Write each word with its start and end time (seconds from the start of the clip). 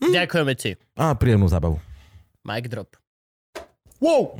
Hm? 0.00 0.12
Ďakujeme 0.12 0.52
ti. 0.58 0.76
A 0.96 1.16
príjemnú 1.16 1.48
zábavu. 1.48 1.80
Mic 2.44 2.68
drop. 2.68 2.94
Wow! 3.98 4.36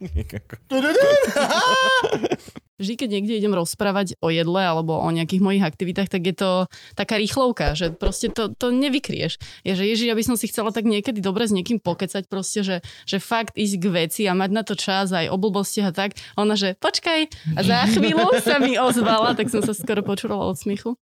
Vždy, 2.74 2.94
keď 2.98 3.08
niekde 3.08 3.38
idem 3.38 3.54
rozprávať 3.54 4.18
o 4.18 4.34
jedle 4.34 4.58
alebo 4.58 4.98
o 4.98 5.08
nejakých 5.14 5.46
mojich 5.46 5.62
aktivitách, 5.62 6.10
tak 6.10 6.26
je 6.26 6.34
to 6.34 6.50
taká 6.98 7.22
rýchlovka, 7.22 7.78
že 7.78 7.94
proste 7.94 8.34
to, 8.34 8.50
to 8.50 8.74
nevykrieš. 8.74 9.38
Je, 9.62 9.78
že 9.78 9.86
ježiš, 9.86 10.10
aby 10.10 10.22
som 10.26 10.34
si 10.34 10.50
chcela 10.50 10.74
tak 10.74 10.82
niekedy 10.82 11.22
dobre 11.22 11.46
s 11.46 11.54
niekým 11.54 11.78
pokecať 11.78 12.26
proste, 12.26 12.66
že, 12.66 12.76
že 13.06 13.22
fakt 13.22 13.54
ísť 13.54 13.74
k 13.78 13.86
veci 13.94 14.22
a 14.26 14.34
mať 14.34 14.50
na 14.50 14.62
to 14.66 14.74
čas 14.74 15.14
aj 15.14 15.30
o 15.30 15.38
blbostiach 15.38 15.90
a 15.90 15.94
tak. 15.94 16.18
A 16.34 16.42
ona, 16.42 16.58
že 16.58 16.74
počkaj. 16.82 17.30
A 17.54 17.60
za 17.62 17.86
chvíľu 17.94 18.34
sa 18.42 18.58
mi 18.58 18.74
ozvala, 18.74 19.38
tak 19.38 19.54
som 19.54 19.62
sa 19.62 19.70
skoro 19.70 20.02
počúvala 20.02 20.50
od 20.50 20.58
smiechu. 20.58 20.98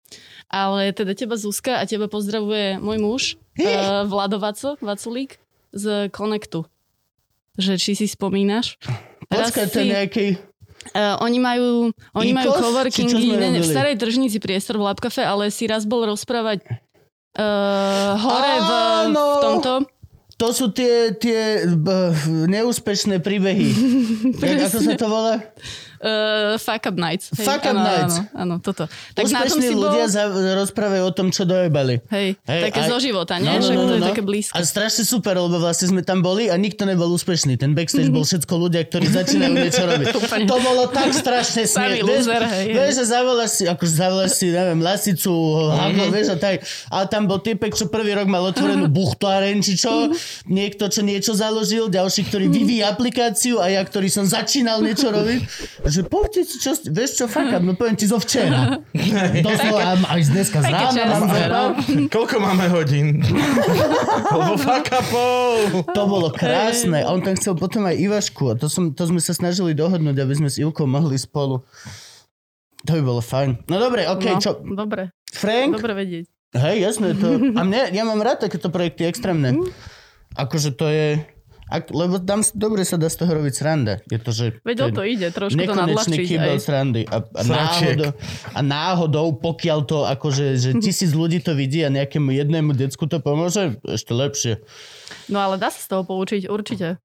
Ale 0.47 0.95
teda 0.95 1.19
teba 1.19 1.35
Zuzka 1.35 1.77
a 1.77 1.83
teba 1.83 2.07
pozdravuje 2.07 2.79
môj 2.79 2.97
muž, 3.03 3.23
uh, 3.59 4.07
Vlado 4.07 4.39
Vaco, 4.39 4.79
Vaculík 4.79 5.35
z 5.75 6.07
Connectu. 6.15 6.63
Že 7.57 7.73
či 7.81 7.91
si 7.97 8.05
spomínaš? 8.05 8.77
Počkaj, 9.27 9.65
to 9.73 9.81
si- 9.81 9.91
nejaký... 9.91 10.27
Uh, 10.95 11.19
oni 11.19 11.41
majú, 11.41 11.91
oni 12.15 12.31
majú 12.31 12.55
Ikos? 12.55 12.63
coworking 12.63 13.09
Či 13.11 13.11
čo 13.11 13.19
sme 13.19 13.35
ne, 13.35 13.59
ne, 13.59 13.59
v 13.59 13.67
starej 13.67 13.99
tržnici 13.99 14.39
priestor 14.39 14.79
v 14.79 14.87
Labcafe, 14.87 15.19
ale 15.19 15.51
si 15.51 15.67
raz 15.67 15.83
bol 15.83 16.07
rozprávať 16.07 16.63
uh, 17.35 18.15
hore 18.15 18.55
v, 18.61 18.71
v 19.11 19.35
tomto. 19.43 19.71
To 20.37 20.47
sú 20.53 20.69
tie, 20.69 21.17
tie 21.17 21.65
b, 21.65 22.13
neúspešné 22.45 23.19
príbehy. 23.25 23.67
Jak, 24.37 24.69
ako 24.69 24.77
sa 24.79 24.93
to 24.93 25.07
volá? 25.09 25.35
Uh, 25.97 26.55
fuck 26.61 26.85
up 26.85 26.97
nights. 26.97 27.33
Fuck 27.33 27.65
up 27.65 27.73
áno, 27.73 27.81
nights. 27.81 28.15
Áno, 28.21 28.29
áno, 28.37 28.55
toto. 28.61 28.85
Tak 29.17 29.25
na 29.33 29.49
tom 29.49 29.57
Úspešní 29.57 29.65
si 29.65 29.73
bol... 29.73 29.83
ľudia 29.89 30.05
za, 30.05 30.29
rozprávajú 30.29 31.03
o 31.09 31.13
tom, 31.13 31.27
čo 31.33 31.43
dojebali. 31.49 32.05
Hej, 32.13 32.37
Hej, 32.45 32.61
také 32.69 32.79
aj- 32.85 32.89
zo 32.93 32.97
života, 33.01 33.33
nie? 33.41 33.57
Však 33.57 33.75
to 33.75 33.93
je 33.97 34.03
také 34.05 34.21
blízko. 34.21 34.53
A 34.53 34.61
strašne 34.61 35.03
super, 35.03 35.33
lebo 35.37 35.57
vlastne 35.57 35.89
sme 35.89 36.01
tam 36.05 36.21
boli 36.21 36.53
a 36.53 36.55
nikto 36.55 36.85
nebol 36.85 37.09
úspešný. 37.17 37.57
Ten 37.57 37.73
backstage 37.73 38.13
bol 38.13 38.21
všetko 38.21 38.53
ľudia, 38.53 38.85
ktorí 38.85 39.09
začínajú 39.09 39.53
niečo 39.65 39.83
robiť. 39.85 40.05
To 40.45 40.57
bolo 40.61 40.85
tak 40.93 41.09
strašne 41.13 41.65
smiešne. 41.65 42.05
Loser, 42.05 42.43
hej, 42.45 42.65
hej. 42.69 42.73
vieš, 42.77 42.93
že 43.01 43.05
zavoláš 43.09 43.51
si, 43.57 43.63
akože 43.65 43.93
zavoláš 43.93 44.31
si, 44.37 44.45
neviem, 44.53 44.79
lasicu, 44.79 45.33
hako, 45.73 46.03
vieš, 46.13 46.27
a 46.33 46.37
tak. 46.37 46.55
Ale 46.93 47.05
tam 47.09 47.25
bol 47.25 47.41
typek, 47.41 47.73
čo 47.73 47.89
prvý 47.89 48.13
rok 48.13 48.29
mal 48.29 48.45
otvorenú 48.45 48.85
buchtáren, 48.87 49.59
či 49.65 49.73
čo. 49.75 50.13
Niekto, 50.45 50.87
čo 50.87 51.01
niečo 51.01 51.33
založil, 51.33 51.89
ďalší, 51.89 52.29
ktorý 52.29 52.45
vyvíja 52.47 52.93
aplikáciu 52.93 53.59
a 53.59 53.67
ja, 53.67 53.81
ktorý 53.81 54.07
som 54.07 54.23
začínal 54.23 54.79
niečo 54.85 55.09
robiť. 55.09 55.41
Že 55.87 56.01
poďte 56.11 56.41
si, 56.43 56.59
čo, 56.59 56.75
vieš 56.91 57.23
čo, 57.23 57.25
fuck 57.31 57.47
up, 57.55 57.63
no 57.63 57.73
poviem 57.79 57.95
ti 57.95 58.03
zo 58.03 58.19
včera. 58.19 58.83
Doslova, 59.47 59.95
aj 60.03 60.21
z 60.21 60.29
dneska 60.35 60.59
z 60.59 60.67
veľa. 60.67 60.89
no. 61.47 61.63
Koľko 62.11 62.35
máme 62.43 62.67
hodín? 62.67 63.23
Lebo 64.35 64.59
fuck 64.59 64.91
upov! 64.91 65.87
To 65.95 66.01
bolo 66.03 66.27
krásne. 66.35 67.07
A 67.07 67.15
on 67.15 67.23
tam 67.23 67.39
chcel 67.39 67.55
potom 67.55 67.87
aj 67.87 67.95
Ivašku. 67.95 68.51
A 68.51 68.53
to, 68.59 68.67
som, 68.67 68.91
to 68.91 69.07
sme 69.07 69.23
sa 69.23 69.31
snažili 69.31 69.71
dohodnúť, 69.71 70.19
aby 70.19 70.33
sme 70.35 70.49
s 70.51 70.59
Ivkou 70.59 70.83
mohli 70.83 71.15
spolu. 71.15 71.63
To 72.83 72.91
by 72.91 73.01
bolo 73.01 73.23
fajn. 73.23 73.67
No 73.71 73.79
dobre, 73.79 74.05
OK, 74.05 74.25
no, 74.27 74.39
čo? 74.43 74.59
Dobre, 74.59 75.15
Frank? 75.31 75.79
dobre 75.79 75.95
vedieť. 75.95 76.25
Hej, 76.55 76.77
jasné. 76.83 77.15
To... 77.19 77.35
A 77.55 77.61
mne, 77.63 77.91
ja 77.91 78.03
mám 78.07 78.19
rád 78.23 78.47
takéto 78.47 78.71
projekty 78.71 79.07
extrémne. 79.07 79.55
Akože 80.35 80.75
to 80.75 80.87
je... 80.87 81.19
Ak, 81.67 81.91
lebo 81.91 82.15
tam 82.17 82.39
dobre 82.55 82.81
sa 82.81 82.95
dá 82.95 83.05
z 83.05 83.19
toho 83.19 83.31
robiť 83.33 83.53
sranda. 83.53 83.99
Je 84.05 84.15
to, 84.17 84.31
že... 84.31 84.45
Veď 84.61 84.77
o 84.81 84.89
to 84.89 85.03
ide, 85.03 85.27
trošku 85.29 85.59
to 85.59 85.73
nadľahčiť. 85.73 86.23
kýbel 86.23 86.55
aj. 86.55 86.63
srandy. 86.63 87.01
A, 87.03 87.19
a, 87.19 87.41
Sračiek. 87.41 87.95
náhodou, 87.95 88.09
a 88.49 88.59
náhodou, 88.61 89.27
pokiaľ 89.35 89.79
to 89.83 89.97
akože, 90.03 90.45
že 90.55 90.69
tisíc 90.85 91.11
ľudí 91.11 91.39
to 91.39 91.51
vidí 91.51 91.83
a 91.83 91.89
nejakému 91.89 92.31
jednému 92.31 92.71
decku 92.71 93.03
to 93.03 93.19
pomôže, 93.19 93.75
ešte 93.83 94.11
lepšie. 94.11 94.53
No 95.27 95.39
ale 95.39 95.55
dá 95.55 95.67
sa 95.67 95.77
z 95.77 95.87
toho 95.89 96.03
poučiť, 96.03 96.47
určite. 96.47 97.03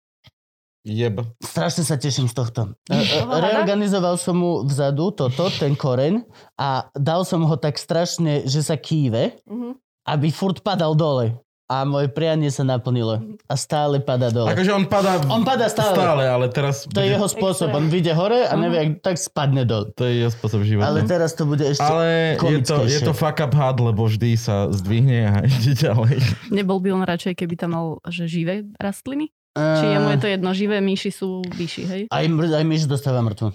Jeb. 0.82 1.22
Strašne 1.38 1.82
sa 1.82 1.94
teším 1.94 2.26
z 2.26 2.34
tohto. 2.34 2.60
E, 2.90 2.98
e? 2.98 3.22
Reorganizoval 3.22 4.14
som 4.14 4.34
mu 4.36 4.52
vzadu 4.62 5.10
toto, 5.10 5.46
ten 5.52 5.74
koreň 5.74 6.22
a 6.54 6.90
dal 6.92 7.22
som 7.22 7.42
ho 7.42 7.54
tak 7.54 7.74
strašne, 7.76 8.42
že 8.44 8.62
sa 8.62 8.74
kýve, 8.74 9.42
Mhm. 9.46 9.78
aby 10.04 10.28
furt 10.28 10.58
padal 10.60 10.94
dole. 10.94 11.38
A 11.72 11.88
moje 11.88 12.12
prianie 12.12 12.52
sa 12.52 12.68
naplnilo. 12.68 13.40
A 13.48 13.54
stále 13.56 13.96
pada 13.96 14.28
dole. 14.28 14.52
Akože 14.52 14.76
on 14.76 14.84
padá... 14.84 15.24
On 15.32 15.40
padá 15.40 15.72
stále. 15.72 15.96
Stále, 15.96 16.24
ale 16.28 16.52
teraz... 16.52 16.84
To 16.84 17.00
je 17.00 17.16
jeho 17.16 17.24
spôsob. 17.24 17.72
On 17.72 17.88
vyjde 17.88 18.12
hore 18.12 18.44
a 18.44 18.52
nevie, 18.60 18.76
ak 18.76 18.88
tak 19.00 19.16
spadne 19.16 19.64
dole. 19.64 19.88
To 19.96 20.04
je 20.04 20.20
jeho 20.20 20.28
spôsob 20.28 20.68
života. 20.68 20.92
Ale 20.92 21.08
teraz 21.08 21.32
to 21.32 21.48
bude 21.48 21.64
ešte 21.64 21.80
Ale 21.80 22.36
je 22.36 22.60
to, 22.60 22.84
je 22.84 23.00
to 23.00 23.16
fuck 23.16 23.40
up 23.40 23.56
had, 23.56 23.80
lebo 23.80 24.04
vždy 24.04 24.36
sa 24.36 24.68
zdvihne 24.68 25.32
a 25.32 25.34
ide 25.48 25.72
ďalej. 25.72 26.20
Nebol 26.52 26.76
by 26.84 26.92
on 26.92 27.08
radšej, 27.08 27.40
keby 27.40 27.56
tam 27.56 27.72
mal 27.72 27.86
že 28.04 28.28
živé 28.28 28.68
rastliny? 28.76 29.32
Či 29.56 29.84
jemu 29.96 30.08
je 30.12 30.18
to 30.20 30.28
jedno, 30.28 30.48
živé 30.52 30.76
myši 30.84 31.08
sú 31.12 31.40
vyšší, 31.44 31.82
hej? 31.88 32.02
Aj, 32.12 32.24
aj 32.28 32.64
myš 32.68 32.84
dostáva 32.84 33.24
mŕtvu. 33.24 33.52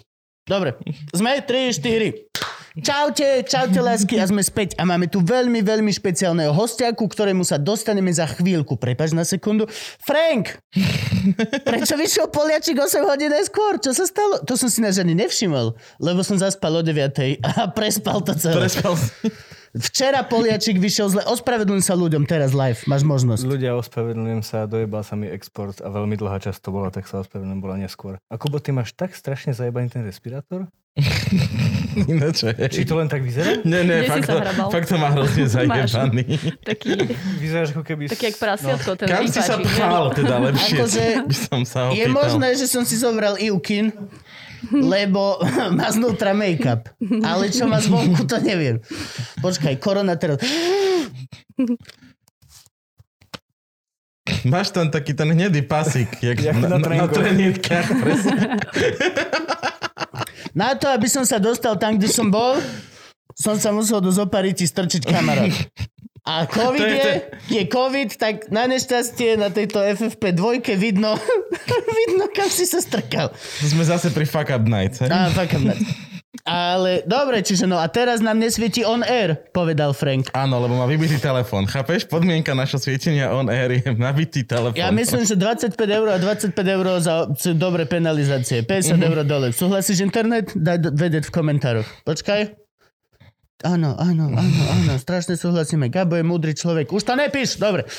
Dobre, 0.48 0.80
sme 1.12 1.44
3, 1.44 1.76
4. 1.76 2.56
Čaute, 2.78 3.42
čaute 3.42 3.82
lásky 3.82 4.22
a 4.22 4.30
sme 4.30 4.46
späť 4.46 4.78
a 4.78 4.86
máme 4.86 5.10
tu 5.10 5.18
veľmi, 5.26 5.66
veľmi 5.66 5.90
špeciálneho 5.90 6.54
hostia, 6.54 6.94
ku 6.94 7.10
ktorému 7.10 7.42
sa 7.42 7.58
dostaneme 7.58 8.14
za 8.14 8.30
chvíľku. 8.30 8.78
Prepač 8.78 9.18
na 9.18 9.26
sekundu. 9.26 9.66
Frank! 10.06 10.62
Prečo 11.70 11.98
vyšiel 11.98 12.30
Poliačik 12.30 12.78
8 12.78 13.02
hodín 13.10 13.34
skôr? 13.50 13.82
Čo 13.82 13.98
sa 13.98 14.06
stalo? 14.06 14.46
To 14.46 14.54
som 14.54 14.70
si 14.70 14.86
na 14.86 14.94
ani 14.94 15.18
nevšimol, 15.18 15.74
lebo 15.98 16.22
som 16.22 16.38
zaspal 16.38 16.78
o 16.78 16.86
9 16.86 17.42
a 17.42 17.66
prespal 17.74 18.22
to 18.22 18.38
celé. 18.38 18.70
Prespal. 18.70 18.94
Včera 19.78 20.26
Poliačik 20.26 20.82
vyšiel 20.82 21.08
zle. 21.14 21.22
Ospravedlňujem 21.30 21.84
sa 21.86 21.94
ľuďom 21.94 22.26
teraz 22.26 22.52
live. 22.58 22.82
Máš 22.90 23.06
možnosť. 23.06 23.42
Ľudia, 23.46 23.78
ospravedlňujem 23.78 24.42
sa, 24.42 24.66
dojebal 24.66 25.06
sa 25.06 25.14
mi 25.14 25.30
export 25.30 25.78
a 25.80 25.88
veľmi 25.94 26.18
dlhá 26.18 26.42
časť 26.42 26.60
to 26.60 26.70
bola, 26.74 26.90
tak 26.90 27.06
sa 27.06 27.22
ospravedlňujem, 27.22 27.62
bola 27.62 27.76
neskôr. 27.78 28.18
A 28.28 28.36
Kubo, 28.36 28.58
ty 28.58 28.74
máš 28.74 28.98
tak 28.98 29.14
strašne 29.14 29.54
zajebaný 29.54 29.94
ten 29.94 30.02
respirátor? 30.02 30.66
Ináč. 32.12 32.46
Či 32.74 32.86
to 32.86 32.98
len 32.98 33.10
tak 33.10 33.22
vyzerá? 33.22 33.62
Nie, 33.62 33.86
nie, 33.86 34.06
Kde 34.06 34.10
si 34.10 34.12
fakt, 34.12 34.30
to, 34.30 34.70
fakt 34.70 34.88
to 34.90 34.96
má 34.98 35.10
hrozne 35.14 35.46
zajebaný. 35.46 36.26
Taký, 36.62 36.90
Vyzeráš 37.42 37.70
ako 37.74 37.84
keby... 37.86 38.10
taký 38.10 38.34
jak 38.34 38.38
prasiatko, 38.38 38.90
ten 38.98 39.06
Kam 39.10 39.26
si 39.30 39.42
sa 39.42 39.58
pchal 39.62 40.14
teda 40.14 40.36
lepšie? 40.50 40.78
Akože 40.78 41.04
by 41.30 41.36
som 41.38 41.62
sa 41.66 41.80
opýtal. 41.90 42.02
Je 42.02 42.06
možné, 42.10 42.48
že 42.58 42.66
som 42.70 42.82
si 42.86 42.98
zobral 42.98 43.38
Ivkin, 43.38 43.94
lebo 44.72 45.41
má 45.78 45.88
znútra 45.91 46.34
make-up. 46.34 46.90
Ale 47.23 47.50
čo 47.53 47.66
má 47.69 47.81
zvonku, 47.81 48.25
to 48.25 48.38
neviem. 48.41 48.81
Počkaj, 49.41 49.78
korona 49.79 50.16
teraz. 50.18 50.41
Máš 54.44 54.75
tam 54.75 54.91
taký 54.91 55.16
ten 55.16 55.31
hnedý 55.31 55.63
pasík, 55.63 56.12
jak, 56.19 56.38
Jak 56.40 56.56
na, 56.59 56.78
na 56.78 57.07
na, 57.07 57.07
presne. 57.07 58.59
Na 60.51 60.75
to, 60.75 60.89
aby 60.91 61.07
som 61.07 61.24
sa 61.24 61.39
dostal 61.39 61.78
tam, 61.79 61.95
kde 61.95 62.12
som 62.12 62.28
bol, 62.28 62.59
som 63.38 63.56
sa 63.56 63.69
musel 63.69 64.01
do 64.01 64.09
zopariti 64.09 64.66
strčiť 64.66 65.06
kamarát. 65.06 65.53
A 66.28 66.44
COVID 66.44 66.84
je 66.84 67.00
je, 67.00 67.14
je 67.56 67.64
COVID, 67.72 68.10
tak 68.20 68.51
na 68.51 68.68
nešťastie 68.68 69.40
na 69.40 69.48
tejto 69.48 69.80
FFP 69.80 70.36
dvojke 70.36 70.75
vidno, 70.75 71.16
vidno, 72.04 72.28
kam 72.36 72.51
si 72.51 72.68
sa 72.68 72.84
strkal. 72.84 73.31
Sme 73.63 73.88
zase 73.88 74.12
pri 74.12 74.28
fuck 74.28 74.51
up 74.51 74.68
nights. 74.68 75.00
He? 75.00 75.07
Á, 75.07 75.31
fuck, 75.31 75.56
I'm 75.56 75.72
not. 75.72 75.80
Ale 76.48 77.04
dobre, 77.04 77.44
čiže 77.44 77.68
no 77.68 77.75
a 77.75 77.88
teraz 77.92 78.24
nám 78.24 78.40
nesvieti 78.40 78.84
on 78.88 79.04
air, 79.04 79.36
povedal 79.51 79.92
Frank. 79.92 80.31
Áno, 80.31 80.63
lebo 80.63 80.80
má 80.80 80.88
vybitý 80.88 81.19
telefón. 81.19 81.68
Chápeš? 81.68 82.07
Podmienka 82.07 82.56
našho 82.56 82.80
svietenia 82.80 83.31
on 83.31 83.51
air 83.51 83.80
je 83.80 83.92
nabitý 84.00 84.44
telefón. 84.44 84.80
Ja 84.80 84.92
myslím, 84.92 85.24
že 85.28 85.36
25 85.36 85.75
eur 85.75 86.07
a 86.12 86.18
25 86.19 86.51
eur 86.56 86.86
za 87.04 87.28
dobre 87.56 87.84
penalizácie. 87.88 88.63
50 88.63 89.00
eur 89.00 89.18
dole. 89.24 89.51
Súhlasíš 89.51 90.04
internet? 90.04 90.51
Daj 90.56 90.92
vedieť 90.92 91.28
v 91.28 91.31
komentároch. 91.31 91.88
Počkaj. 92.07 92.67
Áno, 93.65 93.98
áno, 93.98 94.30
áno, 94.30 94.62
áno. 94.69 94.92
Strašne 95.01 95.33
súhlasíme. 95.33 95.89
Gabo 95.89 96.13
je 96.13 96.21
múdry 96.21 96.54
človek. 96.54 96.94
Už 96.94 97.01
to 97.01 97.18
nepíš. 97.18 97.57
Dobre. 97.57 97.89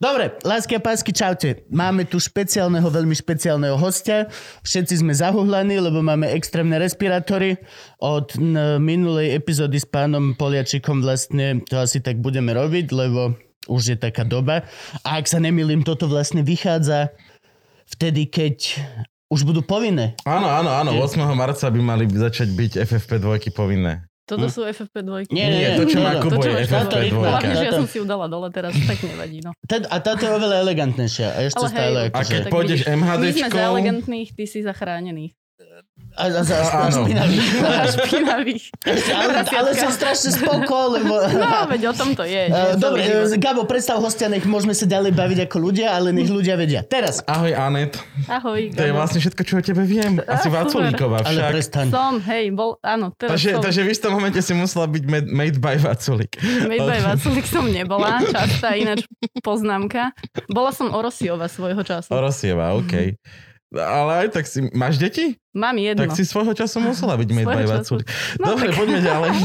Dobre, 0.00 0.32
lásky 0.48 0.76
a 0.76 0.80
pásky, 0.80 1.12
čaute. 1.12 1.68
Máme 1.68 2.08
tu 2.08 2.16
špeciálneho, 2.16 2.88
veľmi 2.88 3.12
špeciálneho 3.12 3.76
hostia. 3.76 4.32
Všetci 4.64 5.04
sme 5.04 5.12
zahuhlaní, 5.12 5.76
lebo 5.76 6.00
máme 6.00 6.24
extrémne 6.32 6.80
respirátory. 6.80 7.60
Od 8.00 8.32
minulej 8.80 9.36
epizódy 9.36 9.76
s 9.76 9.84
pánom 9.84 10.32
Poliačikom 10.32 11.04
vlastne 11.04 11.60
to 11.68 11.76
asi 11.76 12.00
tak 12.00 12.16
budeme 12.16 12.56
robiť, 12.56 12.88
lebo 12.96 13.36
už 13.68 13.82
je 13.92 13.96
taká 14.00 14.24
doba. 14.24 14.64
A 15.04 15.20
ak 15.20 15.28
sa 15.28 15.36
nemýlim, 15.36 15.84
toto 15.84 16.08
vlastne 16.08 16.40
vychádza 16.40 17.12
vtedy, 17.92 18.24
keď 18.24 18.80
už 19.28 19.44
budú 19.44 19.60
povinné. 19.60 20.16
Áno, 20.24 20.48
áno, 20.48 20.72
áno. 20.72 20.96
8. 20.96 21.20
marca 21.36 21.68
by 21.68 21.80
mali 21.84 22.08
začať 22.08 22.48
byť 22.56 22.72
FFP 22.88 23.20
2 23.20 23.52
povinné. 23.52 24.09
Toto 24.30 24.46
Hm? 24.46 24.52
sú 24.52 24.60
FFP2. 24.62 25.10
Nie, 25.28 25.46
Nie, 25.50 25.68
to, 25.74 25.82
čo 25.84 25.98
má 25.98 26.14
to, 26.14 26.22
Kubo, 26.22 26.38
čo 26.38 26.48
je 26.48 26.54
máš 26.54 26.66
FFP 26.68 26.94
táto- 26.94 27.10
2. 27.12 27.26
Hlavne, 27.26 27.50
že 27.50 27.58
ja 27.58 27.66
Táto- 27.66 27.76
som 27.76 27.86
si 27.88 27.96
ju 27.98 28.04
dala 28.06 28.26
dole 28.26 28.48
teraz, 28.48 28.72
tak 28.78 28.98
nevadí, 29.02 29.38
no. 29.40 29.50
Tá- 29.64 29.82
A 29.84 29.96
táto 29.98 30.22
je 30.22 30.30
oveľa 30.30 30.56
elegantnejšia. 30.60 31.28
A 31.28 31.38
ešte 31.42 31.58
Ale 31.58 31.66
hej, 31.66 31.74
stále 31.74 31.98
A 31.98 32.06
akože... 32.08 32.30
keď 32.30 32.40
Tak 32.40 32.52
pôjdeš 32.52 32.70
vidíš, 32.76 32.86
My 32.86 32.94
sme 32.94 33.02
MHDčkou... 33.02 33.50
za 33.50 33.62
elegantných, 33.66 34.28
ty 34.30 34.44
si 34.44 34.58
za 34.60 34.72
chránených. 34.72 35.32
A, 36.18 36.26
a, 36.26 36.42
a, 36.42 36.42
a, 36.42 36.42
a 36.42 36.78
Áno. 36.90 37.06
špinavý. 37.06 37.36
Za 37.62 38.02
špinavých. 38.02 38.64
ale, 39.14 39.32
ale 39.46 39.70
som 39.78 39.90
strašne 39.94 40.30
spoko, 40.34 40.98
lebo... 40.98 41.14
No, 41.30 41.70
veď 41.70 41.82
o 41.90 41.94
tom 41.94 42.18
to 42.18 42.26
je. 42.26 42.50
Uh, 42.50 42.74
dobre, 42.74 43.06
uh, 43.06 43.30
Gabo, 43.38 43.62
predstav 43.64 44.02
hostia, 44.02 44.26
nech 44.26 44.42
môžeme 44.42 44.74
sa 44.74 44.90
ďalej 44.90 45.14
baviť 45.14 45.38
ako 45.46 45.56
ľudia, 45.62 45.94
ale 45.94 46.10
nech 46.10 46.26
ľudia 46.26 46.58
vedia. 46.58 46.82
Teraz. 46.82 47.22
Ahoj, 47.24 47.54
Anet. 47.54 47.94
Ahoj. 48.26 48.74
To 48.74 48.82
je 48.82 48.92
vlastne 48.92 49.22
všetko, 49.22 49.40
čo 49.46 49.52
o 49.58 49.62
tebe 49.62 49.86
viem. 49.86 50.18
Asi 50.26 50.50
Á, 50.50 50.60
Vaculíková 50.60 51.22
Ale 51.22 51.40
však. 51.46 51.50
prestaň. 51.54 51.86
Som, 51.94 52.14
hej, 52.26 52.44
bol, 52.52 52.76
áno, 52.82 53.14
teraz 53.14 53.38
Takže, 53.38 53.50
som. 53.56 53.62
takže 53.62 53.80
v 53.86 53.88
istom 53.94 54.10
momente 54.10 54.40
si 54.42 54.52
musela 54.52 54.86
byť 54.90 55.04
made, 55.06 55.28
made 55.30 55.58
by 55.62 55.78
Vaculík. 55.78 56.32
Made 56.66 56.84
by 56.84 56.98
Vaculik 57.14 57.46
som 57.46 57.70
nebola, 57.70 58.18
častá 58.26 58.74
ináč 58.74 59.06
poznámka. 59.40 60.10
Bola 60.50 60.74
som 60.74 60.90
Orosiova 60.90 61.46
svojho 61.46 61.80
času. 61.86 62.10
Orosieva, 62.10 62.74
OK. 62.74 63.14
Ale 63.70 64.26
aj 64.26 64.28
tak 64.34 64.44
si... 64.50 64.66
Máš 64.74 64.98
deti? 64.98 65.38
Mám 65.54 65.78
jedno. 65.78 66.02
Tak 66.02 66.18
si 66.18 66.26
svojho 66.26 66.54
času 66.58 66.82
musela 66.82 67.14
byť 67.14 67.28
času. 67.30 67.70
Vaculík. 67.70 68.06
No, 68.42 68.54
Dobre, 68.54 68.74
tak- 68.74 68.78
poďme 68.82 68.98
ďalej. 69.02 69.30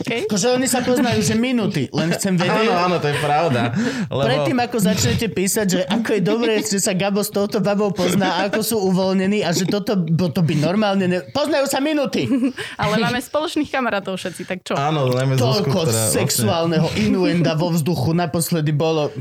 Okay. 0.00 0.26
Akože 0.26 0.58
oni 0.58 0.66
sa 0.66 0.82
poznajú, 0.82 1.22
že 1.22 1.38
minúty. 1.38 1.86
Len 1.94 2.10
chcem 2.18 2.34
vedieť. 2.34 2.66
Áno, 2.66 2.74
áno, 2.74 2.96
to 2.98 3.14
je 3.14 3.16
pravda. 3.22 3.70
Lebo... 4.10 4.26
Predtým, 4.26 4.58
ako 4.58 4.76
začnete 4.82 5.26
písať, 5.30 5.66
že 5.70 5.80
ako 5.86 6.08
je 6.18 6.22
dobré, 6.24 6.52
že 6.66 6.82
sa 6.82 6.98
Gabo 6.98 7.22
s 7.22 7.30
touto 7.30 7.62
babou 7.62 7.94
pozná, 7.94 8.42
ako 8.42 8.58
sú 8.64 8.76
uvoľnení 8.90 9.46
a 9.46 9.54
že 9.54 9.70
toto 9.70 9.94
bo 9.94 10.26
to 10.26 10.42
by 10.42 10.58
normálne... 10.58 11.06
Ne... 11.06 11.22
Poznajú 11.30 11.70
sa 11.70 11.78
minúty. 11.78 12.26
Ale 12.82 12.98
máme 12.98 13.22
spoločných 13.22 13.70
kamarátov 13.70 14.18
všetci, 14.18 14.42
tak 14.50 14.66
čo? 14.66 14.74
Áno, 14.74 15.14
najmä 15.14 15.38
Zuzku, 15.38 15.68
Toľko 15.68 15.78
ktorá... 15.78 15.94
vlastne- 15.94 16.14
sexuálneho 16.18 16.88
inuenda 16.98 17.54
vo 17.54 17.70
vzduchu 17.70 18.10
naposledy 18.10 18.74
bolo... 18.74 19.14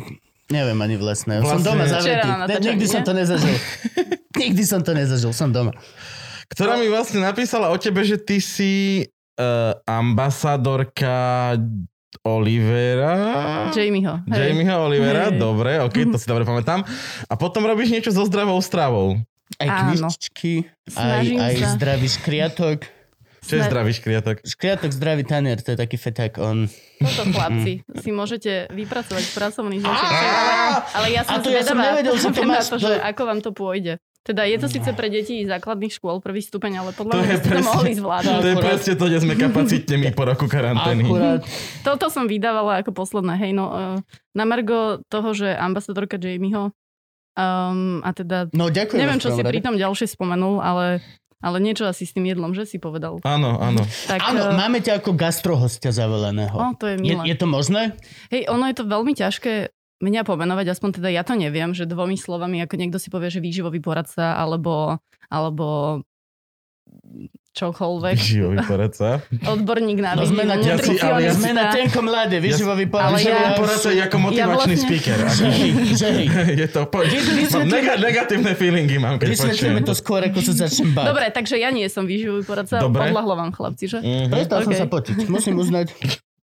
Neviem 0.50 0.78
ani 0.78 0.96
vlastne. 0.96 1.38
Som 1.38 1.62
Vlastne- 1.62 1.68
doma 1.68 1.86
zavretý. 1.86 2.26
na 2.26 2.36
Ne, 2.36 2.42
natáčaní, 2.50 2.66
nikdy 2.74 2.86
som 2.86 3.02
to 3.02 3.14
nezažil. 3.14 3.56
Nikdy 4.42 4.64
som 4.64 4.82
to 4.82 4.92
nezažil. 4.94 5.32
Som 5.32 5.50
doma. 5.50 5.72
Ktorá 6.48 6.74
mi 6.76 6.88
vlastne 6.88 7.20
napísala 7.20 7.70
o 7.70 7.78
tebe, 7.78 8.02
že 8.02 8.18
ty 8.18 8.38
si 8.38 9.06
uh, 9.36 9.74
ambasadorka 9.84 11.54
Olivera. 12.24 13.70
Jamieho. 13.70 14.26
hej. 14.28 14.50
Jamieho 14.50 14.78
Olivera, 14.82 15.30
Hej. 15.30 15.38
dobre, 15.38 15.78
ok, 15.78 15.96
to 16.10 16.18
si 16.18 16.26
dobre 16.26 16.44
pamätám. 16.44 16.82
A 17.26 17.34
potom 17.36 17.64
robíš 17.64 17.90
niečo 17.92 18.10
so 18.10 18.26
zdravou 18.26 18.58
stravou. 18.60 19.22
Aj 19.56 19.66
Áno. 19.68 20.10
knižčky, 20.10 20.66
aj, 20.94 21.26
aj 21.26 21.54
zdravý 21.76 22.08
škriatok. 22.08 22.86
Čo 23.50 23.56
je 23.58 23.64
zdravý 23.66 23.92
škriatok? 23.98 24.36
Škriatok 24.46 24.92
zdravý 24.94 25.24
tanier, 25.26 25.58
to 25.58 25.74
je 25.74 25.78
taký 25.82 25.98
feták. 25.98 26.38
On... 26.38 26.70
Toto 27.02 27.24
chlapci 27.34 27.82
si 27.82 28.10
môžete 28.14 28.70
vypracovať 28.70 29.24
v 29.26 29.34
pracovný 29.34 29.78
zošit. 29.82 30.06
Ale, 30.06 30.26
ale 30.94 31.08
ja 31.10 31.22
A 31.26 31.32
som 31.34 31.42
to 31.42 31.50
ja 31.50 31.66
som 31.66 31.74
zvedavá 31.74 31.84
nevedel, 31.98 32.14
to 32.14 32.44
na 32.46 32.62
že 32.62 32.94
ako 33.02 33.22
vám 33.26 33.40
to 33.42 33.50
pôjde. 33.50 33.98
Teda 34.20 34.46
je 34.46 34.62
to 34.62 34.68
síce 34.70 34.86
pre 34.94 35.10
deti 35.10 35.42
základných 35.48 35.90
škôl, 35.90 36.22
prvý 36.22 36.44
stupeň, 36.46 36.86
ale 36.86 36.92
podľa 36.94 37.18
To 37.18 37.20
mňa 37.24 37.36
ste 37.40 37.50
to 37.50 37.64
mohli 37.66 37.92
zvládať. 37.98 38.42
To 38.46 38.50
je 38.52 38.58
presne 38.62 38.94
to, 38.94 39.06
kde 39.10 39.20
sme 39.26 39.34
kapacitne 39.34 39.96
my 39.98 40.10
po 40.14 40.24
roku 40.28 40.46
karantény. 40.46 41.08
Akurát. 41.08 41.42
Toto 41.82 42.06
som 42.14 42.30
vydávala 42.30 42.86
ako 42.86 42.94
posledné. 42.94 43.34
Hej, 43.42 43.52
no, 43.58 43.66
uh, 43.72 43.98
na 44.38 44.44
Margo 44.46 45.02
toho, 45.10 45.34
že 45.34 45.50
ambasadorka 45.50 46.22
Jamieho 46.22 46.76
um, 47.40 48.04
a 48.04 48.10
teda 48.12 48.52
No 48.52 48.68
ďakujem. 48.68 49.00
neviem, 49.00 49.20
čo 49.24 49.32
si 49.34 49.42
pri 49.42 49.64
tom 49.64 49.80
ďalšie 49.80 50.12
spomenul, 50.12 50.60
ale, 50.60 51.00
ale 51.40 51.58
niečo 51.58 51.84
asi 51.84 52.04
s 52.04 52.12
tým 52.12 52.26
jedlom, 52.26 52.52
že 52.52 52.64
si 52.64 52.78
povedal. 52.78 53.20
Áno, 53.24 53.56
áno. 53.56 53.82
Tak, 54.06 54.20
Áno, 54.22 54.42
eh, 54.46 54.56
máme 54.56 54.80
ťa 54.80 55.00
ako 55.00 55.16
gastrohostia 55.16 55.90
zaveleného. 55.90 56.52
o, 56.52 56.76
to 56.76 56.86
je 56.86 56.96
Je, 56.98 57.16
milé. 57.16 57.24
je 57.26 57.36
to 57.36 57.48
možné? 57.48 57.96
Hej, 58.28 58.48
ono 58.48 58.68
je 58.68 58.76
to 58.76 58.84
veľmi 58.84 59.14
ťažké 59.14 59.72
mňa 60.00 60.22
pomenovať, 60.24 60.66
aspoň 60.70 60.90
teda 60.96 61.10
ja 61.10 61.24
to 61.24 61.36
neviem, 61.36 61.72
že 61.72 61.84
dvomi 61.84 62.16
slovami, 62.16 62.64
ako 62.64 62.76
niekto 62.76 62.96
si 62.96 63.08
povie, 63.08 63.28
že 63.28 63.40
výživový 63.40 63.80
poradca, 63.80 64.32
alebo, 64.34 64.96
alebo 65.28 66.00
čokoľvek. 67.52 68.16
Živový 68.16 68.58
poradca. 68.64 69.20
Odborník 69.44 70.00
na 70.00 70.14
No, 70.14 70.24
výživu, 70.24 70.48
ja 70.62 70.78
si- 70.78 70.96
ale 70.98 71.20
ja. 71.22 71.34
Sme 71.34 71.52
na 71.52 71.68
tenko 71.68 72.00
mladé, 72.00 72.38
výživový 72.38 72.86
Ale 72.86 72.92
poradca. 72.92 73.18
ja- 73.18 73.26
Živový 73.26 73.52
poradca 73.58 73.90
je 73.90 74.02
ako 74.02 74.18
motivačný 74.22 74.56
vlastne- 74.56 74.80
speaker. 74.80 75.18
Že 75.40 75.46
hej, 75.50 75.70
že 75.92 76.08
hej. 76.10 76.28
Je 76.62 76.68
to... 76.68 76.80
Po... 76.86 76.98
Mám 77.02 77.68
nega- 77.68 77.98
negatívne 77.98 78.52
feelingy 78.54 78.98
mám, 78.98 79.18
keď 79.18 79.28
Vysvetlíme 79.30 79.56
počujem. 79.76 79.86
to 79.86 79.94
skôr, 79.94 80.22
ako 80.22 80.40
sa 80.40 80.54
začnem 80.58 80.90
báť. 80.92 81.06
Dobre, 81.08 81.26
takže 81.30 81.56
ja 81.56 81.70
nie 81.70 81.86
som 81.86 82.04
výživový 82.04 82.44
poradca, 82.44 82.80
Dobre. 82.80 83.02
podľahlo 83.04 83.34
vám 83.36 83.52
chlapci, 83.52 83.86
že? 83.88 84.00
Mhm. 84.00 84.30
Prestal 84.30 84.58
som 84.62 84.72
OK. 84.72 84.78
sa 84.78 84.88
potiť. 84.88 85.16
Musím 85.28 85.56
uznať. 85.58 85.88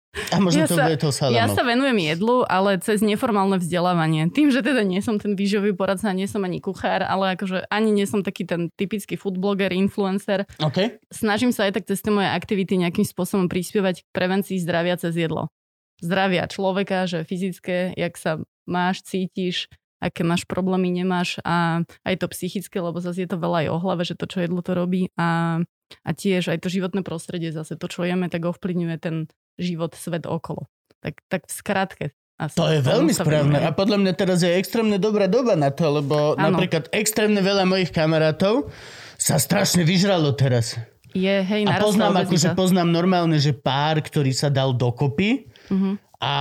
A 0.09 0.41
možno 0.41 0.65
Ja 0.65 0.67
to 0.67 0.73
sa- 0.73 0.85
bude 0.85 0.97
to 0.97 1.09
Ja 1.09 1.17
salamov. 1.45 1.53
sa 1.53 1.61
venujem 1.61 1.97
jedlu, 2.01 2.41
ale 2.43 2.81
cez 2.81 2.99
neformálne 2.99 3.61
vzdelávanie. 3.61 4.33
Tým, 4.33 4.49
že 4.49 4.65
teda 4.65 4.81
nie 4.81 4.99
som 4.99 5.21
ten 5.21 5.37
výživový 5.37 5.77
poradca, 5.77 6.09
nie 6.11 6.25
som 6.25 6.41
ani 6.41 6.57
kuchár, 6.57 7.05
ale 7.05 7.37
akože 7.37 7.69
ani 7.69 7.93
nie 7.93 8.09
som 8.09 8.25
taký 8.25 8.41
ten 8.43 8.73
typický 8.73 9.13
food 9.15 9.37
blogger, 9.37 9.69
influencer. 9.69 10.49
OK. 10.57 10.97
Snažím 11.13 11.53
sa 11.53 11.69
aj 11.69 11.77
tak 11.77 11.85
cez 11.85 12.01
tie 12.01 12.09
moje 12.09 12.25
aktivity 12.25 12.81
nejakým 12.81 13.05
spôsobom 13.05 13.45
prispievať 13.45 14.01
k 14.01 14.07
prevencii 14.09 14.57
zdravia 14.57 14.97
cez 14.97 15.13
jedlo. 15.13 15.53
Zdravia 16.01 16.49
človeka, 16.49 17.05
že 17.05 17.21
fyzické, 17.21 17.93
jak 17.93 18.17
sa 18.17 18.41
máš, 18.65 19.05
cítiš, 19.05 19.69
aké 19.99 20.23
máš 20.23 20.47
problémy, 20.47 20.89
nemáš 20.89 21.37
a 21.43 21.83
aj 22.07 22.15
to 22.23 22.31
psychické, 22.31 22.79
lebo 22.79 22.97
zase 22.97 23.27
je 23.27 23.29
to 23.29 23.35
veľa 23.35 23.67
aj 23.67 23.67
o 23.67 23.77
hlave, 23.83 24.07
že 24.07 24.15
to, 24.15 24.25
čo 24.25 24.39
jedlo 24.39 24.63
to 24.63 24.71
robí 24.71 25.11
a, 25.19 25.59
a 26.07 26.09
tiež 26.15 26.55
aj 26.55 26.63
to 26.63 26.71
životné 26.71 27.03
prostredie, 27.03 27.51
zase 27.51 27.75
to, 27.75 27.91
čo 27.91 28.07
jeme, 28.07 28.31
tak 28.31 28.47
ovplyvňuje 28.47 28.97
ten 28.97 29.27
život, 29.59 29.91
svet 29.93 30.23
okolo. 30.23 30.65
Tak, 31.03 31.19
tak 31.27 31.41
v 31.45 31.53
skratke. 31.53 32.05
Asi 32.39 32.55
To 32.55 32.71
je 32.71 32.79
veľmi 32.79 33.11
správne. 33.11 33.59
A 33.59 33.75
podľa 33.75 33.99
mňa 33.99 34.13
teraz 34.15 34.39
je 34.39 34.47
extrémne 34.55 34.95
dobrá 34.95 35.27
doba 35.27 35.59
na 35.59 35.75
to, 35.75 35.91
lebo 35.91 36.39
Áno. 36.39 36.55
napríklad 36.55 36.87
extrémne 36.95 37.43
veľa 37.43 37.67
mojich 37.67 37.91
kamarátov 37.91 38.71
sa 39.19 39.35
strašne 39.35 39.83
vyžralo 39.83 40.31
teraz. 40.31 40.79
Je, 41.11 41.35
hej, 41.43 41.67
A 41.67 41.83
poznám, 41.83 42.23
akože 42.23 42.55
poznám 42.55 42.95
normálne, 42.95 43.35
že 43.41 43.51
pár, 43.51 43.99
ktorý 43.99 44.31
sa 44.31 44.47
dal 44.47 44.71
dokopy 44.71 45.51
Mhm. 45.69 45.91
a 46.19 46.35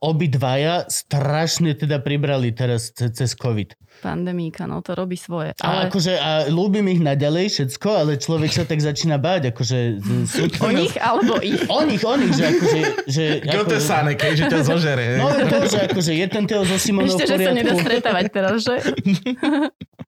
obidvaja 0.00 0.88
strašne 0.88 1.76
teda 1.76 2.00
pribrali 2.00 2.56
teraz 2.56 2.88
ce- 2.88 3.12
cez 3.12 3.36
COVID. 3.36 3.76
Pandemíka, 4.00 4.64
no 4.64 4.80
to 4.80 4.96
robí 4.96 5.12
svoje. 5.12 5.52
A 5.60 5.60
Ale 5.60 5.92
akože 5.92 6.12
a 6.16 6.48
ľúbim 6.48 6.88
ich 6.88 7.04
naďalej 7.04 7.52
všetko, 7.52 7.88
ale 8.00 8.16
človek 8.16 8.48
sa 8.48 8.64
tak 8.64 8.80
začína 8.80 9.20
báť, 9.20 9.52
akože... 9.52 9.78
Sú, 10.24 10.48
o 10.48 10.70
nich 10.72 10.96
alebo 10.96 11.36
ich? 11.44 11.60
O 11.68 11.84
nich, 11.84 12.00
o 12.00 12.14
nich, 12.16 12.32
že 12.32 12.44
akože... 12.48 12.78
Že, 13.04 13.24
Kto 13.44 13.60
to 13.68 13.74
je 13.76 13.82
Sanek, 13.84 14.18
hej, 14.24 14.34
že 14.40 14.44
ťa 14.48 14.60
zožere. 14.64 15.20
No 15.20 15.28
je 15.28 15.44
to, 15.44 15.58
že 15.68 15.78
akože 15.84 16.12
je 16.16 16.26
ten 16.32 16.44
Teo 16.48 16.64
so 16.64 16.80
Simonou 16.80 17.12
Ešte, 17.12 17.28
že 17.28 17.36
sa 17.44 17.52
nedá 17.52 17.76
stretávať 17.76 18.24
teraz, 18.32 18.64
že? 18.64 18.76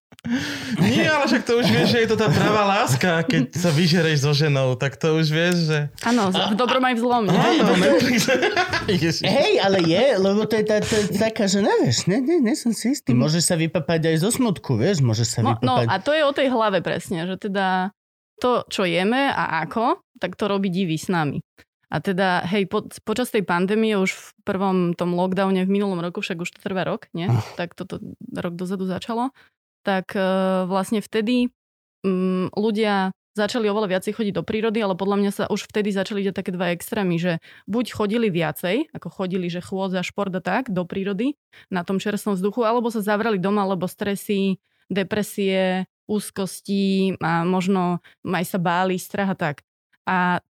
Nie, 0.78 1.10
ale 1.10 1.26
však 1.26 1.42
to 1.42 1.58
už 1.58 1.66
vieš, 1.66 1.98
že 1.98 1.98
je 2.06 2.08
to 2.08 2.14
tá 2.14 2.30
pravá 2.30 2.62
láska, 2.62 3.26
keď 3.26 3.58
sa 3.58 3.74
vyžereš 3.74 4.22
so 4.22 4.30
ženou, 4.30 4.78
tak 4.78 4.94
to 4.94 5.18
už 5.18 5.26
vieš, 5.34 5.56
že... 5.66 5.78
Áno, 6.06 6.30
v 6.30 6.54
dobrom 6.54 6.78
aj 6.78 6.94
v 6.94 7.00
zlom. 7.02 7.24
Áno, 7.26 7.74
Netflix. 7.74 8.30
Ježiš. 9.02 9.26
Hej, 9.26 9.58
ale 9.58 9.82
je, 9.82 10.04
lebo 10.22 10.46
to 10.46 10.54
je 10.54 10.64
tá, 10.64 10.78
tá, 10.78 10.98
taká, 11.26 11.50
že 11.50 11.58
nevieš, 11.58 12.06
ne, 12.06 12.22
ne, 12.22 12.38
ne 12.38 12.54
som 12.54 12.70
si 12.70 12.94
istý. 12.94 13.18
Môžeš 13.18 13.50
sa 13.50 13.58
vypapať 13.58 14.14
aj 14.14 14.16
zo 14.22 14.30
smutku, 14.30 14.78
vieš, 14.78 15.02
môžeš 15.02 15.26
sa 15.26 15.38
No, 15.42 15.58
no 15.58 15.82
vypapať. 15.82 15.86
a 15.90 15.94
to 15.98 16.10
je 16.14 16.22
o 16.22 16.30
tej 16.30 16.48
hlave 16.54 16.78
presne, 16.86 17.26
že 17.26 17.34
teda 17.42 17.90
to, 18.38 18.62
čo 18.70 18.86
jeme 18.86 19.26
a 19.26 19.66
ako, 19.66 20.06
tak 20.22 20.38
to 20.38 20.46
robí 20.46 20.70
divý 20.70 21.02
s 21.02 21.10
nami. 21.10 21.42
A 21.92 22.00
teda, 22.00 22.40
hej, 22.48 22.72
po, 22.72 22.88
počas 23.04 23.28
tej 23.28 23.44
pandémie 23.44 23.92
už 24.00 24.16
v 24.16 24.26
prvom 24.48 24.96
tom 24.96 25.12
lockdowne 25.12 25.60
v 25.60 25.68
minulom 25.68 26.00
roku, 26.00 26.24
však 26.24 26.40
už 26.40 26.56
to 26.56 26.58
trvá 26.64 26.88
rok, 26.88 27.12
nie? 27.12 27.28
Tak 27.60 27.76
toto 27.76 28.00
rok 28.32 28.56
dozadu 28.56 28.88
začalo. 28.88 29.28
Tak 29.82 30.14
e, 30.14 30.22
vlastne 30.70 31.02
vtedy 31.02 31.50
mm, 32.06 32.54
ľudia 32.54 33.10
začali 33.32 33.64
oveľa 33.68 33.96
viacej 33.96 34.12
chodiť 34.12 34.34
do 34.36 34.44
prírody, 34.44 34.84
ale 34.84 34.92
podľa 34.92 35.16
mňa 35.16 35.30
sa 35.32 35.44
už 35.48 35.64
vtedy 35.72 35.88
začali 35.88 36.20
diať 36.20 36.44
také 36.44 36.52
dva 36.52 36.76
extrémy, 36.76 37.16
že 37.16 37.40
buď 37.64 37.96
chodili 37.96 38.28
viacej, 38.28 38.92
ako 38.92 39.08
chodili, 39.08 39.48
že 39.48 39.64
chôdza, 39.64 40.04
šport 40.04 40.32
a 40.36 40.42
tak, 40.44 40.68
do 40.68 40.84
prírody, 40.84 41.40
na 41.72 41.80
tom 41.80 41.96
čerstvom 41.96 42.36
vzduchu, 42.36 42.60
alebo 42.68 42.92
sa 42.92 43.00
zavrali 43.00 43.40
doma, 43.40 43.64
lebo 43.64 43.88
stresy, 43.88 44.60
depresie, 44.92 45.88
úzkosti 46.04 47.16
a 47.24 47.48
možno 47.48 48.04
aj 48.20 48.44
sa 48.44 48.58
báli, 48.60 49.00
strach 49.00 49.32
a 49.32 49.36
tak. 49.38 49.56
A 50.04 50.44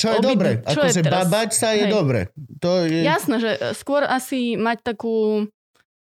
Čo 0.00 0.16
je 0.16 0.18
Obi- 0.24 0.28
dobre, 0.32 0.50
čo 0.64 0.80
akože 0.80 1.02
babať 1.04 1.50
sa 1.52 1.76
je 1.76 1.84
Hej. 1.86 1.92
dobre. 1.92 2.20
To 2.64 2.88
je... 2.88 3.04
jasné, 3.04 3.36
že 3.38 3.50
skôr 3.76 4.02
asi 4.02 4.56
mať 4.56 4.80
takú 4.80 5.46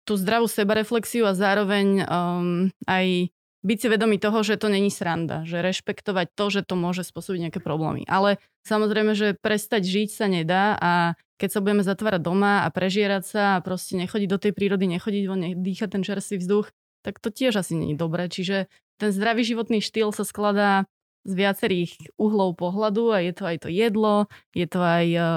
tú 0.03 0.19
zdravú 0.19 0.51
sebareflexiu 0.51 1.27
a 1.27 1.33
zároveň 1.35 2.03
um, 2.03 2.69
aj 2.87 3.31
byť 3.63 3.77
si 3.79 3.87
vedomý 3.87 4.19
toho, 4.19 4.43
že 4.43 4.59
to 4.59 4.67
není 4.67 4.91
sranda, 4.91 5.47
že 5.47 5.63
rešpektovať 5.63 6.35
to, 6.35 6.45
že 6.51 6.61
to 6.67 6.75
môže 6.75 7.07
spôsobiť 7.07 7.47
nejaké 7.47 7.59
problémy. 7.63 8.03
Ale 8.11 8.43
samozrejme, 8.67 9.15
že 9.15 9.39
prestať 9.39 9.87
žiť 9.87 10.09
sa 10.11 10.27
nedá 10.27 10.75
a 10.75 10.91
keď 11.39 11.49
sa 11.49 11.59
budeme 11.63 11.83
zatvárať 11.83 12.21
doma 12.21 12.67
a 12.67 12.71
prežierať 12.75 13.23
sa 13.23 13.43
a 13.55 13.63
proste 13.63 13.95
nechodiť 13.95 14.27
do 14.27 14.39
tej 14.39 14.51
prírody, 14.51 14.85
nechodiť 14.91 15.23
von, 15.31 15.41
dýchať 15.63 15.89
ten 15.95 16.03
čerstvý 16.03 16.43
vzduch, 16.43 16.67
tak 17.07 17.23
to 17.23 17.31
tiež 17.31 17.55
asi 17.55 17.75
je 17.75 17.95
dobré. 17.95 18.27
Čiže 18.27 18.67
ten 18.99 19.09
zdravý 19.15 19.47
životný 19.47 19.79
štýl 19.79 20.11
sa 20.11 20.27
skladá 20.27 20.87
z 21.23 21.33
viacerých 21.39 21.91
uhlov 22.19 22.59
pohľadu 22.59 23.15
a 23.15 23.23
je 23.23 23.31
to 23.31 23.43
aj 23.47 23.57
to 23.63 23.69
jedlo, 23.71 24.27
je 24.51 24.67
to 24.67 24.79
aj 24.83 25.05
eh, 25.07 25.27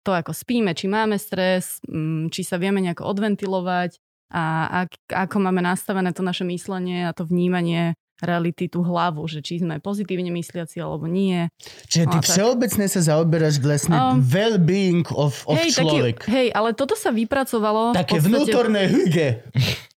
to, 0.00 0.10
ako 0.12 0.32
spíme, 0.32 0.72
či 0.72 0.88
máme 0.88 1.20
stres, 1.20 1.84
mm, 1.84 2.32
či 2.32 2.40
sa 2.44 2.56
vieme 2.56 2.80
nejako 2.80 3.04
odventilovať 3.04 4.00
a 4.30 4.42
ak, 4.84 4.90
ako 5.10 5.36
máme 5.40 5.60
nastavené 5.60 6.12
to 6.14 6.24
naše 6.24 6.44
myslenie 6.48 7.08
a 7.08 7.16
to 7.16 7.28
vnímanie 7.28 7.98
reality, 8.24 8.66
tú 8.66 8.80
hlavu, 8.80 9.24
že 9.24 9.40
či 9.40 9.60
sme 9.60 9.78
pozitívne 9.78 10.32
mysliaci 10.32 10.80
alebo 10.80 11.04
nie. 11.06 11.46
Čiže 11.86 12.04
ty 12.08 12.16
No, 12.16 12.24
všeobecne 12.24 12.84
sa 12.88 13.00
zaoberáš 13.00 13.60
vlastne 13.60 13.92
Um, 13.94 14.18
well-being 14.20 15.06
of, 15.12 15.44
of 15.46 15.56
hej, 15.56 15.70
človek. 15.76 16.24
taký, 16.24 16.32
hej, 16.32 16.48
ale 16.50 16.72
toto 16.72 16.92
sa 16.94 17.08
vypracovalo 17.08 17.92
Také 17.92 18.18
podstate... 18.18 18.28
vnútorné 18.28 18.80
hyge. 18.88 19.28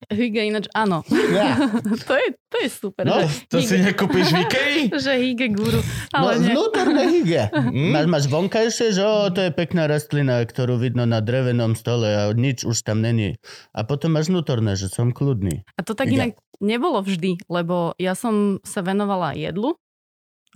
Hyge 0.07 0.41
ináč, 0.48 0.72
áno. 0.72 1.03
Ja. 1.10 1.60
to, 2.07 2.13
je, 2.15 2.27
to 2.48 2.55
je 2.63 2.69
super. 2.72 3.03
No, 3.03 3.27
To 3.51 3.60
si 3.60 3.75
hyge, 3.75 3.91
nekúpiš 3.91 4.31
v 4.31 4.38
Ikei? 4.46 4.77
že 5.03 5.12
hyge 5.19 5.51
guru. 5.51 5.84
No, 6.15 6.31
Ale 6.31 6.39
nie. 6.39 6.55
vnútorné 6.55 7.03
hyge. 7.12 7.43
Mm. 7.51 7.91
Máš, 7.98 8.05
máš 8.07 8.25
vonkajšie, 8.31 8.96
že 8.96 9.03
o, 9.03 9.27
to 9.27 9.43
je 9.43 9.51
pekná 9.51 9.84
rastlina, 9.86 10.39
ktorú 10.41 10.79
vidno 10.79 11.03
na 11.03 11.19
drevenom 11.19 11.75
stole 11.75 12.07
a 12.07 12.24
nič 12.31 12.63
už 12.63 12.88
tam 12.88 13.03
není. 13.03 13.36
A 13.75 13.84
potom 13.84 14.15
máš 14.15 14.31
vnútorné, 14.31 14.79
že 14.79 14.88
som 14.88 15.12
kľudný. 15.12 15.67
A 15.75 15.81
to 15.84 15.91
tak 15.91 16.07
Hyge. 16.07 16.15
inak 16.15 16.31
nebolo 16.57 17.03
vždy, 17.03 17.38
lebo 17.46 17.93
ja 18.01 18.16
som 18.17 18.57
sa 18.65 18.81
venovala 18.81 19.38
jedlu 19.38 19.77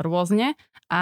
rôzne 0.02 0.58
a 0.90 1.02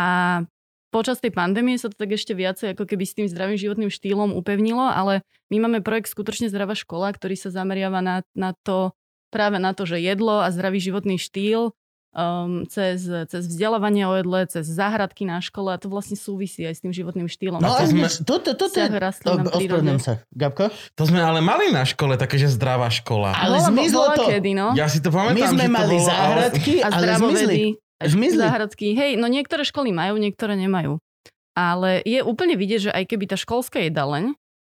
počas 0.92 1.22
tej 1.24 1.32
pandémie 1.32 1.80
sa 1.80 1.88
to 1.88 1.96
tak 1.96 2.14
ešte 2.14 2.36
viacej 2.36 2.76
ako 2.76 2.84
keby 2.84 3.06
s 3.08 3.16
tým 3.16 3.28
zdravým 3.32 3.56
životným 3.56 3.92
štýlom 3.94 4.36
upevnilo, 4.36 4.84
ale 4.84 5.24
my 5.48 5.64
máme 5.64 5.80
projekt 5.86 6.12
Skutočne 6.12 6.52
zdravá 6.52 6.76
škola, 6.76 7.14
ktorý 7.14 7.40
sa 7.40 7.54
zameriava 7.54 8.04
na, 8.04 8.26
na 8.36 8.52
to, 8.66 8.92
práve 9.32 9.62
na 9.62 9.72
to, 9.72 9.88
že 9.88 10.04
jedlo 10.04 10.44
a 10.44 10.52
zdravý 10.52 10.84
životný 10.84 11.16
štýl 11.22 11.72
um, 12.12 12.66
cez, 12.66 13.04
cez 13.06 13.44
vzdelávanie 13.46 14.04
o 14.04 14.14
jedle, 14.16 14.46
cez 14.46 14.66
záhradky 14.66 15.24
na 15.24 15.40
škole 15.40 15.70
a 15.70 15.78
to 15.78 15.88
vlastne 15.88 16.14
súvisí 16.14 16.62
aj 16.62 16.76
s 16.76 16.82
tým 16.82 16.92
životným 16.92 17.26
štýlom. 17.26 17.58
No 17.58 17.74
to 17.74 17.86
sme- 17.86 18.10
toto, 18.24 18.54
toto 18.54 18.76
prírode. 18.76 19.46
Ospravedlňujem 19.48 20.02
sa. 20.02 20.14
Gabko? 20.30 20.70
To 20.96 21.04
sme 21.04 21.20
ale 21.20 21.40
mali 21.40 21.70
na 21.70 21.84
škole, 21.84 22.16
také, 22.16 22.36
že 22.36 22.50
zdravá 22.50 22.90
škola. 22.90 23.32
Ale 23.32 23.58
Bola- 23.58 23.70
zmizlo 23.70 24.02
bola 24.04 24.16
to. 24.16 24.24
Kedy, 24.28 24.52
no? 24.54 24.68
Ja 24.74 24.86
si 24.86 25.00
to 25.00 25.10
pamätám, 25.10 25.36
My 25.36 25.44
sme 25.48 25.64
že 25.64 25.68
to 25.68 25.76
mali 25.76 25.96
bolo, 25.96 26.06
ale- 26.06 26.10
záhradky, 26.10 26.74
a 26.80 26.88
ale 26.90 27.06
zmizli. 27.16 27.58
Zmizli. 28.00 28.40
Záhradky. 28.40 28.88
Hej, 28.96 29.12
no 29.16 29.28
niektoré 29.28 29.62
školy 29.62 29.92
majú, 29.92 30.16
niektoré 30.16 30.56
nemajú. 30.56 31.04
Ale 31.52 32.00
je 32.02 32.24
úplne 32.24 32.56
vidieť, 32.56 32.82
že 32.82 32.92
aj 32.92 33.04
keby 33.06 33.26
tá 33.28 33.36
školská 33.36 33.84
jedaleň 33.84 34.32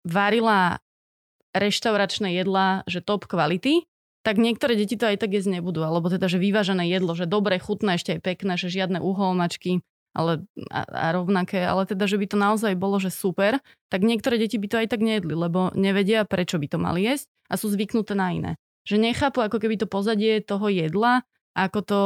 varila 0.02 0.80
reštauračné 1.52 2.32
jedlá, 2.32 2.86
že 2.86 3.02
top 3.02 3.26
kvality, 3.26 3.84
tak 4.20 4.36
niektoré 4.36 4.76
deti 4.76 5.00
to 5.00 5.08
aj 5.08 5.20
tak 5.20 5.32
jesť 5.32 5.60
nebudú. 5.60 5.80
Alebo 5.80 6.12
teda, 6.12 6.28
že 6.28 6.36
vyvážené 6.36 6.88
jedlo, 6.92 7.16
že 7.16 7.24
dobre, 7.24 7.56
chutné, 7.56 7.96
ešte 7.96 8.16
aj 8.16 8.20
pekné, 8.20 8.54
že 8.60 8.68
žiadne 8.68 9.00
uholmačky 9.00 9.80
ale, 10.10 10.42
a, 10.70 10.80
a 10.86 11.06
rovnaké, 11.14 11.62
ale 11.62 11.86
teda, 11.86 12.10
že 12.10 12.18
by 12.18 12.26
to 12.26 12.36
naozaj 12.38 12.72
bolo, 12.74 12.98
že 12.98 13.14
super, 13.14 13.62
tak 13.88 14.02
niektoré 14.02 14.42
deti 14.42 14.58
by 14.58 14.66
to 14.66 14.76
aj 14.82 14.88
tak 14.90 15.00
nejedli, 15.02 15.34
lebo 15.38 15.70
nevedia, 15.78 16.26
prečo 16.26 16.58
by 16.58 16.66
to 16.66 16.78
mali 16.82 17.06
jesť 17.06 17.30
a 17.46 17.54
sú 17.54 17.70
zvyknuté 17.70 18.18
na 18.18 18.34
iné. 18.34 18.52
Že 18.86 19.06
nechápu 19.06 19.38
ako 19.44 19.62
keby 19.62 19.78
to 19.78 19.86
pozadie 19.86 20.42
toho 20.42 20.66
jedla, 20.66 21.22
ako 21.54 21.78
to 21.86 22.00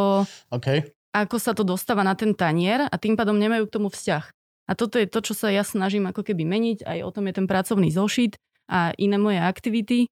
OK. 0.52 0.92
ako 1.16 1.36
sa 1.40 1.56
to 1.56 1.64
dostáva 1.64 2.04
na 2.04 2.12
ten 2.12 2.36
tanier 2.36 2.84
a 2.84 2.94
tým 3.00 3.16
pádom 3.16 3.40
nemajú 3.40 3.68
k 3.68 3.74
tomu 3.80 3.88
vzťah. 3.88 4.24
A 4.64 4.72
toto 4.72 4.96
je 4.96 5.08
to, 5.08 5.20
čo 5.20 5.36
sa 5.36 5.52
ja 5.52 5.60
snažím 5.60 6.08
ako 6.08 6.24
keby 6.24 6.44
meniť, 6.48 6.88
aj 6.88 6.98
o 7.04 7.10
tom 7.12 7.28
je 7.28 7.34
ten 7.36 7.46
pracovný 7.48 7.92
zošit 7.92 8.40
a 8.68 8.96
iné 8.96 9.20
moje 9.20 9.36
aktivity, 9.36 10.08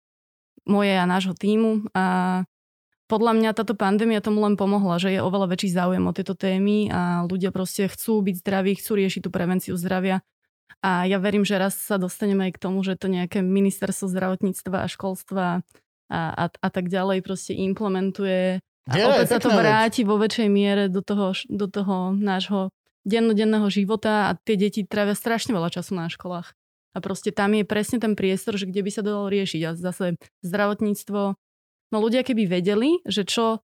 moje 0.69 0.95
a 0.95 1.04
nášho 1.09 1.35
týmu 1.35 1.87
a 1.92 2.04
podľa 3.11 3.33
mňa 3.37 3.50
táto 3.52 3.76
pandémia 3.76 4.25
tomu 4.25 4.40
len 4.40 4.57
pomohla, 4.57 4.97
že 4.97 5.12
je 5.12 5.21
oveľa 5.21 5.52
väčší 5.52 5.69
záujem 5.76 6.04
o 6.09 6.16
tieto 6.16 6.33
témy 6.33 6.88
a 6.88 7.28
ľudia 7.28 7.52
proste 7.52 7.85
chcú 7.85 8.25
byť 8.25 8.40
zdraví, 8.40 8.73
chcú 8.81 8.97
riešiť 8.97 9.21
tú 9.26 9.31
prevenciu 9.31 9.76
zdravia 9.76 10.25
a 10.81 11.04
ja 11.04 11.21
verím, 11.21 11.45
že 11.45 11.61
raz 11.61 11.76
sa 11.76 12.00
dostaneme 12.00 12.49
aj 12.49 12.57
k 12.57 12.62
tomu, 12.62 12.81
že 12.81 12.97
to 12.97 13.12
nejaké 13.12 13.45
ministerstvo 13.45 14.09
zdravotníctva 14.09 14.83
a 14.83 14.90
školstva 14.90 15.45
a, 16.09 16.21
a, 16.33 16.45
a 16.49 16.69
tak 16.73 16.88
ďalej 16.88 17.21
proste 17.21 17.52
implementuje 17.52 18.64
a 18.90 18.92
je 18.99 19.04
opäť 19.07 19.38
sa 19.38 19.38
to 19.38 19.52
vec. 19.52 19.62
vráti 19.62 20.02
vo 20.02 20.19
väčšej 20.19 20.49
miere 20.50 20.90
do 20.90 21.04
toho, 21.04 21.37
do 21.47 21.71
toho 21.71 22.16
nášho 22.19 22.75
dennodenného 23.07 23.66
života 23.71 24.31
a 24.31 24.38
tie 24.38 24.59
deti 24.59 24.83
trávia 24.83 25.14
strašne 25.14 25.54
veľa 25.54 25.71
času 25.71 25.95
na 25.95 26.11
školách. 26.11 26.54
A 26.93 27.01
proste 27.01 27.33
tam 27.33 27.57
je 27.57 27.65
presne 27.65 27.99
ten 27.99 28.13
priestor, 28.13 28.61
že 28.61 28.69
kde 28.69 28.85
by 28.85 28.91
sa 28.93 29.03
dalo 29.05 29.33
riešiť. 29.33 29.61
A 29.65 29.71
zase 29.77 30.21
zdravotníctvo, 30.45 31.21
no 31.93 31.97
ľudia 31.97 32.21
keby 32.25 32.45
vedeli, 32.49 33.01
že 33.09 33.25
čo 33.25 33.65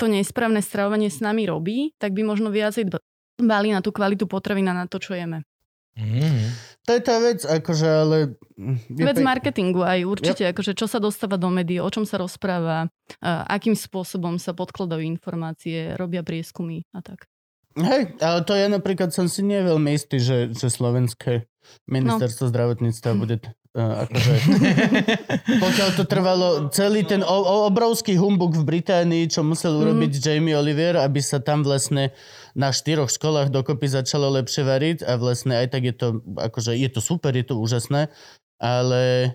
to 0.00 0.10
nesprávne 0.10 0.58
stravovanie 0.58 1.12
s 1.12 1.22
nami 1.22 1.46
robí, 1.46 1.94
tak 2.02 2.16
by 2.16 2.26
možno 2.26 2.50
viacej 2.50 2.90
dba- 2.90 3.04
dbali 3.38 3.70
na 3.70 3.80
tú 3.84 3.94
kvalitu 3.94 4.26
potravín 4.26 4.66
a 4.66 4.74
na 4.74 4.86
to, 4.90 4.98
čo 4.98 5.14
jeme. 5.14 5.46
Mm. 5.94 6.50
To 6.84 6.90
je 6.92 7.00
tá 7.00 7.16
vec, 7.22 7.40
akože, 7.46 7.86
ale... 7.86 8.16
mm, 8.58 8.98
Vec 8.98 9.16
pe- 9.16 9.24
marketingu 9.24 9.86
aj 9.86 10.04
určite, 10.04 10.42
akože 10.50 10.74
čo 10.74 10.90
sa 10.90 10.98
dostáva 10.98 11.38
do 11.38 11.48
médií, 11.48 11.78
o 11.78 11.88
čom 11.88 12.02
sa 12.02 12.18
rozpráva, 12.18 12.90
a 13.22 13.30
akým 13.46 13.78
spôsobom 13.78 14.36
sa 14.42 14.52
podkladajú 14.52 15.00
informácie, 15.00 15.94
robia 15.94 16.26
prieskumy 16.26 16.82
a 16.90 17.00
tak. 17.00 17.30
Hej, 17.78 18.18
ale 18.18 18.40
to 18.42 18.52
ja 18.54 18.66
napríklad 18.66 19.10
som 19.14 19.30
si 19.30 19.46
nie 19.46 19.62
veľmi 19.62 19.94
istý, 19.94 20.18
že, 20.18 20.50
že 20.54 20.66
slovenské 20.70 21.46
ministerstvo 21.90 22.50
zdravotníctva 22.50 23.10
bude 23.16 23.40
uh, 23.76 24.06
akože... 24.08 24.32
Pokiaľ 25.64 25.88
to 25.98 26.04
trvalo 26.08 26.48
celý 26.70 27.04
ten 27.04 27.20
o, 27.20 27.38
o, 27.44 27.56
obrovský 27.68 28.16
humbuk 28.16 28.56
v 28.56 28.64
Británii, 28.64 29.28
čo 29.28 29.44
musel 29.44 29.76
urobiť 29.76 30.20
Jamie 30.20 30.56
Oliver, 30.56 31.00
aby 31.00 31.20
sa 31.20 31.42
tam 31.42 31.66
vlastne 31.66 32.14
na 32.54 32.70
štyroch 32.70 33.10
školách 33.10 33.50
dokopy 33.50 33.90
začalo 33.90 34.30
lepšie 34.36 34.62
variť 34.62 34.98
a 35.04 35.18
vlastne 35.18 35.58
aj 35.58 35.74
tak 35.74 35.82
je 35.88 35.94
to, 35.94 36.08
akože 36.38 36.72
je 36.74 36.88
to 36.88 37.00
super, 37.02 37.34
je 37.34 37.44
to 37.44 37.58
úžasné, 37.58 38.08
ale 38.62 39.34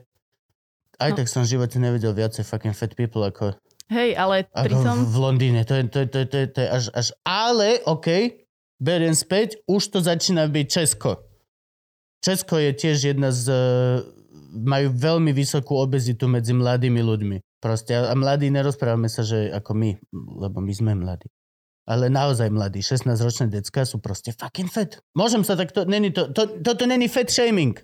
aj 1.00 1.16
No. 1.16 1.18
tak 1.24 1.28
som 1.32 1.48
v 1.48 1.56
živote 1.56 1.80
nevidel 1.80 2.12
viacej 2.12 2.44
fucking 2.44 2.76
fat 2.76 2.92
people 2.94 3.24
ako 3.24 3.56
Hej, 3.90 4.14
ale 4.22 4.46
pritom... 4.54 5.02
v, 5.02 5.16
Londýne. 5.18 5.66
To 5.66 5.74
je, 5.74 5.84
to 5.90 6.06
je, 6.06 6.08
to 6.08 6.18
je, 6.22 6.26
to 6.30 6.38
je, 6.38 6.48
to 6.54 6.60
je 6.62 6.68
až, 6.70 6.84
až... 6.94 7.08
Ale, 7.26 7.82
OK, 7.90 8.08
beriem 8.78 9.18
späť, 9.18 9.58
už 9.66 9.90
to 9.90 10.00
začína 10.06 10.46
byť 10.46 10.66
Česko. 10.70 11.26
Česko 12.20 12.60
je 12.60 12.72
tiež 12.76 13.16
jedna 13.16 13.32
z... 13.32 13.44
eh, 13.50 14.18
Majú 14.50 14.98
veľmi 14.98 15.30
vysokú 15.30 15.78
obezitu 15.78 16.26
medzi 16.26 16.58
mladými 16.58 17.06
ľuďmi. 17.06 17.38
Proste, 17.62 17.94
a 17.94 18.10
a 18.10 18.14
mladí 18.18 18.50
nerozprávame 18.50 19.06
sa, 19.06 19.22
že 19.22 19.54
ako 19.54 19.78
my, 19.78 19.90
lebo 20.42 20.58
my 20.58 20.74
sme 20.74 20.98
mladí. 20.98 21.30
Ale 21.90 22.10
naozaj 22.10 22.50
mladí, 22.54 22.82
16-ročné 22.82 23.50
decka 23.50 23.86
sú 23.86 24.02
proste 24.02 24.34
fucking 24.34 24.70
fat. 24.70 25.02
Môžem 25.14 25.42
sa 25.42 25.54
takto... 25.54 25.86
Není 25.86 26.14
to, 26.14 26.34
to, 26.34 26.62
toto 26.66 26.86
není 26.86 27.06
fat 27.10 27.30
shaming. 27.30 27.78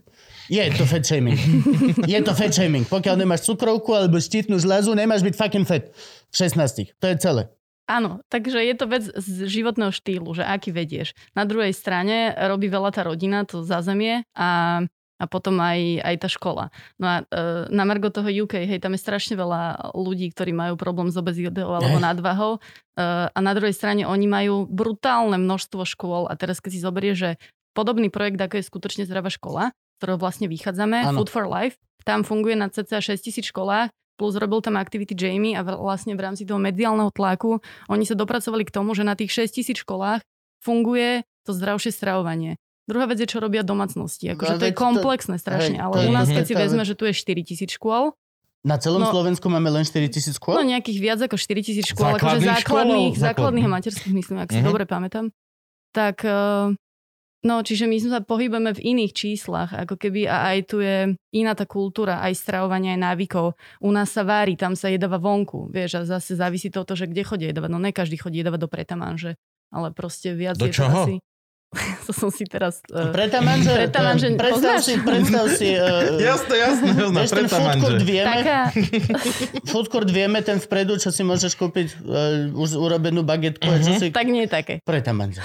Je 0.49 0.61
to 0.73 0.85
fat 0.85 1.01
shaming. 1.05 1.37
Je 2.13 2.17
to 2.21 2.33
fat 2.37 2.53
shaming. 2.53 2.85
Pokiaľ 2.85 3.17
nemáš 3.17 3.49
cukrovku 3.49 3.97
alebo 3.97 4.21
štítnu 4.21 4.61
žľazu, 4.61 4.93
nemáš 4.93 5.25
byť 5.25 5.33
fucking 5.37 5.65
fat. 5.65 5.89
V 6.29 6.35
16. 6.37 6.97
To 7.01 7.05
je 7.09 7.15
celé. 7.17 7.49
Áno, 7.85 8.25
takže 8.33 8.57
je 8.65 8.75
to 8.75 8.85
vec 8.89 9.03
z 9.13 9.45
životného 9.45 9.93
štýlu, 9.93 10.33
že 10.33 10.41
aký 10.41 10.73
vedieš. 10.73 11.13
Na 11.37 11.45
druhej 11.45 11.69
strane 11.69 12.33
robí 12.33 12.65
veľa 12.65 12.89
tá 12.89 13.05
rodina, 13.05 13.45
to 13.45 13.61
zázemie 13.61 14.25
a, 14.33 14.81
a 15.21 15.23
potom 15.29 15.61
aj, 15.61 16.01
aj 16.01 16.15
tá 16.17 16.27
škola. 16.27 16.73
No 16.97 17.05
a 17.05 17.15
e, 17.21 17.23
na 17.69 17.85
Margo 17.85 18.09
toho 18.09 18.25
UK, 18.25 18.65
hej, 18.65 18.81
tam 18.81 18.97
je 18.97 19.05
strašne 19.05 19.37
veľa 19.37 19.93
ľudí, 19.93 20.33
ktorí 20.33 20.49
majú 20.49 20.81
problém 20.81 21.13
s 21.13 21.17
obezitou 21.21 21.77
alebo 21.77 22.01
nadvahou 22.01 22.57
e, 22.57 22.59
a 23.29 23.37
na 23.37 23.53
druhej 23.53 23.77
strane 23.77 24.09
oni 24.09 24.25
majú 24.25 24.65
brutálne 24.65 25.37
množstvo 25.37 25.85
škôl 25.85 26.25
a 26.25 26.33
teraz 26.33 26.57
keď 26.57 26.71
si 26.73 26.81
zoberie, 26.81 27.13
že 27.13 27.29
podobný 27.77 28.09
projekt, 28.09 28.41
ako 28.41 28.57
je 28.57 28.65
skutočne 28.65 29.03
zdravá 29.05 29.29
škola, 29.29 29.69
z 29.69 29.95
ktorého 30.01 30.17
vlastne 30.17 30.49
vychádzame, 30.49 31.05
Áno. 31.05 31.21
Food 31.21 31.29
for 31.29 31.45
Life, 31.45 31.77
tam 32.01 32.25
funguje 32.25 32.57
na 32.57 32.73
cca 32.73 32.97
6000 32.97 33.45
školách, 33.45 33.93
plus 34.15 34.33
robil 34.33 34.59
tam 34.59 34.75
aktivity 34.75 35.11
Jamie 35.11 35.53
a 35.53 35.61
vlastne 35.61 36.11
v 36.11 36.21
rámci 36.21 36.43
toho 36.43 36.57
mediálneho 36.57 37.09
tlaku 37.09 37.59
oni 37.85 38.03
sa 38.03 38.13
dopracovali 38.13 38.63
k 38.63 38.71
tomu, 38.71 38.91
že 38.91 39.01
na 39.01 39.13
tých 39.13 39.29
6000 39.29 39.75
školách 39.77 40.23
funguje 40.59 41.21
to 41.43 41.51
zdravšie 41.51 41.91
stravovanie. 41.91 42.57
Druhá 42.85 43.05
vec 43.05 43.17
je, 43.17 43.27
čo 43.27 43.37
robia 43.37 43.61
domácnosti. 43.61 44.27
No, 44.27 44.33
Akože 44.33 44.55
to 44.55 44.65
je 44.65 44.73
komplexné 44.73 45.35
strašne, 45.35 45.77
ale 45.77 46.05
u 46.05 46.11
nás, 46.11 46.25
keď 46.27 46.43
si 46.43 46.53
vezme, 46.53 46.81
že 46.81 46.93
tu 46.93 47.03
je 47.03 47.13
4000 47.13 47.69
škôl, 47.71 48.13
Na 48.61 48.81
celom 48.81 48.97
No- 48.99 49.13
Slovensku 49.13 49.45
máme 49.45 49.69
len 49.69 49.83
4000 49.83 50.09
no 50.25 50.33
škôl? 50.33 50.55
nejakých 50.59 50.97
viac 50.97 51.19
ako 51.21 51.37
4000 51.37 51.85
škôl, 51.85 52.09
akože 52.11 52.41
Základných 52.41 52.49
základných, 52.51 53.13
škôl? 53.13 53.25
základných 53.29 53.61
a 53.61 53.71
materských, 53.71 54.13
myslím, 54.15 54.37
ak 54.39 54.49
si 54.49 54.57
Mhm. 54.57 54.65
dobre 54.65 54.83
pamätám. 54.85 55.29
Tak 55.93 56.25
eh, 56.25 56.73
No, 57.45 57.61
čiže 57.61 57.85
my 57.85 57.97
sa 58.01 58.25
pohybujeme 58.25 58.73
v 58.73 58.81
iných 58.97 59.13
číslach, 59.13 59.69
ako 59.69 60.01
keby 60.01 60.25
a 60.25 60.57
aj 60.57 60.59
tu 60.65 60.81
je 60.81 61.13
iná 61.29 61.53
tá 61.53 61.69
kultúra, 61.69 62.17
aj 62.25 62.33
stravovania, 62.41 62.97
aj 62.97 63.05
návykov. 63.05 63.53
U 63.85 63.89
nás 63.93 64.09
sa 64.09 64.25
vári, 64.25 64.57
tam 64.57 64.73
sa 64.73 64.89
jedáva 64.89 65.21
vonku, 65.21 65.69
vieš, 65.69 66.01
a 66.01 66.17
zase 66.17 66.33
závisí 66.33 66.73
to, 66.73 66.81
že 66.81 67.05
kde 67.05 67.21
chodí 67.21 67.45
jedávať. 67.45 67.69
No 67.69 67.77
ne 67.77 67.93
každý 67.93 68.17
chodí 68.17 68.41
jedávať 68.41 68.65
do 68.65 68.69
pretamanže, 68.73 69.31
ale 69.69 69.93
proste 69.93 70.33
viac 70.33 70.57
Do 70.57 70.65
je 70.65 70.73
čoho? 70.73 70.89
to 70.89 70.97
asi 71.05 71.15
to 72.07 72.11
som 72.15 72.29
si 72.31 72.47
teraz... 72.47 72.81
Uh, 72.89 73.11
Pretamanže, 73.11 73.71
Pretamanže, 73.83 74.27
predstav 74.39 74.79
si, 74.81 74.93
predstav 75.01 75.45
si, 75.53 75.69
uh, 75.75 76.17
Jasné, 76.17 76.55
jasné, 76.55 76.87
jasné, 77.03 77.19
vieš 77.19 77.31
ten 77.35 77.47
food 77.51 77.73
court 77.77 77.99
pretamanže. 77.99 78.05
vieme, 78.07 78.27
taká... 78.31 78.59
food 79.67 79.87
court 79.91 80.09
vieme, 80.09 80.39
ten 80.41 80.57
vpredu, 80.57 80.97
čo 80.97 81.09
si 81.11 81.21
môžeš 81.21 81.53
kúpiť 81.59 81.87
uh, 82.01 82.49
už 82.55 82.79
urobenú 82.79 83.21
bagetku, 83.21 83.65
uh-huh. 83.67 83.83
čo 83.83 83.91
si... 84.01 84.07
tak 84.09 84.29
nie 84.29 84.47
také, 84.47 84.79
Pretamanže. 84.81 85.43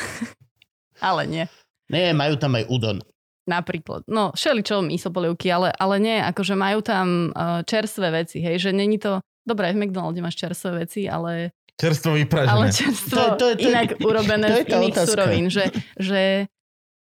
ale 1.02 1.23
nie. 1.26 1.45
Nie, 1.90 2.11
majú 2.12 2.35
tam 2.35 2.54
aj 2.54 2.64
udon. 2.66 2.99
Napríklad. 3.44 4.06
No, 4.06 4.30
všeličo 4.30 4.78
misopolievky, 4.80 5.50
ale, 5.50 5.75
ale 5.75 5.99
nie, 5.99 6.16
akože 6.16 6.54
majú 6.54 6.80
tam 6.80 7.06
uh, 7.28 7.66
čerstvé 7.66 8.14
veci, 8.14 8.38
hej, 8.38 8.59
že 8.59 8.70
není 8.70 8.97
to... 8.97 9.18
Dobre, 9.42 9.66
aj 9.66 9.75
v 9.75 9.80
McDonalde 9.82 10.20
máš 10.20 10.37
čerstvé 10.37 10.85
veci, 10.85 11.09
ale, 11.09 11.50
Čerstvo 11.75 12.14
vypražené. 12.14 12.52
ale 12.52 12.64
čerstvo 12.70 13.16
To 13.16 13.25
je- 13.25 13.35
to 13.35 13.47
to 13.56 13.66
inak 13.66 13.88
urobené 13.99 14.47
to 14.47 14.54
je 14.54 14.62
z 14.62 14.68
iných 14.70 14.94
otázka. 14.94 15.09
surovín, 15.09 15.44
že, 15.49 15.64
že 15.99 16.47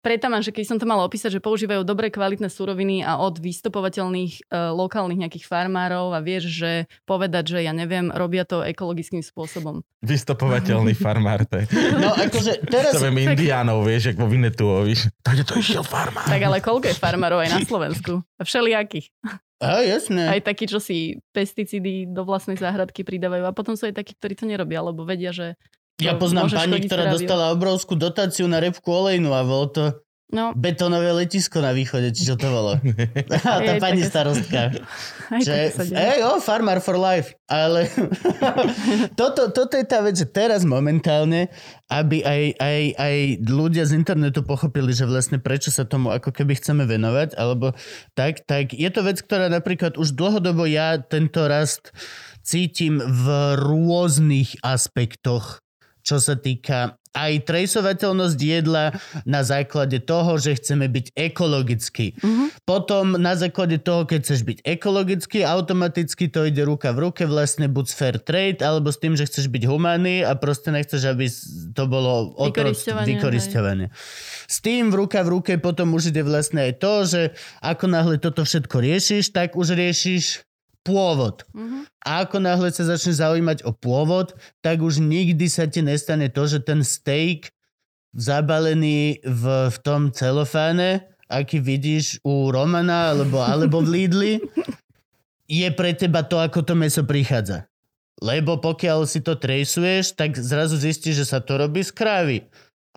pretaman, 0.00 0.42
že 0.44 0.54
keď 0.54 0.64
som 0.64 0.78
to 0.78 0.86
mala 0.86 1.04
opísať, 1.04 1.38
že 1.38 1.44
používajú 1.44 1.82
dobré 1.82 2.08
kvalitné 2.08 2.46
suroviny 2.48 3.02
a 3.02 3.18
od 3.18 3.38
vystopovateľných 3.38 4.48
uh, 4.48 4.72
lokálnych 4.74 5.20
nejakých 5.26 5.46
farmárov 5.46 6.14
a 6.14 6.22
vieš, 6.22 6.50
že 6.50 6.86
povedať, 7.04 7.56
že 7.56 7.58
ja 7.66 7.74
neviem, 7.74 8.10
robia 8.14 8.46
to 8.46 8.62
ekologickým 8.62 9.20
spôsobom. 9.20 9.82
Vystopovateľný 10.02 10.94
farmár, 11.04 11.42
to 11.44 11.62
je. 11.62 11.66
No 11.98 12.14
akože 12.14 12.66
teraz... 12.66 12.94
To 12.94 13.02
viem 13.10 13.34
indiánov, 13.34 13.82
vieš, 13.82 14.14
ako 14.14 14.30
Vinetuo, 14.30 14.86
víš. 14.86 15.10
To 15.26 15.34
to 15.34 15.58
išiel 15.58 15.82
farmár. 15.82 16.26
Tak 16.26 16.42
ale 16.42 16.58
koľko 16.62 16.86
je 16.90 16.96
farmárov 16.96 17.42
aj 17.42 17.50
na 17.50 17.60
Slovensku? 17.66 18.22
A 18.38 18.42
všelijakých. 18.46 19.10
Á, 19.58 19.82
jasné. 19.82 20.30
Aj 20.30 20.38
takí, 20.38 20.70
čo 20.70 20.78
si 20.78 21.18
pesticídy 21.34 22.06
do 22.06 22.22
vlastnej 22.22 22.54
záhradky 22.54 23.02
pridávajú. 23.02 23.42
A 23.42 23.50
potom 23.50 23.74
sú 23.74 23.90
aj 23.90 23.98
takí, 23.98 24.14
ktorí 24.14 24.38
to 24.38 24.46
nerobia, 24.46 24.86
lebo 24.86 25.02
vedia, 25.02 25.34
že 25.34 25.58
Ja 25.98 26.14
to 26.14 26.22
poznám 26.22 26.54
pani, 26.54 26.86
ktorá 26.86 27.10
dostala 27.10 27.50
obrovskú 27.50 27.98
dotáciu 27.98 28.46
na 28.46 28.62
repku 28.62 28.86
olejnú 28.86 29.34
a 29.34 29.42
bolo 29.42 29.66
to 29.66 29.82
No, 30.28 30.52
betónové 30.52 31.08
letisko 31.24 31.64
na 31.64 31.72
východe, 31.72 32.12
či 32.12 32.28
čo 32.28 32.36
to 32.36 32.52
bolo. 32.52 32.76
A 33.48 33.64
tá 33.64 33.72
Aj 33.76 33.80
pani 33.80 34.04
také- 34.04 34.12
starostka. 34.12 34.60
Že, 35.40 35.72
ej, 35.96 36.20
oh, 36.20 36.36
farmer 36.36 36.84
for 36.84 37.00
life. 37.00 37.32
Ale 37.48 37.88
toto, 39.16 39.48
toto 39.48 39.74
je 39.80 39.88
tá 39.88 40.04
vec, 40.04 40.20
že 40.20 40.28
teraz 40.28 40.68
momentálne, 40.68 41.48
aby 41.88 42.20
aj, 42.28 42.60
aj, 42.60 42.80
aj 43.00 43.16
ľudia 43.40 43.88
z 43.88 43.96
internetu 43.96 44.44
pochopili, 44.44 44.92
že 44.92 45.08
vlastne 45.08 45.40
prečo 45.40 45.72
sa 45.72 45.88
tomu 45.88 46.12
ako 46.12 46.28
keby 46.28 46.60
chceme 46.60 46.84
venovať, 46.84 47.32
alebo 47.40 47.72
tak, 48.12 48.44
tak 48.44 48.76
je 48.76 48.88
to 48.92 49.00
vec, 49.00 49.24
ktorá 49.24 49.48
napríklad 49.48 49.96
už 49.96 50.12
dlhodobo 50.12 50.68
ja 50.68 51.00
tento 51.00 51.48
rast 51.48 51.88
cítim 52.44 53.00
v 53.00 53.24
rôznych 53.56 54.60
aspektoch 54.60 55.64
čo 56.08 56.16
sa 56.16 56.40
týka 56.40 56.96
aj 57.18 57.50
traceovateľnosť 57.50 58.38
jedla 58.38 58.94
na 59.26 59.40
základe 59.42 59.98
toho, 60.04 60.38
že 60.38 60.60
chceme 60.60 60.86
byť 60.86 61.16
ekologickí. 61.18 62.14
Mhm. 62.20 62.44
Potom 62.62 63.18
na 63.18 63.34
základe 63.34 63.80
toho, 63.82 64.06
keď 64.06 64.18
chceš 64.22 64.40
byť 64.46 64.58
ekologický, 64.62 65.42
automaticky 65.42 66.30
to 66.30 66.46
ide 66.46 66.62
ruka 66.62 66.94
v 66.94 67.10
ruke 67.10 67.24
vlastne 67.26 67.66
buď 67.66 67.84
s 67.88 67.94
fair 67.96 68.16
trade, 68.22 68.60
alebo 68.62 68.92
s 68.92 69.00
tým, 69.00 69.18
že 69.18 69.26
chceš 69.26 69.50
byť 69.50 69.62
humánny 69.66 70.22
a 70.22 70.36
proste 70.38 70.70
nechceš, 70.70 71.02
aby 71.10 71.26
to 71.74 71.84
bolo 71.90 72.36
vykorisťovanie. 72.38 73.88
S 74.46 74.58
tým 74.62 74.92
v 74.92 74.94
ruka 74.94 75.24
v 75.24 75.28
ruke 75.40 75.52
potom 75.58 75.96
už 75.96 76.12
ide 76.14 76.22
vlastne 76.22 76.70
aj 76.70 76.72
to, 76.78 76.94
že 77.08 77.20
ako 77.64 77.84
náhle 77.88 78.16
toto 78.20 78.44
všetko 78.44 78.76
riešiš, 78.78 79.32
tak 79.34 79.56
už 79.56 79.74
riešiš 79.74 80.47
pôvod. 80.88 81.44
Mhm. 81.52 81.84
A 82.00 82.24
ako 82.24 82.40
náhle 82.40 82.72
sa 82.72 82.88
začne 82.88 83.12
zaujímať 83.12 83.68
o 83.68 83.76
pôvod, 83.76 84.32
tak 84.64 84.80
už 84.80 85.04
nikdy 85.04 85.44
sa 85.52 85.68
ti 85.68 85.84
nestane 85.84 86.32
to, 86.32 86.48
že 86.48 86.64
ten 86.64 86.80
steak 86.80 87.52
zabalený 88.16 89.20
v, 89.20 89.44
v 89.68 89.76
tom 89.84 90.08
celofáne, 90.08 91.04
aký 91.28 91.60
vidíš 91.60 92.24
u 92.24 92.48
Romana 92.48 93.12
alebo, 93.12 93.44
alebo 93.52 93.84
v 93.84 93.88
Lidli, 93.92 94.32
je 95.48 95.68
pre 95.76 95.92
teba 95.92 96.24
to, 96.24 96.40
ako 96.40 96.64
to 96.64 96.72
meso 96.72 97.04
prichádza. 97.04 97.68
Lebo 98.18 98.58
pokiaľ 98.58 99.06
si 99.06 99.22
to 99.22 99.38
trejsuješ, 99.38 100.18
tak 100.18 100.34
zrazu 100.34 100.74
zistíš, 100.74 101.22
že 101.22 101.26
sa 101.28 101.38
to 101.38 101.54
robí 101.54 101.86
z 101.86 101.94
krávy. 101.94 102.38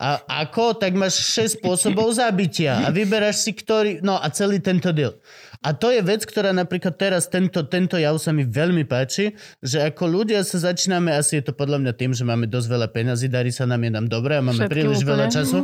A 0.02 0.18
ako? 0.26 0.74
Tak 0.82 0.98
máš 0.98 1.22
6 1.30 1.62
spôsobov 1.62 2.10
zabitia 2.18 2.82
a 2.82 2.90
vyberáš 2.90 3.46
si 3.46 3.54
ktorý... 3.54 4.02
No 4.02 4.18
a 4.18 4.26
celý 4.34 4.58
tento 4.58 4.90
deal. 4.90 5.14
A 5.62 5.78
to 5.78 5.94
je 5.94 6.02
vec, 6.02 6.26
ktorá 6.26 6.50
napríklad 6.58 6.98
teraz, 6.98 7.30
tento, 7.30 7.62
tento 7.70 7.94
jav 7.94 8.18
sa 8.18 8.34
mi 8.34 8.42
veľmi 8.42 8.82
páči, 8.82 9.38
že 9.62 9.78
ako 9.86 10.10
ľudia 10.10 10.42
sa 10.42 10.58
začíname, 10.58 11.14
asi 11.14 11.38
je 11.38 11.46
to 11.46 11.54
podľa 11.54 11.86
mňa 11.86 11.94
tým, 11.94 12.18
že 12.18 12.26
máme 12.26 12.50
dosť 12.50 12.66
veľa 12.66 12.88
peňazí, 12.90 13.30
darí 13.30 13.54
sa 13.54 13.70
nám, 13.70 13.86
je 13.86 13.94
nám 13.94 14.10
dobre 14.10 14.38
a 14.38 14.42
máme 14.42 14.58
Všetkým 14.58 14.74
príliš 14.74 15.06
úplne. 15.06 15.12
veľa 15.14 15.26
času. 15.30 15.60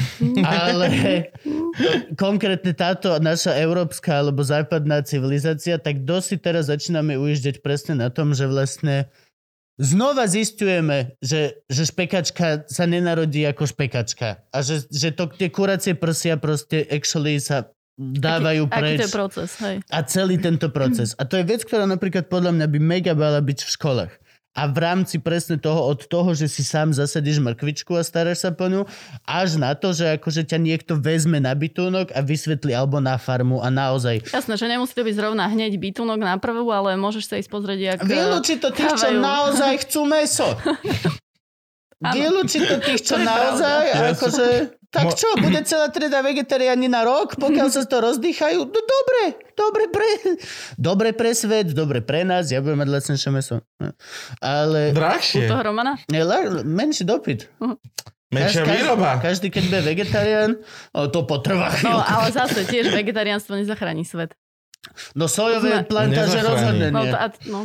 Ale 0.56 0.86
konkrétne 2.16 2.72
táto 2.72 3.12
naša 3.20 3.52
európska 3.60 4.24
alebo 4.24 4.40
západná 4.40 5.04
civilizácia, 5.04 5.76
tak 5.76 6.08
dosť 6.08 6.40
teraz 6.40 6.72
začíname 6.72 7.20
ujíždať 7.20 7.60
presne 7.60 8.00
na 8.00 8.08
tom, 8.08 8.32
že 8.32 8.48
vlastne 8.48 9.12
znova 9.76 10.32
zistujeme, 10.32 11.20
že, 11.20 11.60
že 11.68 11.92
špekačka 11.92 12.64
sa 12.72 12.84
nenarodí 12.88 13.44
ako 13.44 13.68
špekačka. 13.68 14.48
A 14.48 14.58
že, 14.64 14.88
že 14.88 15.12
to, 15.12 15.28
tie 15.28 15.52
kuracie 15.52 15.92
prsia 15.92 16.40
proste 16.40 16.88
actually 16.88 17.36
sa 17.36 17.68
dávajú 17.98 18.68
Aký 18.68 18.80
preč. 18.80 18.98
to 18.98 19.04
je 19.04 19.12
proces, 19.12 19.50
hej. 19.60 19.76
A 19.92 19.98
celý 20.04 20.36
tento 20.40 20.72
proces. 20.72 21.12
A 21.20 21.28
to 21.28 21.36
je 21.36 21.44
vec, 21.44 21.62
ktorá 21.62 21.84
napríklad 21.84 22.26
podľa 22.26 22.56
mňa 22.56 22.66
by 22.68 22.78
mega 22.80 23.12
mala 23.12 23.40
byť 23.44 23.58
v 23.64 23.70
školách. 23.70 24.12
A 24.52 24.68
v 24.68 24.84
rámci 24.84 25.16
presne 25.16 25.56
toho, 25.56 25.80
od 25.88 26.04
toho, 26.04 26.36
že 26.36 26.44
si 26.44 26.60
sám 26.60 26.92
zasadíš 26.92 27.40
mrkvičku 27.40 27.96
a 27.96 28.04
staráš 28.04 28.44
sa 28.44 28.52
po 28.52 28.68
ňu, 28.68 28.84
až 29.24 29.56
na 29.56 29.72
to, 29.72 29.96
že 29.96 30.20
akože 30.20 30.44
ťa 30.44 30.60
niekto 30.60 30.92
vezme 31.00 31.40
na 31.40 31.56
bytúnok 31.56 32.12
a 32.12 32.20
vysvetlí 32.20 32.76
alebo 32.76 33.00
na 33.00 33.16
farmu 33.16 33.64
a 33.64 33.72
naozaj. 33.72 34.28
Jasné, 34.28 34.60
že 34.60 34.68
nemusí 34.68 34.92
to 34.92 35.08
byť 35.08 35.16
zrovna 35.16 35.48
hneď 35.48 35.80
bytunok 35.80 36.20
na 36.20 36.36
prvú, 36.36 36.68
ale 36.68 37.00
môžeš 37.00 37.32
sa 37.32 37.40
ísť 37.40 37.48
pozrieť, 37.48 37.80
jak... 37.80 37.98
Vylúči 38.04 38.60
to 38.60 38.68
tých, 38.76 38.92
čo 38.92 39.08
naozaj 39.16 39.88
chcú 39.88 40.04
meso. 40.04 40.44
Vylúči 42.04 42.58
to 42.60 42.76
tých, 42.78 43.00
čo 43.00 43.14
To 43.14 43.22
naozaj, 43.22 43.84
akože... 44.14 44.46
Tak 44.92 45.16
čo, 45.16 45.24
bude 45.40 45.56
celá 45.64 45.88
trieda 45.88 46.20
vegetariáni 46.20 46.84
na 46.84 47.00
rok, 47.00 47.40
pokiaľ 47.40 47.72
sa 47.72 47.80
to 47.82 47.96
rozdýchajú? 47.96 48.60
No 48.60 48.80
dobre, 48.84 49.22
dobre 49.54 49.84
pre, 49.88 50.08
dobre 50.76 51.08
pre 51.12 51.32
svet, 51.32 51.72
dobre 51.72 52.04
pre 52.04 52.28
nás, 52.28 52.52
ja 52.52 52.60
budem 52.60 52.76
mať 52.76 52.88
lacnejšie 52.90 53.30
meso. 53.32 53.64
Ale 54.36 54.92
U 54.92 54.94
Drahšie. 54.94 55.48
toho 55.48 55.64
Romana? 55.64 55.96
menší 56.62 57.08
dopyt. 57.08 57.48
Menšia 58.28 58.64
Každý- 58.64 58.72
výroba. 58.80 59.10
Každý, 59.16 59.46
keď 59.48 59.62
bude 59.64 59.80
vegetarián, 59.86 60.50
to 61.08 61.20
potrvá 61.24 61.72
No, 61.84 62.00
ale 62.00 62.28
zase 62.28 62.64
tiež 62.64 62.92
vegetariánstvo 62.92 63.56
nezachráni 63.56 64.04
svet. 64.04 64.36
No 65.14 65.24
sojové 65.24 65.84
Sme- 65.84 65.88
plantáže 65.88 66.40
rozhodne 66.42 66.90
No, 66.90 67.00
nie. 67.00 67.12
to, 67.12 67.16
a, 67.16 67.26
no. 67.46 67.60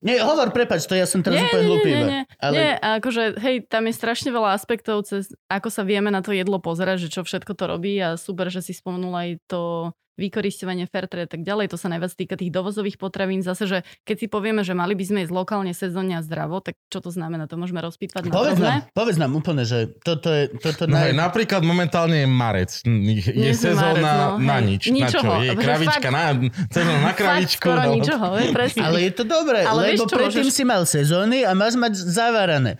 Nie, 0.00 0.24
hovor, 0.24 0.48
prepač, 0.56 0.88
to 0.88 0.96
ja 0.96 1.04
som 1.04 1.20
teraz 1.20 1.44
Nie, 1.44 1.46
úplne 1.52 1.60
nie, 1.60 1.68
hlupý. 1.68 1.90
nie, 1.92 2.04
nie, 2.08 2.22
Ale 2.40 2.54
Nie, 2.56 2.70
akože, 2.80 3.36
hej, 3.36 3.56
tam 3.68 3.84
je 3.84 3.92
strašne 3.92 4.32
veľa 4.32 4.56
aspektov, 4.56 5.04
cez 5.04 5.28
ako 5.52 5.68
sa 5.68 5.84
vieme 5.84 6.08
na 6.08 6.24
to 6.24 6.32
jedlo 6.32 6.56
pozerať, 6.56 7.04
že 7.04 7.12
čo 7.12 7.20
všetko 7.20 7.52
to 7.52 7.64
robí 7.68 8.00
a 8.00 8.16
super, 8.16 8.48
že 8.48 8.64
si 8.64 8.72
spomenul 8.72 9.12
aj 9.12 9.28
to 9.44 9.92
vykoristovanie 10.16 10.86
fairtrade 10.86 11.26
a 11.26 11.30
tak 11.30 11.42
ďalej. 11.42 11.70
To 11.70 11.78
sa 11.78 11.86
najviac 11.86 12.12
týka 12.12 12.34
tých 12.34 12.50
dovozových 12.50 12.96
potravín. 12.96 13.40
Zase, 13.40 13.64
že 13.64 13.78
keď 14.02 14.16
si 14.16 14.26
povieme, 14.26 14.62
že 14.62 14.72
mali 14.72 14.94
by 14.94 15.04
sme 15.04 15.18
jesť 15.22 15.34
lokálne, 15.34 15.70
sezónne 15.70 16.18
a 16.18 16.22
zdravo, 16.22 16.58
tak 16.58 16.78
čo 16.86 16.98
to 16.98 17.10
znamená? 17.10 17.46
To 17.46 17.54
môžeme 17.54 17.78
rozpýtvať 17.78 18.28
na 18.28 18.32
povedz 18.32 18.58
nám, 18.58 18.80
povedz 18.90 19.16
nám 19.16 19.32
úplne, 19.32 19.62
že 19.62 19.92
toto 20.00 20.28
je... 20.28 20.50
Toto 20.56 20.84
No 20.86 20.96
hej, 20.98 21.12
naj... 21.12 21.30
napríklad 21.30 21.62
momentálne 21.62 22.22
je 22.22 22.28
marec. 22.28 22.70
Je 22.82 23.32
Nie 23.32 23.52
sezóna 23.52 23.90
marec, 23.92 24.04
no, 24.04 24.42
na 24.42 24.56
hej. 24.56 24.66
nič. 24.66 24.82
Na 24.88 25.08
čo? 25.08 25.20
Ničoho. 25.20 25.32
Je 25.40 25.54
kravička 25.54 26.08
fakt- 26.08 26.14
na, 26.14 26.24
sezóna 26.68 26.98
na 26.98 27.04
Fakt 27.06 27.18
kravičku. 27.18 27.60
skoro 27.60 27.80
no. 27.80 27.92
ničoho, 27.94 28.26
hej, 28.36 28.48
presne. 28.50 28.80
Ale 28.82 28.98
je 29.02 29.12
to 29.12 29.24
dobré, 29.24 29.60
Ale 29.62 29.80
lebo 29.92 30.04
predtým 30.06 30.42
môžeš- 30.42 30.52
si 30.52 30.64
mal 30.64 30.82
sezóny 30.84 31.42
a 31.42 31.52
máš 31.52 31.74
mať 31.74 31.92
zavarané. 31.96 32.76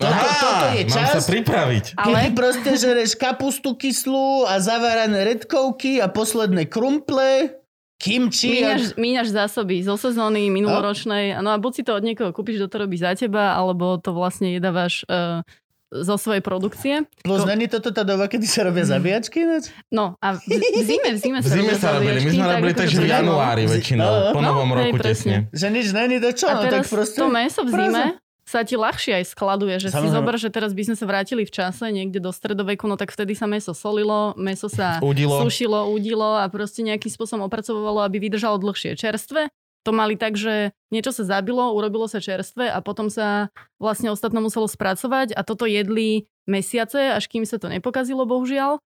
Toto, 0.00 0.10
Aha, 0.10 0.34
toto 0.40 0.66
je 0.74 0.82
mám 0.88 0.96
sa 0.96 1.02
čas, 1.14 1.24
pripraviť. 1.28 1.84
Ale- 1.94 2.32
proste 2.34 2.70
žereš 2.74 3.14
kapustu 3.14 3.76
kyslú 3.76 4.48
a 4.48 4.58
zavarané 4.58 5.22
redkovky 5.22 6.02
a 6.02 6.10
posledné 6.10 6.66
krumple, 6.66 7.54
kimči 8.02 8.66
a... 8.66 8.74
Míňaš, 8.74 8.82
míňaš 8.98 9.28
zásoby 9.30 9.84
zo 9.86 9.94
sezóny 9.94 10.50
minuloročnej, 10.50 11.38
no 11.38 11.54
a 11.54 11.58
buď 11.60 11.72
si 11.72 11.82
to 11.86 11.94
od 11.94 12.02
niekoho 12.02 12.34
kúpiš, 12.34 12.58
kto 12.58 12.68
to 12.68 12.76
robí 12.82 12.98
za 12.98 13.14
teba, 13.14 13.54
alebo 13.54 13.94
to 14.02 14.10
vlastne 14.10 14.50
jedávaš 14.50 15.06
uh, 15.06 15.46
zo 15.92 16.16
svojej 16.18 16.42
produkcie. 16.42 17.06
Plus 17.22 17.44
To- 17.44 17.46
není 17.46 17.70
toto 17.70 17.94
tá 17.94 18.02
doba, 18.02 18.26
kedy 18.26 18.42
sa 18.42 18.66
robia 18.66 18.82
zabíjačky 18.82 19.46
ináč? 19.46 19.70
No 19.92 20.18
a 20.18 20.34
v, 20.34 20.50
v 20.58 20.82
zime, 20.82 21.08
v 21.14 21.18
zime 21.20 21.38
V 21.44 21.46
zime 21.46 21.78
sa 21.78 21.94
robili. 21.94 22.18
My 22.18 22.32
zabíjačky, 22.32 22.34
sme 22.34 22.46
tak 22.48 22.58
robili 22.58 22.74
takže 22.74 22.98
v 22.98 23.06
januári 23.06 23.62
No, 23.62 23.72
väčšinou. 23.76 24.10
Po 24.34 24.40
no, 24.40 24.46
novom 24.50 24.68
hej, 24.72 24.90
roku 24.90 24.96
presne. 24.98 25.46
tesne. 25.46 25.54
Že 25.54 25.66
nič 25.70 25.86
není, 25.94 26.16
to 26.18 26.30
čo? 26.34 26.46
A 26.50 26.54
No, 26.56 26.60
tak 26.64 26.70
teraz 26.74 26.86
proste... 26.90 27.18
to 27.20 27.26
meso 27.30 27.60
v 27.62 27.70
zime 27.70 28.04
sa 28.52 28.60
ti 28.62 28.76
ľahšie 28.76 29.16
aj 29.16 29.24
skladuje, 29.26 29.72
že 29.78 29.88
si 29.88 29.96
Samozrejme. 29.96 30.12
zober, 30.14 30.34
že 30.36 30.48
teraz 30.48 30.70
by 30.70 30.82
sme 30.84 30.94
sa 30.94 31.04
vrátili 31.04 31.42
v 31.42 31.50
čase 31.50 31.88
niekde 31.88 32.18
do 32.18 32.28
stredoveku, 32.28 32.84
no 32.84 32.94
tak 32.94 33.08
vtedy 33.08 33.32
sa 33.32 33.46
meso 33.46 33.72
solilo, 33.72 34.36
meso 34.36 34.68
sa 34.68 35.00
Udilo. 35.00 35.40
sušilo, 35.40 35.88
udilo 35.88 36.36
a 36.36 36.44
proste 36.46 36.82
nejakým 36.82 37.08
spôsobom 37.08 37.42
opracovalo, 37.42 38.02
aby 38.02 38.20
vydržalo 38.20 38.58
dlhšie. 38.58 38.92
Čerstvé 38.94 39.48
to 39.80 39.90
mali 39.90 40.14
tak, 40.14 40.36
že 40.36 40.70
niečo 40.88 41.10
sa 41.10 41.24
zabilo, 41.24 41.72
urobilo 41.72 42.04
sa 42.04 42.20
čerstvé 42.20 42.68
a 42.68 42.78
potom 42.78 43.08
sa 43.08 43.48
vlastne 43.76 44.08
ostatné 44.08 44.38
muselo 44.38 44.68
spracovať 44.68 45.32
a 45.32 45.40
toto 45.40 45.64
jedli 45.64 46.28
mesiace, 46.44 47.10
až 47.10 47.26
kým 47.26 47.42
sa 47.42 47.56
to 47.56 47.66
nepokazilo, 47.66 48.22
bohužiaľ, 48.22 48.78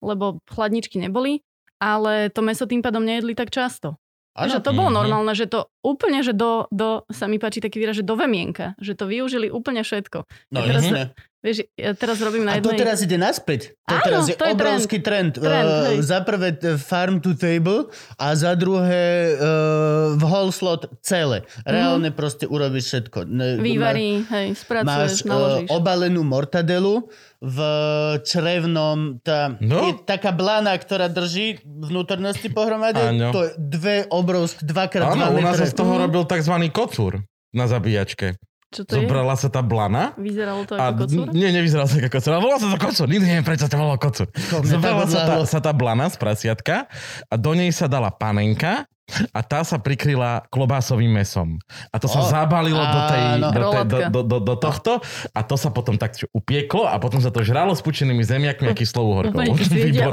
lebo 0.00 0.44
chladničky 0.46 0.98
neboli, 0.98 1.40
ale 1.78 2.28
to 2.28 2.40
meso 2.40 2.66
tým 2.66 2.80
pádom 2.80 3.00
nejedli 3.00 3.32
tak 3.32 3.48
často. 3.48 3.96
Áno. 4.32 4.48
Že 4.50 4.60
to 4.60 4.70
bolo 4.72 4.88
Mhm. 4.88 4.96
normálne, 4.98 5.32
že 5.32 5.46
to 5.46 5.71
úplne, 5.82 6.22
že 6.22 6.32
do, 6.32 6.64
do, 6.70 7.04
sa 7.08 7.26
mi 7.26 7.36
páči 7.36 7.58
taký 7.58 7.76
výraz, 7.76 7.94
že 7.94 8.02
do 8.02 8.14
vemienka, 8.14 8.72
že 8.78 8.94
to 8.94 9.04
využili 9.04 9.46
úplne 9.46 9.82
všetko. 9.82 10.24
No, 10.48 10.58
Ja 10.58 10.66
teraz-. 10.72 11.10
Vieš, 11.42 11.66
ja 11.74 11.90
teraz 11.90 12.22
robím 12.22 12.46
na 12.46 12.54
A 12.54 12.62
to 12.62 12.70
jednej... 12.70 12.78
teraz 12.78 13.02
ide 13.02 13.18
naspäť. 13.18 13.74
To 13.82 13.98
Áno, 13.98 14.04
teraz 14.06 14.22
je 14.24 14.38
to 14.38 14.46
je 14.46 14.54
obrovský 14.54 15.02
trend. 15.02 15.34
Trend, 15.34 15.66
Eh, 15.66 15.86
hej. 15.90 15.96
za 16.00 16.22
prvé 16.22 16.54
farm 16.78 17.18
to 17.18 17.34
table 17.34 17.90
a 18.14 18.30
za 18.32 18.54
druhé 18.54 19.34
uh, 19.34 19.42
v 20.14 20.22
whole 20.22 20.54
slot 20.54 20.86
celé. 21.02 21.42
Reálne 21.66 22.14
proste 22.14 22.46
urobíš 22.46 22.94
všetko. 22.94 23.26
Mhm. 23.26 23.58
Vývarí, 23.58 24.22
hej, 24.22 24.54
Máš 24.54 24.62
spracuješ, 24.62 25.18
uh, 25.18 25.26
naložíš. 25.26 25.68
obalenú 25.68 26.22
mortadelu 26.22 27.10
v 27.42 27.58
črevnom, 28.22 29.18
tá, 29.18 29.58
No. 29.58 29.82
je 29.82 29.98
taká 29.98 30.30
blana, 30.30 30.72
ktorá 30.72 31.08
drží 31.08 31.58
vnútornosti 31.64 32.48
pohromade. 32.48 33.02
Áno. 33.02 33.34
To 33.34 33.40
je 33.42 33.50
dve 33.58 33.96
obrovské, 34.08 34.62
dvakrát 34.62 35.10
dva 35.10 35.26
Áno, 35.26 35.34
u 35.34 35.42
nás 35.42 35.58
sa 35.58 35.66
metre. 35.66 35.71
Z 35.72 35.74
toho 35.74 35.88
Mhm. 35.90 36.00
robil 36.02 36.22
tzv. 36.24 36.54
kocúr 36.68 37.12
na 37.50 37.64
zabíjačke. 37.64 38.36
Čo 38.68 38.88
to 38.88 38.96
je? 38.96 39.04
Zobrala 39.04 39.36
sa 39.36 39.48
tá 39.48 39.60
blana 39.60 40.16
Vyzeralo 40.16 40.64
to 40.64 40.72
a 40.74 40.88
ako 40.88 41.04
kocúr? 41.04 41.24
nie, 41.30 41.48
nevyzeral 41.50 41.84
sa 41.84 41.96
ako 41.98 42.08
kocúr, 42.08 42.30
ale 42.30 42.40
volal 42.40 42.56
sa 42.56 42.68
to 42.68 42.78
kocúr. 42.78 43.04
Nikdy 43.06 43.24
neviem, 43.26 43.44
prečo 43.44 43.64
to 43.64 43.76
volalo 43.76 43.96
kocúr. 43.96 44.26
To 44.32 44.56
Zobrala 44.62 45.04
sa 45.04 45.20
tá, 45.22 45.34
sa 45.44 45.58
tá 45.60 45.72
blana 45.72 46.08
z 46.08 46.16
prasiatka 46.16 46.88
a 47.26 47.34
do 47.36 47.52
nej 47.52 47.68
sa 47.68 47.84
dala 47.84 48.08
panenka 48.08 48.88
a 49.30 49.40
tá 49.40 49.60
sa 49.62 49.76
prikryla 49.76 50.46
klobásovým 50.48 51.10
mesom. 51.10 51.60
A 51.88 51.96
to 51.96 52.06
sa 52.06 52.20
O, 52.20 52.26
zabalilo 52.26 52.78
do, 52.78 53.00
tej, 53.06 53.22
áno. 53.36 53.48
do, 53.48 53.60
tej, 53.62 53.84
do, 53.84 53.98
do, 54.02 54.20
do, 54.22 54.38
do 54.42 54.54
tohto 54.54 54.92
a 55.28 55.40
to 55.40 55.54
sa 55.54 55.68
potom 55.68 55.94
tak 55.94 56.14
upieklo 56.30 56.84
a 56.84 56.96
potom 56.96 57.18
sa 57.18 57.28
to 57.28 57.40
žralo 57.40 57.70
s 57.70 57.80
pučenými 57.80 58.20
zemiakmi 58.20 58.66
a 58.66 58.74
kyslou 58.74 59.12
horkou. 59.14 59.42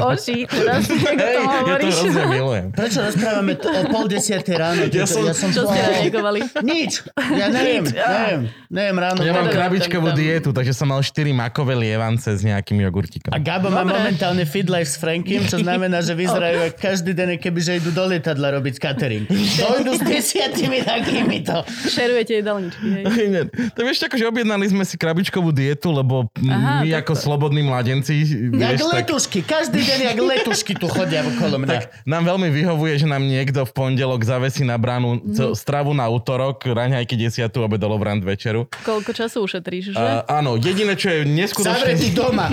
Oči, 0.10 0.46
teraz 0.46 0.86
ja 0.90 1.76
to 1.76 1.88
hrozne 1.88 2.24
milujem. 2.28 2.66
Prečo 2.72 3.00
rozprávame 3.02 3.54
to 3.56 3.68
o 3.68 3.82
pol 3.88 4.06
desiatej 4.06 4.56
ráno? 4.56 4.82
Ja 4.90 5.06
som- 5.06 5.22
ja 5.22 5.34
som 5.34 5.50
Čo 5.50 5.66
ste 5.66 5.80
reagovali? 5.80 6.40
Nič. 6.62 7.06
Ja 7.16 7.48
neviem, 7.48 7.84
neviem. 7.86 8.42
Neviem 8.70 8.98
ráno. 8.98 9.20
Ja 9.22 9.34
mám 9.34 9.48
krabičkovú 9.48 10.14
dietu, 10.14 10.50
takže 10.50 10.72
som 10.72 10.88
mal 10.88 11.00
4 11.00 11.10
makové 11.32 11.74
lievance 11.74 12.28
s 12.28 12.42
nejakým 12.42 12.82
jogurtíkom. 12.82 13.32
A 13.32 13.40
Gabo 13.40 13.68
má 13.68 13.82
momentálne 13.82 14.44
feed 14.44 14.68
life 14.68 14.88
s 14.88 14.98
Frankim, 14.98 15.44
čo 15.44 15.58
znamená, 15.58 16.00
že 16.00 16.14
vyzerajú 16.14 16.74
každý 16.76 17.12
deň, 17.12 17.30
keby 17.38 17.60
že 17.60 17.72
idú 17.78 17.90
do 17.90 18.06
lietadla 18.06 18.56
robiť 18.56 18.76
catering. 18.89 19.25
Dojdu 19.62 19.91
s 19.93 20.02
desiatimi 20.02 20.82
takýmito. 20.82 21.62
Šerujete 21.86 22.41
jedálničky, 22.41 22.86
hej. 22.89 23.04
Nie, 23.30 23.43
to 23.78 23.80
vieš, 23.86 24.02
akože 24.10 24.25
objednali 24.25 24.65
sme 24.65 24.82
si 24.82 24.97
krabičkovú 24.97 25.54
dietu, 25.54 25.93
lebo 25.93 26.25
Aha, 26.49 26.82
my 26.82 26.89
takto. 26.89 26.99
ako 27.06 27.13
slobodní 27.13 27.62
mladenci, 27.62 28.13
Jak 28.49 28.82
vieš, 28.82 28.82
tak, 28.89 29.06
letušky, 29.06 29.39
každý 29.45 29.80
deň 29.86 29.99
jak 30.13 30.17
letušky 30.17 30.73
tu 30.73 30.89
chodia 30.89 31.21
okolo 31.21 31.62
mňa. 31.62 31.69
tak 31.69 31.84
nám 32.10 32.25
veľmi 32.25 32.49
vyhovuje, 32.49 32.93
že 32.97 33.08
nám 33.08 33.21
niekto 33.21 33.63
v 33.67 33.71
pondelok 33.71 34.25
zavesí 34.25 34.65
na 34.65 34.80
bránu 34.82 35.21
mm. 35.21 35.54
stravu 35.54 35.93
na 35.93 36.10
útorok, 36.10 36.65
raňajky 36.65 37.13
desiatu, 37.13 37.62
obed 37.62 37.82
rand 37.82 38.23
večeru. 38.23 38.65
Koľko 38.88 39.12
času 39.13 39.43
ušetríš, 39.43 39.93
že? 39.93 39.99
A, 39.99 40.23
áno, 40.41 40.56
jediné, 40.56 40.95
čo 40.95 41.12
je 41.12 41.21
Zavretý 41.25 41.36
neskutočné... 41.36 42.15
doma, 42.15 42.47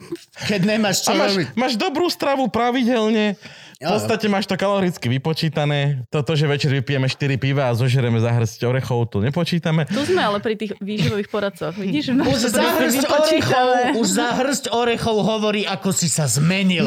keď 0.50 0.60
nemáš 0.64 1.04
čo 1.04 1.12
A 1.12 1.18
máš, 1.18 1.32
robiť. 1.36 1.46
máš 1.58 1.74
dobrú 1.76 2.06
stravu 2.08 2.46
pravidelne, 2.48 3.34
v 3.82 3.90
podstate 3.90 4.26
máš 4.26 4.46
to 4.46 4.54
kaloricky 4.54 5.10
vypočítané. 5.10 6.06
Toto, 6.06 6.32
že 6.32 6.46
večer 6.46 6.70
vypijeme 6.72 7.10
4 7.10 7.18
piva 7.36 7.66
a 7.66 7.74
zožereme 7.74 8.16
za 8.16 8.30
hrsť 8.30 8.62
orechov, 8.62 9.10
to 9.10 9.18
nepočítame. 9.18 9.84
Tu 9.84 10.02
sme 10.06 10.22
ale 10.22 10.38
pri 10.38 10.54
tých 10.54 10.78
výživových 10.78 11.26
poradcoch. 11.26 11.74
Vidíš, 11.74 12.14
Už 12.14 12.38
to 12.38 12.48
za 12.48 12.62
proste 12.62 12.78
hrst 12.78 13.04
orechov, 13.04 13.66
už 13.98 14.06
za 14.08 14.28
hrst 14.32 14.64
orechov 14.70 15.16
hovorí, 15.18 15.66
ako 15.66 15.90
si 15.90 16.06
sa 16.06 16.24
zmenil. 16.24 16.86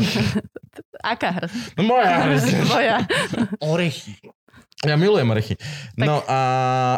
Aká 1.04 1.36
hrst? 1.36 1.76
No 1.76 1.86
moja 1.86 2.26
hrsť. 2.26 2.48
Tvoja. 2.64 2.98
Orechy. 3.60 4.16
Ja 4.82 4.96
milujem 4.96 5.28
orechy. 5.28 5.56
No 5.96 6.22
a, 6.24 6.40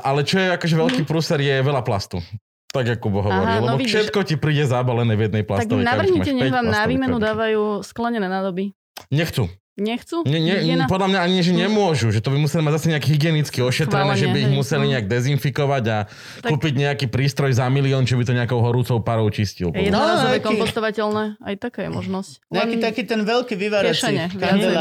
ale 0.02 0.24
čo 0.24 0.38
je 0.38 0.48
akože 0.52 0.76
veľký 0.76 1.02
prúser, 1.04 1.40
je 1.40 1.56
veľa 1.58 1.82
plastu. 1.82 2.20
Tak 2.68 3.00
ako 3.00 3.08
Bo 3.10 3.20
hovorí, 3.24 3.48
Aha, 3.48 3.64
no 3.64 3.74
lebo 3.74 3.80
vidíš. 3.80 4.12
všetko 4.12 4.20
ti 4.28 4.36
príde 4.36 4.68
zabalené 4.68 5.16
v 5.16 5.32
jednej 5.32 5.44
Tak 5.44 5.50
plastovej 5.50 5.88
krabičke. 5.88 6.20
navrhnite, 6.20 6.32
nech 6.36 6.52
vám 6.52 6.68
na 6.68 6.84
výmenu 6.84 7.16
dávajú 7.16 7.62
sklenené 7.80 8.28
nádoby. 8.28 8.76
Nechcú. 9.08 9.48
Nechcú? 9.78 10.26
Nie, 10.26 10.42
nie, 10.42 10.58
podľa 10.90 11.08
mňa 11.08 11.20
ani 11.22 11.40
že 11.40 11.54
nemôžu, 11.54 12.10
že 12.10 12.18
to 12.18 12.34
by 12.34 12.42
museli 12.42 12.66
mať 12.66 12.74
zase 12.76 12.86
nejak 12.90 13.06
hygienicky 13.06 13.62
ošetrené, 13.62 14.10
Schválenie, 14.10 14.20
že 14.20 14.28
by 14.28 14.38
ich 14.40 14.50
hej, 14.50 14.58
museli 14.58 14.84
no. 14.84 14.92
nejak 14.92 15.06
dezinfikovať 15.06 15.84
a 15.86 15.98
Tak- 16.10 16.50
kúpiť 16.50 16.74
nejaký 16.76 17.06
prístroj 17.08 17.54
za 17.54 17.70
milión, 17.70 18.02
čo 18.02 18.18
by 18.18 18.26
to 18.26 18.34
nejakou 18.34 18.58
horúcou 18.58 18.98
parou 19.00 19.30
čistil. 19.30 19.70
Je 19.70 19.88
No, 19.88 20.02
jednorazové 20.02 20.42
aký- 20.42 20.50
kompostovateľné, 20.50 21.24
aj 21.40 21.56
taká 21.58 21.86
je 21.86 21.92
možnosť. 21.94 22.32
Nejaký 22.50 22.74
Len- 22.74 22.84
taký 22.84 23.02
ten 23.06 23.22
veľký 23.22 23.54
vyvárací. 23.54 24.14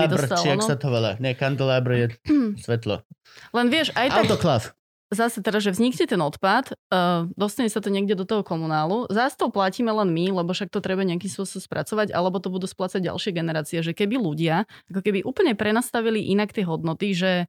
Dostalo, 0.09 0.43
či 0.43 0.49
no. 0.55 0.65
sa 0.65 0.75
to 0.75 0.89
volá. 0.89 1.21
Nie, 1.21 1.37
kandelabr 1.37 1.91
je 1.93 2.07
svetlo. 2.65 3.05
Len 3.53 3.67
vieš, 3.69 3.93
aj 3.93 4.09
tak 4.09 4.25
Autoklav. 4.25 4.73
Zase 5.11 5.39
teraz, 5.39 5.63
že 5.63 5.71
vznikne 5.71 6.07
ten 6.07 6.19
odpad, 6.19 6.75
uh, 6.91 7.31
dostane 7.39 7.71
sa 7.71 7.79
to 7.79 7.95
niekde 7.95 8.19
do 8.19 8.27
toho 8.27 8.43
komunálu, 8.43 9.07
zás 9.07 9.39
to 9.39 9.51
platíme 9.55 9.91
len 9.95 10.11
my, 10.11 10.43
lebo 10.43 10.51
však 10.51 10.71
to 10.75 10.83
treba 10.83 11.07
nejakým 11.07 11.31
spôsobom 11.31 11.63
spracovať, 11.63 12.11
alebo 12.11 12.43
to 12.43 12.51
budú 12.51 12.67
splácať 12.67 13.07
ďalšie 13.07 13.31
generácie, 13.31 13.79
že 13.87 13.95
keby 13.95 14.19
ľudia 14.19 14.67
ako 14.91 15.01
keby 15.07 15.23
úplne 15.23 15.55
prenastavili 15.55 16.27
inak 16.35 16.51
tie 16.51 16.67
hodnoty, 16.67 17.15
že 17.15 17.47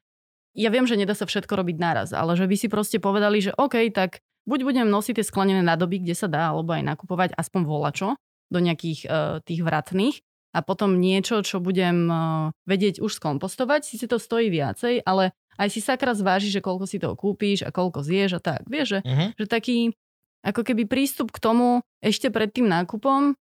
ja 0.57 0.69
viem, 0.73 0.89
že 0.89 0.97
nedá 0.97 1.13
sa 1.13 1.29
všetko 1.29 1.53
robiť 1.53 1.77
naraz, 1.77 2.09
ale 2.13 2.33
že 2.33 2.49
by 2.49 2.55
si 2.57 2.67
proste 2.69 2.97
povedali, 2.97 3.41
že 3.41 3.53
OK, 3.57 3.89
tak 3.93 4.21
buď 4.49 4.59
budem 4.65 4.87
nosiť 4.89 5.21
tie 5.21 5.25
sklenené 5.25 5.61
nádoby, 5.61 6.01
kde 6.01 6.17
sa 6.17 6.25
dá, 6.29 6.53
alebo 6.53 6.73
aj 6.73 6.81
nakupovať 6.85 7.29
aspoň 7.37 7.61
volačo 7.65 8.17
do 8.49 8.59
nejakých 8.61 8.99
uh, 9.05 9.37
tých 9.45 9.61
vratných 9.61 10.21
a 10.55 10.63
potom 10.65 10.97
niečo, 10.97 11.45
čo 11.45 11.61
budem 11.61 12.09
uh, 12.09 12.17
vedieť 12.65 13.03
už 13.03 13.21
skompostovať, 13.21 13.85
si 13.85 14.07
to 14.07 14.17
stojí 14.17 14.49
viacej, 14.49 15.05
ale 15.05 15.35
aj 15.57 15.67
si 15.73 15.81
sakra 15.81 16.13
zváži, 16.13 16.53
že 16.53 16.61
koľko 16.63 16.85
si 16.85 17.01
toho 17.01 17.17
kúpíš 17.17 17.65
a 17.65 17.73
koľko 17.73 18.05
zješ 18.05 18.37
a 18.37 18.41
tak. 18.41 18.61
Vieš, 18.69 18.87
že, 18.87 18.99
Uh-huh. 19.03 19.29
že 19.35 19.45
taký 19.49 19.97
ako 20.45 20.61
keby 20.63 20.85
prístup 20.85 21.33
k 21.33 21.41
tomu 21.41 21.81
ešte 21.99 22.29
pred 22.29 22.53
tým 22.53 22.69
nákupom, 22.69 23.35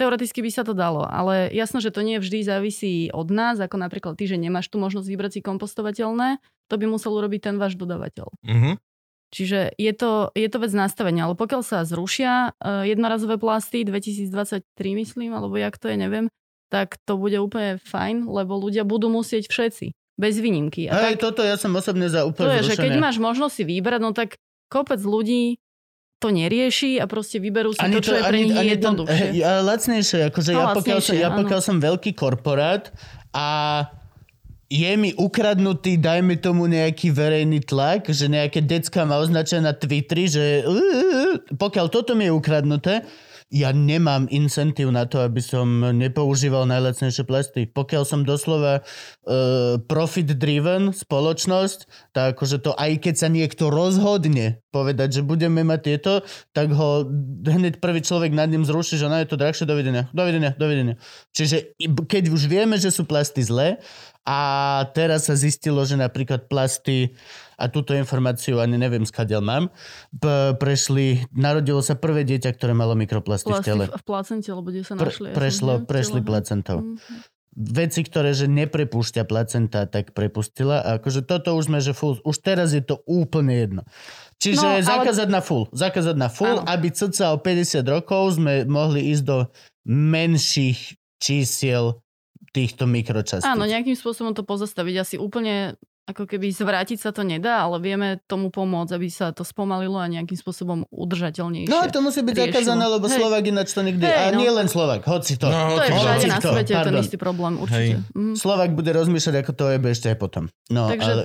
teoreticky 0.00 0.40
by 0.40 0.50
sa 0.52 0.64
to 0.64 0.72
dalo, 0.72 1.04
ale 1.04 1.52
jasno, 1.52 1.84
že 1.84 1.92
to 1.92 2.00
nie 2.00 2.16
vždy 2.16 2.40
závisí 2.40 3.12
od 3.12 3.28
nás, 3.28 3.60
ako 3.60 3.76
napríklad 3.76 4.16
ty, 4.16 4.24
že 4.24 4.40
nemáš 4.40 4.72
tu 4.72 4.80
možnosť 4.80 5.08
vybrať 5.08 5.30
si 5.36 5.40
kompostovateľné, 5.44 6.40
to 6.72 6.74
by 6.80 6.86
musel 6.88 7.12
urobiť 7.16 7.52
ten 7.52 7.56
váš 7.60 7.76
dodavateľ. 7.76 8.28
Uh-huh. 8.30 8.74
Čiže 9.30 9.78
je 9.78 9.92
to, 9.94 10.34
je 10.34 10.48
to 10.50 10.58
vec 10.58 10.72
nastavenia, 10.74 11.28
ale 11.28 11.38
pokiaľ 11.38 11.62
sa 11.62 11.86
zrušia 11.86 12.56
uh, 12.56 12.82
jednorazové 12.82 13.38
plasty 13.38 13.86
2023, 13.86 14.64
myslím, 15.04 15.36
alebo 15.36 15.54
jak 15.54 15.78
to 15.78 15.86
je, 15.86 15.96
neviem, 16.00 16.26
tak 16.70 16.98
to 17.06 17.18
bude 17.18 17.38
úplne 17.38 17.78
fajn, 17.82 18.26
lebo 18.26 18.58
ľudia 18.58 18.86
budú 18.86 19.10
musieť 19.10 19.50
všetci, 19.50 19.94
bez 20.20 20.36
výnimky. 20.36 20.92
A 20.92 21.08
Hej, 21.08 21.16
tak, 21.16 21.32
toto 21.32 21.40
ja 21.40 21.56
som 21.56 21.72
osobne 21.72 22.12
za 22.12 22.28
to 22.28 22.36
úplne 22.36 22.60
je, 22.60 22.76
že 22.76 22.76
keď 22.76 23.00
máš 23.00 23.16
možnosť 23.16 23.54
si 23.56 23.64
vybrať, 23.64 24.00
no 24.04 24.12
tak 24.12 24.36
kopec 24.68 25.00
ľudí 25.00 25.56
to 26.20 26.28
nerieši 26.28 27.00
a 27.00 27.08
proste 27.08 27.40
vyberú 27.40 27.72
si 27.72 27.80
to, 27.80 28.04
čo 28.04 28.20
je 28.20 28.22
pre 28.28 28.44
nich 28.44 28.60
jednoduchšie. 28.76 29.28
Hej, 29.32 29.40
ale 29.40 29.60
lacnejšie, 29.64 30.18
akože 30.28 30.50
No, 30.52 30.60
ja, 30.60 30.66
pokiaľ 30.76 30.98
som, 31.00 31.16
ja 31.16 31.28
áno. 31.32 31.38
pokiaľ 31.40 31.60
som 31.64 31.76
veľký 31.80 32.12
korporát 32.12 32.92
a 33.32 33.48
je 34.70 34.92
mi 35.00 35.10
ukradnutý, 35.16 35.96
dajme 35.98 36.38
tomu 36.38 36.68
nejaký 36.68 37.10
verejný 37.10 37.64
tlak, 37.64 38.12
že 38.12 38.30
nejaké 38.30 38.62
decka 38.62 39.02
má 39.02 39.18
označené 39.18 39.66
na 39.66 39.74
Twitteri, 39.74 40.30
že 40.30 40.62
uh, 40.62 41.40
pokiaľ 41.56 41.90
toto 41.90 42.12
mi 42.14 42.28
je 42.28 42.36
ukradnuté, 42.36 43.02
ja 43.50 43.74
nemám 43.74 44.30
incentív 44.30 44.94
na 44.94 45.10
to, 45.10 45.26
aby 45.26 45.42
som 45.42 45.82
nepoužíval 45.90 46.70
najlacnejšie 46.70 47.26
plasty. 47.26 47.66
Pokiaľ 47.66 48.02
som 48.06 48.22
doslova 48.22 48.80
uh, 48.80 49.74
profit-driven 49.90 50.94
spoločnosť, 50.94 52.14
tak 52.14 52.38
akože 52.38 52.62
to 52.62 52.70
aj 52.78 53.02
keď 53.02 53.14
sa 53.18 53.28
niekto 53.28 53.74
rozhodne 53.74 54.62
povedať, 54.70 55.18
že 55.18 55.26
budeme 55.26 55.66
mať 55.66 55.80
tieto, 55.82 56.12
tak 56.54 56.70
ho 56.70 57.02
hneď 57.42 57.82
prvý 57.82 58.06
človek 58.06 58.30
nad 58.30 58.46
ním 58.46 58.62
zruší, 58.62 59.02
že 59.02 59.10
no 59.10 59.18
je 59.18 59.26
to 59.26 59.34
drahšie, 59.34 59.66
dovidenia, 59.66 60.06
dovidenia, 60.14 60.54
dovidenia. 60.54 60.94
Čiže 61.34 61.74
keď 62.06 62.30
už 62.30 62.46
vieme, 62.46 62.78
že 62.78 62.94
sú 62.94 63.02
plasty 63.02 63.42
zlé 63.42 63.82
a 64.22 64.38
teraz 64.94 65.26
sa 65.26 65.34
zistilo, 65.34 65.82
že 65.82 65.98
napríklad 65.98 66.46
plasty 66.46 67.18
a 67.60 67.68
túto 67.68 67.92
informáciu 67.92 68.56
ani 68.56 68.74
neviem, 68.74 69.04
skadiaľ 69.04 69.42
mám, 69.42 69.64
p- 70.10 70.28
prešli, 70.56 71.06
narodilo 71.30 71.78
sa 71.78 71.92
prvé 71.92 72.24
dieťa, 72.24 72.50
ktoré 72.50 72.72
malo 72.72 72.96
mikroplasty 72.96 73.44
v 73.44 73.52
Plasty 73.52 73.68
tele. 73.68 73.84
v, 73.84 73.92
v 73.92 74.02
placente, 74.02 74.48
alebo 74.48 74.68
kde 74.68 74.80
sa 74.80 74.94
Pre, 74.94 75.06
našli. 75.06 75.26
ja 75.26 75.28
som 75.28 75.36
prešlo, 75.36 75.70
neviem, 75.74 75.86
prešli 75.86 76.20
placentou. 76.22 76.78
Mhm. 76.80 76.96
Veci, 77.52 78.00
ktoré 78.00 78.30
že 78.30 78.46
neprepúšťa 78.46 79.26
placenta, 79.26 79.82
tak 79.84 80.14
prepustila. 80.14 80.80
A 80.80 80.96
akože 80.96 81.20
toto 81.20 81.52
už 81.52 81.66
sme, 81.66 81.78
že 81.78 81.90
full, 81.90 82.16
už 82.22 82.36
teraz 82.38 82.70
je 82.70 82.80
to 82.80 83.02
úplne 83.04 83.50
jedno. 83.52 83.82
Čiže 84.38 84.62
No, 84.62 84.70
ale- 84.72 84.86
zakázať 84.86 85.28
na 85.28 85.42
full. 85.42 85.66
Zakázať 85.68 86.14
na 86.16 86.30
full, 86.30 86.56
Áno. 86.56 86.64
aby 86.64 86.88
cca 86.88 87.34
o 87.34 87.36
50 87.36 87.82
rokov 87.84 88.38
sme 88.38 88.62
mohli 88.64 89.10
ísť 89.10 89.24
do 89.26 89.50
menších 89.84 90.78
čísiel 91.18 91.98
týchto 92.50 92.86
mikročastíc. 92.86 93.44
Áno, 93.44 93.62
nejakým 93.64 93.94
spôsobom 93.94 94.30
to 94.30 94.42
pozastaviť. 94.42 94.94
Asi 94.96 95.16
úplne 95.16 95.74
ako 96.10 96.26
keby 96.26 96.50
zvrátiť 96.50 96.98
sa 96.98 97.10
to 97.14 97.22
nedá, 97.22 97.64
ale 97.64 97.78
vieme 97.78 98.18
tomu 98.26 98.50
pomôcť, 98.50 98.92
aby 98.98 99.08
sa 99.08 99.30
to 99.30 99.46
spomalilo 99.46 99.96
a 99.96 100.06
nejakým 100.10 100.34
spôsobom 100.34 100.84
udržateľnejšie. 100.90 101.70
No 101.70 101.86
to 101.86 102.02
musí 102.02 102.20
byť 102.20 102.34
riešilo. 102.34 102.50
zakázané, 102.50 102.84
lebo 102.90 103.06
Hej. 103.06 103.16
Slovak 103.16 103.42
ináč 103.46 103.68
to 103.72 103.82
nikdy... 103.86 104.04
Hej, 104.04 104.16
a 104.18 104.24
no. 104.34 104.38
nie 104.42 104.50
len 104.50 104.66
Slovak, 104.66 105.00
hoci 105.06 105.38
to. 105.38 105.46
No, 105.46 105.78
To 105.78 105.82
je 105.86 105.90
všade 105.94 106.18
hoci 106.18 106.28
na 106.28 106.38
kto, 106.38 106.50
svete 106.50 106.72
ten 106.74 106.82
pardon. 106.82 107.02
istý 107.02 107.16
problém, 107.16 107.52
určite. 107.62 107.96
Mm. 108.12 108.34
Slovak 108.34 108.70
bude 108.74 108.90
rozmýšľať, 108.90 109.34
ako 109.40 109.52
to 109.54 109.64
jebe 109.70 109.88
ešte 109.88 110.06
aj 110.10 110.16
potom. 110.18 110.44
No, 110.68 110.90
Takže- 110.90 111.10
ale... 111.10 111.22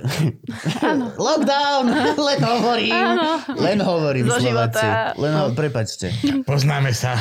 Lockdown! 1.25 1.85
Len 2.29 2.39
hovorím. 2.41 2.93
Áno. 2.93 3.29
Len 3.57 3.77
hovorím, 3.81 4.25
Zo 4.29 4.37
Slováci. 4.37 4.45
života. 4.45 4.83
Len 5.17 5.33
ho... 5.33 5.45
No. 5.49 5.53
Prepačte. 5.55 6.13
Poznáme 6.45 6.91
sa. 6.93 7.17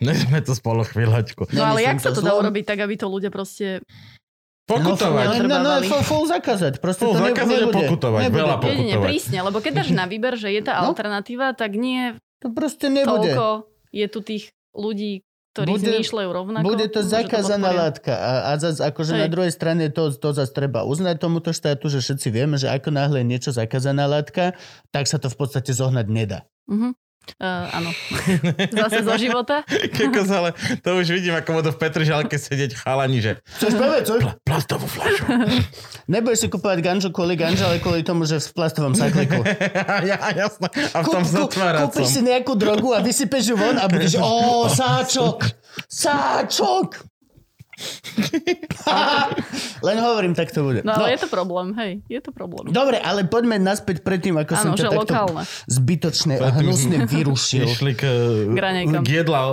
Sme 0.00 0.40
tu 0.40 0.52
spolu 0.54 0.86
chvíľočku. 0.86 1.50
No 1.56 1.74
ale 1.74 1.84
jak 1.84 1.98
sa 1.98 2.14
to 2.14 2.22
dá 2.22 2.32
urobiť 2.38 2.64
tak, 2.64 2.78
aby 2.86 2.94
to 2.94 3.06
ľudia 3.10 3.28
proste... 3.32 3.82
Pokutovať. 4.70 5.26
No, 5.42 5.56
no, 5.56 5.72
no, 5.78 5.98
full 6.00 6.24
zakázať. 6.24 6.78
Proste 6.78 7.02
Full 7.02 7.12
to 7.12 7.20
ne, 7.20 7.26
zakázať 7.28 7.58
nebude. 7.60 7.76
pokutovať. 7.76 8.20
Nebude. 8.22 8.38
Veľa 8.38 8.56
Jedine, 8.56 8.70
Pokutovať. 8.92 9.04
prísne, 9.04 9.38
lebo 9.40 9.56
keď 9.58 9.72
dáš 9.74 9.90
na 9.90 10.04
výber, 10.04 10.34
že 10.34 10.48
je 10.48 10.60
tá 10.60 10.78
No. 10.78 10.88
alternatíva, 10.88 11.52
tak 11.52 11.74
nie 11.74 12.14
To 12.38 12.48
proste 12.48 12.86
nebude. 12.86 13.30
toľko 13.30 13.46
je 13.90 14.06
tu 14.06 14.18
tých 14.20 14.44
ľudí, 14.72 15.12
ktorí 15.50 15.68
Bude- 15.68 15.90
zmýšľajú 15.90 16.30
rovnako. 16.30 16.62
Bude 16.62 16.86
to 16.86 17.00
zakázaná 17.00 17.58
podporia. 17.68 17.82
látka. 17.84 18.12
A, 18.14 18.32
a 18.46 18.52
zas, 18.56 18.78
akože 18.78 19.12
Hej. 19.12 19.20
na 19.20 19.28
druhej 19.28 19.50
strane 19.50 19.84
to, 19.88 20.08
to 20.08 20.28
zase 20.30 20.50
treba 20.50 20.82
uznať 20.82 21.18
tomuto 21.18 21.50
štátu, 21.50 21.86
že 21.86 21.98
všetci 21.98 22.28
vieme, 22.28 22.54
že 22.54 22.66
ako 22.66 22.88
náhle 22.88 23.18
je 23.18 23.26
niečo 23.26 23.50
zakázaná 23.50 24.06
látka, 24.06 24.54
tak 24.88 25.04
sa 25.04 25.18
to 25.18 25.26
v 25.26 25.36
podstate 25.36 25.70
zohnať 25.70 26.06
nedá. 26.06 26.46
Mhm. 26.66 26.94
Uh, 27.38 27.70
áno. 27.72 27.90
Zase 28.84 29.06
zo 29.06 29.14
života. 29.16 29.62
Kekos, 29.96 30.28
ale 30.28 30.50
to 30.82 30.98
už 30.98 31.14
vidím, 31.14 31.36
ako 31.36 31.62
budú 31.62 31.70
v 31.72 31.78
Petržalke 31.78 32.36
sedieť 32.36 32.74
chalani, 32.74 33.22
že 33.22 33.32
Chceš 33.60 33.72
povedať, 33.78 34.02
čo? 34.08 34.14
Pla- 34.18 34.36
plastovú 34.42 34.86
fľašu. 34.90 35.24
Nebudeš 36.12 36.38
si 36.42 36.48
kupovať 36.50 36.78
ganžu 36.82 37.08
kvôli 37.14 37.38
ganže, 37.38 37.62
ale 37.64 37.78
kvôli 37.78 38.02
tomu, 38.02 38.26
že 38.26 38.42
v 38.42 38.50
plastovom 38.50 38.92
sakliku. 38.98 39.40
ja, 40.04 40.18
jasné. 40.34 40.68
A 40.90 40.98
v 41.00 41.06
tom 41.06 41.22
zatváracom. 41.22 41.92
kúpiš 41.92 42.08
si 42.18 42.20
nejakú 42.24 42.52
drogu 42.58 42.92
a 42.92 43.00
vysypeš 43.00 43.54
ju 43.54 43.56
von 43.56 43.78
a 43.78 43.86
budeš, 43.86 44.18
ó, 44.18 44.66
sáčok, 44.66 45.46
sáčok. 45.86 47.09
Len 49.86 49.96
hovorím, 49.98 50.32
tak 50.36 50.52
to 50.52 50.62
bude. 50.62 50.80
No 50.84 50.92
ale 50.92 51.16
je 51.16 51.24
to 51.24 51.28
problém, 51.32 51.72
hej. 51.80 51.92
Je 52.08 52.20
to 52.20 52.30
problém. 52.32 52.68
Dobre, 52.68 53.00
ale 53.00 53.24
poďme 53.24 53.56
naspäť 53.56 54.04
predtým, 54.04 54.36
ako 54.36 54.52
som 54.56 54.70
Áno, 54.72 54.78
ťa 54.78 54.88
takto 54.92 55.00
lokálne. 55.00 55.42
zbytočne 55.68 56.34
a 56.36 56.48
hnusne 56.60 56.96
vyrušil. 57.12 57.64
Išli 57.64 57.92
k, 57.96 58.02
K 59.00 59.08
jedla, 59.08 59.40
e, 59.48 59.52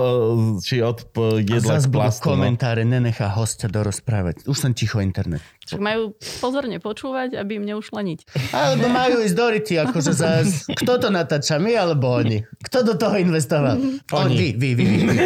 či 0.60 0.84
od 0.84 1.08
A 1.16 1.40
jedla 1.40 1.80
zás 1.80 1.88
k 1.88 1.92
plastu. 1.92 2.24
No. 2.28 2.36
komentáre, 2.36 2.84
nenechá 2.84 3.32
hostia 3.32 3.72
dorozprávať. 3.72 4.44
Už 4.44 4.56
som 4.56 4.76
ticho 4.76 5.00
internet. 5.00 5.40
Však 5.68 5.80
majú 5.84 6.16
pozorne 6.40 6.80
počúvať, 6.80 7.36
aby 7.36 7.60
im 7.60 7.68
neušla 7.68 8.00
niť. 8.00 8.20
Alebo 8.50 8.88
majú 8.88 9.20
ísť 9.20 9.36
do 9.36 9.46
ryti, 9.52 9.74
akože 9.76 10.12
zás. 10.16 10.64
Kto 10.64 10.96
to 10.96 11.08
natáča, 11.12 11.60
my 11.60 11.76
alebo 11.76 12.08
oni? 12.08 12.40
Kto 12.64 12.88
do 12.88 12.94
toho 12.96 13.20
investoval? 13.20 13.76
Oni. 14.16 14.34
Vy, 14.34 14.48
vy, 14.56 14.70
vy, 14.72 14.84
vy. 14.88 15.16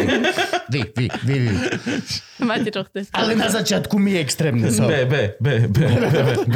Vy, 0.67 0.81
vy, 0.91 1.05
vy, 1.23 1.35
vy. 1.47 1.53
Máte 2.43 2.73
čo 2.73 2.83
chcete. 2.83 3.13
Ale 3.13 3.39
na 3.39 3.47
začiatku 3.47 3.95
my 3.95 4.19
extrémne 4.19 4.67
som. 4.67 4.89
B, 4.89 5.07
B, 5.07 5.37
B, 5.39 5.47
B, 5.71 5.77
B, 5.79 6.15
B. 6.43 6.55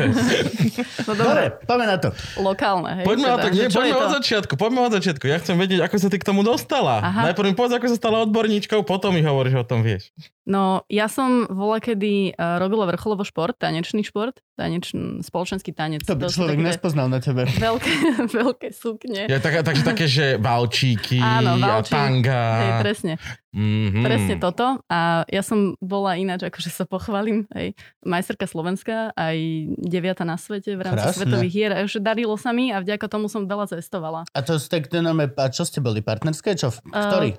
No 1.08 1.14
Dobre, 1.16 1.24
dobre, 1.24 1.44
poďme 1.64 1.86
na 1.88 1.98
to. 2.02 2.10
lokálne, 2.42 2.90
hej. 3.00 3.06
Poďme, 3.08 3.28
teda, 3.30 3.40
tak, 3.40 3.52
nie, 3.56 3.68
poďme 3.72 3.96
od 3.96 4.12
začiatku, 4.20 4.54
poďme 4.60 4.80
od 4.84 4.94
začiatku. 5.00 5.24
Ja 5.30 5.38
chcem 5.40 5.56
vedieť, 5.56 5.80
ako 5.86 5.96
sa 5.96 6.08
ty 6.12 6.18
k 6.20 6.26
tomu 6.28 6.42
dostala. 6.44 7.00
Aha. 7.00 7.32
Najprv 7.32 7.48
mi 7.48 7.56
povedz, 7.56 7.74
ako 7.78 7.88
sa 7.88 7.96
stala 7.96 8.18
odborníčkou, 8.28 8.84
potom 8.84 9.16
mi 9.16 9.24
hovoríš, 9.24 9.62
o 9.62 9.66
tom 9.66 9.80
vieš. 9.80 10.12
No, 10.48 10.88
ja 10.88 11.12
som 11.12 11.44
voľa 11.52 11.84
kedy 11.84 12.32
uh, 12.32 12.56
robila 12.56 12.88
vrcholovo 12.88 13.28
šport, 13.28 13.60
tanečný 13.60 14.08
šport, 14.08 14.40
tanečný, 14.56 15.20
spoločenský 15.20 15.76
tanec. 15.76 16.08
To 16.08 16.16
by 16.16 16.32
človek 16.32 16.56
také 16.56 16.72
nespoznal 16.72 17.12
na 17.12 17.20
tebe. 17.20 17.44
Veľké, 17.52 17.94
veľké 18.40 18.68
sukne. 18.72 19.28
Ja, 19.28 19.44
tak, 19.44 19.60
takže 19.68 19.84
také, 19.84 20.08
že 20.08 20.40
valčíky 20.40 21.20
Áno, 21.44 21.60
a 21.60 21.84
valčík. 21.84 21.92
tanga. 21.92 22.44
Hej, 22.64 22.72
presne. 22.80 23.14
Mhm. 23.52 24.02
Presne 24.08 24.36
toto. 24.40 24.80
A 24.88 25.28
ja 25.28 25.44
som 25.44 25.76
bola 25.84 26.16
ináč, 26.16 26.48
akože 26.48 26.72
sa 26.72 26.88
pochválim, 26.88 27.44
hej, 27.52 27.76
majsterka 28.08 28.48
Slovenska, 28.48 29.12
aj 29.20 29.36
deviata 29.84 30.24
na 30.24 30.40
svete 30.40 30.80
v 30.80 30.88
rámci 30.88 31.12
Krásne. 31.12 31.20
svetových 31.28 31.52
hier. 31.52 31.72
A 31.76 31.84
už 31.84 32.00
darilo 32.00 32.40
sa 32.40 32.56
mi 32.56 32.72
a 32.72 32.80
vďaka 32.80 33.04
tomu 33.12 33.28
som 33.28 33.44
veľa 33.44 33.68
cestovala. 33.68 34.24
A 34.32 34.40
to 34.48 34.56
ste, 34.56 34.80
a 34.80 35.46
čo 35.52 35.68
ste 35.68 35.84
boli? 35.84 36.00
Partnerské? 36.00 36.56
Čo? 36.56 36.72
Uh, 36.88 37.04
Ktorý? 37.04 37.36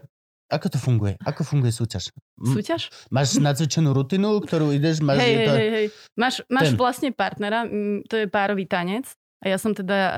Ako 0.48 0.72
to 0.72 0.80
funguje? 0.80 1.20
Ako 1.20 1.44
funguje 1.44 1.68
súťaž? 1.68 2.08
Súťaž? 2.40 2.88
Máš 3.12 3.36
nacvičenú 3.36 3.92
rutinu, 3.92 4.40
ktorú 4.40 4.72
ideš, 4.72 5.04
máš... 5.04 5.20
Hej, 5.20 5.34
to... 5.44 5.52
hej, 5.52 5.68
hej. 5.68 5.86
Máš, 6.16 6.40
máš 6.48 6.72
Ten. 6.72 6.80
vlastne 6.80 7.08
partnera, 7.12 7.68
to 8.08 8.14
je 8.16 8.26
párový 8.32 8.64
tanec. 8.64 9.12
A 9.38 9.46
ja 9.46 9.56
som 9.56 9.70
teda 9.70 9.94
e, 9.94 10.12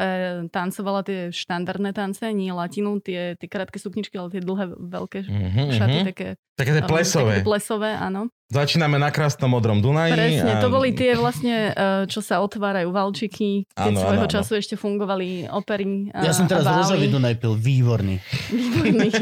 tancovala 0.48 1.00
tie 1.00 1.28
štandardné 1.28 1.90
tance, 1.90 2.24
nie 2.26 2.48
latinu, 2.50 2.98
tie, 2.98 3.36
tie 3.36 3.46
krátke 3.46 3.76
sukničky, 3.76 4.14
ale 4.14 4.30
tie 4.30 4.40
dlhé, 4.40 4.72
veľké 4.72 5.18
Mhm, 5.22 5.62
šaty, 5.70 5.98
mhm. 5.98 6.06
také, 6.06 6.26
Také 6.54 6.70
tie 6.72 6.82
um, 6.82 6.88
plesové. 6.88 7.32
také 7.34 7.44
plesové, 7.46 7.90
áno. 7.92 8.28
Začíname 8.46 8.96
na 8.96 9.08
krásnom 9.08 9.48
modrom 9.48 9.78
Dunaji. 9.78 10.10
Presne, 10.10 10.52
a... 10.54 10.58
to 10.58 10.68
boli 10.68 10.90
tie 10.90 11.12
vlastne, 11.14 11.56
e, 11.68 11.72
čo 12.06 12.18
sa 12.18 12.40
otvárajú 12.40 12.88
valčiky, 12.88 13.68
keď 13.70 13.92
Áno, 13.92 14.00
svojho 14.00 14.24
áno. 14.24 14.32
času 14.32 14.52
ešte 14.56 14.74
fungovali 14.74 15.28
opery 15.46 16.08
a, 16.10 16.20
Ja 16.22 16.32
som 16.32 16.44
teraz 16.44 16.64
rúžový 16.64 17.06
Dunaj 17.06 17.36
pil, 17.36 17.52
výborný. 17.54 18.16
Výborný. 18.48 19.08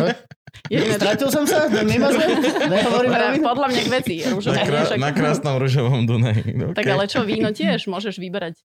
Je 0.69 0.81
ináč- 0.81 0.97
Stratil 0.97 1.29
som 1.29 1.45
sa? 1.45 1.69
Mimo 1.69 2.09
sme? 2.09 2.25
Nehovorím 2.67 3.13
víno? 3.13 3.45
Podľa 3.47 3.67
mňa 3.69 3.81
k 3.81 3.91
veci. 3.93 4.15
Na, 4.25 4.63
krá- 4.65 4.97
na 4.97 5.11
krásnom 5.13 5.55
ružovom 5.57 6.03
Dunaji. 6.03 6.73
Tak 6.73 6.83
Okay. 6.83 6.95
ale 6.95 7.05
čo, 7.05 7.21
víno 7.21 7.51
tiež 7.51 7.85
môžeš 7.85 8.17
vyberať 8.17 8.63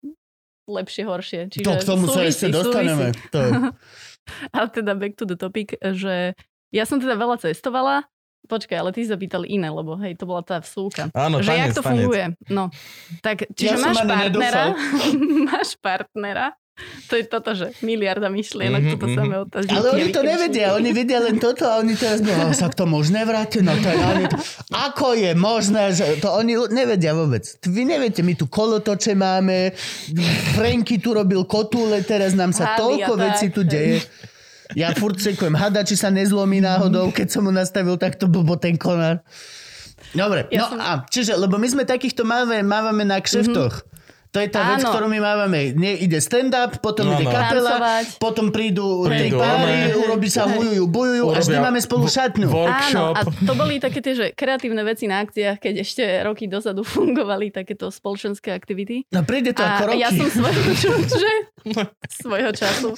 lepšie, 0.67 1.03
horšie. 1.03 1.39
Čiže 1.51 1.65
To 1.65 1.73
k 1.75 1.83
tomu 1.83 2.05
sa 2.07 2.23
súvisí, 2.23 2.29
ešte 2.31 2.47
dostaneme. 2.51 3.11
súvisí. 3.11 3.31
To... 3.33 3.39
Ale 4.55 4.67
teda 4.77 4.91
back 4.95 5.13
to 5.19 5.25
the 5.27 5.35
topic, 5.35 5.75
že 5.79 6.35
ja 6.73 6.83
som 6.87 6.97
teda 6.97 7.15
veľa 7.19 7.37
cestovala, 7.39 8.07
Počkaj, 8.43 8.75
ale 8.75 8.91
ty 8.91 9.07
sa 9.07 9.15
pýtali 9.15 9.55
iné, 9.55 9.71
lebo 9.71 9.95
hej, 10.03 10.19
to 10.19 10.27
bola 10.27 10.43
tá 10.43 10.59
vsúka. 10.59 11.07
Áno, 11.15 11.39
že 11.39 11.47
tanec, 11.47 11.63
jak 11.63 11.71
to 11.79 11.83
tanec. 11.83 11.87
funguje. 11.95 12.25
No, 12.51 12.63
tak, 13.23 13.47
čiže 13.55 13.71
Ja 13.71 13.79
máš 13.87 14.03
partnera, 14.03 14.63
máš 15.47 15.69
partnera, 15.79 16.47
to 17.05 17.13
je 17.15 17.23
toto, 17.29 17.53
že 17.53 17.69
miliarda 17.85 18.33
myšlienok, 18.33 18.81
Mhm, 18.81 18.91
toto 18.97 19.05
mhm. 19.05 19.15
samé 19.15 19.35
otázky. 19.39 19.69
Ale 19.69 19.87
oni 19.93 20.09
to 20.09 20.21
nevedia, 20.25 20.67
oni 20.73 20.89
vedia 20.89 21.19
len 21.21 21.37
toto 21.37 21.69
a 21.69 21.77
oni 21.77 21.93
teraz 21.93 22.17
no, 22.19 22.33
sa 22.49 22.67
k 22.67 22.75
tomu 22.75 22.97
už 22.97 23.13
nevráti, 23.13 23.61
no 23.61 23.77
to 23.77 23.87
je, 23.87 23.97
oni 24.01 24.25
to, 24.25 24.37
ako 24.73 25.13
je 25.13 25.31
možné, 25.37 25.93
že 25.93 26.17
to 26.17 26.33
oni 26.33 26.57
nevedia 26.73 27.13
vôbec. 27.13 27.45
Vy 27.61 27.85
neviete, 27.85 28.25
my 28.25 28.33
tu 28.33 28.49
kolotoče 28.49 29.13
máme, 29.13 29.77
Franky 30.57 30.97
tu 30.97 31.13
robil 31.13 31.45
kotúle, 31.45 32.01
teraz 32.01 32.33
nám 32.33 32.49
sa 32.51 32.73
Hady 32.73 32.79
toľko 32.81 33.11
vecí 33.21 33.45
tu 33.53 33.61
deje. 33.61 34.01
Ja 34.73 34.89
furt 34.97 35.21
čekujem 35.21 35.53
hada, 35.53 35.85
či 35.85 35.93
sa 35.93 36.09
nezlomí 36.09 36.57
náhodou, 36.57 37.13
keď 37.13 37.29
som 37.29 37.45
mu 37.45 37.53
nastavil 37.53 37.93
takto 38.01 38.25
blbo 38.25 38.57
ten 38.57 38.73
konár. 38.73 39.21
Dobre, 40.11 40.49
Ja 40.49 40.65
no 40.65 40.65
som- 40.73 40.81
a 40.81 40.91
čiže, 41.05 41.37
lebo 41.37 41.61
my 41.61 41.67
sme 41.69 41.83
takýchto 41.85 42.25
máme, 42.25 42.65
mávame 42.65 43.05
na 43.05 43.21
kšeftoch. 43.21 43.85
To 44.33 44.41
je 44.41 44.49
tá 44.49 44.65
vec, 44.67 44.81
Áno. 44.81 44.89
ktorú 44.89 45.05
my 45.07 45.19
mávame. 45.21 45.71
Nie, 45.71 45.93
ide 45.95 46.17
stand-up, 46.17 46.81
potom 46.81 47.05
No, 47.05 47.13
ide 47.13 47.23
no. 47.23 47.29
kapela, 47.29 47.77
Tancovať. 47.77 48.05
potom 48.17 48.49
prídu, 48.49 49.05
tri 49.05 49.29
Prídu 49.29 49.37
páry, 49.37 49.93
urobí 49.93 50.25
sa 50.25 50.49
hujujú, 50.49 50.83
bujujú 50.83 51.23
Urobia 51.23 51.61
máme 51.61 51.77
spolu 51.77 52.09
šatňu. 52.09 52.49
Áno, 52.49 52.57
Workshop. 52.59 53.13
a 53.13 53.21
to 53.29 53.53
boli 53.53 53.77
také 53.77 54.01
tie, 54.01 54.13
že 54.13 54.25
kreatívne 54.33 54.81
veci 54.81 55.05
na 55.05 55.21
akciách, 55.21 55.61
keď 55.61 55.73
ešte 55.79 56.03
roky 56.21 56.49
dozadu 56.49 56.81
fungovali 56.97 57.53
takéto 57.53 57.87
spoločenské 57.87 58.49
aktivity. 58.49 59.05
No 59.09 59.21
príde 59.21 59.53
to 59.53 59.61
A 59.61 59.77
ako 59.77 59.83
roky. 59.87 60.01
ja 60.01 60.09
som 60.09 60.27
svojho, 60.27 60.61
čože, 61.13 61.33
svojho 62.09 62.51
času 62.51 62.89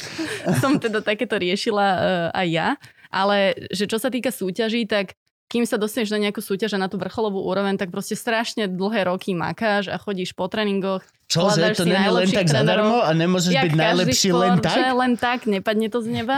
som 0.57 0.79
teda 0.79 1.03
takéto 1.03 1.35
riešila 1.35 1.87
uh, 1.91 1.99
aj 2.31 2.47
ja. 2.47 2.69
Ale 3.11 3.55
že 3.71 3.87
čo 3.87 3.95
sa 3.95 4.07
týka 4.07 4.31
súťaží, 4.31 4.87
tak 4.87 5.15
kým 5.45 5.63
sa 5.63 5.77
dostaneš 5.77 6.10
na 6.10 6.29
nejakú 6.29 6.41
súťaž 6.41 6.75
a 6.75 6.81
na 6.81 6.89
tú 6.89 6.97
vrcholovú 6.97 7.38
úroveň, 7.45 7.77
tak 7.77 7.93
proste 7.93 8.17
strašne 8.17 8.65
dlhé 8.65 9.05
roky 9.05 9.38
makáš 9.38 9.93
a 9.93 9.97
chodíš 10.01 10.34
po 10.34 10.49
tréningoch. 10.49 11.05
Čože, 11.25 11.73
to 11.73 11.89
nie 11.89 11.97
je 11.97 12.12
len 12.13 12.29
tak 12.29 12.45
zadarmo 12.45 13.01
a 13.01 13.10
nemôžeš 13.10 13.53
byť 13.58 13.73
najlepší 13.73 14.29
šport, 14.29 14.41
len 14.45 14.53
Že 14.62 14.62
tak? 14.62 14.93
len 14.93 15.12
tak, 15.17 15.39
nepadne 15.49 15.88
to 15.89 15.97
z 16.05 16.08
neba. 16.21 16.38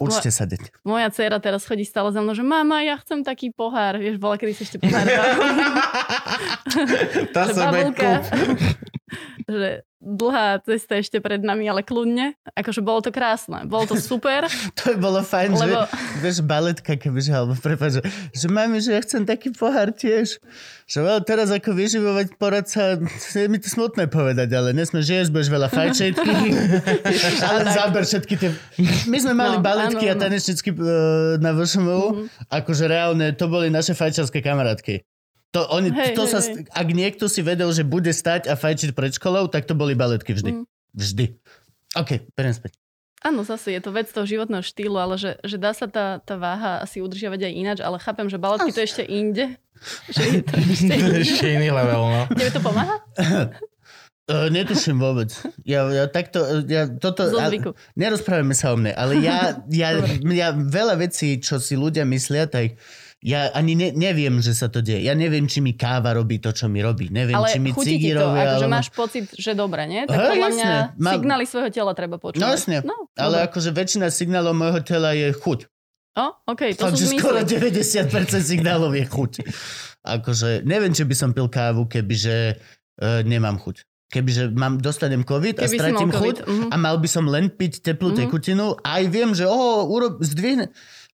Učte 0.00 0.32
sa, 0.32 0.48
deť. 0.48 0.72
Moja 0.88 1.12
dcera 1.12 1.36
teraz 1.36 1.68
chodí 1.68 1.84
stále 1.84 2.10
za 2.16 2.24
mnou, 2.24 2.32
že 2.32 2.40
mama, 2.40 2.80
ja 2.80 2.96
chcem 2.96 3.20
taký 3.20 3.52
pohár. 3.52 4.00
Vieš, 4.00 4.16
bola 4.16 4.40
kedy 4.40 4.52
si 4.56 4.64
ešte 4.64 4.80
pohár. 4.80 5.04
Tá 7.36 7.48
že 7.48 7.52
babulka, 7.52 8.24
kúp. 8.24 8.56
Že 9.44 9.82
dlhá 10.02 10.58
cesta 10.66 10.98
ešte 10.98 11.22
pred 11.22 11.38
nami, 11.38 11.62
ale 11.64 11.86
kľudne. 11.86 12.34
Akože 12.58 12.82
bolo 12.82 12.98
to 12.98 13.14
krásne. 13.14 13.70
Bolo 13.70 13.86
to 13.86 13.94
super. 13.96 14.42
To 14.82 14.92
by 14.92 14.96
bolo 14.98 15.22
fajn, 15.22 15.50
že 15.54 15.62
Lebo- 15.62 15.86
vieš, 16.18 16.42
baletka, 16.42 16.98
kebyže, 16.98 17.30
alebo 17.30 17.54
prepáč, 17.54 17.98
že, 17.98 18.02
že 18.34 18.46
mami, 18.50 18.82
že 18.82 18.98
ja 18.98 19.00
chcem 19.00 19.22
taký 19.22 19.54
pohár 19.54 19.94
tiež. 19.94 20.42
Že 20.84 20.98
well, 21.00 21.22
teraz 21.22 21.54
ako 21.54 21.70
vyživovať 21.70 22.34
poradca, 22.34 22.98
je 23.30 23.46
mi 23.46 23.62
to 23.62 23.70
smutné 23.70 24.10
povedať, 24.10 24.50
ale 24.50 24.74
nesme 24.74 24.98
jesť, 24.98 25.30
budeš 25.30 25.48
veľa 25.48 25.68
fajčetky, 25.70 26.30
ale 27.46 27.60
záber 27.70 28.02
všetky 28.02 28.34
tie... 28.34 28.50
My 29.06 29.18
sme 29.22 29.32
mali 29.32 29.56
No, 29.56 29.62
baletky 29.62 30.10
a 30.10 30.12
áno, 30.12 30.18
áno. 30.18 30.22
tanečničky 30.26 30.70
uh, 30.74 30.82
na 31.38 31.54
VŠMU, 31.54 32.26
akože 32.50 32.84
reálne, 32.90 33.30
to 33.32 33.46
boli 33.46 33.70
naše 33.70 33.94
fajčarské 33.94 34.42
kamarátky. 34.42 35.06
To, 35.52 35.68
oni, 35.68 35.92
Hej, 35.92 36.16
to 36.16 36.24
hej, 36.24 36.32
sa, 36.32 36.40
hej. 36.40 36.64
ak 36.64 36.88
niekto 36.96 37.28
si 37.28 37.44
vedel, 37.44 37.68
že 37.76 37.84
bude 37.84 38.08
stať 38.08 38.48
a 38.48 38.56
fajčiť 38.56 38.96
pred 38.96 39.12
školou, 39.12 39.52
tak 39.52 39.68
to 39.68 39.76
boli 39.76 39.92
baletky 39.92 40.32
vždy. 40.32 40.50
Mm. 40.56 40.64
Vždy. 40.96 41.36
OK, 41.92 42.24
beriem 42.32 42.56
späť. 42.56 42.80
Áno, 43.22 43.46
zase 43.46 43.70
je 43.76 43.80
to 43.84 43.94
vec 43.94 44.10
toho 44.10 44.26
životného 44.26 44.64
štýlu, 44.64 44.98
ale 44.98 45.14
že, 45.14 45.38
že 45.46 45.54
dá 45.54 45.70
sa 45.70 45.86
tá, 45.86 46.18
tá 46.24 46.34
váha 46.34 46.82
asi 46.82 46.98
udržiavať 46.98 47.46
aj 47.46 47.52
ináč, 47.52 47.78
ale 47.78 48.02
chápem, 48.02 48.26
že 48.26 48.40
baletky 48.40 48.74
to 48.74 48.82
je 48.82 48.88
ešte 48.88 49.04
inde. 49.06 49.44
Že 50.14 50.22
je 50.22 50.40
to 50.46 50.54
ešte 50.62 50.94
To 50.94 51.06
ešte 51.26 51.46
iný 51.58 51.74
level, 51.74 52.02
no. 52.06 52.22
Tebe 52.30 52.54
to 52.54 52.62
pomáha? 52.62 53.02
Uh, 54.30 54.46
netuším 54.54 55.02
vôbec. 55.02 55.34
Ja, 55.66 55.90
ja 55.90 56.06
takto, 56.06 56.62
ja 56.70 56.86
toto... 56.86 57.26
Zo 57.26 57.42
zvyku. 57.42 57.74
Nerozprávame 57.98 58.54
sa 58.54 58.70
o 58.70 58.78
mne, 58.78 58.94
ale 58.94 59.18
ja, 59.18 59.58
ja, 59.74 59.98
ja 60.22 60.54
veľa 60.54 61.02
vecí, 61.02 61.42
čo 61.42 61.58
si 61.58 61.74
ľudia 61.74 62.06
myslia, 62.06 62.46
tak 62.46 62.78
ja 63.22 63.54
ani 63.54 63.78
ne, 63.78 63.88
neviem, 63.90 64.42
že 64.42 64.50
sa 64.50 64.66
to 64.66 64.82
deje. 64.82 64.98
Ja 65.00 65.14
neviem, 65.14 65.46
či 65.46 65.62
mi 65.62 65.72
káva 65.72 66.10
robí 66.10 66.42
to, 66.42 66.50
čo 66.50 66.66
mi 66.66 66.82
robí. 66.82 67.06
Neviem, 67.06 67.38
Ale 67.38 67.48
či 67.48 67.58
mi 67.58 67.70
chutí 67.70 67.96
ti 67.96 68.10
to, 68.10 68.26
akože 68.26 68.66
alebo... 68.66 68.74
máš 68.74 68.90
pocit, 68.90 69.30
že 69.30 69.54
dobre, 69.54 69.86
nie? 69.86 70.02
Tak 70.04 70.18
podľa 70.34 70.48
mňa 70.50 70.68
Mám- 70.98 71.14
signály 71.16 71.44
svojho 71.46 71.70
tela 71.70 71.94
treba 71.94 72.18
počúvať. 72.18 72.42
No 72.42 72.50
jasne, 72.50 72.82
No, 72.82 73.06
ale 73.14 73.40
dobre. 73.40 73.46
akože 73.46 73.70
väčšina 73.70 74.10
signálov 74.10 74.52
môjho 74.52 74.80
tela 74.82 75.14
je 75.14 75.30
chuť. 75.30 75.70
O, 76.12 76.26
OK, 76.44 76.76
to 76.76 76.90
Fakt, 76.90 76.98
sú 76.98 77.08
skoro 77.14 77.40
zmysly. 77.40 77.72
90% 77.72 78.42
signálov 78.42 78.92
je 78.92 79.04
chuť. 79.06 79.32
Akože 80.02 80.66
neviem, 80.66 80.90
či 80.90 81.06
by 81.06 81.14
som 81.14 81.30
pil 81.30 81.46
kávu, 81.46 81.86
kebyže 81.86 82.58
uh, 82.98 83.22
nemám 83.22 83.56
chuť. 83.56 83.86
Kebyže 84.12 84.52
mám, 84.52 84.76
dostanem 84.76 85.24
COVID 85.24 85.56
a 85.56 85.64
Keby 85.64 85.72
si 85.72 85.78
stratím 85.80 86.10
chuť 86.12 86.36
mhm. 86.44 86.66
a 86.68 86.76
mal 86.76 87.00
by 87.00 87.08
som 87.08 87.24
len 87.24 87.48
piť 87.48 87.80
teplú 87.80 88.12
Mhm. 88.12 88.18
tekutinu, 88.18 88.76
aj 88.82 89.02
viem, 89.08 89.32
že 89.32 89.48
oh, 89.48 89.88
urob, 89.88 90.20
zdvihne. 90.20 90.68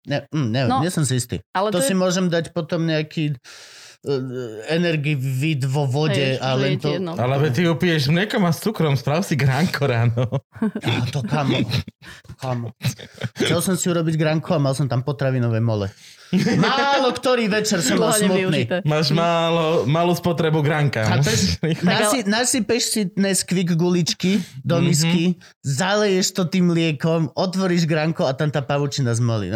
Ne, 0.05 0.27
mm, 0.29 0.47
neviem, 0.53 0.69
No, 0.69 0.79
nie 0.83 0.91
som 0.93 1.03
si 1.03 1.17
istý. 1.17 1.41
Ale 1.51 1.73
To 1.73 1.81
to, 1.81 1.85
si 1.85 1.95
je, 1.95 1.99
môžem 1.99 2.29
dať 2.29 2.53
potom 2.53 2.85
nejaký 2.85 3.33
uh, 3.33 4.63
energii 4.69 5.17
vo 5.65 5.89
vode 5.89 6.37
hej, 6.37 6.43
a 6.43 6.53
len 6.53 6.77
to... 6.77 6.93
jedno. 6.95 7.17
Ale 7.17 7.49
ty 7.49 7.65
upiješ 7.65 8.13
mliekom 8.13 8.45
a 8.45 8.51
s 8.53 8.61
cukrom, 8.63 8.95
sprav 8.95 9.25
si 9.25 9.33
gránko 9.33 9.83
ráno. 9.83 10.23
Á, 10.61 11.07
to 11.09 11.25
kamo. 11.25 11.59
kamo. 12.39 12.67
Chcel 13.41 13.59
som 13.59 13.75
si 13.75 13.89
urobiť 13.89 14.15
granko 14.15 14.55
a 14.55 14.63
mal 14.63 14.77
som 14.77 14.85
tam 14.85 15.01
potravinové 15.01 15.59
mole. 15.59 15.89
Málo 16.59 17.09
ktorý 17.09 17.47
večer 17.47 17.79
som 17.79 17.95
bol 17.95 18.09
smutný. 18.09 18.67
Máš 18.81 19.09
málo, 19.09 19.83
malú 19.83 20.11
spotrebu 20.11 20.59
gránka. 20.59 21.03
Chápeš? 21.03 21.57
Musíš- 21.61 21.83
Nasi, 21.83 22.19
nasypeš 22.23 22.83
si 22.85 23.01
Nesquik 23.13 23.73
guličky 23.73 24.37
do 24.61 24.77
Mhm. 24.77 24.83
misky, 24.83 25.23
zaleješ 25.61 26.27
to 26.31 26.43
tým 26.43 26.69
mliekom, 26.69 27.31
otvoríš 27.31 27.83
granko 27.83 28.23
a 28.23 28.33
tam 28.33 28.47
tá 28.47 28.59
pavučina 28.59 29.11
zmolí. 29.11 29.49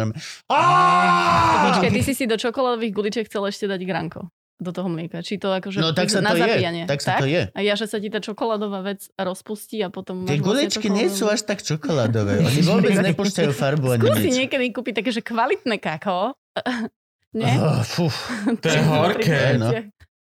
Počkaj, 1.64 1.90
ty 1.90 2.00
si 2.00 2.12
si 2.12 2.24
do 2.24 2.34
čokoládových 2.34 2.92
guličiek 2.92 3.24
chcel 3.24 3.44
ešte 3.44 3.66
dať 3.66 3.80
granko 3.82 4.28
do 4.56 4.70
toho 4.70 4.86
mlieka. 4.86 5.18
Či 5.18 5.36
to 5.36 5.50
akože 5.50 5.76
No 5.76 5.90
tak 5.90 6.06
sa 6.06 6.20
na 6.20 6.30
to 6.30 6.38
je. 6.38 6.46
zapíjanie. 6.46 6.82
Tak 6.84 6.98
sa 6.98 7.18
to 7.18 7.26
je. 7.26 7.50
A 7.50 7.60
ja, 7.60 7.74
že 7.74 7.84
sa 7.84 7.98
ti 7.98 8.06
tá 8.06 8.18
čokoládová 8.18 8.86
vec 8.86 9.10
rozpustí 9.12 9.82
a 9.82 9.90
potom 9.90 10.22
Tie 10.22 10.38
vlastne 10.38 10.46
guličky 10.70 10.86
nie 10.86 11.08
sú 11.08 11.26
až 11.26 11.42
tak 11.42 11.60
čokoládové. 11.60 12.38
Oni 12.40 12.62
vôbec 12.62 12.94
nepúšťajú 13.10 13.50
farbu 13.50 13.86
ani 13.90 14.00
Skús 14.00 14.16
si 14.16 14.28
nič. 14.28 14.38
niekedy 14.40 14.64
kúpiť 14.70 14.94
také, 14.96 15.10
že 15.10 15.18
kvalitné 15.20 15.76
kakao. 15.76 16.38
Nie? 17.32 17.56
Oh, 17.56 17.80
fú. 17.80 18.06
To 18.62 18.66
je 18.68 18.80
horké. 18.82 19.56
no. 19.56 19.72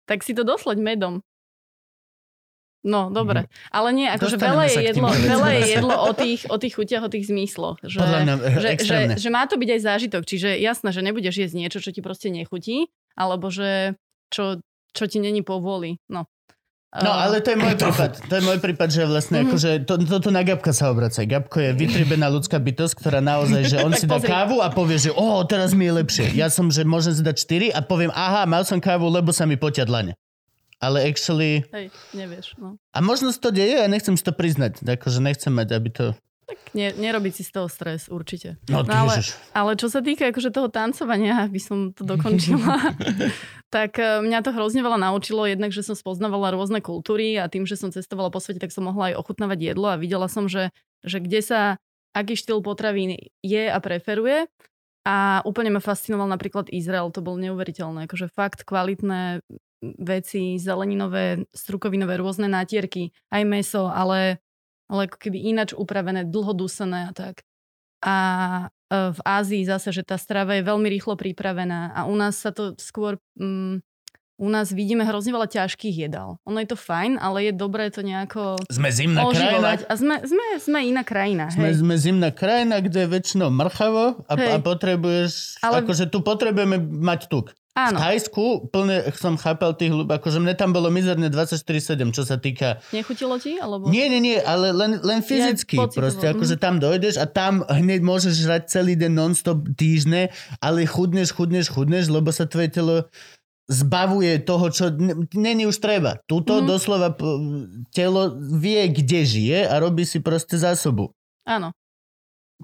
Tak 0.05 0.25
si 0.25 0.33
to 0.33 0.45
doslaď 0.45 0.81
medom. 0.81 1.21
No, 2.85 3.09
Mhm. 3.09 3.13
dobre. 3.17 3.41
Ale 3.73 3.89
nie, 3.97 4.05
akože 4.13 4.37
veľa 4.37 4.65
je 4.69 4.81
jedlo, 4.93 5.09
veľa 5.09 5.49
je 5.57 5.63
jedlo 5.73 5.95
o 5.97 6.13
tých, 6.13 6.45
o 6.53 6.57
tých 6.61 6.77
chutiach, 6.77 7.01
o 7.01 7.09
tých 7.09 7.33
zmysloch. 7.33 7.81
Že, 7.81 7.97
Podľa 7.97 8.19
mňa 8.21 8.35
že, 8.61 8.69
že, 8.85 8.97
že 9.17 9.29
má 9.33 9.49
to 9.49 9.57
byť 9.57 9.69
aj 9.73 9.81
zážitok. 9.81 10.23
Čiže 10.29 10.61
jasné, 10.61 10.93
že 10.93 11.01
nebudeš 11.01 11.49
jesť 11.49 11.57
niečo, 11.57 11.81
čo 11.81 11.97
ti 11.97 12.05
proste 12.05 12.29
nechutí, 12.29 12.93
alebo 13.17 13.49
že 13.49 13.97
čo, 14.29 14.61
čo 14.93 15.05
ti 15.09 15.17
není 15.17 15.41
povoli. 15.41 15.97
No. 16.13 16.29
No 16.95 17.11
Uh, 17.11 17.27
ale 17.27 17.43
to 17.43 17.51
je 17.51 17.59
môj 17.59 17.75
prípad. 17.83 18.11
To 18.23 18.35
je 18.39 18.43
môj 18.45 18.59
prípad, 18.59 18.89
že 18.89 19.03
vlastne 19.03 19.43
Mhm. 19.43 19.45
akože 19.45 19.71
to, 19.83 19.95
toto 20.07 20.31
na 20.31 20.41
Gabka 20.41 20.71
sa 20.71 20.89
obraca. 20.89 21.19
Gabko 21.21 21.59
je 21.59 21.75
vytribená 21.75 22.31
ľudská 22.31 22.57
bytosť, 22.57 22.95
ktorá 22.95 23.19
naozaj, 23.19 23.63
že 23.67 23.77
on 23.83 23.91
si 23.99 24.07
dá 24.07 24.15
pozri. 24.15 24.31
kávu 24.31 24.63
a 24.63 24.71
povie, 24.71 24.99
že 24.99 25.11
o, 25.11 25.43
teraz 25.43 25.75
mi 25.75 25.85
je 25.85 25.95
lepšie. 25.97 26.27
Ja 26.33 26.47
som, 26.47 26.71
že 26.71 26.87
môžem 26.87 27.11
si 27.11 27.21
dať 27.21 27.35
4 27.35 27.75
a 27.75 27.83
poviem, 27.83 28.15
aha, 28.15 28.47
mal 28.47 28.63
som 28.63 28.79
kávu, 28.79 29.11
lebo 29.11 29.35
sa 29.35 29.43
mi 29.43 29.59
potia 29.59 29.83
dlane. 29.83 30.15
Ale 30.79 31.03
actually... 31.03 31.67
Hej, 31.73 31.91
nevieš. 32.13 32.55
No. 32.61 32.79
A 32.93 32.99
možno 33.01 33.33
to 33.33 33.51
deje 33.51 33.81
a 33.81 33.91
nechcem 33.91 34.15
si 34.15 34.23
to 34.23 34.31
priznať. 34.31 34.85
Akože 34.85 35.19
nechcem 35.19 35.51
mať, 35.51 35.69
aby 35.73 35.89
to... 35.91 36.05
Nie, 36.75 36.91
nerobiť 36.95 37.33
si 37.39 37.43
z 37.47 37.51
toho 37.55 37.69
stres, 37.71 38.11
určite. 38.11 38.59
No, 38.67 38.83
No, 38.83 38.91
ale, 39.07 39.21
ježiš. 39.23 39.39
ale 39.55 39.71
čo 39.79 39.87
sa 39.87 40.03
týka 40.03 40.31
akože 40.31 40.51
toho 40.51 40.69
tancovania, 40.69 41.47
aby 41.47 41.61
som 41.63 41.95
to 41.95 42.03
dokončila, 42.03 42.95
tak 43.75 43.99
e, 43.99 44.23
mňa 44.23 44.43
to 44.43 44.51
hrozne 44.51 44.83
veľa 44.83 44.99
naučilo, 44.99 45.47
jednak, 45.47 45.71
že 45.71 45.87
som 45.87 45.95
spoznávala 45.95 46.55
rôzne 46.55 46.83
kultúry 46.83 47.39
a 47.39 47.47
tým, 47.47 47.67
že 47.67 47.79
som 47.79 47.95
cestovala 47.95 48.31
po 48.31 48.39
svete, 48.43 48.63
tak 48.63 48.75
som 48.75 48.87
mohla 48.87 49.15
aj 49.15 49.19
ochutnávať 49.23 49.75
jedlo 49.75 49.91
a 49.91 50.01
videla 50.01 50.27
som, 50.27 50.51
že, 50.51 50.75
že 51.07 51.23
kde 51.23 51.41
sa, 51.43 51.61
aký 52.15 52.35
štýl 52.39 52.63
potravín 52.63 53.19
je 53.43 53.65
a 53.71 53.79
preferuje. 53.79 54.47
A 55.05 55.45
úplne 55.45 55.69
ma 55.69 55.85
fascinoval 55.85 56.25
napríklad 56.33 56.73
Izrael, 56.73 57.13
to 57.13 57.21
bol 57.21 57.37
neuveriteľné, 57.37 58.09
akože 58.09 58.33
fakt 58.33 58.65
kvalitné 58.65 59.45
veci, 60.01 60.57
zeleninové, 60.57 61.45
strukovinové, 61.53 62.17
rôzne 62.17 62.49
nátierky, 62.49 63.13
aj 63.29 63.43
meso, 63.45 63.93
ale, 63.93 64.41
ale 64.89 65.09
ako 65.09 65.17
keby 65.17 65.39
ináč 65.51 65.73
upravené, 65.73 66.29
dlhodusené 66.29 67.11
a 67.11 67.13
tak. 67.17 67.45
A 68.05 68.17
e, 68.93 69.13
v 69.17 69.21
Ázii 69.25 69.65
zase, 69.65 69.91
že 69.91 70.05
tá 70.05 70.21
strava 70.21 70.57
je 70.59 70.67
veľmi 70.69 70.89
rýchlo 70.93 71.17
pripravená 71.17 71.97
a 71.97 72.05
u 72.05 72.15
nás 72.15 72.37
sa 72.37 72.53
to 72.53 72.77
skôr... 72.77 73.17
Mm, 73.41 73.81
u 74.35 74.51
nás 74.51 74.75
vidíme 74.75 75.07
hrozne 75.07 75.31
veľa 75.31 75.47
ťažkých 75.47 76.11
jedál. 76.11 76.43
Ono 76.43 76.59
je 76.59 76.69
to 76.69 76.79
fajn, 76.79 77.23
ale 77.23 77.51
je 77.51 77.53
dobré 77.55 77.87
to 77.95 78.03
nejako 78.03 78.59
Sme 78.67 78.91
zimná 78.91 79.23
krajina. 79.31 79.39
oživovať. 79.39 79.79
A 79.87 79.93
sme, 79.95 80.15
sme, 80.27 80.45
sme 80.59 80.79
iná 80.83 81.03
krajina. 81.07 81.45
Sme, 81.55 81.71
Hej. 81.71 81.87
sme 81.87 81.95
zimná 81.95 82.31
krajina, 82.35 82.83
kde 82.83 83.07
je 83.07 83.09
väčšinou 83.15 83.49
mrchavo 83.55 84.27
a, 84.27 84.35
Hej. 84.35 84.51
a 84.51 84.57
potrebuješ... 84.59 85.63
Ale- 85.63 85.87
Akože 85.87 86.11
tu 86.11 86.19
potrebujeme 86.27 86.83
mať 86.83 87.31
tuk. 87.31 87.55
V 87.75 87.83
Áno, 87.91 87.99
Thajsku 87.99 88.71
plne 88.71 89.03
som 89.19 89.35
chápal 89.35 89.75
tých 89.75 89.91
ľudí, 89.91 90.07
akože 90.07 90.39
mne 90.39 90.55
tam 90.55 90.71
bolo 90.71 90.95
mizerne 90.95 91.27
24-7, 91.27 92.15
čo 92.15 92.23
sa 92.23 92.39
týka... 92.39 92.79
nechutilo 92.95 93.35
ti? 93.43 93.59
Alebo... 93.59 93.91
Nie, 93.91 94.07
nie, 94.07 94.23
nie, 94.23 94.39
ale 94.39 94.71
len, 94.71 95.03
len 95.03 95.27
fyzicky. 95.27 95.83
pocitovo, 95.83 96.07
proste, 96.07 96.23
mhm. 96.31 96.33
akože 96.39 96.57
tam 96.63 96.79
dojdeš 96.79 97.19
a 97.19 97.27
tam 97.27 97.67
hneď 97.67 97.99
môžeš 98.07 98.47
žrať 98.47 98.63
celý 98.71 98.95
deň 98.95 99.11
non-stop 99.11 99.75
týždne, 99.75 100.31
ale 100.63 100.87
chudneš, 100.87 101.35
chudneš, 101.35 101.67
chudneš, 101.67 102.15
lebo 102.15 102.31
sa 102.31 102.47
tvoje 102.47 102.71
telo 102.71 103.11
zbavuje 103.65 104.45
toho, 104.45 104.69
čo 104.69 104.93
není 105.33 105.65
už 105.65 105.81
treba. 105.81 106.21
Tuto 106.29 106.61
Mhm. 106.61 106.67
doslova 106.69 107.09
telo 107.91 108.33
vie, 108.37 108.89
kde 108.93 109.25
žije 109.25 109.59
a 109.65 109.75
robí 109.81 110.05
si 110.05 110.21
proste 110.21 110.61
zásobu. 110.61 111.13
Áno. 111.45 111.73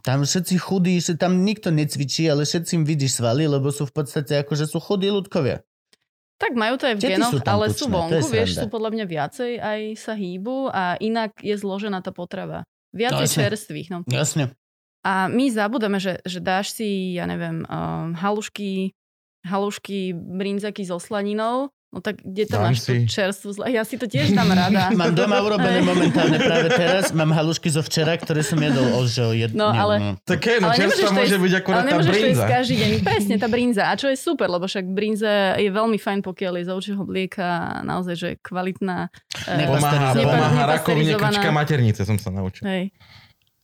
Tam 0.00 0.22
všetci 0.22 0.54
chudí, 0.60 0.96
že 1.02 1.18
tam 1.18 1.42
nikto 1.44 1.68
necvičí, 1.68 2.24
ale 2.24 2.46
všetci 2.46 2.78
im 2.80 2.84
vidíš 2.86 3.20
svaly, 3.20 3.48
lebo 3.50 3.68
sú 3.68 3.84
v 3.84 3.94
podstate 3.96 4.40
akože 4.40 4.70
sú 4.70 4.78
chudí 4.78 5.10
ľudkovia. 5.10 5.60
Tak 6.40 6.56
majú 6.56 6.80
to 6.80 6.88
aj 6.88 6.96
v 6.96 7.00
Tety 7.04 7.12
genoch, 7.20 7.32
sú 7.36 7.38
ale 7.44 7.66
tučné, 7.68 7.76
sú 7.76 7.84
vonku, 7.92 8.26
vieš, 8.32 8.50
sú 8.56 8.66
podľa 8.72 8.90
mňa 8.96 9.04
viacej 9.04 9.52
aj 9.60 9.80
sa 10.00 10.16
hýbu 10.16 10.72
a 10.72 10.96
inak 10.96 11.36
je 11.44 11.52
zložená 11.52 12.00
tá 12.00 12.16
potrava. 12.16 12.64
Viacej 12.96 13.28
No, 13.28 13.34
čerstvých. 13.44 13.88
No. 13.92 13.98
Jasne. 14.08 14.56
A 15.04 15.28
my 15.28 15.52
zabudáme, 15.52 16.00
že, 16.00 16.20
že 16.24 16.40
dáš 16.40 16.72
si, 16.72 17.16
ja 17.16 17.28
neviem, 17.28 17.64
um, 17.68 18.16
halušky, 18.16 18.92
halušky, 19.42 19.98
brinzaky 20.12 20.82
so 20.82 20.96
slaninou, 20.96 21.56
no 21.88 21.98
tak 21.98 22.20
kde 22.20 22.46
tam 22.46 22.62
Dám 22.62 22.70
máš 22.70 22.78
tú 22.80 22.92
si. 22.92 23.02
čerstvú 23.04 23.50
zla... 23.50 23.66
Ja 23.68 23.82
si 23.82 23.96
to 23.96 24.04
tiež 24.04 24.30
dám 24.30 24.46
rada. 24.48 24.90
Mám 24.94 25.10
doma 25.12 25.40
urobené 25.40 25.80
momentálne 25.80 26.38
práve 26.38 26.70
teraz. 26.70 27.10
Mám 27.10 27.30
halušky 27.30 27.66
zo 27.66 27.80
včera, 27.80 28.14
ktoré 28.14 28.40
som 28.40 28.56
jedol 28.56 28.94
už 28.96 29.10
o 29.18 29.32
jed... 29.32 29.50
No, 29.52 29.68
ale- 29.68 29.98
no. 29.98 30.10
Také, 30.22 30.56
no 30.56 30.70
Ale 30.70 30.78
čerstvá 30.78 31.08
to 31.08 31.14
môže 31.16 31.26
jesť- 31.30 31.42
byť 31.42 31.52
akurát 31.56 31.76
Ale 31.76 31.90
tá 31.90 31.96
to 31.96 32.06
brinza. 32.06 32.28
jesť 32.30 32.44
každý 32.46 32.74
deň. 32.76 32.90
Presne, 33.02 33.34
tá 33.36 33.48
brinza. 33.48 33.82
A 33.84 33.92
čo 33.94 34.06
je 34.06 34.14
super, 34.14 34.46
lebo 34.46 34.64
však 34.64 34.86
brinza 34.86 35.32
je 35.56 35.66
veľmi 35.68 35.96
fajn, 35.96 36.20
pokiaľ 36.20 36.52
je 36.54 36.64
z 36.64 36.70
ovčieho 36.70 37.02
mlieka 37.02 37.46
naozaj, 37.82 38.14
že 38.14 38.28
kvalitná. 38.38 39.10
eh, 39.42 39.66
Pomáha, 39.66 40.14
pomáha 40.14 40.62
rakovine 40.70 41.16
krčka 41.16 41.50
maternice, 41.50 42.04
som 42.04 42.14
sa 42.14 42.30
naučil. 42.30 42.62
Hej. 42.62 42.94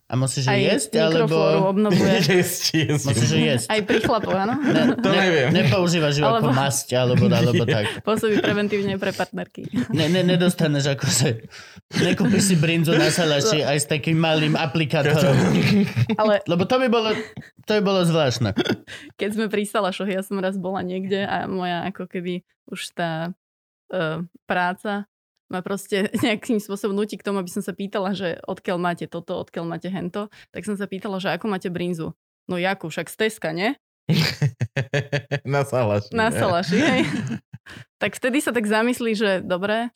A 0.06 0.14
musíš 0.14 0.46
Aj 0.46 0.54
jesť, 0.54 1.02
alebo... 1.02 1.34
obnovuje. 1.74 2.22
Jesť, 2.38 2.62
jesť. 2.78 3.04
Musíš 3.10 3.30
jesť. 3.34 3.66
Aj 3.66 3.80
pri 3.82 3.98
chlapoch, 3.98 4.38
áno? 4.38 4.54
To 5.02 5.08
neviem. 5.10 5.50
Nepoužívaš 5.50 6.22
ju 6.22 6.22
ako 6.22 6.46
Alebo- 6.46 6.54
masť, 6.54 6.88
alebo, 6.94 7.24
alebo 7.26 7.64
tak. 7.74 8.06
Pôsobí 8.06 8.38
preventívne 8.38 9.02
pre 9.02 9.10
partnerky. 9.10 9.66
Ne, 9.90 10.06
ne, 10.06 10.22
nedostaneš 10.22 10.94
akože... 10.94 11.50
Nekúpiš 12.06 12.54
si 12.54 12.54
brinzu 12.54 12.94
na 12.94 13.10
salaši 13.10 13.66
aj 13.66 13.78
s 13.82 13.86
takým 13.90 14.14
malým 14.14 14.54
aplikátorom. 14.54 15.34
Ale 16.22 16.38
Lebo 16.46 16.62
to 16.70 16.78
by 16.78 16.86
bolo, 16.86 17.10
to 17.66 17.70
by 17.74 17.82
bolo 17.82 18.06
zvláštne. 18.06 18.54
keď 19.18 19.28
sme 19.34 19.46
pri 19.50 19.66
Salašoch, 19.66 20.06
ja 20.06 20.22
som 20.22 20.38
raz 20.38 20.54
bola 20.54 20.86
niekde 20.86 21.26
a 21.26 21.50
moja 21.50 21.82
ako 21.90 22.06
keby 22.06 22.46
už 22.70 22.94
tá 22.94 23.34
uh, 23.90 24.22
práca 24.46 25.10
ma 25.50 25.62
proste 25.62 26.10
nejakým 26.26 26.58
spôsobom 26.58 26.94
nutí 26.96 27.18
k 27.18 27.26
tomu, 27.26 27.42
aby 27.42 27.50
som 27.50 27.62
sa 27.62 27.72
pýtala, 27.72 28.12
že 28.12 28.38
odkiaľ 28.46 28.78
máte 28.78 29.06
toto, 29.06 29.38
odkiaľ 29.38 29.64
máte 29.66 29.88
hento, 29.90 30.28
tak 30.50 30.66
som 30.66 30.74
sa 30.74 30.90
pýtala, 30.90 31.22
že 31.22 31.32
ako 31.34 31.46
máte 31.50 31.70
brinzu. 31.70 32.14
No 32.46 32.58
jakú, 32.58 32.90
však 32.90 33.10
z 33.10 33.16
Teska, 33.16 33.50
nie? 33.50 33.74
Na 35.46 35.66
salaši. 35.66 36.14
Na? 36.14 36.30
Salaši, 36.30 36.78
hej. 36.78 37.02
tak 38.02 38.14
vtedy 38.14 38.38
sa 38.38 38.54
tak 38.54 38.70
zamyslí, 38.70 39.12
že 39.18 39.30
dobre, 39.42 39.90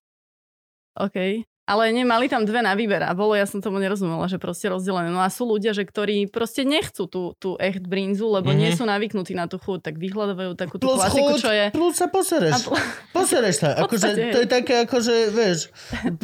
OK. 0.99 1.47
Ale 1.71 1.95
nemali 1.95 2.27
tam 2.27 2.43
dve 2.43 2.67
na 2.67 2.75
výber 2.75 3.07
a 3.07 3.15
bolo, 3.15 3.39
ja 3.39 3.47
som 3.47 3.63
tomu 3.63 3.79
nerozumela, 3.79 4.27
že 4.27 4.43
proste 4.43 4.67
rozdelené. 4.67 5.15
No 5.15 5.23
a 5.23 5.31
sú 5.31 5.47
ľudia, 5.47 5.71
že 5.71 5.87
ktorí 5.87 6.27
proste 6.27 6.67
nechcú 6.67 7.07
tú, 7.07 7.39
tú 7.39 7.55
echt 7.63 7.87
brinzu, 7.87 8.27
lebo 8.27 8.51
mm-hmm. 8.51 8.59
nie 8.59 8.71
sú 8.75 8.83
navyknutí 8.91 9.39
na 9.39 9.47
tú 9.47 9.63
chuť, 9.63 9.87
tak 9.87 9.95
vyhľadávajú 10.03 10.59
takú 10.59 10.83
tú 10.83 10.91
Plus 10.91 10.99
klasiku, 10.99 11.31
chuť, 11.31 11.39
čo 11.39 11.51
je... 11.55 11.67
plus 11.71 11.95
sa 11.95 12.11
posereš. 12.11 12.67
Pl- 12.67 12.83
Posereš 13.17 13.57
sa. 13.63 13.69
Akože, 13.87 14.35
to 14.35 14.39
je 14.43 14.49
také, 14.51 14.75
akože, 14.83 15.15
vieš, 15.31 15.71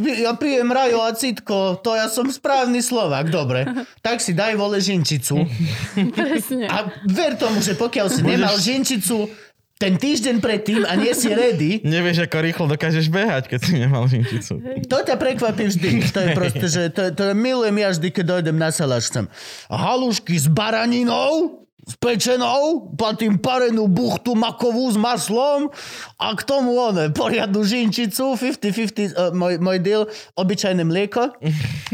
ja 0.02 0.34
pijem 0.34 0.66
rajo 0.66 1.06
a 1.06 1.14
citko, 1.14 1.78
to 1.78 1.94
ja 1.94 2.10
som 2.10 2.26
správny 2.26 2.82
Slovak, 2.82 3.30
dobre. 3.30 3.70
Tak 4.02 4.18
si 4.18 4.34
daj 4.34 4.58
vole 4.58 4.82
žinčicu. 4.82 5.46
Presne. 6.18 6.66
A 6.66 6.90
ver 7.06 7.38
tomu, 7.38 7.62
že 7.62 7.78
pokiaľ 7.78 8.06
si 8.10 8.26
nemal 8.26 8.58
žinčicu 8.58 9.30
ten 9.76 10.00
týždeň 10.00 10.40
predtým 10.40 10.88
a 10.88 10.96
nie 10.96 11.12
si 11.12 11.28
ready, 11.28 11.84
Nevieš, 11.84 12.24
ako 12.24 12.36
rýchlo 12.40 12.64
dokážeš 12.64 13.12
behať, 13.12 13.52
keď 13.52 13.60
si 13.60 13.72
nemal 13.76 14.08
žinčicu. 14.08 14.56
to 14.88 14.98
ťa 15.04 15.16
prekvapí 15.20 15.68
vždy. 15.68 15.88
To 16.16 16.18
je 16.24 16.28
proste, 16.32 16.66
že 16.66 16.82
to, 16.88 17.12
to 17.12 17.36
milujem 17.36 17.76
ja 17.76 17.92
vždy, 17.92 18.08
keď 18.08 18.24
dojdem 18.24 18.56
na 18.56 18.72
salaš 18.72 19.12
sem. 19.12 19.28
Halušky 19.68 20.40
s 20.40 20.48
baraninou, 20.48 21.66
s 21.86 21.94
pečenou, 22.00 22.90
platím 22.98 23.38
parenú 23.38 23.86
buchtu 23.86 24.34
makovú 24.34 24.90
s 24.90 24.98
maslom 24.98 25.70
a 26.18 26.34
k 26.34 26.42
tomu 26.42 26.74
one, 26.74 27.14
poriadnu 27.14 27.62
žinčicu, 27.62 28.34
50-50, 28.34 29.14
uh, 29.14 29.30
môj, 29.30 29.62
môj 29.62 29.78
deal, 29.78 30.02
obyčajné 30.34 30.82
mlieko 30.82 31.36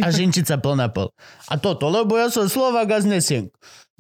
a 0.01 0.07
žinčica 0.09 0.57
pol 0.63 0.81
na 0.81 0.89
pol. 0.89 1.13
A 1.51 1.61
toto, 1.61 1.93
lebo 1.93 2.17
ja 2.17 2.33
som 2.33 2.49
Slovak 2.49 2.89
a 2.89 3.05
znesiem. 3.05 3.53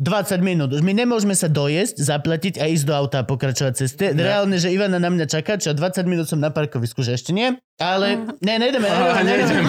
20 0.03 0.43
minút. 0.43 0.75
Už 0.75 0.83
my 0.83 0.91
nemôžeme 0.91 1.31
sa 1.39 1.47
dojesť, 1.47 2.03
zaplatiť 2.03 2.59
a 2.59 2.67
ísť 2.67 2.85
do 2.91 2.93
auta 2.99 3.23
a 3.23 3.25
pokračovať 3.25 3.73
ceste. 3.79 4.11
Reálne, 4.11 4.59
že 4.59 4.75
Ivana 4.75 4.99
na 4.99 5.07
mňa 5.07 5.31
čaká, 5.31 5.55
čo 5.63 5.71
20 5.71 6.03
minút 6.11 6.27
som 6.27 6.43
na 6.43 6.51
parkovisku, 6.51 7.07
že 7.07 7.15
ešte 7.15 7.31
nie. 7.31 7.55
Ale 7.79 8.27
ne, 8.43 8.55
nejdeme, 8.59 8.91
Á, 8.91 9.23
nejdeme. 9.23 9.63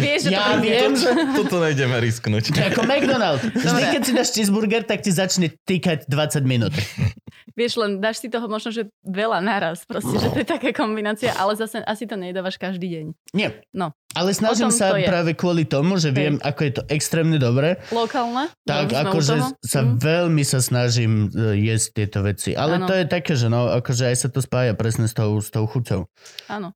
Vieš, 0.00 0.28
že 0.28 0.30
Ja 0.32 0.56
to 0.56 0.64
viem, 0.64 0.92
že... 1.02 1.08
Toto 1.36 1.60
nejdeme 1.60 2.00
risknúť. 2.00 2.56
Ako 2.72 2.88
McDonald's. 2.88 3.44
Vždy, 3.68 3.82
keď 3.92 4.00
si 4.00 4.12
dáš 4.16 4.28
cheeseburger, 4.32 4.80
tak 4.80 5.04
ti 5.04 5.12
začne 5.12 5.52
týkať 5.68 6.08
20 6.08 6.40
minút. 6.48 6.72
Vieš, 7.58 7.80
len 7.80 8.04
dáš 8.04 8.20
si 8.20 8.28
toho 8.28 8.48
možno, 8.52 8.68
že 8.68 8.92
veľa 9.00 9.40
naraz. 9.40 9.88
Proste, 9.88 10.12
že 10.20 10.28
to 10.28 10.38
je 10.44 10.48
taká 10.48 10.76
kombinácia, 10.76 11.32
ale 11.32 11.56
zase 11.56 11.80
asi 11.80 12.04
to 12.04 12.12
nedávaš 12.16 12.60
každý 12.60 12.92
deň. 12.92 13.04
Nie. 13.32 13.64
No. 13.72 13.96
Ale 14.16 14.32
snažím 14.32 14.72
sa 14.72 14.96
je. 14.96 15.04
práve 15.04 15.36
kvôli 15.36 15.68
tomu, 15.68 16.00
že 16.00 16.08
viem, 16.08 16.40
ako 16.40 16.60
je 16.64 16.72
to 16.72 16.82
extrémne 16.88 17.36
dobré. 17.36 17.76
Lokálne? 17.92 18.48
Tak 18.64 18.88
akože 18.88 19.60
sa 19.60 19.80
Mm. 19.84 20.00
veľmi 20.00 20.42
sa 20.42 20.64
snažím 20.64 21.28
e, 21.28 21.60
jesť 21.68 21.86
tieto 21.92 22.24
veci. 22.24 22.56
Ale 22.56 22.80
Áno. 22.80 22.88
to 22.88 22.96
je 22.96 23.04
také, 23.04 23.36
že 23.36 23.52
no, 23.52 23.68
akože 23.68 24.08
aj 24.08 24.16
sa 24.16 24.28
to 24.32 24.40
spája 24.40 24.72
presne 24.72 25.04
s 25.04 25.12
tou, 25.12 25.36
s 25.36 25.52
tou 25.52 25.68
chuťou. 25.68 26.08
Áno. 26.48 26.72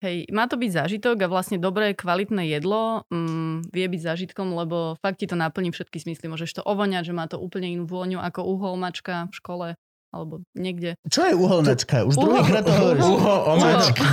Hej, 0.00 0.32
má 0.32 0.48
to 0.48 0.56
byť 0.56 0.70
zážitok 0.72 1.16
a 1.24 1.28
vlastne 1.28 1.60
dobré, 1.60 1.92
kvalitné 1.92 2.48
jedlo 2.48 3.04
mm, 3.12 3.68
vie 3.68 3.84
byť 3.84 4.00
zážitkom, 4.00 4.48
lebo 4.56 4.96
fakt 5.04 5.20
ti 5.20 5.28
to 5.28 5.36
naplní 5.36 5.76
všetky 5.76 6.00
smysly. 6.00 6.24
Môžeš 6.24 6.56
to 6.56 6.62
ovoňať, 6.64 7.12
že 7.12 7.16
má 7.16 7.28
to 7.28 7.36
úplne 7.36 7.68
inú 7.68 7.84
vôňu 7.84 8.16
ako 8.16 8.40
uholmačka 8.48 9.28
v 9.28 9.34
škole 9.36 9.66
alebo 10.10 10.42
niekde. 10.52 10.98
Čo 11.04 11.22
je 11.22 11.32
uholnačka? 11.32 12.02
Už 12.02 12.14
Uho- 12.14 12.24
druhýkrát 12.28 12.62
to 12.62 12.72
hovoríš. 12.72 13.02
Uho, 13.04 13.34
omáčka. 13.48 14.04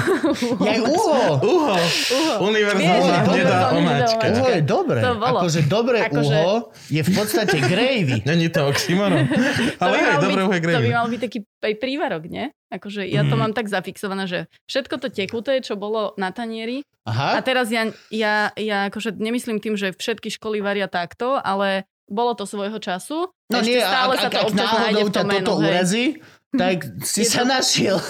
Jak 0.59 0.81
uho! 0.83 1.17
Uho. 1.39 1.73
Uho. 1.73 2.33
Univerzálna 2.43 3.17
hnedá 3.23 3.57
omáčka. 3.71 4.25
Uho 4.31 4.47
je 4.47 4.61
dobré. 4.61 4.99
To 5.01 5.13
bolo. 5.15 5.37
Akože 5.41 5.59
dobré 5.65 5.97
Akože- 6.03 6.37
uho 6.37 6.53
je 6.87 7.01
v 7.01 7.11
podstate 7.11 7.57
gravy. 7.59 8.15
Není 8.29 8.47
to 8.47 8.65
oxymoron. 8.65 9.25
Ale 9.81 9.95
aj 9.97 10.17
dobré 10.19 10.41
byť, 10.41 10.47
uhe 10.47 10.55
to 10.55 10.61
by 10.61 10.65
gravy. 10.69 10.87
mal 10.91 11.07
byť 11.07 11.21
taký 11.21 11.37
aj 11.59 11.73
prívarok, 11.75 12.23
nie? 12.27 12.45
Akože 12.67 13.01
ja 13.03 13.23
to 13.23 13.33
Mhm. 13.33 13.39
mám 13.39 13.51
tak 13.51 13.65
zafixované, 13.65 14.23
že 14.25 14.39
všetko 14.65 14.95
to 14.99 15.07
tekuté, 15.07 15.57
čo 15.59 15.73
bolo 15.73 16.11
na 16.15 16.29
tanieri, 16.29 16.83
Aha. 17.03 17.35
a 17.35 17.41
teraz 17.41 17.67
ja, 17.67 17.87
ja, 18.09 18.51
ja 18.53 18.85
akože 18.85 19.15
nemyslím 19.15 19.57
tým, 19.57 19.73
že 19.73 19.91
všetky 19.91 20.27
školy 20.29 20.59
varia 20.59 20.85
takto, 20.85 21.39
ale 21.39 21.87
bolo 22.07 22.31
to 22.31 22.43
svojho 22.43 22.75
času. 22.77 23.27
No 23.45 23.55
Ešte 23.57 23.69
nie, 23.69 23.79
stále 23.79 24.11
ak, 24.11 24.17
sa 24.17 24.27
ak, 24.27 24.31
to 24.31 24.37
ak 24.37 24.45
občas 24.45 24.57
nájde 24.57 24.73
náhodou 24.73 25.07
ťa 25.07 25.23
toto 25.23 25.53
hej. 25.53 25.65
urazí, 25.65 26.05
tak 26.61 26.77
si 27.01 27.23
sa 27.23 27.41
to- 27.41 27.49
našiel. 27.49 27.97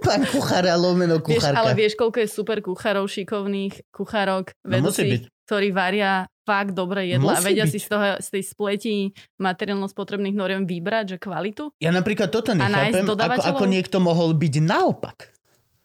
Pán 0.00 0.22
kuchár 0.24 0.62
a 0.64 0.74
lomeno 0.74 1.18
Vieš, 1.18 1.42
kuchárka. 1.42 1.58
ale 1.58 1.74
vieš, 1.74 1.92
koľko 1.94 2.18
je 2.18 2.28
super 2.28 2.58
kuchárov, 2.60 3.04
šikovných 3.04 3.90
kuchárok, 3.90 4.54
No 4.62 4.78
vedúcich, 4.78 5.26
ktorí 5.44 5.68
varia 5.70 6.30
fakt 6.40 6.72
dobré 6.72 7.10
jedla 7.10 7.34
a 7.34 7.42
vedia 7.42 7.66
byť. 7.66 7.72
si 7.72 7.76
z, 7.76 7.88
toho, 7.88 8.04
z 8.16 8.28
tej 8.30 8.42
spleti 8.44 8.94
materiálno-spotrebných 9.36 10.32
noriem 10.32 10.62
vybrať, 10.62 11.04
že 11.04 11.16
kvalitu. 11.18 11.74
Ja 11.76 11.90
napríklad 11.90 12.30
toto 12.30 12.54
nechápem, 12.54 13.02
ako, 13.02 13.42
ako 13.42 13.64
niekto 13.66 13.98
mohol 13.98 14.32
byť 14.32 14.54
naopak. 14.62 15.34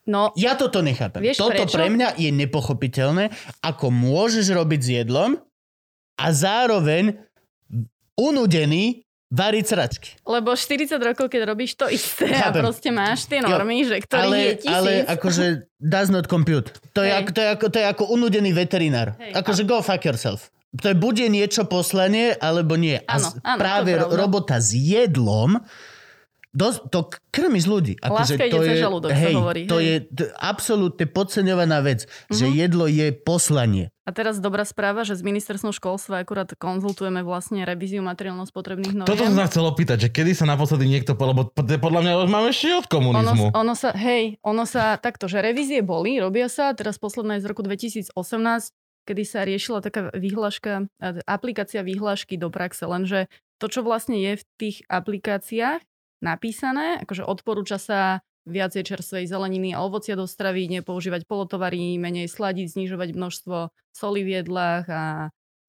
No, 0.04 0.36
Ja 0.36 0.54
toto 0.54 0.80
nechápem. 0.80 1.24
Vieš 1.24 1.40
toto 1.40 1.58
prečo? 1.58 1.74
pre 1.74 1.88
mňa 1.88 2.14
je 2.16 2.30
nepochopiteľné, 2.30 3.32
ako 3.60 3.90
môžeš 3.90 4.52
robiť 4.52 4.80
s 4.80 4.90
jedlom 5.02 5.30
a 6.24 6.32
zároveň 6.32 7.20
unudený 8.16 9.04
variť 9.28 9.66
sračky. 9.68 10.10
lebo 10.24 10.54
40 10.54 10.94
rokov, 10.96 11.26
keď 11.26 11.42
robíš 11.44 11.74
to 11.74 11.90
isté 11.90 12.30
Chápem. 12.30 12.62
a 12.62 12.64
proste 12.64 12.90
máš 12.90 13.26
tie 13.26 13.42
Jo, 13.42 13.50
normy, 13.50 13.82
že 13.82 13.98
ktorých 13.98 14.22
ale, 14.24 14.38
je 14.38 14.54
tisíc. 14.56 14.70
ale 14.72 14.92
akože 15.10 15.46
does 15.76 16.08
not 16.08 16.26
compute. 16.28 16.70
To 16.94 17.02
je, 17.02 17.10
Hej. 17.10 17.18
ako, 17.20 17.30
to, 17.32 17.40
je 17.40 17.50
ako, 17.50 17.66
to 17.68 17.78
je 17.78 17.88
ako 17.88 18.04
unudený 18.08 18.52
veterinár. 18.52 19.18
Hej. 19.18 19.34
Akože 19.36 19.62
go 19.64 19.82
fuck 19.82 20.02
yourself. 20.02 20.54
To 20.76 20.86
je 20.86 20.96
bude 20.96 21.26
niečo 21.28 21.66
poslanie, 21.66 22.34
alebo 22.36 22.74
nie. 22.76 22.98
A 23.00 23.06
Áno, 23.12 23.26
s- 23.28 23.38
áno, 23.40 23.58
práve 23.58 23.90
je 23.92 24.06
robota 24.12 24.58
s 24.58 24.70
jedlom 24.72 25.58
Dos, 26.54 26.78
to 26.88 27.00
krmiš 27.28 27.66
ľudí. 27.66 27.94
Akože 27.98 28.38
Láska 28.38 28.44
ide 28.44 28.54
to 28.54 28.62
je, 28.62 28.78
žalúdok, 28.78 29.10
sa 29.10 29.18
hej, 29.20 29.34
hovorí, 29.34 29.62
To 29.66 29.78
hej. 29.78 29.84
je 29.84 29.96
t- 30.06 30.30
absolútne 30.36 31.06
podceňovaná 31.06 31.82
vec, 31.82 32.00
že 32.30 32.46
Mhm. 32.46 32.54
jedlo 32.56 32.86
je 32.86 33.08
poslanie. 33.12 33.90
A 34.02 34.12
teraz 34.12 34.38
dobrá 34.38 34.62
správa, 34.64 35.02
že 35.02 35.14
s 35.14 35.22
ministerstvom 35.22 35.72
školstva 35.72 36.20
akurát 36.20 36.46
konzultujeme 36.54 37.22
vlastne 37.22 37.64
revíziu 37.64 38.04
materiálno-spotrebných 38.04 38.94
noriem. 38.94 39.10
Toto 39.10 39.24
som 39.24 39.34
sa 39.34 39.48
chcel 39.48 39.64
opýtať, 39.64 39.98
že 39.98 40.10
kedy 40.10 40.32
sa 40.32 40.46
naposledy 40.46 40.86
niekto, 40.86 41.16
lebo 41.16 41.50
podľa 41.56 42.00
mňa 42.02 42.14
už 42.20 42.30
máme 42.30 42.48
ešte 42.48 42.70
od 42.70 42.84
ono, 42.84 42.92
komunizmu. 42.92 43.46
ono 43.52 43.74
sa, 43.74 43.90
hej, 43.92 44.38
ono 44.40 44.64
sa 44.64 44.96
takto, 44.96 45.26
že 45.26 45.40
revízie 45.40 45.82
boli, 45.82 46.18
robia 46.18 46.46
sa, 46.48 46.70
teraz 46.72 46.96
posledná 46.96 47.36
je 47.36 47.44
z 47.44 47.50
roku 47.50 47.62
2018, 47.62 48.14
kedy 49.04 49.24
sa 49.24 49.42
riešila 49.42 49.80
taká 49.80 50.12
výhľaška, 50.12 50.72
a- 50.94 51.24
aplikácia 51.26 51.82
výhľašky 51.82 52.36
do 52.36 52.48
praxe, 52.48 52.84
lenže 52.84 53.26
to, 53.58 53.66
čo 53.68 53.82
vlastne 53.82 54.16
je 54.18 54.36
v 54.36 54.44
tých 54.58 54.78
aplikáciách 54.88 55.80
napísané, 56.24 57.04
akože 57.04 57.28
odporúča 57.28 57.78
sa 57.78 58.24
viacej 58.44 58.84
čerstvej 58.84 59.28
zeleniny 59.28 59.72
a 59.72 59.84
ovocia 59.84 60.20
do 60.20 60.28
stravy, 60.28 60.68
nepoužívať 60.68 61.24
polotovary, 61.28 61.96
menej 61.96 62.28
sladiť, 62.28 62.76
znižovať 62.76 63.10
množstvo 63.16 63.58
soli 63.96 64.24
v 64.24 64.44
jedlách 64.44 64.86
a, 64.92 65.06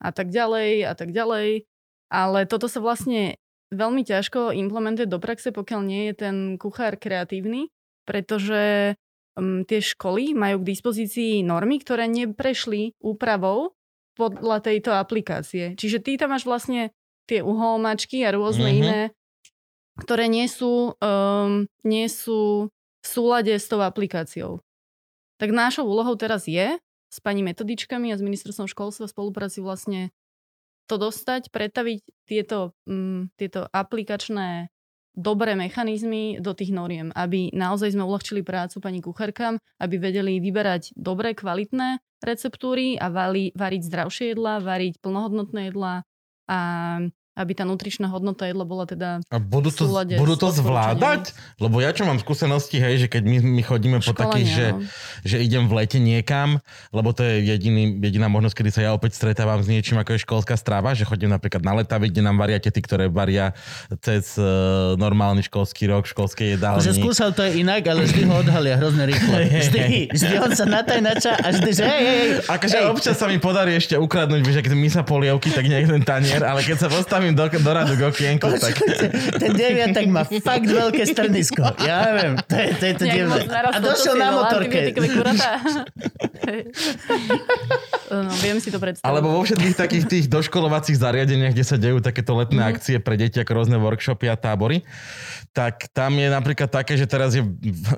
a 0.02 0.10
tak 0.10 0.30
ďalej 0.30 0.86
a 0.86 0.94
tak 0.98 1.14
ďalej. 1.14 1.66
Ale 2.10 2.46
toto 2.50 2.66
sa 2.66 2.82
vlastne 2.82 3.38
veľmi 3.70 4.02
ťažko 4.02 4.54
implementuje 4.54 5.06
do 5.06 5.18
praxe, 5.22 5.50
pokiaľ 5.50 5.80
nie 5.82 6.02
je 6.10 6.14
ten 6.14 6.36
kuchár 6.58 6.98
kreatívny, 6.98 7.70
pretože 8.06 8.94
um, 9.38 9.62
tie 9.62 9.78
školy 9.78 10.34
majú 10.34 10.62
k 10.62 10.68
dispozícii 10.74 11.42
normy, 11.46 11.78
ktoré 11.78 12.10
neprešli 12.10 12.98
úpravou 12.98 13.74
podľa 14.14 14.62
tejto 14.62 14.94
aplikácie. 14.94 15.74
Čiže 15.74 15.98
ty 16.02 16.14
tam 16.18 16.34
máš 16.34 16.46
vlastne 16.46 16.94
tie 17.26 17.42
uholmačky 17.42 18.22
a 18.22 18.34
rôzne 18.34 18.70
Mhm. 18.70 18.78
iné, 18.78 19.00
ktoré 20.00 20.26
nie 20.26 20.46
sú, 20.50 20.98
um, 20.98 21.66
nie 21.86 22.06
sú 22.10 22.70
v 22.74 23.06
súlade 23.06 23.54
s 23.54 23.68
tou 23.68 23.84
aplikáciou. 23.84 24.64
Tak 25.38 25.50
našou 25.50 25.86
úlohou 25.86 26.16
teraz 26.16 26.48
je 26.48 26.78
s 27.10 27.18
pani 27.22 27.46
metodičkami 27.46 28.10
a 28.10 28.18
s 28.18 28.24
ministerstvom 28.24 28.66
školstva 28.66 29.06
v 29.06 29.14
spolupráci 29.14 29.58
vlastne 29.62 30.10
to 30.90 30.98
dostať, 30.98 31.48
pretaviť 31.54 32.00
tieto, 32.28 32.76
mm, 32.88 33.38
tieto 33.38 33.70
aplikačné 33.70 34.68
dobré 35.14 35.54
mechanizmy 35.54 36.42
do 36.42 36.52
tých 36.58 36.74
noriem, 36.74 37.14
aby 37.14 37.54
naozaj 37.54 37.94
sme 37.94 38.02
uľahčili 38.02 38.42
prácu 38.42 38.82
pani 38.82 38.98
kuchárkam, 38.98 39.62
aby 39.78 39.96
vedeli 40.02 40.42
vyberať 40.42 40.90
dobré, 40.98 41.38
kvalitné 41.38 42.02
receptúry 42.18 42.98
a 42.98 43.08
vari, 43.14 43.54
variť 43.54 43.82
zdravšie 43.86 44.34
jedlá, 44.34 44.58
variť 44.58 44.98
plnohodnotné 44.98 45.70
jedlá 45.70 46.02
a 46.50 46.60
aby 47.34 47.52
tá 47.52 47.66
nutričná 47.66 48.06
hodnota 48.06 48.46
jedla 48.46 48.62
bola 48.62 48.86
teda 48.86 49.18
A 49.26 49.42
budú 49.42 49.74
to, 49.74 49.90
budú 49.90 50.34
to 50.38 50.54
zvládať? 50.54 51.34
Lebo 51.58 51.82
ja 51.82 51.90
čo 51.90 52.06
mám 52.06 52.22
skúsenosti, 52.22 52.78
hej, 52.78 53.06
že 53.06 53.08
keď 53.10 53.22
my, 53.26 53.38
my 53.42 53.62
chodíme 53.66 53.98
po 53.98 54.14
takých, 54.14 54.48
že, 54.48 54.66
no. 54.70 54.78
že 55.26 55.36
idem 55.42 55.66
v 55.66 55.72
lete 55.82 55.98
niekam, 55.98 56.62
lebo 56.94 57.10
to 57.10 57.26
je 57.26 57.42
jediný, 57.54 57.98
jediná 57.98 58.30
možnosť, 58.30 58.54
kedy 58.54 58.70
sa 58.70 58.80
ja 58.86 58.90
opäť 58.94 59.18
stretávam 59.18 59.58
s 59.58 59.66
niečím, 59.66 59.98
ako 59.98 60.14
je 60.14 60.20
školská 60.22 60.54
strava, 60.54 60.94
že 60.94 61.02
chodím 61.02 61.34
napríklad 61.34 61.66
na 61.66 61.74
letavy, 61.74 62.14
kde 62.14 62.22
nám 62.22 62.38
varia 62.38 62.62
tety, 62.62 62.80
ktoré 62.86 63.10
varia 63.10 63.50
cez 63.98 64.38
uh, 64.38 64.94
normálny 64.94 65.42
školský 65.42 65.90
rok, 65.90 66.06
školské 66.06 66.54
jedálni. 66.54 66.86
Že 66.86 67.02
skúšal 67.02 67.30
to 67.34 67.42
je 67.42 67.66
inak, 67.66 67.82
ale 67.90 68.06
vždy 68.06 68.22
ho 68.30 68.34
odhalia 68.46 68.78
hrozne 68.78 69.10
rýchlo. 69.10 69.34
Vždy, 69.64 70.12
vždy 70.12 70.34
on 70.44 70.52
sa 70.52 70.66
natajnača 70.68 71.40
a 71.40 71.46
vždy, 71.54 71.70
že 71.72 71.84
hej, 71.88 72.02
hej, 72.04 72.18
hej. 72.20 72.30
Akože 72.52 72.78
hej. 72.78 72.86
občas 72.90 73.16
sa 73.16 73.26
mi 73.30 73.40
podarí 73.40 73.72
ešte 73.78 73.96
ukradnúť, 73.96 74.40
vieš, 74.44 74.60
keď 74.60 74.74
my 74.76 74.88
sa 74.92 75.00
polievky, 75.06 75.48
tak 75.48 75.64
nie 75.64 75.78
jeden 75.80 76.02
tanier, 76.04 76.42
ale 76.44 76.60
keď 76.60 76.84
sa 76.84 76.88
postavím 76.92 77.23
Dám 77.24 77.32
im 77.32 77.36
do, 77.40 77.48
do 77.48 77.72
radu 77.72 77.96
k 77.96 78.02
okienku. 78.04 78.48
Tak. 78.60 78.74
Ten 79.40 79.56
deviatak 79.56 80.04
má 80.12 80.28
fakt 80.28 80.68
veľké 80.68 81.08
strnisko. 81.08 81.64
Ja 81.80 82.12
neviem, 82.12 82.36
to 82.44 82.52
je 82.52 82.68
to, 82.76 82.84
je 82.84 82.94
to 83.00 83.04
divné. 83.08 83.40
A 83.48 83.80
došiel 83.80 84.20
na 84.20 84.28
motorke. 84.36 84.92
no, 88.12 88.28
viem 88.44 88.60
si 88.60 88.68
to 88.68 88.76
predstaviť. 88.76 89.08
Alebo 89.08 89.32
vo 89.32 89.40
všetkých 89.40 89.74
takých 89.74 90.04
tých 90.04 90.24
doškolovacích 90.28 91.00
zariadeniach, 91.00 91.56
kde 91.56 91.64
sa 91.64 91.80
dejú 91.80 92.04
takéto 92.04 92.36
letné 92.36 92.60
Mhm. 92.60 92.70
akcie 92.76 92.96
pre 93.00 93.16
deti, 93.16 93.40
ako 93.40 93.52
rôzne 93.56 93.80
workshopy 93.80 94.28
a 94.28 94.36
tábory, 94.36 94.84
tak 95.54 95.86
tam 95.88 96.18
je 96.18 96.26
napríklad 96.26 96.66
také, 96.66 96.98
že 96.98 97.06
teraz 97.06 97.30
je, 97.30 97.46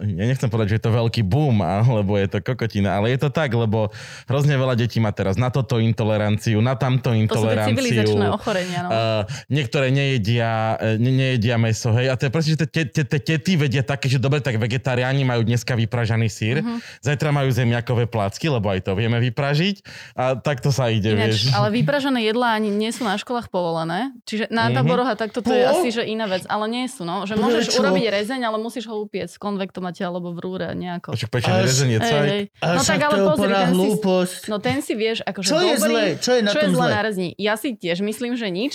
ja 0.04 0.24
nechcem 0.24 0.44
povedať, 0.46 0.68
že 0.68 0.78
je 0.78 0.84
to 0.84 0.92
veľký 0.92 1.24
boom, 1.24 1.56
alebo 1.58 2.14
je 2.14 2.28
to 2.28 2.38
kokotina, 2.38 2.94
ale 2.94 3.10
je 3.10 3.18
to 3.18 3.30
tak, 3.30 3.48
lebo 3.48 3.88
hrozne 4.26 4.52
veľa 4.52 4.76
detí 4.76 5.00
má 5.00 5.08
teraz 5.08 5.34
na 5.34 5.48
toto 5.48 5.80
intoleranciu, 5.80 6.60
na 6.60 6.76
tamto 6.76 7.08
to 7.08 7.16
sú 7.16 7.22
intoleranciu. 7.48 7.72
civilizačné 7.72 8.26
ochorenia. 8.28 8.80
No. 8.84 8.88
Uh, 8.88 9.22
niektoré 9.48 9.88
nejedia, 9.88 10.76
uh, 10.76 10.94
ne, 10.94 11.08
nejedia 11.08 11.56
meso, 11.56 11.88
hej. 11.90 12.06
A 12.06 12.14
to 12.14 12.28
je 12.28 12.30
proste, 12.30 12.50
že 12.52 12.68
tie 12.68 12.84
te, 12.84 13.02
te, 13.02 13.16
tety 13.16 13.56
vedia 13.56 13.80
také, 13.80 14.06
že 14.06 14.18
dobre, 14.18 14.38
tak 14.38 14.60
vegetariáni 14.60 15.24
majú 15.24 15.40
dneska 15.40 15.72
vypražaný 15.72 16.28
sír, 16.28 16.60
Mhm. 16.60 16.84
zajtra 17.00 17.32
majú 17.32 17.48
zemiakové 17.48 18.04
placky, 18.04 18.46
lebo 18.46 18.68
aj 18.68 18.82
to 18.82 18.92
vieme 18.92 19.16
vypražiť. 19.18 19.80
A 20.12 20.36
takto 20.36 20.68
sa 20.68 20.92
ide, 20.92 21.16
Ináč, 21.16 21.48
vieš. 21.48 21.56
ale 21.56 21.72
vypražené 21.72 22.20
jedlá 22.20 22.52
ani 22.52 22.68
nie 22.68 22.92
sú 22.92 23.00
na 23.00 23.16
školách 23.16 23.48
povolené. 23.48 24.12
Čiže 24.24 24.52
na 24.52 24.68
Mhm. 24.68 24.74
táboroch 24.74 25.08
a 25.08 25.16
takto 25.16 25.40
to 25.40 25.48
je 25.48 25.64
asi 25.64 25.88
že 25.88 26.04
iná 26.04 26.26
vec. 26.26 26.44
Ale 26.44 26.66
nie 26.66 26.84
sú, 26.84 27.02
no. 27.02 27.24
Že 27.24 27.45
môžeš 27.46 27.64
Prečo? 27.64 27.80
urobiť 27.80 28.04
rezeň, 28.12 28.40
ale 28.42 28.56
musíš 28.58 28.84
ho 28.84 28.96
upiec 28.98 29.28
v 29.28 29.38
konvektomate 29.38 30.00
alebo 30.00 30.30
v 30.30 30.38
rúre 30.38 30.66
nejako. 30.72 31.12
Však 31.12 31.30
pečený 31.30 31.56
Až- 31.56 31.66
rezenie, 31.66 31.96
Hej, 31.96 32.08
cajk. 32.08 32.26
hej. 32.26 32.42
A 32.56 32.66
No 32.68 32.80
tak 32.82 33.00
ale 33.00 33.14
je 33.14 33.22
pozri, 33.24 33.46
ten 33.48 33.62
si, 33.62 33.72
hlúposť. 33.72 34.40
no 34.46 34.56
ten 34.58 34.78
si 34.80 34.92
vieš, 34.94 35.18
akože 35.22 35.46
Čo 35.46 35.56
je 35.56 35.72
dobrý, 35.72 35.80
zlé? 35.88 36.04
Čo 36.16 36.30
je 36.32 36.40
na 36.40 36.50
čo 36.50 36.58
je 36.58 36.64
tom 36.64 36.72
zlé 36.72 36.82
zlé? 36.82 36.90
na 36.90 37.00
rezní? 37.00 37.28
Ja 37.36 37.54
si 37.54 37.68
tiež 37.72 37.98
myslím, 38.00 38.32
že 38.34 38.46
nič. 38.48 38.74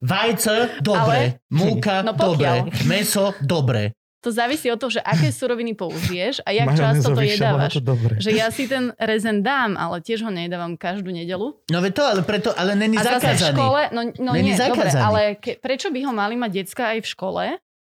Vajce, 0.00 0.54
dobre. 0.82 1.38
Múka, 1.48 2.02
No 2.02 2.12
dobre. 2.12 2.68
Meso, 2.84 3.34
dobre. 3.40 3.92
To 4.18 4.34
závisí 4.34 4.66
od 4.66 4.76
toho, 4.76 4.90
že 4.90 4.98
aké 4.98 5.30
suroviny 5.30 5.78
použiješ 5.78 6.42
a 6.42 6.50
jak 6.50 6.74
často 6.74 7.14
to 7.14 7.22
jedávaš. 7.22 7.78
to 7.78 7.82
dobre. 7.86 8.18
Že 8.18 8.30
ja 8.34 8.50
si 8.50 8.66
ten 8.66 8.90
rezen 8.98 9.46
dám, 9.46 9.78
ale 9.78 10.02
tiež 10.02 10.26
ho 10.26 10.30
nedávam 10.30 10.74
každú 10.74 11.14
nedelu. 11.14 11.54
No 11.70 11.78
veď 11.78 11.92
to, 11.94 12.02
ale 12.02 12.20
preto, 12.26 12.50
ale 12.50 12.74
není 12.74 12.98
A 12.98 13.06
zase 13.06 13.14
v 13.14 13.22
zakázaný. 13.38 13.54
škole, 13.54 13.80
no, 13.94 14.00
no 14.18 14.30
Není 14.34 14.50
nie, 14.52 14.58
dobre, 14.58 14.90
zakázaný. 14.90 15.04
ale 15.06 15.20
ke, 15.38 15.54
prečo 15.56 15.94
by 15.94 16.00
ho 16.02 16.10
mali 16.10 16.34
mať 16.34 16.50
decka 16.50 16.84
aj 16.92 17.06
v 17.06 17.08
škole? 17.08 17.44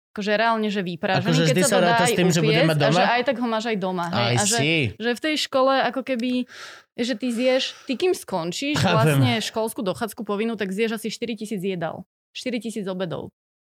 Akože 0.10 0.32
reálne, 0.36 0.68
že 0.68 0.82
vyprážený, 0.84 1.24
Akože 1.24 1.44
keď 1.46 1.64
sa 1.64 1.70
to 1.70 1.86
dá 1.86 1.96
aj 1.96 2.12
s 2.12 2.18
tým, 2.18 2.30
že 2.34 2.42
bude 2.42 2.52
upiecť 2.52 2.68
mať 2.68 2.76
a 2.76 2.82
doma? 2.84 2.98
že 3.00 3.06
aj 3.06 3.22
tak 3.24 3.38
ho 3.40 3.48
máš 3.48 3.66
aj 3.72 3.78
doma. 3.80 4.06
Hej? 4.12 4.34
A 4.36 4.42
že, 4.44 4.60
že 5.00 5.12
v 5.16 5.22
tej 5.24 5.36
škole 5.40 5.74
ako 5.88 6.02
keby, 6.04 6.32
že 7.00 7.14
ty 7.16 7.28
zješ, 7.32 7.64
ty 7.88 7.94
kým 7.96 8.12
skončíš 8.12 8.76
Chápem. 8.76 8.92
vlastne 8.92 9.32
školskú 9.40 9.80
dochádzku 9.80 10.28
povinnú, 10.28 10.60
tak 10.60 10.76
zješ 10.76 11.00
asi 11.00 11.08
4000 11.08 11.56
jedal. 11.64 12.04
4000 12.36 12.84
obedov. 12.86 13.32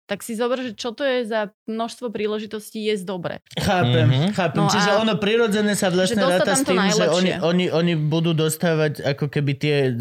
Tak 0.10 0.20
si 0.20 0.34
zober, 0.34 0.58
že 0.60 0.74
čo 0.74 0.90
to 0.90 1.06
je 1.06 1.22
za 1.24 1.54
množstvo 1.64 2.10
príležitostí 2.10 2.82
jesť 2.82 3.06
dobre. 3.08 3.46
Chápem, 3.54 4.10
Mhm. 4.10 4.28
chápem. 4.34 4.58
No 4.58 4.66
Čiže 4.66 4.90
a- 4.90 4.98
ono 5.00 5.14
prirodzené 5.16 5.78
sa 5.78 5.88
vlastne 5.88 6.18
ráta 6.18 6.52
s 6.52 6.66
tým, 6.66 6.82
že 6.82 7.06
oni, 7.06 7.32
oni, 7.38 7.66
oni 7.70 7.94
budú 7.94 8.34
dostávať 8.34 9.06
ako 9.06 9.30
keby 9.30 9.52
tie 9.54 9.76
e, 9.88 9.92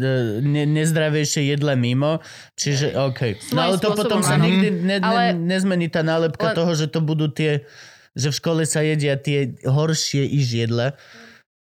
ne, 0.41 0.65
nezdravejšie 0.65 1.45
jedle 1.47 1.77
mimo. 1.77 2.25
Čiže 2.57 2.97
OK. 2.97 3.37
No 3.53 3.61
ale 3.63 3.77
to 3.77 3.93
spôsobom, 3.93 4.01
potom 4.01 4.19
sa 4.19 4.35
nikdy 4.35 4.67
ne, 4.73 4.97
ne, 4.97 5.05
Ale- 5.05 5.37
nezmení 5.37 5.87
tá 5.87 6.01
nálepka 6.01 6.51
Len- 6.51 6.57
toho, 6.57 6.73
že 6.73 6.89
to 6.89 6.99
budú 6.99 7.29
tie, 7.29 7.69
že 8.17 8.33
v 8.33 8.35
škole 8.35 8.65
sa 8.65 8.81
jedia 8.81 9.13
tie 9.13 9.53
horšie 9.61 10.25
iš 10.25 10.57
jedla. 10.57 10.97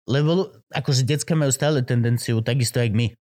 Lebo 0.09 0.49
akože 0.73 1.05
decka 1.05 1.37
majú 1.37 1.53
stále 1.53 1.85
tendenciu, 1.85 2.41
takisto 2.41 2.81
jak 2.81 2.91
my. 2.91 3.13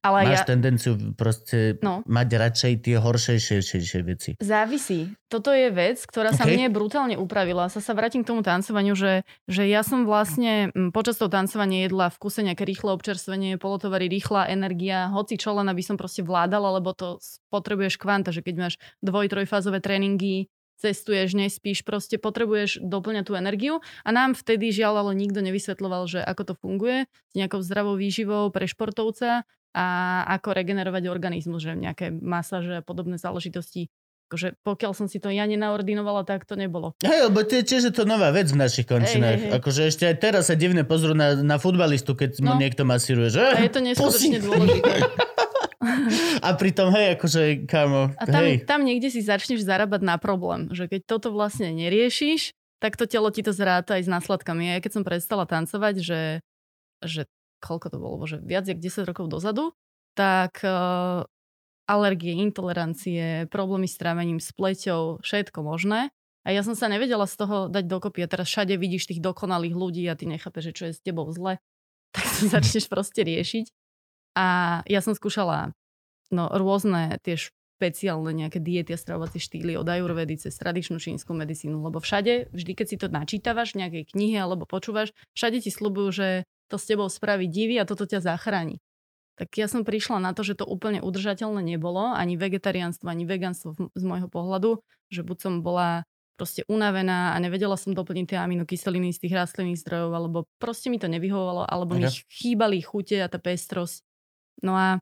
Ale 0.00 0.24
Máš 0.24 0.44
ja, 0.44 0.56
tendenciu 0.56 0.96
proste 1.12 1.76
No. 1.84 2.00
mať 2.08 2.28
radšej 2.40 2.72
tie 2.80 2.96
horšejšie 2.96 4.00
veci. 4.04 4.30
Závisí. 4.40 5.12
Toto 5.28 5.50
je 5.50 5.68
vec, 5.68 5.98
ktorá 6.06 6.30
sa 6.30 6.46
mne 6.46 6.70
brutálne 6.70 7.18
upravila. 7.18 7.66
Sa 7.68 7.82
sa 7.82 7.92
vrátim 7.92 8.22
k 8.22 8.30
tomu 8.32 8.40
tancovaniu, 8.40 8.94
že, 8.94 9.26
že 9.50 9.66
ja 9.66 9.82
som 9.82 10.06
vlastne 10.06 10.70
počas 10.94 11.18
toho 11.18 11.28
tancovania 11.28 11.84
jedla 11.90 12.08
v 12.08 12.20
kuse 12.22 12.40
nejaké 12.46 12.62
rýchle 12.64 12.94
občerstvenie, 12.94 13.58
polotovary, 13.58 14.06
rýchla 14.08 14.48
energia, 14.48 15.10
hoci 15.10 15.36
čo 15.36 15.52
len 15.52 15.66
aby 15.66 15.82
som 15.82 15.98
proste 15.98 16.22
vládala, 16.22 16.78
lebo 16.78 16.94
to 16.94 17.18
potrebuješ 17.50 17.98
kvanta, 17.98 18.30
že 18.30 18.46
keď 18.46 18.54
máš 18.56 18.74
dvoj, 19.02 19.26
trojfázové 19.26 19.82
tréningy, 19.82 20.48
cestuješ, 20.78 21.38
nespíš, 21.38 21.86
proste 21.86 22.18
potrebuješ 22.18 22.82
doplňať 22.82 23.24
tú 23.24 23.32
energiu 23.38 23.74
a 24.02 24.10
nám 24.10 24.34
vtedy 24.34 24.74
žiaľ 24.74 25.06
ale 25.06 25.12
nikto 25.16 25.40
nevysvetľoval, 25.40 26.02
že 26.10 26.20
ako 26.20 26.42
to 26.44 26.54
funguje 26.58 27.06
s 27.06 27.34
nejakou 27.34 27.62
zdravou 27.62 27.94
výživou 27.96 28.50
pre 28.50 28.66
športovca 28.66 29.46
a 29.74 29.86
ako 30.30 30.54
regenerovať 30.54 31.10
organizmus, 31.10 31.60
že 31.60 31.74
nejaké 31.74 32.08
masáže 32.08 32.78
a 32.78 32.82
podobné 32.82 33.18
záležitosti. 33.18 33.90
Akože 34.24 34.56
pokiaľ 34.62 34.92
som 34.94 35.04
si 35.04 35.20
to 35.20 35.28
ja 35.28 35.44
nenaordinovala, 35.44 36.24
tak 36.24 36.48
to 36.48 36.56
nebolo. 36.56 36.96
Hej, 37.02 37.28
lebo 37.28 37.44
to 37.44 37.60
je 37.60 37.64
tiež 37.66 37.82
je 37.84 37.94
to 37.94 38.08
nová 38.08 38.30
vec 38.30 38.48
v 38.48 38.56
našich 38.56 38.88
končinách. 38.88 39.36
hej, 39.36 39.46
hej. 39.46 39.52
Akože 39.52 39.82
ešte 39.84 40.08
aj 40.08 40.16
teraz 40.16 40.48
sa 40.48 40.56
divne 40.56 40.80
pozrú 40.80 41.12
na, 41.12 41.36
na 41.36 41.60
futbalistu, 41.60 42.16
keď 42.16 42.40
mu 42.40 42.54
No. 42.54 42.58
niekto 42.58 42.86
masíruje. 42.86 43.28
Že? 43.30 43.44
A 43.52 43.60
je 43.60 43.72
to 43.74 43.80
neskutočne 43.82 44.38
dôležité. 44.40 44.94
A 46.40 46.56
pritom, 46.56 46.88
hej, 46.90 47.20
akože, 47.20 47.68
kámo, 47.68 48.16
A 48.16 48.24
tam, 48.24 48.40
hej. 48.40 48.64
tam 48.64 48.80
niekde 48.82 49.12
si 49.12 49.20
začneš 49.20 49.60
zarábať 49.60 50.00
na 50.00 50.16
problém, 50.16 50.72
že 50.72 50.88
keď 50.88 51.04
toto 51.04 51.28
vlastne 51.28 51.68
neriešiš, 51.70 52.56
tak 52.80 52.96
to 52.96 53.04
telo 53.04 53.28
ti 53.28 53.44
to 53.44 53.52
zráta 53.52 54.00
aj 54.00 54.08
s 54.08 54.10
následkami. 54.10 54.72
Ja 54.72 54.80
keď 54.80 54.92
som 54.92 55.04
prestala 55.04 55.44
tancovať, 55.44 55.94
že, 56.00 56.20
že 57.04 57.28
koľko 57.64 57.88
to 57.88 57.96
bolo, 57.96 58.20
že 58.28 58.44
viac 58.44 58.68
jak 58.68 58.76
10 58.76 59.08
rokov 59.08 59.32
dozadu, 59.32 59.72
tak 60.12 60.60
uh, 60.60 61.24
alergie, 61.88 62.36
intolerancie, 62.36 63.48
problémy 63.48 63.88
s 63.88 63.96
trávením, 63.96 64.40
s 64.40 64.52
pleťou, 64.52 65.24
všetko 65.24 65.64
možné. 65.64 66.12
A 66.44 66.52
ja 66.52 66.60
som 66.60 66.76
sa 66.76 66.92
nevedela 66.92 67.24
z 67.24 67.40
toho 67.40 67.56
dať 67.72 67.88
dokopy. 67.88 68.20
A 68.20 68.28
teraz 68.28 68.52
všade 68.52 68.76
vidíš 68.76 69.08
tých 69.08 69.24
dokonalých 69.24 69.72
ľudí 69.72 70.04
a 70.04 70.16
ty 70.16 70.28
nechápeš, 70.28 70.70
že 70.70 70.76
čo 70.76 70.84
je 70.92 70.96
s 70.96 71.00
tebou 71.00 71.28
zle. 71.32 71.60
Tak 72.14 72.30
to 72.30 72.46
začneš 72.46 72.86
proste 72.86 73.26
riešiť. 73.26 73.74
A 74.38 74.46
ja 74.86 75.02
som 75.02 75.18
skúšala 75.18 75.74
no, 76.30 76.46
rôzne 76.46 77.18
tie 77.26 77.34
špeciálne 77.34 78.30
nejaké 78.30 78.62
diety 78.62 78.94
a 78.94 78.98
stravovacie 78.98 79.42
štýly 79.42 79.74
od 79.74 79.82
ajurvedy 79.82 80.38
cez 80.38 80.54
tradičnú 80.54 81.02
čínsku 81.02 81.34
medicínu, 81.34 81.82
lebo 81.82 81.98
všade, 81.98 82.54
vždy 82.54 82.72
keď 82.78 82.86
si 82.86 82.96
to 83.02 83.10
načítavaš 83.10 83.74
v 83.74 83.82
nejakej 83.82 84.04
knihe 84.14 84.38
alebo 84.38 84.62
počúvaš, 84.62 85.10
všade 85.34 85.58
ti 85.58 85.74
slúbujú, 85.74 86.08
že 86.14 86.28
to 86.68 86.76
s 86.80 86.88
tebou 86.88 87.08
spraví 87.08 87.46
divy 87.48 87.78
a 87.80 87.88
toto 87.88 88.04
ťa 88.08 88.24
zachráni. 88.24 88.80
Tak 89.34 89.50
ja 89.58 89.66
som 89.66 89.82
prišla 89.82 90.22
na 90.22 90.30
to, 90.30 90.46
že 90.46 90.54
to 90.54 90.64
úplne 90.64 91.02
udržateľné 91.02 91.58
nebolo, 91.64 92.14
ani 92.14 92.38
vegetariánstvo, 92.38 93.10
ani 93.10 93.26
vegánstvo 93.26 93.74
v- 93.74 93.90
z 93.90 94.04
môjho 94.06 94.30
pohľadu, 94.30 94.78
že 95.10 95.26
buď 95.26 95.38
som 95.42 95.54
bola 95.66 96.06
proste 96.38 96.62
unavená 96.66 97.34
a 97.34 97.36
nevedela 97.42 97.74
som 97.78 97.94
doplniť 97.94 98.34
tie 98.34 98.38
aminokyseliny 98.42 99.14
z 99.14 99.22
tých 99.26 99.34
rastlinných 99.34 99.78
zdrojov, 99.82 100.10
alebo 100.14 100.38
proste 100.58 100.90
mi 100.90 100.98
to 100.98 101.10
nevyhovovalo, 101.10 101.66
alebo 101.66 101.94
mi 101.98 102.06
Ok. 102.06 102.26
chýbali 102.30 102.78
chute 102.82 103.18
a 103.22 103.30
tá 103.30 103.38
pestrosť. 103.38 104.02
No 104.62 104.74
a 104.74 104.98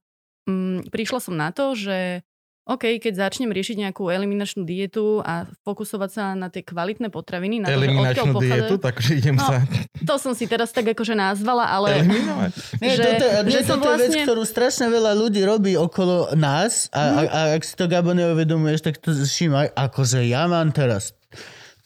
mm, 0.48 0.88
prišla 0.92 1.20
som 1.20 1.36
na 1.36 1.52
to, 1.52 1.72
že 1.76 2.24
OK, 2.62 3.02
keď 3.02 3.26
začnem 3.26 3.50
riešiť 3.50 3.74
nejakú 3.80 4.06
eliminačnú 4.06 4.62
dietu 4.62 5.18
a 5.18 5.50
fokusovať 5.62 6.10
sa 6.10 6.24
na 6.32 6.46
tie 6.46 6.62
kvalitné 6.62 7.10
potraviny, 7.10 7.58
na 7.58 7.66
to, 7.66 7.74
že 7.74 7.76
Eliminačnú 7.76 8.32
dietu, 8.38 8.74
takže 8.78 9.10
idem 9.18 9.34
No, 9.34 9.42
sa 9.42 9.66
to 9.98 10.14
som 10.16 10.30
si 10.30 10.46
teraz 10.46 10.70
tak 10.70 10.86
akože 10.86 11.10
nazvala, 11.12 11.66
ale 11.66 11.98
eliminovať. 11.98 12.50
Nie, 12.78 12.94
že- 12.94 13.02
toto, 13.02 13.26
že 13.48 13.60
toto 13.64 13.88
je 13.88 13.98
vec, 13.98 14.08
vlastne- 14.08 14.24
ktorú 14.24 14.42
strašne 14.44 14.86
veľa 14.88 15.12
ľudí 15.12 15.42
robí 15.42 15.74
okolo 15.74 16.30
nás 16.34 16.86
a, 16.88 17.02
Mhm. 17.02 17.16
a, 17.18 17.22
a 17.26 17.40
ak 17.58 17.62
si 17.62 17.74
to 17.74 17.84
Gabo 17.84 18.12
neuvedomuješ, 18.12 18.80
tak 18.80 18.94
to 18.96 19.10
všímaj. 19.10 19.74
Akože 19.74 20.22
ja 20.22 20.46
mám 20.46 20.70
teraz 20.70 21.18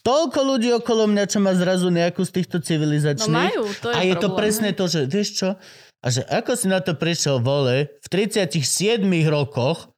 toľko 0.01 0.39
ľudí 0.45 0.69
okolo 0.71 1.03
mňa, 1.05 1.25
čo 1.25 1.39
má 1.39 1.51
zrazu 1.51 1.89
nejakú 1.89 2.21
z 2.21 2.31
týchto 2.37 2.57
no 2.57 2.63
civilizačných. 2.63 3.33
majú, 3.49 3.65
to 3.75 3.89
je 3.89 3.95
a 3.97 3.99
je 4.03 4.13
to 4.13 4.29
problém, 4.29 4.37
presne 4.39 4.69
hej. 4.69 4.77
to, 4.77 4.85
že 4.85 4.99
vieš 5.03 5.29
čo? 5.35 5.49
A 5.97 6.07
že 6.07 6.21
ako 6.23 6.53
si 6.53 6.69
na 6.69 6.79
to 6.79 6.93
prišiel 6.93 7.41
vole 7.41 7.89
v 7.89 8.07
37 8.07 9.01
rokoch, 9.27 9.89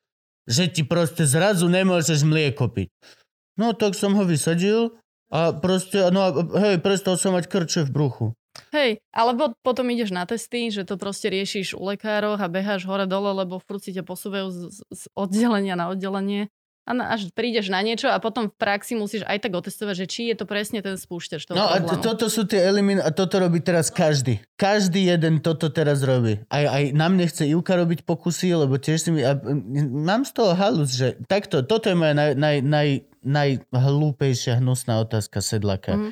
že 0.50 0.66
ti 0.68 0.82
proste 0.82 1.30
zrazu 1.30 1.70
nemôžeš 1.70 2.26
mlieko 2.26 2.68
piť. 2.68 2.89
No 3.56 3.78
tak 3.78 3.93
som 3.93 4.18
ho 4.18 4.26
vysadil 4.26 4.97
a 5.30 5.54
proste, 5.54 6.10
no 6.10 6.20
a 6.26 6.30
hej, 6.58 6.82
prestal 6.82 7.22
som 7.22 7.38
mať 7.38 7.45
krče 7.45 7.82
v 7.86 7.93
bruchu. 7.93 8.26
Hej, 8.74 9.00
alebo 9.14 9.54
potom 9.62 9.88
ideš 9.93 10.10
na 10.10 10.26
testy, 10.26 10.74
že 10.74 10.84
to 10.84 10.97
proste 10.97 11.30
riešiš 11.30 11.78
u 11.78 11.86
lekárov 11.86 12.41
a 12.41 12.50
beháš 12.50 12.84
hore-dole, 12.84 13.45
lebo 13.45 13.62
furt 13.62 13.80
si 13.80 13.93
ťa 13.93 14.04
posúvajú 14.04 14.47
z- 14.50 14.84
z 14.89 15.04
oddelenia 15.14 15.78
na 15.78 15.93
oddelenie. 15.93 16.50
A 16.88 16.96
na, 16.98 17.14
až 17.14 17.30
prídeš 17.36 17.70
na 17.70 17.86
niečo 17.86 18.10
a 18.10 18.18
potom 18.18 18.50
v 18.50 18.56
praxi 18.58 18.98
musíš 18.98 19.22
aj 19.30 19.46
tak 19.46 19.54
otestovať, 19.54 19.94
že 19.94 20.06
či 20.10 20.22
je 20.34 20.36
to 20.42 20.50
presne 20.50 20.82
ten 20.82 20.98
spúšťač 20.98 21.46
toho 21.46 21.54
No 21.54 21.70
a 21.70 21.78
problému. 21.78 22.02
t- 22.02 22.02
toto 22.02 22.26
sú 22.34 22.50
tie 22.50 22.66
elimin 22.66 22.98
a 22.98 23.14
toto 23.14 23.38
robí 23.38 23.62
teraz 23.62 23.94
každý. 23.94 24.42
Každý 24.58 25.06
jeden 25.06 25.38
toto 25.38 25.70
teraz 25.70 26.02
robí. 26.02 26.42
Aj, 26.50 26.66
aj 26.66 26.84
na 26.98 27.06
mne 27.14 27.30
chce 27.30 27.46
Ivka 27.46 27.78
robiť 27.78 28.08
pokusy, 28.10 28.58
lebo 28.58 28.82
tiež 28.82 29.06
si 29.06 29.10
mi... 29.14 29.22
A, 29.22 29.38
mám 29.86 30.26
z 30.26 30.34
toho 30.34 30.58
halus, 30.58 30.98
že 30.98 31.14
takto, 31.30 31.62
toto 31.62 31.94
je 31.94 31.96
moja 31.98 32.18
naj, 32.18 32.34
naj, 32.34 32.58
naj, 33.22 33.50
najhlúpejšia 33.70 34.58
hnusná 34.58 34.98
otázka 35.06 35.46
sedlaka. 35.46 35.94
Mhm. 35.94 36.10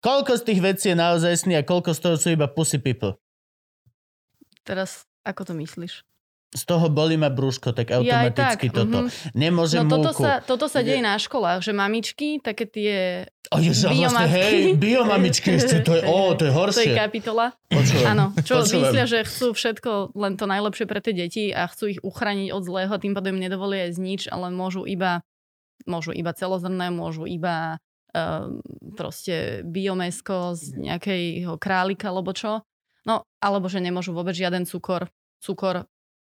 Koľko 0.00 0.32
z 0.40 0.42
tých 0.48 0.60
vecí 0.64 0.86
je 0.88 0.96
naozaj 0.96 1.44
sný 1.44 1.60
a 1.60 1.66
koľko 1.66 1.92
z 1.92 2.00
toho 2.00 2.16
sú 2.16 2.32
iba 2.32 2.48
pussy 2.48 2.80
people? 2.80 3.20
Teraz, 4.64 5.04
ako 5.28 5.44
to 5.44 5.52
myslíš? 5.52 6.08
Z 6.50 6.62
toho 6.64 6.86
bolí 6.86 7.14
ma 7.14 7.28
brúško, 7.28 7.70
tak 7.70 7.88
Ja 7.88 7.98
aj 7.98 8.02
automaticky 8.02 8.66
tak, 8.66 8.74
toto. 8.74 8.98
mhm. 9.00 9.10
Nemôžem 9.32 9.80
No 9.80 9.90
toto 9.92 10.10
múku. 10.10 10.20
sa, 10.20 10.32
toto 10.40 10.66
sa 10.66 10.80
deje 10.80 10.98
na 10.98 11.14
školách, 11.14 11.60
že 11.60 11.70
mamičky, 11.70 12.38
také 12.38 12.64
tie 12.64 12.92
O, 13.48 13.58
ježiš, 13.58 13.82
a 13.82 13.88
vlastne, 13.88 13.98
biomatky. 14.26 14.34
hej, 14.36 14.56
biomamičky 14.76 15.48
ešte, 15.52 15.76
to 15.86 15.92
je, 15.92 16.02
ó, 16.04 16.18
to 16.32 16.42
je 16.42 16.44
To 16.44 16.44
je 16.44 16.50
horšie. 16.52 16.90
kapitola. 16.92 17.46
Áno, 18.04 18.34
čo 18.40 18.60
počúvam. 18.60 18.82
myslia, 18.84 19.04
že 19.04 19.18
chcú 19.22 19.46
všetko 19.52 19.90
len 20.12 20.34
to 20.34 20.44
najlepšie 20.44 20.84
pre 20.84 20.98
tie 20.98 21.10
deti 21.12 21.44
a 21.50 21.66
chcú 21.66 21.84
ich 21.88 22.00
uchrániť 22.00 22.50
od 22.50 22.62
zlého, 22.62 22.94
tým 22.96 23.10
pádom 23.10 23.34
nedovolia 23.36 23.86
jesť 23.86 24.00
nič, 24.00 24.20
ale 24.26 24.50
môžu 24.50 24.82
iba, 24.84 25.22
môžu 25.84 26.10
iba 26.10 26.30
celozrné, 26.30 26.90
môžu 26.90 27.26
iba 27.26 27.78
um, 28.10 28.58
proste 28.94 29.62
biomesko 29.64 30.54
z 30.54 30.74
nejakého 30.76 31.54
králika 31.56 32.06
alebo 32.06 32.30
čo. 32.30 32.62
No, 33.02 33.22
alebo 33.38 33.66
že 33.66 33.78
nemôžu 33.78 34.10
vôbec 34.10 34.34
žiaden 34.34 34.62
cukor. 34.62 35.10
Cukor 35.40 35.89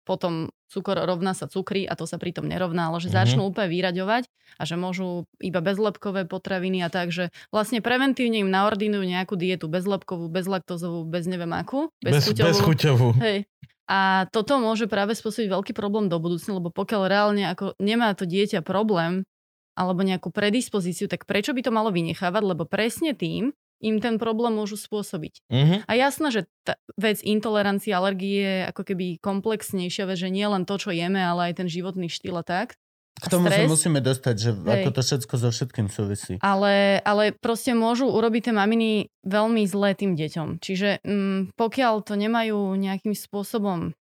potom 0.10 0.49
cukor 0.74 0.97
rovná 0.97 1.38
sa 1.38 1.45
cukry 1.45 1.86
a 1.86 1.93
to 1.93 2.10
sa 2.10 2.18
pritom 2.18 2.49
nerovná, 2.49 2.89
ale 2.89 2.97
že 2.97 3.14
Mhm. 3.14 3.16
začnú 3.22 3.41
úplne 3.45 3.70
vyraďovať 3.70 4.26
a 4.57 4.64
že 4.66 4.74
môžu 4.74 5.30
iba 5.38 5.62
bezlepkové 5.62 6.26
potraviny 6.26 6.82
a 6.82 6.89
tak, 6.89 7.14
že 7.14 7.30
vlastne 7.53 7.86
preventívne 7.86 8.41
im 8.41 8.49
naordinujú 8.49 9.05
nejakú 9.05 9.38
dietu 9.38 9.70
bezlepkovú, 9.70 10.26
bezlaktozovú, 10.34 11.05
bez 11.05 11.30
neviem 11.30 11.53
akú, 11.53 11.93
Bez, 12.01 12.34
bez 12.34 12.57
chuťovú. 12.57 13.22
Hej. 13.22 13.45
A 13.89 14.30
toto 14.30 14.57
môže 14.62 14.86
práve 14.86 15.18
spôsobiť 15.18 15.49
veľký 15.49 15.74
problém 15.74 16.10
do 16.10 16.22
budúcna, 16.22 16.57
lebo 16.62 16.70
pokiaľ 16.70 17.01
reálne 17.10 17.43
ako 17.49 17.74
nemá 17.82 18.14
to 18.14 18.26
dieťa 18.30 18.62
problém 18.62 19.26
alebo 19.74 20.05
nejakú 20.05 20.30
predispozíciu, 20.30 21.10
tak 21.10 21.26
prečo 21.26 21.55
by 21.57 21.62
to 21.66 21.72
malo 21.74 21.89
vynechávať? 21.89 22.43
Lebo 22.45 22.70
presne 22.70 23.18
tým 23.18 23.49
im 23.80 24.03
ten 24.03 24.19
problém 24.19 24.55
môžu 24.55 24.75
spôsobiť. 24.75 25.47
Mhm. 25.49 25.75
A 25.88 25.91
jasné, 25.95 26.27
že 26.30 26.41
tá 26.67 26.75
vec 26.99 27.23
intolerancie, 27.23 27.95
alergie 27.95 28.43
je 28.43 28.55
ako 28.69 28.84
keby 28.84 29.05
komplexnejšia 29.23 30.05
vec, 30.07 30.19
že 30.19 30.30
nie 30.30 30.45
len 30.45 30.67
to, 30.67 30.75
čo 30.75 30.91
jeme, 30.91 31.19
ale 31.19 31.51
aj 31.51 31.63
ten 31.63 31.67
životný 31.71 32.11
štýl 32.11 32.39
a 32.39 32.45
tak. 32.45 32.75
K 33.19 33.27
tomu 33.27 33.51
sa 33.51 33.59
stres. 33.59 33.67
musíme 33.67 33.99
dostať, 33.99 34.36
že 34.39 34.51
Hej. 34.55 34.73
ako 34.80 34.89
to 34.95 35.01
všetko 35.03 35.34
so 35.36 35.49
všetkým 35.51 35.88
súvisí. 35.91 36.34
Ale, 36.39 37.03
ale 37.03 37.36
proste 37.36 37.75
môžu 37.75 38.07
urobiť 38.07 38.47
tie 38.49 38.55
maminy 38.55 39.11
veľmi 39.27 39.67
zlé 39.67 39.91
tým 39.91 40.15
deťom. 40.15 40.63
Čiže 40.63 41.03
mm, 41.03 41.59
pokiaľ 41.59 42.07
to 42.07 42.15
nemajú 42.15 42.80
nejakým 42.80 43.11
spôsobom 43.11 43.91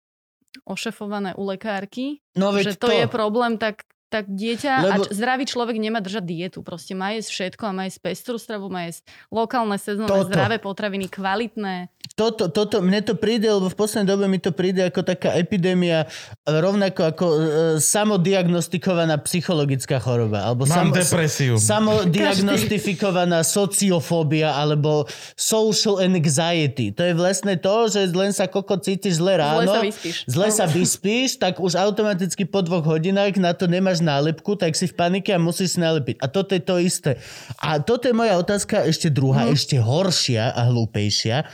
ošefované 0.63 1.35
u 1.35 1.51
lekárky, 1.51 2.23
No 2.39 2.55
že 2.55 2.79
to, 2.79 2.89
to, 2.89 2.95
je 2.95 3.07
problém, 3.11 3.59
tak, 3.59 3.83
tak 4.09 4.25
dieťa 4.29 4.73
Lebo- 4.81 5.05
a 5.05 5.13
zdravý 5.13 5.45
človek 5.45 5.77
nemá 5.77 6.01
držať 6.01 6.25
dietu. 6.25 6.59
Proste 6.65 6.97
má 6.97 7.13
jesť 7.13 7.31
všetko 7.33 7.63
a 7.69 7.73
má 7.77 7.83
jesť 7.85 8.01
pestrú 8.01 8.41
stravu, 8.41 8.73
má 8.73 8.89
jesť 8.89 9.05
lokálne, 9.29 9.77
sezónne, 9.77 10.25
zdravé 10.25 10.57
potraviny, 10.57 11.13
kvalitné. 11.13 11.93
Toto, 12.19 12.51
toto, 12.51 12.83
mne 12.83 12.99
to 13.01 13.15
príde, 13.15 13.47
lebo 13.47 13.71
v 13.71 13.79
poslednej 13.79 14.11
dobe 14.11 14.27
mi 14.27 14.37
to 14.37 14.51
príde 14.51 14.83
ako 14.83 15.07
taká 15.07 15.39
epidémia, 15.39 16.03
e, 16.03 16.07
rovnako 16.51 17.01
ako 17.07 17.27
e, 17.29 17.39
samodiagnostikovaná 17.79 19.15
psychologická 19.23 19.97
choroba. 19.97 20.43
Alebo 20.43 20.67
Mám 20.67 20.91
samo- 20.91 20.95
depresiu. 20.99 21.55
Samodiagnostifikovaná 21.57 23.41
sociofóbia 23.41 24.51
alebo 24.53 25.07
social 25.35 26.01
anxiety. 26.01 26.91
To 26.91 27.03
je 27.03 27.15
vlastne 27.15 27.55
to, 27.55 27.87
že 27.87 28.11
len 28.11 28.31
sa 28.31 28.47
koko 28.47 28.75
cítiš 28.77 29.19
zle 29.19 29.39
ráno. 29.39 29.63
Zle 29.63 29.71
sa 29.71 29.81
vyspíš. 29.81 30.17
Zle 30.27 30.49
sa 30.51 30.67
vyspíš, 30.67 31.29
tak 31.37 31.59
už 31.59 31.77
automaticky 31.77 32.43
po 32.43 32.61
dvoch 32.61 32.83
hodinách 32.85 33.39
na 33.39 33.53
to 33.53 33.65
nemáš 33.65 34.01
nálepku, 34.01 34.55
tak 34.55 34.75
si 34.75 34.85
v 34.85 34.95
panike 34.97 35.31
a 35.31 35.39
musíš 35.39 35.69
si 35.69 35.79
nalepiť. 35.79 36.19
A 36.19 36.27
toto 36.27 36.51
je 36.51 36.61
to 36.61 36.77
isté. 36.77 37.23
A 37.59 37.79
toto 37.79 38.05
je 38.05 38.13
moja 38.13 38.35
otázka 38.35 38.83
ešte 38.83 39.07
druhá, 39.09 39.47
Mhm. 39.47 39.55
ešte 39.55 39.77
horšia 39.79 40.51
a 40.51 40.67
hlúpejšia. 40.67 41.47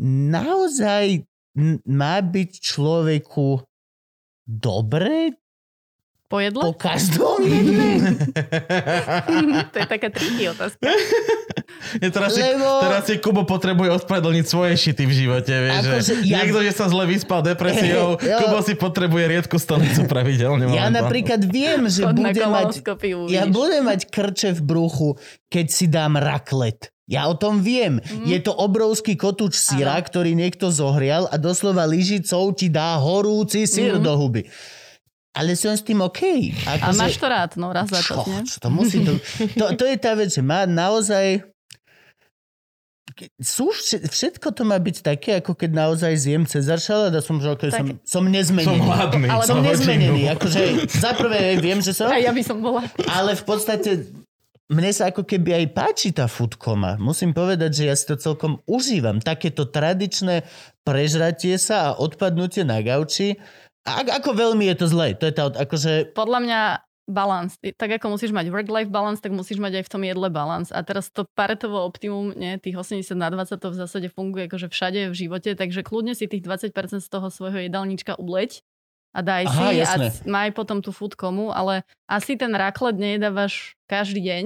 Naozaj 0.00 1.22
má 1.86 2.18
byť 2.18 2.50
človeku 2.58 3.62
dobre 4.44 5.38
Po 6.26 6.42
jedle? 6.42 6.62
po 6.62 6.72
každom 6.74 7.46
jedle? 7.46 8.18
to 9.72 9.76
je 9.78 9.86
taká 9.86 10.08
triky 10.10 10.50
otázka. 10.50 10.82
Ja 12.02 12.10
teraz, 12.10 12.34
si, 12.34 12.42
Lebo- 12.42 12.80
teraz 12.82 13.02
si 13.06 13.14
Kubo 13.22 13.46
potrebuje 13.46 13.92
ospravedlniť 14.02 14.44
svoje 14.44 14.74
šity 14.74 15.04
v 15.04 15.12
živote, 15.14 15.52
vieš, 15.52 15.84
Akože 15.84 16.02
že 16.02 16.14
ja- 16.26 16.42
niekto, 16.42 16.58
že 16.64 16.72
sa 16.74 16.86
zle 16.90 17.04
vyspal 17.06 17.44
depresiou, 17.44 18.18
Jo. 18.24 18.38
Kubo 18.40 18.58
si 18.64 18.74
potrebuje 18.74 19.24
riedku 19.30 19.56
stolicu 19.56 20.10
pravidelne. 20.10 20.66
Ja 20.70 20.90
napríklad 20.90 21.44
viem, 21.46 21.86
že 21.86 22.02
Chod 22.02 22.18
budem 22.18 22.50
mať, 22.50 22.82
ja 23.30 23.44
budem 23.46 23.82
mať 23.86 24.10
krče 24.10 24.58
v 24.58 24.62
bruchu, 24.64 25.08
keď 25.46 25.66
si 25.70 25.86
dám 25.86 26.18
raklet. 26.18 26.93
Ja 27.04 27.28
o 27.28 27.34
tom 27.34 27.60
viem. 27.60 28.00
Mhm. 28.00 28.24
Je 28.24 28.38
to 28.40 28.50
obrovský 28.50 29.12
kotúč 29.14 29.54
syra, 29.54 30.00
ktorý 30.00 30.32
niekto 30.32 30.72
zohrial 30.72 31.28
a 31.28 31.36
doslova 31.36 31.84
lyžicou 31.84 32.48
ti 32.50 32.66
dá 32.66 32.96
horúci 32.96 33.68
syr 33.68 33.98
do 33.98 34.12
huby. 34.14 34.48
Ale 35.34 35.52
som 35.52 35.74
s 35.74 35.82
tým 35.82 35.98
OK. 36.00 36.54
A 36.64 36.78
Akože- 36.80 36.96
máš 36.96 37.14
to 37.18 37.26
rád, 37.26 37.50
no 37.56 37.68
raz 37.68 37.90
za 37.90 38.00
Čo, 38.00 38.22
čas, 38.22 38.24
nie? 38.24 38.40
čo 38.46 38.56
to 38.56 38.68
musí 38.70 39.02
to, 39.02 39.12
to, 39.52 39.64
to 39.74 39.84
je 39.84 39.96
tá 39.98 40.14
vec, 40.14 40.30
že 40.30 40.40
má 40.40 40.62
naozaj 40.64 41.42
sú 43.36 43.70
vše- 43.70 44.10
všetko 44.10 44.50
to 44.50 44.62
má 44.64 44.74
byť 44.74 44.96
také, 45.00 45.38
ako 45.38 45.54
keď 45.54 45.70
naozaj 45.70 46.12
zjem 46.16 46.42
Cezar 46.44 46.78
šalát 46.78 47.14
a 47.14 47.20
som, 47.20 47.38
že 47.38 47.46
okay, 47.46 47.70
Tak- 47.70 47.78
som, 47.78 47.86
som 48.02 48.24
nezmenený. 48.26 48.74
Som 48.74 48.82
hladný. 48.82 49.26
Ale 49.28 49.42
Som 49.44 49.58
nezmenený. 49.60 50.22
Akože, 50.30 50.62
za 50.88 51.14
prvé 51.14 51.54
viem, 51.56 51.78
že 51.78 51.92
som, 51.92 52.10
A 52.10 52.18
ja 52.18 52.34
by 52.34 52.42
som 52.42 52.58
bola. 52.58 52.82
ale 53.06 53.34
v 53.34 53.44
podstate 53.44 53.90
mne 54.72 54.90
sa 54.96 55.12
ako 55.12 55.28
keby 55.28 55.60
aj 55.60 55.66
páči 55.76 56.08
tá 56.16 56.24
foodkoma. 56.24 56.96
Musím 56.96 57.36
povedať, 57.36 57.70
že 57.70 57.84
ja 57.84 57.94
si 57.96 58.08
to 58.08 58.16
celkom 58.16 58.64
užívam. 58.64 59.20
Takéto 59.20 59.68
tradičné 59.68 60.48
prežratie 60.86 61.60
sa 61.60 61.92
a 61.92 61.96
odpadnutie 62.00 62.64
na 62.64 62.80
gauči. 62.80 63.36
A 63.84 64.00
ako 64.00 64.32
veľmi 64.32 64.64
je 64.72 64.76
to 64.80 64.86
zlé? 64.88 65.12
To 65.20 65.28
je 65.28 65.34
tá, 65.36 65.52
akože 65.52 66.16
Podľa 66.16 66.40
mňa 66.40 66.60
balans. 67.04 67.60
Tak 67.60 68.00
ako 68.00 68.16
musíš 68.16 68.32
mať 68.32 68.48
work-life 68.48 68.88
balance, 68.88 69.20
tak 69.20 69.36
musíš 69.36 69.60
mať 69.60 69.80
aj 69.80 69.84
v 69.84 69.92
tom 69.92 70.02
jedle 70.08 70.28
balans. 70.32 70.72
A 70.72 70.80
teraz 70.80 71.12
to 71.12 71.28
paretovo 71.36 71.84
optimum, 71.84 72.32
nie, 72.32 72.56
tých 72.56 72.80
80 72.80 73.12
na 73.12 73.28
20 73.28 73.60
to 73.60 73.68
v 73.68 73.76
zásade 73.76 74.08
funguje 74.08 74.48
akože 74.48 74.72
všade 74.72 75.12
v 75.12 75.14
živote, 75.14 75.52
takže 75.52 75.84
kľudne 75.84 76.16
si 76.16 76.24
tých 76.24 76.40
20% 76.40 76.72
z 77.04 77.08
toho 77.12 77.28
svojho 77.28 77.68
jedálnička 77.68 78.16
uleď 78.16 78.64
a 79.14 79.20
daj 79.20 79.42
Aha, 79.44 79.54
si 79.64 79.78
jasné. 79.78 80.06
a 80.10 80.26
maj 80.26 80.50
potom 80.50 80.78
tú 80.78 80.90
food 80.90 81.14
komu, 81.14 81.48
ale 81.48 81.80
asi 82.04 82.34
ten 82.34 82.50
raklet 82.50 82.94
nejedávaš 82.94 83.78
každý 83.84 84.18
deň 84.20 84.44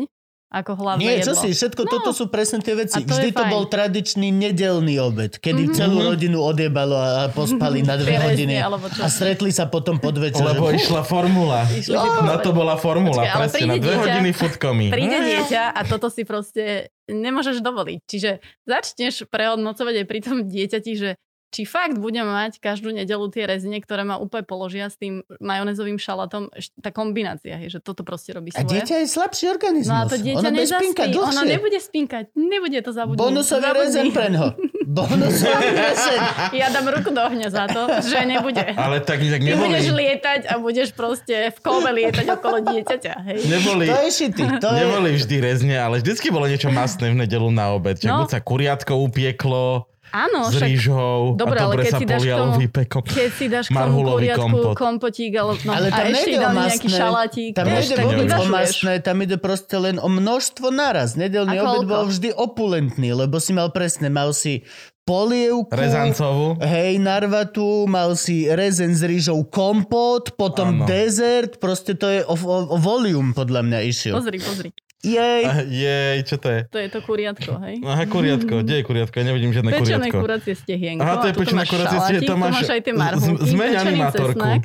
ako 0.51 0.73
hlavné 0.75 1.01
Nie, 1.03 1.21
čo 1.21 1.33
jedlo. 1.33 1.43
si, 1.43 1.49
všetko 1.53 1.83
No. 1.83 1.91
toto 1.91 2.11
sú 2.11 2.25
presne 2.27 2.57
tie 2.59 2.73
veci. 2.73 2.97
To 2.97 3.05
Vždy 3.07 3.31
to 3.31 3.43
fajn. 3.43 3.51
bol 3.51 3.65
tradičný 3.67 4.29
nedelný 4.31 4.97
obed, 4.99 5.37
kedy 5.37 5.63
Mhm. 5.63 5.75
celú 5.75 6.01
rodinu 6.03 6.41
odjebalo 6.41 6.97
a 6.97 7.09
pospali 7.29 7.81
na 7.83 7.97
dve 7.97 8.17
hodiny 8.19 8.57
čo. 8.57 8.73
a 8.99 9.09
stretli 9.09 9.49
sa 9.51 9.65
potom 9.67 9.97
pod 9.99 10.17
večer. 10.17 10.41
Lebo 10.43 10.69
išla 10.71 11.01
formula. 11.03 11.69
Išla 11.69 12.01
ti 12.01 12.09
Na 12.23 12.37
to 12.39 12.51
bola 12.51 12.77
formula, 12.77 13.21
Počkaj, 13.21 13.29
ale 13.31 13.45
presne, 13.47 13.61
na 13.63 13.75
dve 13.75 13.85
dieťa- 13.87 14.01
hodiny 14.03 14.31
futkomy. 14.33 14.87
Príde 14.89 15.19
dieťa 15.23 15.63
a 15.69 15.81
toto 15.83 16.09
si 16.09 16.25
proste 16.25 16.65
nemôžeš 17.07 17.61
dovoliť. 17.61 17.99
Čiže 18.03 18.31
začneš 18.65 19.15
prehodnocovať 19.27 19.95
aj 19.99 20.07
pri 20.07 20.21
tom 20.23 20.37
dieťati, 20.43 20.93
že 20.95 21.11
či 21.49 21.65
fakt 21.65 21.97
budem 21.97 22.23
mať 22.23 22.59
každú 22.59 22.91
nedelu 22.91 23.25
tie 23.29 23.45
rezine, 23.45 23.79
ktoré 23.79 24.03
ma 24.03 24.17
úplne 24.17 24.43
položia 24.43 24.87
s 24.87 24.95
tým 24.95 25.21
majonézovým 25.39 25.97
šalatom, 25.97 26.49
tá 26.77 26.91
kombinácia, 26.91 27.57
je, 27.59 27.69
že 27.71 27.81
toto 27.81 28.03
proste 28.03 28.31
robí 28.31 28.53
A 28.53 28.61
svoje. 28.61 28.69
dieťa 28.75 28.95
je 29.01 29.07
slabší 29.07 29.45
organizmus. 29.49 29.89
No 29.89 29.99
a 29.99 30.05
to 30.05 30.17
dieťa 30.17 30.45
ono 30.45 30.51
nezaspí, 30.55 31.09
ono 31.15 31.43
nebude 31.43 31.79
spinkať, 31.79 32.25
nebude 32.35 32.79
to 32.79 32.91
zabudnúť. 32.91 33.19
Bonusový 33.19 33.65
Zabudni. 33.65 33.81
rezen 33.81 34.07
preňho. 34.11 34.49
Bonusový 34.89 35.69
rezen. 35.71 36.21
Ja 36.53 36.69
dám 36.69 36.89
ruku 36.89 37.11
do 37.11 37.21
ohňa 37.23 37.49
za 37.49 37.65
to, 37.67 37.83
že 38.03 38.25
nebude. 38.25 38.65
Ale 38.75 39.01
tak, 39.01 39.21
tak 39.21 39.39
Ty 39.39 39.47
neboli, 39.47 39.69
budeš 39.69 39.87
lietať 39.91 40.41
a 40.45 40.55
budeš 40.57 40.89
proste 40.93 41.49
v 41.49 41.59
kole 41.59 41.91
lietať 41.91 42.27
okolo 42.31 42.61
dieťaťa, 42.63 43.15
hej. 43.27 43.39
To 43.39 43.49
neboli, 43.49 43.85
je 43.85 44.11
šity. 44.11 44.43
To 44.59 44.69
je... 44.69 44.77
neboli 44.79 45.09
vždy 45.15 45.37
rezne, 45.39 45.77
ale 45.77 45.99
vždycky 45.99 46.29
bolo 46.29 46.45
niečo 46.45 46.69
masné 46.69 47.09
v 47.09 47.21
nedelu 47.21 47.49
na 47.49 47.73
obed. 47.73 47.97
Čak 47.97 48.09
No. 48.09 48.17
buď 48.23 48.31
sa 48.31 48.41
kuriatko 48.41 48.93
upieklo, 49.03 49.85
Áno, 50.11 50.49
s 50.49 50.57
však 50.57 50.69
rýžou 50.69 51.35
Dobre, 51.35 51.57
a 51.57 51.63
ale 51.63 51.73
dobre 51.75 51.83
keď 51.83 51.93
sa 51.93 51.99
si 51.99 52.05
dáš 52.05 52.23
tomu- 52.25 52.59
výpekom. 52.59 53.03
keď 53.03 53.31
si 53.31 53.47
dáš 53.47 53.65
k 53.65 53.71
tomu 53.71 53.79
Marhulový 53.79 54.29
kompot. 54.33 54.75
kompotík, 54.75 55.33
ale, 55.35 55.53
no, 55.59 55.71
Ale 55.71 55.87
a 55.87 55.93
tam 55.93 56.07
ešte 56.07 56.17
nejde 56.19 56.37
o 56.37 56.43
dám 56.43 56.55
nejaký 56.55 56.87
masné. 56.87 56.99
šalátik. 56.99 57.51
Tam 57.53 57.67
nejde 57.67 57.95
vôbec 57.99 58.31
o 58.31 58.45
masné, 58.47 58.95
tam 58.99 59.17
ide 59.19 59.37
proste 59.37 59.77
len 59.77 59.97
o 59.97 60.09
množstvo 60.09 60.67
naraz. 60.69 61.15
Nedelný 61.15 61.57
A 61.57 61.63
obed 61.67 61.85
bol 61.85 62.05
vždy 62.07 62.29
opulentný, 62.31 63.13
lebo 63.13 63.37
si 63.37 63.51
mal 63.51 63.69
presne, 63.69 64.09
mal 64.09 64.33
si 64.33 64.65
polievku, 65.03 65.73
Rezancovú. 65.73 66.61
hej, 66.61 66.97
narvatu, 66.99 67.65
mal 67.87 68.13
si 68.13 68.45
rezen 68.45 68.93
s 68.93 69.01
rýžou 69.01 69.41
kompot, 69.43 70.37
potom 70.37 70.69
Áno. 70.75 70.85
dezert, 70.85 71.57
proste 71.57 71.93
to 71.93 72.07
je 72.07 72.21
o, 72.23 72.37
o, 72.37 72.57
o 72.67 72.79
volume 72.79 73.33
podľa 73.33 73.63
mňa 73.63 73.79
išiel. 73.83 74.15
Pozri, 74.15 74.37
pozri. 74.37 74.69
Jej, 74.99 75.43
A 75.47 75.63
Jej, 75.63 76.27
čo 76.27 76.37
to 76.37 76.51
je? 76.51 76.61
To 76.67 76.77
je 76.77 76.89
to 76.89 76.99
kuriatko, 77.01 77.55
hej? 77.63 77.79
Aha, 77.81 78.03
kuriatko. 78.05 78.67
Kde 78.67 78.75
je 78.75 78.85
kuriatko? 78.85 79.15
Ja 79.15 79.25
nevidím 79.25 79.51
žiadne 79.53 79.71
Pečené 79.71 80.11
kuriatko. 80.11 80.19
kuracie 80.19 80.55
stehienko. 80.55 81.01
Aha, 81.01 81.15
to 81.17 81.27
je 81.27 81.35
pečené 81.37 81.63
kuracie 81.65 81.99
stehienko, 82.01 82.27
to 82.27 82.35
tu 82.35 82.35
máš 82.37 82.53
máš 82.57 82.69
aj 82.69 82.81
tie 82.81 82.91
z- 82.91 82.99
marhulky, 82.99 83.47
zmeň 83.47 83.73
animátorku. 83.79 84.43
cesnak. 84.43 84.63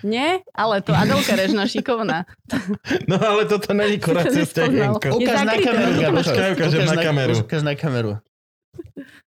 Nie, 0.00 0.28
ale 0.52 0.74
to 0.80 0.90
Adelka 0.92 1.32
Režna 1.32 1.62
šikovná. 1.64 2.18
No 3.06 3.16
ale 3.18 3.42
toto 3.44 3.70
není 3.70 4.02
kuracie 4.04 4.42
stehienko. 4.42 5.02
Je 5.04 5.14
ukáž 5.14 5.38
na 5.40 5.54
kameru, 5.54 5.90
no 5.94 6.10
ukážem 6.52 6.82
na 6.84 6.96
kameru. 6.96 7.34
Ukáž 7.38 7.62
na 7.62 7.74
kameru. 7.74 8.12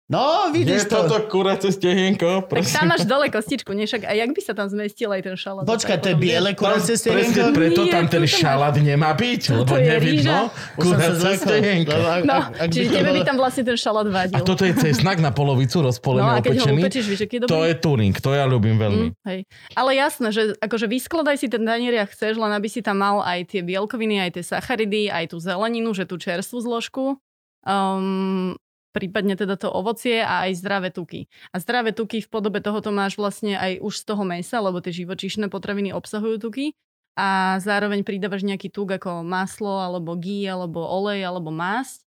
No, 0.04 0.50
vidíš 0.52 0.82
je 0.82 0.88
to. 0.88 1.08
toto 1.08 1.24
kuracie 1.26 1.70
stehienko? 1.70 2.44
Tak 2.44 2.66
tam 2.66 2.84
máš 2.86 3.06
dole 3.06 3.26
kostičku, 3.26 3.72
nie 3.72 3.86
však, 3.86 4.04
a 4.04 4.12
jak 4.12 4.28
by 4.28 4.40
sa 4.40 4.52
tam 4.52 4.68
zmestil 4.68 5.08
aj 5.08 5.22
ten 5.22 5.34
šalát? 5.34 5.64
Počkaj, 5.64 5.96
to 5.98 6.08
je 6.12 6.16
biele 6.16 6.52
kuracie 6.52 6.98
Presne 6.98 7.32
stehienko? 7.32 7.56
preto 7.56 7.80
Nie, 7.82 7.92
tam 7.92 8.04
ten 8.06 8.20
to 8.20 8.26
máš- 8.26 8.36
šalát 8.36 8.74
nemá 8.76 9.10
byť, 9.14 9.42
lebo 9.54 9.72
nevidno 9.72 10.38
zlakol. 10.76 11.32
stehienko. 11.38 11.94
No, 12.22 12.34
ak- 12.44 12.54
ak 12.54 12.68
by 12.68 12.74
čiže 12.74 12.90
tebe 12.92 13.10
by 13.10 13.22
tam 13.22 13.36
vlastne 13.36 13.62
ten 13.64 13.78
šalát 13.78 14.06
vadil. 14.06 14.36
A 14.36 14.40
toto 14.42 14.62
je 14.62 14.74
cesnak 14.74 15.16
na 15.16 15.30
polovicu 15.30 15.80
no 15.80 15.88
rozpolený, 15.88 16.28
a 16.28 16.40
keď 16.40 16.50
ho 16.50 16.60
opečený. 16.60 16.80
upečíš, 16.82 17.04
vieš, 17.06 17.20
aký 17.24 17.34
je 17.34 17.40
dobrý? 17.40 17.52
To 17.52 17.60
je 17.62 17.74
tuning, 17.74 18.14
to 18.14 18.30
ja 18.32 18.44
ľúbim 18.44 18.76
veľmi. 18.76 19.06
Mm, 19.08 19.12
hej. 19.24 19.40
Ale 19.72 19.90
jasné, 19.94 20.28
že 20.28 20.42
akože 20.58 20.86
vyskladaj 20.88 21.36
si 21.36 21.48
ten 21.48 21.62
danier, 21.62 21.94
ak 21.96 22.12
chceš, 22.12 22.36
len 22.36 22.52
aby 22.52 22.68
si 22.68 22.84
tam 22.84 23.00
mal 23.00 23.22
aj 23.22 23.48
tie 23.48 23.64
bielkoviny, 23.64 24.20
aj 24.20 24.30
tie 24.36 24.44
sacharidy, 24.44 25.08
aj 25.08 25.32
tú 25.32 25.40
zeleninu, 25.40 25.94
že 25.94 26.04
tú 26.04 26.20
čerstvú 26.20 26.60
zložku. 26.60 27.16
Um, 27.64 28.58
prípadne 28.92 29.34
teda 29.34 29.56
to 29.56 29.72
ovocie 29.72 30.20
a 30.20 30.46
aj 30.46 30.60
zdravé 30.60 30.92
tuky. 30.92 31.26
A 31.50 31.58
zdravé 31.58 31.90
tuky 31.96 32.20
v 32.20 32.28
podobe 32.28 32.60
tohoto 32.60 32.92
máš 32.92 33.16
vlastne 33.16 33.56
aj 33.56 33.80
už 33.80 33.94
z 34.00 34.04
toho 34.04 34.22
mesa, 34.22 34.60
lebo 34.60 34.78
tie 34.78 34.92
živočíšne 34.92 35.48
potraviny 35.48 35.90
obsahujú 35.96 36.38
tuky 36.38 36.76
a 37.12 37.56
zároveň 37.60 38.04
pridávaš 38.04 38.44
nejaký 38.44 38.72
tuk 38.72 38.92
ako 38.92 39.20
maslo, 39.24 39.80
alebo 39.80 40.16
ghee, 40.16 40.48
alebo 40.48 40.80
olej, 40.80 41.24
alebo 41.24 41.52
masť. 41.52 42.04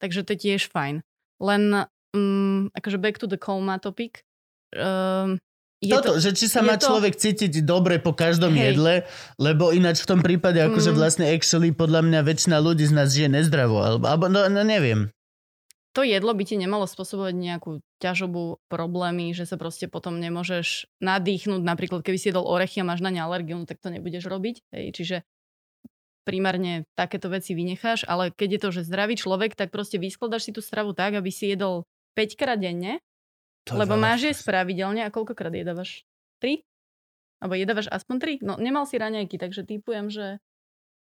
Takže 0.00 0.24
to 0.24 0.32
je 0.36 0.40
tiež 0.40 0.72
fajn. 0.72 1.04
Len 1.42 1.62
um, 2.16 2.68
akože 2.72 2.96
back 2.96 3.20
to 3.20 3.28
the 3.28 3.36
coma 3.36 3.76
topic. 3.76 4.24
Um, 4.72 5.36
je 5.78 5.94
Toto, 5.94 6.18
že 6.18 6.34
či 6.34 6.50
sa 6.50 6.58
má 6.58 6.74
to- 6.74 6.90
človek 6.90 7.14
cítiť 7.14 7.62
dobre 7.62 8.02
po 8.02 8.10
každom 8.10 8.50
Hej. 8.56 8.74
jedle, 8.74 8.94
lebo 9.38 9.70
ináč 9.70 10.02
v 10.02 10.10
tom 10.10 10.20
prípade 10.24 10.58
akože 10.58 10.90
Mm. 10.90 10.96
vlastne 10.98 11.26
actually 11.30 11.70
podľa 11.70 12.02
mňa 12.02 12.20
väčšina 12.26 12.58
ľudí 12.58 12.82
z 12.82 12.94
nás 12.98 13.14
žije 13.14 13.30
nezdravo, 13.30 13.78
alebo, 13.78 14.04
alebo 14.10 14.26
no, 14.26 14.42
no 14.50 14.66
neviem. 14.66 15.06
To 15.96 16.04
jedlo 16.04 16.30
by 16.36 16.44
ti 16.44 16.60
nemalo 16.60 16.84
spôsobovať 16.84 17.34
nejakú 17.34 17.80
ťažobu, 17.98 18.60
problémy, 18.68 19.32
že 19.32 19.48
sa 19.48 19.56
proste 19.56 19.88
potom 19.90 20.20
nemôžeš 20.20 20.86
nadýchnuť. 21.00 21.60
Napríklad, 21.64 22.04
keby 22.04 22.18
si 22.20 22.30
jedol 22.30 22.46
orechy 22.46 22.84
a 22.84 22.88
máš 22.88 23.02
na 23.02 23.10
ne 23.10 23.24
alergiu, 23.24 23.58
no 23.58 23.66
tak 23.66 23.80
to 23.80 23.90
nebudeš 23.90 24.28
robiť. 24.28 24.62
Hej. 24.74 24.86
Čiže 24.94 25.16
primárne 26.28 26.84
takéto 26.92 27.32
veci 27.32 27.56
vynecháš, 27.56 28.04
ale 28.04 28.28
keď 28.28 28.48
je 28.52 28.60
to, 28.60 28.68
že 28.76 28.80
zdravý 28.84 29.16
človek, 29.16 29.56
tak 29.56 29.72
proste 29.72 29.96
vyskladaš 29.96 30.48
si 30.48 30.52
tú 30.52 30.60
stravu 30.60 30.92
tak, 30.92 31.16
aby 31.16 31.32
si 31.32 31.48
jedol 31.48 31.88
5 32.20 32.36
krát 32.36 32.60
denne, 32.60 33.00
To 33.64 33.80
lebo 33.80 33.96
máš 33.96 34.28
jesť 34.28 34.44
pravidelne 34.44 35.08
a 35.08 35.12
koľkokrát 35.12 35.56
jedávaš? 35.56 36.04
3? 36.44 36.60
Alebo 37.40 37.54
jedávaš 37.56 37.88
aspoň 37.88 38.44
3? 38.44 38.44
No 38.44 38.60
nemal 38.60 38.84
si 38.84 39.00
raňajky, 39.00 39.40
takže 39.40 39.64
typujem, 39.64 40.12
že... 40.12 40.36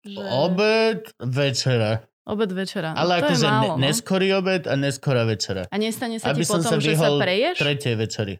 že... 0.07 0.15
Obed, 0.15 1.11
večera. 1.19 2.07
Obed 2.27 2.51
večera. 2.51 2.91
No, 2.91 2.99
Ale 2.99 3.11
to 3.17 3.17
je 3.17 3.23
akože 3.23 3.47
málo, 3.47 3.63
ne, 3.63 3.67
no. 3.71 3.75
neskorý 3.81 4.27
obed 4.35 4.63
a 4.67 4.75
neskorá 4.75 5.23
večera. 5.23 5.63
A 5.71 5.75
nestane 5.79 6.19
sa 6.19 6.35
Aby 6.35 6.43
ti 6.43 6.51
som 6.51 6.59
potom, 6.59 6.75
sa 6.75 6.83
že 6.83 6.93
sa 6.93 7.07
preješ? 7.15 7.55
Tretej 7.55 7.95
večeri. 7.95 8.35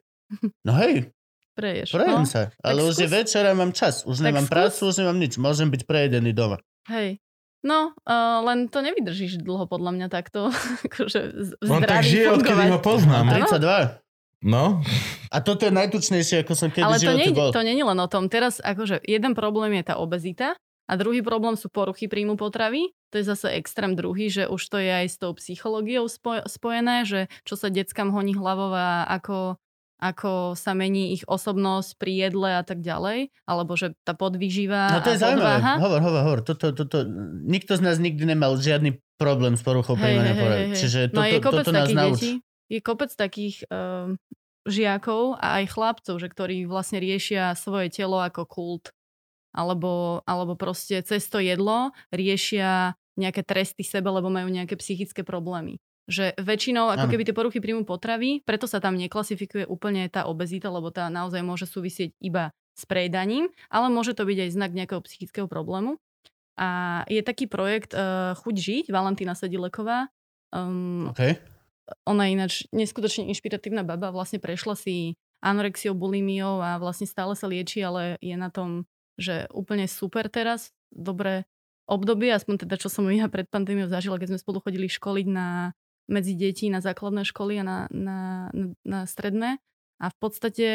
No 0.62 0.76
hej, 0.76 1.08
Preješ. 1.56 1.90
prejem 1.90 2.22
no. 2.22 2.28
sa. 2.28 2.52
Ale 2.60 2.84
už 2.84 3.00
je 3.00 3.08
skús. 3.08 3.16
večera, 3.16 3.56
mám 3.56 3.72
čas. 3.72 4.04
Už 4.04 4.20
Tak 4.20 4.26
nemám 4.30 4.46
skús. 4.46 4.54
prácu, 4.54 4.82
už 4.86 4.96
nemám 5.00 5.18
nič. 5.18 5.34
Môžem 5.40 5.72
byť 5.72 5.82
prejedený 5.88 6.36
doma. 6.36 6.60
Hej. 6.86 7.24
No, 7.66 7.96
uh, 7.98 8.40
len 8.46 8.68
to 8.68 8.84
nevydržíš 8.84 9.42
dlho 9.42 9.66
podľa 9.66 9.96
mňa 9.96 10.08
takto. 10.12 10.52
akože 10.88 11.20
z- 11.34 11.56
On 11.64 11.82
tak 11.82 12.04
žije, 12.04 12.28
odkedy 12.30 12.68
ho 12.70 12.78
poznám. 12.78 13.26
Áno. 13.34 13.48
32. 13.48 14.04
No, 14.46 14.86
A 15.34 15.42
toto 15.42 15.66
je 15.66 15.74
najtučnejšie, 15.74 16.46
ako 16.46 16.54
som 16.54 16.70
kedy 16.70 16.86
Ale 16.86 17.02
to, 17.02 17.10
nie, 17.18 17.34
bol. 17.34 17.50
to 17.50 17.66
nie 17.66 17.74
je 17.74 17.82
len 17.82 17.98
o 17.98 18.06
tom. 18.06 18.30
Teraz 18.30 18.62
akože 18.62 19.02
jeden 19.02 19.34
problém 19.34 19.74
je 19.82 19.90
tá 19.90 19.96
obezita 19.98 20.54
a 20.88 20.94
druhý 20.96 21.20
problém 21.20 21.60
sú 21.60 21.68
poruchy 21.68 22.08
príjmu 22.08 22.40
potravy. 22.40 22.96
To 23.12 23.20
je 23.20 23.26
zase 23.28 23.52
extrém 23.60 23.92
druhý, 23.96 24.32
že 24.32 24.48
už 24.48 24.62
to 24.72 24.80
je 24.80 24.92
aj 24.92 25.08
s 25.12 25.18
tou 25.20 25.36
psychológiou 25.36 26.08
spoj- 26.08 26.48
spojené, 26.48 27.04
že 27.04 27.28
čo 27.44 27.60
sa 27.60 27.68
deckám 27.68 28.12
honí 28.12 28.36
hlavou 28.40 28.72
a 28.72 29.04
ako, 29.08 29.60
ako 30.00 30.56
sa 30.56 30.72
mení 30.72 31.12
ich 31.16 31.28
osobnosť 31.28 32.00
pri 32.00 32.28
jedle 32.28 32.50
a 32.56 32.64
tak 32.64 32.80
ďalej. 32.80 33.32
Alebo 33.44 33.76
že 33.76 34.00
tá 34.08 34.16
podvýživa 34.16 34.96
No 34.96 35.04
to 35.04 35.12
je 35.12 35.20
zaujímavé. 35.20 35.60
podváha. 35.60 35.74
Hovor, 35.84 36.02
hovor, 36.04 36.22
hovor. 36.24 36.40
Toto, 36.48 36.72
toto, 36.72 37.04
nikto 37.44 37.76
z 37.76 37.82
nás 37.84 38.00
nikdy 38.00 38.24
nemal 38.24 38.56
žiadny 38.56 39.00
problém 39.20 39.60
s 39.60 39.64
poruchou 39.66 40.00
príjmania 40.00 40.36
hej. 40.36 40.78
Čiže 40.78 41.00
no 41.12 41.20
a 41.20 41.28
je 41.28 41.40
toto, 41.42 41.48
kopec 41.52 41.66
toto 41.68 41.76
nás 41.76 41.90
nauč. 41.92 42.20
detí, 42.22 42.32
je 42.68 42.80
kopec 42.84 43.12
takých 43.12 43.64
um, 43.72 44.20
žiakov 44.68 45.40
a 45.40 45.64
aj 45.64 45.66
chlapcov, 45.74 46.16
že 46.20 46.28
ktorí 46.28 46.68
vlastne 46.68 47.00
riešia 47.00 47.56
svoje 47.56 47.88
telo 47.90 48.20
ako 48.20 48.44
kult. 48.46 48.92
Alebo, 49.58 50.22
alebo 50.30 50.54
proste 50.54 51.02
cez 51.02 51.26
to 51.26 51.42
jedlo 51.42 51.90
riešia 52.14 52.94
nejaké 53.18 53.42
tresty 53.42 53.82
sebe, 53.82 54.14
lebo 54.14 54.30
majú 54.30 54.46
nejaké 54.54 54.78
psychické 54.78 55.26
problémy. 55.26 55.82
Že 56.06 56.38
väčšinou, 56.38 56.94
ako 56.94 57.10
keby 57.10 57.26
tie 57.26 57.36
poruchy 57.36 57.60
príjmu 57.60 57.84
potravy, 57.84 58.46
preto 58.46 58.70
sa 58.70 58.78
tam 58.78 58.96
neklasifikuje 58.96 59.66
úplne 59.66 60.08
tá 60.08 60.30
obezita, 60.30 60.70
lebo 60.70 60.94
tá 60.94 61.10
naozaj 61.10 61.42
môže 61.42 61.66
súvisieť 61.66 62.14
iba 62.22 62.54
s 62.78 62.86
prejedaním, 62.86 63.50
ale 63.74 63.90
môže 63.90 64.14
to 64.14 64.24
byť 64.24 64.38
aj 64.38 64.50
znak 64.54 64.72
nejakého 64.78 65.02
psychického 65.04 65.50
problému. 65.50 65.98
A 66.58 67.02
je 67.10 67.22
taký 67.26 67.50
projekt 67.50 67.98
uh, 67.98 68.38
Chuť 68.38 68.56
žiť, 68.56 68.86
Valentína 68.94 69.34
Sedileková. 69.34 70.14
Um, 70.54 71.10
Okay. 71.12 71.42
ona 72.08 72.30
je 72.30 72.32
ináč 72.34 72.54
neskutočne 72.72 73.28
inšpiratívna 73.28 73.84
baba, 73.84 74.14
vlastne 74.14 74.40
prešla 74.40 74.78
si 74.80 75.18
anorexiou, 75.44 75.94
bulimiou 75.94 76.64
a 76.64 76.80
vlastne 76.82 77.06
stále 77.06 77.36
sa 77.36 77.46
lieči, 77.46 77.84
ale 77.84 78.18
je 78.24 78.34
na 78.34 78.50
tom, 78.50 78.88
že 79.18 79.50
úplne 79.52 79.90
super 79.90 80.30
teraz, 80.30 80.72
dobré 80.94 81.50
obdobie, 81.90 82.30
aspoň 82.32 82.68
teda 82.68 82.76
čo 82.78 82.92
som 82.92 83.08
ja 83.10 83.32
pred 83.32 83.48
pandémiou 83.48 83.90
zažila, 83.90 84.20
keď 84.20 84.36
sme 84.36 84.44
spolu 84.44 84.60
chodili 84.62 84.88
školiť 84.92 85.28
na, 85.28 85.72
medzi 86.12 86.36
deti 86.36 86.68
na 86.68 86.84
základné 86.84 87.24
školy 87.28 87.60
a 87.60 87.64
na, 87.64 87.78
na, 87.90 88.20
na, 88.52 88.66
na 88.84 89.00
stredné. 89.08 89.60
A 89.98 90.06
v 90.14 90.18
podstate 90.20 90.68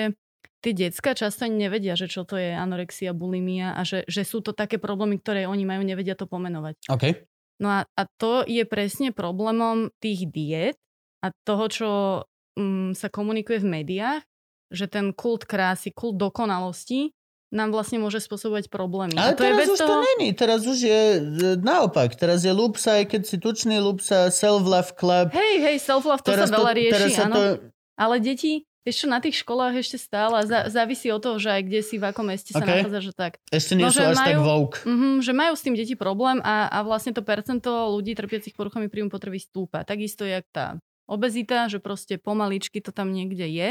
tie 0.64 0.72
decka 0.72 1.14
často 1.14 1.47
ani 1.47 1.68
nevedia, 1.68 1.95
že 1.95 2.11
čo 2.11 2.26
to 2.26 2.40
je 2.40 2.51
anorexia, 2.57 3.14
bulimia 3.14 3.76
a 3.76 3.86
že, 3.86 4.03
že 4.09 4.26
sú 4.26 4.43
to 4.43 4.57
také 4.57 4.80
problémy, 4.80 5.20
ktoré 5.20 5.47
oni 5.47 5.62
majú, 5.68 5.82
nevedia 5.84 6.18
to 6.18 6.26
pomenovať. 6.26 6.90
OK. 6.90 7.05
No 7.62 7.70
a, 7.70 7.80
a 7.86 8.03
to 8.18 8.43
je 8.49 8.66
presne 8.66 9.14
problémom 9.14 9.93
tých 10.03 10.26
diet 10.26 10.78
a 11.22 11.30
toho, 11.47 11.64
čo 11.70 11.90
mm, 12.59 12.99
sa 12.99 13.07
komunikuje 13.12 13.62
v 13.62 13.70
médiách, 13.82 14.22
že 14.72 14.88
ten 14.88 15.12
kult 15.12 15.45
krásy, 15.47 15.93
kult 15.93 16.18
dokonalosti 16.18 17.12
nám 17.53 17.68
vlastne 17.70 18.00
môže 18.00 18.18
spôsobovať 18.18 18.66
problémy. 18.66 19.12
Ale 19.12 19.32
a 19.32 19.36
to 19.36 19.44
je 19.44 19.53
teraz 19.53 19.61
vec 19.61 19.68
už 19.68 19.78
to 19.78 19.86
toho... 19.86 20.00
není. 20.03 20.28
Teraz 20.32 20.61
už 20.64 20.78
je 20.80 21.00
e, 21.14 21.20
naopak. 21.61 22.16
Teraz 22.16 22.42
je 22.42 22.50
Lupsa, 22.50 22.98
aj 22.98 23.12
keď 23.12 23.22
si 23.28 23.36
tučný 23.36 23.76
Lupsa, 23.76 24.32
Self-Love 24.32 24.96
Club. 24.96 25.36
Hej, 25.36 25.55
hej, 25.61 25.76
self-love, 25.78 26.24
to 26.24 26.32
teraz 26.32 26.48
sa 26.48 26.57
veľa 26.57 26.72
rieši, 26.72 26.94
teraz 26.96 27.11
sa 27.12 27.24
áno. 27.28 27.34
to... 27.36 27.42
Ale 27.92 28.16
deti, 28.18 28.64
čo, 28.82 29.07
na 29.07 29.20
tých 29.20 29.38
školách 29.44 29.78
ešte 29.78 29.94
stále 29.94 30.40
a 30.40 30.42
za, 30.42 30.66
závisí 30.66 31.12
od 31.12 31.22
toho, 31.22 31.36
že 31.36 31.53
aj 31.55 31.62
kde 31.68 31.80
si, 31.84 32.00
v 32.00 32.09
akom 32.09 32.26
meste 32.26 32.50
sa 32.57 32.64
OK. 32.64 32.66
nachádza, 32.66 32.98
že 33.05 33.12
tak. 33.12 33.32
Ešte 33.53 33.78
nie 33.78 33.84
No, 33.86 33.92
sú 33.94 34.00
až 34.03 34.16
tak 34.16 34.34
majú- 34.34 34.42
woke. 34.42 34.76
Mhm, 34.82 35.20
že 35.20 35.32
majú 35.36 35.53
s 35.55 35.62
tým 35.62 35.76
deti 35.76 35.94
problém 35.94 36.40
a, 36.42 36.66
a 36.66 36.82
vlastne 36.82 37.12
to 37.12 37.22
percento 37.22 37.68
ľudí 37.92 38.16
trpiacich 38.16 38.57
poruchami 38.57 38.88
príjmu 38.90 39.12
potreby 39.12 39.38
stúpa. 39.38 39.84
Takisto 39.84 40.24
jak 40.26 40.48
tá 40.50 40.80
obezita, 41.07 41.68
že 41.68 41.78
proste 41.78 42.16
pomaličky 42.16 42.80
to 42.80 42.90
tam 42.90 43.12
niekde 43.12 43.44
je. 43.44 43.70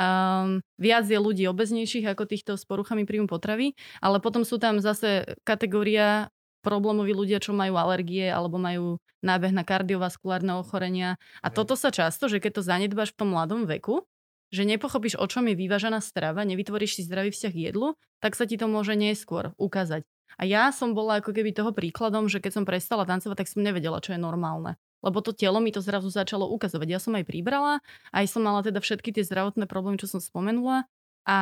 Um, 0.00 0.64
viac 0.80 1.04
je 1.04 1.20
ľudí 1.20 1.44
obeznejších 1.44 2.08
ako 2.08 2.24
týchto 2.24 2.56
s 2.56 2.64
poruchami 2.64 3.04
príjmu 3.04 3.28
potravy, 3.28 3.76
ale 4.00 4.16
potom 4.16 4.48
sú 4.48 4.56
tam 4.56 4.80
zase 4.80 5.36
kategória 5.44 6.32
problémoví 6.64 7.12
ľudia, 7.12 7.36
čo 7.36 7.52
majú 7.52 7.76
alergie 7.76 8.32
alebo 8.32 8.56
majú 8.56 8.96
nábeh 9.20 9.52
na 9.52 9.60
kardiovaskulárne 9.60 10.56
ochorenia. 10.56 11.20
A 11.44 11.52
toto 11.52 11.76
sa 11.76 11.92
často, 11.92 12.32
že 12.32 12.40
keď 12.40 12.60
to 12.60 12.62
zanedbáš 12.64 13.12
v 13.12 13.18
tom 13.20 13.28
mladom 13.36 13.68
veku, 13.68 14.08
že 14.48 14.64
nepochopíš, 14.64 15.20
o 15.20 15.26
čom 15.28 15.46
je 15.52 15.54
vyvážená 15.54 16.00
strava, 16.00 16.48
nevytvoríš 16.48 17.00
si 17.00 17.02
zdravý 17.04 17.30
vzťah 17.30 17.52
k 17.52 17.62
jedlu, 17.70 17.94
tak 18.24 18.34
sa 18.34 18.48
ti 18.48 18.56
to 18.56 18.66
môže 18.66 18.96
neskôr 18.96 19.52
ukázať. 19.60 20.02
A 20.40 20.48
ja 20.48 20.72
som 20.72 20.96
bola 20.96 21.20
ako 21.20 21.36
keby 21.36 21.52
toho 21.52 21.76
príkladom, 21.76 22.26
že 22.26 22.40
keď 22.40 22.52
som 22.56 22.64
prestala 22.64 23.04
tancovať, 23.04 23.36
tak 23.44 23.50
som 23.52 23.60
nevedela, 23.60 24.00
čo 24.00 24.16
je 24.16 24.20
normálne. 24.20 24.80
Lebo 25.00 25.24
to 25.24 25.32
telo 25.32 25.60
mi 25.64 25.72
to 25.72 25.80
zrazu 25.80 26.12
začalo 26.12 26.44
ukazovať. 26.52 26.88
Ja 26.88 27.00
som 27.00 27.16
aj 27.16 27.24
pribrala, 27.24 27.80
aj 28.12 28.24
som 28.28 28.44
mala 28.44 28.60
teda 28.60 28.84
všetky 28.84 29.16
tie 29.16 29.24
zdravotné 29.24 29.64
problémy, 29.64 29.96
čo 29.96 30.08
som 30.08 30.20
spomenula. 30.20 30.84
A, 31.24 31.40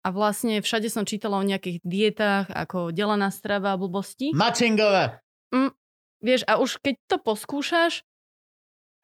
a 0.00 0.08
vlastne 0.08 0.64
všade 0.64 0.88
som 0.88 1.04
čítala 1.04 1.40
o 1.40 1.44
nejakých 1.44 1.84
dietách, 1.84 2.46
ako 2.48 2.92
delená 2.92 3.28
strava 3.28 3.76
a 3.76 3.80
blbosti. 3.80 4.32
Mačingová. 4.32 5.20
Vieš, 6.24 6.48
a 6.48 6.56
už 6.56 6.80
keď 6.80 6.96
to 7.04 7.16
poskúšaš, 7.20 8.00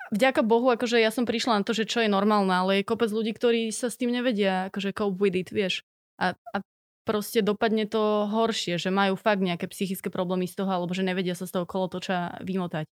vďaka 0.08 0.40
Bohu, 0.40 0.72
akože 0.72 0.96
ja 0.96 1.12
som 1.12 1.28
prišla 1.28 1.61
na 1.61 1.62
to, 1.68 1.76
že 1.76 1.84
čo 1.84 2.00
je 2.00 2.08
normálne, 2.08 2.48
ale 2.48 2.80
je 2.80 2.88
kopec 2.88 3.12
ľudí, 3.12 3.36
ktorí 3.36 3.68
sa 3.76 3.92
s 3.92 4.00
tým 4.00 4.08
nevedia, 4.08 4.72
akože 4.72 4.96
cope 4.96 5.20
with 5.20 5.36
it, 5.36 5.52
vieš. 5.52 5.84
A, 6.16 6.32
a 6.32 6.56
proste 7.04 7.44
dopadne 7.44 7.84
to 7.84 8.24
horšie, 8.24 8.80
že 8.80 8.88
majú 8.88 9.20
fakt 9.20 9.44
nejaké 9.44 9.68
psychické 9.68 10.08
problémy 10.08 10.48
z 10.48 10.64
toho, 10.64 10.70
alebo 10.72 10.96
že 10.96 11.04
nevedia 11.04 11.36
sa 11.36 11.44
z 11.44 11.61
toho 11.61 11.68
kolotoča 11.68 12.40
vymotať. 12.40 12.88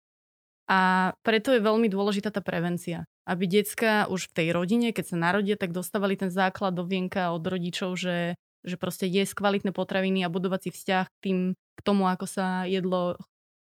A 0.66 1.13
preto 1.22 1.53
je 1.53 1.61
veľmi 1.61 1.86
dôležitá 1.88 2.34
tá 2.34 2.41
prevencia. 2.41 3.05
Aby 3.30 3.45
decka 3.45 4.09
už 4.09 4.34
v 4.34 4.36
tej 4.38 4.47
rodine, 4.53 4.89
keď 4.89 5.13
sa 5.13 5.18
narodia, 5.18 5.57
tak 5.57 5.74
dostávali 5.74 6.18
ten 6.18 6.34
základ 6.34 6.74
do 6.74 6.86
vienka 6.86 7.30
od 7.34 7.45
rodičov, 7.45 7.97
že, 7.97 8.34
že 8.66 8.76
proste 8.78 9.05
jesť 9.05 9.38
kvalitné 9.38 9.74
potraviny 9.74 10.26
a 10.26 10.34
budovať 10.34 10.74
vzťah 10.74 11.05
k, 11.05 11.18
tým, 11.22 11.39
k 11.53 11.80
tomu, 11.86 12.09
ako 12.09 12.26
sa 12.26 12.66
jedlo 12.66 13.18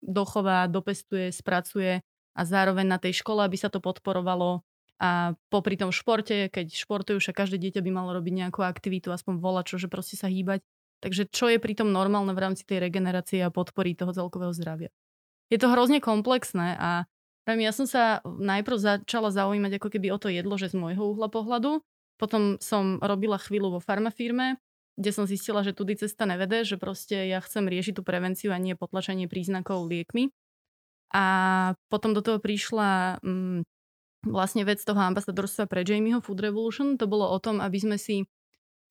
dochová, 0.03 0.66
dopestuje, 0.66 1.30
spracuje 1.30 2.03
a 2.34 2.40
zároveň 2.42 2.86
na 2.86 2.99
tej 3.03 3.22
škole, 3.22 3.42
aby 3.42 3.59
sa 3.59 3.70
to 3.70 3.82
podporovalo 3.82 4.62
a 4.99 5.38
popri 5.46 5.78
tom 5.78 5.94
športe, 5.94 6.51
keď 6.51 6.74
športujú, 6.74 7.22
však 7.22 7.46
každé 7.46 7.62
dieťa 7.62 7.80
by 7.86 7.90
malo 7.94 8.11
robiť 8.18 8.34
nejakú 8.34 8.66
aktivitu, 8.66 9.14
aspoň 9.14 9.38
volačo, 9.38 9.78
že 9.78 9.86
proste 9.86 10.18
sa 10.18 10.26
hýbať. 10.26 10.59
Takže 10.99 11.30
čo 11.30 11.46
je 11.46 11.62
pritom 11.62 11.94
normálne 11.94 12.34
v 12.34 12.42
rámci 12.42 12.66
tej 12.66 12.82
regenerácie 12.82 13.38
a 13.46 13.55
podpory 13.55 13.94
toho 13.94 14.11
celkového 14.11 14.51
zdravia. 14.51 14.90
Je 15.49 15.57
to 15.57 15.72
hrozne 15.72 15.99
komplexné 16.05 16.76
a 16.76 16.90
ja 17.49 17.72
som 17.72 17.88
sa 17.88 18.20
najprv 18.28 18.76
začala 18.76 19.32
zaujímať 19.32 19.80
ako 19.80 19.88
keby 19.88 20.12
o 20.12 20.20
to 20.20 20.28
jedlo, 20.28 20.61
že 20.61 20.68
z 20.68 20.76
môjho 20.76 21.16
uhla 21.16 21.32
pohľadu. 21.32 21.80
Potom 22.20 22.61
som 22.61 23.01
robila 23.01 23.40
chvíľu 23.40 23.78
vo 23.78 23.80
farmafirme, 23.80 24.61
kde 25.01 25.11
som 25.14 25.24
zistila, 25.24 25.64
že 25.64 25.72
tudy 25.72 25.96
cesta 25.96 26.28
nevede, 26.28 26.66
že 26.68 26.76
proste 26.76 27.24
ja 27.24 27.40
chcem 27.40 27.64
riešiť 27.64 27.96
tú 27.96 28.03
prevenciu 28.05 28.53
a 28.53 28.61
nie 28.61 28.76
potlačenie 28.76 29.30
príznakov 29.30 29.88
liekmi. 29.88 30.28
A 31.14 31.24
potom 31.88 32.12
do 32.12 32.20
toho 32.20 32.36
prišla 32.36 33.22
mm, 33.24 33.64
vlastne 34.28 34.68
vec 34.68 34.84
toho 34.84 35.01
ambasadorstva 35.01 35.64
pre 35.70 35.86
Jamieho 35.86 36.20
Food 36.20 36.44
Revolution. 36.44 37.01
To 37.01 37.09
bolo 37.09 37.30
o 37.32 37.38
tom, 37.40 37.64
aby 37.64 37.80
sme 37.80 37.96
si 37.96 38.28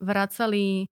vracali 0.02 0.90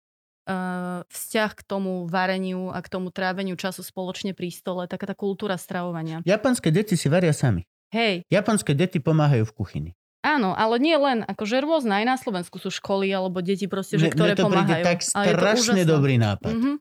vzťah 1.08 1.52
k 1.54 1.62
tomu 1.64 2.06
vareniu 2.06 2.70
a 2.70 2.82
k 2.82 2.88
tomu 2.90 3.10
tráveniu 3.10 3.54
času 3.56 3.82
spoločne 3.82 4.34
pri 4.34 4.50
stole, 4.50 4.90
taká 4.90 5.06
tá 5.06 5.16
kultúra 5.16 5.56
stravovania. 5.56 6.22
Japonské 6.26 6.70
deti 6.70 6.98
si 6.98 7.08
varia 7.08 7.32
sami. 7.32 7.64
Hej, 7.92 8.24
Japonské 8.32 8.72
deti 8.72 8.98
pomáhajú 8.98 9.44
v 9.48 9.54
kuchyni. 9.54 9.92
áno, 10.24 10.54
ale 10.56 10.80
nie 10.80 10.96
len, 10.96 11.26
akože 11.28 11.60
rôzne, 11.60 11.92
aj 11.98 12.06
na 12.08 12.16
Slovensku 12.16 12.56
sú 12.62 12.70
školy 12.70 13.10
alebo 13.12 13.42
deti 13.42 13.66
proste, 13.68 13.98
že, 14.00 14.14
ktoré 14.14 14.38
to 14.38 14.48
pomáhajú. 14.48 14.86
tak 14.86 15.00
strašne 15.04 15.84
dobrý 15.84 16.16
nápad. 16.22 16.54
Mhm. 16.56 16.74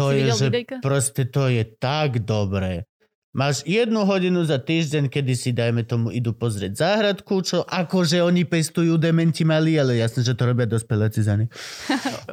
To 0.00 0.04
Si 0.10 0.16
je, 0.16 0.24
že 0.32 0.46
videjka? 0.48 0.76
proste 0.80 1.22
to 1.28 1.46
je 1.52 1.60
tak 1.76 2.24
dobré. 2.24 2.88
Máš 3.30 3.62
jednu 3.62 4.02
hodinu 4.02 4.42
za 4.42 4.58
týždeň, 4.58 5.06
kedy 5.06 5.38
si, 5.38 5.54
dajme 5.54 5.86
tomu, 5.86 6.10
idú 6.10 6.34
pozrieť 6.34 6.82
záhradku, 6.82 7.46
čo 7.46 7.62
akože 7.62 8.18
oni 8.26 8.42
pestujú 8.42 8.98
dementi 8.98 9.46
malí, 9.46 9.78
ale 9.78 10.02
jasné, 10.02 10.26
že 10.26 10.34
to 10.34 10.50
robia 10.50 10.66
dospeláci 10.66 11.22
za 11.22 11.38
ne. 11.38 11.46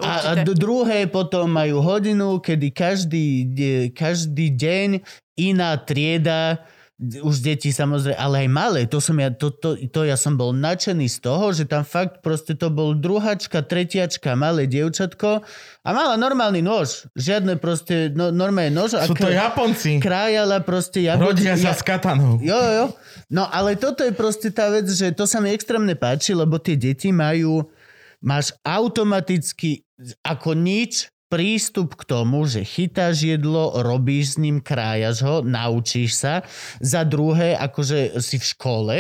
A, 0.02 0.34
a 0.34 0.42
druhé 0.42 1.06
potom 1.06 1.54
majú 1.54 1.86
hodinu, 1.86 2.42
kedy 2.42 2.74
každý, 2.74 3.46
de- 3.46 3.88
každý 3.94 4.50
deň 4.58 4.90
iná 5.38 5.78
trieda 5.78 6.66
už 6.98 7.46
deti 7.46 7.70
samozrejme, 7.70 8.18
ale 8.18 8.36
aj 8.46 8.50
malé, 8.50 8.80
to 8.90 8.98
som 8.98 9.14
ja, 9.22 9.30
to, 9.30 9.54
to, 9.54 9.78
to 9.94 10.02
ja 10.02 10.18
som 10.18 10.34
bol 10.34 10.50
nadšený 10.50 11.06
z 11.06 11.18
toho, 11.22 11.54
že 11.54 11.70
tam 11.70 11.86
fakt 11.86 12.26
proste 12.26 12.58
to 12.58 12.74
bol 12.74 12.98
druhačka, 12.98 13.62
tretiačka, 13.62 14.34
malé 14.34 14.66
dievčatko 14.66 15.46
a 15.86 15.90
mala 15.94 16.18
normálny 16.18 16.66
nôž. 16.66 17.06
Žiadne 17.14 17.62
proste, 17.62 18.10
no, 18.10 18.34
normálne 18.34 18.74
nôž. 18.74 18.98
A 18.98 19.06
Sú 19.06 19.14
to 19.14 19.30
Japonci. 19.30 20.02
krájala 20.02 20.66
proste 20.66 21.06
jablčky. 21.06 21.46
Rodia 21.46 21.54
sa 21.54 21.78
s 21.78 21.86
katanou. 21.86 22.42
Jo, 22.42 22.58
jo, 22.58 22.72
jo. 22.74 22.86
No 23.30 23.46
ale 23.46 23.78
toto 23.78 24.02
je 24.02 24.10
proste 24.18 24.50
tá 24.50 24.74
vec, 24.74 24.90
že 24.90 25.14
to 25.14 25.30
sa 25.30 25.38
mi 25.38 25.54
extrémne 25.54 25.94
páči, 25.94 26.34
lebo 26.34 26.58
tie 26.58 26.74
deti 26.74 27.14
majú, 27.14 27.62
máš 28.26 28.58
automaticky 28.66 29.86
ako 30.26 30.58
nič 30.58 31.14
prístup 31.28 31.96
k 32.00 32.08
tomu, 32.08 32.48
že 32.48 32.64
chytáš 32.64 33.28
jedlo, 33.28 33.76
robíš 33.84 34.36
s 34.36 34.42
ním, 34.42 34.64
krájaš 34.64 35.24
ho, 35.24 35.36
naučíš 35.44 36.16
sa. 36.16 36.34
Za 36.80 37.04
druhé, 37.04 37.56
akože 37.56 38.20
si 38.24 38.40
v 38.40 38.46
škole, 38.46 38.96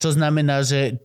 čo 0.00 0.08
znamená, 0.12 0.64
že 0.64 1.00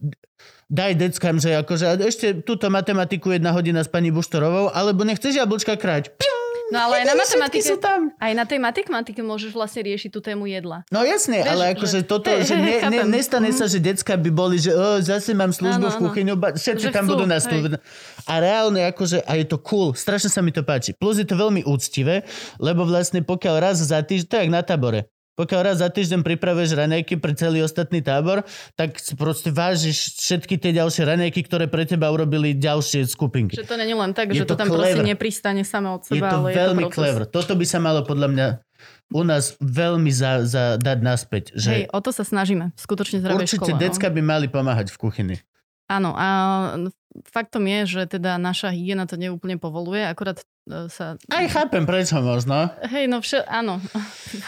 daj 0.71 0.97
deckám, 0.97 1.37
že 1.37 1.59
akože 1.59 1.85
ešte 2.01 2.27
túto 2.41 2.71
matematiku 2.71 3.35
jedna 3.35 3.51
hodina 3.53 3.83
s 3.83 3.91
pani 3.91 4.09
Buštorovou, 4.09 4.71
alebo 4.71 5.03
nechceš 5.03 5.37
jablčka 5.37 5.75
kráť. 5.75 6.15
Piu, 6.15 6.42
No 6.71 6.79
ale 6.79 7.03
aj 7.03 7.05
na 7.05 7.15
matematike, 7.17 7.65
sú 7.65 7.75
tam. 7.75 8.15
aj 8.15 8.31
na 8.31 8.45
tej 8.45 8.57
matematike 8.57 9.19
môžeš 9.19 9.51
vlastne 9.51 9.83
riešiť 9.83 10.09
tú 10.09 10.19
tému 10.19 10.47
jedla. 10.47 10.87
No 10.87 11.03
jasne, 11.03 11.39
Vieš, 11.39 11.49
ale 11.49 11.63
že- 11.63 11.71
akože 11.75 11.99
toto, 12.03 12.29
Hej, 12.29 12.41
že 12.45 12.55
ne, 12.55 12.75
ne, 12.89 12.99
nestane 13.09 13.49
Mhm. 13.49 13.57
sa, 13.57 13.65
že 13.67 13.77
decka 13.77 14.13
by 14.15 14.29
boli, 14.29 14.55
že 14.57 14.71
o, 14.71 14.97
zase 14.99 15.33
mám 15.33 15.51
službu 15.51 15.83
Áno, 15.83 15.91
v 15.91 15.97
ba, 16.33 16.55
všetci 16.55 16.87
Že 16.87 16.95
tam 16.95 17.03
chcú, 17.03 17.11
budú 17.13 17.25
službe. 17.41 17.77
A 18.23 18.33
reálne 18.39 18.81
akože, 18.85 19.21
a 19.21 19.35
je 19.35 19.45
to 19.45 19.57
cool, 19.59 19.91
strašne 19.93 20.31
sa 20.31 20.39
mi 20.39 20.49
to 20.49 20.61
páči. 20.61 20.93
Plus 20.93 21.19
je 21.19 21.27
to 21.27 21.35
veľmi 21.35 21.61
úctivé, 21.63 22.23
lebo 22.57 22.83
vlastne 22.83 23.19
pokiaľ 23.21 23.55
raz 23.59 23.77
za 23.77 23.99
týždeň, 23.99 24.25
to 24.25 24.35
je 24.39 24.47
na 24.47 24.63
tabore, 24.63 25.11
pokiaľ 25.33 25.59
raz 25.65 25.77
za 25.81 25.89
týždeň 25.89 26.21
pripravuješ 26.21 26.77
raňajky 26.77 27.17
pre 27.17 27.33
celý 27.33 27.65
ostatný 27.65 28.05
tábor, 28.05 28.45
tak 28.77 29.01
proste 29.17 29.49
vážiš 29.49 30.13
všetky 30.21 30.61
tie 30.61 30.71
ďalšie 30.77 31.03
raňajky, 31.09 31.41
ktoré 31.45 31.65
pre 31.65 31.89
teba 31.89 32.13
urobili 32.13 32.53
ďalšie 32.53 33.09
skupinky. 33.09 33.57
Že 33.57 33.65
to 33.65 33.75
není 33.81 33.97
len 33.97 34.13
tak, 34.13 34.29
Je 34.29 34.41
že 34.41 34.45
to 34.45 34.53
to 34.53 34.61
tam 34.61 34.69
proste 34.69 34.93
clever. 34.93 35.05
nepristane 35.09 35.65
samé 35.65 35.89
od 35.89 36.05
Je 36.05 36.21
seba, 36.21 36.29
to 36.29 36.37
ale 36.37 36.49
veľmi 36.53 36.83
je 36.85 36.89
to 36.89 36.95
clever. 36.95 37.23
Toto 37.25 37.53
by 37.57 37.65
sa 37.65 37.81
malo 37.81 38.05
podľa 38.05 38.27
mňa 38.29 38.47
u 39.13 39.21
nás 39.25 39.53
veľmi 39.61 40.09
za, 40.09 40.45
za 40.45 40.63
dať 40.77 40.97
naspäť. 41.01 41.43
Že 41.53 41.69
Hej, 41.69 41.83
o 41.93 41.99
to 42.01 42.09
sa 42.13 42.25
snažíme. 42.25 42.73
Skutočne 42.77 43.21
zdravej 43.21 43.45
Určite 43.45 43.71
škole. 43.73 43.81
decka 43.81 44.07
by 44.09 44.21
mali 44.21 44.47
pomáhať 44.49 44.89
v 44.93 44.97
kuchyni. 44.97 45.35
Áno, 45.91 46.15
a 46.15 46.27
faktom 47.29 47.63
je, 47.63 47.79
že 47.85 48.01
teda 48.09 48.35
naša 48.35 48.73
hygiena 48.73 49.05
to 49.05 49.15
neúplne 49.15 49.55
povoluje, 49.55 50.01
akorát 50.01 50.41
e, 50.65 50.89
sa... 50.89 51.15
Aj 51.29 51.45
chápem, 51.45 51.85
prečo 51.85 52.17
možno. 52.19 52.73
Hej, 52.81 53.05
no 53.05 53.21
vše, 53.21 53.45
áno. 53.45 53.77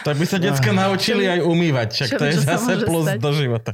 Tak 0.02 0.18
by 0.18 0.26
sa 0.26 0.42
decka 0.42 0.74
naučili 0.74 1.30
aj 1.30 1.46
umývať, 1.46 1.88
však 1.94 2.08
čo- 2.10 2.18
to 2.18 2.24
je 2.26 2.34
zase 2.42 2.72
plus 2.82 3.06
stať? 3.06 3.18
do 3.22 3.30
života. 3.30 3.72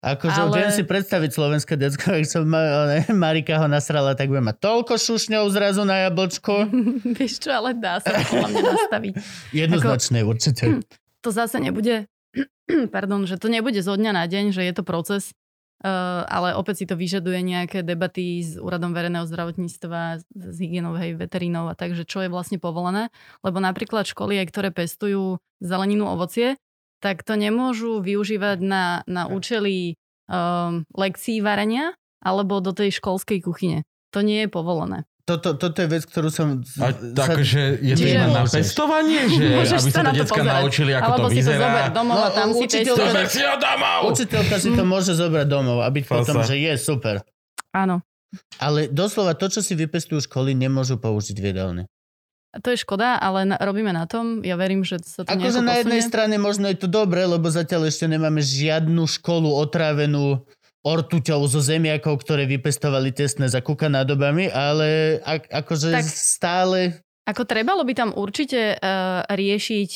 Akože 0.00 0.40
Ale- 0.40 0.56
viem 0.56 0.70
si 0.72 0.82
predstaviť 0.82 1.30
slovenské 1.30 1.74
decko, 1.76 2.16
ak 2.16 2.24
som 2.24 2.48
ma, 2.48 2.88
ne, 2.88 3.04
Marika 3.12 3.60
ho 3.60 3.68
nasrala, 3.68 4.16
tak 4.16 4.32
bude 4.32 4.40
mať 4.40 4.56
toľko 4.56 4.96
šušňov 4.96 5.44
zrazu 5.52 5.84
na 5.84 6.08
jablčku. 6.08 6.54
Vieš 7.20 7.44
čo, 7.44 7.50
ale 7.52 7.76
dá 7.76 8.00
sa 8.00 8.16
to 8.24 8.40
mňa 8.40 8.62
nastaviť. 8.64 9.12
Jednoznačné, 9.52 10.24
určite. 10.24 10.80
To 11.20 11.28
zase 11.28 11.60
nebude, 11.60 12.08
pardon, 12.94 13.28
že 13.28 13.36
to 13.36 13.52
nebude 13.52 13.76
zo 13.84 13.92
dňa 13.92 14.12
na 14.16 14.24
deň, 14.24 14.56
že 14.56 14.64
je 14.64 14.72
to 14.72 14.80
proces, 14.80 15.36
ale 16.28 16.52
opäť 16.60 16.84
si 16.84 16.86
to 16.86 16.94
vyžaduje 16.94 17.40
nejaké 17.40 17.80
debaty 17.80 18.44
s 18.44 18.60
úradom 18.60 18.92
verejného 18.92 19.24
zdravotníctva, 19.24 20.20
s, 20.20 20.24
s 20.28 20.56
hygienou, 20.60 20.92
hej, 21.00 21.16
veterínou 21.16 21.72
a 21.72 21.74
takže 21.74 22.04
čo 22.04 22.20
je 22.20 22.28
vlastne 22.28 22.60
povolené. 22.60 23.08
Lebo 23.40 23.64
napríklad 23.64 24.04
školy, 24.04 24.40
aj 24.44 24.46
ktoré 24.52 24.68
pestujú 24.70 25.40
zeleninu, 25.60 26.04
ovocie, 26.08 26.60
tak 27.00 27.24
to 27.24 27.32
nemôžu 27.34 28.04
využívať 28.04 28.60
na, 28.60 29.00
na 29.08 29.24
účely 29.24 29.96
um, 30.28 30.84
lekcií 30.92 31.40
varenia 31.40 31.96
alebo 32.20 32.60
do 32.60 32.76
tej 32.76 33.00
školskej 33.00 33.40
kuchyne. 33.40 33.88
To 34.12 34.20
nie 34.20 34.44
je 34.44 34.52
povolené. 34.52 35.08
Toto, 35.22 35.54
toto 35.54 35.76
je 35.76 35.88
vec, 35.88 36.02
ktorú 36.02 36.28
som... 36.28 36.58
z- 36.60 36.78
A 36.78 36.90
takže 37.14 37.78
je 37.78 37.94
to 37.94 38.02
iba 38.04 38.26
na 38.26 38.42
pestovanie, 38.42 39.20
že 39.24 39.42
Môžeš 39.54 39.78
aby 39.78 39.90
sa 39.90 40.00
to 40.02 40.12
to 40.12 40.24
pozerať. 40.26 40.56
naučili, 40.56 40.90
ako 40.92 41.04
Alebo 41.04 41.18
to 41.18 41.26
si 41.26 41.30
to 41.30 41.38
vyzerá. 41.38 41.60
zober 41.62 41.84
domov 41.90 42.16
a 42.16 42.20
No, 42.20 42.28
tam 42.30 42.48
si 42.48 42.58
učiteľka- 42.60 43.26
si 43.26 43.40
ho 43.40 43.56
domov! 43.56 43.98
Učiteľka 44.08 44.54
si 44.56 44.68
to 44.70 44.82
môže 44.82 45.12
zobrať 45.12 45.46
domov 45.46 45.78
a 45.78 45.88
byť 45.88 46.04
potom, 46.04 46.36
že 46.40 46.54
je 46.56 46.72
super. 46.76 47.14
Áno. 47.70 48.02
Ale 48.56 48.86
doslova 48.86 49.32
to, 49.32 49.46
čo 49.48 49.58
si 49.58 49.74
vypestujú 49.74 50.20
školy, 50.20 50.52
nemôžu 50.52 50.96
použiť 50.96 51.34
v 51.34 51.46
jedálni. 51.46 51.84
A 52.50 52.58
To 52.58 52.68
je 52.68 52.78
škoda, 52.78 53.14
ale 53.14 53.44
na, 53.44 53.56
robíme 53.56 53.90
na 53.90 54.04
tom. 54.04 54.40
Ja 54.40 54.54
verím, 54.54 54.82
že 54.82 54.98
sa 55.00 55.22
to 55.22 55.28
Akože 55.28 55.60
na 55.60 55.78
jednej 55.78 56.02
strane 56.02 56.34
možno 56.36 56.66
je 56.66 56.74
to 56.76 56.86
dobré, 56.86 57.22
lebo 57.22 57.46
zatiaľ 57.46 57.86
ešte 57.86 58.06
nemáme 58.06 58.38
žiadnu 58.38 58.98
školu 59.08 59.46
otrávenú 59.52 60.42
ortuťou 60.82 61.44
zo 61.44 61.60
zemiakov, 61.60 62.18
ktoré 62.18 62.44
vypestovali 62.46 63.10
tesné 63.10 63.46
za 63.46 63.60
kuka 63.60 63.86
nádobami, 63.86 64.48
ale 64.48 65.20
ak, 65.20 65.42
akože 65.46 65.88
Tak- 65.92 66.08
stále... 66.08 66.78
Ako 67.22 67.44
trebalo 67.44 67.84
by 67.84 67.92
tam 67.92 68.10
určite 68.10 68.74
uh, 68.74 69.22
riešiť 69.24 69.90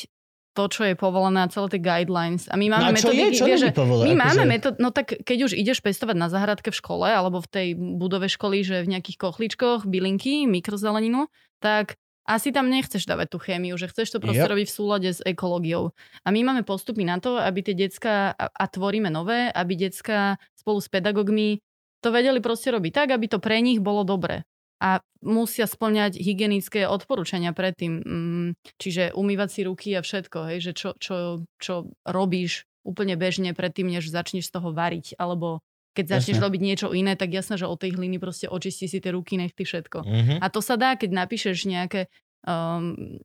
to, 0.55 0.65
čo 0.71 0.87
je 0.87 0.95
povolené 0.95 1.43
a 1.43 1.51
celé 1.51 1.67
tie 1.69 1.83
guidelines. 1.83 2.47
A 2.47 2.55
my 2.55 2.71
No 2.71 2.79
máme 2.79 2.95
a 2.95 2.95
čo 2.95 3.11
je? 3.11 3.27
metodiky, 3.27 3.35
Čo 3.35 3.45
vieš, 3.45 3.61
povolené? 3.75 4.07
my 4.07 4.15
máme 4.15 4.31
Akože- 4.39 4.53
metod, 4.53 4.75
no 4.79 4.89
tak 4.89 5.19
keď 5.19 5.39
už 5.45 5.53
ideš 5.53 5.83
pestovať 5.83 6.15
na 6.15 6.29
záhradke 6.29 6.71
v 6.71 6.79
škole 6.79 7.09
alebo 7.09 7.43
v 7.43 7.49
tej 7.49 7.69
budove 7.75 8.31
školy, 8.31 8.63
že 8.63 8.87
v 8.87 8.95
nejakých 8.95 9.19
kochličkoch, 9.19 9.83
bylinky, 9.83 10.47
mikrozeleninu, 10.47 11.27
tak 11.59 11.99
asi 12.25 12.55
tam 12.55 12.71
nechceš 12.71 13.03
dávať 13.03 13.35
tú 13.35 13.39
chémiu, 13.39 13.75
že 13.75 13.85
chceš 13.85 14.15
to 14.15 14.23
proste 14.23 14.41
Yep. 14.41 14.53
robiť 14.55 14.67
v 14.71 14.77
súlade 14.79 15.11
s 15.11 15.21
ekológiou. 15.21 15.91
A 16.23 16.31
my 16.31 16.41
máme 16.41 16.63
postupy 16.63 17.03
na 17.03 17.19
to, 17.19 17.35
aby 17.37 17.61
tie 17.61 17.75
decka, 17.75 18.31
a, 18.33 18.47
a 18.49 18.65
tvoríme 18.65 19.11
nové, 19.11 19.51
aby 19.51 19.77
decka 19.77 20.39
spolu 20.65 20.81
s 20.81 20.89
pedagógmi 20.89 21.61
to 22.01 22.09
vedeli 22.09 22.41
proste 22.41 22.73
robiť 22.73 22.93
tak, 22.93 23.09
aby 23.13 23.29
to 23.29 23.37
pre 23.37 23.61
nich 23.61 23.85
bolo 23.85 24.05
dobre. 24.05 24.49
A 24.81 25.01
musia 25.25 25.65
splňať 25.65 26.21
hygienické 26.21 26.85
odporúčania 26.85 27.57
predtým. 27.57 27.93
Mm, 28.05 28.49
čiže 28.77 29.17
umývať 29.17 29.49
si 29.49 29.61
ruky 29.65 29.89
a 29.97 30.05
všetko, 30.05 30.39
hej, 30.53 30.59
že 30.61 30.73
čo, 30.77 30.91
čo, 31.01 31.45
čo 31.57 31.89
robíš 32.05 32.69
úplne 32.85 33.17
bežne 33.17 33.57
predtým, 33.57 33.89
než 33.89 34.13
začneš 34.13 34.53
z 34.53 34.61
toho 34.61 34.77
variť, 34.77 35.17
alebo 35.17 35.65
keď 35.97 36.19
začneš 36.21 36.37
Jasne. 36.37 36.45
robiť 36.45 36.61
niečo 36.61 36.89
iné, 36.91 37.15
tak 37.15 37.31
jasné, 37.33 37.55
že 37.55 37.71
od 37.71 37.79
tej 37.79 37.95
hliny 37.97 38.19
proste 38.19 38.51
očistí 38.51 38.91
si 38.91 38.99
tie 38.99 39.15
ruky, 39.15 39.39
nech 39.41 39.55
ty 39.57 39.65
všetko. 39.65 40.05
Mhm. 40.05 40.35
A 40.43 40.47
to 40.53 40.61
sa 40.61 40.77
dá, 40.77 40.99
keď 40.99 41.25
napíšeš 41.25 41.65
nejaké 41.65 42.13
um, 42.45 43.17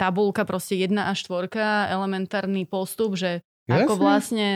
tabulka, 0.00 0.42
proste 0.48 0.74
jedna 0.74 1.12
až 1.12 1.28
štvorka, 1.28 1.86
elementárny 1.92 2.64
postup, 2.64 3.14
že 3.14 3.44
ako 3.68 3.94
Jasne. 3.94 4.02
vlastne 4.02 4.48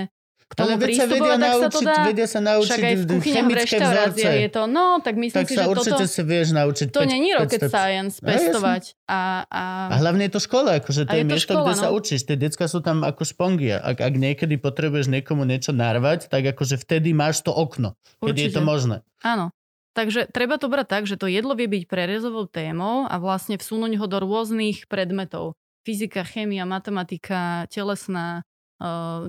k 0.53 0.55
tomu 0.61 0.77
Ale 0.77 0.93
sa 0.93 1.09
vedia 1.09 1.37
tak 1.41 1.49
sa 1.57 1.69
to 1.73 1.81
naučiť, 1.81 1.87
dá. 1.89 2.05
vedia 2.05 2.27
sa 2.29 2.41
naučiť 2.45 2.69
Však 2.69 2.85
aj 2.85 2.97
v 3.01 3.05
kuchyniach, 3.09 3.49
v 3.49 3.55
reštauráciách 3.57 4.37
je 4.37 4.51
to, 4.53 4.63
no, 4.69 4.85
tak 5.01 5.15
myslím 5.17 5.39
Tak 5.41 5.49
si, 5.49 5.57
sa 5.57 5.65
že 5.65 5.69
určite 5.73 6.05
toto, 6.05 6.13
sa 6.13 6.23
vieš 6.29 6.49
naučiť. 6.53 6.87
to 6.93 7.03
není 7.09 7.29
rocket 7.33 7.61
steps. 7.65 7.73
science, 7.73 8.15
pestovať. 8.21 8.83
A, 9.09 9.49
a, 9.49 9.63
A 9.89 9.95
hlavne 10.05 10.29
je 10.29 10.33
to 10.37 10.41
škola, 10.45 10.85
akože 10.85 11.09
to 11.09 11.17
je, 11.17 11.21
je 11.21 11.25
to 11.25 11.31
miesto, 11.33 11.53
škola, 11.57 11.65
kde 11.65 11.75
sa 11.81 11.89
no. 11.89 11.97
učíš. 11.97 12.21
Tie 12.29 12.37
decka 12.37 12.65
sú 12.69 12.79
tam 12.85 13.01
ako 13.01 13.23
špongy. 13.25 13.73
Ak, 13.73 13.97
ak 14.05 14.15
niekedy 14.21 14.61
potrebuješ 14.61 15.09
niekomu 15.09 15.49
niečo 15.49 15.73
narvať, 15.73 16.29
tak 16.29 16.45
akože 16.53 16.77
vtedy 16.77 17.17
máš 17.17 17.41
to 17.41 17.49
okno, 17.49 17.97
keď 18.21 18.37
je 18.37 18.51
to 18.53 18.61
možné. 18.61 18.97
Áno. 19.25 19.49
Takže 19.93 20.29
treba 20.33 20.57
to 20.57 20.73
brať 20.73 20.87
tak, 20.89 21.05
že 21.05 21.21
to 21.21 21.29
jedlo 21.29 21.53
vie 21.53 21.69
byť 21.69 21.85
prerezovou 21.85 22.49
témou 22.49 23.05
a 23.09 23.17
vlastne 23.21 23.61
vsunúť 23.61 24.01
ho 24.01 24.07
do 24.09 24.25
rôznych 24.25 24.89
predmetov. 24.89 25.57
Fyzika, 25.85 26.25
chémia, 26.25 26.65
matematika, 26.65 27.69
telesná, 27.69 28.41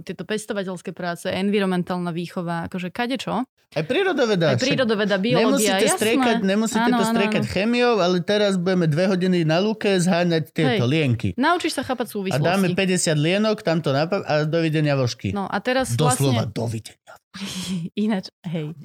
tieto 0.01 0.23
pestovateľské 0.25 0.91
práce, 0.91 1.29
environmentálna 1.29 2.09
výchova, 2.09 2.67
akože 2.67 2.89
kadečo. 2.89 3.45
Aj 3.73 3.81
prírodoveda. 3.81 4.53
Aj 4.53 4.61
prírodoveda, 4.61 5.17
biológia, 5.17 5.49
Nemusíte 5.49 5.85
jasné. 5.89 5.97
striekať, 5.97 6.35
nemusíte 6.45 6.89
Áno, 6.93 7.01
to 7.01 7.05
striekať 7.09 7.41
áno. 7.41 7.53
chemiou, 7.57 7.93
ale 7.97 8.21
teraz 8.21 8.53
budeme 8.53 8.85
dve 8.85 9.09
hodiny 9.09 9.41
na 9.49 9.57
luke 9.57 9.89
zháňať 9.97 10.53
tieto 10.53 10.85
Hej. 10.85 10.93
lienky. 10.93 11.29
Naučíš 11.33 11.73
sa 11.73 11.81
chápať 11.81 12.05
A 12.05 12.11
súvislosti. 12.13 12.45
dáme 12.45 12.67
50 12.77 13.17
lienok, 13.17 13.65
tamto 13.65 13.89
napap 13.89 14.21
a 14.29 14.45
dovidenia 14.45 14.93
vožky. 14.93 15.33
No 15.33 15.49
a 15.49 15.57
teraz 15.57 15.97
Doslova 15.97 16.45
vlastne... 16.45 16.53
dovidenia. 16.53 17.13
Ináč, 18.05 18.29
hej. 18.45 18.77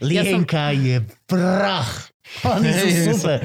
Lienka 0.00 0.72
je 0.72 1.04
prach. 1.28 2.08
Oni 2.46 2.70
sú 2.70 2.86
Hej, 2.86 3.04
super. 3.10 3.38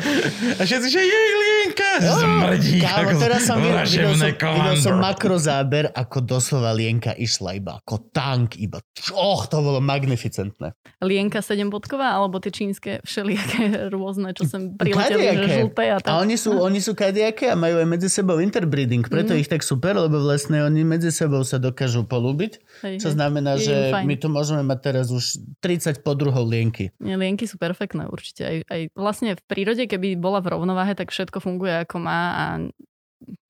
A 0.55 0.61
všetci, 0.61 0.87
že 0.87 1.01
jej 1.01 1.29
lienka, 1.35 1.89
zmrdí. 1.99 2.77
Kámo, 2.79 3.17
teraz 3.17 3.41
som 3.43 3.57
videl, 3.57 3.81
videl, 3.81 4.13
som, 4.13 4.29
videl 4.29 4.75
som 4.77 4.95
makrozáber, 4.99 5.89
ako 5.89 6.17
doslova 6.21 6.69
Lienka 6.71 7.11
išla 7.11 7.57
iba 7.57 7.71
ako 7.77 8.13
tank, 8.13 8.55
iba 8.55 8.77
och, 9.11 9.41
to 9.47 9.57
bolo 9.59 9.81
magnificentné. 9.81 10.77
Lienka 11.01 11.41
sedembodková, 11.41 12.13
alebo 12.13 12.37
tie 12.37 12.53
čínske 12.53 13.01
všelijaké 13.01 13.63
rôzne, 13.93 14.31
čo 14.31 14.45
sem 14.45 14.71
prileteli, 14.71 15.33
že 15.33 15.65
žlté 15.65 15.83
a 15.89 15.97
tak. 15.99 16.09
A 16.09 16.21
oni 16.21 16.37
sú, 16.37 16.53
oni 16.53 16.79
sú 16.79 16.93
kadejaké 16.93 17.49
a 17.49 17.57
majú 17.57 17.81
aj 17.81 17.87
medzi 17.89 18.07
sebou 18.07 18.37
interbreeding, 18.37 19.01
preto 19.03 19.33
Mhm. 19.33 19.41
ich 19.41 19.49
tak 19.49 19.65
super, 19.65 19.97
lebo 19.97 20.21
vlastne 20.21 20.61
oni 20.61 20.85
medzi 20.85 21.09
sebou 21.09 21.41
sa 21.41 21.57
dokážu 21.57 22.05
polúbiť, 22.05 22.61
Hej, 22.85 23.01
čo 23.01 23.09
hej. 23.11 23.15
znamená, 23.17 23.57
Je 23.57 23.65
že 23.67 23.75
my 24.05 24.15
tu 24.15 24.29
môžeme 24.29 24.61
mať 24.61 24.79
teraz 24.79 25.09
už 25.09 25.41
30 25.59 26.05
podruhov 26.05 26.45
lienky. 26.45 26.93
Lienky 27.01 27.49
sú 27.49 27.57
perfektné 27.57 28.05
určite. 28.07 28.45
Aj, 28.45 28.57
aj 28.61 28.74
vlastne 28.95 29.35
v 29.35 29.45
prírode, 29.45 29.85
keby 29.85 30.19
bola 30.19 30.39
v 30.43 30.55
rovnováhe, 30.55 30.93
tak 30.95 31.11
všetko 31.11 31.39
funguje 31.43 31.83
ako 31.85 31.97
má 32.01 32.21
a 32.35 32.45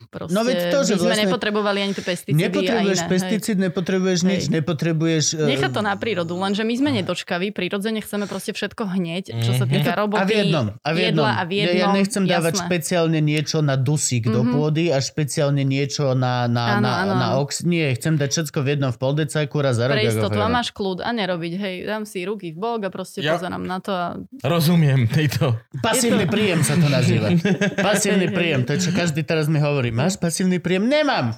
proste 0.08 0.32
No 0.32 0.42
veď 0.42 0.58
to, 0.70 0.80
že 0.82 0.94
by 0.94 0.98
sme 0.98 1.08
vlastne 1.08 1.24
nepotrebovali 1.26 1.80
ani 1.82 1.92
tie 1.92 2.06
pesticídy 2.06 2.40
Nepotrebuješ 2.40 2.96
a 2.96 3.02
iné. 3.02 3.12
pesticíd, 3.12 3.56
nepotrebuješ 3.60 4.20
Hej. 4.20 4.30
nič, 4.30 4.44
nepotrebuješ... 4.50 5.26
Eh, 5.36 5.50
Nechať 5.50 5.72
to 5.72 5.82
na 5.82 5.94
prírodu, 5.94 6.34
lenže 6.34 6.62
my 6.62 6.74
sme 6.74 6.90
nedočkaví, 6.94 7.48
prirodzene 7.52 8.00
chceme 8.00 8.24
proste 8.24 8.52
všetko 8.52 8.84
hneď, 8.88 9.24
čo 9.36 9.52
sa 9.54 9.64
Mhm. 9.64 9.72
týka 9.72 9.92
A 9.92 9.98
roboty, 9.98 10.24
v 10.24 10.32
jednom, 10.38 10.66
a 10.74 10.90
v 10.90 10.98
jednom. 11.02 11.26
jedla 11.26 11.32
a 11.32 11.44
v 11.44 11.52
Ja- 11.52 11.60
jednom. 11.66 11.76
Ja 11.76 11.88
nechcem 11.92 12.24
dávať 12.24 12.54
jasné. 12.54 12.64
špeciálne 12.64 13.20
niečo 13.20 13.58
na 13.60 13.76
dusík 13.76 14.24
do 14.26 14.42
Mhm. 14.42 14.52
pôdy 14.52 14.84
a 14.88 14.98
špeciálne 14.98 15.64
niečo 15.64 16.14
na, 16.14 16.46
na, 16.46 16.64
Áno, 16.74 16.82
na, 16.82 16.92
áno, 17.02 17.14
na 17.14 17.28
ox. 17.36 17.62
Nie, 17.62 17.92
chcem 17.92 18.14
dať 18.14 18.30
všetko 18.32 18.58
v 18.58 18.68
jednom 18.70 18.90
v 18.90 18.98
poldecajku 18.98 19.56
raz 19.58 19.76
za 19.76 19.86
rok. 19.86 19.96
Pre 19.96 20.06
istotu 20.06 20.38
a 20.38 20.48
máš 20.48 20.72
kľud 20.72 21.00
a 21.00 21.10
nerobiť, 21.10 21.54
hej, 21.56 21.76
dám 21.84 22.04
si 22.04 22.24
ruky 22.24 22.50
v 22.50 22.58
bok 22.58 22.80
a 22.82 22.90
proste 22.90 23.20
Ja- 23.20 23.36
pozerám 23.36 23.62
na 23.62 23.78
to 23.78 23.92
a 23.92 24.16
Rozumiem 24.42 25.08
tejto. 25.08 25.60
Pasívny 25.78 26.24
príjem 26.26 26.62
sa 26.62 26.76
to 26.76 26.88
nazýva. 26.88 27.36
Pasívny 27.82 28.30
príjem, 28.30 28.62
to 28.62 28.72
je 28.72 28.80
čo 28.82 28.92
každý 28.92 29.22
teraz 29.22 29.46
mi 29.46 29.58
hovorí. 29.66 29.90
Máš 29.90 30.16
pasívny 30.16 30.58
príjem? 30.58 30.86
Nemám, 30.86 31.34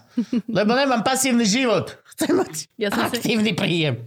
lebo 0.48 0.72
nemám 0.72 1.02
pasívny 1.02 1.44
život. 1.44 1.96
Chcem 2.12 2.34
mať 2.34 2.54
Ja 2.76 2.90
som 2.90 3.08
si- 3.08 3.18
aktívny 3.18 3.52
príjem. 3.52 4.04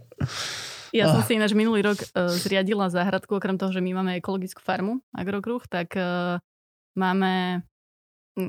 Ja 0.91 1.07
som 1.09 1.23
Ah. 1.23 1.25
si 1.25 1.39
ináč 1.39 1.53
minulý 1.53 1.81
rok 1.83 2.03
uh, 2.03 2.29
zriadila 2.29 2.91
záhradku, 2.91 3.31
okrem 3.33 3.55
toho, 3.55 3.71
že 3.71 3.79
my 3.79 3.95
máme 3.95 4.19
ekologickú 4.19 4.59
farmu 4.59 4.99
Agrokruh, 5.11 5.63
tak 5.65 5.95
uh, 5.95 6.43
máme, 6.93 7.63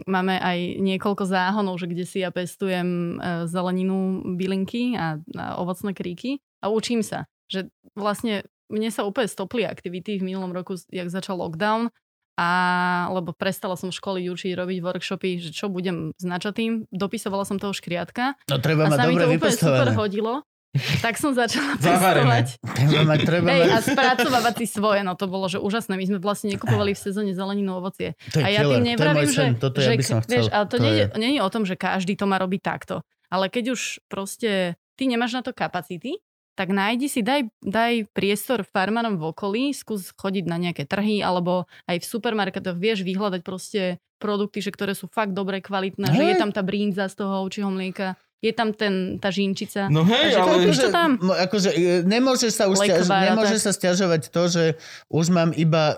máme 0.03 0.35
aj 0.35 0.57
niekoľko 0.77 1.23
záhonov, 1.23 1.77
že 1.77 1.85
kde 1.85 2.01
si 2.01 2.17
ja 2.19 2.33
pestujem 2.33 2.87
uh, 3.15 3.45
zeleninu, 3.45 4.25
bylinky 4.33 4.97
a, 4.97 5.21
a 5.37 5.61
ovocné 5.61 5.93
kríky 5.93 6.41
a 6.59 6.67
učím 6.67 7.05
sa, 7.05 7.29
že 7.45 7.69
vlastne 7.93 8.41
mne 8.67 8.89
sa 8.89 9.03
úplne 9.03 9.27
stopli 9.27 9.61
aktivity 9.61 10.17
v 10.17 10.25
minulom 10.25 10.49
roku, 10.49 10.73
jak 10.89 11.07
začal 11.07 11.37
lockdown, 11.37 11.93
a 12.39 12.49
lebo 13.11 13.35
prestala 13.35 13.75
som 13.75 13.91
školy 13.91 14.27
učiť, 14.31 14.55
robiť 14.55 14.77
workshopy, 14.79 15.43
že 15.43 15.51
čo 15.51 15.67
budem 15.67 16.15
značatým. 16.15 16.87
Dopisovala 16.89 17.43
som 17.43 17.59
toho 17.59 17.75
škriatka 17.75 18.39
No 18.47 18.57
treba 18.59 18.87
mať 18.87 18.99
dobre 19.07 19.23
to 19.23 19.37
úplne 19.37 19.57
super 19.57 19.89
hodilo. 19.95 20.33
Tak 21.03 21.19
som 21.19 21.35
začala 21.35 21.75
pestovať. 21.83 22.63
Treba 22.63 23.15
treba 23.19 23.47
Hej, 23.51 23.75
a 23.75 23.77
spracovávať 23.83 24.63
si 24.63 24.67
svoje, 24.71 25.03
no 25.03 25.19
to 25.19 25.27
bolo, 25.27 25.51
že 25.51 25.59
úžasné. 25.59 25.99
My 25.99 26.07
sme 26.07 26.19
vlastne 26.23 26.55
nekupovali 26.55 26.95
v 26.95 26.99
sezóne 26.99 27.31
zeleninu 27.35 27.75
ovocie. 27.75 28.15
A 28.39 28.47
ja 28.47 28.63
tým 28.63 28.87
nevravím, 28.95 29.27
že. 29.27 29.51
Toto 29.59 29.83
ja 29.83 29.91
že 29.91 29.99
by 29.99 30.03
som 30.07 30.19
chcel. 30.23 30.47
vieš, 30.47 30.47
ale 30.47 30.65
to, 30.71 30.75
To 30.79 30.83
nie, 30.87 30.93
je... 30.95 31.05
nie 31.19 31.31
je 31.35 31.41
o 31.43 31.49
tom, 31.51 31.67
že 31.67 31.75
každý 31.75 32.15
to 32.15 32.23
má 32.23 32.39
robiť 32.39 32.61
takto. 32.63 33.03
Ale 33.27 33.51
keď 33.51 33.75
už 33.75 33.99
proste 34.07 34.79
ty 34.95 35.11
nemáš 35.11 35.35
na 35.35 35.43
to 35.43 35.51
kapacity, 35.51 36.23
tak 36.61 36.69
nájdi 36.69 37.09
si, 37.09 37.25
daj, 37.25 37.49
daj 37.65 38.05
priestor 38.13 38.61
farmárom 38.61 39.17
v 39.17 39.33
okolí, 39.33 39.63
skús 39.73 40.13
chodiť 40.13 40.45
na 40.45 40.61
nejaké 40.61 40.85
trhy, 40.85 41.25
alebo 41.25 41.65
aj 41.89 41.97
v 41.97 42.05
supermarketoch 42.05 42.77
vieš 42.77 43.01
vyhľadať 43.01 43.41
proste 43.41 43.97
produkty, 44.21 44.61
že 44.61 44.69
ktoré 44.69 44.93
sú 44.93 45.09
fakt 45.09 45.33
dobre, 45.33 45.57
kvalitné, 45.57 46.13
že 46.13 46.21
Hej. 46.21 46.29
je 46.29 46.35
tam 46.37 46.53
tá 46.53 46.61
brínza 46.61 47.09
z 47.09 47.17
toho 47.17 47.41
ovčieho 47.41 47.73
mlieka, 47.73 48.13
je 48.41 48.51
tam 48.51 48.73
ten, 48.73 49.21
tá 49.21 49.29
žinčica. 49.29 49.85
No 49.85 50.01
hej, 50.01 50.33
Takže 50.33 50.41
ale... 50.41 50.65
to 50.75 50.89
tam. 50.89 51.09
Mo- 51.21 51.37
Akože, 51.37 51.69
e, 51.69 52.01
nemôžeš 52.01 52.51
sa 52.51 52.65
už 52.65 52.77
stiaž, 52.79 53.05
nemôžeš 53.05 53.59
sa 53.61 53.71
stiažovať 53.71 54.21
to, 54.27 54.43
že 54.47 54.63
už 55.07 55.29
mám 55.29 55.53
iba 55.53 55.93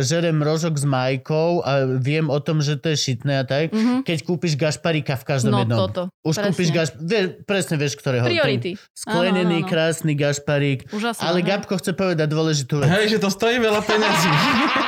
žerem 0.00 0.36
rožok 0.38 0.76
s 0.76 0.84
majkou 0.84 1.60
a 1.60 1.88
viem 1.88 2.28
o 2.28 2.36
tom, 2.38 2.60
že 2.60 2.76
to 2.76 2.92
je 2.92 2.98
šitné 2.98 3.40
a 3.40 3.44
tak. 3.44 3.72
Mhm. 3.72 4.04
Keď 4.04 4.18
kúpiš 4.20 4.54
gašparika 4.54 5.16
v 5.16 5.24
každom 5.26 5.50
No 5.50 5.64
jednom. 5.64 5.78
toto. 5.82 6.02
Už 6.22 6.36
presne. 6.36 6.46
kúpiš 6.46 6.68
gaš... 6.70 6.88
Vie, 6.94 7.20
presne 7.42 7.74
vieš, 7.74 7.96
ktorého. 7.96 8.22
Priority. 8.22 8.76
sklenený, 8.92 9.58
Áno, 9.58 9.64
áno, 9.64 9.70
krásny 9.72 10.12
gašparík. 10.12 10.92
Úžasné. 10.92 11.24
Ale 11.24 11.40
hej. 11.40 11.48
Gabko 11.48 11.74
chce 11.74 11.96
povedať 11.96 12.28
dôležitú 12.28 12.84
vec. 12.84 12.92
Hej, 12.92 13.16
že 13.16 13.18
to 13.18 13.32
stojí 13.32 13.56
veľa 13.56 13.80
peňazí. 13.80 14.28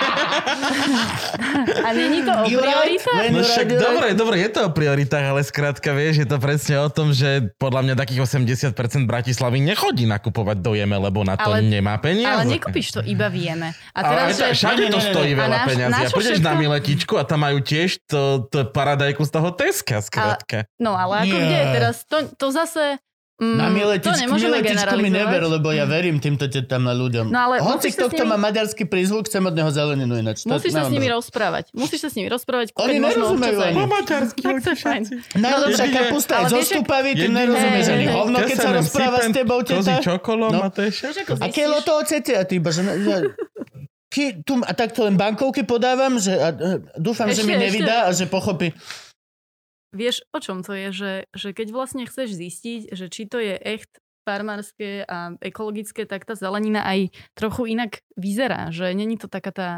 A 1.80 1.88
není 1.92 2.22
to 2.22 2.32
o 2.32 2.44
prioritách? 2.46 3.24
No 3.30 3.40
však 3.40 3.68
dobre, 3.76 4.06
dobre, 4.14 4.36
je 4.38 4.50
to 4.50 4.60
o 4.66 4.70
prioritách, 4.70 5.24
ale 5.26 5.40
skrátka 5.42 5.90
vieš, 5.92 6.22
je 6.22 6.28
to 6.28 6.36
presne 6.36 6.76
o 6.78 6.88
tom, 6.88 7.10
že 7.10 7.50
podľa 7.56 7.80
mňa 7.86 7.94
takých 7.96 8.20
80% 8.24 8.74
Bratislavy 9.04 9.58
nechodí 9.60 10.04
nakupovať 10.04 10.56
do 10.58 10.72
Jeme, 10.74 10.96
lebo 10.96 11.22
na 11.22 11.34
to 11.34 11.50
Ale- 11.52 11.62
nemá 11.62 11.96
peniaze. 11.98 12.30
Ale 12.30 12.44
nekúpiš 12.48 12.92
to 12.92 13.00
iba 13.02 13.26
v 13.26 13.36
Jeme. 13.46 13.68
A 13.92 14.00
Ale 14.00 14.10
teraz, 14.10 14.26
to, 14.30 14.44
že... 14.44 14.52
všade 14.56 14.82
to 14.88 15.00
stojí. 15.00 15.32
A 15.32 15.38
veľa 15.38 15.56
na- 15.56 15.66
peňazí. 15.66 15.92
na 15.92 15.98
A 16.00 16.10
prídeš 16.10 16.38
na 16.38 16.52
všetko? 16.52 16.60
Miletičku 16.60 17.14
a 17.16 17.22
tam 17.24 17.40
majú 17.40 17.58
tiež 17.60 17.88
to, 18.04 18.20
to 18.48 18.68
paradajku 18.68 19.22
z 19.24 19.30
toho 19.30 19.48
Teska, 19.50 19.96
skrátka. 20.00 20.64
No 20.76 20.94
ale 20.94 21.24
ako 21.24 21.36
Nie. 21.36 21.44
kde 21.44 21.58
teraz? 21.72 21.96
To, 22.06 22.16
to 22.30 22.46
zase... 22.50 22.98
Mm, 23.40 23.56
Na 23.56 23.66
to 23.66 23.72
miletičku, 23.72 24.20
miletičku 24.28 24.52
mi 24.94 25.08
neber, 25.08 25.40
generalizovať. 25.40 25.48
lebo 25.50 25.68
ja 25.70 25.84
verím 25.84 26.16
týmto 26.16 26.44
tetám 26.44 26.84
na 26.84 26.92
ľuďom. 26.92 27.26
No 27.26 27.40
ale 27.40 27.56
Hoci 27.58 27.88
kto, 27.88 28.06
kto 28.06 28.22
nimi- 28.22 28.30
má 28.30 28.36
maďarský 28.38 28.84
prízvuk, 28.84 29.24
chcem 29.24 29.40
od 29.40 29.50
neho 29.50 29.70
zeleninu 29.70 30.12
ináč. 30.14 30.44
To 30.44 30.52
Musíš 30.52 30.70
sa 30.70 30.84
s 30.84 30.92
nimi 30.92 31.08
rozprávať. 31.08 31.72
Musíš 31.72 32.00
sa 32.00 32.08
s 32.08 32.14
nimi 32.14 32.28
rozprávať. 32.28 32.76
Oni 32.76 33.00
nerozumejú 33.00 33.58
ani. 33.58 33.80
maďarsky, 33.80 34.40
Tak 34.40 34.56
to 34.58 34.70
je 34.70 34.78
fajn. 34.78 35.02
Najlepšia 35.34 35.82
Jedine- 35.82 35.96
kapusta 36.04 36.30
je 36.30 36.36
ale 36.36 36.46
zo 36.46 36.56
vieš, 36.58 36.68
stupavy, 36.70 37.10
ty 37.10 37.26
nerozumieš 37.26 37.86
ani 37.88 38.06
hovno, 38.06 38.36
keď 38.38 38.56
sa 38.58 38.70
rozpráva 38.70 39.18
s 39.18 39.28
tebou, 39.30 39.58
teta. 39.62 39.92
čokolom 39.98 40.50
No. 40.50 40.60
a 40.60 40.68
to 40.68 40.80
je 40.82 40.90
všetko. 40.92 41.32
A 41.34 41.46
kilo 41.48 41.80
to 41.80 41.92
ocete? 41.96 42.32
A 42.32 42.44
ty 42.44 42.56
iba, 42.56 42.68
že... 42.68 42.84
že 42.84 43.14
Ky, 44.10 44.42
tu, 44.42 44.58
a 44.58 44.74
takto 44.74 45.06
len 45.06 45.14
bankovky 45.14 45.62
podávam, 45.62 46.18
že 46.18 46.34
a, 46.34 46.50
a, 46.50 46.68
dúfam, 46.98 47.30
že 47.30 47.40
mi 47.40 47.54
ešte. 47.54 47.62
nevydá 47.62 47.96
a 48.04 48.10
že 48.10 48.26
pochopí. 48.26 48.74
Vieš, 49.90 50.22
o 50.30 50.38
čom 50.38 50.62
to 50.62 50.72
je? 50.74 50.88
Že, 50.94 51.12
že 51.34 51.48
keď 51.50 51.68
vlastne 51.74 52.06
chceš 52.06 52.38
zistiť, 52.38 52.94
že 52.94 53.06
či 53.10 53.26
to 53.26 53.42
je 53.42 53.58
echt 53.58 53.90
farmárske 54.22 55.02
a 55.08 55.34
ekologické, 55.42 56.06
tak 56.06 56.28
tá 56.28 56.38
zelenina 56.38 56.86
aj 56.86 57.10
trochu 57.34 57.74
inak 57.74 58.04
vyzerá. 58.14 58.70
Že 58.70 58.94
není 58.94 59.18
to 59.18 59.26
taká 59.26 59.50
tá 59.50 59.70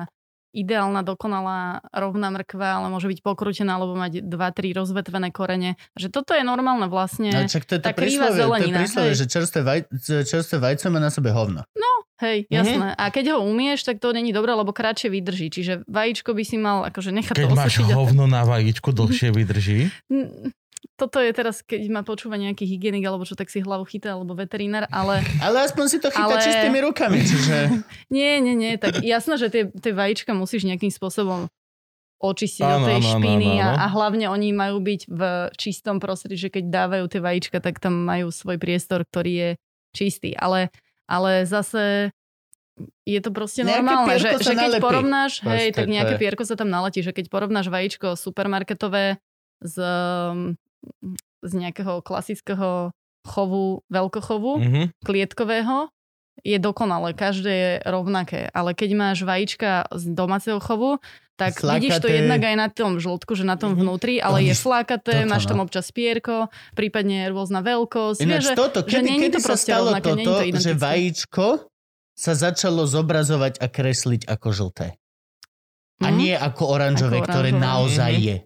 ideálna, 0.52 1.00
dokonalá, 1.00 1.80
rovná 1.96 2.28
mrkva, 2.28 2.84
ale 2.84 2.92
môže 2.92 3.08
byť 3.08 3.24
pokrútená, 3.24 3.80
alebo 3.80 3.96
mať 3.96 4.20
dva, 4.20 4.52
tri 4.52 4.76
rozvetvené 4.76 5.32
korene. 5.32 5.80
Že 5.96 6.12
toto 6.12 6.36
je 6.36 6.44
normálne 6.44 6.86
vlastne. 6.92 7.32
Ale 7.32 7.48
čak 7.48 7.64
to 7.64 7.80
je 7.80 7.82
tá 7.82 7.96
krivá 7.96 8.28
príslovie, 8.28 8.28
to 8.28 8.36
je 8.36 8.44
zelenina, 8.44 8.80
hej. 8.84 9.16
že 9.16 9.26
čerstvé, 9.26 9.60
vaj, 9.64 9.80
čerstvé 10.28 10.56
vajce 10.60 10.92
má 10.92 11.00
na 11.00 11.08
sebe 11.08 11.32
hovno. 11.32 11.64
Hej, 12.22 12.38
Mhm. 12.44 12.54
jasné. 12.54 12.86
A 12.94 13.04
keď 13.08 13.34
ho 13.34 13.42
umieš, 13.42 13.82
tak 13.82 13.98
to 13.98 14.08
není 14.08 14.30
dobré, 14.30 14.52
lebo 14.52 14.70
kratšie 14.70 15.10
vydrží. 15.10 15.50
Čiže 15.50 15.72
vajíčko 15.84 16.30
by 16.30 16.42
si 16.42 16.56
mal 16.56 16.86
akože 16.86 17.10
nechať 17.10 17.34
Keď 17.34 17.44
to 17.44 17.58
máš 17.58 17.82
hovno 17.82 18.24
na 18.24 18.42
vajíčku, 18.42 18.88
dlhšie 18.88 19.28
vydrží. 19.30 19.90
Mm, 20.06 20.54
Toto 20.92 21.18
je 21.18 21.30
teraz, 21.30 21.62
keď 21.62 21.82
ma 21.88 22.02
počúva 22.02 22.34
nejaký 22.36 22.62
hygienik 22.64 23.02
alebo 23.02 23.22
čo, 23.22 23.34
tak 23.34 23.46
si 23.48 23.58
hlavu 23.58 23.82
chytá, 23.84 24.14
alebo 24.14 24.34
veterinár, 24.34 24.86
ale 24.88 25.22
Ale 25.40 25.62
aspoň 25.64 25.84
si 25.88 25.98
to 25.98 26.10
chytá 26.10 26.26
Ale- 26.28 26.42
čistými 26.42 26.78
rukami, 26.80 27.18
čiže... 27.18 27.56
nie, 28.12 28.38
nie, 28.38 28.54
nie, 28.54 28.74
tak 28.76 28.98
jasné, 29.00 29.34
že 29.36 29.46
tie, 29.48 29.62
tie 29.72 29.90
vajíčka 29.90 30.30
musíš 30.32 30.62
nejakým 30.62 30.90
spôsobom 30.90 31.50
očistiť 32.20 32.62
Áno, 32.64 32.76
od 32.76 32.86
tej 32.86 32.98
áno, 32.98 33.06
áno, 33.08 33.14
špiny 33.18 33.50
áno. 33.56 33.62
a, 33.64 33.68
a 33.78 33.86
hlavne 33.88 34.26
oni 34.28 34.48
majú 34.52 34.78
byť 34.78 35.00
v 35.08 35.22
čistom 35.56 35.98
prostredí, 35.98 36.36
že 36.36 36.50
keď 36.50 36.64
dávajú 36.68 37.04
tie 37.08 37.18
vajíčka, 37.20 37.58
tak 37.58 37.78
tam 37.78 37.98
majú 37.98 38.30
svoj 38.30 38.58
priestor, 38.58 39.02
ktorý 39.02 39.32
je 39.32 39.50
čistý. 39.90 40.34
Ale, 40.34 40.70
ale 41.04 41.44
zase 41.44 42.10
je 43.04 43.20
to 43.20 43.30
proste 43.30 43.62
Nejaké 43.62 43.78
normálne, 43.78 44.16
že, 44.16 44.28
že 44.34 44.50
keď 44.50 44.56
nalepí. 44.72 44.82
porovnáš, 44.82 45.32
hej, 45.40 45.68
Proste 45.68 45.76
tak 45.76 45.84
to 45.84 45.92
nejaké 45.92 46.14
pierko 46.16 46.42
sa 46.42 46.54
tam 46.54 46.68
naletí, 46.68 47.00
že 47.00 47.12
keď 47.12 47.28
porovnáš 47.28 47.68
vajíčko 47.68 48.16
supermarketové 48.16 49.20
z, 49.60 49.76
um, 49.76 50.56
z 51.40 51.52
nejakého 51.52 52.00
klasického 52.00 52.90
chovu, 53.22 53.84
veľkochovu, 53.86 54.52
Mhm. 54.58 54.82
klietkového, 55.00 55.92
je 56.42 56.58
dokonalé, 56.58 57.12
každé 57.12 57.52
je 57.52 57.72
rovnaké. 57.84 58.48
Ale 58.50 58.72
keď 58.72 58.90
máš 58.94 59.22
vajíčka 59.22 59.86
z 59.92 60.10
domáceho 60.10 60.58
chovu, 60.58 60.98
tak 61.42 61.52
Flakaté. 61.56 61.74
vidíš 61.76 61.94
to 61.96 62.08
jednak 62.08 62.40
aj 62.40 62.56
na 62.56 62.68
tom 62.68 62.92
žltku, 62.96 63.32
že 63.32 63.42
na 63.42 63.54
tom 63.54 63.72
Mhm. 63.72 63.78
vnútri, 63.78 64.14
ale 64.16 64.38
je 64.42 64.54
flákaté, 64.54 65.14
toto, 65.18 65.28
máš 65.28 65.44
tam 65.44 65.58
no. 65.58 65.64
občas 65.64 65.86
pierko, 65.88 66.46
prípadne 66.72 67.26
rôzna 67.28 67.60
veľkosť. 67.60 68.20
Ináč 68.20 68.30
Vieš, 68.38 68.46
že, 68.46 68.54
toto, 68.54 68.78
že 68.80 68.90
kedy, 68.92 69.04
není 69.04 69.20
kedy 69.24 69.34
to 69.34 69.40
sa 69.42 69.54
stalo 69.54 69.88
rovnaké, 69.90 70.10
toto, 70.12 70.32
to 70.38 70.60
že 70.60 70.72
vajíčko 70.74 71.46
sa 72.14 72.32
začalo 72.32 72.84
zobrazovať 72.84 73.58
a 73.58 73.66
kresliť 73.66 74.22
ako 74.26 74.48
žlté. 74.50 74.86
A 75.98 76.08
Mhm. 76.08 76.16
nie 76.16 76.32
ako 76.32 76.62
oranžové, 76.68 77.18
Ako 77.18 77.26
ktoré 77.26 77.50
oranžové. 77.50 77.62
naozaj 77.64 78.12
Mhm. 78.12 78.24
je. 78.24 78.36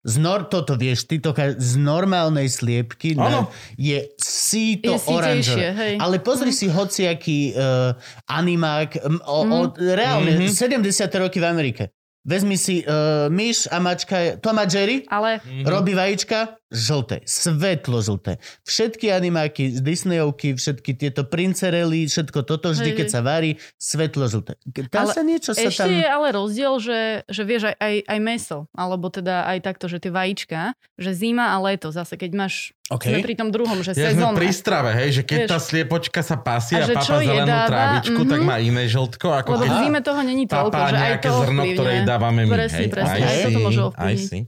Z 0.00 0.16
nor, 0.16 0.40
toto 0.46 0.72
vieš, 0.74 1.04
ty 1.04 1.20
to 1.20 1.28
z 1.36 1.76
normálnej 1.76 2.48
sliepky 2.48 3.12
na, 3.12 3.44
je 3.76 4.00
síto 4.16 4.96
je 4.96 5.04
oranžové. 5.06 5.68
hej. 5.74 5.94
Ale 6.00 6.16
pozri 6.18 6.48
si 6.50 6.64
hociaký 6.66 7.52
uh, 7.52 7.92
animák, 8.26 8.96
o, 9.20 9.38
o, 9.44 9.58
reálne, 9.76 10.40
Mhm. 10.40 10.48
70. 10.48 10.88
roky 11.18 11.36
v 11.36 11.44
Amerike. 11.44 11.92
Vezmi 12.24 12.58
si 12.58 12.84
uh, 12.84 13.32
myš 13.32 13.68
a 13.72 13.80
mačka, 13.80 14.36
Tom 14.40 14.58
a 14.58 14.68
Jerry, 14.68 15.08
Ale 15.08 15.40
robí 15.64 15.94
vajíčka, 15.94 16.59
žlté, 16.70 17.26
svetlo 17.26 17.98
žlté. 17.98 18.38
Všetky 18.62 19.10
animáky 19.10 19.74
z 19.74 19.82
Disneyovky, 19.82 20.54
všetky 20.54 20.94
tieto 20.94 21.26
princerely, 21.26 22.06
všetko 22.06 22.46
toto, 22.46 22.70
vždy 22.70 22.94
Hej, 22.94 22.96
keď 22.96 23.06
hej. 23.10 23.14
sa 23.14 23.20
varí, 23.26 23.50
svetlo 23.74 24.30
žlté. 24.30 24.54
Dá 24.86 25.02
Ale 25.02 25.12
sa 25.12 25.22
niečo 25.26 25.50
sa 25.50 25.66
ešte 25.66 25.82
tam... 25.82 25.90
je 25.90 26.06
ale 26.06 26.28
rozdiel, 26.30 26.72
že, 26.78 27.00
že 27.26 27.42
vieš 27.42 27.74
aj, 27.74 27.76
aj, 27.76 27.94
aj 28.06 28.18
meso, 28.22 28.58
alebo 28.70 29.10
teda 29.10 29.50
aj 29.50 29.58
takto, 29.66 29.90
že 29.90 29.98
tie 29.98 30.14
vajíčka, 30.14 30.78
že 30.94 31.10
zima 31.10 31.50
a 31.50 31.58
leto, 31.58 31.90
zase 31.90 32.14
keď 32.14 32.30
máš, 32.38 32.70
OK. 32.86 33.02
sme 33.02 33.18
pri 33.18 33.34
tom 33.34 33.50
druhom, 33.50 33.82
že 33.82 33.90
Ja 33.98 34.14
sme 34.14 34.30
sezónne. 34.30 34.38
pri 34.38 34.50
strave, 34.54 34.90
hej, 34.94 35.10
že 35.20 35.22
keď 35.26 35.38
Vieš. 35.42 35.50
tá 35.50 35.58
sliepočka 35.58 36.20
sa 36.22 36.38
pasie 36.38 36.78
A 36.78 36.86
a, 36.86 36.94
papa 36.94 37.18
zelenú 37.18 37.50
jedáva, 37.50 37.66
trávičku, 37.66 38.20
tak 38.30 38.40
mhm. 38.42 38.46
má 38.46 38.56
iné 38.62 38.84
žltko, 38.86 39.28
ako 39.34 39.48
Lebo 39.58 39.62
keď 39.66 39.70
v 39.74 39.78
zime 39.82 40.00
toho 40.06 40.20
není 40.22 40.44
toľko, 40.46 40.78
že 40.86 40.96
aj 41.02 41.14
to 41.18 41.30
zrno, 41.34 41.62
ktoré 41.74 41.92
dávame 42.06 42.46
my. 42.46 42.54
Presne, 42.54 42.78
hej. 42.78 42.88
presne, 42.94 43.18
I 43.18 43.22
aj 43.26 43.38
toto 43.50 43.58
môže 43.58 43.82
ovplyvniť. 43.90 44.42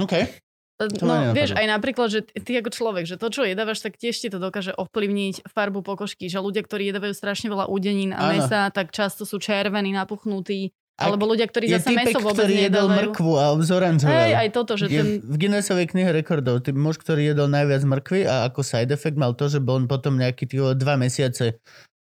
OK. 0.00 0.43
To 0.90 1.04
No, 1.04 1.32
vieš, 1.32 1.54
aj 1.54 1.66
napríklad, 1.68 2.08
že 2.10 2.20
ty 2.26 2.58
ako 2.58 2.70
človek, 2.72 3.04
že 3.04 3.16
to, 3.16 3.28
čo 3.30 3.46
jedávaš, 3.46 3.84
tak 3.84 3.96
tiež 3.96 4.16
ti 4.16 4.28
to 4.28 4.42
dokáže 4.42 4.74
ovplyvniť 4.74 5.48
farbu 5.48 5.84
pokožky, 5.84 6.28
že 6.28 6.42
ľudia, 6.42 6.64
ktorí 6.64 6.90
jedávajú 6.90 7.14
strašne 7.14 7.48
veľa 7.52 7.70
údenín 7.70 8.12
a 8.12 8.34
mesa, 8.34 8.68
tak 8.74 8.90
často 8.90 9.24
sú 9.24 9.40
červení, 9.40 9.94
napuchnutí, 9.94 10.74
Ak 10.94 11.10
alebo 11.10 11.26
ľudia, 11.26 11.50
ktorí 11.50 11.74
zase 11.74 11.90
typek, 11.90 12.06
meso 12.14 12.18
vôbec 12.22 12.46
ktorý 12.46 12.54
jedol 12.70 12.86
mrkvu 12.86 13.32
a 13.34 13.44
zoranžoval. 13.58 14.14
Hej, 14.14 14.32
aj 14.38 14.48
toto, 14.54 14.72
že 14.78 14.86
je 14.86 15.02
ten... 15.02 15.08
v 15.26 15.36
Guinnessovej 15.42 15.86
knihe 15.90 16.10
rekordov, 16.14 16.62
ty 16.62 16.70
muž, 16.70 17.02
ktorý 17.02 17.34
jedol 17.34 17.50
najviac 17.50 17.82
mrkvy 17.82 18.30
a 18.30 18.46
ako 18.46 18.62
side 18.62 18.94
effect 18.94 19.18
mal 19.18 19.34
to, 19.34 19.50
že 19.50 19.58
bol 19.58 19.82
on 19.82 19.90
potom 19.90 20.14
nejaký 20.14 20.46
tí 20.46 20.62
dva 20.62 20.94
mesiace 20.94 21.58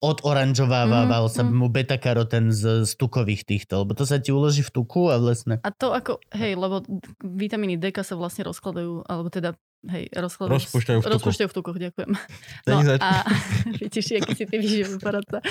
odoranžovával 0.01 1.25
Mhm, 1.27 1.33
sa 1.33 1.43
mhm. 1.43 1.57
mu 1.57 1.67
beta-karoten 1.73 2.53
z, 2.53 2.85
z 2.85 2.93
tukových 3.01 3.49
týchto, 3.49 3.85
lebo 3.85 3.97
to 3.97 4.05
sa 4.05 4.21
ti 4.21 4.31
uloží 4.31 4.61
v 4.61 4.73
tuku 4.73 5.09
a 5.09 5.17
vlastne... 5.17 5.57
A 5.65 5.73
to 5.73 5.97
ako, 5.97 6.21
hej, 6.37 6.53
lebo 6.53 6.85
vitamíny 7.25 7.81
D 7.81 7.91
sa 8.05 8.15
vlastne 8.15 8.45
rozkladajú, 8.45 9.09
alebo 9.09 9.33
teda, 9.33 9.57
hej, 9.89 10.13
rozkladajú... 10.13 10.61
Rozpúšťajú 10.61 10.99
v 11.01 11.03
tuku. 11.03 11.13
Rozpúšťajú 11.17 11.49
v 11.49 11.57
tukoch, 11.57 11.79
ďakujem. 11.81 12.11
No 12.69 12.77
a 13.01 13.11
vidíš, 13.81 14.21
aký 14.21 14.33
si 14.37 14.45
ty 14.45 14.57
vyživý 14.61 15.01
poradca. 15.01 15.41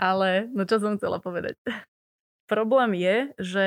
Ale, 0.00 0.48
no 0.54 0.62
čo 0.64 0.78
som 0.78 0.96
chcela 0.96 1.18
povedať. 1.18 1.58
Problém 2.46 2.96
je, 2.96 3.16
že 3.40 3.64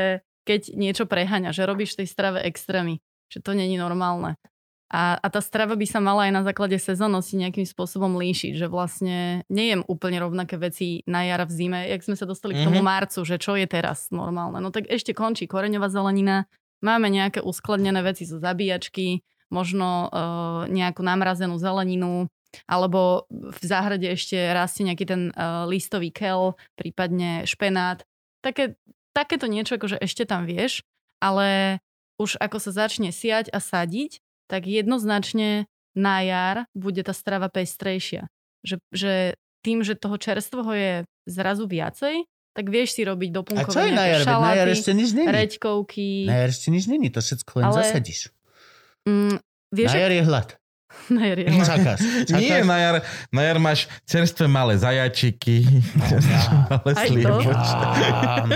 keď 0.48 0.72
niečo 0.80 1.04
preháňa, 1.04 1.52
že 1.52 1.68
robíš 1.68 2.00
tej 2.00 2.08
strave 2.08 2.40
extrémy, 2.46 3.04
že 3.28 3.44
to 3.44 3.52
není 3.52 3.76
normálne. 3.76 4.40
A, 4.88 5.20
a 5.20 5.28
tá 5.28 5.44
strava 5.44 5.76
by 5.76 5.84
sa 5.84 6.00
mala 6.00 6.32
aj 6.32 6.32
na 6.32 6.44
základe 6.48 6.80
sezónnosti 6.80 7.36
nejakým 7.36 7.68
spôsobom 7.68 8.16
líšiť, 8.16 8.56
že 8.56 8.72
vlastne 8.72 9.44
nejem 9.52 9.84
úplne 9.84 10.24
rovnaké 10.24 10.56
veci 10.56 11.04
na 11.04 11.28
jar 11.28 11.44
v 11.44 11.52
zime, 11.52 11.80
jak 11.92 12.08
sme 12.08 12.16
sa 12.16 12.24
dostali 12.24 12.56
k 12.56 12.64
tomu 12.64 12.80
Mhm. 12.80 12.88
marcu, 12.88 13.20
že 13.28 13.36
čo 13.36 13.60
je 13.60 13.68
teraz 13.68 14.08
normálne. 14.16 14.64
No 14.64 14.72
tak 14.72 14.88
ešte 14.88 15.12
končí 15.12 15.44
koreňová 15.44 15.92
zelenina, 15.92 16.48
máme 16.80 17.12
nejaké 17.12 17.44
uskladnené 17.44 18.00
veci 18.00 18.24
zo 18.24 18.40
zabíjačky, 18.40 19.20
možno 19.52 20.08
uh, 20.08 20.68
nejakú 20.72 21.04
namrazenú 21.04 21.60
zeleninu, 21.60 22.32
alebo 22.64 23.28
v 23.32 23.60
záhrade 23.60 24.08
ešte 24.08 24.40
rastie 24.56 24.88
nejaký 24.88 25.04
ten 25.04 25.22
uh, 25.36 25.68
listový 25.68 26.16
kel, 26.16 26.56
prípadne 26.80 27.44
špenát. 27.44 28.08
Také, 28.40 28.80
takéto 29.12 29.52
niečo, 29.52 29.76
akože 29.76 30.00
ešte 30.00 30.24
tam 30.24 30.48
vieš, 30.48 30.84
ale 31.20 31.80
už 32.20 32.40
ako 32.40 32.58
sa 32.60 32.88
začne 32.88 33.12
siať 33.12 33.52
a 33.52 33.60
sadiť, 33.60 34.24
tak 34.48 34.66
jednoznačne 34.66 35.68
na 35.94 36.22
jar 36.24 36.58
bude 36.74 37.04
tá 37.04 37.12
strava 37.12 37.48
pestrejšia. 37.48 38.28
Že, 38.64 38.76
že 38.92 39.14
tým, 39.64 39.84
že 39.84 39.94
toho 39.96 40.16
čerstvoho 40.16 40.72
je 40.72 40.94
zrazu 41.28 41.68
viacej, 41.68 42.24
tak 42.56 42.74
vieš 42.74 42.98
si 42.98 43.06
robiť 43.06 43.30
A 43.30 43.36
doplnkové 43.38 43.70
čo 43.70 43.82
je 43.86 43.94
na 43.94 44.06
jar? 44.08 44.22
Veď 44.24 44.40
Na 44.42 44.54
jar 44.56 44.68
ešte 44.72 44.92
nič 44.94 45.10
není. 45.14 45.30
reďkovky. 45.30 46.08
Na 46.26 46.36
jar 46.42 46.50
ešte 46.50 46.68
nič 46.74 46.84
není, 46.88 47.08
to 47.14 47.20
všetko 47.22 47.52
len 47.60 47.66
Ale- 47.70 47.78
zasadíš. 47.84 48.20
Mm, 49.06 49.38
vieš, 49.70 49.92
Na 49.94 50.00
jar 50.00 50.12
je 50.12 50.24
hlad. 50.26 50.48
na 51.16 51.22
jar 51.28 51.38
je 51.40 51.48
čakáš. 51.68 52.00
Nie, 52.32 52.64
na 52.64 52.78
jar, 52.80 52.96
na 53.32 53.42
jar 53.44 53.58
máš 53.60 53.92
čerstvé 54.08 54.48
malé 54.48 54.80
zajačiky, 54.80 55.84
čerstvé 56.08 56.38
malé 56.72 56.92
Aj 56.96 57.08
to? 57.08 57.12
sliepočky. 57.12 57.84
Jám. 58.08 58.50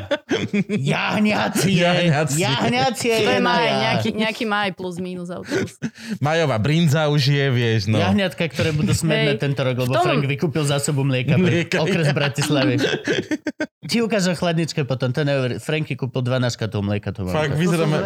Jahňacie. 0.72 1.76
Jahňacie. 1.76 2.40
Jahňacie 2.42 3.14
To 3.20 3.32
je 3.36 3.42
na 3.42 3.46
maj, 3.46 3.68
nejaký, 3.68 4.10
nejaký 4.16 4.44
maj 4.48 4.70
plus 4.74 4.98
minus 4.98 5.28
autobus. 5.28 5.76
Majová 6.24 6.56
brinza 6.58 7.12
už 7.12 7.36
je, 7.36 7.46
vieš, 7.52 7.82
no. 7.92 8.00
Jahňatka, 8.00 8.48
ktoré 8.48 8.72
budú 8.72 8.96
smedné 8.96 9.36
Hej. 9.36 9.42
tento 9.44 9.62
rok, 9.62 9.76
lebo 9.84 9.94
tom- 9.94 10.04
Frank 10.08 10.24
vykúpil 10.24 10.64
zásobu 10.64 11.04
mlieka 11.04 11.36
pre 11.36 11.68
Mlieka, 11.68 11.78
okres 11.84 12.08
ja. 12.10 12.16
Bratislavy. 12.16 12.76
Ti 13.82 13.98
ukážem 14.06 14.38
chladničke 14.38 14.86
potom, 14.86 15.10
to 15.12 15.26
neuver... 15.26 15.58
Franky 15.58 15.98
kúpil 15.98 16.22
12 16.24 16.54
škatov 16.54 16.86
mlieka. 16.86 17.12
To 17.18 17.26
Fakt, 17.28 17.58
som 17.58 17.66
zvedavá. 17.66 18.06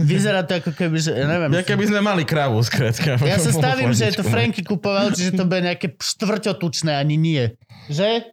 Vyzerá 0.00 0.40
to 0.42 0.56
ako 0.56 0.72
keby, 0.72 0.96
že... 0.98 1.12
Ja 1.12 1.28
neviem. 1.28 1.52
Ja 1.52 1.62
keby 1.62 1.84
sme 1.84 2.00
mali 2.00 2.24
krávu, 2.24 2.58
skrátka. 2.64 3.20
Ja 3.20 3.35
sa 3.38 3.50
stavím, 3.50 3.90
že 3.90 4.04
je 4.04 4.14
to. 4.14 4.24
Franky 4.24 4.60
kupoval, 4.60 5.10
čiže 5.10 5.32
to 5.32 5.44
bude 5.44 5.62
nejaké 5.62 5.94
štvrťotučné, 5.94 6.92
ani 6.92 7.14
nie. 7.14 7.44
Že? 7.86 8.30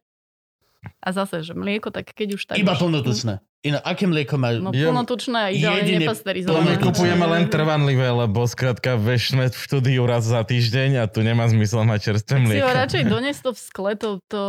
A 0.99 1.10
zase, 1.10 1.39
že 1.41 1.54
mlieko, 1.54 1.89
tak 1.89 2.10
keď 2.10 2.28
už 2.34 2.41
tak... 2.45 2.56
Iba 2.56 2.74
plnotučné. 2.74 3.39
Ino, 3.62 3.80
aké 3.80 4.04
mlieko 4.04 4.36
má? 4.36 4.51
No 4.51 4.70
Ja- 4.70 4.91
plnotučné 4.91 5.39
a 5.39 5.49
ideálne 5.49 5.88
my 5.88 5.95
nepasterizované. 5.97 6.76
plnotučné. 6.76 6.84
kupujeme 6.86 7.26
len 7.26 7.43
trvanlivé, 7.47 8.08
lebo 8.10 8.43
skrátka 8.43 8.95
vieš, 8.95 9.32
sme 9.32 9.47
v 9.47 9.56
štúdiu 9.56 10.04
raz 10.04 10.24
za 10.24 10.43
týždeň 10.43 10.99
a 10.99 11.08
tu 11.08 11.22
nemá 11.22 11.47
zmysel 11.47 11.82
mať 11.82 11.99
čerstvé 12.12 12.34
Tak 12.34 12.41
si 12.41 12.43
ho 12.43 12.47
mlieko. 12.60 12.76
radšej 12.76 13.04
dones 13.08 13.36
to 13.38 13.49
v 13.49 13.60
skle, 13.62 13.91
to, 13.95 14.10
to, 14.28 14.43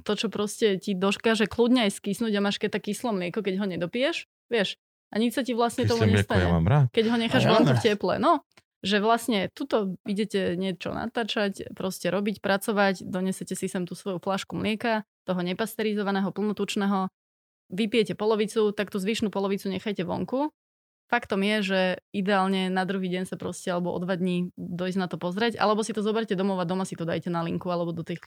to, 0.00 0.12
čo 0.14 0.26
proste 0.26 0.80
ti 0.80 0.92
doškáže 0.92 1.44
kľudne 1.44 1.84
aj 1.84 1.92
skysnúť 1.94 2.32
a 2.32 2.40
máš 2.40 2.56
keď 2.56 2.80
také 2.80 2.96
kyslé 2.96 3.12
mlieko, 3.12 3.44
keď 3.44 3.54
ho 3.58 3.66
nedopiješ, 3.68 4.16
vieš. 4.48 4.80
A 5.06 5.20
nič 5.20 5.32
sa 5.32 5.44
ti 5.44 5.52
vlastne 5.52 5.84
tomu 5.84 6.02
Kyslé 6.02 6.12
mlieko 6.14 6.32
ja 6.32 6.40
nestane. 6.40 6.44
mám 6.50 6.66
rád. 6.66 6.84
Keď 6.90 7.04
ho 7.06 7.16
necháš 7.20 7.44
ja 7.44 7.50
vonku 7.52 7.72
v 7.72 7.82
teple. 7.84 8.14
No, 8.16 8.40
že 8.84 9.00
vlastne 9.00 9.48
tuto 9.52 9.96
idete 10.04 10.54
niečo 10.58 10.92
natáčať, 10.92 11.72
proste 11.72 12.12
robiť, 12.12 12.44
pracovať, 12.44 13.04
donesete 13.06 13.56
si 13.56 13.66
sem 13.66 13.88
tú 13.88 13.96
svoju 13.96 14.20
flašku 14.20 14.56
mlieka, 14.56 15.08
toho 15.26 15.40
nepasterizovaného, 15.42 16.30
plnotučného, 16.30 17.10
vypijete 17.72 18.14
polovicu, 18.14 18.70
tak 18.70 18.94
tú 18.94 19.02
zvyšnú 19.02 19.32
polovicu 19.32 19.66
nechajte 19.72 20.06
vonku. 20.06 20.54
Faktom 21.06 21.38
je, 21.46 21.56
že 21.62 21.80
ideálne 22.10 22.66
na 22.66 22.82
druhý 22.82 23.06
deň 23.06 23.30
sa 23.30 23.38
proste, 23.38 23.70
alebo 23.70 23.94
o 23.94 23.98
dva 24.02 24.18
dní 24.18 24.50
dojsť 24.58 24.98
na 24.98 25.06
to 25.06 25.22
pozrieť, 25.22 25.54
alebo 25.54 25.86
si 25.86 25.94
to 25.94 26.02
zoberte 26.02 26.34
domov 26.34 26.58
a 26.58 26.66
doma 26.66 26.82
si 26.82 26.98
to 26.98 27.06
dajte 27.06 27.30
na 27.30 27.46
linku 27.46 27.70
alebo 27.70 27.94
do 27.94 28.02
tej 28.02 28.18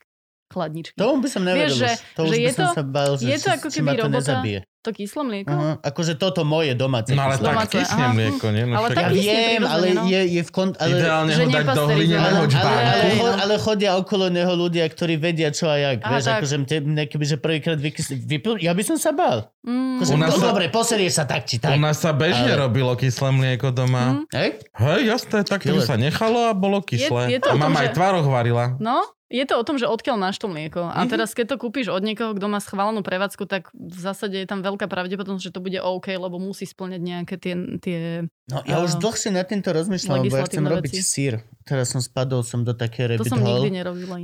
chladničky. 0.49 0.93
Tomu 0.93 1.21
by 1.21 1.29
som 1.29 1.41
nevedel 1.41 1.69
Vieš, 1.69 1.77
že-. 1.77 1.97
To 2.13 2.21
už 2.21 2.27
že 2.27 2.33
by 2.33 2.41
je 2.41 2.51
som 2.51 2.61
to- 2.65 2.73
sa 2.73 2.83
bál, 2.83 3.11
že 3.13 3.23
je 3.23 3.37
to 3.37 3.49
ako 3.51 3.67
keby 3.69 3.85
ma 3.85 3.93
to 3.93 4.03
robota. 4.03 4.17
nezabije. 4.19 4.59
To 4.79 4.95
kyslé 4.95 5.21
mlieko? 5.21 5.51
Aha, 5.51 5.71
akože 5.83 6.13
toto 6.15 6.41
moje 6.41 6.71
domáce. 6.71 7.11
No 7.11 7.19
ale 7.21 7.35
kyslé. 7.35 7.43
tak 7.43 7.51
Domáce, 7.51 7.77
aha. 7.83 8.15
mlieko, 8.15 8.45
nie? 8.47 8.63
No 8.63 8.73
Ale 8.73 8.87
však 8.87 8.95
Ja 8.95 9.03
tak- 9.03 9.11
Kysne 9.11 9.35
viem, 9.43 9.63
ale 9.67 9.85
no. 9.91 10.01
je, 10.07 10.21
je 10.23 10.41
v 10.41 10.51
kont... 10.55 10.73
Ale, 10.79 10.89
Ideálne 10.95 11.31
Že 11.31 11.35
ho 11.35 11.49
dať 11.51 11.65
do 11.67 11.83
hlineného 11.85 12.39
ale, 12.39 12.79
ale, 12.79 13.31
ale, 13.43 13.55
chodia 13.59 13.91
okolo 13.99 14.25
neho 14.31 14.53
ľudia, 14.55 14.87
ktorí 14.87 15.19
vedia 15.19 15.51
čo 15.51 15.67
a 15.67 15.75
jak. 15.75 15.97
Aha, 15.99 16.09
vieš, 16.09 16.23
tak. 16.23 16.37
akože 16.39 16.55
te, 16.63 16.77
keby, 17.05 17.25
že 17.27 17.35
prvýkrát 17.35 17.75
vykys... 17.75 18.07
vypil, 18.23 18.55
ja 18.57 18.71
by 18.71 18.81
som 18.81 18.95
sa 18.95 19.11
bál. 19.11 19.51
Mm, 19.61 19.99
Akože, 19.99 20.11
U 20.11 20.17
nás 20.17 20.29
no 20.31 20.37
sa- 20.39 20.47
dobre, 20.47 20.63
poserieš 20.71 21.13
sa 21.13 21.25
tak 21.27 21.43
či 21.43 21.59
U 21.59 21.61
tak. 21.61 21.75
nás 21.75 21.99
sa 21.99 22.15
bežne 22.15 22.47
Ale- 22.47 22.63
robilo 22.63 22.95
kyslé 22.95 23.29
mlieko 23.29 23.69
doma. 23.69 24.23
mm. 24.23 24.31
Hej? 24.31 24.49
Hej, 24.79 24.99
jasné, 25.05 25.43
tak 25.43 25.59
to 25.59 25.75
sa 25.83 25.99
nechalo 25.99 26.47
a 26.47 26.55
bolo 26.55 26.79
kyslé. 26.79 27.27
je 27.29 27.39
to 27.43 27.51
a 27.51 27.59
mama 27.59 27.83
aj 27.83 27.91
tvaroh 27.91 28.23
varila. 28.23 28.79
No, 28.79 29.03
je 29.29 29.43
to 29.43 29.53
o 29.53 29.63
tom, 29.63 29.75
že 29.75 29.85
odkiaľ 29.85 30.17
máš 30.19 30.35
to 30.35 30.45
mlieko. 30.45 30.83
A 30.83 30.99
Mhm. 30.99 31.09
teraz, 31.09 31.31
keď 31.31 31.45
to 31.47 31.61
kúpiš 31.61 31.87
od 31.87 32.01
niekoho, 32.01 32.33
kto 32.33 32.45
má 32.45 32.57
schválenú 32.57 32.99
prevádzku, 32.99 33.45
tak 33.45 33.69
v 33.71 33.93
zásade 33.95 34.35
je 34.35 34.45
tam 34.45 34.59
veľká 34.59 34.85
pravdepodobnosť, 34.85 35.43
že 35.43 35.51
to 35.51 35.59
bude 35.59 35.77
OK, 35.77 36.11
lebo 36.11 36.35
musí 36.35 36.65
splňať 36.65 36.99
nejaké 36.99 37.35
tie... 37.35 37.53
tie... 37.77 37.99
No, 38.45 38.59
ja 38.63 38.79
už 38.79 38.97
Áno. 38.97 39.01
dlhšie 39.03 39.29
nad 39.29 39.45
týmto 39.45 39.69
rozmýšľam, 39.69 40.19
lebo 40.19 40.33
ja 40.33 40.43
chcem 40.43 40.59
Legislatívne 40.59 40.69
robiť 40.75 40.91
veci. 40.91 41.05
sír. 41.05 41.33
Teraz 41.61 41.87
som 41.87 42.01
spadol 42.01 42.41
som 42.41 42.61
do 42.61 42.73
také 42.73 43.05
To 43.07 43.21
rabbit 43.21 43.29
hole. 43.31 43.69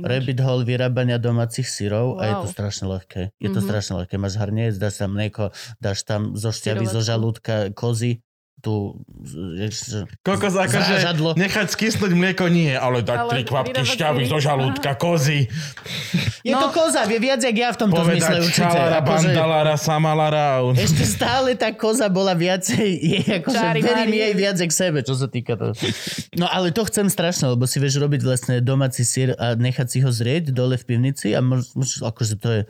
Rabbit 0.02 0.40
hole 0.40 0.62
vyrábania 0.64 1.16
domácich 1.16 1.64
syrov 1.64 2.18
a 2.18 2.26
je 2.26 2.34
to 2.36 2.40
Wow. 2.42 2.52
strašne 2.52 2.86
ľahké. 2.88 3.22
Je 3.36 3.48
to 3.48 3.60
Mhm. 3.60 3.64
strašne 3.64 3.94
ľahké. 3.96 4.14
Máš 4.16 4.34
hrniec, 4.36 4.74
dáš 4.74 4.98
tam 4.98 5.14
mlieko, 5.14 5.54
dáš 5.78 6.02
tam 6.02 6.34
zo 6.34 6.50
šťavy, 6.50 6.84
zo 6.84 6.98
žalúdka 7.00 7.54
kozy, 7.72 8.25
tu... 8.66 8.98
jež- 9.54 10.02
Kokos, 10.20 10.52
akože 10.52 10.98
Zážadlo. 10.98 11.32
nechať 11.32 11.70
skysnúť 11.70 12.10
mlieko 12.10 12.46
nie, 12.46 12.74
ale 12.74 12.98
dať 13.00 13.14
Ale 13.16 13.30
tri 13.30 13.42
kvapky 13.42 13.82
šťavy 13.86 14.26
zo 14.26 14.38
žalúdka, 14.38 14.92
kozy, 14.92 15.46
Je 16.42 16.50
to 16.50 16.66
No. 16.66 16.70
koza, 16.70 17.02
vie 17.04 17.18
viac, 17.20 17.38
jak 17.38 17.54
ja 17.54 17.70
v 17.70 17.78
tomto 17.78 18.02
zmysle 18.02 18.38
určite. 18.40 18.66
čalara, 18.66 18.98
Akože, 18.98 19.30
bandalara, 19.30 19.74
samalara. 19.76 20.46
ešte 20.72 21.04
stále 21.04 21.54
tá 21.54 21.70
koza 21.70 22.06
bola 22.08 22.34
viacej, 22.34 22.86
je 23.12 23.20
akože 23.36 23.54
Čári 23.56 23.80
verím 23.80 24.12
jej 24.12 24.34
viac 24.34 24.56
k 24.56 24.72
sebe, 24.72 24.98
čo 25.00 25.14
sa 25.14 25.26
týka 25.26 25.54
toho. 25.54 25.70
No 26.32 26.46
ale 26.46 26.70
to 26.70 26.82
chcem 26.82 27.06
strašne, 27.06 27.46
lebo 27.48 27.64
si 27.64 27.76
vieš 27.76 27.96
robiť 27.96 28.20
vlastne 28.20 28.54
domáci 28.58 29.02
sír 29.02 29.34
a 29.34 29.54
nechať 29.54 29.86
si 29.86 29.98
ho 30.00 30.08
zrieť 30.08 30.50
dole 30.50 30.74
v 30.74 30.84
pivnici 30.84 31.30
a 31.30 31.40
môž, 31.40 31.70
môž, 31.72 32.00
akože 32.00 32.34
to 32.34 32.48
je... 32.48 32.62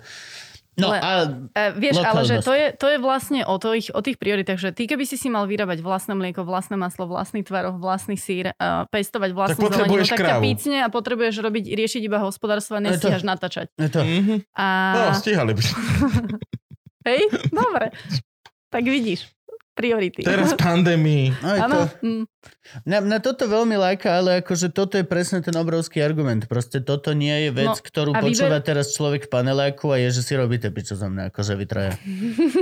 No 0.77 0.93
Ale- 0.93 1.01
a 1.01 1.11
E, 1.57 1.73
vieš, 1.73 1.97
ale 1.99 2.21
že 2.23 2.45
to 2.45 2.53
je, 2.53 2.69
to 2.77 2.87
je 2.87 2.99
vlastne 3.01 3.41
o, 3.43 3.57
tých, 3.57 3.89
o 3.91 4.05
tých 4.05 4.21
prioritách, 4.21 4.61
že 4.61 4.71
ty 4.71 4.85
keby 4.85 5.09
si 5.09 5.17
si 5.17 5.33
mal 5.33 5.49
vyrábať 5.49 5.81
vlastné 5.81 6.13
mlieko, 6.13 6.45
vlastné 6.45 6.77
maslo, 6.77 7.09
vlastný 7.09 7.41
tvaroh, 7.41 7.73
vlastný 7.75 8.15
sír, 8.15 8.53
uh, 8.53 8.85
pestovať 8.87 9.33
vlastnú 9.33 9.57
zeleninu, 9.57 9.73
potrebuješ 9.73 10.09
tak 10.13 10.21
ťa 10.21 10.37
pícne 10.39 10.77
a 10.85 10.89
potrebuješ 10.93 11.35
robiť, 11.41 11.65
riešiť 11.73 12.03
iba 12.05 12.21
hospodárstvo 12.21 12.77
a 12.77 12.85
Ale 12.85 12.93
to- 12.93 13.09
nestíhaš 13.09 13.25
natáčať. 13.25 13.67
je 13.73 13.89
to... 13.89 14.01
Mhm. 14.05 14.37
A... 14.53 14.67
No, 14.93 15.01
stíhali 15.17 15.53
by. 15.57 15.63
Hej, 17.09 17.23
dobre. 17.49 17.87
Tak 18.69 18.85
vidíš, 18.85 19.31
priority. 19.73 20.29
Teraz 20.29 20.53
pandémii. 20.53 21.33
To... 21.41 21.89
Na, 22.83 22.99
na 22.99 23.19
toto 23.19 23.47
veľmi 23.47 23.75
lajka, 23.75 24.11
ale 24.13 24.31
akože 24.41 24.69
toto 24.69 24.95
je 24.95 25.03
presne 25.03 25.39
ten 25.39 25.55
obrovský 25.55 26.01
argument. 26.01 26.45
Proste 26.45 26.81
toto 26.81 27.13
nie 27.13 27.47
je 27.47 27.51
vec, 27.53 27.69
No, 27.69 27.79
ktorú 27.79 28.11
a 28.11 28.19
počúva 28.19 28.59
vyber- 28.59 28.67
teraz 28.67 28.91
človek 28.93 29.27
v 29.27 29.31
paneláku 29.31 29.87
a 29.89 29.97
je, 29.99 30.11
že 30.13 30.23
si 30.23 30.33
robíte 30.33 30.67
pičo 30.69 30.93
za 30.93 31.07
mňa, 31.07 31.31
akože 31.31 31.53
vy 31.55 31.65
traja. 31.65 31.95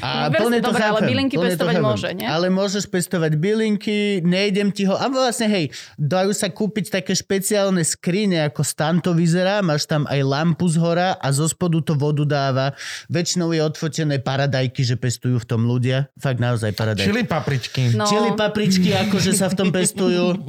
A 0.00 0.28
plne 0.28 0.58
to 0.58 0.68
dobre, 0.68 0.82
ale 0.82 1.00
chápem. 1.00 1.08
bylinky 1.08 1.34
plne 1.34 1.46
to 1.46 1.52
pestovať 1.56 1.76
môže, 1.78 2.08
nie? 2.12 2.26
Ale 2.26 2.46
môžeš 2.48 2.84
pestovať 2.84 3.32
bylinky, 3.34 3.96
nejdem 4.20 4.68
ti 4.68 4.84
ho... 4.84 4.94
A 4.94 5.06
vlastne, 5.06 5.46
hej, 5.46 5.70
dajú 5.94 6.32
sa 6.32 6.48
kúpiť 6.48 6.90
také 6.92 7.12
špeciálne 7.12 7.80
skrine, 7.80 8.42
ako 8.44 8.60
stan 8.60 8.98
to 8.98 9.12
vyzerá, 9.12 9.60
máš 9.60 9.84
tam 9.84 10.04
aj 10.06 10.20
lampu 10.20 10.66
z 10.66 10.76
hora 10.76 11.14
a 11.14 11.28
zo 11.30 11.46
spodu 11.46 11.80
to 11.80 11.94
vodu 11.94 12.24
dáva. 12.24 12.74
Väčšinou 13.06 13.50
je 13.50 13.62
odfotené 13.62 14.18
paradajky, 14.18 14.82
že 14.82 14.96
pestujú 14.96 15.38
v 15.38 15.46
tom 15.46 15.62
ľudia. 15.62 16.10
Fakt 16.16 16.38
naozaj 16.38 16.72
paradajky. 16.72 17.06
Čili 17.06 17.22
papričky. 17.24 17.82
no, 17.92 18.04
Čili 18.04 18.32
papričky, 18.32 18.90
akože 18.98 19.23
sa 19.32 19.48
v 19.48 19.56
tom 19.56 19.68
pestujú. 19.70 20.44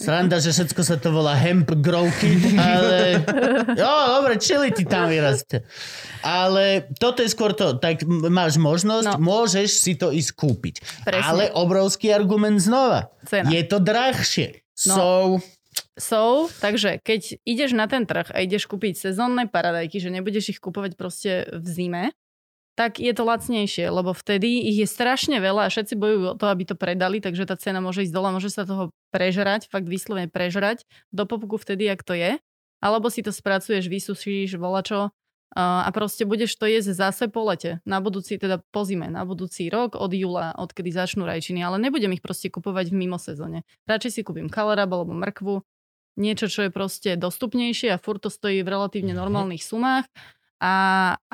Sranda, 0.00 0.40
že 0.40 0.56
všetko 0.56 0.80
sa 0.80 0.96
to 0.96 1.12
volá 1.12 1.36
hemp 1.36 1.76
grow 1.76 2.08
kit, 2.16 2.40
ale... 2.56 3.20
Jo, 3.76 3.92
dobre, 4.16 4.40
čili 4.40 4.72
ti 4.72 4.88
tam 4.88 5.12
vyrastie. 5.12 5.68
Ale 6.24 6.88
toto 6.96 7.20
je 7.20 7.28
skôr 7.28 7.52
to, 7.52 7.76
tak 7.76 8.00
máš 8.08 8.56
možnosť, 8.56 9.04
No. 9.04 9.20
môžeš 9.20 9.68
si 9.68 9.92
to 10.00 10.08
ísť 10.08 10.32
kúpiť. 10.40 10.74
Presne. 11.04 11.28
Ale 11.28 11.42
obrovský 11.52 12.16
argument 12.16 12.56
znova. 12.56 13.12
Cena. 13.28 13.52
Je 13.52 13.60
to 13.68 13.76
drahšie. 13.76 14.64
No. 14.88 14.94
So, 14.96 15.08
So, 16.00 16.48
takže 16.64 16.96
keď 17.04 17.36
ideš 17.44 17.76
na 17.76 17.84
ten 17.84 18.08
trh 18.08 18.32
a 18.32 18.40
ideš 18.40 18.64
kúpiť 18.64 18.96
sezónne 18.96 19.52
paradajky, 19.52 20.00
že 20.00 20.08
nebudeš 20.08 20.56
ich 20.56 20.60
kupovať 20.64 20.96
proste 20.96 21.44
v 21.52 21.66
zime, 21.68 22.04
tak 22.78 23.02
je 23.02 23.12
to 23.12 23.22
lacnejšie, 23.26 23.90
lebo 23.92 24.16
vtedy 24.16 24.70
ich 24.70 24.80
je 24.82 24.88
strašne 24.88 25.36
veľa 25.38 25.68
a 25.68 25.72
všetci 25.72 25.94
bojujú 25.98 26.26
o 26.32 26.38
to, 26.38 26.46
aby 26.48 26.62
to 26.64 26.76
predali, 26.78 27.18
takže 27.20 27.44
tá 27.44 27.58
cena 27.58 27.82
môže 27.82 28.06
ísť 28.06 28.14
dole, 28.14 28.30
môže 28.32 28.48
sa 28.50 28.64
toho 28.64 28.94
prežrať, 29.12 29.68
fakt 29.68 29.90
vyslovene 29.90 30.30
prežrať 30.30 30.86
do 31.10 31.28
popuku 31.28 31.60
vtedy, 31.60 31.90
ak 31.90 32.06
to 32.06 32.16
je. 32.16 32.40
Alebo 32.80 33.12
si 33.12 33.20
to 33.20 33.28
spracuješ, 33.28 33.92
vysušíš, 33.92 34.56
volačo 34.56 35.12
a 35.54 35.82
a 35.82 35.88
proste 35.90 36.22
budeš 36.22 36.54
to 36.54 36.70
jesť 36.70 36.94
zase 36.94 37.24
po 37.26 37.42
lete, 37.42 37.82
na 37.82 37.98
budúci, 37.98 38.38
teda 38.38 38.62
po 38.70 38.86
zime, 38.86 39.10
na 39.10 39.26
budúci 39.26 39.66
rok 39.66 39.98
od 39.98 40.14
júla, 40.14 40.54
odkedy 40.54 40.94
začnú 40.94 41.26
rajčiny, 41.26 41.58
ale 41.58 41.82
nebudem 41.82 42.14
ich 42.14 42.22
proste 42.22 42.46
kupovať 42.54 42.94
v 42.94 42.98
mimo 43.02 43.18
sezóne. 43.18 43.66
Radšej 43.90 44.10
si 44.14 44.20
kúpim 44.22 44.46
kalerab 44.46 44.94
alebo 44.94 45.10
mrkvu, 45.10 45.66
niečo, 46.22 46.46
čo 46.46 46.66
je 46.66 46.70
proste 46.70 47.18
dostupnejšie 47.18 47.90
a 47.90 47.98
furt 47.98 48.22
to 48.22 48.30
stojí 48.30 48.62
v 48.62 48.70
relatívne 48.70 49.10
normálnych 49.10 49.66
sumách 49.66 50.06
a, 50.62 50.74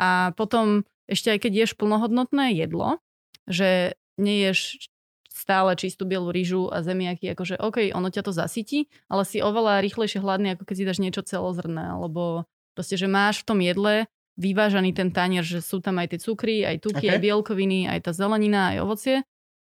a 0.01 0.33
potom 0.33 0.89
ešte 1.07 1.35
aj 1.35 1.39
keď 1.47 1.53
ješ 1.67 1.73
plnohodnotné 1.79 2.55
jedlo, 2.55 2.99
že 3.47 3.95
neješ 4.19 4.91
stále 5.31 5.77
čistú 5.77 6.09
bielu 6.09 6.33
rýžu 6.33 6.73
a 6.73 6.81
zemiaky, 6.81 7.37
akože 7.37 7.61
OK, 7.61 7.93
ono 7.93 8.09
ťa 8.09 8.23
to 8.25 8.33
zasytí, 8.33 8.89
ale 9.07 9.23
si 9.29 9.45
oveľa 9.45 9.85
rýchlejšie 9.85 10.25
hladný, 10.25 10.57
ako 10.57 10.65
keď 10.65 10.75
si 10.75 10.89
dáš 10.89 10.99
niečo 11.05 11.23
celozrné, 11.23 11.93
alebo 11.93 12.49
proste, 12.73 12.97
že 12.97 13.05
máš 13.05 13.45
v 13.45 13.47
tom 13.53 13.59
jedle 13.61 14.09
vyvážaný 14.41 14.97
ten 14.97 15.13
tanier, 15.13 15.45
že 15.45 15.61
sú 15.61 15.85
tam 15.85 16.01
aj 16.01 16.17
tie 16.17 16.21
cukry, 16.21 16.65
aj 16.65 16.89
tuky, 16.89 17.09
OK. 17.09 17.13
aj 17.13 17.21
bielkoviny, 17.21 17.81
aj 17.89 18.09
tá 18.09 18.11
zelenina, 18.17 18.77
aj 18.77 18.79
ovocie, 18.85 19.17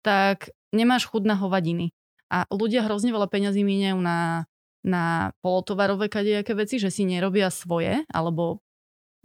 tak 0.03 0.51
nemáš 0.75 1.07
chud 1.07 1.23
na 1.23 1.39
hovadiny. 1.39 1.95
A 2.31 2.47
ľudia 2.47 2.87
hrozne 2.87 3.11
veľa 3.11 3.27
peňazí 3.27 3.63
míňajú 3.63 3.99
na, 3.99 4.47
na 4.83 5.35
polotovarové 5.43 6.07
kadejaké 6.07 6.55
veci, 6.55 6.79
že 6.79 6.87
si 6.87 7.03
nerobia 7.03 7.51
svoje, 7.51 8.07
alebo 8.07 8.63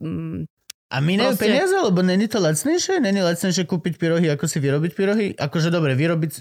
mm, 0.03 0.51
a 0.87 0.97
minajú 1.03 1.35
Proste- 1.35 1.45
peniaze, 1.51 1.75
lebo 1.75 2.01
není 2.03 2.27
to 2.31 2.39
lacnejšie? 2.39 3.03
Není 3.03 3.21
lacnejšie 3.23 3.65
kúpiť 3.67 3.99
pyrohy, 3.99 4.27
ako 4.31 4.47
si 4.47 4.59
vyrobiť 4.63 4.93
pyrohy? 4.95 5.27
Akože 5.35 5.75
dobre, 5.75 5.99
vyrobiť... 5.99 6.33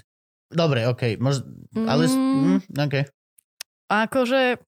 Dobre, 0.54 0.86
okej, 0.86 1.18
mož... 1.18 1.42
ale... 1.74 2.06
Mm. 2.06 2.62
Mm, 2.62 2.86
okay. 2.86 3.04
akože 3.90 4.62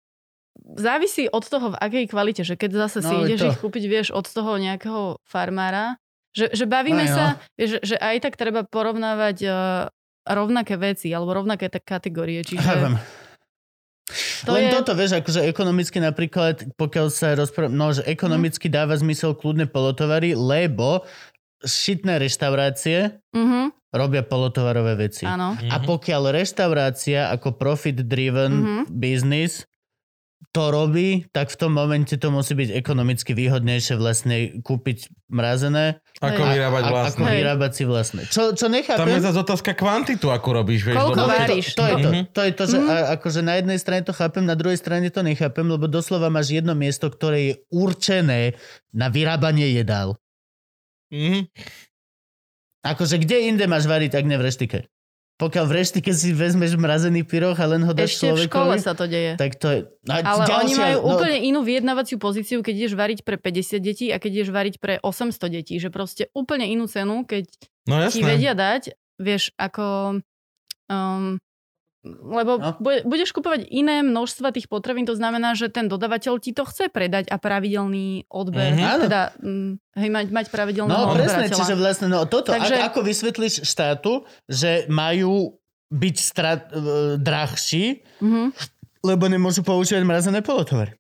závisí 0.75 1.31
od 1.31 1.45
toho, 1.47 1.71
v 1.73 1.77
akej 1.79 2.05
kvalite, 2.11 2.43
že 2.43 2.59
keď 2.59 2.91
zase 2.91 3.07
si 3.07 3.15
No, 3.15 3.23
ideš 3.23 3.41
to. 3.47 3.49
ich 3.55 3.61
kúpiť, 3.63 3.85
vieš, 3.87 4.09
od 4.11 4.27
toho 4.27 4.59
nejakého 4.59 5.23
farmára, 5.23 5.97
že, 6.35 6.51
že 6.51 6.67
bavíme 6.67 7.07
Aj 7.07 7.11
no. 7.11 7.15
sa, 7.15 7.27
vieš, 7.55 7.79
že, 7.79 7.95
že 7.95 7.97
aj 8.03 8.17
tak 8.27 8.35
treba 8.35 8.67
porovnávať 8.67 9.37
uh, 9.47 9.55
rovnaké 10.29 10.75
veci, 10.77 11.09
alebo 11.15 11.39
rovnaké 11.39 11.71
tak 11.73 11.87
kategórie, 11.87 12.43
čiže... 12.45 12.61
Chápem. 12.61 12.99
To 14.41 14.53
Len 14.53 14.65
je- 14.65 14.75
toto, 14.75 14.93
vieš, 14.93 15.17
akože 15.17 15.45
ekonomicky 15.45 15.99
napríklad, 15.99 16.55
pokiaľ 16.75 17.07
sa 17.09 17.33
rozprávam, 17.33 17.71
no, 17.71 17.91
že 17.91 18.03
ekonomicky 18.03 18.67
dáva 18.67 18.95
zmysel 18.95 19.33
kľudne 19.33 19.67
polotovary, 19.67 20.33
lebo 20.33 21.05
šitné 21.61 22.17
reštaurácie 22.19 23.19
Mhm, 23.29 23.75
robia 23.91 24.23
polotovarové 24.23 24.95
veci. 24.97 25.25
áno. 25.25 25.59
A 25.61 25.77
pokiaľ 25.81 26.33
reštaurácia 26.33 27.29
ako 27.29 27.53
profit-driven 27.53 28.53
Mhm. 28.55 28.83
business 28.89 29.68
to 30.49 30.71
robí, 30.71 31.29
tak 31.29 31.49
v 31.49 31.59
tom 31.59 31.73
momente 31.73 32.15
to 32.15 32.29
musí 32.29 32.53
byť 32.53 32.73
ekonomicky 32.73 33.31
výhodnejšie 33.33 33.95
vlastne 33.95 34.37
kúpiť 34.59 35.07
mrazené 35.29 36.01
Ako 36.19 36.41
Hej. 36.41 36.51
vyrábať 36.51 36.83
a, 36.83 36.89
vlastné. 36.89 37.11
ako 37.13 37.23
vyrábať 37.29 37.71
si 37.71 37.83
vlastné. 37.85 38.21
Čo, 38.25 38.43
čo 38.53 38.67
Tam 38.67 38.73
nechápem... 38.73 39.13
je 39.13 39.27
zase 39.27 39.39
otázka 39.39 39.73
kvantitu, 39.73 40.27
ako 40.29 40.49
robíš, 40.55 40.83
vieš. 40.85 40.97
Koľko 40.97 41.21
lebo- 41.21 41.31
varíš? 41.31 41.67
To, 41.69 41.77
to, 41.77 41.85
je 41.85 41.95
to, 41.97 42.09
Mhm. 42.09 42.23
to 42.33 42.41
je 42.41 42.53
to, 42.53 42.65
že 42.65 42.77
a, 42.79 42.95
akože 43.15 43.41
na 43.41 43.55
jednej 43.55 43.77
strane 43.77 44.03
to 44.03 44.11
chápem, 44.11 44.43
na 44.43 44.55
druhej 44.55 44.77
strane 44.77 45.07
to 45.07 45.21
nechápem, 45.21 45.65
lebo 45.65 45.85
doslova 45.85 46.27
máš 46.29 46.49
jedno 46.51 46.73
miesto, 46.73 47.07
ktoré 47.07 47.39
je 47.45 47.55
určené 47.69 48.57
na 48.91 49.07
vyrábanie 49.07 49.69
jedál. 49.71 50.17
Mhm. 51.09 51.51
Akože 52.81 53.19
kde 53.19 53.49
inde 53.49 53.65
máš 53.65 53.85
variť, 53.85 54.15
ak 54.15 54.25
ne 54.25 54.35
v 54.35 54.45
reštike? 54.45 54.79
Pokiaľ 55.39 55.65
v 55.71 55.75
reštike 55.79 56.11
si 56.11 56.35
vezmeš 56.35 56.75
mrazený 56.75 57.23
pyroch 57.23 57.55
a 57.57 57.67
len 57.71 57.87
ho 57.87 57.95
dáš 57.95 58.19
Ešte 58.19 58.27
v 58.27 58.51
škole 58.51 58.75
človekovi, 58.75 58.83
sa 58.83 58.93
to 58.99 59.07
deje. 59.07 59.33
tak 59.39 59.55
to 59.55 59.67
je... 59.71 59.79
A 60.11 60.15
Ale 60.19 60.43
ďalšia- 60.45 60.59
oni 60.59 60.75
majú 60.75 60.97
no, 60.99 61.07
úplne 61.15 61.39
inú 61.47 61.61
vyjednávaciu 61.63 62.19
pozíciu, 62.19 62.59
keď 62.59 62.75
ideš 62.75 62.95
variť 62.99 63.23
pre 63.23 63.39
50 63.39 63.79
detí 63.79 64.11
a 64.11 64.19
keď 64.19 64.31
ideš 64.43 64.51
variť 64.51 64.75
pre 64.83 64.99
800 64.99 65.39
detí. 65.47 65.79
Že 65.79 65.95
proste 65.95 66.23
úplne 66.35 66.67
inú 66.67 66.91
cenu, 66.91 67.23
keď 67.23 67.47
No 67.87 68.03
ti 68.11 68.21
vedia 68.21 68.53
dať, 68.53 68.99
vieš, 69.17 69.55
ako... 69.55 70.19
Um, 70.91 71.39
lebo 72.19 72.53
No. 72.57 72.75
budeš 72.81 73.31
kupovať 73.31 73.67
iné 73.67 74.01
množstva 74.01 74.51
tých 74.51 74.67
potravín, 74.67 75.03
to 75.03 75.13
znamená, 75.13 75.53
že 75.53 75.69
ten 75.69 75.85
dodavateľ 75.85 76.37
ti 76.37 76.51
to 76.51 76.63
chce 76.63 76.89
predať 76.89 77.29
a 77.29 77.37
pravidelný 77.37 78.25
odber, 78.29 78.73
Mhm. 78.73 78.81
Áno. 78.81 79.03
teda 79.05 79.21
mm, 79.37 79.71
hej, 79.95 80.11
mať, 80.11 80.27
mať 80.29 80.47
pravidelného 80.49 80.97
No 80.99 81.13
presne, 81.13 81.47
čiže 81.49 81.75
vlastne 81.75 82.07
no, 82.07 82.25
toto, 82.25 82.51
Takže... 82.51 82.73
Takže- 82.73 82.87
ako 82.87 83.01
vysvetlíš 83.03 83.55
štátu, 83.63 84.13
že 84.45 84.87
majú 84.87 85.57
byť 85.89 86.17
strat, 86.17 86.69
uh, 86.71 86.81
drahší, 87.17 88.05
Mhm. 88.21 88.53
lebo 89.03 89.25
nemôžu 89.25 89.63
používať 89.63 90.03
mrazené 90.03 90.41
polotovary. 90.41 90.93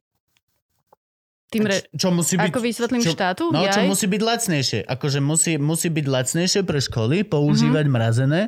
Tým 1.48 1.64
re... 1.64 1.80
Čo 1.96 2.12
musí 2.12 2.36
byť... 2.36 2.52
Ako 2.52 2.60
vysvetlím 2.60 3.00
čo, 3.00 3.16
štátu? 3.16 3.48
No, 3.48 3.64
čo 3.64 3.80
Jaj? 3.80 3.88
musí 3.88 4.04
byť 4.04 4.20
lacnejšie. 4.20 4.80
Akože 4.84 5.18
musí, 5.18 5.56
musí 5.56 5.88
byť 5.88 6.06
lacnejšie 6.06 6.60
pre 6.62 6.76
školy 6.78 7.24
používať 7.24 7.88
Mhm. 7.88 7.92
mrazené, 7.92 8.40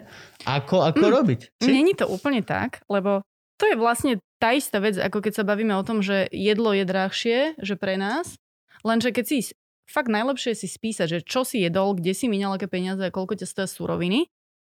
ako, 0.44 0.84
ako 0.84 1.00
Mm. 1.00 1.12
robiť. 1.16 1.40
Či? 1.56 1.70
Není 1.72 1.96
to 1.96 2.04
úplne 2.06 2.44
tak, 2.44 2.84
lebo 2.86 3.24
to 3.56 3.64
je 3.64 3.76
vlastne 3.76 4.12
tá 4.36 4.52
istá 4.52 4.78
vec, 4.78 4.96
ako 4.96 5.20
keď 5.20 5.32
sa 5.32 5.44
bavíme 5.44 5.72
o 5.72 5.84
tom, 5.84 6.00
že 6.00 6.28
jedlo 6.28 6.76
je 6.76 6.84
drahšie, 6.84 7.38
že 7.56 7.74
pre 7.76 7.96
nás, 7.96 8.36
lenže 8.84 9.12
keď 9.12 9.24
si 9.24 9.38
fakt 9.84 10.08
najlepšie 10.08 10.52
si 10.54 10.68
spísať, 10.68 11.06
že 11.08 11.18
čo 11.24 11.44
si 11.44 11.60
jedol, 11.60 11.96
kde 11.96 12.12
si 12.12 12.28
minal 12.28 12.54
aké 12.54 12.68
peniaze 12.68 13.00
a 13.00 13.10
koľko 13.10 13.36
ťa 13.36 13.46
stoja 13.48 13.68
suroviny. 13.68 14.28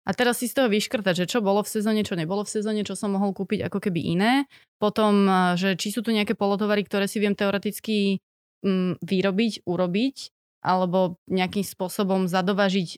A 0.09 0.11
teraz 0.17 0.41
si 0.41 0.49
z 0.49 0.57
toho 0.57 0.73
vyškrtať, 0.73 1.13
že 1.13 1.29
čo 1.29 1.45
bolo 1.45 1.61
v 1.61 1.69
sezóne, 1.69 2.01
čo 2.01 2.17
nebolo 2.17 2.41
v 2.41 2.49
sezóne, 2.49 2.81
čo 2.81 2.97
som 2.97 3.13
mohol 3.13 3.29
kúpiť 3.29 3.69
ako 3.69 3.77
keby 3.77 4.17
iné. 4.17 4.49
Potom, 4.81 5.29
že 5.53 5.77
či 5.77 5.93
sú 5.93 6.01
tu 6.01 6.09
nejaké 6.09 6.33
polotovary, 6.33 6.81
ktoré 6.81 7.05
si 7.05 7.21
viem 7.21 7.37
teoreticky 7.37 8.17
mm, 8.65 9.05
vyrobiť, 9.05 9.69
urobiť, 9.69 10.17
alebo 10.65 11.21
nejakým 11.29 11.61
spôsobom 11.61 12.25
zadovažiť 12.25 12.89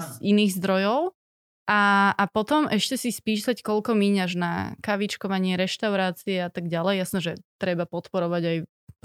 z 0.00 0.16
iných 0.24 0.56
zdrojov. 0.56 1.12
A, 1.68 2.14
a 2.16 2.24
potom 2.30 2.72
ešte 2.72 2.96
si 2.96 3.12
spísať, 3.12 3.60
koľko 3.60 3.92
míňaš 3.92 4.32
na 4.40 4.52
kavičkovanie, 4.80 5.60
reštaurácie 5.60 6.40
a 6.40 6.48
tak 6.48 6.72
ďalej. 6.72 7.04
Jasné, 7.04 7.18
že 7.20 7.32
treba 7.60 7.84
podporovať 7.84 8.42
aj 8.48 8.56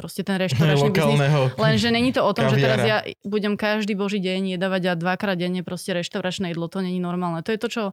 proste 0.02 0.26
ten 0.26 0.41
reštauračný 0.41 0.90
biznis. 0.98 1.22
Lenže 1.61 1.94
není 1.94 2.10
to 2.10 2.26
o 2.26 2.34
tom, 2.34 2.49
kaviara. 2.49 2.57
že 2.57 2.64
teraz 2.65 2.80
ja 2.82 2.98
budem 3.22 3.53
každý 3.53 3.94
boží 3.94 4.18
deň 4.18 4.57
jedávať 4.57 4.82
a 4.90 4.94
dvakrát 4.98 5.38
denne 5.38 5.61
proste 5.61 5.94
reštauračné 5.94 6.57
jedlo. 6.57 6.65
To 6.73 6.82
není 6.82 6.98
normálne. 6.98 7.45
To 7.45 7.53
je 7.53 7.61
to, 7.61 7.69
čo 7.69 7.84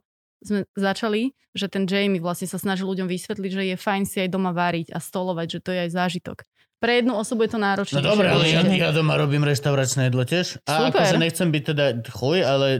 sme 0.41 0.65
začali, 0.73 1.37
že 1.53 1.69
ten 1.69 1.85
Jamie 1.85 2.23
vlastne 2.23 2.49
sa 2.49 2.57
snažil 2.57 2.89
ľuďom 2.89 3.05
vysvetliť, 3.05 3.51
že 3.53 3.63
je 3.69 3.75
fajn 3.77 4.03
si 4.09 4.17
aj 4.25 4.29
doma 4.33 4.55
váriť 4.55 4.89
a 4.95 4.97
stolovať, 4.97 5.47
že 5.47 5.59
to 5.61 5.69
je 5.75 5.79
aj 5.85 5.91
zážitok. 5.93 6.37
Pre 6.79 6.95
jednu 6.95 7.11
osobu 7.19 7.43
je 7.43 7.51
to 7.51 7.59
náročné. 7.59 7.99
No 7.99 8.15
dobre, 8.15 8.31
ale 8.31 8.47
ja, 8.47 8.63
ja 8.63 8.95
doma 8.95 9.19
robím 9.19 9.43
restauračné 9.43 10.07
jedlo 10.07 10.23
tiež. 10.23 10.63
A 10.63 10.87
Super. 10.87 11.03
akože 11.03 11.15
nechcem 11.19 11.51
byť 11.51 11.63
teda 11.75 11.85
chuj, 12.07 12.39
ale 12.39 12.79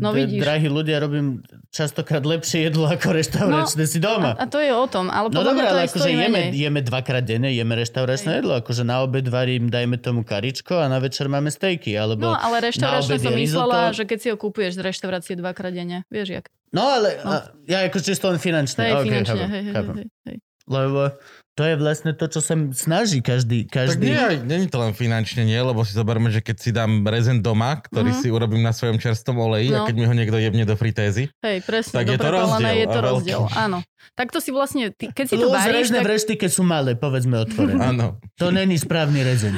no, 0.00 0.16
d- 0.16 0.40
drahí 0.40 0.64
ľudia 0.72 0.96
robím 0.96 1.44
častokrát 1.68 2.24
lepšie 2.24 2.72
jedlo 2.72 2.88
ako 2.88 3.12
restauračné 3.12 3.84
no, 3.84 3.90
si 3.92 4.00
doma. 4.00 4.32
A, 4.40 4.44
a 4.44 4.50
to 4.50 4.56
je 4.64 4.72
o 4.72 4.88
tom. 4.88 5.12
Ale 5.12 5.28
no 5.28 5.44
dobre, 5.44 5.60
ale 5.60 5.84
akože 5.84 6.08
jeme, 6.08 6.56
jeme 6.56 6.80
dvakrát 6.80 7.20
denne, 7.20 7.52
jeme 7.52 7.76
restauračné 7.76 8.40
jedlo. 8.40 8.56
Akože 8.64 8.80
na 8.80 9.04
obed 9.04 9.28
varím, 9.28 9.68
dajme 9.68 10.00
tomu 10.00 10.24
karičko 10.24 10.80
a 10.80 10.88
na 10.88 10.96
večer 10.96 11.28
máme 11.28 11.52
stejky. 11.52 11.92
Alebo 12.00 12.24
no 12.24 12.32
ale 12.32 12.64
restauračné 12.72 13.20
som 13.20 13.36
myslela, 13.36 13.92
že 13.92 14.08
keď 14.08 14.18
si 14.24 14.28
ho 14.32 14.40
kúpuješ 14.40 14.80
z 14.80 14.88
reštaurácie 14.88 15.36
dvakrát 15.36 15.76
denne. 15.76 16.08
Vieš 16.08 16.40
jak? 16.40 16.48
No 16.72 16.96
ale 16.96 17.20
no. 17.20 17.28
A, 17.28 17.52
ja 17.68 17.84
akože 17.84 18.08
čisto 18.08 18.32
len 18.32 18.40
finančné. 18.40 18.88
To 18.88 18.88
je 18.88 18.94
okay, 19.04 19.08
finančne, 19.12 19.44
hej, 19.52 19.62
hej, 19.68 19.74
hej, 19.76 20.08
hej. 20.32 20.36
Lebo 20.64 21.12
to 21.54 21.62
je 21.62 21.74
vlastne 21.78 22.10
to, 22.18 22.26
čo 22.26 22.42
sa 22.42 22.58
snaží 22.74 23.22
každý. 23.22 23.70
každý... 23.70 24.10
Tak 24.10 24.42
nie, 24.42 24.42
nie 24.42 24.58
je 24.66 24.70
to 24.74 24.82
len 24.82 24.90
finančne, 24.90 25.46
nie, 25.46 25.54
lebo 25.54 25.86
si 25.86 25.94
zoberme, 25.94 26.26
že 26.34 26.42
keď 26.42 26.56
si 26.58 26.70
dám 26.74 27.06
rezen 27.06 27.38
doma, 27.38 27.78
ktorý 27.78 28.10
mm-hmm. 28.10 28.26
si 28.26 28.34
urobím 28.34 28.66
na 28.66 28.74
svojom 28.74 28.98
čerstvom 28.98 29.38
oleji 29.38 29.70
no. 29.70 29.82
a 29.82 29.86
keď 29.86 29.94
mi 29.94 30.04
ho 30.10 30.14
niekto 30.14 30.34
jebne 30.34 30.66
do 30.66 30.74
fritézy, 30.74 31.30
Hej, 31.46 31.62
presne, 31.62 31.94
tak 31.94 32.10
je 32.10 32.18
to 32.18 32.30
rozdiel. 32.30 32.74
Je 32.74 32.86
to 32.90 33.00
rozdiel, 33.00 33.42
áno. 33.54 33.78
Tak 34.12 34.28
to 34.28 34.38
si 34.44 34.52
vlastne, 34.52 34.92
ty, 34.92 35.08
keď 35.08 35.26
si 35.26 35.36
to 35.40 35.48
varíš... 35.48 35.88
tak... 35.88 36.04
vreštky, 36.04 36.34
keď 36.36 36.50
sú 36.52 36.62
malé, 36.62 36.92
povedzme 36.92 37.40
otvorené. 37.40 37.80
Áno. 37.90 38.20
To 38.36 38.52
není 38.52 38.76
správny 38.76 39.24
rezen. 39.24 39.56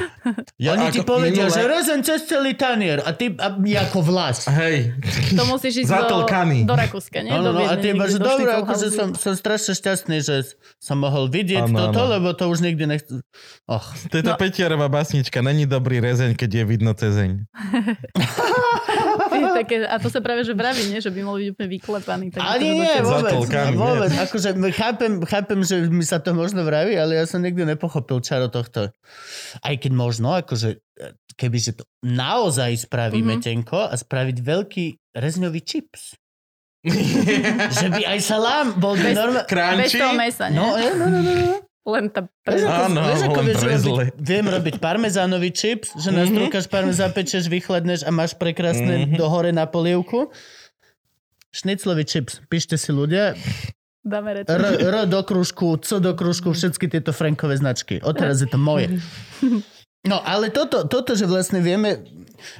Ja 0.55 0.79
Oni 0.79 0.89
ti 0.95 1.03
povedia, 1.03 1.51
minule... 1.51 1.55
že 1.55 1.63
rezen 1.67 1.99
cez 2.07 2.23
celý 2.25 2.55
tanier 2.55 3.03
a 3.03 3.11
ty 3.11 3.35
a, 3.35 3.53
ako 3.83 3.99
vlas. 4.01 4.47
Hej. 4.47 4.95
To 5.35 5.43
musíš 5.45 5.83
ísť 5.83 5.91
do, 6.07 6.23
do 6.63 6.75
Rakúska, 6.75 7.19
nie? 7.21 7.31
Ano, 7.35 7.51
no, 7.51 7.67
a 7.67 7.75
ty 7.75 7.91
iba, 7.91 8.07
že 8.07 8.17
dobre, 8.17 8.47
akože 8.47 8.87
som, 8.89 9.07
som 9.13 9.33
strašne 9.35 9.75
šťastný, 9.75 10.17
že 10.23 10.55
som 10.79 10.97
mohol 10.97 11.27
vidieť 11.27 11.67
ano, 11.67 11.91
toto, 11.91 12.07
ano. 12.07 12.13
lebo 12.17 12.27
to 12.33 12.47
už 12.47 12.63
nikdy 12.63 12.87
nechcem. 12.87 13.19
Och. 13.67 13.83
To 14.09 14.15
je 14.15 14.23
tá 14.23 14.33
no. 14.35 14.39
Petiarová 14.39 14.87
basnička. 14.87 15.43
Není 15.43 15.67
dobrý 15.67 15.99
rezeň, 15.99 16.39
keď 16.39 16.49
je 16.61 16.63
vidno 16.63 16.91
cezeň. 16.95 17.43
také, 19.41 19.75
a 19.85 19.95
to 20.01 20.09
sa 20.09 20.19
práve 20.23 20.41
že 20.41 20.57
vraví, 20.57 20.89
nie? 20.89 20.99
že 21.03 21.13
by 21.13 21.19
mohol 21.21 21.39
byť 21.43 21.49
úplne 21.53 21.69
vyklepaný. 21.69 22.25
Tak 22.33 22.39
ale 22.41 22.57
nie, 22.61 22.73
nie, 22.81 22.95
vôbec, 23.05 23.33
vôbec. 23.77 24.11
Akože 24.17 24.49
chápem, 24.73 25.11
chápem, 25.25 25.59
že 25.61 25.75
mi 25.89 26.05
sa 26.05 26.17
to 26.17 26.33
možno 26.33 26.65
vraví, 26.65 26.97
ale 26.97 27.19
ja 27.19 27.25
som 27.29 27.43
nikdy 27.43 27.67
nepochopil 27.67 28.23
čaro 28.23 28.49
tohto. 28.49 28.89
Aj 29.61 29.75
keď 29.77 29.91
možno, 29.93 30.33
akože 30.33 30.81
keby 31.37 31.57
si 31.61 31.77
to 31.77 31.85
naozaj 32.01 32.89
spravíme 32.89 33.37
mm-hmm. 33.37 33.45
tenko 33.45 33.85
a 33.85 33.93
spraviť 33.93 34.37
veľký 34.41 34.85
rezňový 35.13 35.61
čips. 35.61 36.17
že 37.77 37.87
by 37.91 38.01
aj 38.15 38.19
salám 38.23 38.79
bol 38.79 38.95
by 38.95 39.11
normálne... 39.11 39.83
Bez 39.83 39.97
toho 39.97 40.13
mesa, 40.15 40.47
nie? 40.47 40.55
No, 40.55 40.77
no, 40.77 41.05
no, 41.11 41.19
no. 41.19 41.33
no. 41.35 41.66
Len 41.87 42.11
tá 42.11 42.27
pre... 42.43 42.59
Áno, 42.67 42.99
vieš, 42.99 43.21
ako 43.31 43.41
vieš 43.47 43.61
robiť, 43.63 44.19
viem 44.19 44.43
robiť 44.43 44.75
parmezánový 44.83 45.55
chips, 45.55 45.95
že 45.95 46.11
mm-hmm. 46.11 46.19
nastrúkaš 46.19 46.65
parmezán, 46.67 47.15
zapečeš, 47.15 47.47
vychladneš 47.47 48.03
a 48.03 48.11
máš 48.11 48.35
prekrásne 48.35 49.07
mm-hmm. 49.07 49.15
do 49.15 49.25
hore 49.31 49.55
na 49.55 49.63
polievku. 49.63 50.27
Šniclový 51.55 52.03
chips, 52.03 52.43
píšte 52.51 52.75
si 52.75 52.91
ľudia. 52.91 53.39
Dáme 54.03 54.43
R, 54.43 54.63
R 54.83 54.95
do 55.07 55.19
kružku, 55.23 55.79
C 55.79 56.03
do 56.03 56.11
kružku, 56.11 56.51
všetky 56.51 56.91
tieto 56.91 57.15
Frankové 57.15 57.55
značky. 57.55 58.03
Odteraz 58.03 58.43
je 58.43 58.51
to 58.51 58.59
moje. 58.59 58.91
No, 60.07 60.23
ale 60.23 60.49
toto, 60.49 60.87
toto, 60.87 61.13
že 61.13 61.27
vlastne 61.27 61.59
vieme, 61.59 62.07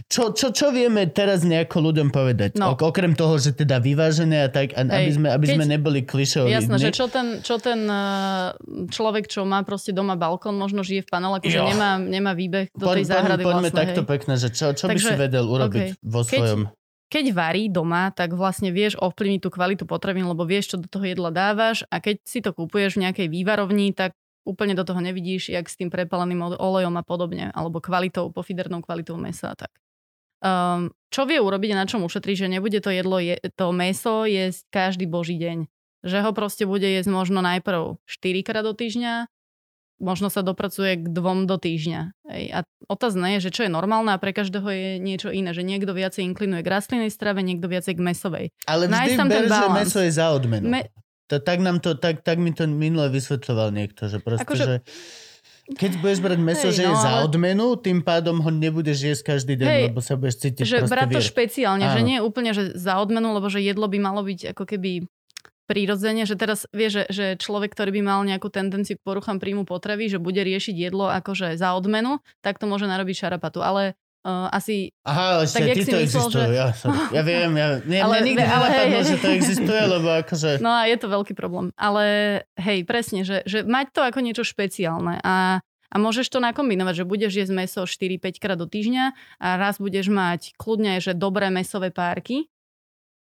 čo, 0.10 0.34
čo, 0.34 0.50
čo 0.52 0.74
vieme 0.74 1.08
teraz 1.08 1.46
nejako 1.46 1.92
ľuďom 1.92 2.10
povedať? 2.10 2.58
No. 2.58 2.74
Okrem 2.76 3.14
toho, 3.14 3.38
že 3.38 3.54
teda 3.54 3.78
vyvážené 3.80 4.46
a 4.46 4.50
tak, 4.50 4.74
Hej, 4.74 4.84
aby 4.84 5.12
sme, 5.14 5.28
aby 5.32 5.46
keď, 5.48 5.56
sme 5.56 5.66
neboli 5.66 6.00
klišoví. 6.04 6.50
Jasné, 6.50 6.76
že 6.82 6.92
čo 6.92 7.08
ten, 7.08 7.40
čo 7.46 7.56
ten 7.62 7.86
eh, 7.88 8.54
človek, 8.90 9.30
čo 9.30 9.46
má 9.46 9.62
proste 9.62 9.94
doma 9.94 10.20
balkón, 10.20 10.58
možno 10.58 10.82
žije 10.82 11.06
v 11.06 11.10
paneláku, 11.10 11.48
že 11.48 11.62
nemá, 11.62 12.02
nemá 12.02 12.34
výbeh 12.34 12.74
do 12.74 12.86
tej 12.90 13.06
záhrady 13.08 13.44
poďme 13.46 13.70
vlastne. 13.72 13.80
takto 13.80 14.02
hej. 14.04 14.10
pekne, 14.10 14.34
že 14.36 14.50
čo, 14.52 14.74
čo 14.74 14.86
Takže, 14.90 14.94
by 14.94 15.00
si 15.00 15.16
vedel 15.16 15.46
urobiť 15.46 15.88
okay. 15.94 16.02
vo 16.04 16.22
svojom... 16.26 16.60
Keď, 16.68 16.76
keď 17.08 17.26
varí 17.32 17.64
doma, 17.72 18.12
tak 18.12 18.36
vlastne 18.36 18.74
vieš 18.74 19.00
ovplyvniť 19.00 19.40
tú 19.40 19.50
kvalitu 19.54 19.84
potravín, 19.88 20.28
lebo 20.28 20.44
vieš, 20.44 20.76
čo 20.76 20.78
do 20.82 20.92
toho 20.92 21.08
jedla 21.08 21.32
dávaš 21.32 21.88
a 21.88 22.04
keď 22.04 22.16
si 22.28 22.44
to 22.44 22.52
kúpuješ 22.52 23.00
v 23.00 23.08
nejakej 23.08 23.28
vývarovni, 23.32 23.96
tak 23.96 24.12
úplne 24.48 24.72
do 24.72 24.88
toho 24.88 25.04
nevidíš, 25.04 25.52
jak 25.52 25.68
s 25.68 25.76
tým 25.76 25.92
prepaleným 25.92 26.56
olejom 26.56 26.96
a 26.96 27.04
podobne, 27.04 27.52
alebo 27.52 27.84
kvalitou, 27.84 28.32
pofidernou 28.32 28.80
kvalitou 28.80 29.20
mesa 29.20 29.52
a 29.52 29.68
tak. 29.68 29.72
Um, 30.38 30.94
čo 31.12 31.26
vie 31.26 31.42
urobiť 31.42 31.74
a 31.74 31.80
na 31.84 31.90
čom 31.90 32.06
ušetrí, 32.06 32.38
že 32.38 32.48
nebude 32.48 32.78
to 32.80 32.94
jedlo, 32.94 33.18
je, 33.18 33.36
to 33.58 33.74
meso 33.74 34.24
jesť 34.24 34.70
každý 34.70 35.10
boží 35.10 35.36
deň. 35.36 35.68
Že 36.06 36.18
ho 36.24 36.32
proste 36.32 36.64
bude 36.70 36.86
jesť 36.86 37.10
možno 37.10 37.42
najprv 37.42 37.98
4 38.06 38.48
krát 38.48 38.62
do 38.62 38.78
týždňa, 38.78 39.28
možno 39.98 40.30
sa 40.30 40.46
dopracuje 40.46 41.02
k 41.02 41.06
dvom 41.10 41.50
do 41.50 41.58
týždňa. 41.58 42.02
Ej, 42.30 42.44
a 42.54 42.60
otázne 42.86 43.38
je, 43.38 43.50
že 43.50 43.54
čo 43.54 43.66
je 43.66 43.72
normálne 43.74 44.14
a 44.14 44.22
pre 44.22 44.30
každého 44.30 44.70
je 44.70 44.90
niečo 45.02 45.34
iné, 45.34 45.58
že 45.58 45.66
niekto 45.66 45.92
viacej 45.92 46.22
inklinuje 46.22 46.62
k 46.62 46.70
rastlinnej 46.70 47.10
strave, 47.10 47.42
niekto 47.42 47.66
viacej 47.66 47.98
k 47.98 48.02
mesovej. 48.02 48.46
Ale 48.70 48.86
vždy 48.86 49.18
ber, 49.26 49.50
že 49.50 49.68
meso 49.74 50.00
je 50.06 50.12
za 50.14 50.30
odmenu. 50.38 50.70
Me- 50.70 50.90
to, 51.28 51.44
tak, 51.44 51.60
nám 51.60 51.84
to, 51.84 51.94
tak, 52.00 52.24
tak 52.24 52.40
mi 52.40 52.56
to 52.56 52.68
minule 52.68 53.08
vysvetľoval 53.12 53.76
niekto, 53.76 54.08
že 54.08 54.24
proste, 54.24 54.48
akože... 54.48 54.66
že 54.66 54.76
keď 55.68 56.00
budeš 56.00 56.20
brať 56.24 56.40
meso, 56.40 56.72
Hej, 56.72 56.80
že 56.80 56.84
no, 56.88 56.96
je 56.96 57.04
za 57.04 57.14
odmenu, 57.28 57.76
tým 57.76 58.00
pádom 58.00 58.40
ho 58.40 58.48
nebudeš 58.48 59.04
jesť 59.04 59.36
každý 59.36 59.60
deň, 59.60 59.68
Hej, 59.68 59.84
lebo 59.92 60.00
sa 60.00 60.16
budeš 60.16 60.48
cítiť 60.48 60.64
že 60.64 60.80
brať 60.88 61.20
to 61.20 61.22
špeciálne, 61.22 61.84
Áno. 61.84 61.92
že 61.92 62.02
nie 62.08 62.24
úplne 62.24 62.56
že 62.56 62.72
za 62.80 62.96
odmenu, 63.04 63.36
lebo 63.36 63.52
že 63.52 63.60
jedlo 63.60 63.92
by 63.92 64.00
malo 64.00 64.24
byť 64.24 64.56
ako 64.56 64.64
keby 64.64 65.12
prírodzene, 65.68 66.24
že 66.24 66.40
teraz 66.40 66.64
vie, 66.72 66.88
že, 66.88 67.04
že 67.12 67.36
človek, 67.36 67.76
ktorý 67.76 68.00
by 68.00 68.02
mal 68.02 68.20
nejakú 68.24 68.48
tendenciu 68.48 68.96
k 68.96 69.04
poruchám 69.04 69.44
príjmu 69.44 69.68
potravy, 69.68 70.08
že 70.08 70.24
bude 70.24 70.40
riešiť 70.40 70.76
jedlo 70.88 71.12
akože 71.12 71.60
za 71.60 71.76
odmenu, 71.76 72.24
tak 72.40 72.56
to 72.58 72.72
môže 72.72 72.88
narobiť 72.88 73.28
šarapatu. 73.28 73.60
Ale 73.60 74.00
uh, 74.28 74.52
asi... 74.52 74.92
Aha, 75.08 75.48
ešte 75.48 75.64
ty 75.72 75.84
to 75.88 75.98
existuje, 76.04 76.52
že... 76.52 76.60
ja, 76.60 76.68
ja 77.16 77.22
viem, 77.24 77.52
ja, 77.56 77.68
nie, 77.92 78.00
ale, 78.04 78.20
nikdy 78.28 78.44
ale, 78.44 78.68
nenapadlo, 78.68 79.00
hej, 79.00 79.04
že 79.08 79.18
to 79.24 79.30
existuje, 79.32 79.82
lebo 79.88 80.08
akože... 80.20 80.52
No 80.60 80.76
a 80.76 80.84
je 80.92 80.98
to 81.00 81.08
veľký 81.08 81.32
problém, 81.32 81.72
ale 81.80 82.06
hej, 82.60 82.84
presne, 82.84 83.24
že, 83.24 83.48
že 83.48 83.64
mať 83.64 83.96
to 83.96 84.02
ako 84.04 84.20
niečo 84.20 84.44
špeciálne 84.44 85.24
a 85.24 85.64
a 85.88 85.96
môžeš 85.96 86.28
to 86.28 86.44
nakombinovať, 86.44 87.04
že 87.04 87.06
budeš 87.08 87.32
jesť 87.32 87.54
meso 87.56 87.82
4-5 87.88 88.44
krát 88.44 88.60
do 88.60 88.68
týždňa 88.68 89.16
a 89.40 89.48
raz 89.56 89.80
budeš 89.80 90.12
mať 90.12 90.52
kľudne, 90.60 91.00
že 91.00 91.16
dobré 91.16 91.48
mesové 91.48 91.96
párky. 91.96 92.52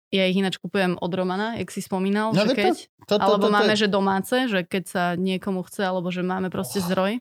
Ja 0.10 0.26
ich 0.26 0.38
ináč 0.38 0.58
kupujem 0.58 0.98
od 0.98 1.12
Romana, 1.14 1.62
jak 1.62 1.70
si 1.70 1.86
spomínal, 1.86 2.34
no, 2.34 2.42
že 2.42 2.58
keď, 2.58 2.76
to, 3.06 3.06
to, 3.06 3.16
to, 3.18 3.22
alebo 3.22 3.46
to, 3.46 3.50
to, 3.50 3.54
máme, 3.54 3.74
to, 3.78 3.82
že 3.86 3.88
domáce, 3.90 4.36
že 4.50 4.60
keď 4.66 4.84
sa 4.90 5.04
niekomu 5.14 5.62
chce, 5.66 5.86
alebo 5.86 6.10
že 6.10 6.26
máme 6.26 6.50
proste 6.50 6.82
oh. 6.82 6.86
zdroj, 6.90 7.12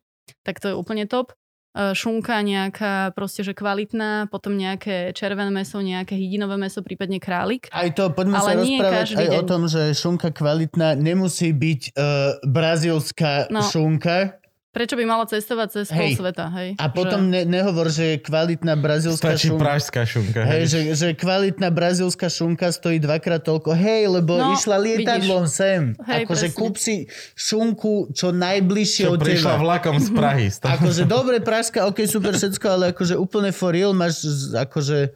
tak 0.46 0.60
to 0.60 0.72
je 0.72 0.74
úplne 0.76 1.04
top. 1.04 1.36
E, 1.74 1.90
šunka 1.90 2.38
nejaká 2.38 3.10
proste, 3.18 3.42
že 3.42 3.50
kvalitná, 3.50 4.30
potom 4.30 4.54
nejaké 4.54 5.10
červené 5.10 5.50
meso, 5.50 5.82
nejaké 5.82 6.14
hydinové 6.14 6.54
meso, 6.54 6.86
prípadne 6.86 7.18
králik. 7.18 7.66
Aj 7.74 7.90
to, 7.90 8.14
poďme 8.14 8.38
Ale 8.38 8.46
sa 8.46 8.54
rozprávať 8.62 9.08
aj 9.18 9.26
deň. 9.26 9.38
o 9.38 9.42
tom, 9.42 9.62
že 9.66 9.82
šunka 9.90 10.30
kvalitná 10.30 10.94
nemusí 10.94 11.50
byť 11.50 11.82
uh, 11.98 12.38
brazílska 12.46 13.50
no. 13.50 13.66
šunka, 13.66 14.38
Prečo 14.74 14.98
by 14.98 15.06
mala 15.06 15.22
cestovať 15.22 15.68
cez 15.70 15.86
hej. 15.94 16.18
pol 16.18 16.26
sveta, 16.26 16.50
hej? 16.50 16.74
A 16.82 16.90
potom 16.90 17.30
že... 17.30 17.30
ne, 17.30 17.42
nehovor, 17.46 17.94
že 17.94 18.04
je 18.10 18.16
kvalitná 18.26 18.74
brazilská 18.74 19.38
Stačí 19.38 19.54
šunka. 19.54 19.62
pražská 19.62 20.02
šunka. 20.02 20.40
Hej, 20.42 20.50
hej. 20.50 20.64
Že, 20.66 20.80
že 20.98 21.08
kvalitná 21.14 21.70
brazilská 21.70 22.26
šunka 22.26 22.74
stojí 22.74 22.98
dvakrát 22.98 23.46
toľko. 23.46 23.70
Hej, 23.70 24.18
lebo 24.18 24.34
no, 24.34 24.50
išla 24.50 24.74
lietadlom 24.82 25.46
vidíš. 25.46 25.54
sem. 25.54 25.82
Hej, 26.02 26.26
akože 26.26 26.46
kúp 26.58 26.74
si 26.74 27.06
šunku 27.38 28.10
čo 28.10 28.34
najbližšie 28.34 29.06
čo 29.06 29.14
od 29.14 29.22
teba. 29.22 29.26
prišla 29.30 29.54
vlakom 29.62 29.96
z 30.02 30.08
Prahy. 30.10 30.46
akože 30.50 31.02
dobre, 31.06 31.38
pražská, 31.38 31.86
ok, 31.86 32.10
super, 32.10 32.34
všetko, 32.34 32.66
ale 32.66 32.84
akože 32.90 33.14
úplne 33.14 33.54
for 33.54 33.70
real 33.70 33.94
máš 33.94 34.26
akože... 34.58 35.14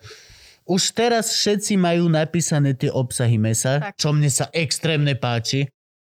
Už 0.68 0.92
teraz 0.92 1.32
všetci 1.32 1.80
majú 1.80 2.12
napísané 2.12 2.76
tie 2.76 2.92
obsahy 2.92 3.40
mesa, 3.40 3.80
tak. 3.80 3.96
čo 3.96 4.12
mne 4.12 4.28
sa 4.28 4.52
extrémne 4.52 5.16
páči 5.16 5.64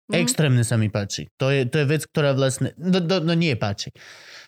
Mhm. 0.10 0.16
Extrémne 0.18 0.62
sa 0.62 0.76
mi 0.76 0.88
páči. 0.88 1.28
To 1.36 1.48
je, 1.48 1.64
to 1.64 1.78
je 1.78 1.86
vec, 1.86 2.04
ktorá 2.04 2.32
vlastne... 2.32 2.72
No, 2.76 2.98
no, 2.98 3.20
no 3.22 3.34
nie 3.34 3.52
páči. 3.54 3.92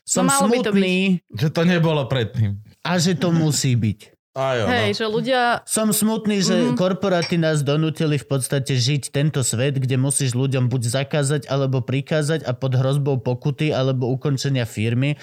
Som 0.02 0.26
No, 0.26 0.31
malo 0.31 0.48
by 0.48 0.57
to 0.57 0.72
smutný 0.72 1.19
Že 1.30 1.48
to 1.52 1.61
nebolo 1.64 2.02
predtým. 2.06 2.64
a 2.81 2.91
že 2.95 3.14
to 3.14 3.30
musí 3.36 3.76
byť. 3.76 4.15
A 4.31 4.56
jo, 4.56 4.65
Hej, 4.65 4.88
no. 4.88 4.95
že 4.95 5.06
ľudia... 5.10 5.41
Som 5.65 5.90
smutný, 5.90 6.40
že 6.40 6.56
Mhm. 6.64 6.77
korporáty 6.77 7.36
nás 7.36 7.60
donútili 7.60 8.15
v 8.15 8.23
podstate 8.26 8.72
žiť 8.72 9.11
tento 9.11 9.41
svet, 9.41 9.76
kde 9.76 9.98
musíš 9.98 10.31
ľuďom 10.31 10.69
buď 10.69 10.81
zakázať, 10.95 11.41
alebo 11.45 11.81
prikázať 11.81 12.45
a 12.45 12.53
pod 12.53 12.72
hrozbou 12.72 13.18
pokuty, 13.18 13.69
alebo 13.69 14.07
ukončenia 14.07 14.64
firmy, 14.64 15.11
e, 15.11 15.18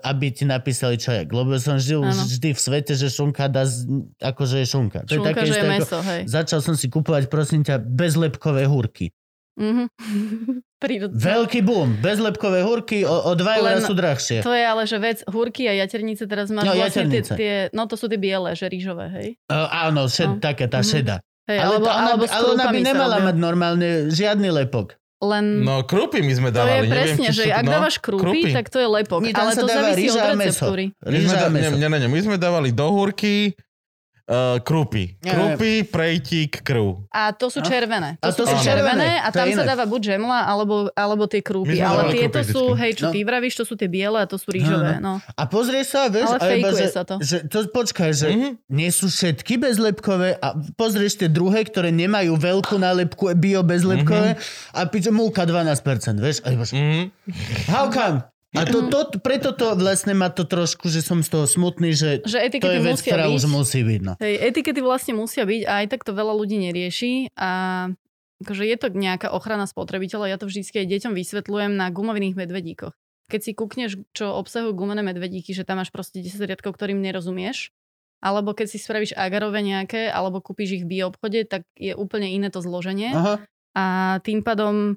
aby 0.00 0.30
ti 0.30 0.44
napísali 0.44 0.94
čo 0.94 1.10
jak. 1.10 1.26
Lebo 1.26 1.56
som 1.56 1.74
žil 1.76 1.98
Áno. 1.98 2.12
vždy 2.12 2.52
v 2.52 2.60
svete, 2.60 2.92
že 2.92 3.08
šunka 3.08 3.48
dá, 3.48 3.64
z- 3.64 3.88
akože 4.16 4.62
je 4.62 4.66
šunka. 4.68 4.98
To 5.00 5.10
je 5.10 5.16
Šunka, 5.16 5.28
také 5.28 5.40
že 5.40 5.50
isté, 5.50 5.56
je 5.56 5.64
ako- 5.64 5.74
meso, 5.74 5.98
hej. 6.04 6.20
Začal 6.28 6.60
som 6.60 6.74
si 6.74 6.86
kupovať, 6.86 7.26
prosím 7.26 7.60
ťa, 7.60 7.80
bezlepkové 7.80 8.62
húrky. 8.64 9.10
Mhm. 9.56 9.84
Prírodné. 10.76 11.16
Veľký 11.16 11.60
boom. 11.60 11.96
Bezlepkové 11.98 12.60
húrky 12.60 13.02
o, 13.02 13.08
o 13.08 13.32
2 13.32 13.40
eurá 13.56 13.80
sú 13.80 13.92
drahšie. 13.92 14.40
To 14.40 14.52
je 14.52 14.60
ale, 14.60 14.84
že 14.84 14.96
vec, 14.96 15.24
húrky 15.24 15.64
a 15.64 15.72
jaternice 15.74 16.24
teraz 16.24 16.48
máš 16.48 16.62
No, 16.62 16.72
vlastne 16.74 17.08
tie, 17.08 17.18
jaternice. 17.18 17.32
tie, 17.34 17.54
no 17.72 17.84
to 17.84 17.94
sú 17.94 18.06
tie 18.06 18.16
biele, 18.16 18.52
že 18.52 18.66
rýžové, 18.66 19.08
hej. 19.10 19.28
Uh, 19.46 19.64
áno, 19.88 20.04
šed, 20.04 20.28
No. 20.28 20.38
taká 20.38 20.66
tá 20.66 20.78
Mhm. 20.78 20.86
šeda. 20.86 21.16
hej 21.46 21.58
ale, 21.58 21.72
alebo, 21.72 21.84
to, 21.84 21.90
ona, 21.90 22.04
alebo 22.06 22.24
ale 22.26 22.46
ona 22.52 22.64
by 22.66 22.78
nemala 22.82 23.16
mať 23.22 23.36
normálne 23.36 23.88
žiadny 24.08 24.48
lepok. 24.52 25.00
Len 25.16 25.64
No 25.64 25.80
krúpy 25.80 26.20
my 26.20 26.28
sme 26.30 26.50
to 26.50 26.60
dávali. 26.60 26.68
je 26.68 26.80
neviem, 26.82 26.92
presne, 26.92 27.24
či 27.24 27.32
že 27.32 27.42
sú- 27.42 27.54
ak 27.54 27.64
no, 27.64 27.72
dávaš 27.72 27.96
krúpy, 27.96 28.52
tak 28.52 28.66
to 28.66 28.76
je 28.76 28.88
lepok. 28.90 29.20
Nie, 29.22 29.32
tam 29.32 29.48
ale 29.48 29.50
sa 29.50 29.62
to 29.62 29.66
dáva 29.66 29.80
závisí 29.88 30.00
rýža 30.02 30.12
od 30.12 30.20
a 30.20 30.34
meso. 30.34 30.44
receptúry. 30.44 30.84
My 30.92 31.08
Rýža 31.08 31.38
a 31.38 31.48
meso. 31.48 31.72
ne, 31.72 31.88
ne, 31.88 31.98
ne, 31.98 32.06
my 32.06 32.20
sme 32.20 32.36
dávali 32.36 32.68
do 32.70 32.86
húrky 32.86 33.56
uh, 34.26 34.58
krúpy. 34.60 35.16
Nie, 35.20 35.32
Krúpy, 35.32 35.82
prejtík, 35.82 36.60
krv. 36.60 37.06
A 37.08 37.30
to 37.30 37.46
sú 37.46 37.58
No. 37.58 37.66
červené. 37.66 38.10
A 38.16 38.24
To, 38.26 38.32
to 38.32 38.44
sú 38.44 38.52
sú 38.52 38.62
červené 38.62 39.18
a 39.18 39.26
červené, 39.26 39.30
to 39.30 39.36
tam 39.36 39.48
sa 39.52 39.64
dáva 39.64 39.84
buď 39.84 40.00
žemla, 40.08 40.38
alebo, 40.44 40.74
alebo 40.92 41.24
tie 41.24 41.40
krúpy. 41.40 41.78
Ale 41.78 42.10
tieto 42.10 42.38
krúpy 42.38 42.46
sú, 42.46 42.62
vždycky. 42.68 42.80
hej, 42.80 42.90
čo 42.92 43.04
No. 43.04 43.12
ty 43.12 43.18
vravíš, 43.22 43.54
to 43.54 43.64
sú 43.64 43.74
tie 43.74 43.86
biele 43.86 44.18
a 44.18 44.26
to 44.26 44.36
sú 44.36 44.48
rýžové. 44.48 44.98
No. 44.98 45.18
A 45.32 45.42
pozrieš 45.44 45.86
sa, 45.88 46.06
vieš, 46.06 46.28
Ale 46.28 46.36
a 46.36 46.44
iba, 46.44 46.50
fejkuje 46.68 46.82
že, 46.82 46.88
sa 46.88 47.02
to. 47.02 47.14
že 47.18 47.36
to 47.46 47.58
počkaj, 47.68 48.10
že 48.12 48.28
Mhm. 48.28 48.48
nie 48.68 48.90
sú 48.90 49.06
všetky 49.06 49.56
bezlepkové 49.56 50.36
a 50.36 50.48
pozrieš 50.74 51.16
tie 51.16 51.28
druhé, 51.28 51.62
ktoré 51.62 51.88
nemajú 51.88 52.34
veľkú 52.34 52.76
nálepku 52.76 53.32
bio 53.34 53.62
bezlepkové 53.62 54.36
a 54.70 54.80
piče 54.84 55.08
múka 55.08 55.42
12%, 55.42 56.18
vieš? 56.18 56.42
A 56.42 56.50
iba, 56.50 56.64
Mhm. 56.64 57.02
how 57.68 57.88
come? 57.88 58.20
A 58.56 58.64
to, 58.64 58.88
to, 58.88 59.20
preto 59.20 59.52
to 59.52 59.76
vlastne 59.76 60.16
má 60.16 60.32
to 60.32 60.48
trošku, 60.48 60.88
že 60.88 61.04
som 61.04 61.20
z 61.20 61.28
toho 61.28 61.44
smutný, 61.44 61.92
že 61.92 62.24
Že 62.24 62.58
to 62.58 62.72
je 62.72 62.80
vec, 62.80 62.98
ktorá 62.98 63.28
byť. 63.28 63.36
už 63.36 63.44
musí 63.52 63.80
byť. 63.84 64.00
No. 64.00 64.12
Hej, 64.18 64.34
etikety 64.52 64.80
vlastne 64.80 65.12
musia 65.14 65.44
byť 65.44 65.62
a 65.68 65.72
aj 65.84 65.86
tak 65.92 66.00
to 66.02 66.12
veľa 66.16 66.32
ľudí 66.32 66.56
nerieši 66.58 67.36
a 67.36 67.50
akože 68.42 68.64
je 68.68 68.76
to 68.76 68.86
nejaká 68.92 69.28
ochrana 69.32 69.64
spotrebiteľa. 69.64 70.32
Ja 70.32 70.36
to 70.40 70.48
vždy 70.48 70.64
aj 70.64 70.86
deťom 70.88 71.12
vysvetľujem 71.16 71.72
na 71.76 71.88
gumoviných 71.92 72.36
medvedíkoch. 72.36 72.92
Keď 73.26 73.40
si 73.42 73.52
kúkneš, 73.58 73.98
čo 74.14 74.38
obsahujú 74.38 74.70
gumené 74.76 75.02
medvedíky, 75.02 75.50
že 75.50 75.66
tam 75.66 75.82
máš 75.82 75.90
proste 75.90 76.22
10 76.22 76.46
riadkov, 76.46 76.78
ktorým 76.78 77.02
nerozumieš, 77.02 77.74
alebo 78.22 78.54
keď 78.54 78.66
si 78.70 78.78
spravíš 78.78 79.12
agarové 79.18 79.60
nejaké, 79.60 80.08
alebo 80.08 80.40
kúpiš 80.40 80.80
ich 80.80 80.84
v 80.86 80.98
bioobchode, 80.98 81.44
tak 81.50 81.66
je 81.76 81.92
úplne 81.92 82.30
iné 82.30 82.48
to 82.48 82.62
zloženie. 82.62 83.12
Aha. 83.12 83.34
A 83.76 83.84
tým 84.24 84.40
pádom, 84.40 84.96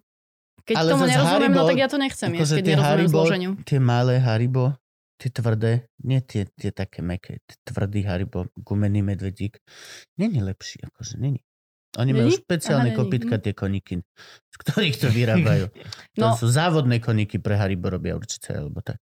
keď 0.70 0.76
Ale 0.76 0.90
tomu 0.92 1.04
nerozumiem, 1.08 1.26
no 1.50 1.58
Haribo- 1.58 1.68
tak 1.68 1.80
ja 1.80 1.88
to 1.88 1.98
nechcem 1.98 2.30
Akože 2.30 2.38
jesť, 2.40 2.54
keď 2.54 2.62
tie 2.62 2.70
nerozumiem 2.72 2.86
Haribo, 2.86 3.18
zloženiu. 3.18 3.52
tie 3.64 3.80
malé 3.80 4.16
Haribo, 4.20 4.66
tie 5.18 5.30
tvrdé, 5.30 5.72
nie 6.00 6.20
tie, 6.22 6.42
tie 6.48 6.72
také 6.72 7.00
meké, 7.02 7.42
tie 7.42 7.56
tvrdý 7.66 8.02
Haribo, 8.04 8.40
gumený 8.56 9.02
medvedík, 9.02 9.58
není 10.16 10.40
lepší, 10.40 10.86
akože 10.86 11.18
není. 11.18 11.42
Oni 11.92 12.14
majú 12.14 12.30
špeciálne 12.30 12.94
Aha, 12.94 12.96
kopytka, 12.96 13.36
Hm. 13.36 13.42
tie 13.42 13.54
koniky, 13.54 13.94
z 14.46 14.56
ktorých 14.60 14.96
to 14.96 15.08
vyrábajú. 15.10 15.66
To 16.16 16.24
No. 16.24 16.38
sú 16.38 16.46
závodné 16.46 16.98
koniky 16.98 17.36
pre 17.36 17.58
Haribo 17.58 17.90
robia 17.90 18.14
určite, 18.14 18.54
alebo 18.54 18.80
tak. 18.80 19.02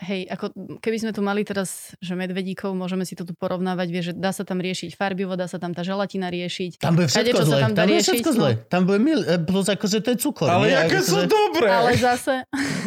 Hej, 0.00 0.28
ako 0.28 0.52
keby 0.80 0.96
sme 0.96 1.12
tu 1.12 1.20
mali 1.20 1.44
teraz, 1.44 1.92
že 1.98 2.12
medvedíkov, 2.12 2.72
môžeme 2.72 3.04
si 3.04 3.16
to 3.16 3.24
tu 3.24 3.32
porovnávať, 3.32 3.88
vieš, 3.88 4.04
že 4.10 4.14
dá 4.16 4.32
sa 4.32 4.44
tam 4.44 4.58
riešiť 4.58 4.96
farbivo, 4.96 5.36
dá 5.36 5.46
sa 5.46 5.56
tam 5.56 5.72
tá 5.72 5.80
želatina 5.80 6.28
riešiť. 6.28 6.80
Tam 6.80 6.96
bude 6.96 7.08
Kade, 7.08 7.32
všetko 7.32 7.38
čo 7.38 7.44
sa 7.44 7.48
zle. 7.48 7.60
tam 7.60 7.72
Tam, 7.72 7.86
bude 7.86 7.92
riešiť, 7.96 8.14
všetko 8.20 8.30
no. 8.30 8.36
zle. 8.36 8.50
Tam 8.68 8.82
bude 8.84 9.00
mil, 9.00 9.20
e, 9.22 9.36
plus 9.40 9.66
akože 9.68 9.98
to 10.00 10.08
je 10.12 10.18
cukor. 10.20 10.48
Ale 10.48 10.64
nie? 10.68 10.76
aké 10.76 10.98
Akože- 11.00 11.08
sú 11.08 11.18
dobré. 11.24 11.68
Ale 11.68 11.90
zase, 11.96 12.34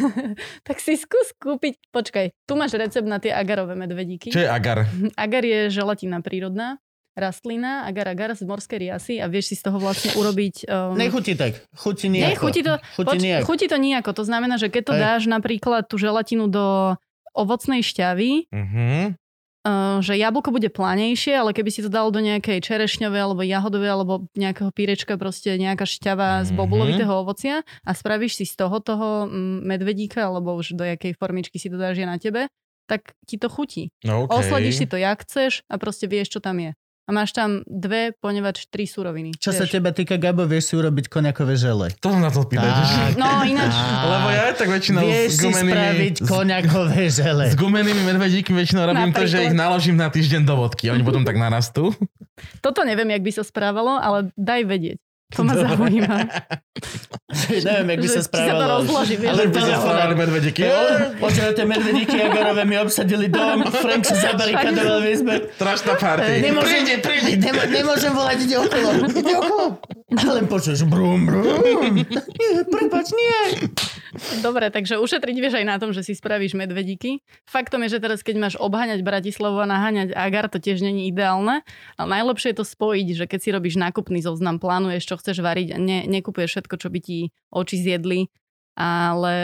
tak 0.68 0.76
si 0.78 0.94
skús 0.94 1.34
kúpiť, 1.36 1.78
počkaj, 1.90 2.34
tu 2.44 2.52
máš 2.54 2.74
recept 2.76 3.06
na 3.06 3.18
tie 3.18 3.30
agarové 3.34 3.74
medvedíky. 3.74 4.30
Čo 4.30 4.44
je 4.44 4.48
agar? 4.48 4.86
Agar 5.18 5.42
je 5.42 5.70
želatina 5.70 6.20
prírodná, 6.20 6.78
rastlina, 7.14 7.82
agar 7.82 8.06
agar 8.06 8.30
z 8.32 8.42
morskej 8.42 8.78
riasy 8.80 9.14
a 9.16 9.26
vieš 9.26 9.50
si 9.50 9.56
z 9.56 9.64
toho 9.64 9.78
vlastne 9.78 10.10
urobiť... 10.12 10.66
Um, 10.66 10.94
Nechutí 10.94 11.32
tak. 11.32 11.62
Chutí 11.72 12.06
nejako. 12.06 12.26
Nie, 12.26 12.36
chutí 12.36 12.60
to, 12.60 12.74
Chutí 12.94 13.06
poč, 13.08 13.18
nejako. 13.20 13.44
chutí 13.46 13.66
to 13.66 13.76
nejako. 13.76 14.10
To 14.12 14.24
znamená, 14.24 14.54
že 14.56 14.68
keď 14.68 14.82
to 14.84 14.92
Hej. 14.92 15.00
dáš 15.00 15.22
napríklad 15.24 15.82
tú 15.84 15.96
želatinu 15.96 16.46
do 16.46 16.98
ovocnej 17.32 17.80
šťavy, 17.80 18.50
Mhm. 18.50 19.14
Uh, 19.64 20.04
že 20.04 20.12
jablko 20.12 20.52
bude 20.52 20.68
planejšie, 20.68 21.32
ale 21.32 21.50
keby 21.50 21.72
si 21.72 21.80
to 21.80 21.88
dal 21.88 22.12
do 22.12 22.20
nejakej 22.20 22.60
čerešňovej 22.60 23.16
alebo 23.16 23.40
jahodovej 23.40 23.90
alebo 23.90 24.12
nejakého 24.34 24.68
pírečka, 24.68 25.16
proste 25.16 25.56
nejaká 25.56 25.88
šťava 25.88 26.44
z 26.44 26.52
Mhm. 26.52 26.56
bobulovitého 26.58 27.08
ovocia 27.16 27.64
a 27.80 27.90
spravíš 27.90 28.36
si 28.36 28.44
z 28.44 28.60
toho 28.60 28.76
toho 28.76 29.24
mm, 29.24 29.64
medvedíka 29.64 30.20
alebo 30.20 30.52
už 30.52 30.76
do 30.76 30.84
jakej 30.84 31.16
formičky 31.16 31.56
si 31.56 31.72
to 31.72 31.80
dáš 31.80 31.96
je 31.96 32.04
na 32.04 32.20
tebe, 32.20 32.52
tak 32.84 33.16
ti 33.24 33.40
to 33.40 33.48
chutí. 33.48 33.88
No, 34.04 34.28
okay. 34.28 34.44
Osladíš 34.44 34.74
si 34.74 34.86
to, 34.86 35.00
jak 35.00 35.24
chceš 35.24 35.64
a 35.64 35.80
proste 35.80 36.04
vieš, 36.04 36.28
čo 36.28 36.44
tam 36.44 36.60
je. 36.60 36.76
A 37.04 37.12
máš 37.12 37.36
tam 37.36 37.60
dve, 37.68 38.16
ponevač 38.16 38.64
tri 38.72 38.88
suroviny. 38.88 39.36
Čo 39.36 39.52
sa 39.52 39.68
vieš. 39.68 39.76
teba 39.76 39.92
týka, 39.92 40.16
Gabo, 40.16 40.48
vieš 40.48 40.72
si 40.72 40.74
urobiť 40.80 41.12
koniakové 41.12 41.52
žele. 41.52 41.92
To 42.00 42.16
na 42.16 42.32
to 42.32 42.48
pýtať. 42.48 42.72
No 43.20 43.44
ináč, 43.44 43.76
Tak. 43.76 44.08
Lebo 44.08 44.28
ja 44.32 44.44
tak 44.56 44.68
väčšinou 44.72 45.04
Vieš 45.04 45.28
s 45.28 45.36
si 45.36 45.44
gumenými... 45.44 45.72
spraviť 45.76 46.14
koniakové 46.24 47.02
žele. 47.12 47.44
S 47.52 47.54
gumenými 47.60 48.02
medvedíkmi 48.08 48.56
väčšinou 48.56 48.88
robím 48.88 49.12
to, 49.12 49.28
že 49.28 49.36
Napríklad. 49.36 49.48
ich 49.52 49.54
naložím 49.54 49.96
na 50.00 50.08
týždeň 50.08 50.48
do 50.48 50.54
vodky. 50.56 50.88
Oni 50.88 51.04
potom 51.04 51.28
tak 51.28 51.36
narastú. 51.36 51.92
toto 52.64 52.80
neviem, 52.88 53.12
jak 53.12 53.20
by 53.20 53.32
sa 53.36 53.44
správalo, 53.44 54.00
ale 54.00 54.32
daj 54.40 54.64
vedieť. 54.64 54.96
To 55.30 55.40
ma 55.40 55.52
zaujíma. 55.52 56.16
Neviem, 57.64 57.88
jak 57.88 57.98
by 57.98 58.06
sa 58.06 58.12
či 58.12 58.20
sa 58.20 58.22
to 58.22 58.28
správalo. 58.30 58.72
rozloží, 58.78 59.14
vieš. 59.16 59.30
Ale 59.30 59.40
Ale 59.40 59.46
by 59.46 59.56
sa 59.56 59.66
telefonát. 59.66 60.08
medvedíky. 61.66 62.16
Agarové 62.20 62.62
mi 62.62 62.76
obsadili 62.76 63.26
dom, 63.26 63.58
Frank 63.66 64.02
sa 64.04 64.14
zabarikadoval 64.14 64.98
v 65.00 65.06
izbe. 65.10 65.34
Strašná 65.54 65.94
party. 65.96 66.30
Nemôžem, 66.40 66.84
Príde, 66.84 66.94
príde. 67.00 67.30
Nemô- 67.40 67.66
nemôžem 67.66 68.12
volať, 68.12 68.36
ide 68.42 68.56
okolo. 68.58 68.88
Ide 69.10 69.34
okolo. 69.34 69.64
A 70.14 70.22
len 70.38 70.46
počuješ 70.46 70.86
brum, 70.86 71.26
brum. 71.26 72.06
Nie, 72.06 72.62
prepač, 72.70 73.10
nie. 73.10 73.68
Dobre, 74.40 74.70
takže 74.70 75.02
ušetriť 75.02 75.36
vieš 75.42 75.54
aj 75.58 75.66
na 75.66 75.76
tom, 75.82 75.90
že 75.90 76.06
si 76.06 76.14
spravíš 76.14 76.54
medvedíky. 76.54 77.18
Faktom 77.50 77.82
je, 77.86 77.98
že 77.98 78.02
teraz 78.02 78.22
keď 78.22 78.36
máš 78.38 78.54
obháňať 78.54 79.02
Bratislavu 79.02 79.58
a 79.58 79.66
naháňať 79.66 80.14
Agar, 80.14 80.46
to 80.46 80.62
tiež 80.62 80.86
není 80.86 81.10
ideálne. 81.10 81.66
Ale 81.98 82.08
najlepšie 82.22 82.54
je 82.54 82.58
to 82.62 82.66
spojiť, 82.66 83.08
že 83.18 83.24
keď 83.26 83.40
si 83.42 83.50
robíš 83.50 83.74
nákupný 83.74 84.22
zoznam, 84.22 84.62
plánuješ, 84.62 85.02
čo 85.10 85.18
chceš 85.18 85.42
variť 85.42 85.74
a 85.74 85.78
ne, 85.82 86.06
nekupuješ 86.06 86.50
všetko, 86.58 86.74
čo 86.78 86.88
by 86.94 86.98
ti 87.02 87.18
oči 87.50 87.76
zjedli, 87.82 88.30
ale 88.74 89.34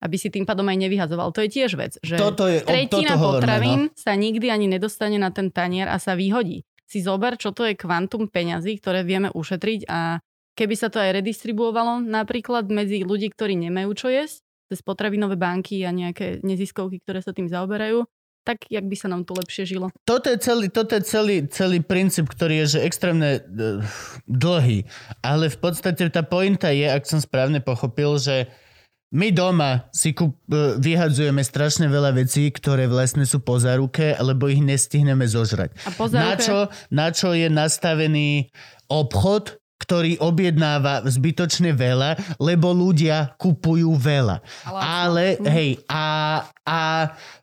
aby 0.00 0.16
si 0.20 0.28
tým 0.28 0.44
pádom 0.44 0.68
aj 0.68 0.78
nevyhazoval. 0.88 1.32
To 1.32 1.40
je 1.44 1.48
tiež 1.48 1.76
vec, 1.76 1.96
že 2.04 2.20
Toto 2.20 2.48
je, 2.48 2.60
tretina 2.64 3.16
toto 3.16 3.20
hovoríme, 3.20 3.40
potravín 3.40 3.80
no. 3.88 3.96
sa 3.96 4.12
nikdy 4.16 4.46
ani 4.52 4.66
nedostane 4.68 5.16
na 5.16 5.32
ten 5.32 5.48
tanier 5.48 5.88
a 5.88 5.96
sa 5.96 6.16
vyhodí. 6.16 6.64
Si 6.84 7.00
zober, 7.00 7.40
čo 7.40 7.50
to 7.56 7.64
je 7.64 7.74
kvantum 7.74 8.28
peňazí, 8.28 8.76
ktoré 8.78 9.02
vieme 9.02 9.32
ušetriť 9.32 9.88
a 9.88 10.20
keby 10.54 10.74
sa 10.78 10.88
to 10.92 11.00
aj 11.02 11.16
redistribuovalo 11.16 12.04
napríklad 12.04 12.70
medzi 12.70 13.02
ľudí, 13.02 13.32
ktorí 13.32 13.58
nemajú 13.58 13.90
čo 13.96 14.08
jesť, 14.12 14.44
cez 14.70 14.80
potravinové 14.80 15.36
banky 15.36 15.84
a 15.84 15.90
nejaké 15.92 16.40
neziskovky, 16.44 17.02
ktoré 17.04 17.20
sa 17.20 17.32
tým 17.36 17.50
zaoberajú, 17.50 18.06
tak 18.44 18.68
jak 18.68 18.84
by 18.84 18.96
sa 18.96 19.08
nám 19.08 19.24
tu 19.24 19.32
lepšie 19.32 19.64
žilo. 19.64 19.88
Toto 20.04 20.28
je 20.28 20.36
celý, 20.36 20.68
toto 20.68 20.92
je 20.92 21.02
celý, 21.02 21.48
celý 21.48 21.80
princíp, 21.80 22.28
ktorý 22.28 22.64
je 22.64 22.76
že 22.76 22.80
extrémne 22.84 23.40
uh, 23.40 23.80
dlhý. 24.28 24.84
Ale 25.24 25.48
v 25.48 25.58
podstate 25.58 26.04
tá 26.12 26.20
pointa 26.20 26.68
je, 26.68 26.84
ak 26.84 27.08
som 27.08 27.18
správne 27.24 27.64
pochopil, 27.64 28.20
že 28.20 28.52
my 29.14 29.30
doma 29.30 29.86
si 29.94 30.10
kup, 30.10 30.34
uh, 30.50 30.74
vyhadzujeme 30.76 31.38
strašne 31.40 31.86
veľa 31.86 32.10
vecí, 32.12 32.50
ktoré 32.50 32.84
vlastne 32.84 33.22
sú 33.22 33.38
po 33.38 33.54
záruke, 33.56 34.10
alebo 34.12 34.50
ich 34.50 34.58
nestihneme 34.58 35.22
zožrať. 35.24 35.70
A 35.86 35.90
po 35.94 36.10
Na 36.10 36.34
záruke- 36.34 36.42
čo, 36.42 36.56
na 36.90 37.06
čo 37.14 37.30
je 37.30 37.46
nastavený 37.46 38.50
obchod, 38.90 39.56
ktorý 39.74 40.16
objednáva 40.18 41.04
zbytočne 41.04 41.76
veľa, 41.76 42.16
lebo 42.40 42.72
ľudia 42.72 43.36
kupujú 43.36 43.92
veľa. 43.94 44.40
Ale- 44.64 44.80
Ale 44.80 45.24
hej, 45.44 45.70
a, 45.86 46.06
a 46.64 46.80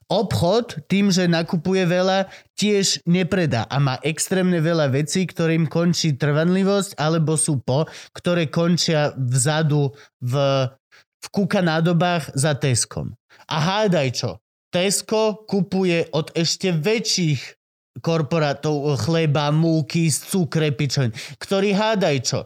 obchod 0.10 0.84
tým, 0.90 1.08
že 1.08 1.30
nakupuje 1.30 1.86
veľa, 1.86 2.28
tiež 2.58 3.06
nepredá 3.06 3.64
a 3.70 3.78
má 3.78 3.96
extrémne 4.02 4.58
veľa 4.58 4.90
vecí, 4.90 5.24
ktorým 5.24 5.70
končí 5.70 6.18
trvanlivosť, 6.18 6.98
alebo 6.98 7.38
sú 7.38 7.62
po, 7.62 7.86
ktoré 8.12 8.50
končia 8.50 9.14
vzadu 9.16 9.94
v, 10.20 10.34
v 11.22 11.28
kúka 11.30 11.62
nádobách 11.62 12.34
za 12.34 12.58
Teskom. 12.58 13.14
A 13.48 13.58
hádaj 13.62 14.10
čo, 14.18 14.32
Tesco 14.72 15.46
kupuje 15.46 16.10
od 16.16 16.34
ešte 16.34 16.74
väčších 16.74 17.42
korporátov 18.00 18.96
chleba, 19.04 19.52
múky, 19.52 20.08
cukre, 20.08 20.72
pičoň, 20.72 21.12
ktorí 21.38 21.76
hádaj 21.76 22.18
čo. 22.24 22.40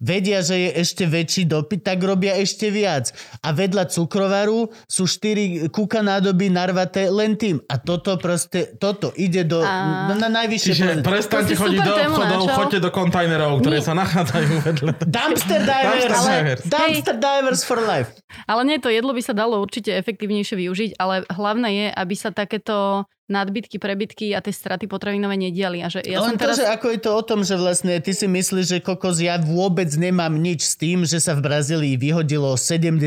Vedia, 0.00 0.40
že 0.40 0.56
je 0.56 0.70
ešte 0.80 1.04
väčší 1.04 1.44
dopyt, 1.46 1.84
tak 1.84 2.00
robia 2.00 2.34
ešte 2.40 2.72
viac. 2.72 3.12
A 3.44 3.52
vedľa 3.52 3.86
cukrovaru 3.92 4.72
sú 4.88 5.04
štyri 5.04 5.68
kúka 5.68 6.00
nádoby 6.00 6.48
narvaté 6.48 7.12
len 7.12 7.36
tým. 7.36 7.60
A 7.68 7.76
toto 7.76 8.16
proste, 8.16 8.74
toto 8.80 9.12
ide 9.14 9.44
do, 9.44 9.60
A- 9.60 10.10
na, 10.10 10.16
na 10.16 10.28
najvyššie 10.42 10.72
Čiže 10.72 11.04
To 11.04 11.40
si 11.44 11.54
chodiť 11.54 11.80
do 11.84 11.92
obchodov, 11.92 12.40
choďte 12.56 12.78
do 12.80 12.90
kontajnerov, 12.90 13.60
ktoré 13.60 13.78
Nie. 13.78 13.86
sa 13.86 13.92
nachádzajú 13.92 14.52
vedľa. 14.64 14.92
Dumpster 15.04 15.60
divers! 15.62 16.00
Dumpster 16.08 16.20
divers. 16.24 16.62
Dumpster 16.66 17.16
divers 17.20 17.60
for 17.62 17.78
life. 17.84 18.10
Ale 18.48 18.64
nie, 18.64 18.80
to 18.80 18.88
jedlo 18.88 19.12
by 19.12 19.22
sa 19.22 19.36
dalo 19.36 19.60
určite 19.60 19.92
efektívnejšie 19.92 20.56
využiť, 20.56 20.90
ale 20.96 21.28
hlavné 21.28 21.68
je, 21.68 21.86
aby 21.92 22.14
sa 22.16 22.32
takéto 22.32 23.04
nadbytky, 23.30 23.78
prebytky 23.78 24.34
a 24.34 24.42
tie 24.42 24.50
straty 24.50 24.84
potravinové 24.84 25.38
nediali. 25.38 25.80
A 25.80 25.88
že 25.88 26.02
ja 26.02 26.18
Len 26.20 26.34
som 26.34 26.36
to, 26.36 26.42
teraz... 26.44 26.58
že 26.58 26.66
ako 26.66 26.86
je 26.90 26.98
to 26.98 27.10
o 27.14 27.22
tom, 27.22 27.40
že 27.40 27.54
vlastne 27.54 27.94
ty 28.02 28.10
si 28.10 28.26
myslíš, 28.26 28.66
že 28.66 28.78
kokos, 28.82 29.22
ja 29.22 29.38
vôbec 29.38 29.86
nemám 29.94 30.34
nič 30.34 30.66
s 30.66 30.74
tým, 30.74 31.06
že 31.06 31.22
sa 31.22 31.38
v 31.38 31.46
Brazílii 31.46 31.94
vyhodilo 31.94 32.58
70 32.58 32.98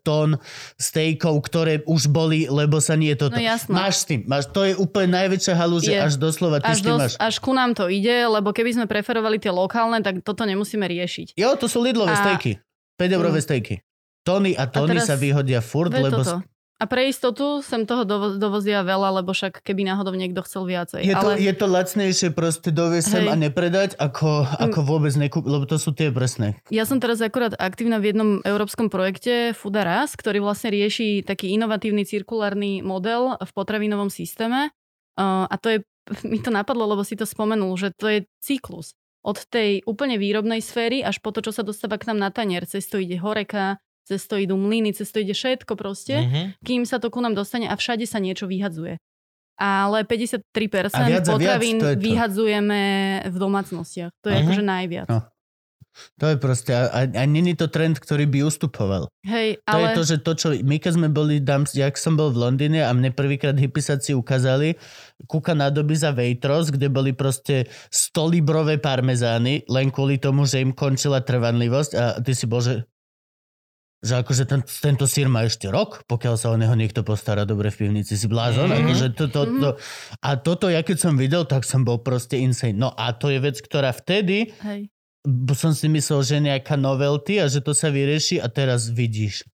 tón 0.00 0.38
stejkov, 0.78 1.34
ktoré 1.42 1.74
už 1.84 2.06
boli, 2.08 2.46
lebo 2.46 2.78
sa 2.78 2.94
nie 2.94 3.12
toto. 3.12 3.34
No 3.34 3.42
jasné. 3.42 3.74
Máš 3.74 3.94
s 4.00 4.04
tým, 4.06 4.20
máš, 4.24 4.46
to 4.48 4.62
je 4.62 4.72
úplne 4.78 5.12
najväčšia 5.12 5.54
halúže, 5.58 5.90
Je. 5.90 5.98
až 5.98 6.14
doslova 6.16 6.62
ty 6.62 6.70
Až, 6.70 6.78
s 6.78 6.80
tým 6.80 6.90
dos, 6.94 7.00
máš. 7.02 7.12
až 7.18 7.34
ku 7.42 7.50
nám 7.50 7.74
to 7.74 7.90
ide, 7.90 8.24
lebo 8.24 8.54
keby 8.54 8.70
sme 8.78 8.86
preferovali 8.86 9.42
tie 9.42 9.50
lokálne, 9.50 9.98
tak 10.00 10.22
toto 10.22 10.46
nemusíme 10.46 10.86
riešiť. 10.86 11.34
Jo, 11.34 11.58
to 11.58 11.66
sú 11.66 11.82
Lidlové 11.82 12.14
A- 12.14 12.22
stejky. 12.22 12.62
5 12.94 13.18
eurové 13.18 13.42
stejky. 13.42 13.82
Tony 14.22 14.54
a 14.54 14.70
Tony 14.70 14.94
teraz- 14.94 15.10
sa 15.10 15.18
vyhodia 15.18 15.58
furt, 15.58 15.90
lebo... 15.90 16.22
toto. 16.22 16.46
A 16.82 16.90
pre 16.90 17.06
istotu 17.06 17.62
sem 17.62 17.86
toho 17.86 18.02
dovo- 18.02 18.34
dovozia 18.34 18.82
veľa, 18.82 19.22
lebo 19.22 19.30
však 19.30 19.62
keby 19.62 19.86
náhodou 19.86 20.18
niekto 20.18 20.42
chcel 20.42 20.66
viacej. 20.66 21.06
Je 21.06 21.14
to, 21.14 21.30
Ale 21.30 21.38
je 21.38 21.54
to 21.54 21.66
lacnejšie 21.70 22.28
proste 22.34 22.74
doviesť 22.74 23.06
sem. 23.06 23.22
Mm. 23.22 23.30
a 23.30 23.34
nepredať, 23.38 23.90
ako, 24.02 24.50
ako 24.58 24.82
vôbec 24.82 25.14
nekúpiť, 25.14 25.46
lebo 25.46 25.62
to 25.70 25.78
sú 25.78 25.94
tie 25.94 26.10
presné. 26.10 26.58
ja 26.74 26.82
som 26.82 26.98
teraz 26.98 27.22
akorát 27.22 27.54
aktívna 27.54 28.02
v 28.02 28.10
jednom 28.10 28.30
európskom 28.42 28.90
projekte 28.90 29.54
Foodaras, 29.54 30.18
ktorý 30.18 30.42
vlastne 30.42 30.74
rieši 30.74 31.22
taký 31.22 31.54
inovatívny 31.54 32.02
cirkulárny 32.02 32.82
model 32.82 33.38
v 33.38 33.50
potravinovom 33.54 34.10
systéme. 34.10 34.74
Uh, 35.14 35.46
a 35.46 35.54
to 35.62 35.70
je, 35.70 35.78
mi 36.30 36.42
to 36.42 36.50
napadlo, 36.50 36.82
lebo 36.90 37.06
si 37.06 37.14
to 37.14 37.22
spomenul, 37.22 37.78
že 37.78 37.94
to 37.94 38.10
je 38.10 38.18
cyklus. 38.42 38.98
Od 39.22 39.38
tej 39.38 39.86
úplne 39.86 40.18
výrobnej 40.18 40.58
sféry 40.58 41.06
až 41.06 41.22
po 41.22 41.30
to, 41.30 41.46
čo 41.46 41.54
sa 41.54 41.62
dostáva 41.62 41.94
k 41.94 42.10
nám 42.10 42.18
na 42.18 42.30
tanier. 42.34 42.66
Cez 42.66 42.90
to 42.90 42.98
ide 42.98 43.22
horeka, 43.22 43.78
cez 44.02 44.26
to 44.26 44.34
idú 44.34 44.54
mlyny, 44.54 44.90
cez 44.90 45.08
to 45.08 45.18
ide 45.18 45.32
všetko 45.32 45.72
proste. 45.74 46.14
Mhm. 46.18 46.42
kým 46.60 46.82
sa 46.82 46.98
to 46.98 47.08
ku 47.08 47.18
nám 47.18 47.32
dostane 47.32 47.66
a 47.66 47.74
všade 47.74 48.04
sa 48.04 48.18
niečo 48.18 48.46
vyhadzuje. 48.46 48.98
Ale 49.54 50.02
53% 50.02 50.42
A 50.96 51.06
viac 51.06 51.22
a 51.22 51.36
viac, 51.36 51.60
potravín 51.60 51.76
to 51.78 51.86
je 51.86 51.96
to. 51.96 52.02
vyhadzujeme 52.02 52.80
v 53.28 53.36
domácnostiach. 53.36 54.10
To 54.20 54.26
je 54.26 54.34
Mhm. 54.34 54.42
akože 54.42 54.62
najviac. 54.64 55.08
No. 55.08 55.20
To 56.16 56.24
je 56.24 56.40
proste, 56.40 56.72
a, 56.72 57.04
a, 57.04 57.22
není 57.28 57.52
to 57.52 57.68
trend, 57.68 58.00
ktorý 58.00 58.24
by 58.24 58.48
ustupoval. 58.48 59.12
Hej, 59.22 59.60
To 59.62 59.76
je 59.76 59.84
ale... 59.84 59.92
to, 59.92 60.02
že 60.02 60.16
to, 60.18 60.32
čo 60.32 60.48
my 60.56 60.80
keď 60.80 60.92
sme 60.96 61.08
boli, 61.12 61.36
dám, 61.36 61.68
jak 61.68 62.00
som 62.00 62.16
bol 62.16 62.32
v 62.32 62.40
Londýne 62.40 62.80
a 62.80 62.90
mne 62.90 63.12
prvýkrát 63.12 63.52
hypisáci 63.52 64.16
ukázali 64.16 64.80
kúka 65.28 65.52
nádoby 65.52 65.92
za 65.92 66.10
Waitrose, 66.10 66.72
kde 66.72 66.88
boli 66.88 67.12
proste 67.12 67.68
100 67.92 68.08
librové 68.24 68.80
parmezány, 68.80 69.68
len 69.68 69.92
kvôli 69.92 70.16
tomu, 70.16 70.48
že 70.48 70.64
im 70.64 70.72
končila 70.72 71.20
trvanlivosť 71.20 71.90
a 71.92 72.04
ty 72.18 72.32
si 72.32 72.48
bol, 72.48 72.64
že 74.02 74.12
že 74.12 74.14
akože 74.18 74.44
ten, 74.50 74.60
tento 74.66 75.06
sír 75.06 75.30
má 75.30 75.46
ešte 75.46 75.70
rok, 75.70 76.02
pokiaľ 76.10 76.34
sa 76.34 76.50
o 76.50 76.58
neho 76.58 76.74
niekto 76.74 77.06
postará 77.06 77.46
dobre 77.46 77.70
v 77.70 77.86
pivnici. 77.86 78.18
Si 78.18 78.26
blázon? 78.26 78.74
Mhm. 78.74 78.78
Akože 78.82 79.06
to, 79.14 79.24
to, 79.30 79.40
to. 79.46 79.70
A 80.18 80.30
toto, 80.34 80.66
ja 80.66 80.82
keď 80.82 80.98
som 80.98 81.14
videl, 81.14 81.46
tak 81.46 81.62
som 81.62 81.86
bol 81.86 82.02
proste 82.02 82.34
insane. 82.36 82.74
No 82.74 82.90
a 82.90 83.14
to 83.14 83.30
je 83.30 83.38
vec, 83.38 83.62
ktorá 83.62 83.94
vtedy 83.94 84.50
Hej. 84.66 84.90
som 85.54 85.70
si 85.70 85.86
myslel, 85.86 86.20
že 86.26 86.36
nejaká 86.42 86.74
novelty 86.74 87.38
a 87.38 87.46
že 87.46 87.62
to 87.62 87.70
sa 87.72 87.94
vyrieši 87.94 88.42
a 88.42 88.50
teraz 88.50 88.90
vidíš 88.90 89.46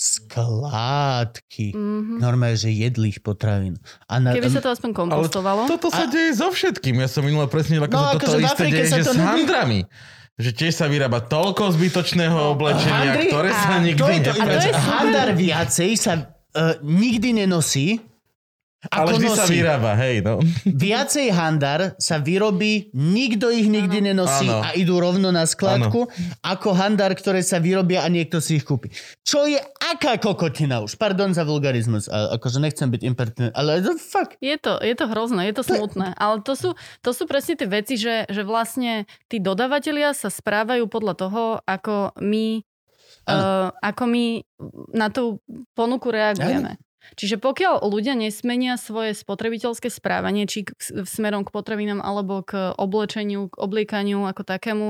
skládky. 0.00 1.76
Mhm. 1.76 2.24
Normálne, 2.24 2.56
že 2.56 2.72
jedlých 2.72 3.20
potravín. 3.20 3.76
A 4.08 4.16
na, 4.16 4.32
Keby 4.32 4.48
sa 4.48 4.64
to 4.64 4.72
aspoň 4.72 4.96
kompostovalo. 4.96 5.68
Toto 5.68 5.92
sa 5.92 6.08
A- 6.08 6.10
deje 6.10 6.40
so 6.40 6.48
všetkým. 6.48 7.04
Ja 7.04 7.08
som 7.12 7.20
minule 7.20 7.44
presne 7.52 7.76
ako 7.84 7.92
No, 7.92 8.16
toto 8.16 8.32
akože 8.32 8.36
v 8.40 8.44
isté 8.48 8.64
deje, 8.72 8.88
sa 8.88 8.96
že 8.96 9.04
to 9.04 9.12
s 9.12 9.20
handrami. 9.20 9.84
Že 10.40 10.50
tiež 10.56 10.72
sa 10.72 10.88
vyrába 10.88 11.20
toľko 11.20 11.76
zbytočného 11.76 12.56
oblečenia, 12.56 13.12
Handry- 13.12 13.28
ktoré 13.28 13.50
sa 13.52 13.76
nikdy 13.76 14.12
to 14.24 14.32
to, 14.32 14.32
A 14.40 14.44
to 14.48 14.56
je 14.56 14.72
super. 14.72 14.88
Handar 14.88 15.28
viacej 15.36 15.90
sa 16.00 16.12
uh, 16.16 16.80
nikdy 16.80 17.44
nenosí, 17.44 18.00
Ale 18.88 19.12
vždy 19.20 19.28
sa 19.28 19.44
nosí. 19.44 19.60
vyrába, 19.60 19.92
hej, 19.92 20.24
no. 20.24 20.40
Viacej 20.64 21.28
handar 21.36 22.00
sa 22.00 22.16
vyrobí, 22.16 22.88
nikto 22.96 23.52
ich 23.52 23.68
nikdy 23.68 24.00
nenosí 24.00 24.48
Áno. 24.48 24.64
a 24.64 24.72
idú 24.72 24.96
rovno 24.96 25.28
na 25.28 25.44
skladku, 25.44 26.08
ako 26.40 26.68
handar, 26.72 27.12
ktoré 27.12 27.44
sa 27.44 27.60
vyrobia 27.60 28.00
a 28.00 28.08
niekto 28.08 28.40
si 28.40 28.56
ich 28.56 28.64
kúpi. 28.64 28.88
Čo 29.20 29.44
je 29.44 29.60
aká 29.84 30.16
kokotina 30.16 30.80
už? 30.80 30.96
Pardon 30.96 31.28
za 31.36 31.44
vulgarizmus, 31.44 32.08
a, 32.08 32.40
akože 32.40 32.56
nechcem 32.56 32.88
byť 32.88 33.02
impertinent, 33.04 33.52
ale 33.52 33.84
to 33.84 34.00
fuck. 34.00 34.40
Je 34.40 34.56
to, 34.56 34.80
je 34.80 34.96
to 34.96 35.04
hrozné, 35.12 35.52
je 35.52 35.60
to 35.60 35.64
smutné, 35.68 36.16
ale 36.16 36.40
to 36.40 36.56
sú, 36.56 36.72
to 37.04 37.12
sú 37.12 37.28
presne 37.28 37.60
tie 37.60 37.68
veci, 37.68 38.00
že, 38.00 38.24
že 38.32 38.48
vlastne 38.48 39.04
tí 39.28 39.44
dodavatelia 39.44 40.16
sa 40.16 40.32
správajú 40.32 40.88
podľa 40.88 41.14
toho, 41.20 41.42
ako 41.68 42.16
my, 42.16 42.64
uh, 43.28 43.68
ako 43.84 44.02
my 44.08 44.40
na 44.96 45.12
tú 45.12 45.36
ponuku 45.76 46.08
reagujeme. 46.08 46.80
Čiže 47.16 47.40
pokiaľ 47.40 47.82
ľudia 47.84 48.14
nesmenia 48.14 48.76
svoje 48.76 49.16
spotrebiteľské 49.16 49.88
správanie, 49.88 50.44
či 50.44 50.68
k, 50.68 50.76
smerom 51.04 51.42
k 51.42 51.52
potravinám 51.52 52.04
alebo 52.04 52.44
k 52.44 52.76
oblečeniu, 52.76 53.48
k 53.48 53.54
obliekaniu 53.56 54.28
ako 54.28 54.42
takému, 54.44 54.88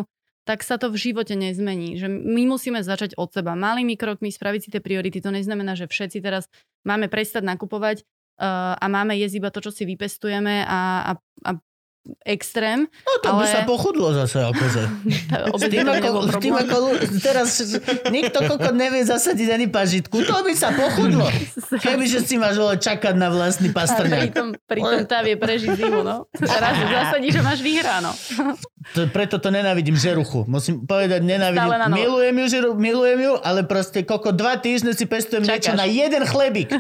tak 0.49 0.67
sa 0.67 0.81
to 0.81 0.91
v 0.91 0.99
živote 0.99 1.39
nezmení. 1.39 1.95
Že 2.01 2.11
my 2.11 2.43
musíme 2.51 2.81
začať 2.83 3.15
od 3.15 3.31
seba 3.31 3.55
malými 3.55 3.95
krokmi, 3.95 4.35
spraviť 4.35 4.61
si 4.61 4.69
tie 4.75 4.83
priority. 4.83 5.23
To 5.23 5.31
neznamená, 5.31 5.79
že 5.79 5.87
všetci 5.87 6.19
teraz 6.19 6.51
máme 6.83 7.07
prestať 7.07 7.47
nakupovať 7.47 8.03
uh, 8.03 8.75
a 8.75 8.85
máme 8.91 9.15
jesť 9.15 9.39
iba 9.39 9.51
to, 9.55 9.63
čo 9.63 9.71
si 9.71 9.87
vypestujeme 9.87 10.67
a, 10.67 10.81
a, 11.07 11.13
a 11.47 11.51
extrém. 12.25 12.89
No 12.89 13.13
to 13.21 13.29
by 13.31 13.45
Ale- 13.45 13.53
sa 13.53 13.61
pochudlo 13.63 14.13
zase, 14.13 14.41
akože. 14.41 14.83
S 15.61 15.65
tým, 15.69 15.85
by 15.85 15.93
ako, 16.01 16.11
s 16.27 16.37
tým 16.41 16.55
ako 16.55 16.77
teraz 17.21 17.49
nikto 18.09 18.41
kokot 18.43 18.73
nevie 18.73 19.05
zasadiť 19.05 19.49
ani 19.51 19.67
pažitku, 19.67 20.25
to 20.25 20.37
by 20.41 20.53
sa 20.53 20.73
pochudlo. 20.73 21.29
Kebyže 21.85 22.25
si 22.25 22.35
máš 22.35 22.57
vole 22.57 22.77
čakať 22.77 23.15
na 23.15 23.29
vlastný 23.29 23.69
A 23.69 23.77
pastrňák. 23.77 24.21
pritom, 24.27 24.47
pritom 24.65 25.05
tá 25.05 25.21
vie 25.21 25.37
prežiť 25.37 25.77
zimu, 25.77 26.01
no. 26.01 26.25
Raz 26.35 26.77
zasadí, 26.81 27.29
že 27.29 27.41
máš 27.41 27.61
vyhráno. 27.61 28.11
To, 28.91 29.07
preto 29.07 29.37
to 29.37 29.53
nenávidím 29.53 29.93
žeruchu. 29.95 30.49
Musím 30.49 30.83
povedať, 30.83 31.21
nenávidím. 31.21 31.69
Milujem 31.93 32.35
ju, 32.35 32.47
žeru, 32.49 32.71
milujem 32.75 33.21
ju, 33.23 33.33
ale 33.39 33.63
proste 33.63 34.03
koko 34.03 34.33
dva 34.33 34.57
týždne 34.57 34.97
si 34.97 35.05
pestujem 35.05 35.45
niečo 35.45 35.71
Čakáš. 35.71 35.79
na 35.79 35.87
jeden 35.87 36.25
chlebík. 36.25 36.73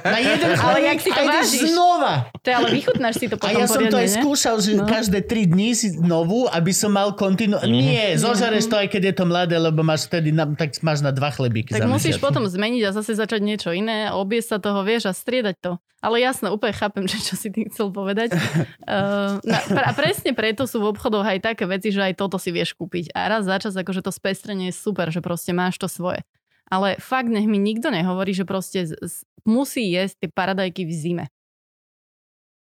na 0.00 0.18
jeden 0.18 0.50
Ale 0.50 0.58
chlebík 0.58 0.88
jak 0.88 0.98
si 0.98 1.10
to 1.12 1.20
a 1.20 1.24
vážiš? 1.28 1.60
znova. 1.70 2.14
To 2.34 2.48
ale 2.50 2.66
vychutnáš 2.72 3.14
si 3.20 3.26
to 3.28 3.36
A 3.36 3.42
potom 3.46 3.60
ja 3.62 3.66
som 3.68 3.84
to 3.84 3.96
aj? 4.00 4.08
Skúšal, 4.20 4.56
že 4.58 4.70
No. 4.74 4.86
každé 4.86 5.22
3 5.22 5.46
dní 5.46 5.72
si 5.72 5.94
novú, 5.96 6.46
aby 6.46 6.70
som 6.70 6.90
mal 6.90 7.14
kontinu... 7.14 7.58
Mhm. 7.58 7.70
Nie, 7.70 8.06
zožereš 8.14 8.68
to 8.68 8.76
aj 8.78 8.88
keď 8.90 9.02
je 9.10 9.14
to 9.16 9.24
mladé, 9.24 9.56
lebo 9.56 9.82
máš 9.82 10.06
vtedy, 10.06 10.30
na, 10.30 10.46
tak 10.54 10.74
máš 10.80 11.00
na 11.00 11.10
dva 11.10 11.32
chlebíky 11.32 11.72
Tak 11.72 11.86
musíš 11.86 12.16
mesiac. 12.18 12.24
potom 12.24 12.44
zmeniť 12.46 12.82
a 12.86 12.90
zase 12.92 13.14
začať 13.14 13.40
niečo 13.40 13.70
iné, 13.74 14.10
obiesť 14.10 14.48
sa 14.54 14.58
toho, 14.60 14.80
vieš, 14.82 15.08
a 15.08 15.12
striedať 15.12 15.56
to. 15.58 15.72
Ale 15.98 16.20
jasné, 16.20 16.52
úplne 16.52 16.76
chápem, 16.76 17.04
že 17.12 17.16
čo 17.18 17.34
si 17.34 17.48
tým 17.48 17.72
chcel 17.72 17.88
povedať. 17.88 18.36
Uh, 18.84 19.40
na, 19.40 19.58
a 19.88 19.92
presne 19.96 20.36
preto 20.36 20.68
sú 20.68 20.80
v 20.84 20.92
obchodoch 20.92 21.24
aj 21.24 21.40
také 21.40 21.64
veci, 21.64 21.88
že 21.88 22.04
aj 22.04 22.20
toto 22.20 22.36
si 22.36 22.52
vieš 22.52 22.76
kúpiť. 22.76 23.16
A 23.16 23.28
raz 23.32 23.48
za 23.48 23.56
čas, 23.56 23.72
akože 23.72 24.04
to 24.04 24.12
spestrenie 24.12 24.68
je 24.68 24.76
super, 24.76 25.08
že 25.08 25.24
proste 25.24 25.56
máš 25.56 25.80
to 25.80 25.88
svoje. 25.88 26.20
Ale 26.68 26.96
fakt 27.00 27.28
nech 27.28 27.44
mi 27.44 27.56
nikto 27.56 27.92
nehovorí, 27.92 28.32
že 28.32 28.44
proste 28.44 28.88
z, 28.88 28.96
z, 28.96 29.14
musí 29.44 29.92
jesť 29.92 30.24
tie 30.24 30.28
paradajky 30.32 30.84
v 30.84 30.92
zime. 30.92 31.24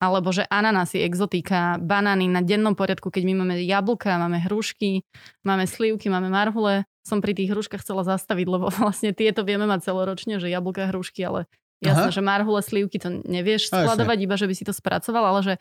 Alebo 0.03 0.35
že 0.35 0.43
ananasy, 0.51 0.99
exotika, 0.99 1.79
banány 1.79 2.27
na 2.27 2.43
dennom 2.43 2.75
poriadku, 2.75 3.07
keď 3.07 3.23
my 3.23 3.33
máme 3.39 3.55
jablka, 3.63 4.19
máme 4.19 4.43
hrušky, 4.43 5.07
máme 5.47 5.63
slivky, 5.63 6.11
máme 6.11 6.27
marhule. 6.27 6.83
Som 7.07 7.23
pri 7.23 7.31
tých 7.31 7.55
hruškách 7.55 7.79
chcela 7.79 8.03
zastaviť, 8.03 8.47
lebo 8.51 8.67
vlastne 8.83 9.15
tieto 9.15 9.47
vieme 9.47 9.63
mať 9.63 9.87
celoročne, 9.87 10.43
že 10.43 10.51
jablka, 10.51 10.91
hrušky, 10.91 11.23
ale 11.23 11.47
jasné, 11.79 12.11
Aha. 12.11 12.15
že 12.15 12.19
marhule, 12.19 12.59
slivky 12.59 12.99
to 12.99 13.23
nevieš 13.23 13.71
jasne. 13.71 13.87
skladovať, 13.87 14.17
iba 14.19 14.35
že 14.35 14.47
by 14.51 14.55
si 14.59 14.67
to 14.67 14.75
spracoval, 14.75 15.23
ale 15.23 15.39
že 15.39 15.53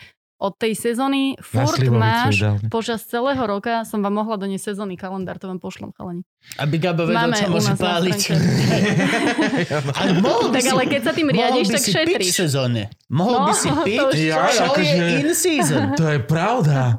od 0.43 0.53
tej 0.53 0.75
sezóny 0.75 1.39
furt 1.39 1.79
máš, 1.87 2.35
ideálne. 2.37 2.67
počas 2.67 2.99
celého 3.03 3.39
roka 3.41 3.83
som 3.83 3.99
vám 3.99 4.11
mohla 4.17 4.35
doniesť 4.37 4.75
sezónny 4.75 4.95
kalendár, 4.95 5.37
to 5.37 5.47
vám 5.47 5.57
pošlom 5.57 5.91
chalani. 5.93 6.27
Aby 6.57 6.77
Gabo 6.77 7.07
vedel, 7.07 7.15
Máme 7.23 7.37
čo 7.37 7.47
môže 7.47 7.71
páliť. 7.73 8.21
A 9.89 10.01
mohol 10.19 10.51
by 10.51 10.57
Tak 10.57 10.63
si, 10.63 10.69
ale 10.69 10.85
keď 10.89 11.01
sa 11.01 11.13
tým 11.13 11.29
riadiš, 11.29 11.63
mohol 11.63 11.63
by 11.65 11.73
tak 11.73 11.79
si 11.79 11.91
piť 11.91 11.95
v 11.95 12.03
šetríš. 12.19 12.35
sezóne. 12.35 12.83
Mohol 13.07 13.33
No, 13.33 13.45
by 13.45 13.53
si 13.55 13.69
piť, 13.71 13.99
čo 14.03 14.19
Ja, 14.21 14.39
je 14.45 14.59
akože- 14.61 15.07
in 15.21 15.31
season. 15.33 15.83
To 15.95 16.05
je 16.05 16.19
pravda. 16.21 16.99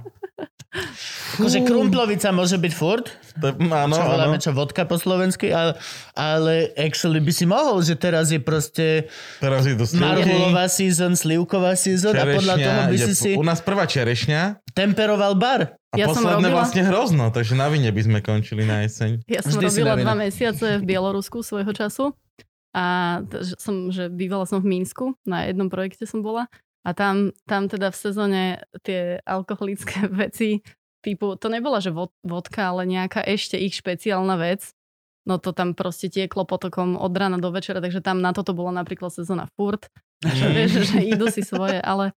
Akože 1.37 1.61
krumplovica 1.61 2.33
môže 2.33 2.57
byť 2.57 2.73
furt, 2.73 3.13
To, 3.37 3.53
áno, 3.53 3.93
čo 3.93 4.01
voláme 4.03 4.37
čo 4.37 4.51
vodka 4.51 4.85
po 4.85 4.97
slovensky, 4.97 5.53
ale, 5.53 5.77
ale 6.13 6.73
actually 6.73 7.21
by 7.21 7.29
si 7.29 7.45
mohol, 7.45 7.77
že 7.79 7.93
teraz 7.93 8.29
je 8.29 8.41
proste 8.41 9.05
Teraz 9.37 9.65
slivky. 9.65 10.01
marhulová 10.01 10.65
season, 10.65 11.13
slivková 11.13 11.77
season 11.77 12.13
a 12.13 12.25
podľa 12.25 12.55
toho 12.57 12.79
by 12.89 12.97
si 12.99 13.13
si 13.13 13.31
U 13.33 13.45
nás 13.45 13.61
prvá 13.61 13.85
čerešňa 13.85 14.65
temperoval 14.73 15.37
bar. 15.37 15.77
a 15.89 15.95
Ja 15.95 16.09
posledné 16.09 16.41
robila- 16.41 16.57
vlastne 16.59 16.81
hrozno, 16.83 17.29
takže 17.29 17.53
na 17.53 17.69
vine 17.69 17.89
by 17.89 18.01
sme 18.01 18.19
končili 18.19 18.65
na 18.65 18.81
jeseň. 18.81 19.21
Ja 19.29 19.45
som 19.45 19.53
Vždy 19.53 19.69
robila 19.85 19.93
dva 19.95 20.17
mesiace 20.17 20.81
v 20.81 20.83
Bielorusku 20.83 21.45
svojho 21.45 21.69
času 21.69 22.17
a 22.73 23.21
som, 23.61 23.93
že 23.93 24.09
bývala 24.09 24.49
som 24.49 24.57
v 24.57 24.73
Mínsku, 24.73 25.13
na 25.21 25.45
jednom 25.45 25.69
projekte 25.69 26.09
som 26.09 26.25
bola 26.25 26.49
a 26.83 26.89
tam, 26.91 27.31
tam 27.47 27.71
teda 27.71 27.89
v 27.89 27.97
sezóne 27.97 28.41
tie 28.83 29.23
alkoholické 29.23 30.07
veci 30.27 30.61
typu, 31.03 31.35
to 31.35 31.51
nebola 31.51 31.83
že 31.83 31.91
vod, 31.91 32.11
vodka, 32.23 32.71
ale 32.71 32.87
nejaká 32.87 33.23
ešte 33.23 33.59
ich 33.59 33.75
špeciálna 33.75 34.39
vec, 34.39 34.71
no 35.27 35.39
to 35.39 35.55
tam 35.55 35.75
proste 35.75 36.11
tieklo 36.11 36.47
potokom 36.47 36.95
od 36.99 37.11
rána 37.15 37.39
do 37.39 37.51
večera, 37.51 37.83
takže 37.83 38.03
tam 38.03 38.19
na 38.19 38.31
toto 38.35 38.55
bola 38.55 38.71
napríklad 38.83 39.11
sezóna 39.11 39.47
furt, 39.55 39.87
že 40.23 40.47
vieš, 40.51 40.91
že 40.91 41.03
idú 41.03 41.27
si 41.31 41.43
svoje, 41.43 41.79
ale 41.79 42.15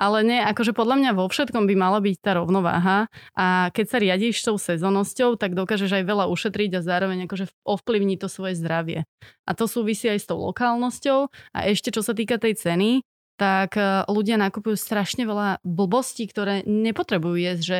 ale 0.00 0.24
nie, 0.24 0.40
akože 0.40 0.72
podľa 0.72 0.96
mňa 0.96 1.10
vo 1.12 1.28
všetkom 1.28 1.68
by 1.68 1.74
mala 1.76 2.00
byť 2.00 2.16
tá 2.24 2.40
rovnováha. 2.40 3.12
A 3.36 3.68
keď 3.76 3.84
sa 3.84 4.00
riadíš 4.00 4.40
tou 4.40 4.56
sezónnosťou, 4.56 5.36
tak 5.36 5.52
dokážeš 5.52 5.92
aj 5.92 6.08
veľa 6.08 6.24
ušetriť 6.32 6.80
a 6.80 6.80
zároveň 6.80 7.28
akože 7.28 7.52
ovplyvní 7.68 8.16
to 8.16 8.32
svoje 8.32 8.56
zdravie. 8.56 9.04
A 9.44 9.52
to 9.52 9.68
súvisí 9.68 10.08
aj 10.08 10.24
s 10.24 10.26
tou 10.32 10.40
lokálnosťou. 10.40 11.28
A 11.52 11.68
ešte 11.68 11.92
čo 11.92 12.00
sa 12.00 12.16
týka 12.16 12.40
tej 12.40 12.56
ceny, 12.56 13.04
tak 13.40 13.80
eh, 13.80 14.04
ľudia 14.04 14.36
nakupujú 14.36 14.76
strašne 14.76 15.24
veľa 15.24 15.64
blbostí, 15.64 16.28
ktoré 16.28 16.60
nepotrebujú 16.62 17.40
jesť, 17.40 17.62
že 17.64 17.78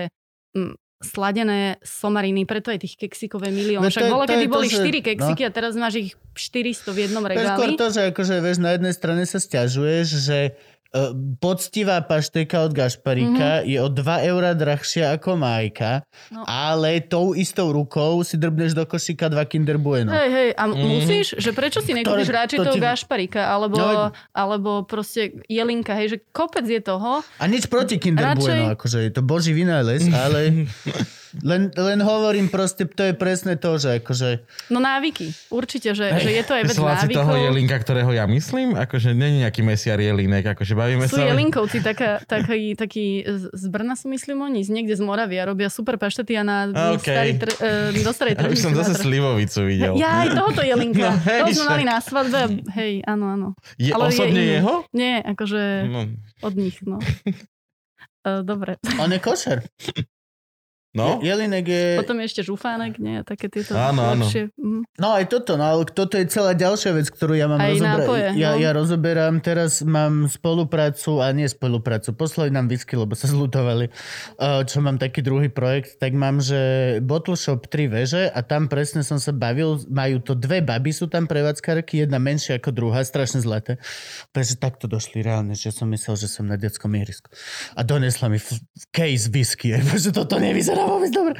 mm, 0.57 0.73
sladené 1.01 1.81
somariny, 1.81 2.45
preto 2.45 2.69
aj 2.69 2.81
tých 2.81 2.97
keksikové 2.99 3.49
milión. 3.49 3.81
To 3.81 3.89
Však 3.89 4.09
bolo, 4.09 4.25
to 4.25 4.33
kedy 4.33 4.47
to, 4.47 4.53
boli 4.53 4.67
že- 4.69 4.81
4 4.81 5.01
keksiky 5.01 5.43
a 5.45 5.51
teraz 5.51 5.73
máš 5.73 5.95
ich 5.99 6.11
400 6.35 6.93
v 6.93 6.99
jednom 7.05 7.23
To 7.23 7.29
je 7.31 7.37
skôr 7.39 7.69
regáli. 7.69 7.77
to, 7.77 7.87
že 7.89 8.01
akože, 8.13 8.35
vieš, 8.41 8.59
na 8.59 8.71
jednej 8.73 8.93
strane 8.93 9.23
sa 9.25 9.37
stiažuješ, 9.37 10.07
že 10.25 10.39
poctivá 11.37 12.03
pašteka 12.03 12.67
od 12.67 12.73
Gašparíka 12.73 13.63
mm-hmm. 13.63 13.69
je 13.69 13.79
o 13.79 13.89
2 13.89 14.03
eurá 14.27 14.53
drahšia 14.53 15.15
ako 15.15 15.37
Majka, 15.37 16.03
No. 16.31 16.43
ale 16.45 16.99
tou 17.01 17.33
istou 17.33 17.71
rukou 17.71 18.23
si 18.23 18.35
drbneš 18.35 18.73
do 18.73 18.83
košíka 18.83 19.27
dva 19.27 19.43
Kinder 19.45 19.79
Bueno. 19.79 20.11
Hej, 20.11 20.29
hej, 20.29 20.49
a 20.53 20.63
Mhm. 20.67 20.79
musíš, 20.81 21.27
že 21.37 21.51
prečo 21.51 21.79
si 21.79 21.91
nekúpiš 21.93 22.27
Ktoré- 22.27 22.39
radšej 22.41 22.59
to 22.59 22.65
toho 22.65 22.75
ti- 22.75 22.83
gašparika, 22.83 23.43
alebo, 23.45 23.77
No, 23.77 24.11
alebo 24.33 24.71
proste 24.83 25.21
jelinka, 25.47 25.95
hej, 25.95 26.07
že 26.09 26.27
kopec 26.29 26.65
je 26.65 26.81
toho. 26.81 27.23
A 27.39 27.45
nič 27.47 27.67
proti 27.67 27.97
Kinder 27.97 28.35
Radšej- 28.35 28.43
Bueno, 28.43 28.75
akože 28.75 28.99
je 29.01 29.11
to 29.11 29.23
boží 29.23 29.53
vynález, 29.53 30.03
ale 30.09 30.67
len, 31.41 31.71
len 31.71 31.99
hovorím 31.99 32.47
proste, 32.47 32.83
to 32.85 33.03
je 33.03 33.13
presne 33.13 33.55
to, 33.55 33.75
že 33.75 33.99
akože... 33.99 34.43
No 34.67 34.79
návyky, 34.79 35.31
určite, 35.49 35.93
že, 35.93 36.11
že 36.17 36.31
je 36.31 36.43
to 36.43 36.53
aj 36.53 36.63
vec 36.65 36.75
Myslela 36.75 36.99
si 36.99 37.09
toho 37.09 37.23
návykov. 37.29 37.47
jelinka, 37.47 37.77
ktorého 37.77 38.11
ja 38.11 38.25
myslím? 38.25 38.75
Akože 38.75 39.11
není 39.11 39.41
nejaký 39.41 39.61
mesiar 39.61 39.97
jelinek, 39.97 40.43
akože 40.49 40.73
bavíme 40.73 41.07
Sú 41.07 41.17
sa... 41.17 41.27
jelinkovci, 41.27 41.79
taká, 41.79 42.19
taký, 42.21 42.75
taký 42.75 43.23
z 43.51 43.65
Brna 43.67 43.95
sú 43.95 44.09
myslím 44.09 44.43
oni, 44.43 44.61
z 44.61 44.71
niekde 44.71 44.93
z 44.93 45.03
Moravia, 45.03 45.45
robia 45.45 45.67
super 45.67 45.95
paštety 45.95 46.35
a 46.35 46.43
na 46.43 46.57
OK. 46.93 47.01
starý 47.01 47.33
tr, 47.37 47.51
e, 47.95 48.01
do 48.01 48.11
starej 48.11 48.35
Ja 48.37 48.45
by 48.45 48.57
som 48.57 48.71
tržnice 48.71 48.91
zase 48.91 49.03
slivovicu 49.03 49.61
videl. 49.65 49.95
Ja 49.95 50.23
aj 50.23 50.35
tohoto 50.35 50.63
jelinka. 50.63 50.99
No, 51.11 51.17
hej, 51.23 51.41
to 51.43 51.55
sme 51.57 51.67
mali 51.71 51.85
na 51.85 51.97
svadbe. 51.99 52.41
Hej, 52.73 53.03
áno, 53.03 53.25
áno. 53.29 53.49
Je 53.77 53.91
Ale 53.91 54.09
je 54.09 54.13
osobne 54.13 54.37
iný. 54.37 54.57
jeho? 54.57 54.75
Nie, 54.91 55.15
akože 55.23 55.63
No. 55.87 56.01
od 56.41 56.55
nich, 56.55 56.77
no. 56.83 56.99
E, 58.21 58.45
Dobre. 58.45 58.77
On 58.97 59.09
je 59.09 59.17
košer. 59.17 59.65
No? 60.97 61.23
Jelinek 61.23 61.65
je... 61.67 61.85
Potom 62.01 62.19
je 62.19 62.27
ešte 62.27 62.43
žufánek, 62.43 62.99
nie? 62.99 63.23
Také 63.23 63.47
tieto 63.47 63.79
Áno, 63.79 64.03
áno. 64.03 64.27
lepšie. 64.27 64.51
Mm. 64.59 64.83
No 64.99 65.09
aj 65.15 65.31
toto, 65.31 65.55
no 65.55 65.65
ale 65.65 65.87
toto 65.87 66.19
je 66.19 66.27
celá 66.27 66.53
ďalšia 66.59 66.91
vec, 66.99 67.07
ktorú 67.09 67.39
ja 67.39 67.47
mám 67.47 67.63
rozoberať. 67.63 68.35
ja, 68.35 68.51
no. 68.55 68.59
ja 68.59 68.71
rozoberám, 68.75 69.39
teraz 69.39 69.87
mám 69.87 70.27
spoluprácu, 70.27 71.23
a 71.23 71.31
nie 71.31 71.47
spoluprácu, 71.47 72.11
poslali 72.19 72.51
nám 72.51 72.67
whisky, 72.67 72.99
lebo 72.99 73.15
sa 73.15 73.31
zlutovali, 73.31 73.89
uh, 74.43 74.67
čo 74.67 74.83
mám 74.83 74.99
taký 74.99 75.23
druhý 75.23 75.47
projekt, 75.47 76.03
tak 76.03 76.11
mám, 76.11 76.43
že 76.43 76.99
Bottle 77.07 77.39
Shop 77.39 77.63
3 77.71 77.87
veže 77.87 78.23
a 78.27 78.41
tam 78.43 78.67
presne 78.67 79.07
som 79.07 79.23
sa 79.23 79.31
bavil, 79.31 79.79
majú 79.87 80.19
to 80.19 80.35
dve 80.35 80.59
baby, 80.61 80.91
sú 80.91 81.07
tam 81.07 81.31
prevádzkarky, 81.31 82.03
jedna 82.03 82.19
menšia 82.19 82.59
ako 82.59 82.75
druhá, 82.75 83.07
strašne 83.07 83.39
zlaté. 83.39 83.79
Takže 84.35 84.59
takto 84.59 84.91
došli 84.91 85.23
reálne, 85.23 85.55
že 85.55 85.71
som 85.71 85.87
myslel, 85.91 86.19
že 86.19 86.27
som 86.27 86.51
na 86.51 86.59
detskom 86.59 86.91
ihrisku. 86.99 87.31
A 87.79 87.87
donesla 87.87 88.27
mi 88.27 88.43
case 88.91 89.31
whisky, 89.31 89.75
že 90.03 90.11
toto 90.11 90.37
nevyzerá 90.43 90.80
vôbec 90.87 91.11
dobre. 91.11 91.35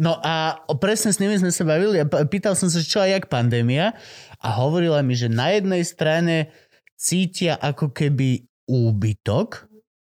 No 0.00 0.18
a 0.20 0.64
presne 0.80 1.12
s 1.12 1.20
nimi 1.20 1.36
sme 1.36 1.52
sa 1.52 1.64
bavili 1.68 2.00
a 2.00 2.06
pýtal 2.06 2.56
som 2.56 2.72
sa, 2.72 2.80
čo 2.80 3.00
a 3.00 3.06
jak 3.08 3.30
pandémia 3.30 3.92
a 4.40 4.48
hovorila 4.58 5.00
mi, 5.04 5.14
že 5.14 5.30
na 5.30 5.54
jednej 5.54 5.84
strane 5.84 6.50
cítia 6.96 7.58
ako 7.58 7.92
keby 7.92 8.48
úbytok 8.66 9.72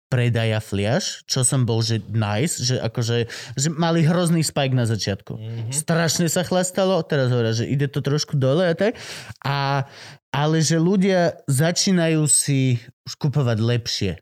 predaja 0.09 0.59
fliaš, 0.65 1.21
čo 1.29 1.45
som 1.45 1.69
bol, 1.69 1.85
že 1.85 2.01
nice, 2.09 2.65
že 2.65 2.81
akože, 2.81 3.29
že 3.61 3.69
mali 3.69 4.01
hrozný 4.01 4.41
spike 4.41 4.73
na 4.73 4.89
začiatku. 4.89 5.37
Mm-hmm. 5.37 5.73
Strašne 5.73 6.33
sa 6.33 6.49
chlastalo, 6.49 7.05
teraz 7.05 7.29
hovoria, 7.29 7.53
že 7.53 7.69
ide 7.69 7.93
to 7.93 8.01
trošku 8.01 8.41
dole 8.41 8.65
a 8.65 8.73
tak. 8.73 8.97
A, 9.45 9.85
ale 10.33 10.65
že 10.65 10.81
ľudia 10.81 11.37
začínajú 11.45 12.25
si 12.25 12.81
už 13.05 13.21
kupovať 13.21 13.59
lepšie. 13.61 14.13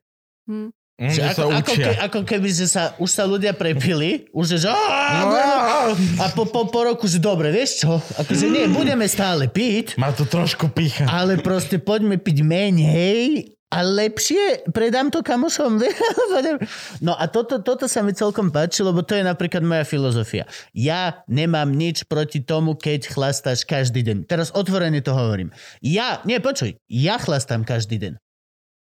Hm. 0.51 0.75
Mm, 0.97 1.09
Že 1.09 1.13
že 1.13 1.23
ako, 1.27 1.37
sa 1.37 1.45
ako, 1.53 1.73
učia. 1.73 1.85
ke, 1.85 1.93
ako 2.01 2.21
keby, 2.25 2.49
že 2.49 2.67
sa, 2.67 2.83
už 2.97 3.11
sa 3.13 3.25
ľudia 3.25 3.53
prepili, 3.53 4.33
už 4.33 4.57
je, 4.57 4.59
že 4.65 4.69
No, 4.69 4.81
"Á, 5.29 5.93
a 5.93 6.33
po, 6.33 6.49
po, 6.49 6.65
po 6.67 6.81
roku, 6.83 7.05
že 7.05 7.21
dobre, 7.21 7.53
vieš 7.53 7.85
čo, 7.85 8.01
akože 8.17 8.49
nie, 8.49 8.65
budeme 8.67 9.05
stále 9.05 9.45
piť, 9.47 9.95
má 9.97 10.09
to 10.11 10.25
trošku 10.25 10.73
pícha. 10.73 11.05
ale 11.05 11.37
proste 11.39 11.77
poďme 11.77 12.17
piť 12.17 12.41
menej 12.41 13.53
a 13.69 13.85
lepšie 13.85 14.73
predám 14.73 15.13
to 15.13 15.21
kamošom. 15.21 15.77
no 17.07 17.13
a 17.13 17.25
toto, 17.27 17.61
toto 17.61 17.85
sa 17.85 18.01
mi 18.01 18.17
celkom 18.17 18.49
páči, 18.49 18.81
lebo 18.81 19.03
to 19.03 19.13
je 19.13 19.21
napríklad 19.21 19.61
moja 19.61 19.83
filozofia. 19.83 20.49
Ja 20.73 21.21
nemám 21.27 21.71
nič 21.71 22.07
proti 22.07 22.41
tomu, 22.41 22.73
keď 22.73 23.11
chlastáš 23.11 23.69
každý 23.69 24.01
deň. 24.01 24.25
Teraz 24.25 24.49
otvorene 24.49 25.03
to 25.03 25.13
hovorím. 25.13 25.53
Ja, 25.79 26.23
nie, 26.23 26.41
počuj, 26.41 26.81
ja 26.87 27.21
chlastám 27.21 27.63
každý 27.63 28.01
deň. 28.01 28.13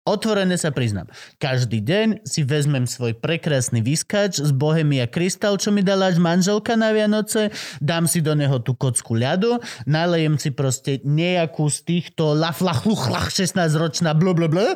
Otvorene 0.02 0.58
sa 0.58 0.74
priznám. 0.74 1.06
Každý 1.38 1.78
deň 1.78 2.26
si 2.26 2.42
vezmem 2.42 2.90
svoj 2.90 3.14
prekrásny 3.22 3.86
vyskač 3.86 4.42
z 4.42 4.50
Bohemia 4.50 5.06
Crystal, 5.06 5.54
čo 5.54 5.70
mi 5.70 5.86
dala 5.86 6.10
až 6.10 6.18
manželka 6.18 6.74
na 6.74 6.90
Vianoce, 6.90 7.54
dám 7.78 8.10
si 8.10 8.18
do 8.18 8.34
neho 8.34 8.58
tú 8.58 8.74
kocku 8.74 9.14
ľadu, 9.14 9.62
nalejem 9.86 10.42
si 10.42 10.50
proste 10.50 10.98
nejakú 11.06 11.70
z 11.70 11.78
týchto 11.86 12.34
laflach, 12.34 12.82
luchlach, 12.82 13.30
16-ročná 13.30 14.10
blu, 14.18 14.34
blu, 14.34 14.50
blu, 14.50 14.74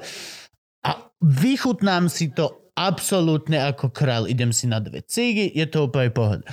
a 0.86 0.90
vychutnám 1.18 2.06
si 2.06 2.30
to 2.30 2.70
absolútne 2.78 3.58
ako 3.66 3.90
král. 3.90 4.30
Idem 4.30 4.54
si 4.54 4.70
na 4.70 4.78
dve 4.78 5.02
cigy, 5.02 5.50
je 5.50 5.66
to 5.66 5.90
úplne 5.90 6.14
pohoda. 6.14 6.46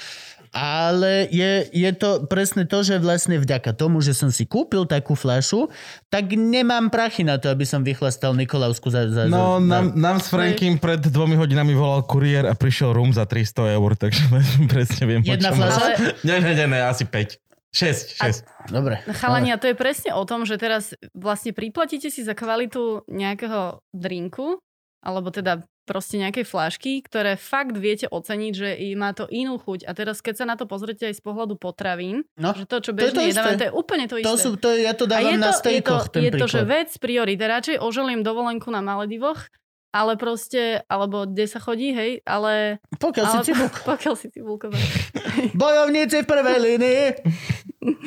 Ale 0.53 1.25
je, 1.33 1.65
je 1.73 1.91
to 1.97 2.29
presne 2.29 2.69
to, 2.69 2.85
že 2.85 3.01
vlastne 3.01 3.41
vďaka 3.41 3.73
tomu, 3.73 4.05
že 4.05 4.13
som 4.13 4.29
si 4.29 4.45
kúpil 4.45 4.85
takú 4.85 5.17
fľašu, 5.17 5.73
tak 6.13 6.29
nemám 6.37 6.93
prachy 6.93 7.25
na 7.25 7.41
to, 7.41 7.49
aby 7.49 7.65
som 7.65 7.81
vychlastal 7.81 8.37
Nikolausku 8.37 8.85
za... 8.93 9.09
za 9.09 9.25
No, 9.25 9.57
za, 9.57 9.65
nám, 9.65 9.97
nám 9.97 10.17
s 10.21 10.29
Frankim 10.29 10.77
pred 10.77 11.01
dvomi 11.01 11.33
hodinami 11.33 11.73
volal 11.73 12.05
kuriér 12.05 12.45
a 12.45 12.53
prišiel 12.53 12.93
rum 12.93 13.09
za 13.09 13.25
300 13.25 13.73
eur, 13.81 13.97
takže 13.97 14.23
presne 14.73 15.03
viem, 15.09 15.25
Jedna 15.25 15.49
fľaša? 15.57 15.73
hovoríš. 15.73 15.99
Nie, 16.29 16.37
nie, 16.37 16.53
nie, 16.53 16.67
nie, 16.69 16.81
asi 16.85 17.09
5. 17.09 17.41
6, 17.73 18.21
6. 18.21 18.69
Dobre. 18.69 19.01
Chalani, 19.17 19.49
a 19.49 19.57
to 19.57 19.65
je 19.65 19.73
presne 19.73 20.13
o 20.13 20.21
tom, 20.29 20.45
že 20.45 20.61
teraz 20.61 20.93
vlastne 21.17 21.57
priplatíte 21.57 22.13
si 22.13 22.21
za 22.21 22.37
kvalitu 22.37 23.01
nejakého 23.09 23.81
drinku, 23.89 24.61
alebo 25.01 25.33
teda 25.33 25.65
proste 25.83 26.15
nejakej 26.17 26.43
flášky, 26.43 26.91
ktoré 26.99 27.35
fakt 27.35 27.75
viete 27.75 28.07
oceniť, 28.07 28.51
že 28.51 28.69
má 28.95 29.11
to 29.11 29.27
inú 29.27 29.55
chuť. 29.55 29.83
A 29.83 29.91
teraz, 29.91 30.19
keď 30.19 30.35
sa 30.39 30.45
na 30.45 30.55
to 30.55 30.63
pozrite 30.63 31.03
aj 31.03 31.15
z 31.15 31.21
pohľadu 31.21 31.55
potravín, 31.55 32.23
No, 32.35 32.51
že 32.51 32.63
to, 32.63 32.79
čo 32.79 32.91
to 32.91 33.03
je 33.03 33.11
to 33.11 33.19
bežne 33.19 33.23
isté. 33.29 33.51
to 33.55 33.65
je 33.67 33.73
úplne 33.73 34.05
to 34.07 34.15
isté. 34.17 34.25
to 34.25 34.35
sú, 34.35 34.49
to, 34.55 34.71
je- 34.71 34.83
ja 34.83 34.93
to 34.93 35.05
dávam 35.05 35.35
na 35.35 35.51
to, 35.51 35.69
je 35.69 35.83
to, 35.83 35.99
stejkoch, 35.99 36.03
je 36.15 36.31
to, 36.33 36.45
že 36.47 36.61
vec 36.63 36.89
priority. 36.97 37.39
Radšej 37.39 37.77
oželím 37.77 38.21
dovolenku 38.21 38.67
na 38.67 38.79
Maledivoch, 38.79 39.51
ale 39.91 40.17
proste, 40.17 40.81
alebo 40.87 41.23
kde 41.23 41.45
sa 41.45 41.61
chodí, 41.61 41.93
hej, 41.93 42.11
ale... 42.23 42.81
Pokiaľ 42.97 43.25
si 43.27 43.37
ale 43.37 43.45
cibuk. 43.45 43.73
pokiaľ 43.93 44.13
si 44.17 44.27
cibulková. 44.31 44.73
Bojovníci 45.53 46.23
v 46.23 46.27
prvej 46.27 46.57
línii. 46.59 47.03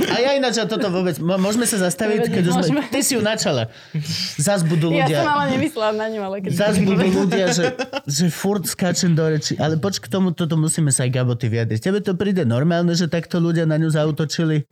A 0.09 0.17
ja 0.21 0.31
ináč, 0.37 0.57
toto 0.65 0.89
vôbec, 0.89 1.17
môžeme 1.21 1.69
sa 1.69 1.77
zastaviť, 1.89 2.33
keď 2.33 2.43
už 2.49 2.55
sme, 2.69 2.81
ty 2.89 3.01
si 3.05 3.15
ju 3.15 3.21
načala. 3.21 3.69
Zas 4.41 4.65
budú 4.65 4.89
Ja 4.93 5.05
ľudia. 5.05 5.19
som 5.23 5.31
ale 5.37 5.45
nemyslela 5.57 5.93
na 5.93 6.07
ňu, 6.09 6.21
ale 6.25 6.37
keď... 6.41 6.51
Zas 6.57 6.77
budú 6.81 7.05
ľudia, 7.05 7.47
že, 7.53 7.77
že 8.09 8.25
furt 8.33 8.65
skáčem 8.65 9.13
do 9.13 9.25
reči. 9.27 9.55
Ale 9.61 9.77
poč 9.77 10.01
k 10.01 10.09
tomu, 10.09 10.33
toto 10.33 10.57
musíme 10.57 10.89
sa 10.89 11.05
aj 11.05 11.11
Gaboty 11.13 11.47
vyjadriť. 11.53 11.81
Tebe 11.83 12.01
to 12.01 12.17
príde 12.17 12.49
normálne, 12.49 12.93
že 12.97 13.07
takto 13.07 13.37
ľudia 13.37 13.69
na 13.69 13.77
ňu 13.77 13.93
zautočili? 13.93 14.65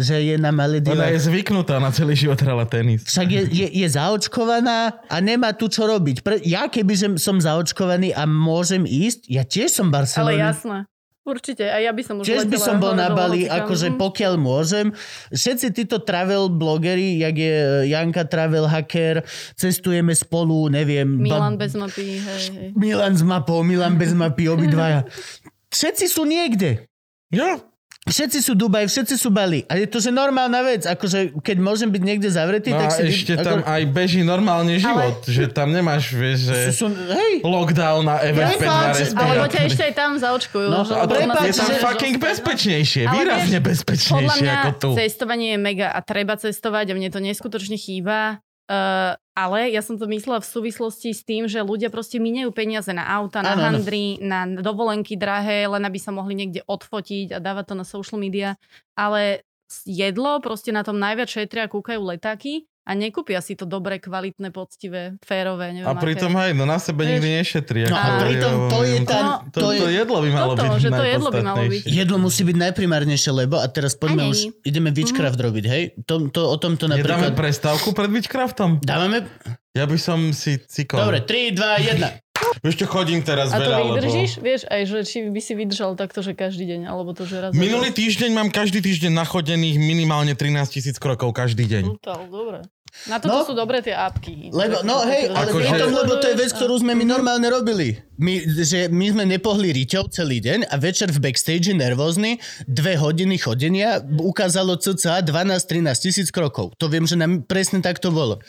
že 0.00 0.16
je 0.16 0.40
na 0.40 0.48
Ona 0.48 0.64
Maledivách. 0.64 1.12
je 1.12 1.28
zvyknutá 1.28 1.76
na 1.76 1.92
celý 1.92 2.16
život 2.16 2.40
hrala 2.40 2.64
tenis. 2.64 3.04
Však 3.04 3.28
je, 3.28 3.42
je, 3.52 3.66
je 3.84 3.88
zaočkovaná 3.92 4.96
a 5.12 5.16
nemá 5.20 5.52
tu 5.52 5.68
čo 5.68 5.84
robiť. 5.84 6.24
Pre, 6.24 6.40
ja 6.40 6.72
keby 6.72 7.20
som 7.20 7.36
zaočkovaný 7.36 8.16
a 8.16 8.24
môžem 8.24 8.88
ísť, 8.88 9.28
ja 9.28 9.44
tiež 9.44 9.68
som 9.68 9.92
Ale 9.92 10.00
Barcelona. 10.00 10.40
jasné. 10.40 10.78
Určite, 11.20 11.68
a 11.68 11.76
ja 11.76 11.92
by 11.92 12.00
som 12.00 12.14
už 12.16 12.24
Tiež 12.24 12.48
by 12.48 12.56
som 12.56 12.80
bol 12.80 12.96
na 12.96 13.12
Bali, 13.12 13.44
akože 13.44 13.92
pokiaľ 14.00 14.34
môžem. 14.40 14.96
Všetci 15.28 15.76
títo 15.76 16.00
travel 16.00 16.48
blogeri, 16.48 17.20
jak 17.20 17.36
je 17.36 17.54
eh, 17.60 17.92
Janka 17.92 18.24
Travel 18.24 18.64
Hacker, 18.64 19.20
cestujeme 19.52 20.16
spolu, 20.16 20.72
neviem. 20.72 21.04
Milan 21.06 21.60
ba- 21.60 21.68
bez 21.68 21.76
mapy, 21.76 22.18
hej, 22.18 22.42
hej. 22.50 22.68
Milan 22.72 23.14
s 23.14 23.22
mapou, 23.22 23.60
Milan 23.60 24.00
bez 24.00 24.16
mapy, 24.16 24.48
obidvaja. 24.48 25.04
Všetci 25.76 26.08
sú 26.08 26.24
niekde. 26.24 26.88
Jo, 27.30 27.62
Všetci 28.00 28.40
sú 28.40 28.56
Dubaj, 28.56 28.88
všetci 28.88 29.14
sú 29.20 29.28
Bali. 29.28 29.60
A 29.68 29.76
je 29.76 29.84
to, 29.84 30.00
že 30.00 30.08
normálna 30.08 30.64
vec. 30.64 30.88
Akože, 30.88 31.36
keď 31.44 31.56
môžem 31.60 31.92
byť 31.92 32.00
niekde 32.00 32.32
zavretý, 32.32 32.72
no 32.72 32.80
tak 32.80 32.96
si... 32.96 33.12
ešte 33.12 33.36
tam 33.36 33.60
aj 33.60 33.82
beží 33.92 34.24
normálne 34.24 34.80
život, 34.80 35.20
že 35.28 35.52
tam 35.52 35.68
nemáš, 35.68 36.16
vieš, 36.16 36.48
že 36.48 36.72
Sú, 36.72 36.88
hej, 36.88 37.44
lockdown 37.44 38.08
na 38.08 38.16
Prepáč, 38.24 39.12
5 39.12 39.12
na 39.12 39.20
Alebo 39.20 39.44
ťa 39.52 39.60
ešte 39.68 39.82
aj 39.84 39.94
tam 39.94 40.10
zaočkujú. 40.16 40.68
No, 40.72 40.80
že- 40.88 40.96
prepáč, 40.96 41.44
Je 41.44 41.54
tam 41.60 41.68
že- 41.68 41.82
fucking 41.84 42.16
bezpečnejšie, 42.16 43.02
Ale 43.04 43.12
výrazne 43.20 43.58
vieš, 43.60 43.60
Podľa 43.60 43.68
bezpečnejšie 43.68 44.42
mňa 44.48 44.54
ako 44.56 44.70
tu. 44.80 44.88
cestovanie 44.96 45.48
je 45.52 45.58
mega 45.60 45.88
a 45.92 46.00
treba 46.00 46.34
cestovať 46.40 46.86
a 46.88 46.92
mne 46.96 47.08
to 47.12 47.20
neskutočne 47.20 47.76
chýba. 47.76 48.40
Uh, 48.70 49.18
ale 49.40 49.72
ja 49.72 49.80
som 49.80 49.96
to 49.96 50.04
myslela 50.04 50.44
v 50.44 50.50
súvislosti 50.52 51.16
s 51.16 51.24
tým, 51.24 51.48
že 51.48 51.64
ľudia 51.64 51.88
proste 51.88 52.20
míňajú 52.20 52.50
peniaze 52.52 52.92
na 52.92 53.08
auta, 53.08 53.40
na 53.40 53.56
áno. 53.56 53.62
handry, 53.64 54.20
na 54.20 54.44
dovolenky 54.44 55.16
drahé, 55.16 55.64
len 55.64 55.80
aby 55.80 55.96
sa 55.96 56.12
mohli 56.12 56.36
niekde 56.36 56.60
odfotiť 56.68 57.32
a 57.32 57.38
dávať 57.40 57.72
to 57.72 57.74
na 57.80 57.86
social 57.88 58.20
media. 58.20 58.60
Ale 58.94 59.42
jedlo 59.88 60.38
proste 60.44 60.70
na 60.70 60.84
tom 60.84 61.00
najviac 61.00 61.32
šetria, 61.32 61.72
kúkajú 61.72 61.98
letáky 62.04 62.69
a 62.90 62.98
nekúpia 62.98 63.38
si 63.38 63.54
to 63.54 63.62
dobré, 63.62 63.96
kvalitné, 63.96 64.50
poctivé, 64.50 65.14
férové, 65.22 65.70
neviem 65.70 65.86
A 65.86 65.94
pritom 65.94 66.34
aké. 66.34 66.42
aj, 66.42 66.50
no 66.52 66.66
na 66.66 66.76
sebe 66.76 67.06
Vieš. 67.06 67.10
nikdy 67.14 67.28
nešetrí. 67.38 67.78
No 67.86 67.94
a 67.94 68.08
pritom 68.18 68.52
to 68.66 68.78
je 68.82 68.96
tá- 69.06 69.22
No, 69.22 69.34
To, 69.46 69.58
to 69.62 69.68
to 69.70 69.86
je- 69.86 69.94
jedlo 69.96 70.18
by 70.18 70.28
malo 70.28 70.52
Toto, 70.52 70.66
byť 70.66 70.74
že 70.76 70.88
to 70.90 71.04
jedlo 71.06 71.28
by 71.30 71.40
malo 71.40 71.62
byť. 71.62 71.82
Jedlo 71.86 72.16
musí 72.18 72.42
byť 72.42 72.56
najprimárnejšie, 72.58 73.30
lebo 73.30 73.56
a 73.56 73.66
teraz 73.70 73.94
poďme 73.94 74.26
A 74.26 74.30
už, 74.34 74.50
ideme 74.62 74.90
witchcraft 74.90 75.38
robiť, 75.38 75.64
hej? 75.64 75.82
To, 76.04 76.26
to, 76.26 76.40
o 76.44 76.56
tomto 76.58 76.90
Nedáme 76.90 77.30
napríklad... 77.30 77.38
prestávku 77.38 77.94
pred 77.94 78.10
Witchcraftom? 78.10 78.82
Dávame? 78.82 79.22
Ja 79.70 79.86
by 79.86 79.94
som 79.94 80.34
si 80.34 80.58
cikol. 80.58 80.98
Dobre, 80.98 81.22
3, 81.22 81.54
2, 81.54 81.94
1. 81.94 82.26
Vieš 82.60 82.74
čo, 82.74 82.86
chodím 82.88 83.20
teraz 83.20 83.52
A 83.52 83.56
to 83.56 83.62
veľa, 83.62 83.78
lebo... 83.78 83.94
vydržíš? 83.94 84.42
Vieš, 84.42 84.60
aj 84.66 84.82
že 84.82 84.98
či 85.04 85.28
by 85.28 85.38
si 85.38 85.52
vydržal 85.54 85.94
takto, 85.94 86.18
že 86.18 86.34
každý 86.34 86.66
deň, 86.66 86.80
alebo 86.84 87.12
to, 87.12 87.22
že 87.22 87.36
raz... 87.38 87.50
Minulý 87.54 87.92
týždeň 87.92 88.30
mám 88.32 88.48
každý 88.48 88.80
týždeň 88.80 89.12
nachodených 89.14 89.76
minimálne 89.76 90.34
13 90.34 90.50
tisíc 90.66 90.96
krokov 90.96 91.30
každý 91.30 91.68
deň. 91.68 91.84
Brutál, 91.86 92.26
dobre. 92.26 92.58
Na 93.06 93.22
toto 93.22 93.32
No. 93.32 93.46
sú 93.46 93.54
dobré 93.54 93.80
tie 93.80 93.94
apky. 93.94 94.50
Lebo, 94.50 94.82
no 94.82 95.00
hej, 95.06 95.30
ale 95.30 95.46
Akože- 95.48 95.70
pritom, 95.70 95.90
lebo 95.94 96.12
to 96.18 96.26
je 96.26 96.36
vec, 96.36 96.50
ktorú 96.52 96.74
sme 96.78 96.92
my 96.92 97.04
normálne 97.06 97.46
robili. 97.46 98.02
My, 98.18 98.36
že 98.44 98.90
my 98.90 99.06
sme 99.14 99.24
nepohli 99.24 99.72
riťou 99.72 100.10
celý 100.10 100.42
deň 100.42 100.68
a 100.68 100.74
večer 100.76 101.08
v 101.08 101.22
backstage 101.22 101.72
nervózny, 101.72 102.36
dve 102.66 102.98
hodiny 102.98 103.38
chodenia, 103.38 104.02
ukázalo 104.02 104.76
cca 104.76 105.22
12-13 105.22 106.02
tisíc 106.02 106.28
krokov. 106.28 106.74
To 106.76 106.90
viem, 106.90 107.06
že 107.06 107.16
nám 107.16 107.46
presne 107.46 107.80
tak 107.80 108.02
to 108.02 108.10
bolo. 108.10 108.42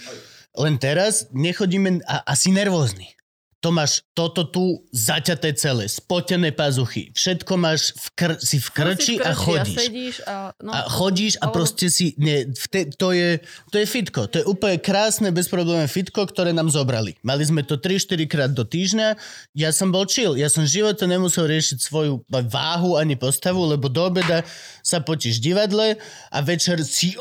Len 0.58 0.76
teraz 0.76 1.32
nechodíme 1.32 2.04
a 2.04 2.28
asi 2.28 2.52
nervózny. 2.52 3.16
To 3.62 3.70
máš 3.70 4.02
toto 4.18 4.42
tu 4.50 4.82
zaťaté 4.90 5.54
celé, 5.54 5.86
spotené 5.86 6.50
pazuchy. 6.50 7.14
Všetko 7.14 7.54
máš 7.62 7.94
v 7.94 8.08
kr- 8.18 8.42
si 8.42 8.58
v 8.58 8.70
krči 8.74 9.16
a 9.22 9.38
chodíš. 9.38 9.78
A 9.78 9.82
sedíš 9.86 10.16
a, 10.26 10.36
no, 10.58 10.74
A 10.74 10.90
chodíš 10.90 11.38
a 11.38 11.46
Ale- 11.46 11.54
proste 11.54 11.94
si... 11.94 12.18
Nie, 12.18 12.50
te, 12.50 12.90
to, 12.90 13.14
je, 13.14 13.38
to 13.70 13.78
je 13.78 13.86
fitko. 13.86 14.26
To 14.34 14.42
je 14.42 14.46
úplne 14.50 14.82
krásne, 14.82 15.30
bezproblémové 15.30 15.86
fitko, 15.86 16.26
ktoré 16.26 16.58
nám 16.58 16.74
zobrali. 16.74 17.22
Mali 17.22 17.46
sme 17.46 17.62
to 17.62 17.78
3-4 17.78 18.26
krát 18.26 18.50
do 18.50 18.66
týždňa. 18.66 19.14
Ja 19.54 19.70
som 19.70 19.94
bol 19.94 20.10
chill. 20.10 20.34
Ja 20.34 20.50
som 20.50 20.66
v 20.66 20.82
živote 20.82 21.06
nemusel 21.06 21.46
riešiť 21.46 21.78
svoju 21.86 22.26
váhu 22.34 22.98
ani 22.98 23.14
postavu, 23.14 23.62
lebo 23.70 23.94
do 23.94 24.10
obeda 24.10 24.42
sa 24.82 25.06
potíš 25.06 25.38
divadle 25.38 26.02
a 26.34 26.38
večer 26.42 26.82
si... 26.82 27.14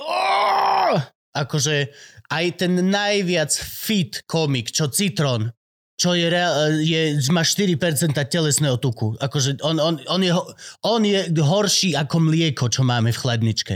Akože 1.31 1.93
aj 2.33 2.47
ten 2.65 2.73
najviac 2.91 3.53
fit 3.55 4.25
komik, 4.25 4.73
čo 4.73 4.89
Citron, 4.91 5.53
čo 6.01 6.17
je, 6.17 6.33
je 6.81 7.01
má 7.29 7.45
4% 7.45 7.77
telesného 8.17 8.81
tuku. 8.81 9.21
Akože 9.21 9.61
on, 9.61 9.77
on, 9.77 10.01
on, 10.09 10.21
je, 10.25 10.33
on 10.81 11.03
je 11.05 11.29
horší 11.37 11.93
ako 11.93 12.25
mlieko, 12.25 12.73
čo 12.73 12.81
máme 12.81 13.13
v 13.13 13.21
chladničke. 13.21 13.75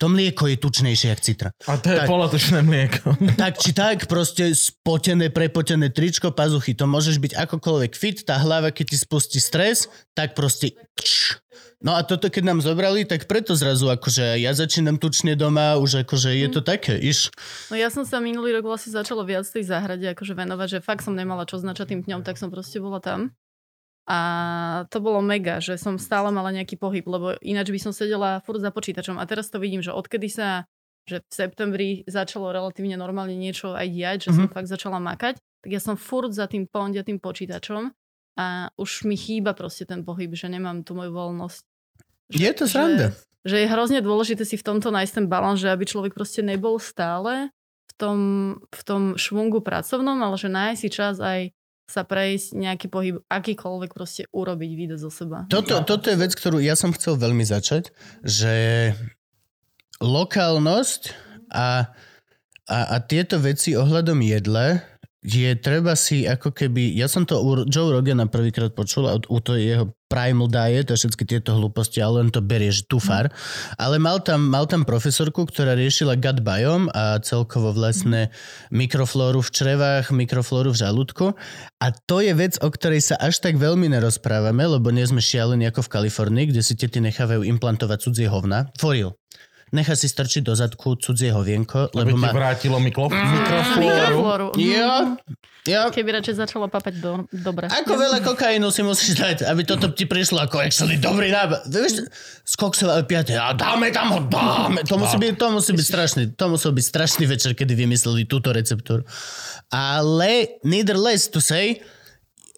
To 0.00 0.12
mlieko 0.12 0.44
je 0.48 0.56
tučnejšie 0.60 1.08
jak 1.08 1.20
citra. 1.20 1.48
A 1.68 1.76
to 1.80 1.92
je 1.92 2.00
Tak. 2.00 2.08
polotočné 2.08 2.60
mlieko. 2.64 3.16
Tak 3.40 3.60
či 3.60 3.72
tak, 3.72 4.08
proste 4.08 4.52
spotené, 4.52 5.28
prepotené 5.32 5.88
tričko, 5.88 6.32
pazuchy, 6.32 6.76
to 6.76 6.84
môžeš 6.88 7.16
byť 7.20 7.32
akokoľvek 7.36 7.92
fit, 7.96 8.20
tá 8.24 8.40
hlava, 8.40 8.72
keď 8.72 8.92
ti 8.92 8.96
spustí 9.00 9.40
stres, 9.40 9.88
tak 10.16 10.36
proste... 10.36 10.76
kč. 10.96 11.40
No 11.80 11.96
a 11.96 12.04
toto, 12.04 12.28
keď 12.28 12.44
nám 12.44 12.60
zobrali, 12.60 13.08
tak 13.08 13.24
preto 13.24 13.56
zrazu 13.56 13.88
akože 13.88 14.36
ja 14.36 14.52
začínam 14.52 15.00
tučne 15.00 15.32
doma, 15.32 15.80
už 15.80 16.04
akože 16.04 16.28
je 16.36 16.48
to 16.52 16.60
také, 16.60 17.00
iš. 17.00 17.32
no 17.72 17.76
ja 17.80 17.88
som 17.88 18.04
sa 18.04 18.20
minulý 18.20 18.52
rok 18.52 18.68
vlastne 18.68 18.92
začala 18.92 19.24
viac 19.24 19.48
tej 19.48 19.64
záhrade 19.64 20.04
akože 20.12 20.36
venovať, 20.36 20.68
že 20.76 20.78
fakt 20.84 21.00
som 21.00 21.16
nemala 21.16 21.48
čo 21.48 21.56
značatým 21.56 22.04
dňom, 22.04 22.20
tak 22.20 22.36
som 22.36 22.52
proste 22.52 22.84
bola 22.84 23.00
tam. 23.00 23.32
A 24.10 24.18
to 24.90 24.98
bolo 25.00 25.22
mega, 25.24 25.62
že 25.62 25.78
som 25.80 25.94
stále 25.96 26.28
mala 26.34 26.50
nejaký 26.52 26.74
pohyb, 26.76 27.06
lebo 27.06 27.38
ináč 27.40 27.70
by 27.70 27.78
som 27.80 27.92
sedela 27.94 28.42
furt 28.42 28.58
za 28.58 28.74
počítačom. 28.74 29.16
A 29.16 29.24
teraz 29.24 29.48
to 29.48 29.56
vidím, 29.62 29.80
že 29.80 29.94
odkedy 29.94 30.28
sa 30.28 30.68
že 31.08 31.24
v 31.26 31.32
septembri 31.32 31.88
začalo 32.04 32.52
relatívne 32.52 32.94
normálne 32.94 33.32
niečo 33.34 33.72
aj 33.72 33.88
diať, 33.88 34.18
že 34.28 34.36
som 34.36 34.46
Mhm. 34.46 34.52
fakt 34.52 34.68
začala 34.68 35.00
makať, 35.00 35.40
tak 35.64 35.70
ja 35.72 35.80
som 35.80 35.96
furt 35.96 36.30
za 36.36 36.44
tým 36.44 36.68
pondia 36.68 37.02
tým 37.02 37.16
počítačom 37.18 37.90
a 38.36 38.68
už 38.76 39.08
mi 39.08 39.16
chýba 39.16 39.56
proste 39.56 39.88
ten 39.88 40.04
pohyb, 40.04 40.30
že 40.36 40.46
nemám 40.52 40.84
tú 40.84 40.92
moju 40.94 41.10
voľnosť. 41.10 41.64
Je 42.30 42.50
to 42.54 42.64
Že- 42.64 42.72
sranda. 42.72 43.06
že 43.44 43.56
je 43.60 43.66
hrozne 43.66 44.00
dôležité 44.00 44.42
si 44.46 44.56
v 44.56 44.66
tomto 44.66 44.94
nájsť 44.94 45.12
ten 45.20 45.26
balans, 45.26 45.58
že 45.60 45.70
aby 45.70 45.84
človek 45.84 46.14
proste 46.14 46.40
nebol 46.40 46.78
stále 46.78 47.50
v 47.90 47.92
tom, 47.98 48.18
v 48.70 48.82
tom 48.86 49.02
švungu 49.18 49.60
pracovnom, 49.60 50.16
ale 50.22 50.36
že 50.38 50.48
nájsť 50.48 50.80
si 50.80 50.88
čas 50.88 51.18
aj 51.20 51.52
sa 51.90 52.06
prejsť 52.06 52.54
nejaký 52.54 52.86
pohyb, 52.86 53.18
akýkoľvek 53.26 53.90
proste 53.90 54.22
urobiť, 54.30 54.70
vydať 54.78 54.98
zo 55.02 55.10
seba. 55.10 55.50
Toto, 55.50 55.82
toto 55.82 56.06
je 56.06 56.22
vec, 56.22 56.30
ktorú 56.30 56.62
ja 56.62 56.78
som 56.78 56.94
chcel 56.94 57.18
veľmi 57.18 57.42
začať, 57.42 57.90
že 58.22 58.54
lokálnosť 59.98 61.02
a, 61.50 61.90
a, 62.70 62.78
a 62.94 62.96
tieto 63.02 63.42
veci 63.42 63.74
ohľadom 63.74 64.22
jedle 64.22 64.80
je 65.20 65.52
treba 65.58 65.92
si 65.98 66.24
ako 66.24 66.54
keby, 66.54 66.96
ja 66.96 67.04
som 67.10 67.28
to 67.28 67.36
u 67.42 67.66
Joe 67.68 67.92
Rogana 67.92 68.24
prvýkrát 68.30 68.72
počul 68.72 69.04
a 69.10 69.18
u, 69.18 69.20
u 69.20 69.38
to 69.42 69.58
je 69.58 69.76
jeho 69.76 69.92
primal 70.10 70.50
diet 70.50 70.90
a 70.90 70.98
všetky 70.98 71.22
tieto 71.22 71.54
hlúposti, 71.54 72.02
ale 72.02 72.26
len 72.26 72.34
to 72.34 72.42
berieš 72.42 72.90
tufar. 72.90 73.30
Ale 73.78 74.02
mal 74.02 74.18
tam, 74.18 74.50
mal 74.50 74.66
tam 74.66 74.82
profesorku, 74.82 75.46
ktorá 75.46 75.78
riešila 75.78 76.18
gut 76.18 76.42
biome 76.42 76.90
a 76.90 77.22
celkovo 77.22 77.70
vlastne 77.70 78.34
mikroflóru 78.74 79.38
v 79.38 79.50
črevách, 79.54 80.10
mikroflóru 80.10 80.74
v 80.74 80.80
žalúdku 80.82 81.38
a 81.78 81.86
to 81.94 82.18
je 82.18 82.34
vec, 82.34 82.58
o 82.58 82.68
ktorej 82.68 83.00
sa 83.00 83.16
až 83.22 83.38
tak 83.38 83.56
veľmi 83.56 83.86
nerozprávame, 83.86 84.66
lebo 84.66 84.90
nie 84.90 85.06
sme 85.06 85.22
šialení 85.22 85.70
ako 85.70 85.86
v 85.86 85.92
Kalifornii, 85.94 86.50
kde 86.50 86.60
si 86.66 86.74
tety 86.74 86.98
nechávajú 86.98 87.46
implantovať 87.46 88.10
cudzie 88.10 88.26
hovna. 88.26 88.68
For 88.76 88.98
real. 88.98 89.14
Nechá 89.70 89.94
si 89.94 90.10
strčiť 90.10 90.42
do 90.42 90.50
zadku 90.58 90.98
cudzie 90.98 91.30
hovienko, 91.30 91.94
Aby 91.94 92.10
lebo 92.10 92.18
má... 92.18 92.34
vrátilo 92.34 92.82
mikro... 92.82 93.06
mikroflóru. 93.06 93.78
Mikroflóru. 93.78 94.46
Jo, 94.58 95.14
jo. 95.62 95.82
Keby 95.94 96.18
radšej 96.18 96.42
začalo 96.42 96.66
papať 96.66 96.94
do, 96.98 97.22
dobre. 97.30 97.70
Ako 97.70 97.94
veľa 97.94 98.18
kokainu 98.26 98.66
si 98.74 98.82
musíš 98.82 99.14
dať, 99.14 99.46
aby 99.46 99.62
toto 99.62 99.94
ti 99.94 100.10
prišlo 100.10 100.42
ako 100.42 100.58
actually 100.58 100.98
dobrý 100.98 101.30
nápad. 101.30 101.70
Vieš, 101.70 102.10
koksového 102.58 103.06
piate, 103.06 103.38
a 103.38 103.54
dáme 103.54 103.94
tam 103.94 104.10
ho, 104.10 104.18
dáme. 104.26 104.82
To 104.90 104.98
musí 104.98 105.14
byť, 105.22 105.38
to 105.38 105.46
musí 105.54 105.70
byť 105.70 105.86
strašný, 105.86 106.22
to 106.34 106.44
musel 106.50 106.74
byť 106.74 106.84
strašný 106.90 107.24
večer, 107.30 107.54
kedy 107.54 107.72
vymysleli 107.78 108.26
túto 108.26 108.50
receptúru. 108.50 109.06
Ale 109.70 110.58
needless 110.66 111.30
to 111.30 111.38
say, 111.38 111.78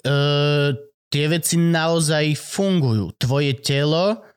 uh, 0.09 0.73
tie 1.13 1.29
veci 1.29 1.61
naozaj 1.61 2.41
fungujú. 2.41 3.13
Tvoje 3.21 3.53
telo 3.61 4.32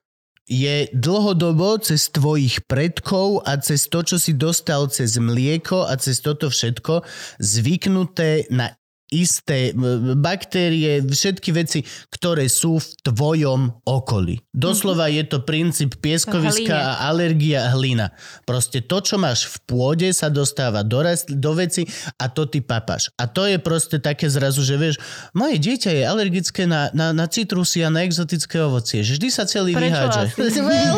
je 0.45 0.85
dlhodobo 0.93 1.81
cez 1.81 2.13
tvojich 2.13 2.69
predkov 2.69 3.41
a 3.49 3.57
cez 3.57 3.89
to, 3.89 4.05
čo 4.05 4.21
si 4.21 4.37
dostal 4.37 4.85
cez 4.93 5.17
mlieko 5.17 5.89
a 5.89 5.97
cez 5.97 6.21
toto 6.21 6.53
všetko 6.53 7.01
zvyknuté 7.41 8.45
na 8.53 8.77
isté 9.13 9.69
baktérie, 10.17 11.05
všetky 11.05 11.49
veci, 11.53 11.79
ktoré 12.09 12.49
sú 12.49 12.81
v 12.81 12.87
tvojom 13.05 13.85
okolí. 13.85 14.41
Doslova 14.49 15.07
je 15.13 15.21
to 15.29 15.45
princíp 15.45 16.01
pieskoviska 16.01 16.73
a 16.73 16.91
alergia 17.09 17.69
hlina. 17.69 18.09
Proste 18.49 18.81
to, 18.81 19.01
čo 19.05 19.21
máš 19.21 19.45
v 19.45 19.55
pôde, 19.69 20.09
sa 20.09 20.33
dostáva 20.33 20.81
do, 20.81 21.05
rast, 21.05 21.29
do 21.29 21.53
veci 21.53 21.85
a 22.17 22.25
to 22.33 22.49
ty 22.49 22.65
papáš. 22.65 23.13
A 23.21 23.29
to 23.29 23.45
je 23.45 23.61
proste 23.61 24.01
také 24.01 24.25
zrazu, 24.25 24.65
že 24.65 24.75
vieš, 24.81 24.95
moje 25.37 25.61
dieťa 25.61 25.91
je 25.93 26.03
alergické 26.03 26.65
na, 26.65 26.89
na, 26.97 27.13
na 27.13 27.29
citrusy 27.29 27.85
a 27.85 27.93
na 27.93 28.01
exotické 28.01 28.57
ovocie. 28.65 29.05
Vždy 29.05 29.27
sa 29.29 29.45
celý 29.45 29.77
vyhádže. 29.77 30.33
Well, 30.65 30.97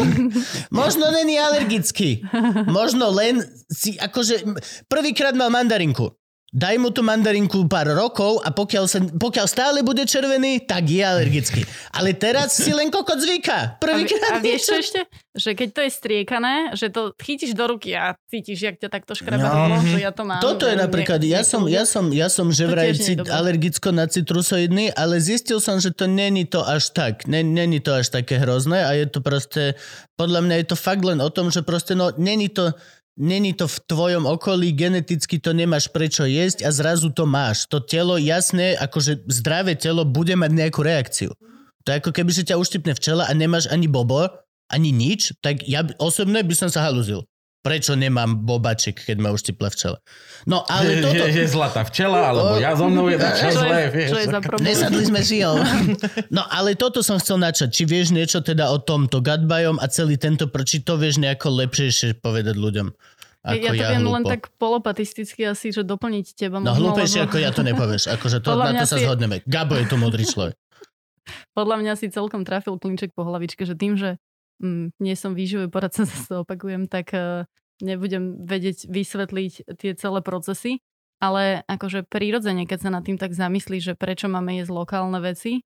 možno 0.72 1.12
není 1.12 1.36
alergický. 1.36 2.24
Možno 2.72 3.12
len 3.12 3.44
si, 3.68 4.00
akože, 4.00 4.48
prvýkrát 4.88 5.36
mal 5.36 5.52
mandarinku. 5.52 6.16
Daj 6.48 6.80
mu 6.80 6.96
tú 6.96 7.04
mandarinku 7.04 7.68
pár 7.68 7.92
rokov 7.92 8.40
a 8.40 8.56
pokiaľ, 8.56 8.86
sa, 8.88 9.04
pokiaľ 9.04 9.46
stále 9.46 9.84
bude 9.84 10.08
červený, 10.08 10.64
tak 10.64 10.88
je 10.88 11.04
alergický. 11.04 11.68
Ale 11.92 12.16
teraz 12.16 12.56
si 12.56 12.72
len 12.72 12.88
kokot 12.88 13.20
zvyká. 13.20 13.60
A, 13.60 13.72
Prvýkrát 13.76 14.32
a 14.32 14.40
vieš 14.40 14.72
čo 14.72 14.80
ešte? 14.80 15.00
Že 15.36 15.52
keď 15.54 15.70
to 15.70 15.82
je 15.84 15.92
striekané, 15.92 16.54
že 16.72 16.88
to 16.88 17.12
chytíš 17.20 17.52
do 17.52 17.68
ruky 17.68 17.92
a 17.94 18.16
cítiš, 18.26 18.64
jak 18.64 18.80
ťa 18.80 18.88
takto 18.88 19.12
škrebe 19.12 19.44
No. 19.44 19.76
že 19.84 20.00
ja 20.00 20.16
to 20.16 20.24
mám. 20.24 20.40
Toto 20.40 20.64
je 20.64 20.80
napríklad, 20.80 21.20
nie- 21.20 21.36
ja 21.36 21.44
som, 21.44 21.68
ja 21.68 21.84
som, 21.84 22.16
ja 22.16 22.32
som 22.32 22.48
že 22.48 22.64
vraj 22.64 22.96
cit, 22.96 23.28
alergicko 23.28 23.92
na 23.92 24.08
citrusoidný, 24.08 24.96
ale 24.96 25.20
zistil 25.20 25.60
som, 25.60 25.84
že 25.84 25.92
to 25.92 26.08
není 26.08 26.48
to 26.48 26.64
až 26.64 26.96
tak. 26.96 27.28
Ne- 27.28 27.44
Není 27.44 27.84
to 27.84 27.92
až 27.92 28.08
také 28.08 28.40
hrozné 28.40 28.88
a 28.88 28.96
je 28.96 29.04
to 29.06 29.20
proste, 29.20 29.76
podľa 30.16 30.40
mňa 30.42 30.56
je 30.64 30.68
to 30.72 30.78
fakt 30.80 31.04
len 31.04 31.20
o 31.20 31.28
tom, 31.28 31.52
že 31.52 31.60
proste 31.60 31.92
no, 31.92 32.16
není 32.16 32.48
to, 32.48 32.72
není 33.18 33.58
to 33.58 33.66
v 33.66 33.78
tvojom 33.90 34.30
okolí, 34.30 34.72
geneticky 34.72 35.42
to 35.42 35.52
nemáš 35.52 35.90
prečo 35.90 36.24
jesť 36.24 36.64
a 36.64 36.70
zrazu 36.70 37.10
to 37.10 37.26
máš. 37.26 37.66
To 37.68 37.82
telo, 37.82 38.22
jasné, 38.22 38.78
akože 38.78 39.26
zdravé 39.28 39.74
telo 39.74 40.06
bude 40.06 40.38
mať 40.38 40.52
nejakú 40.54 40.86
reakciu. 40.86 41.34
To 41.84 41.88
je 41.92 42.00
ako 42.00 42.14
keby, 42.14 42.32
že 42.32 42.48
ťa 42.48 42.62
uštipne 42.62 42.94
včela 42.94 43.26
a 43.26 43.34
nemáš 43.34 43.68
ani 43.74 43.90
bobo, 43.90 44.30
ani 44.70 44.94
nič, 44.94 45.34
tak 45.42 45.66
ja 45.66 45.84
osobne 45.98 46.44
by 46.46 46.54
som 46.54 46.70
sa 46.70 46.86
halúzil. 46.86 47.26
Prečo 47.66 48.00
nemám 48.00 48.48
bobačik, 48.48 49.04
keď 49.04 49.18
ma 49.20 49.30
uštipla 49.36 49.68
včela? 49.74 49.98
No 50.48 50.64
ale 50.72 50.98
je, 50.98 51.04
toto... 51.04 51.16
je, 51.20 51.26
je 51.36 51.46
zlatá 51.52 51.82
včela, 51.84 52.32
alebo 52.32 52.56
ja 52.62 52.72
so 52.78 52.88
mnou 52.88 53.12
je 53.12 53.18
Čo 53.20 53.28
čo 53.28 53.48
je, 53.50 53.56
zlé, 53.60 53.82
vieš. 53.92 54.10
čo 54.14 54.18
je 54.24 54.28
za 54.30 54.40
problém? 54.48 54.66
Nesadli 54.72 55.04
sme 55.04 55.22
šijou. 55.26 55.56
No 56.38 56.44
ale 56.48 56.78
toto 56.80 57.04
som 57.04 57.20
chcel 57.20 57.42
načať. 57.42 57.74
Či 57.74 57.84
vieš 57.84 58.16
niečo 58.16 58.40
teda 58.40 58.72
o 58.72 58.78
tomto 58.80 59.20
gutbiom 59.20 59.82
a 59.82 59.86
celý 59.92 60.16
tento, 60.16 60.48
či 60.48 60.80
to 60.86 60.96
vieš 60.96 61.20
nejako 61.20 61.66
lepšie 61.66 62.16
povedať 62.22 62.56
ľuďom? 62.56 62.88
Ako 63.48 63.64
ja 63.64 63.72
to 63.72 63.76
ja, 63.80 63.90
viem 63.96 64.04
hlúpo. 64.04 64.16
len 64.20 64.24
tak 64.28 64.42
polopatisticky 64.60 65.48
asi, 65.48 65.72
že 65.72 65.88
doplniť 65.88 66.36
teba. 66.36 66.60
No 66.60 66.76
hlúpejšie 66.76 67.24
lebo 67.24 67.32
ako 67.32 67.38
ja 67.40 67.52
to 67.56 67.64
nepovieš. 67.64 68.04
Akože 68.12 68.44
to, 68.44 68.60
na 68.60 68.84
to 68.84 68.88
sa 68.88 69.00
si- 69.00 69.08
zhodneme. 69.08 69.40
Gabo 69.48 69.80
je 69.80 69.88
tu 69.88 69.96
modrý 69.96 70.28
človek. 70.28 70.56
Podľa 71.58 71.76
mňa 71.80 71.94
si 71.96 72.12
celkom 72.12 72.44
trafil 72.44 72.76
klinček 72.76 73.16
po 73.16 73.24
hlavičke, 73.24 73.64
že 73.64 73.76
tým, 73.76 73.96
že 73.96 74.20
nie 74.98 75.16
som 75.16 75.38
výživový 75.38 75.70
poradca, 75.70 76.04
zase 76.10 76.28
to 76.30 76.44
opakujem, 76.44 76.90
tak 76.90 77.14
uh, 77.14 77.46
nebudem 77.82 78.42
vedieť 78.46 78.90
vysvetliť 78.90 79.78
tie 79.78 79.92
celé 79.94 80.20
procesy, 80.26 80.82
ale 81.18 81.66
akože 81.66 82.06
prirodzene, 82.06 82.70
keď 82.70 82.80
sa 82.88 82.90
nad 82.94 83.04
tým 83.06 83.18
tak 83.18 83.34
zamyslí, 83.34 83.82
že 83.82 83.94
prečo 83.98 84.30
máme 84.30 84.58
jesť 84.62 84.74
lokálne 84.74 85.18
veci, 85.22 85.66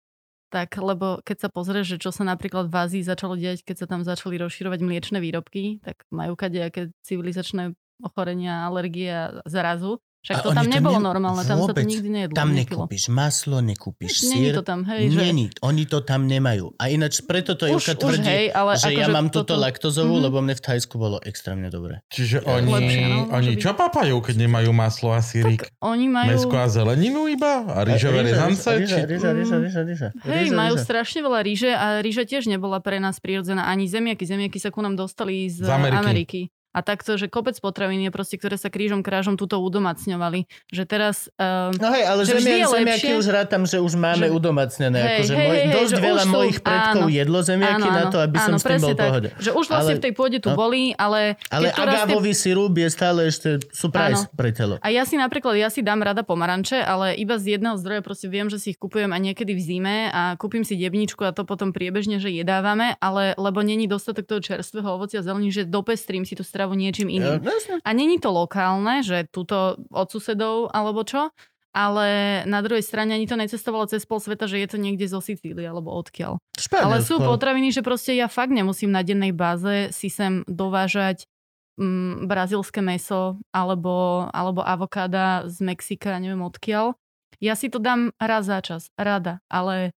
tak 0.52 0.78
lebo 0.78 1.18
keď 1.26 1.36
sa 1.42 1.48
pozrieš, 1.50 1.96
že 1.96 2.02
čo 2.06 2.10
sa 2.14 2.22
napríklad 2.22 2.70
v 2.70 2.76
Ázii 2.78 3.02
začalo 3.02 3.34
diať, 3.34 3.66
keď 3.66 3.76
sa 3.84 3.86
tam 3.90 4.06
začali 4.06 4.38
rozširovať 4.38 4.80
mliečne 4.86 5.18
výrobky, 5.18 5.82
tak 5.82 6.06
majú 6.14 6.38
kadejaké 6.38 6.94
civilizačné 7.02 7.74
ochorenia, 7.98 8.62
alergie 8.68 9.10
a 9.10 9.24
zrazu. 9.50 9.98
Však 10.24 10.34
A 10.34 10.40
to 10.40 10.48
oni 10.48 10.56
tam 10.56 10.64
nebolo 10.72 10.96
ne- 10.96 11.04
normálne, 11.04 11.42
tam 11.44 11.58
sa 11.60 11.70
to 11.70 11.84
nikdy 11.84 12.08
nejedlo. 12.08 12.32
Tam 12.32 12.48
nekúpiš 12.50 13.04
maslo, 13.06 13.60
nekúpiš 13.60 14.24
Není 14.24 14.40
sír. 14.42 14.54
to 14.54 14.64
tam, 14.64 14.80
hej, 14.86 15.06
že... 15.06 15.20
Není, 15.20 15.52
oni 15.60 15.84
to 15.84 16.00
tam 16.00 16.24
nemajú. 16.24 16.72
A 16.74 16.88
ináč 16.88 17.20
preto 17.20 17.52
to 17.52 17.68
už 17.68 17.92
tvrdí, 17.94 18.24
hej, 18.24 18.46
ale 18.48 18.72
že 18.74 18.88
ja 18.90 19.04
akože 19.04 19.12
mám 19.12 19.28
túto 19.28 19.52
toto- 19.52 19.60
laktozovú, 19.60 20.16
Mhm. 20.16 20.24
lebo 20.24 20.36
mne 20.40 20.54
v 20.54 20.62
Thajsku 20.64 20.96
bolo 20.96 21.20
extrémne 21.20 21.68
dobre. 21.68 22.00
Čiže 22.08 22.40
oni, 22.42 22.72
Lepšie, 22.72 23.04
no, 23.04 23.20
oni 23.30 23.52
byť. 23.52 23.60
čo 23.60 23.70
papajú, 23.70 24.16
keď 24.18 24.34
nemajú 24.40 24.70
maslo 24.72 25.12
a 25.12 25.20
sírik? 25.20 25.68
Oni 25.78 26.08
majú... 26.08 26.32
Mesko 26.32 26.56
a 26.56 26.66
zeleninu 26.66 27.28
iba? 27.28 27.68
A 27.68 27.84
rýžové 27.84 28.24
rezance? 28.24 28.64
Ríža, 28.64 28.96
Či... 28.96 29.06
ríža, 29.06 29.30
ríža, 29.30 29.56
ríža, 29.58 29.80
ríža. 29.84 30.08
Hej, 30.24 30.48
majú 30.50 30.74
strašne 30.76 31.20
veľa 31.20 31.40
ríže 31.42 31.68
a 31.68 32.00
ríža 32.00 32.24
tiež 32.24 32.48
nebola 32.48 32.80
pre 32.80 32.96
nás 32.96 33.20
prirodzená. 33.20 33.68
Ani 33.68 33.84
zemiaky. 33.84 34.24
Zemiaky 34.24 34.56
sa 34.56 34.72
ku 34.72 34.80
nám 34.80 34.96
dostali 34.96 35.46
Z 35.46 35.68
Ameriky. 35.68 36.48
A 36.74 36.82
takto, 36.82 37.14
že 37.14 37.30
kopec 37.30 37.54
potravín 37.62 38.02
je 38.02 38.10
proste, 38.10 38.34
ktoré 38.34 38.58
sa 38.58 38.66
krížom 38.66 39.06
krážom 39.06 39.38
túto 39.38 39.62
udomacňovali. 39.62 40.50
Že 40.74 40.82
teraz... 40.84 41.30
Uh, 41.38 41.70
No 41.78 41.94
hej, 41.94 42.04
ale 42.04 42.20
Že 42.26 42.42
je 42.42 42.66
zemiaky 42.66 43.06
lepšie, 43.06 43.12
už 43.14 43.26
rátam, 43.30 43.62
že 43.62 43.78
už 43.78 43.94
máme 43.94 44.26
že- 44.26 44.34
udomacnené. 44.34 44.98
Hej, 44.98 45.08
akože 45.22 45.34
hej, 45.38 45.46
moj, 45.46 45.56
hej, 45.56 45.70
dosť 45.70 45.92
že 45.94 45.98
veľa 46.02 46.24
sú- 46.26 46.34
mojich 46.34 46.58
predkov 46.58 47.06
áno. 47.06 47.14
jedlo 47.14 47.38
zemiaky 47.46 47.88
na 47.88 48.04
to, 48.10 48.18
aby 48.18 48.36
som 48.42 48.52
áno, 48.54 48.58
s 48.58 48.64
tým 48.66 48.80
bol 48.82 48.94
tak. 48.98 49.02
pohode. 49.06 49.28
Že 49.38 49.50
už 49.54 49.64
vlastne 49.70 49.94
Ale- 49.94 50.00
v 50.00 50.04
tej 50.04 50.12
pôde 50.18 50.38
tu 50.42 50.50
no. 50.50 50.56
boli, 50.58 50.82
ale... 50.98 51.20
Ale 51.54 51.70
to 51.70 51.82
agávový 51.86 52.32
sirup 52.34 52.74
je 52.74 52.88
stále 52.90 53.20
ešte 53.30 53.62
surprise 53.70 54.26
pre 54.34 54.50
telo. 54.50 54.82
A 54.82 54.90
ja 54.90 55.06
si 55.06 55.14
napríklad, 55.14 55.54
ja 55.54 55.70
si 55.70 55.86
dám 55.86 56.02
rada 56.02 56.26
pomaranče, 56.26 56.82
ale 56.82 57.14
iba 57.14 57.38
z 57.38 57.54
jedného 57.54 57.78
zdroja 57.78 58.02
proste 58.02 58.26
viem, 58.26 58.50
že 58.50 58.58
si 58.58 58.74
ich 58.74 58.78
kupujem 58.82 59.14
a 59.14 59.18
niekedy 59.22 59.54
v 59.54 59.62
zime 59.62 59.96
a 60.10 60.34
kúpim 60.34 60.66
si 60.66 60.74
debničku 60.74 61.22
a 61.22 61.30
to 61.30 61.46
potom 61.46 61.70
priebežne, 61.70 62.18
že 62.18 62.34
jedávame, 62.34 62.98
ale 62.98 63.36
lebo 63.38 63.60
není 63.62 63.86
dostatok 63.86 64.26
toho 64.26 64.40
čerstvého 64.40 64.96
ovocia 64.96 65.20
zelení, 65.20 65.52
že 65.52 65.68
dopestrím 65.68 66.24
si 66.24 66.32
tú 66.32 66.42
stravu 66.42 66.63
niečím 66.72 67.12
Ja, 67.12 67.36
iným. 67.36 67.44
A 67.84 67.90
není 67.92 68.16
to 68.16 68.32
lokálne, 68.32 69.04
že 69.04 69.28
túto 69.28 69.76
od 69.92 70.08
susedov 70.08 70.72
alebo 70.72 71.04
čo, 71.04 71.28
ale 71.76 72.40
na 72.48 72.64
druhej 72.64 72.80
strane 72.80 73.12
ani 73.12 73.28
to 73.28 73.36
necestovalo 73.36 73.84
cez 73.90 74.06
pol 74.08 74.22
sveta, 74.22 74.48
že 74.48 74.62
je 74.62 74.68
to 74.72 74.78
niekde 74.80 75.04
zo 75.04 75.20
Sicílie 75.20 75.68
alebo 75.68 75.92
odkiaľ. 75.92 76.40
Ale 76.72 77.04
sú 77.04 77.20
Španielsko. 77.20 77.28
potraviny, 77.28 77.68
že 77.74 77.82
proste 77.84 78.16
ja 78.16 78.30
fakt 78.30 78.54
nemusím 78.54 78.94
na 78.94 79.04
dennej 79.04 79.34
báze 79.36 79.92
si 79.92 80.08
sem 80.08 80.46
dovážať 80.48 81.28
mm, 81.76 82.30
brazilské 82.30 82.78
meso 82.80 83.42
alebo, 83.50 84.26
alebo 84.30 84.62
avokáda 84.62 85.50
z 85.50 85.60
Mexika, 85.60 86.16
neviem 86.22 86.46
odkiaľ. 86.46 86.94
Ja 87.42 87.58
si 87.58 87.66
to 87.66 87.82
dám 87.82 88.14
raz 88.22 88.46
za 88.46 88.62
čas, 88.62 88.88
rada, 88.94 89.42
ale 89.50 89.90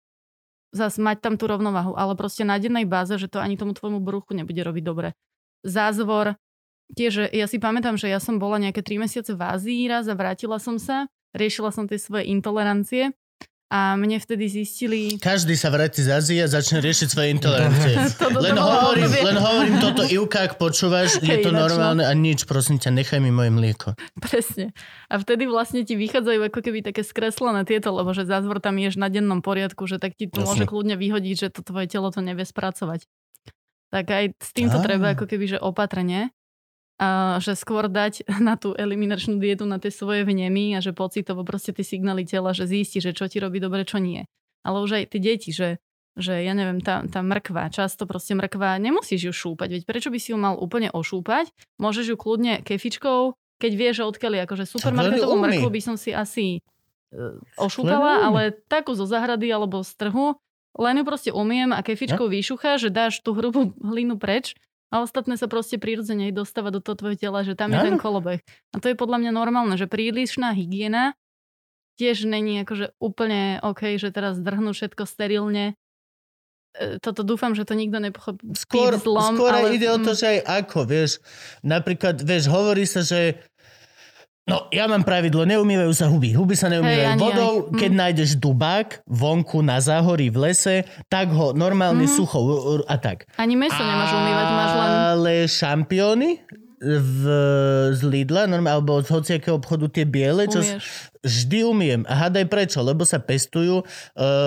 zas 0.72 0.96
mať 0.96 1.20
tam 1.20 1.34
tú 1.36 1.44
rovnovahu, 1.44 1.92
ale 1.92 2.16
proste 2.16 2.42
na 2.42 2.56
dennej 2.56 2.88
báze, 2.88 3.16
že 3.20 3.28
to 3.28 3.40
ani 3.40 3.60
tomu 3.60 3.76
tvojmu 3.76 4.00
bruchu 4.00 4.32
nebude 4.32 4.60
robiť 4.64 4.84
dobre. 4.84 5.08
Zázvor, 5.60 6.40
tiež, 6.94 7.32
ja 7.34 7.46
si 7.50 7.58
pamätám, 7.58 7.98
že 7.98 8.06
ja 8.06 8.22
som 8.22 8.38
bola 8.38 8.62
nejaké 8.62 8.84
3 8.84 9.02
mesiace 9.02 9.32
v 9.34 9.42
Ázii 9.42 9.90
raz 9.90 10.06
a 10.06 10.14
vrátila 10.14 10.60
som 10.62 10.78
sa, 10.78 11.10
riešila 11.34 11.74
som 11.74 11.90
tie 11.90 11.98
svoje 11.98 12.30
intolerancie 12.30 13.10
a 13.66 13.98
mne 13.98 14.22
vtedy 14.22 14.46
zistili, 14.46 15.18
Každý 15.18 15.58
sa 15.58 15.74
vráti 15.74 15.98
z 15.98 16.14
Ázie 16.14 16.38
a 16.38 16.46
začne 16.46 16.78
riešiť 16.78 17.08
svoje 17.10 17.34
intolerancie. 17.34 17.98
To- 18.22 18.30
to- 18.30 18.38
to 18.38 18.38
len, 18.38 18.54
hovorím, 18.54 19.10
obdobie. 19.10 19.26
len 19.26 19.38
hovorím 19.42 19.76
toto, 19.82 20.02
Ivka, 20.06 20.38
ak 20.46 20.52
počúvaš, 20.54 21.18
je 21.18 21.36
to 21.42 21.50
ináč, 21.50 21.50
no. 21.50 21.62
normálne 21.66 22.06
a 22.06 22.12
nič, 22.14 22.46
prosím 22.46 22.78
ťa, 22.78 22.94
nechaj 22.94 23.18
mi 23.18 23.34
moje 23.34 23.50
mlieko. 23.50 23.98
Presne. 24.22 24.70
A 25.10 25.18
vtedy 25.18 25.50
vlastne 25.50 25.82
ti 25.82 25.98
vychádzajú 25.98 26.46
ako 26.46 26.60
keby 26.62 26.86
také 26.86 27.02
skreslené 27.02 27.66
tieto, 27.66 27.90
lebo 27.90 28.14
že 28.14 28.22
zázvor 28.22 28.62
tam 28.62 28.78
ješ 28.78 29.02
na 29.02 29.10
dennom 29.10 29.42
poriadku, 29.42 29.90
že 29.90 29.98
tak 29.98 30.14
ti 30.14 30.30
to 30.30 30.46
Jasne. 30.46 30.46
môže 30.46 30.64
kľudne 30.70 30.94
vyhodiť, 30.94 31.34
že 31.34 31.48
to 31.50 31.66
tvoje 31.66 31.90
telo 31.90 32.14
to 32.14 32.22
nevie 32.22 32.46
spracovať. 32.46 33.02
Tak 33.90 34.06
aj 34.06 34.24
s 34.38 34.50
týmto 34.54 34.78
treba 34.78 35.18
ako 35.18 35.26
keby, 35.26 35.44
že 35.54 35.58
opatrne. 35.58 36.30
A 36.96 37.36
že 37.44 37.52
skôr 37.52 37.92
dať 37.92 38.24
na 38.46 38.56
tú 38.56 38.72
eliminačnú 38.72 39.36
dietu, 39.36 39.68
na 39.68 39.76
tie 39.76 39.92
svoje 39.92 40.24
vnemy 40.24 40.76
a 40.76 40.80
že 40.80 40.96
pocitovo 40.96 41.44
proste 41.44 41.76
tie 41.76 41.84
signály 41.84 42.24
tela, 42.24 42.56
že 42.56 42.64
zistí, 42.64 43.04
že 43.04 43.12
čo 43.12 43.28
ti 43.28 43.36
robí 43.36 43.60
dobre, 43.60 43.84
čo 43.84 44.00
nie. 44.00 44.24
Ale 44.64 44.80
už 44.80 45.04
aj 45.04 45.04
tie 45.12 45.20
deti, 45.20 45.52
že 45.52 45.76
že 46.16 46.40
ja 46.40 46.56
neviem, 46.56 46.80
tá, 46.80 47.04
tá 47.04 47.20
mrkva, 47.20 47.68
často 47.68 48.08
proste 48.08 48.32
mrkva, 48.32 48.80
nemusíš 48.80 49.28
ju 49.28 49.32
šúpať, 49.36 49.68
veď 49.76 49.82
prečo 49.84 50.08
by 50.08 50.16
si 50.16 50.32
ju 50.32 50.40
mal 50.40 50.56
úplne 50.56 50.88
ošúpať? 50.88 51.52
Môžeš 51.76 52.04
ju 52.08 52.16
kľudne 52.16 52.64
kefičkou, 52.64 53.36
keď 53.60 53.72
vieš, 53.76 53.94
že 54.00 54.08
odkiaľ 54.08 54.32
je, 54.32 54.40
akože 54.48 54.64
supermarketovú 54.64 55.36
mrkvu 55.36 55.68
by 55.68 55.80
som 55.84 56.00
si 56.00 56.16
asi 56.16 56.64
e, 57.12 57.20
ošúpala, 57.60 58.32
ale 58.32 58.56
takú 58.64 58.96
zo 58.96 59.04
zahrady 59.04 59.52
alebo 59.52 59.84
z 59.84 59.92
trhu, 59.92 60.40
len 60.80 60.94
ju 61.00 61.04
proste 61.04 61.30
umiem 61.36 61.76
a 61.76 61.84
kefičkou 61.84 62.32
vyšucha, 62.32 62.80
že 62.80 62.88
dáš 62.88 63.20
tú 63.20 63.36
hrubú 63.36 63.76
hlinu 63.80 64.16
preč 64.16 64.56
a 64.86 65.02
ostatné 65.02 65.34
sa 65.34 65.50
proste 65.50 65.82
prirodzene 65.82 66.30
dostáva 66.30 66.70
do 66.70 66.78
toho 66.78 66.94
tvojho 66.94 67.18
tela, 67.18 67.42
že 67.42 67.58
tam 67.58 67.74
je 67.74 67.80
ten 67.82 67.98
kolobeh. 67.98 68.40
A 68.70 68.76
to 68.78 68.86
je 68.86 68.96
podľa 68.96 69.18
mňa 69.18 69.32
normálne, 69.34 69.74
že 69.74 69.90
prílišná 69.90 70.54
hygiena 70.54 71.18
tiež 71.96 72.28
není 72.28 72.62
akože 72.62 72.94
úplne 73.00 73.58
OK, 73.64 73.96
že 73.96 74.12
teraz 74.12 74.38
drhnú 74.38 74.76
všetko 74.76 75.08
sterilne. 75.08 75.74
E, 76.76 77.00
Toto 77.00 77.24
dúfam, 77.24 77.56
že 77.56 77.64
to 77.64 77.72
nikto 77.72 77.98
nepochopí 77.98 78.52
Skôr, 78.52 79.00
zlom, 79.00 79.34
skôr 79.34 79.50
ale, 79.50 79.74
ide 79.74 79.88
o 79.88 79.98
to, 79.98 80.12
mm, 80.12 80.18
že 80.20 80.26
aj 80.28 80.40
ako, 80.44 80.78
vieš. 80.84 81.12
Napríklad, 81.64 82.20
vieš, 82.20 82.52
hovorí 82.52 82.84
sa, 82.84 83.00
že 83.00 83.40
No, 84.46 84.70
ja 84.70 84.86
mám 84.86 85.02
pravidlo, 85.02 85.42
neumývajú 85.42 85.90
sa 85.90 86.06
huby. 86.06 86.30
Huby 86.30 86.54
sa 86.54 86.70
neumývajú 86.70 87.02
ani 87.08 87.18
vodou. 87.18 87.34
ja 87.34 87.66
ich- 87.66 87.82
Keď 87.82 87.90
hm. 87.90 87.98
nájdeš 87.98 88.30
dubák 88.36 88.88
vonku 89.04 89.58
na 89.60 89.78
záhorí 89.78 90.30
v 90.30 90.38
lese, 90.44 90.76
tak 91.06 91.28
ho 91.28 91.50
normálne 91.52 92.06
Mhm. 92.06 92.14
sucho 92.14 92.38
a 92.84 92.94
tak. 92.96 93.26
Ani 93.34 93.54
meso 93.54 93.74
nemáš 93.76 94.12
umývať, 94.12 94.46
máš 94.48 94.72
len... 94.72 94.88
Ale 95.12 95.32
šampióny 95.44 96.30
v, 96.78 97.20
z 97.90 98.00
Lidla, 98.04 98.44
normálne, 98.44 98.76
alebo 98.76 99.00
z 99.00 99.08
hociakého 99.10 99.56
obchodu 99.56 99.88
tie 99.88 100.04
biele, 100.04 100.44
čo 100.44 100.60
Umieš. 100.60 101.10
vždy 101.20 101.58
umiem. 101.64 102.00
A 102.04 102.14
hádaj 102.22 102.46
prečo, 102.46 102.78
lebo 102.80 103.02
sa 103.02 103.18
pestujú 103.18 103.80
uh, 103.80 103.84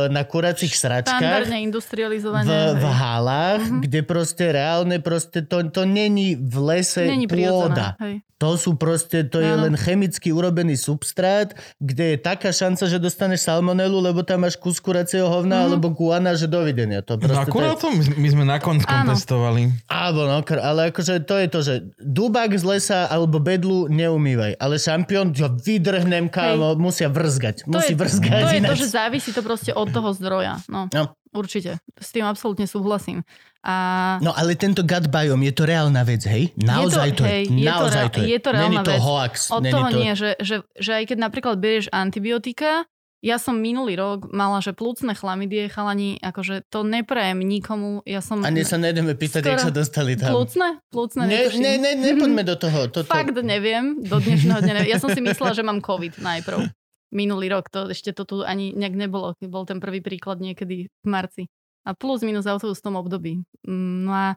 na 0.08 0.24
kuracích 0.24 0.72
sračkách 0.72 1.44
v, 1.44 1.60
industrializované. 1.60 2.48
v 2.72 2.80
hej. 2.80 2.96
halách, 2.96 3.64
Mhm. 3.68 3.82
kde 3.82 4.00
proste 4.02 4.46
reálne 4.48 5.02
proste 5.02 5.42
to, 5.42 5.60
to 5.68 5.84
není 5.84 6.38
v 6.38 6.56
lese 6.62 7.04
Není 7.04 7.28
pôda. 7.28 7.98
Hej. 8.00 8.22
To 8.40 8.56
sú 8.56 8.74
proste, 8.74 9.28
to 9.28 9.38
je 9.38 9.52
len 9.52 9.76
chemicky 9.76 10.32
urobený 10.32 10.74
substrát, 10.74 11.52
kde 11.78 12.16
je 12.16 12.18
taká 12.18 12.50
šanca, 12.50 12.88
že 12.88 12.96
dostaneš 12.98 13.44
salmonelu, 13.44 14.00
lebo 14.00 14.24
tam 14.24 14.42
máš 14.42 14.56
kus 14.56 14.80
kuracieho 14.80 15.28
hovna, 15.28 15.60
Mhm. 15.60 15.66
alebo 15.68 15.88
guana, 15.92 16.34
že 16.34 16.48
dovidenia. 16.48 17.04
To 17.04 17.20
No 17.20 17.36
akurát 17.36 17.76
to 17.76 17.92
je, 17.92 18.16
my, 18.16 18.28
sme 18.32 18.44
na 18.44 18.56
Áno. 19.04 19.12
testovali. 19.12 19.76
Áno, 19.86 20.24
no, 20.24 20.40
ale 20.40 20.88
akože 20.88 21.20
to 21.22 21.36
je 21.36 21.48
to, 21.48 21.60
že 21.62 21.74
dubák 22.00 22.56
z 22.56 22.64
lesa 22.64 23.00
alebo 23.06 23.38
bedlu 23.38 23.92
neumývaj, 23.92 24.56
ale 24.56 24.80
šampión, 24.80 25.36
ja 25.36 25.52
vydrhnem, 25.52 26.32
kámo, 26.32 26.80
musia 26.80 27.12
vrzgať. 27.12 27.68
To 27.68 27.76
Musí 27.76 27.92
je, 27.92 28.00
vrzgať 28.00 28.40
to 28.40 28.56
je 28.56 28.62
to, 28.64 28.76
že 28.78 28.88
závisí 28.88 29.30
to 29.30 29.44
proste 29.44 29.76
od 29.76 29.92
toho 29.92 30.16
zdroja. 30.16 30.64
No, 30.72 30.88
No. 30.90 31.12
Určite. 31.32 31.78
S 31.96 32.10
tým 32.12 32.26
absolútne 32.26 32.66
súhlasím. 32.66 33.22
A 33.60 34.18
No 34.24 34.32
ale 34.32 34.56
tento 34.56 34.82
gut 34.82 35.12
biome, 35.12 35.52
je 35.52 35.54
to 35.54 35.64
reálna 35.68 36.08
vec, 36.08 36.24
hej? 36.24 36.56
Naozaj 36.56 37.10
to, 37.20 37.24
hej, 37.28 37.44
je. 37.52 37.68
je 37.68 37.72
to 37.72 37.86
to 38.10 38.20
je. 38.24 38.28
je 38.32 38.40
to 38.40 38.50
Není 38.56 38.78
to 38.82 38.94
vec. 38.96 39.02
hoax. 39.04 39.36
od 39.52 39.62
toho 39.68 39.88
to... 39.92 39.98
nie, 40.00 40.12
že, 40.16 40.40
že, 40.40 40.64
že 40.80 40.92
aj 40.96 41.04
keď 41.12 41.18
napríklad 41.20 41.56
berieš 41.60 41.92
antibiotika, 41.92 42.88
ja 43.20 43.36
som 43.36 43.60
minulý 43.60 44.00
rok 44.00 44.32
mala, 44.32 44.64
že 44.64 44.72
plúcne 44.72 45.12
chlamydie, 45.12 45.68
chalani, 45.68 46.24
akože 46.24 46.64
to 46.72 46.88
neprajem 46.88 47.44
nikomu. 47.44 48.00
Ja 48.08 48.24
som... 48.24 48.40
A 48.40 48.48
dnes 48.48 48.72
sa 48.72 48.80
nejdeme 48.80 49.12
pýtať, 49.12 49.44
jak 49.44 49.60
Skoro- 49.60 49.68
sa 49.68 49.72
dostali 49.76 50.16
tam. 50.16 50.32
Plúcne? 50.32 50.80
Plúcne, 50.88 51.28
Ne, 51.28 51.52
ne, 51.52 51.72
ne, 51.84 51.92
nepoďme 52.00 52.48
do 52.48 52.56
toho. 52.56 52.88
Toto. 52.88 53.12
Fakt 53.12 53.36
neviem, 53.44 54.00
do 54.00 54.24
dnešného 54.24 54.64
dňa 54.64 54.72
neviem. 54.72 54.92
Ja 54.96 55.04
som 55.04 55.12
si 55.12 55.20
myslela, 55.20 55.52
že 55.52 55.68
mám 55.68 55.84
COVID 55.84 56.24
najprv. 56.24 56.72
Minulý 57.10 57.50
rok, 57.50 57.70
to 57.70 57.90
ešte 57.90 58.14
to 58.14 58.24
tu 58.24 58.36
ani 58.42 58.70
nejak 58.72 58.94
nebolo. 58.94 59.34
keď 59.38 59.48
Bol 59.50 59.66
ten 59.66 59.82
prvý 59.82 60.00
príklad 60.00 60.38
niekedy 60.38 60.88
v 60.88 61.08
marci. 61.08 61.50
A 61.88 61.98
plus 61.98 62.22
minus 62.22 62.46
autobus 62.46 62.78
v 62.80 62.86
tom 62.86 62.96
období. 63.00 63.42
Mm, 63.66 64.06
No 64.06 64.12
a, 64.14 64.28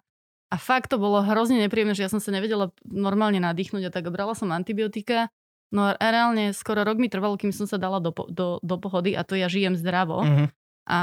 a 0.49 0.57
fakt 0.57 0.89
to 0.89 0.97
bolo 0.97 1.21
hrozne 1.21 1.61
nepríjemné, 1.61 1.93
že 1.93 2.07
ja 2.07 2.13
som 2.13 2.23
sa 2.23 2.33
nevedela 2.33 2.73
normálne 2.85 3.41
nadýchnuť 3.41 3.89
a 3.89 3.93
tak 3.93 4.09
brala 4.09 4.33
som 4.33 4.49
antibiotika. 4.53 5.29
No 5.73 5.89
a 5.89 5.97
reálne 5.97 6.53
skoro 6.53 6.85
rok 6.85 7.01
mi 7.01 7.09
trvalo, 7.09 7.37
kým 7.37 7.53
som 7.53 7.65
sa 7.65 7.81
dala 7.81 7.97
do, 7.97 8.13
do, 8.29 8.61
do 8.61 8.77
pohody 8.77 9.17
a 9.17 9.25
to 9.25 9.37
ja 9.37 9.49
žijem 9.49 9.77
zdravo. 9.77 10.21
Mhm. 10.25 10.45
A 10.89 11.01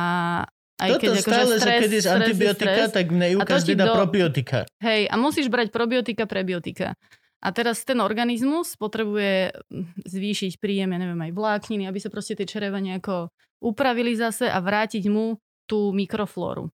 aj 0.80 0.90
Toto 0.96 1.02
keď 1.02 1.10
akože 1.12 1.24
stále, 1.28 1.54
stres, 1.54 1.60
že 1.60 1.70
keď 1.76 1.92
je 1.92 2.02
antibiotika, 2.08 2.72
stres, 2.72 2.92
tak 2.96 3.06
mne 3.12 3.28
ju 3.30 3.38
každý 3.44 3.74
dá 3.76 3.86
do- 3.86 3.98
probiotika. 4.00 4.64
Hej, 4.80 5.12
a 5.12 5.16
musíš 5.20 5.52
brať 5.52 5.76
probiotika, 5.76 6.24
prebiotika. 6.24 6.96
A 7.40 7.56
teraz 7.56 7.88
ten 7.88 8.04
organizmus 8.04 8.76
potrebuje 8.76 9.56
mm, 9.72 10.04
zvýšiť 10.04 10.60
príjem, 10.60 10.92
ja 10.92 11.00
neviem, 11.00 11.22
aj 11.24 11.32
vlákniny, 11.32 11.88
aby 11.88 12.00
sa 12.04 12.12
proste 12.12 12.36
tie 12.36 12.44
čreva 12.44 12.84
nejako 12.84 13.32
upravili 13.64 14.12
zase 14.16 14.52
a 14.52 14.60
vrátiť 14.60 15.08
mu 15.08 15.40
tú 15.64 15.96
mikroflóru. 15.96 16.68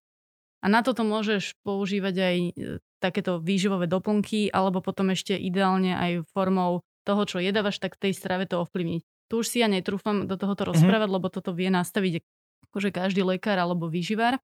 A 0.64 0.66
na 0.66 0.82
toto 0.82 1.06
môžeš 1.06 1.54
používať 1.62 2.14
aj 2.18 2.36
e, 2.38 2.50
takéto 2.98 3.38
výživové 3.38 3.86
doplnky, 3.86 4.50
alebo 4.50 4.82
potom 4.82 5.14
ešte 5.14 5.38
ideálne 5.38 5.94
aj 5.94 6.26
formou 6.34 6.82
toho, 7.06 7.22
čo 7.22 7.38
jedávaš, 7.38 7.78
tak 7.78 7.94
tej 7.94 8.10
strave 8.10 8.50
to 8.50 8.58
ovplyvniť. 8.66 9.30
Tu 9.30 9.34
už 9.38 9.46
si 9.46 9.62
ja 9.62 9.70
netrúfam 9.70 10.26
do 10.26 10.34
tohoto 10.34 10.74
rozprávať, 10.74 11.06
lebo 11.06 11.30
toto 11.30 11.54
vie 11.54 11.70
nastaviť 11.70 12.22
akože 12.70 12.90
každý 12.90 13.22
lekár 13.22 13.58
alebo 13.62 13.86
výživár. 13.86 14.42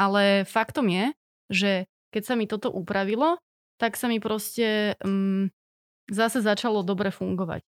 Ale 0.00 0.48
faktom 0.48 0.88
je, 0.88 1.04
že 1.52 1.72
keď 2.08 2.22
sa 2.24 2.34
mi 2.38 2.48
toto 2.48 2.72
upravilo, 2.72 3.36
tak 3.76 4.00
sa 4.00 4.08
mi 4.08 4.20
proste 4.24 4.96
um, 5.04 5.52
zase 6.08 6.40
začalo 6.40 6.82
dobre 6.82 7.12
fungovať. 7.12 7.62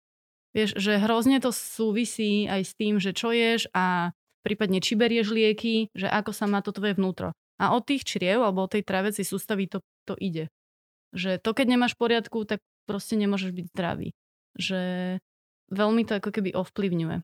Vieš, 0.55 0.79
že 0.79 0.97
hrozne 0.97 1.37
to 1.43 1.51
súvisí 1.51 2.47
aj 2.47 2.61
s 2.63 2.73
tým, 2.73 2.97
že 2.97 3.11
čo 3.11 3.35
ješ 3.35 3.67
a 3.75 4.15
prípadne 4.41 4.79
či 4.79 4.95
berieš 4.95 5.35
lieky, 5.35 5.91
že 5.91 6.07
ako 6.07 6.31
sa 6.31 6.47
má 6.47 6.63
to 6.63 6.71
tvoje 6.71 6.95
vnútro. 6.95 7.35
A 7.57 7.73
od 7.73 7.83
tých 7.83 8.05
čriev 8.05 8.45
alebo 8.45 8.63
od 8.63 8.71
tej 8.71 8.85
travecej 8.85 9.25
sústavy 9.27 9.67
to, 9.67 9.83
to 10.07 10.13
ide. 10.17 10.47
Že 11.11 11.41
to, 11.41 11.51
keď 11.51 11.65
nemáš 11.67 11.97
v 11.97 12.01
poriadku, 12.07 12.45
tak 12.47 12.61
proste 12.87 13.17
nemôžeš 13.19 13.51
byť 13.51 13.65
zdravý. 13.73 14.13
Že 14.55 14.81
veľmi 15.73 16.01
to 16.07 16.13
ako 16.21 16.29
keby 16.31 16.55
ovplyvňuje. 16.55 17.17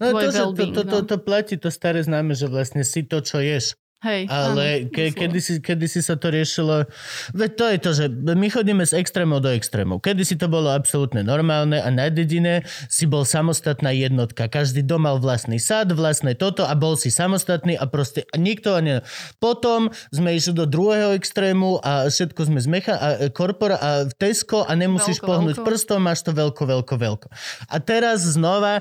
No 0.00 0.04
to, 0.16 0.28
to, 0.32 0.44
to, 0.56 0.82
to, 0.86 0.98
no. 1.02 1.04
to 1.04 1.16
platí, 1.20 1.60
to 1.60 1.68
staré 1.68 2.00
známe, 2.00 2.32
že 2.32 2.48
vlastne 2.48 2.86
si 2.86 3.04
to, 3.04 3.20
čo 3.20 3.42
ješ. 3.42 3.76
Hej, 4.00 4.32
Ale 4.32 4.88
áno, 4.88 4.96
ke, 4.96 5.12
kedy, 5.12 5.38
si, 5.44 5.52
kedy 5.60 5.84
si 5.84 6.00
sa 6.00 6.16
to 6.16 6.32
riešilo... 6.32 6.88
Veď 7.36 7.50
to 7.52 7.64
je 7.68 7.78
to, 7.84 7.90
že 7.92 8.04
my 8.32 8.48
chodíme 8.48 8.80
z 8.80 8.96
extrémov 8.96 9.44
do 9.44 9.52
extrémov. 9.52 10.00
Kedy 10.00 10.24
si 10.24 10.40
to 10.40 10.48
bolo 10.48 10.72
absolútne 10.72 11.20
normálne 11.20 11.76
a 11.76 11.88
na 11.92 12.08
dedine 12.08 12.64
si 12.88 13.04
bol 13.04 13.28
samostatná 13.28 13.92
jednotka. 13.92 14.48
Každý 14.48 14.80
dom 14.88 15.04
mal 15.04 15.20
vlastný 15.20 15.60
sad, 15.60 15.92
vlastné 15.92 16.32
toto 16.32 16.64
a 16.64 16.72
bol 16.72 16.96
si 16.96 17.12
samostatný 17.12 17.76
a 17.76 17.84
proste 17.84 18.24
nikto 18.40 18.72
ani... 18.72 19.04
Potom 19.36 19.92
sme 20.08 20.32
išli 20.32 20.56
do 20.56 20.64
druhého 20.64 21.12
extrému 21.12 21.84
a 21.84 22.08
všetko 22.08 22.40
sme 22.48 22.60
zmecha 22.64 22.96
a 22.96 23.08
e, 23.20 23.28
korpora 23.28 23.76
a 23.76 24.08
Tesco 24.16 24.64
a 24.64 24.72
nemusíš 24.80 25.20
Veľko, 25.20 25.28
pohnúť 25.28 25.56
veľko. 25.60 25.68
prstom, 25.68 26.00
máš 26.00 26.24
to 26.24 26.32
veľko, 26.32 26.62
veľko, 26.64 26.94
veľko. 26.96 27.26
A 27.68 27.76
teraz 27.84 28.24
znova 28.24 28.80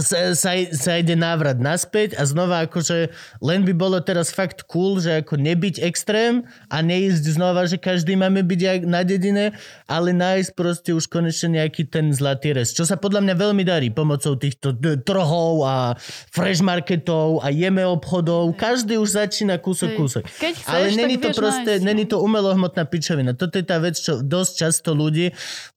sa, 0.00 0.32
sa, 0.32 0.50
sa 0.72 0.92
ide 0.98 1.16
návrat 1.16 1.56
naspäť 1.56 2.16
a 2.16 2.24
znova 2.28 2.64
akože 2.68 3.12
len 3.44 3.64
by 3.64 3.72
bolo 3.76 3.98
teraz 4.00 4.32
fakt 4.32 4.64
cool, 4.68 5.00
že 5.00 5.24
ako 5.24 5.40
nebyť 5.40 5.80
extrém 5.84 6.44
a 6.68 6.80
neísť 6.80 7.24
znova, 7.36 7.64
že 7.68 7.80
každý 7.80 8.16
máme 8.16 8.44
byť 8.44 8.84
na 8.84 9.02
dedine, 9.04 9.56
ale 9.88 10.12
nájsť 10.12 10.50
proste 10.52 10.90
už 10.92 11.08
konečne 11.08 11.60
nejaký 11.60 11.88
ten 11.88 12.12
zlatý 12.12 12.52
res. 12.56 12.76
Čo 12.76 12.84
sa 12.84 12.96
podľa 13.00 13.24
mňa 13.24 13.34
veľmi 13.36 13.64
darí 13.64 13.88
pomocou 13.92 14.36
týchto 14.36 14.76
trhov 15.04 15.64
a 15.64 15.96
fresh 16.30 16.64
marketov 16.64 17.44
a 17.44 17.52
jeme 17.52 17.84
obchodov. 17.84 18.56
Každý 18.56 18.96
už 18.96 19.18
začína 19.18 19.60
kúsok 19.60 19.92
kúsok. 19.96 20.22
Keď 20.26 20.54
chceš, 20.58 20.72
Ale 20.72 20.86
není 20.96 21.16
to 21.18 21.30
proste, 21.32 21.64
nájsť, 21.78 21.82
no. 21.82 21.88
není 21.88 22.04
to 22.08 22.16
umelohmotná 22.20 22.84
pičovina. 22.84 23.32
Toto 23.36 23.56
je 23.58 23.64
tá 23.64 23.78
vec, 23.78 23.96
čo 23.96 24.20
dosť 24.20 24.52
často 24.66 24.90
ľudí, 24.92 25.32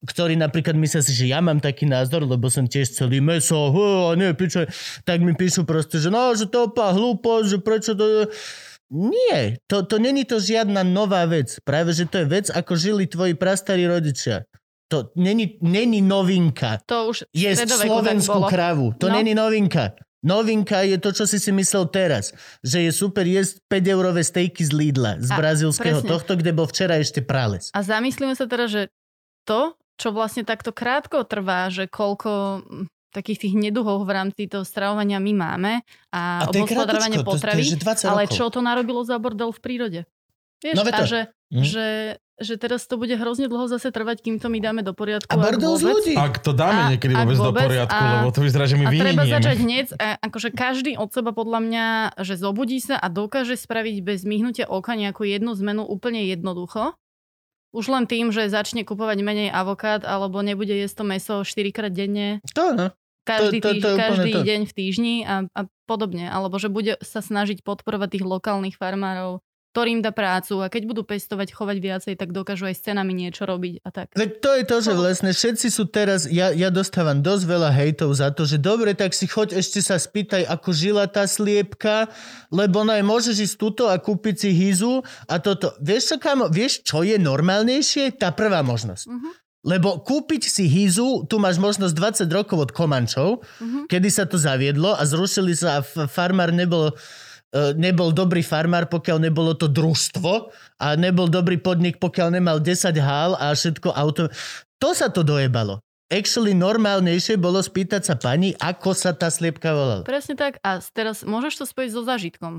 ktorí 0.06 0.36
napríklad 0.36 0.76
myslia 0.76 1.02
si, 1.06 1.14
že 1.16 1.26
ja 1.32 1.40
mám 1.40 1.60
taký 1.62 1.88
názor, 1.88 2.26
lebo 2.26 2.50
som 2.52 2.66
tiež 2.66 2.92
celý 2.92 3.22
meso, 3.22 3.72
a 4.08 4.16
nie, 4.16 4.30
pičo, 4.32 4.66
tak 5.02 5.20
mi 5.20 5.32
píšu 5.32 5.64
proste, 5.64 5.98
že 5.98 6.10
no, 6.10 6.34
že 6.34 6.46
to 6.46 6.68
opa 6.68 6.92
hlúposť, 6.92 7.48
že 7.48 7.58
prečo 7.60 7.92
to... 7.94 8.28
Nie, 8.92 9.58
to, 9.66 9.82
to 9.82 9.98
není 9.98 10.30
to 10.30 10.38
žiadna 10.38 10.86
nová 10.86 11.26
vec. 11.26 11.58
Práve, 11.66 11.90
že 11.90 12.06
to 12.06 12.22
je 12.22 12.28
vec, 12.30 12.46
ako 12.54 12.78
žili 12.78 13.10
tvoji 13.10 13.34
prastarí 13.34 13.90
rodičia. 13.90 14.46
To 14.94 15.10
není, 15.18 15.58
není 15.66 16.06
novinka. 16.06 16.78
To 16.86 17.10
už 17.10 17.26
tak 17.26 17.66
slovenskú 17.66 18.46
kravu. 18.46 18.94
To 19.02 19.10
No. 19.10 19.18
není 19.18 19.34
novinka. 19.34 19.98
Novinka 20.22 20.86
je 20.86 21.02
to, 21.02 21.10
čo 21.10 21.26
si 21.26 21.42
si 21.42 21.50
myslel 21.50 21.90
teraz. 21.90 22.30
Že 22.62 22.90
je 22.90 22.92
super 22.94 23.26
jesť 23.26 23.62
5-eurové 23.66 24.22
stejky 24.22 24.62
z 24.62 24.72
Lidla, 24.74 25.18
z 25.18 25.30
A, 25.30 25.38
brazilského 25.38 26.02
presne. 26.06 26.10
tohto, 26.10 26.34
kde 26.38 26.52
bol 26.54 26.70
včera 26.70 27.02
ešte 27.02 27.26
prales. 27.26 27.74
A 27.74 27.82
zamyslíme 27.82 28.38
sa 28.38 28.46
teda, 28.46 28.70
že 28.70 28.82
to, 29.50 29.74
čo 29.98 30.14
vlastne 30.14 30.46
takto 30.46 30.70
krátko 30.70 31.26
trvá, 31.26 31.74
že 31.74 31.90
koľko 31.90 32.62
takých 33.16 33.40
tých 33.42 33.56
neduhov 33.56 34.04
v 34.04 34.12
rámci 34.12 34.46
toho 34.46 34.62
stravovania 34.62 35.18
my 35.18 35.32
máme 35.34 35.74
a, 36.10 36.44
A 36.44 36.52
obhospodarovanie 36.52 37.18
krátko, 37.18 37.24
to- 37.24 37.32
to 37.32 37.36
potravy, 37.40 37.62
je, 37.62 37.72
že 37.72 37.78
20 37.80 38.06
ale 38.06 38.24
rokov. 38.24 38.36
čo 38.36 38.46
to 38.50 38.60
narobilo 38.60 39.02
za 39.02 39.16
bordel 39.16 39.50
v 39.50 39.60
prírode? 39.60 40.02
Vieš, 40.58 40.76
No 40.76 40.84
a 40.84 41.04
že, 41.04 41.22
Mhm. 41.52 41.62
že, 41.64 41.88
že 42.38 42.54
teraz 42.56 42.84
to 42.84 42.96
bude 42.96 43.14
hrozne 43.14 43.46
dlho 43.46 43.68
zase 43.68 43.88
trvať, 43.88 44.20
kým 44.20 44.36
to 44.38 44.48
my 44.48 44.58
dáme 44.58 44.82
do 44.82 44.92
poriadku. 44.92 45.30
A 45.30 45.36
ak 45.36 45.46
bordel 45.46 45.74
z 45.74 45.82
vôbec. 45.82 45.94
ľudí. 46.02 46.14
Ak 46.18 46.36
to 46.38 46.52
dáme 46.52 46.82
A- 46.82 46.90
niekedy 46.90 47.14
ak 47.14 47.22
vôbec 47.22 47.38
do 47.38 47.44
vôbec, 47.46 47.64
poriadku, 47.66 47.96
a- 47.96 48.12
lebo 48.18 48.30
to 48.30 48.42
vyzerá, 48.42 48.66
že 48.66 48.76
my 48.76 48.86
A 48.86 48.92
treba 48.92 49.24
začať 49.26 49.56
hneď, 49.58 49.86
a 49.94 50.08
akože 50.22 50.50
každý 50.52 50.92
od 50.96 51.10
seba 51.10 51.32
podľa 51.32 51.60
mňa, 51.62 51.86
že 52.20 52.34
zobudí 52.36 52.80
sa 52.80 52.96
a 52.96 53.08
dokáže 53.08 53.56
spraviť 53.56 53.96
bez 54.02 54.24
myhnutia 54.24 54.66
oka 54.66 54.94
nejakú 54.94 55.24
jednu 55.24 55.54
zmenu 55.54 55.84
úplne 55.84 56.26
jednoducho. 56.26 56.98
Už 57.72 57.86
len 57.86 58.04
tým, 58.06 58.32
že 58.32 58.48
začne 58.48 58.82
kupovať 58.82 59.20
menej 59.20 59.52
avokád 59.52 60.02
alebo 60.02 60.40
nebude 60.40 60.72
jesť 60.72 60.96
to 60.96 61.04
meso 61.06 61.36
4 61.42 61.70
krát 61.70 61.92
denne, 61.92 62.40
To, 62.54 62.72
no. 62.72 62.88
Každý, 63.26 63.58
To- 63.60 63.66
to- 63.66 63.74
týž, 63.74 63.82
to 63.82 63.90
úplne 63.92 64.04
každý 64.06 64.32
to. 64.32 64.42
deň 64.46 64.62
v 64.70 64.74
týždni 64.74 65.16
a, 65.26 65.36
a 65.50 65.62
podobne. 65.90 66.30
Alebo 66.30 66.62
že 66.62 66.70
bude 66.70 66.96
sa 67.02 67.20
snažiť 67.20 67.66
podporovať 67.66 68.22
tých 68.22 68.26
lokálnych 68.26 68.78
farmárov, 68.78 69.42
ktorým 69.76 70.00
dá 70.00 70.16
prácu 70.16 70.64
a 70.64 70.72
keď 70.72 70.88
budú 70.88 71.04
pestovať, 71.04 71.52
chovať 71.52 71.78
viacej, 71.84 72.14
tak 72.16 72.32
dokážu 72.32 72.64
aj 72.64 72.80
s 72.80 72.86
cenami 72.88 73.12
niečo 73.12 73.44
robiť 73.44 73.84
a 73.84 73.90
tak. 73.92 74.08
Veď 74.16 74.30
to 74.40 74.50
je 74.56 74.64
to, 74.64 74.78
že 74.80 74.92
vlastne 74.96 75.32
všetci 75.36 75.68
sú 75.68 75.84
teraz, 75.92 76.32
ja, 76.32 76.56
ja 76.56 76.72
dostávam 76.72 77.20
dosť 77.20 77.44
veľa 77.44 77.76
hejtov 77.76 78.16
za 78.16 78.32
to, 78.32 78.48
že 78.48 78.56
dobre, 78.56 78.96
tak 78.96 79.12
si 79.12 79.28
choď 79.28 79.60
ešte 79.60 79.84
sa 79.84 80.00
spýtaj, 80.00 80.48
ako 80.48 80.72
žila 80.72 81.12
tá 81.12 81.28
sliepka, 81.28 82.08
lebo 82.56 82.88
naj 82.88 83.04
môžeš 83.04 83.36
ísť 83.52 83.56
tuto 83.60 83.92
a 83.92 84.00
kúpiť 84.00 84.48
si 84.48 84.56
hyzu 84.56 85.04
a 85.28 85.44
toto. 85.44 85.76
Vieš 85.84 86.16
čo, 86.16 86.18
kámo, 86.24 86.48
vieš, 86.48 86.80
čo 86.88 87.04
je 87.04 87.20
normálnejšie? 87.20 88.16
Tá 88.16 88.32
prvá 88.32 88.64
možnosť. 88.64 89.12
Mhm. 89.12 89.30
Lebo 89.66 89.98
kúpiť 89.98 90.46
si 90.46 90.70
hyzu, 90.70 91.26
tu 91.26 91.42
máš 91.42 91.58
možnosť 91.58 91.94
20 92.22 92.30
rokov 92.30 92.58
od 92.60 92.72
Komančov, 92.72 93.42
Mhm. 93.58 93.90
kedy 93.90 94.08
sa 94.08 94.24
to 94.24 94.38
zaviedlo 94.38 94.94
a 94.94 95.02
zrušili 95.04 95.58
sa 95.58 95.82
a 95.82 95.84
farmár 96.06 96.54
nebol 96.54 96.94
e, 97.50 97.72
nebol 97.74 98.12
dobrý 98.12 98.44
farmár, 98.44 98.86
pokiaľ 98.86 99.32
nebolo 99.32 99.56
to 99.56 99.66
družstvo 99.66 100.52
a 100.76 100.88
nebol 101.00 101.26
dobrý 101.26 101.56
podnik, 101.56 101.98
pokiaľ 101.98 102.36
nemal 102.36 102.60
10 102.60 103.00
hál 103.00 103.32
a 103.36 103.56
všetko 103.56 103.96
auto. 103.96 104.28
To 104.78 104.92
sa 104.92 105.08
to 105.08 105.24
dojebalo. 105.24 105.80
Actually 106.06 106.52
normálnejšie 106.52 107.40
bolo 107.40 107.64
spýtať 107.64 108.04
sa 108.04 108.16
pani, 108.20 108.52
ako 108.60 108.92
sa 108.92 109.16
tá 109.16 109.32
sliepka 109.32 109.72
volala. 109.72 110.04
Presne 110.04 110.36
tak. 110.36 110.60
A 110.62 110.84
teraz 110.92 111.24
môžeš 111.24 111.64
to 111.64 111.66
spojiť 111.66 111.90
so 111.90 112.04
zážitkom. 112.04 112.54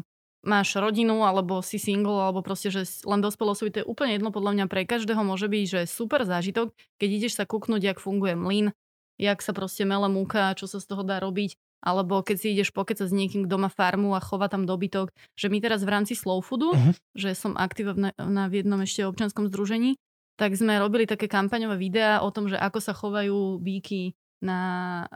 Máš 0.47 0.79
rodinu, 0.79 1.27
alebo 1.27 1.59
si 1.59 1.75
single, 1.77 2.23
alebo 2.23 2.39
proste, 2.39 2.71
že 2.71 2.87
len 3.03 3.19
dospelo 3.19 3.51
osoby, 3.51 3.75
to 3.75 3.79
je 3.83 3.91
úplne 3.91 4.15
jedno, 4.15 4.31
podľa 4.31 4.53
mňa 4.55 4.67
pre 4.71 4.87
každého 4.87 5.27
môže 5.27 5.51
byť, 5.51 5.65
že 5.67 5.81
super 5.91 6.23
zážitok, 6.23 6.71
keď 7.03 7.09
ideš 7.11 7.35
sa 7.35 7.45
kúknúť, 7.45 7.83
jak 7.83 7.99
funguje 7.99 8.39
mlyn, 8.39 8.71
jak 9.19 9.43
sa 9.43 9.51
proste 9.51 9.83
mele 9.83 10.07
múka, 10.07 10.55
čo 10.55 10.71
sa 10.71 10.79
z 10.79 10.87
toho 10.87 11.03
dá 11.03 11.19
robiť, 11.19 11.59
alebo 11.83 12.23
keď 12.23 12.37
si 12.39 12.47
ideš 12.55 12.71
pokecať 12.71 13.11
s 13.11 13.15
niekým, 13.15 13.51
kto 13.51 13.59
má 13.59 13.67
farmu 13.67 14.15
a 14.15 14.23
chová 14.23 14.47
tam 14.47 14.71
dobytok, 14.71 15.11
že 15.35 15.51
my 15.51 15.59
teraz 15.59 15.83
v 15.83 15.91
rámci 15.91 16.15
Slow 16.15 16.39
Foodu, 16.47 16.71
Mhm. 16.79 16.93
že 17.19 17.35
som 17.35 17.59
aktívna 17.59 18.15
na, 18.15 18.47
v 18.47 18.63
jednom 18.63 18.79
ešte 18.79 19.03
občanskom 19.03 19.51
združení, 19.51 19.99
tak 20.39 20.55
sme 20.55 20.79
robili 20.79 21.09
také 21.09 21.27
kampaňové 21.27 21.75
videá 21.75 22.23
o 22.23 22.31
tom, 22.31 22.47
že 22.47 22.55
ako 22.55 22.79
sa 22.79 22.93
chovajú 22.95 23.59
bíky 23.59 24.15
na, 24.45 24.61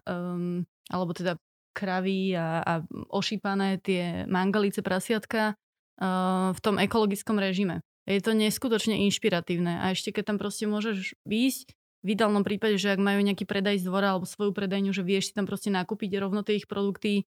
um, 0.08 0.64
alebo 0.88 1.12
teda 1.12 1.36
kravy 1.72 2.34
a, 2.34 2.62
a 2.62 2.72
ošípané 3.10 3.78
tie 3.80 4.24
mangalice 4.26 4.82
prasiatka 4.82 5.54
uh, 5.54 6.50
v 6.54 6.60
tom 6.60 6.76
ekologickom 6.78 7.38
režime. 7.38 7.82
Je 8.08 8.18
to 8.18 8.34
neskutočne 8.34 8.96
inšpiratívne 9.06 9.80
a 9.80 9.94
ešte 9.94 10.10
keď 10.10 10.34
tam 10.34 10.38
proste 10.40 10.66
môžeš 10.66 11.14
výjsť, 11.24 11.78
v 12.00 12.16
ideálnom 12.16 12.40
prípade, 12.40 12.80
že 12.80 12.96
ak 12.96 13.00
majú 13.00 13.20
nejaký 13.20 13.44
predaj 13.44 13.84
z 13.84 13.84
dvora 13.84 14.16
alebo 14.16 14.24
svoju 14.24 14.56
predajňu, 14.56 14.92
že 14.96 15.04
vieš 15.04 15.30
si 15.30 15.36
tam 15.36 15.44
proste 15.44 15.68
nakúpiť 15.68 16.16
rovno 16.16 16.40
tie 16.40 16.56
ich 16.56 16.64
produkty, 16.64 17.28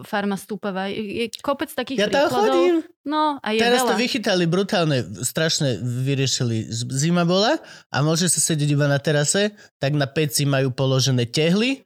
farma 0.00 0.40
stúpava. 0.40 0.88
Je, 0.88 1.28
kopec 1.44 1.68
takých 1.68 1.98
Ja 1.98 2.08
tam 2.08 2.32
príkladov. 2.32 2.40
chodím. 2.48 2.74
No 3.04 3.36
a 3.42 3.48
je 3.52 3.60
Teraz 3.60 3.84
veľa. 3.84 3.90
to 3.92 3.94
vychytali 4.00 4.44
brutálne, 4.48 4.98
strašne 5.20 5.76
vyriešili. 5.80 6.68
Zima 6.72 7.28
bola 7.28 7.60
a 7.92 7.96
môže 8.00 8.32
sa 8.32 8.40
sedieť 8.40 8.72
iba 8.72 8.88
na 8.88 8.96
terase, 8.96 9.52
tak 9.76 9.92
na 9.92 10.08
peci 10.08 10.48
majú 10.48 10.72
položené 10.72 11.28
tehly 11.28 11.84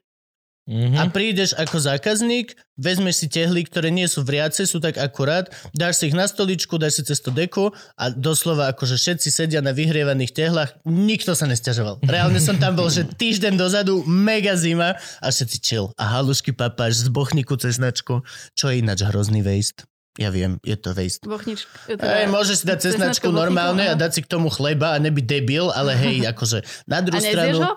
Mhm. 0.64 0.96
a 0.96 1.12
prídeš 1.12 1.52
ako 1.60 1.76
zákazník, 1.76 2.56
vezmeš 2.80 3.20
si 3.20 3.26
tehly, 3.28 3.68
ktoré 3.68 3.92
nie 3.92 4.08
sú 4.08 4.24
vriace, 4.24 4.64
sú 4.64 4.80
tak 4.80 4.96
akurát, 4.96 5.52
dáš 5.76 6.00
si 6.00 6.08
ich 6.08 6.16
na 6.16 6.24
stoličku, 6.24 6.80
dáš 6.80 6.98
si 6.98 7.02
cez 7.04 7.20
to 7.20 7.28
deku 7.28 7.68
a 8.00 8.04
doslova 8.08 8.72
akože 8.72 8.96
všetci 8.96 9.28
sedia 9.28 9.60
na 9.60 9.76
vyhrievaných 9.76 10.32
tehlách, 10.32 10.72
nikto 10.88 11.36
sa 11.36 11.44
nesťažoval. 11.44 12.00
Reálne 12.08 12.40
som 12.40 12.56
tam 12.56 12.80
bol, 12.80 12.88
že 12.88 13.04
týždeň 13.20 13.60
dozadu, 13.60 14.08
mega 14.08 14.56
zima 14.56 14.96
a 15.20 15.26
všetci 15.28 15.56
chill. 15.60 15.92
A 16.00 16.08
halušky 16.16 16.56
papáš 16.56 17.04
z 17.04 17.12
bochníku 17.12 17.60
cez 17.60 17.76
značku, 17.76 18.24
čo 18.56 18.72
je 18.72 18.80
ináč 18.80 19.04
hrozný 19.04 19.44
waste. 19.44 19.84
Ja 20.16 20.30
viem, 20.32 20.62
je 20.64 20.78
to 20.80 20.94
waste. 20.96 21.26
Bochnič, 21.28 21.68
Hej, 21.90 22.30
môžeš 22.32 22.62
si 22.62 22.64
dať 22.64 22.78
cesnačku 22.88 23.28
normálne 23.34 23.84
a 23.84 23.92
áno. 23.92 24.00
dať 24.00 24.10
si 24.16 24.20
k 24.24 24.30
tomu 24.30 24.48
chleba 24.48 24.94
a 24.94 25.02
nebyť 25.02 25.24
debil, 25.28 25.68
ale 25.74 25.92
hej, 25.92 26.24
akože 26.32 26.64
na 26.88 26.98
A 26.98 27.04
druhú 27.04 27.20
stranu... 27.20 27.58
ho? 27.60 27.72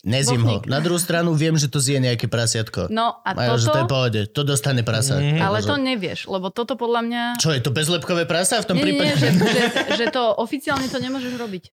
Nezím 0.00 0.40
ho. 0.48 0.64
Na 0.64 0.80
druhú 0.80 0.96
stranu 0.96 1.36
viem, 1.36 1.60
že 1.60 1.68
to 1.68 1.76
zje 1.76 2.00
nejaké 2.00 2.24
prasiatko. 2.24 2.88
No 2.88 3.20
a 3.20 3.36
A 3.36 3.60
že 3.60 3.68
to 3.68 3.76
je 3.76 3.84
toto, 3.84 3.92
pohode, 3.92 4.20
to 4.32 4.42
dostane 4.48 4.80
prasa. 4.80 5.20
Mhm. 5.20 5.40
ale 5.44 5.60
to 5.60 5.76
nevieš, 5.76 6.24
lebo 6.24 6.48
toto 6.48 6.72
podľa 6.80 7.00
mňa... 7.04 7.22
Čo 7.36 7.52
je 7.52 7.60
to 7.60 7.68
bezlepkové 7.68 8.24
prasa 8.24 8.64
v 8.64 8.66
tom 8.72 8.76
Nie, 8.80 8.84
prípade? 8.88 9.12
nie, 9.12 9.20
že, 9.20 9.28
že, 9.36 9.62
že 10.00 10.04
to 10.08 10.32
oficiálne 10.40 10.88
to 10.88 10.96
nemôžeš 10.96 11.36
robiť. 11.36 11.64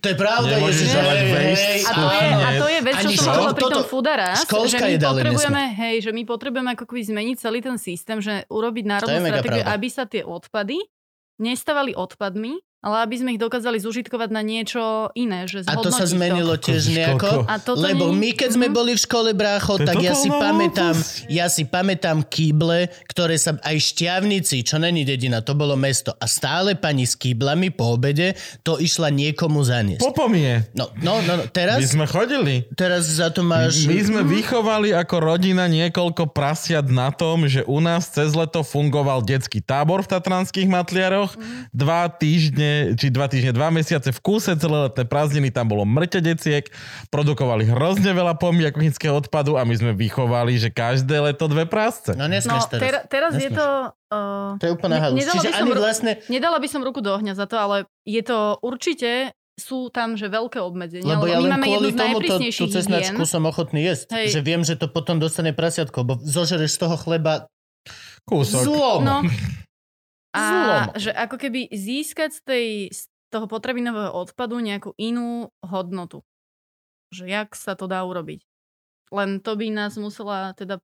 To 0.00 0.06
je 0.08 0.16
pravda, 0.16 0.56
Nemôžeš 0.56 0.88
Ježiš, 0.88 0.96
dávať 0.96 1.18
hej, 1.20 1.30
waste 1.36 1.68
hej, 1.68 1.80
A 1.84 1.90
to 1.92 2.04
je, 2.08 2.26
a 2.32 2.48
to 2.56 2.66
je 2.66 2.78
vec, 2.80 2.94
čo 2.96 3.08
som 3.12 3.24
hovorila 3.28 3.52
pri 3.52 3.60
tom 3.60 3.72
toto- 3.76 3.88
Foodaras, 3.92 4.38
že 4.48 4.78
my 4.80 4.96
potrebujeme, 4.96 5.62
hej, 5.76 5.96
že 6.00 6.10
my 6.16 6.22
potrebujeme 6.24 6.70
ako 6.72 6.84
keby 6.88 7.00
zmeniť 7.04 7.36
celý 7.36 7.58
ten 7.60 7.76
systém, 7.76 8.18
že 8.24 8.48
urobiť 8.48 8.84
národnú 8.88 9.20
stratégiu, 9.20 9.64
aby 9.68 9.88
sa 9.92 10.08
tie 10.08 10.24
odpady 10.24 10.80
nestávali 11.40 11.92
odpadmi, 11.92 12.56
ale 12.80 13.04
aby 13.04 13.14
sme 13.14 13.30
ich 13.32 13.40
dokázali 13.40 13.76
zužitkovať 13.76 14.28
na 14.28 14.40
niečo 14.40 14.80
iné, 15.12 15.44
že 15.44 15.60
A 15.64 15.76
to 15.76 15.88
sa 15.88 16.04
zmenilo 16.04 16.56
tiež 16.56 16.80
Koľko? 16.82 16.96
nejako? 16.96 17.30
A 17.44 17.54
toto 17.56 17.80
Lebo 17.80 18.08
nie- 18.08 18.16
my, 18.18 18.30
keď 18.34 18.50
sme 18.56 18.66
Mhm. 18.66 18.74
boli 18.74 18.92
v 18.92 19.00
škole, 19.00 19.30
brácho, 19.30 19.76
To 19.76 19.84
tak 19.84 20.00
ja 20.00 20.12
si 20.12 20.26
pamätám, 20.26 20.96
ja 21.28 21.46
si 21.46 21.62
pamätám 21.62 22.24
kýble, 22.24 22.88
ktoré 23.04 23.36
sa, 23.36 23.60
aj 23.60 23.76
šťavnici, 23.76 24.62
čo 24.62 24.76
není 24.76 25.04
dedina, 25.04 25.40
to 25.40 25.52
bolo 25.52 25.76
mesto. 25.76 26.16
A 26.16 26.24
stále 26.24 26.72
pani 26.72 27.04
s 27.04 27.12
kýblami 27.14 27.68
po 27.68 27.92
obede 27.92 28.32
to 28.60 28.76
išla 28.76 29.10
niekomu 29.10 29.60
zaniesť. 29.60 30.00
Popomie. 30.00 30.64
No, 30.72 30.88
no, 30.96 31.20
no, 31.20 31.36
no 31.36 31.44
My 31.44 31.52
teraz, 31.52 31.84
sme 31.84 32.06
chodili. 32.06 32.64
teraz 32.72 33.04
za 33.04 33.28
to 33.28 33.42
máš... 33.42 33.84
My 33.84 34.00
sme 34.00 34.20
vychovali 34.22 34.90
ako 34.90 35.16
rodina 35.20 35.68
niekoľko 35.68 36.32
prasiat 36.32 36.88
na 36.88 37.12
tom, 37.12 37.44
že 37.44 37.60
u 37.62 37.76
nás 37.78 38.08
cez 38.08 38.32
leto 38.32 38.62
fungoval 38.62 39.20
detský 39.20 39.60
tábor 39.60 40.00
v 40.00 40.10
Tatranských 40.10 40.64
matliaroch. 40.64 41.36
Dva 41.70 42.08
týždne, 42.08 42.69
či 42.92 43.06
dva 43.08 43.26
týždne, 43.26 43.50
dva 43.50 43.68
mesiace 43.68 44.08
v 44.08 44.20
kúse, 44.20 44.50
celé 44.52 44.76
letné 44.84 45.04
prázdniny, 45.04 45.48
tam 45.48 45.66
bolo 45.66 45.82
mŕte 45.82 46.18
deciek, 46.18 46.66
produkovali 47.08 47.66
hrozne 47.66 48.10
veľa 48.10 48.34
pomy 48.34 48.66
kuchyňského 48.68 49.14
odpadu 49.14 49.54
a 49.54 49.62
my 49.62 49.72
sme 49.72 49.92
vychovali, 49.92 50.56
že 50.56 50.68
každé 50.68 51.16
leto 51.22 51.46
dve 51.46 51.64
prásce. 51.64 52.12
No 52.12 52.20
No, 52.20 52.26
nesmieš 52.26 52.66
teraz. 52.66 52.80
teraz, 52.80 53.02
teraz 53.06 53.32
je 53.34 53.46
Nesmieš. 53.46 53.56
to... 53.56 53.66
Uh, 54.08 54.50
To 54.56 54.64
je 54.64 54.72
úplná 54.72 54.94
Ne- 54.94 55.02
halus. 55.02 55.16
nedala 55.18 55.34
Čiže 55.34 55.42
by 55.42 55.52
som 55.52 55.60
ani 55.60 55.70
ru- 55.70 55.80
vlastne... 55.80 56.12
Nedala 56.26 56.56
by 56.56 56.68
som 56.68 56.80
ruku 56.80 56.98
do 56.98 57.10
ohňa 57.10 57.32
za 57.32 57.44
to, 57.44 57.56
ale 57.56 57.76
je 58.02 58.20
to 58.20 58.38
určite 58.60 59.10
sú 59.56 59.88
tam, 59.88 60.14
že 60.14 60.26
veľké 60.26 60.56
obmedzenia. 60.58 61.04
Lebo 61.06 61.24
ja 61.26 61.36
my 61.36 61.42
len 61.42 61.52
máme 61.52 61.66
jednu 61.66 61.76
kvôli 61.76 61.88
z 61.88 61.96
tomu 61.96 62.18
to, 62.18 62.34
tú 62.40 62.64
cesnačku 62.70 63.22
som 63.24 63.44
ochotný 63.44 63.80
jesť. 63.82 64.08
Hej. 64.14 64.26
Že 64.30 64.40
viem, 64.42 64.60
že 64.62 64.74
to 64.74 64.86
potom 64.86 65.16
dostane 65.16 65.52
prasiatko, 65.52 66.00
bo 66.00 66.12
zožereš 66.18 66.70
z 66.70 66.80
toho 66.80 66.96
chleba 66.96 67.44
Kúsok. 68.22 68.62
zlom. 68.62 69.00
No. 69.02 69.16
Zlom. 70.30 70.94
A 70.94 70.94
že 70.94 71.10
ako 71.10 71.36
keby 71.36 71.70
získať 71.74 72.30
z, 72.30 72.40
tej, 72.46 72.66
z 72.94 73.00
toho 73.34 73.50
potravinového 73.50 74.14
odpadu 74.14 74.62
nejakú 74.62 74.94
inú 74.94 75.50
hodnotu. 75.62 76.22
Že 77.10 77.26
jak 77.26 77.50
sa 77.58 77.74
to 77.74 77.90
dá 77.90 78.06
urobiť. 78.06 78.46
Len 79.10 79.42
to 79.42 79.58
by 79.58 79.66
nás 79.74 79.98
musela 79.98 80.54
teda 80.54 80.78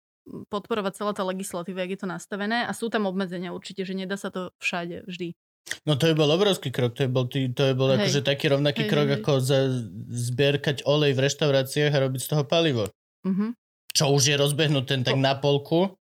podporovať 0.51 0.93
celá 0.99 1.13
tá 1.15 1.23
legislatíva, 1.23 1.87
jak 1.87 1.95
je 1.95 2.01
to 2.03 2.11
nastavené 2.11 2.67
a 2.67 2.75
sú 2.75 2.91
tam 2.91 3.07
obmedzenia 3.07 3.55
určite, 3.55 3.87
že 3.87 3.95
nedá 3.95 4.19
sa 4.19 4.35
to 4.35 4.51
všade 4.59 5.07
vždy. 5.07 5.39
No 5.83 5.99
to 5.99 6.11
je 6.11 6.15
bol 6.15 6.31
obrovský 6.31 6.71
krok, 6.71 6.95
to 6.95 7.07
je 7.07 7.11
bol, 7.11 7.27
to 7.31 7.63
je 7.63 7.75
bol 7.75 7.91
Hej. 7.91 8.07
akože 8.07 8.21
taký 8.23 8.51
rovnaký 8.51 8.87
Hej, 8.87 8.91
krok, 8.91 9.09
hej, 9.11 9.17
ako 9.23 9.33
za, 9.43 9.71
zbierkať 10.11 10.87
olej 10.87 11.15
v 11.15 11.23
reštauráciách 11.27 11.93
a 11.95 12.03
robiť 12.07 12.21
z 12.23 12.29
toho 12.35 12.45
palivo. 12.47 12.85
Mhm. 13.27 13.55
Čo 13.91 14.13
už 14.13 14.23
je 14.29 14.37
rozbehnuté 14.37 15.01
tak 15.01 15.17
na 15.17 15.39
polku, 15.39 15.97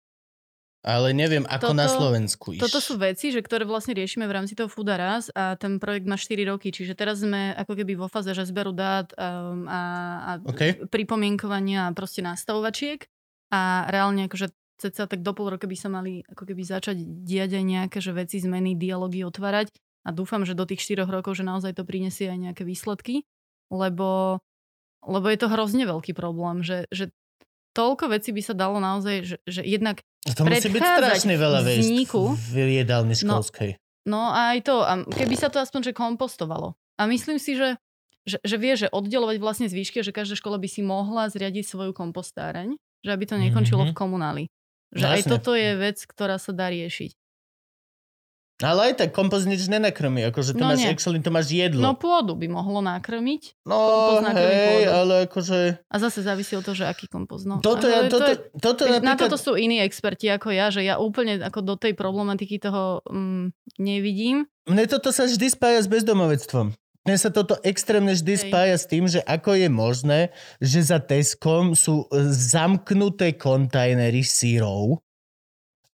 ale 0.86 1.18
neviem, 1.18 1.42
ako 1.50 1.74
Toto- 1.74 1.82
na 1.82 1.90
Slovensku 1.90 2.54
iš. 2.54 2.62
Toto 2.62 2.78
sú 2.78 3.02
veci, 3.02 3.34
že 3.34 3.42
ktoré 3.42 3.66
vlastne 3.66 3.98
riešime 3.98 4.30
v 4.30 4.36
rámci 4.38 4.54
toho 4.54 4.70
Foodaras 4.70 5.34
a 5.34 5.58
ten 5.58 5.82
projekt 5.82 6.06
má 6.06 6.14
4 6.14 6.46
roky, 6.46 6.70
čiže 6.70 6.94
teraz 6.94 7.26
sme 7.26 7.58
ako 7.58 7.74
keby 7.74 7.98
vo 7.98 8.06
fáze, 8.06 8.30
že 8.30 8.46
zberu 8.46 8.70
dát 8.70 9.10
um, 9.18 9.66
a, 9.66 9.82
a 10.22 10.32
OK. 10.46 10.86
pripomienkovania 10.94 11.90
a 11.90 11.96
proste 11.98 12.22
nastavovačiek 12.22 13.02
a 13.50 13.90
reálne 13.90 14.30
akože 14.30 14.54
ceca 14.78 15.10
tak 15.10 15.26
do 15.26 15.34
pol 15.34 15.58
roka 15.58 15.66
by 15.66 15.74
sa 15.74 15.90
mali 15.90 16.22
ako 16.30 16.54
keby 16.54 16.62
začať 16.62 17.02
diať 17.02 17.58
aj 17.58 17.66
nejaké 17.66 17.98
že 17.98 18.14
veci, 18.14 18.38
zmeny, 18.38 18.78
dialógy 18.78 19.26
otvárať 19.26 19.74
a 20.06 20.14
dúfam, 20.14 20.46
že 20.46 20.54
do 20.54 20.70
tých 20.70 20.86
4 20.86 21.10
rokov, 21.10 21.34
že 21.34 21.48
naozaj 21.48 21.82
to 21.82 21.88
prinesie 21.88 22.30
aj 22.30 22.40
nejaké 22.52 22.62
výsledky, 22.62 23.26
lebo, 23.74 24.38
lebo 25.02 25.26
je 25.34 25.38
to 25.42 25.50
hrozne 25.50 25.90
veľký 25.90 26.14
problém, 26.14 26.62
že, 26.62 26.86
že 26.94 27.10
toľko 27.76 28.08
vecí 28.10 28.32
by 28.32 28.42
sa 28.42 28.54
dalo 28.54 28.80
naozaj, 28.80 29.16
že, 29.22 29.36
že 29.46 29.62
jednak 29.62 30.00
To 30.26 30.42
musí 30.42 30.68
byť 30.68 30.82
strašne 30.82 31.36
veľa 31.36 31.60
vzniku- 31.62 32.34
v 32.50 32.56
jedálni 32.74 33.14
No. 33.22 33.44
školskej. 33.44 33.76
No 34.06 34.32
a 34.32 34.56
aj 34.56 34.60
to, 34.64 34.76
a 34.80 34.94
keby 35.04 35.36
sa 35.36 35.48
to 35.48 35.60
aspoň 35.60 35.82
že 35.84 35.94
kompostovalo. 35.94 36.74
A 36.96 37.06
myslím 37.06 37.36
si, 37.36 37.54
že, 37.54 37.76
že, 38.24 38.38
že 38.40 38.56
vie, 38.56 38.74
že 38.76 38.88
oddelovať 38.88 39.38
vlastne 39.38 39.68
zvýšky, 39.68 40.00
že 40.00 40.10
každá 40.10 40.34
škola 40.34 40.56
by 40.56 40.66
si 40.66 40.80
mohla 40.80 41.28
zriadiť 41.28 41.66
svoju 41.66 41.92
kompostáreň, 41.92 42.74
že 43.02 43.10
aby 43.10 43.24
to 43.24 43.36
nekončilo 43.36 43.84
Mhm. 43.84 43.90
v 43.90 43.94
komunáli. 43.94 44.44
Že 44.90 45.02
No 45.02 45.08
aj 45.10 45.20
jasne. 45.20 45.32
toto 45.32 45.52
je 45.54 45.70
vec, 45.76 45.98
ktorá 46.00 46.38
sa 46.38 46.52
dá 46.52 46.70
riešiť. 46.70 47.12
Ale 48.64 48.92
aj 48.92 49.04
tak 49.04 49.10
kompost 49.12 49.52
nič 49.52 49.68
nenakrmí, 49.68 50.24
akože 50.32 50.56
to 50.56 50.64
No 50.64 50.72
máš, 50.72 50.80
nie. 50.88 50.96
to 50.96 51.28
máš 51.28 51.48
jedlo. 51.52 51.84
No 51.84 51.92
pôdu 52.00 52.40
by 52.40 52.48
mohlo 52.48 52.80
nakrmiť 52.80 53.68
No, 53.68 53.76
hej, 54.32 54.88
pôdu. 54.88 54.96
ale 54.96 55.14
akože... 55.28 55.60
a 55.84 55.96
zase 56.00 56.24
závisí 56.24 56.56
od 56.56 56.64
toho, 56.64 56.72
že 56.72 56.88
aký 56.88 57.12
kompost. 57.12 57.44
No, 57.44 57.60
Toto, 57.60 57.84
ja, 57.92 58.08
toto, 58.08 58.24
to 58.24 58.32
je, 58.32 58.38
toto 58.64 58.82
na 58.88 59.04
napríklad... 59.04 59.28
toto 59.28 59.36
sú 59.36 59.52
iní 59.60 59.84
experti 59.84 60.32
ako 60.32 60.56
ja, 60.56 60.72
že 60.72 60.88
ja 60.88 60.96
úplne 61.04 61.36
ako 61.44 61.60
do 61.68 61.76
tej 61.76 62.00
problematiky 62.00 62.56
toho 62.64 63.04
mm, 63.04 63.52
nevidím. 63.76 64.48
Mne 64.72 64.88
toto 64.88 65.12
sa 65.12 65.28
vždy 65.28 65.52
spája 65.52 65.84
s 65.84 65.92
bezdomovectvom. 65.92 66.72
Mne 67.06 67.18
sa 67.22 67.30
toto 67.30 67.60
extrémne 67.62 68.16
vždy 68.16 68.34
Hej. 68.34 68.42
spája 68.50 68.76
s 68.80 68.88
tým, 68.88 69.06
že 69.06 69.20
ako 69.22 69.52
je 69.60 69.68
možné, 69.70 70.20
že 70.58 70.80
za 70.82 70.98
Teskom 70.98 71.76
sú 71.78 72.08
e, 72.10 72.32
zamknuté 72.34 73.38
kontajnery 73.38 74.26
sírov, 74.26 75.04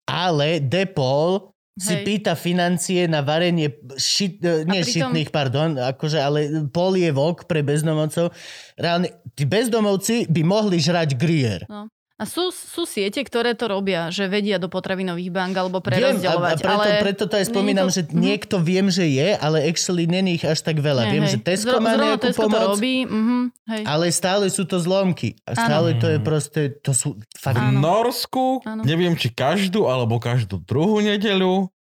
ale 0.07 0.63
Depol 0.63 1.50
si 1.79 1.95
Hej. 1.95 2.03
pýta 2.03 2.33
financie 2.35 3.07
na 3.07 3.23
varenie 3.23 3.71
šit, 3.95 4.43
nie 4.43 4.83
pritom- 4.83 4.91
šitných, 4.91 5.29
pardon, 5.31 5.79
akože, 5.79 6.19
ale 6.19 6.39
polievok 6.67 7.47
pre 7.47 7.63
bezdomovcov. 7.63 8.35
Reálne, 8.75 9.23
tí 9.31 9.47
bezdomovci 9.47 10.27
by 10.27 10.41
mohli 10.43 10.83
žrať 10.83 11.15
grier. 11.15 11.63
A 11.71 11.87
A 12.21 12.29
sú, 12.29 12.53
sú 12.53 12.85
siete, 12.85 13.17
ktoré 13.17 13.51
to 13.51 13.65
robia, 13.65 14.07
že 14.07 14.29
vedia 14.29 14.55
do 14.55 14.69
potravinových 14.69 15.27
bank 15.27 15.57
alebo 15.57 15.77
Viem, 15.77 15.81
a, 15.81 15.89
a 15.89 15.95
prerozdeľovať. 16.13 16.55
preto, 16.55 16.69
ale 16.71 16.87
preto 17.01 17.23
to 17.25 17.33
aj 17.33 17.45
spomínam, 17.47 17.87
to- 17.87 17.95
že 17.97 18.01
Mhm. 18.03 18.13
niekto 18.13 18.55
viem, 18.61 18.87
že 18.87 19.09
je, 19.09 19.29
ale 19.35 19.57
actually 19.63 20.05
není 20.05 20.37
ich 20.37 20.45
až 20.45 20.61
tak 20.61 20.77
veľa. 20.77 21.03
Hej, 21.03 21.11
Viem, 21.11 21.23
hej. 21.23 21.31
že 21.31 21.39
Tesco 21.41 21.73
Zro- 21.73 21.81
má 21.81 21.97
nejakú 21.97 22.29
Tesco 22.29 22.37
to 22.39 22.45
pomoc, 22.47 22.69
robí, 22.71 22.95
mhm, 23.01 23.39
hej. 23.67 23.83
ale 23.83 24.05
stále 24.11 24.45
sú 24.47 24.63
to 24.63 24.77
zlomky. 24.77 25.33
A 25.43 25.57
stále 25.57 25.93
to 25.95 26.05
je 26.07 26.19
proste, 26.19 26.61
to 26.77 26.93
sú 26.93 27.07
fakt... 27.33 27.57
V 27.57 27.73
Norsku, 27.73 28.61
Áno. 28.61 28.85
neviem 28.85 29.13
či 29.13 29.27
každú 29.27 29.85
alebo 29.85 30.15
každú 30.15 30.61
druhú 30.61 31.01
nedeľu, 31.01 31.73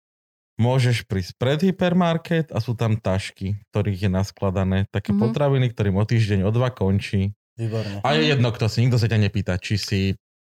môžeš 0.56 1.04
prísť 1.04 1.36
pred 1.36 1.60
hypermarket 1.62 2.48
a 2.48 2.58
sú 2.58 2.72
tam 2.72 2.94
tašky, 2.94 3.60
ktorých 3.68 4.00
je 4.02 4.10
naskladané 4.10 4.78
také 4.88 5.10
Mhm. 5.10 5.20
potraviny, 5.22 5.68
ktorým 5.68 5.96
o 5.96 6.04
týždeň, 6.06 6.44
o 6.44 6.50
dva 6.50 6.68
končí. 6.70 7.36
Výborné. 7.54 8.00
A 8.00 8.16
je 8.16 8.24
jedno, 8.26 8.48
kto 8.48 8.66
si, 8.66 8.80
nikto 8.80 8.96
sa 8.96 9.04
ťa 9.04 9.20
nepýta, 9.20 9.56
či 9.56 9.76
si 9.76 10.00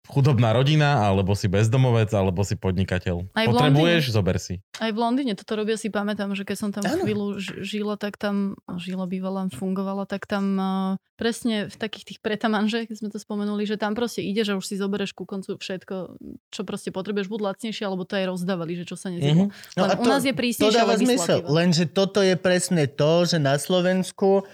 chudobná 0.05 0.53
rodina, 0.53 1.01
alebo 1.05 1.33
si 1.33 1.49
bezdomovec, 1.49 2.13
alebo 2.13 2.45
si 2.45 2.55
podnikateľ. 2.55 3.33
Aj 3.33 3.45
Potrebuješ, 3.49 4.13
zober 4.13 4.37
si. 4.37 4.61
Aj 4.77 4.93
v 4.93 4.97
Londýne 4.97 5.33
toto 5.33 5.57
robia, 5.57 5.75
si 5.75 5.89
pamätám, 5.89 6.33
že 6.37 6.45
keď 6.45 6.57
som 6.57 6.69
tam 6.69 6.85
Áno. 6.85 7.03
chvíľu 7.03 7.37
žila, 7.41 7.97
tak 7.97 8.21
tam, 8.21 8.55
žila, 8.77 9.09
bývala, 9.09 9.49
fungovala, 9.49 10.05
tak 10.05 10.29
tam 10.29 10.45
uh, 10.55 10.91
presne 11.17 11.67
v 11.67 11.75
takých 11.75 12.15
tých 12.15 12.19
pretamanžech, 12.21 12.91
keď 12.91 12.97
sme 13.01 13.09
to 13.09 13.19
spomenuli, 13.19 13.65
že 13.65 13.81
tam 13.81 13.97
proste 13.97 14.21
ide, 14.21 14.45
že 14.45 14.53
už 14.53 14.65
si 14.65 14.75
zoberieš 14.77 15.17
ku 15.17 15.25
koncu 15.25 15.57
všetko, 15.57 16.21
čo 16.53 16.61
proste 16.67 16.93
potrebuješ, 16.93 17.27
buď 17.31 17.41
lacnejšie, 17.53 17.83
alebo 17.87 18.05
to 18.05 18.19
aj 18.19 18.25
rozdávali, 18.29 18.77
že 18.77 18.85
čo 18.85 18.95
sa 18.95 19.09
nezjedlo. 19.09 19.49
Mhm. 19.49 19.77
No 19.77 19.81
Len 19.87 19.91
a 19.91 19.95
u 19.97 20.05
nás 20.05 20.21
je 20.21 20.33
To 20.33 20.39
prísnejšia 20.39 20.79
dáva 20.85 20.95
zmysel, 20.95 21.41
legislatíva. 21.41 21.55
lenže 21.55 21.85
toto 21.89 22.19
je 22.21 22.35
presne 22.37 22.83
to, 22.85 23.11
že 23.25 23.37
na 23.41 23.55
Slovensku 23.57 24.45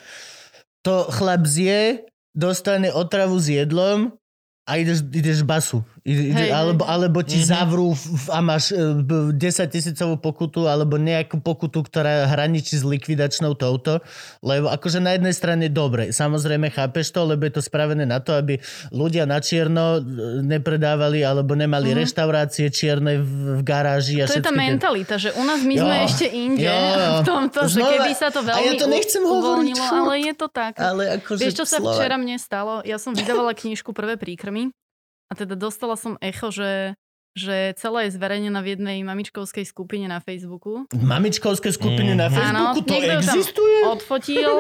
to 0.82 0.96
chlap 1.14 1.46
zje, 1.46 2.08
dostane 2.32 2.90
otravu 2.90 3.36
s 3.38 3.52
jedlom 3.52 4.16
a 4.66 4.78
ideš, 4.78 5.00
ideš 5.14 5.44
basu. 5.44 5.84
Hej, 6.04 6.50
alebo, 6.50 6.82
alebo 6.84 7.22
ti 7.22 7.38
Mhm. 7.38 7.46
zavrú 7.46 7.94
a 8.28 8.40
máš 8.40 8.70
e, 8.70 8.82
b- 8.96 9.30
10 9.32 9.38
tisícovú 9.68 10.18
pokutu 10.18 10.66
alebo 10.66 10.96
nejakú 10.96 11.38
pokutu, 11.38 11.78
ktorá 11.80 12.26
hraničí 12.26 12.74
s 12.74 12.82
likvidačnou 12.82 13.54
touto. 13.54 14.02
Lebo 14.40 14.66
akože 14.68 14.98
na 14.98 15.14
jednej 15.14 15.30
strane 15.32 15.68
dobre, 15.68 16.10
samozrejme 16.10 16.68
chápeš 16.68 17.12
to, 17.12 17.22
lebo 17.24 17.44
je 17.44 17.54
to 17.54 17.62
spravené 17.62 18.02
na 18.04 18.18
to, 18.18 18.34
aby 18.34 18.58
ľudia 18.90 19.24
na 19.24 19.38
čierno 19.38 19.96
e, 19.96 20.02
nepredávali 20.42 21.22
alebo 21.22 21.54
nemali 21.54 21.92
Mhm. 21.92 21.98
reštaurácie 22.00 22.66
čierne 22.68 23.18
v, 23.18 23.30
v 23.52 23.64
garáži. 23.64 24.20
A 24.20 24.26
To 24.26 24.36
je 24.36 24.42
tá 24.42 24.50
tie- 24.50 24.58
mentalita, 24.60 25.16
že 25.16 25.30
u 25.32 25.44
nás 25.44 25.62
my 25.62 25.76
Jo. 25.76 25.84
sme 25.84 25.96
ešte 26.04 26.26
inde 26.28 26.64
Jo, 26.64 26.74
jo. 26.74 27.12
v 27.22 27.24
tomto, 27.24 27.60
že 27.64 27.78
Znova- 27.78 27.94
keby 27.96 28.12
sa 28.16 28.28
to 28.28 28.42
a 28.42 28.48
veľmi 28.48 28.66
ja 28.68 28.74
to 28.76 28.88
nechcem 28.88 29.22
hovoriť, 29.22 29.38
uvoľnilo, 29.38 29.84
furt. 29.84 30.02
ale 30.02 30.14
je 30.20 30.34
to 30.34 30.48
tak. 30.50 30.74
Ale 30.76 31.04
akože 31.16 31.42
Vieš, 31.42 31.54
čo 31.56 31.66
sa 31.68 31.78
včera 31.78 32.16
mne 32.16 32.36
stalo? 32.36 32.82
Ja 32.82 32.98
som 32.98 33.14
vydávala 33.14 33.54
knižku 33.62 33.92
Prvé 33.92 34.18
príkrmy 34.18 34.74
a 35.32 35.34
teda 35.34 35.56
dostala 35.56 35.96
som 35.96 36.20
echo, 36.20 36.52
že, 36.52 37.00
že 37.32 37.72
celá 37.74 38.04
je 38.04 38.12
zverejnená 38.12 38.60
v 38.60 38.76
jednej 38.76 38.98
mamičkovskej 39.02 39.64
skupine 39.64 40.04
na 40.06 40.20
Facebooku. 40.20 40.84
Mamičkovské 40.92 41.72
skupiny 41.72 42.12
na 42.14 42.28
Mhm. 42.28 42.34
Facebooku, 42.34 42.78
to 42.78 42.92
niekto 42.92 42.92
ju 42.92 43.00
tam 43.00 43.16
existuje? 43.18 43.78
Odfotil, 43.88 44.54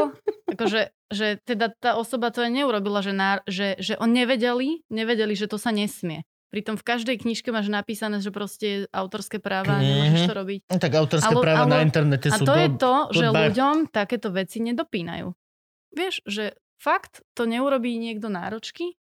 akože, 0.48 0.82
že 1.10 1.28
teda 1.42 1.70
tá 1.74 1.94
osoba 1.94 2.30
to 2.30 2.40
aj 2.40 2.52
neurobila, 2.54 3.00
že, 3.00 3.12
na, 3.12 3.44
že, 3.46 3.76
že 3.78 3.94
on 3.96 4.10
nevedeli, 4.10 4.88
nevedeli, 4.88 5.34
že 5.34 5.46
to 5.46 5.56
sa 5.56 5.70
nesmie. 5.70 6.24
Pritom 6.50 6.76
v 6.76 6.84
každej 6.86 7.16
knižke 7.18 7.48
máš 7.50 7.68
napísané, 7.68 8.20
že 8.20 8.28
proste 8.28 8.66
je 8.66 8.80
autorské 8.90 9.40
práva 9.40 9.72
a 9.74 9.80
nemôžeš 9.80 10.24
to 10.26 10.36
robiť. 10.36 10.60
No, 10.66 10.78
tak 10.78 10.92
autorské 10.94 11.32
Ale- 11.32 11.40
práva 11.42 11.64
ale- 11.64 11.72
na 11.74 11.80
internete 11.82 12.28
A 12.28 12.36
sú 12.36 12.44
to 12.44 12.54
je 12.54 12.68
do... 12.68 12.76
to, 12.78 12.94
že 13.12 13.26
goodbye. 13.26 13.44
ľuďom 13.48 13.76
takéto 13.88 14.28
veci 14.30 14.60
nedopínajú. 14.62 15.32
Vieš, 15.92 16.16
že 16.24 16.44
fakt 16.76 17.24
to 17.34 17.44
neurobí 17.46 17.96
niekto 17.96 18.28
náročky, 18.28 19.00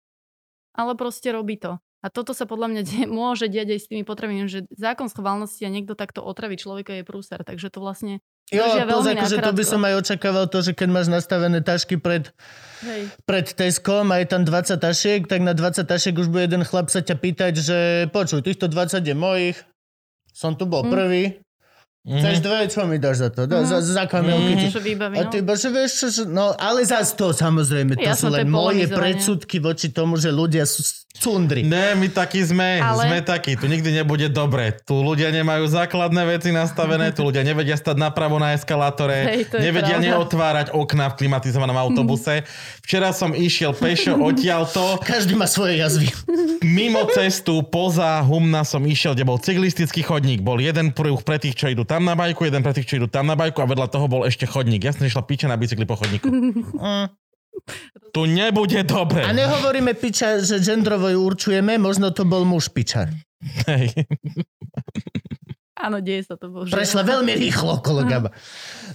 ale 0.77 0.93
proste 0.95 1.33
robí 1.33 1.57
to. 1.57 1.81
A 2.05 2.13
toto 2.13 2.31
sa 2.31 2.47
podľa 2.47 2.71
mňa 2.71 2.83
de- 2.87 3.11
môže 3.11 3.49
diať 3.49 3.75
aj 3.75 3.81
s 3.83 3.87
tými 3.89 4.05
potravinami, 4.05 4.47
že 4.47 4.69
zákon 4.71 5.09
schválnosti 5.09 5.65
a 5.65 5.73
niekto 5.73 5.97
takto 5.97 6.23
otraví 6.23 6.55
človeka 6.55 6.95
je 6.95 7.03
prúser, 7.03 7.43
takže 7.43 7.73
to 7.73 7.81
vlastne, 7.81 8.21
Jo, 8.47 8.63
plus 8.87 9.11
akože 9.11 9.43
to 9.43 9.51
by 9.51 9.65
som 9.67 9.83
aj 9.83 10.07
očakával 10.07 10.47
to, 10.47 10.63
že 10.63 10.71
keď 10.71 10.89
máš 10.93 11.11
nastavené 11.11 11.67
tašky 11.67 11.99
pred, 11.99 12.31
hej, 12.87 13.11
pred 13.27 13.43
Teskom 13.43 14.07
a 14.15 14.23
je 14.23 14.27
tam 14.31 14.47
20 14.47 14.79
tašiek, 14.79 15.27
tak 15.27 15.43
na 15.43 15.51
20 15.51 15.83
tašiek 15.83 16.15
už 16.15 16.31
bude 16.31 16.47
jeden 16.47 16.63
chlap 16.63 16.87
sa 16.87 17.03
ťa 17.03 17.19
pýtať, 17.19 17.53
že 17.59 17.79
počuj, 18.15 18.47
týchto 18.47 18.71
20 18.71 19.03
je 19.03 19.17
mojich, 19.19 19.59
som 20.31 20.55
tu 20.55 20.63
bol 20.63 20.87
Mm. 20.87 20.91
prvý, 20.95 21.23
Mhm. 22.07 22.17
chceš 22.17 22.37
dve, 22.39 22.59
čo 22.65 22.81
mi 22.85 22.97
dáš 22.97 23.17
za 23.19 23.29
to? 23.29 23.45
Da, 23.45 23.57
Mhm. 23.57 23.67
za, 23.67 23.79
za 23.83 24.05
kamelky 24.05 24.71
čo 24.71 24.79
vybaví, 24.79 25.15
A 25.17 25.23
no. 25.23 25.29
ty 25.29 25.39
iba, 25.39 25.53
že 25.53 25.69
vieš 25.69 25.91
čo, 25.93 26.07
no 26.25 26.55
ale 26.55 26.81
zás 26.83 27.13
to 27.13 27.31
samozrejme, 27.31 27.93
to 27.93 28.07
sú 28.07 28.07
Jasné, 28.07 28.23
to 28.23 28.33
len 28.33 28.47
je 28.47 28.53
moje 28.53 28.85
predsudky 28.89 29.57
voči 29.59 29.89
tomu, 29.89 30.15
že 30.15 30.31
ľudia 30.31 30.63
sú 30.65 30.87
cundri. 31.17 31.65
Ne, 31.65 31.95
my 31.95 32.07
takí 32.09 32.39
sme, 32.41 32.77
Ale- 32.79 33.09
sme 33.09 33.19
takí, 33.23 33.55
tu 33.55 33.65
nikdy 33.65 33.89
nebude 33.91 34.29
dobre. 34.29 34.77
Tu 34.79 34.93
ľudia 34.93 35.33
nemajú 35.33 35.65
základné 35.65 36.23
veci 36.29 36.53
nastavené, 36.53 37.09
tu 37.09 37.25
ľudia 37.25 37.41
nevedia 37.41 37.73
stať 37.73 37.97
napravo 37.97 38.37
na 38.37 38.53
eskalátore, 38.53 39.17
Hej, 39.25 39.57
nevedia 39.57 39.97
pravda. 39.97 40.07
neotvárať 40.07 40.67
okna 40.71 41.09
v 41.09 41.17
klimatizovanom 41.17 41.73
autobuse. 41.75 42.45
Včera 42.81 43.11
som 43.11 43.33
išiel 43.33 43.73
pešo 43.73 44.13
odtiaľto, 44.15 45.01
Každý 45.03 45.33
má 45.35 45.49
svoje 45.49 45.81
jazvy. 45.81 46.13
mimo 46.63 47.09
cestu, 47.09 47.65
poza 47.65 48.21
humna 48.21 48.61
som 48.63 48.85
išiel, 48.85 49.11
kde 49.11 49.25
bol 49.25 49.39
cyklistický 49.39 50.05
chodník. 50.05 50.39
Bol 50.39 50.61
jeden 50.61 50.93
pruh 50.93 51.17
pre 51.19 51.41
tých, 51.41 51.57
čo 51.57 51.67
idú 51.67 51.83
tam 51.83 51.96
na 52.05 52.19
bajku, 52.19 52.45
jeden 52.45 52.61
pre 52.61 52.77
tých, 52.77 52.85
čo 52.91 52.99
idú 53.01 53.09
tam 53.09 53.31
na 53.31 53.39
bajku 53.39 53.63
a 53.63 53.71
vedľa 53.71 53.89
toho 53.89 54.11
bol 54.11 54.23
ešte 54.29 54.45
chodník. 54.45 54.85
Ja 54.85 54.93
som 54.93 55.07
išla 55.07 55.25
piča 55.25 55.47
na 55.49 55.57
bicykli 55.57 55.89
po 55.89 55.97
chodníku. 55.97 56.29
Mm. 56.29 57.09
Tu 58.13 58.21
nebude 58.29 58.85
dobre. 58.85 59.25
A 59.25 59.33
nehovoríme 59.33 59.97
piča, 59.97 60.45
že 60.45 60.61
gendrovo 60.61 61.09
ju 61.09 61.25
určujeme, 61.25 61.81
možno 61.81 62.13
to 62.13 62.29
bol 62.29 62.45
muž 62.45 62.69
piča. 62.69 63.09
Hej. 63.65 63.93
Áno, 65.77 66.01
deje 66.01 66.25
sa 66.25 66.35
to, 66.35 66.49
bože. 66.49 66.73
Prešla 66.73 67.05
veľmi 67.05 67.37
rýchlo 67.37 67.79
okolo 67.79 68.01
Gaba. 68.03 68.33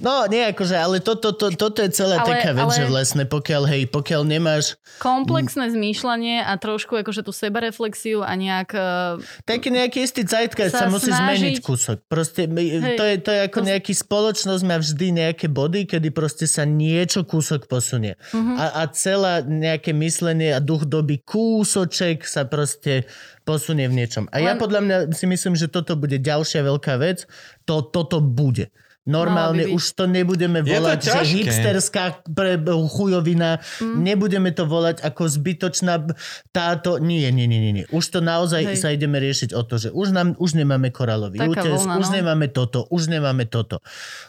No, 0.01 0.25
nie 0.25 0.41
akože, 0.43 0.73
ale 0.73 0.97
toto 0.97 1.29
to, 1.29 1.53
to, 1.53 1.69
toto 1.69 1.79
je 1.79 1.93
celá 1.93 2.17
Ale- 2.17 2.29
taká 2.33 2.51
vec, 2.51 2.65
ale- 2.65 2.73
že 2.73 2.85
vlastne 2.89 3.23
pokiaľ, 3.23 3.63
hej, 3.69 3.83
pokiaľ 3.85 4.21
nemáš 4.25 4.81
Komplexné 4.97 5.69
zmýšľanie 5.69 6.41
a 6.41 6.57
trošku 6.57 6.97
akože 6.97 7.21
tú 7.21 7.29
sebareflexiu 7.29 8.25
a 8.25 8.33
nejak... 8.33 8.69
eh, 8.73 9.21
taký 9.45 9.69
nejaký 9.69 10.01
istý 10.01 10.25
zeitgeist 10.25 10.73
sa, 10.73 10.85
Sa 10.85 10.89
musí 10.89 11.13
snažiť- 11.13 11.21
zmeniť 11.21 11.55
kúsok. 11.61 11.97
Proste 12.05 12.49
Hej, 12.49 12.97
to, 12.97 13.03
je, 13.05 13.15
to 13.21 13.29
je 13.29 13.39
ako 13.45 13.59
to- 13.61 13.67
nejaký 13.69 13.93
spoločnosť 13.93 14.63
má 14.65 14.77
vždy 14.77 15.07
nejaké 15.21 15.45
body, 15.47 15.85
kedy 15.85 16.09
proste 16.09 16.49
sa 16.49 16.65
niečo 16.65 17.21
kúsok 17.21 17.69
posunie. 17.69 18.17
mhm. 18.33 18.57
A, 18.57 18.65
a 18.81 18.89
celá 18.89 19.39
nejaké 19.39 19.93
myslenie 19.93 20.49
a 20.49 20.59
duch 20.59 20.83
doby 20.83 21.21
kúsoček 21.21 22.25
sa 22.25 22.43
proste 22.43 23.05
posunie 23.43 23.89
v 23.89 23.97
niečom. 24.03 24.25
A 24.29 24.39
ja 24.39 24.53
Len- 24.53 24.61
podľa 24.61 24.81
mňa 24.81 24.97
si 25.13 25.25
myslím, 25.25 25.57
že 25.57 25.67
toto 25.67 25.97
bude 25.97 26.17
ďalšia 26.17 26.61
veľká 26.65 26.97
vec. 27.01 27.25
To, 27.65 27.81
toto 27.85 28.21
bude. 28.21 28.69
Normálne 29.01 29.65
by 29.65 29.73
už 29.73 29.97
to 29.97 30.05
nebudeme 30.05 30.61
Je 30.61 30.77
to 30.77 30.77
volať, 30.77 30.99
že 31.09 31.21
hipsterská 31.25 32.21
pre, 32.37 32.61
chujovina. 32.85 33.57
Mm. 33.81 33.97
Nebudeme 34.05 34.53
to 34.53 34.69
volať 34.69 35.01
ako 35.01 35.25
zbytočná 35.25 36.05
táto... 36.53 37.01
Nie, 37.01 37.33
nie, 37.33 37.49
nie, 37.49 37.57
nie. 37.57 37.73
nie. 37.81 37.85
Už 37.89 38.13
to 38.13 38.21
naozaj 38.21 38.61
Hej. 38.61 38.77
sa 38.77 38.93
ideme 38.93 39.17
riešiť 39.17 39.57
o 39.57 39.65
to, 39.65 39.81
že 39.81 39.89
už, 39.89 40.13
nám, 40.13 40.37
už 40.37 40.53
nemáme 40.53 40.93
koralový 40.93 41.41
Taká 41.41 41.49
útes, 41.49 41.81
už 41.81 42.07
no. 42.07 42.13
nemáme 42.13 42.45
toto, 42.53 42.85
už 42.93 43.09
nemáme 43.09 43.49
toto. 43.49 43.81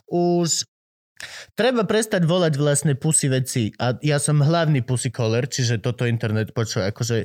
Už 0.08 0.64
Treba 1.58 1.86
prestať 1.88 2.26
volať 2.26 2.54
vlastne 2.60 2.94
pusy 2.94 3.32
veci. 3.32 3.62
A 3.80 3.96
ja 4.04 4.20
som 4.20 4.42
hlavný 4.42 4.84
pusy 4.84 5.08
caller, 5.08 5.48
čiže 5.48 5.80
toto 5.80 6.04
internet 6.04 6.52
počuje, 6.52 6.86
akože 6.88 7.16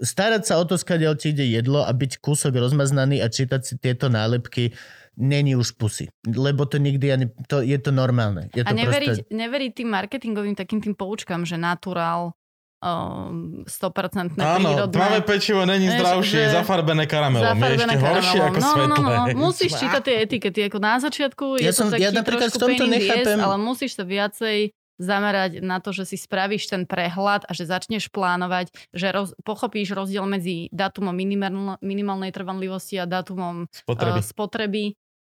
starať 0.00 0.42
sa 0.44 0.60
o 0.60 0.64
to, 0.68 0.76
skadiaľ 0.76 1.16
ti 1.16 1.32
ide 1.32 1.44
jedlo 1.48 1.82
a 1.82 1.90
byť 1.90 2.20
kúsok 2.20 2.56
rozmaznaný 2.56 3.24
a 3.24 3.32
čítať 3.32 3.60
si 3.64 3.74
tieto 3.80 4.12
nálepky 4.12 4.76
není 5.16 5.56
už 5.56 5.80
pusy, 5.80 6.12
lebo 6.28 6.68
to 6.68 6.76
nikdy 6.76 7.08
ani, 7.08 7.26
to, 7.48 7.64
je 7.64 7.80
to 7.80 7.88
normálne. 7.88 8.52
Je 8.52 8.60
A 8.62 8.70
to 8.70 8.76
neveriť, 8.76 9.16
proste, 9.24 9.32
neveriť 9.32 9.72
tým 9.72 9.88
marketingovým 9.88 10.52
takým 10.54 10.84
tým 10.84 10.92
poučkám, 10.92 11.48
že 11.48 11.56
naturál, 11.56 12.35
um, 12.78 13.62
100% 13.62 14.36
Áno, 14.36 14.68
prírodné. 14.70 14.92
tmavé 14.92 15.18
pečivo 15.20 15.62
není 15.62 15.88
zdravšie, 15.88 16.38
je 16.38 16.48
že- 16.48 16.54
zafarbené 16.54 17.04
karamelom. 17.04 17.44
Je 17.46 17.52
Zafarbené 17.54 17.82
ešte 17.86 17.98
horšie 17.98 18.12
karamelom. 18.38 18.46
ako 18.46 18.58
no, 18.58 18.68
svetlé. 18.68 18.86
No, 18.86 18.96
no, 18.96 19.10
no. 19.26 19.38
Musíš 19.38 19.70
čítať 19.74 20.02
tie 20.02 20.14
etikety. 20.20 20.60
Ako 20.64 20.78
na 20.78 20.94
začiatku 20.98 21.44
Ja 21.56 21.62
je 21.62 21.72
som- 21.72 21.86
to 21.86 21.94
taký 21.94 22.02
ja 22.02 22.10
napríklad 22.10 22.48
trošku 22.48 22.58
v 22.58 22.62
tomto 22.62 22.84
nechápem- 22.86 23.34
ass, 23.34 23.44
ale 23.44 23.56
musíš 23.58 23.92
sa 23.92 24.04
viacej 24.04 24.56
zamerať 24.96 25.60
na 25.60 25.76
to, 25.76 25.92
že 25.92 26.04
si 26.06 26.16
spravíš 26.16 26.66
ten 26.66 26.82
prehľad 26.82 27.44
a 27.44 27.52
že 27.52 27.64
začneš 27.64 28.08
plánovať, 28.08 28.72
že 28.90 29.12
roz, 29.12 29.36
pochopíš 29.42 29.92
rozdiel 29.92 30.24
medzi 30.24 30.72
dátumom 30.72 31.12
minimál, 31.12 31.52
minimálnej 31.80 32.32
trvanlivosti 32.32 32.96
a 32.96 33.04
dátumom 33.04 33.68
Spotreby. 33.68 34.20
uh, 34.20 34.24
spotreby. 34.24 34.84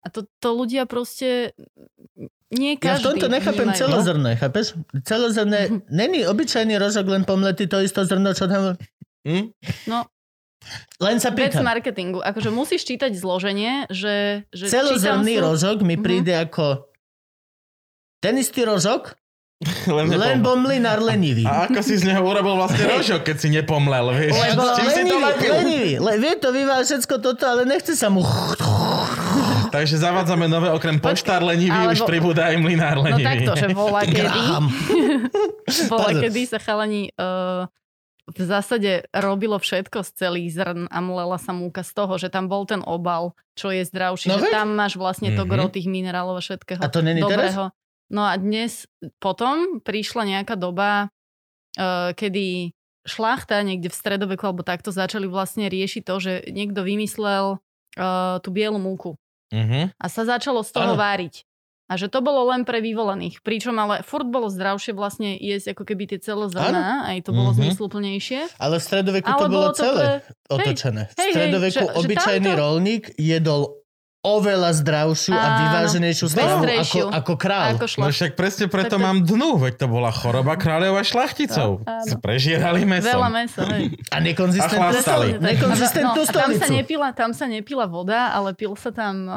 A 0.07 0.09
to, 0.09 0.23
to 0.39 0.49
ľudia 0.53 0.87
proste 0.87 1.51
nie 2.49 2.73
ja 2.73 2.95
v 2.95 3.03
každý 3.03 3.05
tomto 3.11 3.27
nechápem 3.29 3.67
vnímajú. 3.67 3.81
celozrné, 3.81 4.31
chápeš? 4.37 4.67
Celozrné, 5.03 5.61
není 5.89 6.23
obyčajný 6.23 6.75
rožok 6.77 7.07
len 7.09 7.23
pomletý 7.23 7.67
to 7.67 7.79
isto 7.79 8.01
zrno, 8.01 8.31
čo 8.31 8.47
tam... 8.47 8.79
Hm? 9.25 9.51
No, 9.85 10.07
Len 10.99 11.19
sa 11.19 11.31
vec 11.31 11.51
pýtam. 11.53 11.63
marketingu. 11.65 12.19
Akože 12.21 12.49
musíš 12.49 12.83
čítať 12.85 13.13
zloženie, 13.13 13.87
že, 13.89 14.47
že 14.49 14.67
Celozrný 14.67 15.35
sú- 15.35 15.43
rožok 15.45 15.77
mi 15.81 15.95
Mhm. 15.95 16.03
príde 16.03 16.33
ako 16.33 16.87
ten 18.21 18.35
istý 18.37 18.63
rožok, 18.63 19.19
Len, 19.87 20.13
Lebo 20.13 20.53
mlinár 20.55 21.01
lenivý. 21.01 21.43
A 21.43 21.65
ako 21.65 21.81
si 21.81 21.97
z 21.97 22.05
neho 22.05 22.21
urobil 22.21 22.55
vlastne 22.55 22.83
rožok, 22.93 23.25
keď 23.25 23.37
si 23.37 23.49
nepomlel, 23.49 24.13
vieš? 24.13 24.37
Lebo 24.37 24.63
lenivý, 24.69 25.17
lenivý. 25.49 25.93
Le, 25.97 26.13
vie 26.15 26.35
to 26.37 26.51
vyvá 26.51 26.77
všetko 26.79 27.15
toto, 27.19 27.43
ale 27.43 27.65
nechce 27.65 27.93
sa 27.93 28.07
mu... 28.07 28.21
Takže 29.77 29.97
zavádzame 29.99 30.47
nové, 30.47 30.69
okrem 30.69 30.97
poštár 30.97 31.43
lenivý, 31.43 31.77
už 31.87 32.01
alebo- 32.01 32.09
pribúda 32.09 32.49
aj 32.49 32.57
mlinár 32.57 32.97
No 32.97 33.05
lenivý. 33.07 33.29
takto, 33.45 33.53
že 33.55 33.67
vola 33.71 34.01
kedy, 34.03 34.41
Pardon. 35.91 36.21
kedy 36.21 36.41
sa 36.45 36.57
chalani 36.57 37.13
uh, 37.13 37.69
v 38.27 38.41
zásade 38.41 39.07
robilo 39.13 39.55
všetko 39.57 40.03
z 40.03 40.11
celých 40.17 40.49
zrn 40.53 40.81
a 40.87 40.99
mlela 40.99 41.37
sa 41.37 41.53
múka 41.53 41.81
z 41.81 41.93
toho, 41.93 42.17
že 42.17 42.27
tam 42.27 42.47
bol 42.47 42.65
ten 42.65 42.81
obal, 42.81 43.37
čo 43.53 43.69
je 43.69 43.85
zdravší, 43.85 44.29
No 44.29 44.37
že 44.37 44.49
veď. 44.49 44.53
tam 44.53 44.69
máš 44.73 44.95
vlastne 44.95 45.31
to 45.31 45.43
Mhm. 45.43 45.49
gro 45.49 45.67
tých 45.69 45.87
minerálov 45.87 46.35
a 46.35 46.43
všetkého. 46.43 46.81
A 46.81 46.89
to 46.89 47.01
není 47.01 47.21
teraz? 47.21 47.53
dobrého. 47.53 47.65
No 48.09 48.23
a 48.23 48.35
dnes 48.35 48.87
potom 49.17 49.79
prišla 49.81 50.23
nejaká 50.29 50.55
doba, 50.55 51.11
uh, 51.75 52.11
kedy 52.13 52.71
šlachta 53.03 53.61
niekde 53.61 53.87
v 53.87 53.95
stredoveku 53.95 54.43
alebo 54.43 54.63
takto 54.63 54.91
začali 54.91 55.27
vlastne 55.27 55.67
riešiť 55.67 56.03
to, 56.03 56.15
že 56.17 56.33
niekto 56.49 56.83
vymyslel 56.83 57.59
uh, 57.95 58.39
tú 58.39 58.51
bielu 58.51 58.75
múku 58.77 59.15
Mhm. 59.49 59.95
a 59.95 60.07
sa 60.07 60.23
začalo 60.23 60.61
z 60.61 60.71
toho 60.71 60.93
Áno. 60.93 60.99
váriť. 60.99 61.47
A 61.87 61.95
že 61.95 62.11
to 62.11 62.19
bolo 62.19 62.51
len 62.51 62.67
pre 62.67 62.83
vyvolených. 62.83 63.47
Pričom 63.47 63.71
ale 63.77 64.03
furt 64.03 64.27
bolo 64.27 64.51
zdravšie 64.51 64.91
vlastne 64.91 65.39
jesť 65.39 65.71
ako 65.71 65.87
keby 65.87 66.05
tie 66.09 66.19
celé 66.19 66.51
zrná, 66.51 67.07
aj 67.07 67.23
to 67.23 67.31
bolo 67.31 67.55
Mhm. 67.55 67.57
zmysluplnejšie. 67.57 68.59
Ale 68.59 68.77
v 68.77 68.83
stredoveku 68.83 69.23
Ale 69.25 69.39
to 69.39 69.47
bolo 69.47 69.55
bolo 69.63 69.71
celé 69.73 70.03
pre- 70.03 70.23
otočené. 70.51 71.03
V 71.07 71.15
hej, 71.15 71.23
hej, 71.23 71.31
stredoveku 71.31 71.79
že- 71.79 71.87
že 71.87 71.99
obyčajný 72.03 72.49
tamto- 72.49 72.59
rolník 72.59 73.05
jedol 73.15 73.61
oveľa 74.27 74.75
zdravšiu 74.75 75.31
a 75.31 75.39
Áno. 75.39 75.59
vyváženejšiu 75.63 76.27
stravu 76.27 76.67
ako, 76.67 76.99
ako 77.15 77.33
král. 77.39 77.79
Ako 77.79 77.87
No 77.97 78.11
však 78.11 78.35
presne 78.35 78.67
preto 78.67 78.91
Tak 78.91 78.99
to- 78.99 79.07
mám 79.07 79.23
dnu, 79.23 79.55
veď 79.57 79.79
to 79.79 79.87
bola 79.87 80.11
choroba 80.11 80.59
kráľov 80.59 80.99
a 80.99 81.03
šlachticov. 81.03 81.87
Si 82.03 82.19
Prežierali 82.19 82.83
mesom. 82.83 83.15
Veľa 83.15 83.31
mesa, 83.31 83.63
hej. 83.71 83.95
A 84.11 84.19
nekonzistentnú, 84.19 84.83
A 84.83 84.99
stoli- 84.99 85.39
nekonzistentnú 85.39 86.19
no, 86.19 86.27
a 86.27 86.35
tam 86.35 86.51
sa, 86.53 86.67
nepila, 86.67 87.09
tam 87.15 87.31
sa 87.31 87.47
nepila 87.47 87.87
voda, 87.87 88.35
ale 88.35 88.51
pil 88.51 88.75
sa 88.75 88.91
tam 88.91 89.15
uh, 89.25 89.37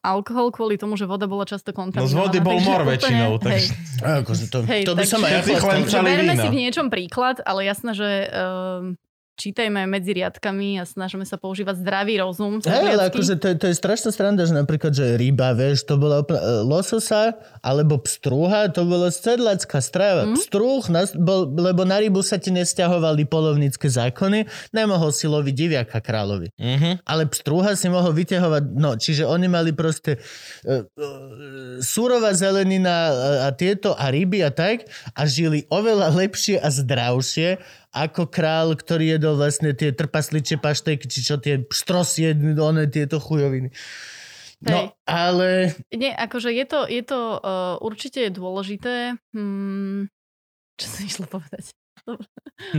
alkohol 0.00 0.54
kvôli 0.54 0.78
tomu, 0.78 0.94
že 0.94 1.02
voda 1.02 1.26
bola 1.26 1.42
často 1.42 1.74
No 1.74 1.82
kontaminovaná. 1.82 2.08
z 2.08 2.14
vody 2.14 2.38
bol 2.38 2.58
mor 2.62 2.86
väčšinou, 2.86 3.30
hej. 3.36 3.42
takže 3.42 3.72
A 3.98 4.08
Akože 4.22 4.44
to, 4.46 4.58
Hej, 4.62 4.82
to 4.86 4.94
by 4.94 5.02
tak 5.02 5.10
som 5.10 5.20
aj 5.24 5.32
ja 5.32 5.40
si 5.42 6.46
v 6.46 6.56
niečom 6.56 6.86
príklad, 6.86 7.42
ale 7.42 7.66
jasné, 7.66 7.90
že 7.92 8.08
uh, 8.28 8.94
čítajme 9.38 9.86
medzi 9.86 10.18
riadkami 10.18 10.82
a 10.82 10.84
snažíme 10.84 11.22
sa 11.22 11.38
používať 11.38 11.78
zdravý 11.78 12.18
rozum. 12.18 12.58
Hej, 12.58 12.98
ale 12.98 13.06
akože 13.06 13.38
to, 13.38 13.54
je- 13.54 13.58
to 13.62 13.66
je 13.70 13.74
strašná 13.78 14.10
stranda, 14.10 14.42
že 14.42 14.50
napríklad, 14.50 14.90
že 14.90 15.14
ryba, 15.14 15.54
vieš, 15.54 15.86
to 15.86 15.94
bola 15.94 16.26
úplne, 16.26 16.42
e, 16.42 16.66
lososa 16.66 17.38
alebo 17.62 18.02
pstrúha, 18.02 18.66
to 18.74 18.82
bola 18.82 19.14
sedlacká 19.14 19.78
strava. 19.78 20.26
Mm. 20.26 20.34
Pstrúh, 20.34 20.82
nas, 20.90 21.14
bol, 21.14 21.46
lebo 21.46 21.86
na 21.86 22.02
rybu 22.02 22.18
sa 22.26 22.42
ti 22.42 22.50
nesťahovali 22.50 23.22
polovnícke 23.30 23.86
zákony, 23.86 24.50
nemohol 24.74 25.14
si 25.14 25.30
loviť 25.30 25.54
diviaka 25.54 26.02
kráľovi. 26.02 26.50
Mhm. 26.58 27.06
Ale 27.06 27.30
pstrúha 27.30 27.78
si 27.78 27.86
mohol 27.86 28.10
vyťahovať, 28.10 28.62
no, 28.74 28.98
čiže 28.98 29.22
oni 29.22 29.46
mali 29.46 29.70
proste 29.70 30.18
uh, 30.18 30.82
uh, 30.82 31.78
surová 31.78 32.34
zelenina 32.34 32.90
a, 32.90 33.10
a 33.46 33.48
tieto 33.54 33.94
a 33.94 34.10
ryby 34.10 34.42
a 34.42 34.50
tak 34.50 34.88
a 35.14 35.22
žili 35.28 35.62
oveľa 35.70 36.10
lepšie 36.10 36.58
a 36.58 36.66
zdravšie 36.72 37.60
ako 37.92 38.28
král, 38.28 38.76
ktorý 38.76 39.16
jedol 39.16 39.40
vlastne 39.40 39.72
tie 39.72 39.90
trpasličie 39.92 40.60
paštejky, 40.60 41.06
či 41.08 41.20
čo 41.24 41.40
tie 41.40 41.64
štrosie, 41.68 42.36
one 42.58 42.84
tieto 42.88 43.16
chujoviny. 43.18 43.72
Hej. 44.58 44.74
No, 44.74 44.78
ale 45.06 45.78
Nie, 45.94 46.10
akože 46.18 46.50
je 46.50 46.66
to, 46.66 46.80
je 46.90 47.02
to 47.06 47.38
uh, 47.38 47.78
určite 47.78 48.18
je 48.26 48.30
dôležité. 48.34 49.14
Hmm, 49.30 50.10
čo 50.74 50.86
som 50.90 51.02
išla 51.06 51.26
povedať? 51.30 51.70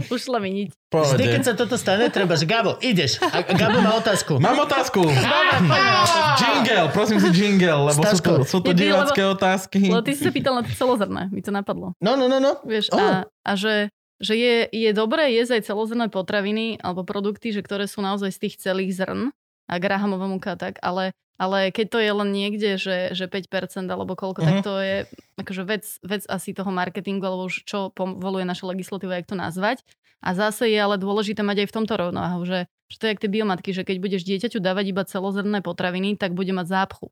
Ušla 0.10 0.44
mi 0.44 0.49
niť. 0.52 0.69
vždy, 0.91 1.23
keď 1.23 1.41
sa 1.45 1.53
toto 1.56 1.80
stane, 1.80 2.11
treba, 2.11 2.36
že 2.36 2.44
Gabo, 2.44 2.76
ideš. 2.84 3.22
A 3.23 3.45
Gabo 3.45 3.80
má 3.80 3.95
otázku. 3.95 4.41
Mám 4.41 4.68
otázku. 4.68 5.06
Jingle, 6.40 6.90
prosím 6.91 7.19
si 7.23 7.30
jingle, 7.31 7.94
lebo 7.94 8.02
sú 8.03 8.18
Staško. 8.19 8.31
to, 8.31 8.44
sú 8.44 8.57
to 8.60 8.72
Je, 8.72 8.76
ty, 8.76 8.84
divácké 8.90 9.22
otázky. 9.23 9.80
Lebo 9.88 10.03
ty 10.03 10.18
si 10.18 10.26
sa 10.26 10.31
pýtal 10.34 10.60
na 10.60 10.64
to 10.65 10.72
celozrné, 10.73 11.30
mi 11.31 11.40
to 11.40 11.53
napadlo. 11.53 11.94
No, 12.03 12.19
no, 12.19 12.27
no, 12.27 12.41
no. 12.41 12.60
Vieš, 12.65 12.91
Oh. 12.91 12.99
a, 12.99 13.07
a 13.45 13.52
že, 13.56 13.94
že 14.20 14.36
je, 14.36 14.56
je 14.68 14.91
dobré 14.91 15.32
jesť 15.32 15.60
aj 15.60 15.68
celozrné 15.72 16.06
potraviny 16.12 16.80
alebo 16.84 17.08
produkty, 17.08 17.56
že 17.56 17.64
ktoré 17.64 17.88
sú 17.88 18.04
naozaj 18.04 18.36
z 18.36 18.40
tých 18.48 18.56
celých 18.60 18.91
zrn 18.96 19.32
a 19.72 19.74
grahamová 19.80 20.28
múka 20.28 20.60
tak, 20.60 20.76
ale, 20.84 21.16
ale 21.40 21.72
keď 21.72 21.86
to 21.88 22.00
je 22.04 22.12
len 22.12 22.30
niekde, 22.36 22.70
že, 22.76 23.16
že 23.16 23.26
5% 23.32 23.88
alebo 23.88 24.20
koľko, 24.20 24.44
tak 24.44 24.56
Mhm. 24.60 24.64
to 24.66 24.74
je 24.82 24.96
akože 25.40 25.64
vec, 25.64 25.86
vec 26.04 26.24
asi 26.28 26.52
toho 26.52 26.70
marketingu 26.70 27.24
alebo 27.24 27.48
už 27.48 27.64
čo 27.64 27.90
povoluje 27.96 28.44
naša 28.44 28.68
legislatíva, 28.68 29.16
jak 29.18 29.30
to 29.30 29.40
nazvať. 29.40 29.82
A 30.20 30.36
zase 30.36 30.68
je 30.68 30.76
ale 30.76 31.00
dôležité 31.00 31.40
mať 31.48 31.64
aj 31.64 31.68
v 31.72 31.76
tomto 31.80 31.96
rovnováhu, 31.96 32.44
že, 32.44 32.68
že 32.91 32.96
to 33.00 33.04
je 33.08 33.12
jak 33.16 33.22
tie 33.24 33.32
biomatky, 33.32 33.72
že 33.72 33.88
keď 33.88 33.98
budeš 34.04 34.28
dieťaťu 34.28 34.60
dávať 34.60 34.91
iba 34.91 35.08
celozrné 35.08 35.64
potraviny, 35.64 36.20
tak 36.20 36.36
bude 36.36 36.52
mať 36.52 36.68
zápchu. 36.68 37.08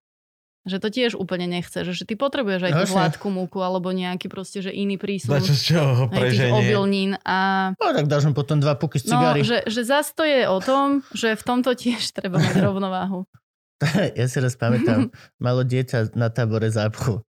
Že 0.68 0.78
to 0.78 0.88
tiež 0.92 1.12
úplne 1.16 1.48
nechce, 1.48 1.88
že, 1.88 2.04
ty 2.04 2.14
potrebuješ 2.14 2.68
aj 2.68 2.74
tú 2.76 2.86
hladkú 2.92 3.28
múku 3.32 3.64
alebo 3.64 3.90
nejaký 3.90 4.28
proste, 4.28 4.60
že 4.60 4.70
iný 4.70 5.00
prísun 5.00 5.40
Dačo 5.40 5.56
z 5.56 5.64
čoho 5.74 6.12
preženie. 6.12 6.52
obilnín 6.54 7.12
a 7.24 7.72
No, 7.80 7.96
tak 7.96 8.12
dáš 8.12 8.28
mu 8.28 8.36
potom 8.36 8.60
dva 8.60 8.76
puky 8.76 9.00
z 9.00 9.08
no, 9.08 9.16
cigári. 9.16 9.48
že, 9.48 9.64
že 9.64 9.82
zase 9.88 10.12
to 10.12 10.28
je 10.28 10.44
o 10.44 10.60
tom, 10.60 11.08
že 11.16 11.40
v 11.40 11.44
tomto 11.44 11.72
tiež 11.72 12.04
treba 12.12 12.38
mať 12.38 12.60
rovnováhu. 12.68 13.24
Ja 14.18 14.26
si 14.26 14.42
raz 14.42 14.58
pamätám, 14.58 15.14
malo 15.40 15.62
dieťa 15.62 16.18
na 16.18 16.28
tábore 16.34 16.68
zápchu. 16.68 17.22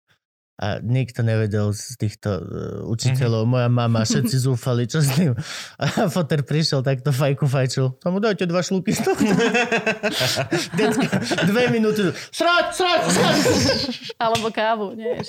A 0.56 0.80
nikto 0.80 1.20
nevedel 1.20 1.76
z 1.76 2.00
týchto 2.00 2.30
uh, 2.40 2.40
učiteľov, 2.88 3.44
moja 3.44 3.68
mama, 3.68 4.08
všetci 4.08 4.36
zúfali, 4.48 4.88
čo 4.88 5.04
s 5.04 5.12
ním. 5.20 5.36
A 5.76 6.08
foter 6.08 6.40
prišiel, 6.48 6.80
takto 6.80 7.12
fajku 7.12 7.44
fajčil. 7.44 8.00
Tomu 8.00 8.24
dajte 8.24 8.48
dva 8.48 8.64
šlúky 8.64 8.96
z 8.96 9.04
toho. 9.04 9.20
Decka, 10.80 11.20
dve 11.44 11.68
minúty. 11.68 12.08
Srať, 12.32 12.66
srať, 12.72 13.00
srať. 13.04 13.36
Alebo 14.16 14.48
kávu, 14.48 14.96
nie? 14.96 15.20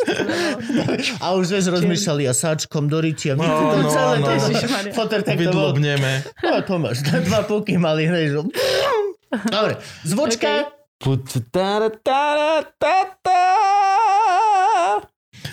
A 1.24 1.36
už 1.36 1.60
vieš, 1.60 1.76
rozmýšľali 1.76 2.24
a 2.24 2.32
sáčkom 2.32 2.88
do 2.88 3.04
rytia. 3.04 3.36
No, 3.36 3.44
to 3.44 3.84
no, 3.84 3.92
celé 3.92 4.16
no. 4.24 4.26
to. 4.26 4.32
Ježišmaria. 4.32 4.92
Foter 4.96 5.20
takto 5.28 5.52
bol. 5.52 5.76
No, 5.76 6.52
Tomáš, 6.64 7.04
dva 7.04 7.44
puky 7.44 7.76
mali, 7.76 8.08
hej, 8.08 8.32
že... 8.32 8.40
Dobre, 9.52 9.76
zvučka. 10.08 10.72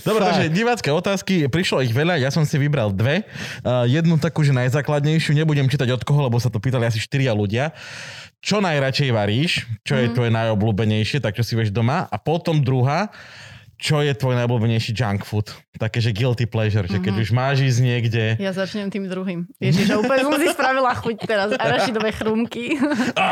Dobre, 0.00 0.20
takže 0.22 0.44
divácké 0.48 0.90
otázky, 0.90 1.34
prišlo 1.46 1.80
ich 1.80 1.90
veľa, 1.90 2.16
ja 2.16 2.28
som 2.28 2.42
si 2.42 2.54
vybral 2.54 2.90
dve. 2.90 3.24
Uh, 3.60 3.84
jednu 3.84 4.16
takú, 4.16 4.40
že 4.40 4.52
najzákladnejšiu, 4.52 5.32
nebudem 5.32 5.64
čítať 5.64 5.88
od 5.90 6.02
koho, 6.02 6.20
lebo 6.22 6.36
sa 6.36 6.46
to 6.46 6.58
pýtali 6.58 6.84
asi 6.84 6.98
štyria 6.98 7.30
ľudia. 7.30 7.72
Čo 8.38 8.60
najradšej 8.60 9.10
varíš? 9.10 9.64
Čo 9.80 9.96
je 9.96 10.06
Mhm. 10.06 10.12
tvoje 10.12 10.30
najobľúbenejšie, 10.30 11.18
tak 11.18 11.32
čo 11.32 11.40
si 11.40 11.54
vieš 11.54 11.70
doma? 11.70 12.04
A 12.04 12.16
potom 12.16 12.60
druhá, 12.60 13.08
čo 13.74 13.98
je 13.98 14.12
tvoj 14.12 14.36
najobľúbenejší 14.36 14.92
junk 14.92 15.22
food? 15.22 15.48
Také, 15.74 15.98
že 15.98 16.10
guilty 16.10 16.44
pleasure, 16.44 16.84
že 16.84 16.98
keď 16.98 17.14
Mhm. 17.14 17.22
už 17.22 17.28
máš 17.30 17.56
ísť 17.62 17.80
niekde... 17.80 18.22
Ja 18.38 18.52
začnem 18.52 18.88
tým 18.88 19.04
druhým. 19.04 19.48
Ježiš, 19.58 19.88
úplne 19.94 20.22
som 20.22 20.36
si 20.36 20.48
spravila 20.48 20.92
chuť 20.92 21.16
teraz. 21.22 21.48
Arašidové 21.54 22.12
chrumky. 22.12 22.76
Á, 23.14 23.28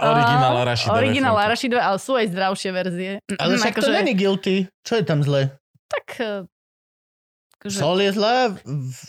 originál 0.12 0.54
arašidové. 0.58 0.96
Originál 0.98 1.36
arašidové, 1.38 1.80
ale 1.80 1.96
sú 1.96 2.12
aj 2.14 2.26
zdravšie 2.28 2.70
verzie. 2.70 3.10
Ale 3.34 3.56
však 3.56 3.74
to 3.74 3.80
Akože- 3.82 3.96
není 3.96 4.12
guilty. 4.12 4.56
Čo 4.80 4.94
je 4.94 5.04
tam 5.04 5.20
zle? 5.20 5.56
Tak... 5.90 6.06
eh, 6.16 6.42
Akože, 7.60 7.76
Sol 7.76 8.00
je 8.00 8.10
zlá? 8.16 8.56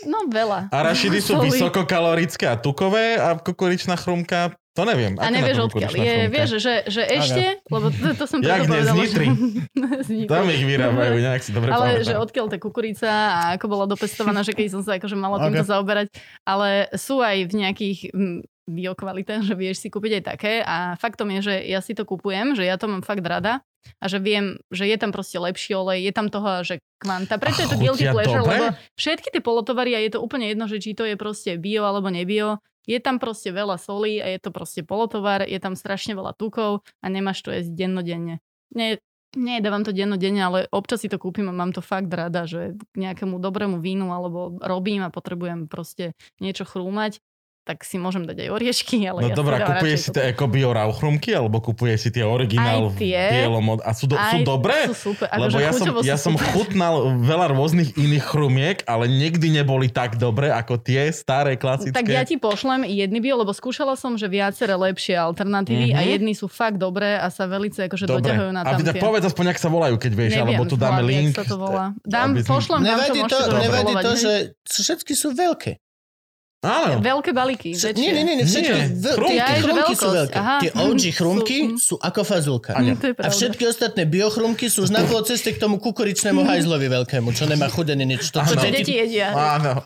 no 0.04 0.28
veľa. 0.28 0.68
Arašidy 0.70 1.24
sú 1.24 1.40
Soli. 1.40 1.48
vysokokalorické 1.48 2.52
a 2.52 2.60
tukové 2.60 3.16
a 3.16 3.40
kukuričná 3.40 3.96
chrumka, 3.96 4.52
to 4.76 4.84
neviem. 4.84 5.16
A 5.16 5.32
nevieš 5.32 5.72
odkiaľ. 5.72 5.88
Je, 5.88 6.28
vieš, 6.28 6.50
že, 6.60 6.84
že 6.84 7.00
ešte, 7.00 7.64
lebo 7.68 7.88
to, 7.88 8.12
to 8.12 8.24
som 8.28 8.44
Jak 8.44 8.68
preto 8.68 8.72
povedala, 8.72 9.04
že... 9.04 9.24
Tam 10.32 10.48
ich 10.48 10.64
vyrábajú, 10.64 11.16
nejak 11.24 11.44
si 11.44 11.52
dobre 11.52 11.72
Ale 11.72 11.96
pamätám. 11.96 12.08
že 12.08 12.14
odkiaľ 12.20 12.46
tá 12.48 12.58
kukurica 12.60 13.08
a 13.08 13.40
ako 13.56 13.66
bola 13.68 13.86
dopestovaná, 13.88 14.44
že 14.44 14.52
keď 14.52 14.68
som 14.68 14.82
sa 14.84 15.00
akože 15.00 15.16
mala 15.16 15.40
týmto 15.44 15.64
Ok. 15.64 15.72
zaoberať. 15.72 16.08
Ale 16.44 16.92
sú 16.92 17.24
aj 17.24 17.48
v 17.48 17.54
nejakých 17.56 18.00
mm, 18.68 18.74
biokvalitách, 18.74 19.42
že 19.50 19.56
vieš 19.58 19.82
si 19.82 19.88
kúpiť 19.90 20.22
aj 20.22 20.24
také 20.24 20.54
a 20.62 20.94
faktom 20.98 21.30
je, 21.40 21.52
že 21.52 21.56
ja 21.68 21.80
si 21.80 21.98
to 21.98 22.06
kupujem, 22.06 22.54
že 22.54 22.66
ja 22.66 22.78
to 22.78 22.90
mám 22.90 23.02
fakt 23.02 23.26
rada 23.26 23.66
a 23.98 24.06
že 24.06 24.22
viem, 24.22 24.62
že 24.70 24.86
je 24.86 24.98
tam 24.98 25.10
proste 25.10 25.42
lepší 25.42 25.74
olej, 25.74 26.06
je 26.06 26.14
tam 26.14 26.30
toho, 26.30 26.62
že 26.62 26.78
kvanta. 27.02 27.42
Preto 27.42 27.66
je 27.66 27.70
to 27.74 27.78
A 27.78 27.82
guilty 27.82 28.06
pleasure, 28.14 28.46
dobre? 28.46 28.54
lebo 28.54 28.66
všetky 28.94 29.34
tie 29.34 29.42
polotovary 29.42 29.98
a 29.98 30.00
je 30.06 30.14
to 30.14 30.20
úplne 30.22 30.46
jedno, 30.46 30.70
že 30.70 30.78
či 30.78 30.94
to 30.94 31.02
je 31.02 31.18
proste 31.18 31.58
bio 31.58 31.82
alebo 31.90 32.14
nebio, 32.14 32.62
je 32.86 32.98
tam 32.98 33.22
proste 33.22 33.54
veľa 33.54 33.78
solí 33.78 34.18
a 34.22 34.28
je 34.30 34.40
to 34.42 34.50
proste 34.50 34.86
polotovar, 34.86 35.46
je 35.46 35.58
tam 35.62 35.78
strašne 35.78 36.18
veľa 36.18 36.34
tukov 36.34 36.82
a 37.02 37.06
nemáš 37.10 37.46
to 37.46 37.54
jesť 37.54 37.74
dennodenne. 37.74 38.42
Nie, 38.74 39.02
nie, 39.38 39.64
dávam 39.64 39.86
to 39.86 39.94
dennodenne, 39.94 40.42
ale 40.42 40.60
občas 40.74 41.06
si 41.06 41.08
to 41.12 41.22
kúpim 41.22 41.48
a 41.48 41.56
mám 41.56 41.72
to 41.72 41.80
fakt 41.80 42.10
rada, 42.10 42.44
že 42.44 42.76
k 42.76 42.96
nejakému 42.98 43.38
dobrému 43.38 43.80
vínu 43.80 44.10
alebo 44.10 44.58
robím 44.60 45.06
a 45.06 45.14
potrebujem 45.14 45.70
proste 45.70 46.18
niečo 46.42 46.66
chrúmať. 46.66 47.22
Tak 47.62 47.86
si 47.86 47.96
môžem 47.96 48.26
dať 48.26 48.42
aj 48.42 48.50
oriešky, 48.52 49.06
ale 49.06 49.20
No 49.22 49.28
ja 49.30 49.36
dobrá, 49.36 49.62
kupuje 49.62 49.94
si 49.96 50.10
tie 50.10 50.34
eko 50.34 50.46
bio 50.46 50.70
rauchrumky, 50.72 51.30
alebo 51.32 51.62
kupuje 51.62 51.94
si 51.94 52.10
tie 52.10 52.22
Aj 52.22 52.34
originál 52.34 52.90
bielom 52.92 53.78
a 53.78 53.92
sú, 53.92 54.06
do, 54.06 54.18
sú 54.18 54.38
Aj 54.38 54.42
dobré? 54.42 54.90
sú 54.90 55.14
super, 55.14 55.30
Lebo 55.30 55.46
akože 55.54 55.60
ja 55.60 55.72
som, 55.72 55.86
ja 56.04 56.18
som 56.18 56.34
super. 56.34 56.50
chutnal 56.52 56.94
veľa 57.18 57.54
rôznych 57.54 57.94
iných 57.94 58.26
chrumiek, 58.26 58.78
ale 58.84 59.06
nikdy 59.06 59.54
neboli 59.54 59.88
tak 59.88 60.18
dobré 60.18 60.50
ako 60.50 60.76
tie 60.76 61.08
staré 61.12 61.54
klasické. 61.54 61.94
Tak 61.94 62.08
ja 62.08 62.26
ti 62.26 62.36
pošlem 62.36 62.82
jedny 62.84 63.22
bio, 63.22 63.38
lebo 63.38 63.52
skúšala 63.52 63.94
som, 63.94 64.16
že 64.16 64.26
viaceré 64.26 64.74
lepšie 64.74 65.14
alternatívy 65.14 65.94
Mhm. 65.94 65.96
a 65.96 66.02
jedny 66.04 66.34
sú 66.34 66.48
fakt 66.48 66.76
dobré 66.76 67.14
a 67.14 67.30
sa 67.30 67.46
velice 67.46 67.86
akože 67.86 68.06
Dobre. 68.06 68.26
doťahujú 68.26 68.52
na 68.52 68.62
A 68.64 68.74
ty 68.74 68.82
tak 68.84 68.98
povedz 68.98 69.22
aspoň, 69.24 69.46
ak 69.48 69.60
sa 69.60 69.70
volajú, 69.70 69.96
keď 69.96 70.12
vieš, 70.12 70.32
Neviem, 70.34 70.58
alebo 70.58 70.64
tu 70.66 70.76
dáme 70.76 71.02
link. 71.04 71.38
Sa 71.38 71.46
to 71.46 71.56
volá. 71.56 71.94
Dám, 72.02 72.42
pošlem 72.42 72.82
Nevadí 72.82 73.22
to, 73.24 73.38
nevadí 73.54 73.94
to, 74.02 74.12
že 74.16 74.34
všetky 74.66 75.14
sú 75.14 75.30
veľké. 75.32 75.78
Áno. 76.62 77.02
Veľké 77.02 77.34
balíky, 77.34 77.74
väčšie. 77.74 77.98
Nie, 77.98 78.14
nie, 78.14 78.38
nie, 78.38 78.46
všetky, 78.46 78.70
Nie, 78.70 78.86
veľ- 78.94 79.18
chrumky. 79.18 79.34
tie 79.34 79.58
chrumky 79.58 79.94
sú 79.94 80.08
veľké. 80.08 80.36
aha. 80.38 80.56
Tie 80.62 80.72
OG 80.72 81.02
chrumky 81.12 81.58
Sú- 81.74 81.78
sú 81.82 81.96
ako 81.98 82.22
fazulka. 82.22 82.78
Mm, 82.78 83.02
A 83.18 83.28
všetky 83.28 83.66
ostatné 83.66 84.06
biochrumky 84.06 84.70
sú 84.70 84.86
už 84.86 84.94
na 84.94 85.02
pol 85.02 85.26
ceste 85.26 85.50
k 85.50 85.58
tomu 85.58 85.76
kukuričnému 85.76 86.46
hajzlovi 86.46 86.86
veľkému, 86.88 87.34
čo 87.34 87.50
nemá 87.50 87.66
chuť 87.66 87.88
ani 87.92 88.06
nič. 88.08 88.30
To, 88.30 88.46
čo 88.46 88.54
deti- 88.56 88.94
jedia 88.94 89.34
Áno. 89.58 89.82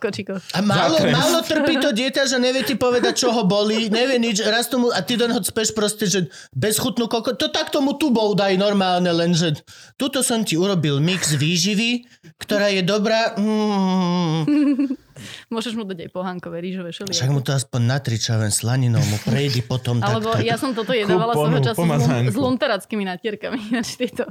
A 0.51 0.59
málo, 0.59 0.99
málo 1.05 1.39
trpí 1.41 1.79
to 1.79 1.95
dieťa, 1.95 2.27
že 2.27 2.37
nevie 2.37 2.61
ti 2.61 2.75
povedať, 2.75 3.15
čo 3.17 3.31
ho 3.31 3.41
bolí, 3.41 3.87
nevie 3.87 4.19
nič, 4.19 4.43
raz 4.43 4.67
tomu, 4.67 4.91
a 4.91 4.99
ty 4.99 5.15
do 5.15 5.25
neho 5.25 5.39
speš 5.39 5.71
proste, 5.71 6.05
že 6.05 6.27
bezchutnú 6.51 7.07
koko, 7.07 7.31
to 7.31 7.47
tak 7.47 7.71
tomu 7.71 7.95
tubou 7.95 8.35
daj 8.35 8.51
normálne, 8.55 9.07
lenže 9.07 9.63
tuto 9.95 10.19
som 10.19 10.43
ti 10.43 10.53
urobil 10.53 10.99
mix 10.99 11.31
výživy, 11.31 12.03
ktorá 12.35 12.67
je 12.67 12.83
dobrá, 12.83 13.31
mm, 13.39 14.43
Môžeš 15.47 15.73
mu 15.75 15.83
dať 15.83 16.05
aj 16.05 16.09
pohánkové 16.09 16.57
rýžové 16.61 16.89
šelie. 16.91 17.13
však 17.13 17.29
mu 17.29 17.41
to 17.41 17.51
aspoň 17.51 17.81
natriča 17.85 18.37
len 18.37 18.51
slaninou, 18.51 19.01
mu 19.01 19.17
prejdi 19.21 19.61
potom 19.61 19.99
tak, 19.99 20.17
Alebo 20.17 20.33
tak. 20.35 20.45
ja 20.45 20.55
som 20.55 20.71
toto 20.71 20.91
jedávala 20.91 21.33
svojho 21.33 21.61
času 21.61 21.77
pomazánku. 21.77 22.31
s 22.31 22.37
lunterackými 22.37 23.03
natierkami. 23.05 23.57
Ináč 23.73 23.97
tieto 23.97 24.29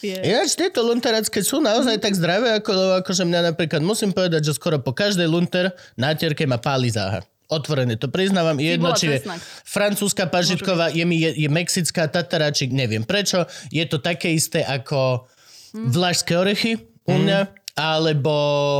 tie... 0.00 0.20
Ináč 0.20 0.56
tieto 0.56 0.80
lunteracké 0.82 1.40
sú 1.40 1.60
naozaj 1.60 1.98
tak 1.98 2.12
zdravé, 2.14 2.60
ako, 2.60 3.00
akože 3.04 3.22
mňa 3.24 3.52
napríklad 3.54 3.80
musím 3.84 4.10
povedať, 4.14 4.48
že 4.48 4.52
skoro 4.54 4.80
po 4.80 4.94
každej 4.94 5.26
lunter 5.26 5.72
nátierke 5.96 6.44
ma 6.44 6.60
páli 6.60 6.92
záha. 6.92 7.24
Otvorené, 7.46 7.94
to 7.94 8.10
priznávam. 8.10 8.58
Jedno, 8.58 8.90
či 8.98 9.06
je 9.06 9.22
francúzska 9.62 10.26
pažitková, 10.26 10.90
je, 10.90 11.06
mi, 11.06 11.22
je, 11.22 11.30
je 11.30 11.46
mexická 11.46 12.10
tataráčik, 12.10 12.74
neviem 12.74 13.06
prečo. 13.06 13.46
Je 13.70 13.86
to 13.86 14.02
také 14.02 14.34
isté 14.34 14.66
ako 14.66 15.30
Hm. 15.76 15.92
vlašské 15.92 16.32
orechy 16.32 16.72
u 17.04 17.20
mňa, 17.20 17.52
alebo 17.76 18.32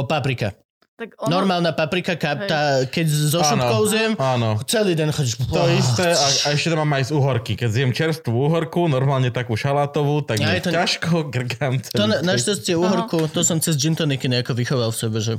paprika. 0.08 0.56
Tak 0.96 1.12
ono, 1.18 1.28
Normálna 1.28 1.76
paprika, 1.76 2.16
ka, 2.16 2.32
Hej. 2.34 2.48
tá, 2.48 2.60
keď 2.88 3.06
so 3.28 3.44
šupkou 3.44 3.84
zjem, 3.84 4.12
áno. 4.16 4.56
celý 4.64 4.96
den 4.96 5.12
chodíš. 5.12 5.36
To 5.44 5.68
isté, 5.68 6.08
a, 6.08 6.26
a 6.42 6.56
ešte 6.56 6.72
to 6.72 6.76
mám 6.78 6.88
aj 6.90 7.04
z 7.04 7.12
uhorky. 7.12 7.52
Keď 7.52 7.68
zjem 7.68 7.92
čerstvú 7.92 8.48
uhorku, 8.48 8.88
normálne 8.88 9.28
takú 9.28 9.52
šalátovú, 9.54 10.24
tak 10.24 10.40
Ja, 10.40 10.48
mi 10.48 10.56
je 10.56 10.64
to- 10.64 10.72
ťažko 10.72 11.28
grgám 11.28 11.84
celý. 11.84 11.92
To 11.92 12.04
na, 12.08 12.16
našťastie 12.24 12.72
uhorku, 12.74 13.28
to 13.28 13.44
som 13.44 13.60
cez 13.60 13.76
gin 13.76 13.92
toniky 13.92 14.24
nejako 14.24 14.56
vychoval 14.56 14.88
v 14.88 14.96
sebe, 14.96 15.20
že 15.20 15.36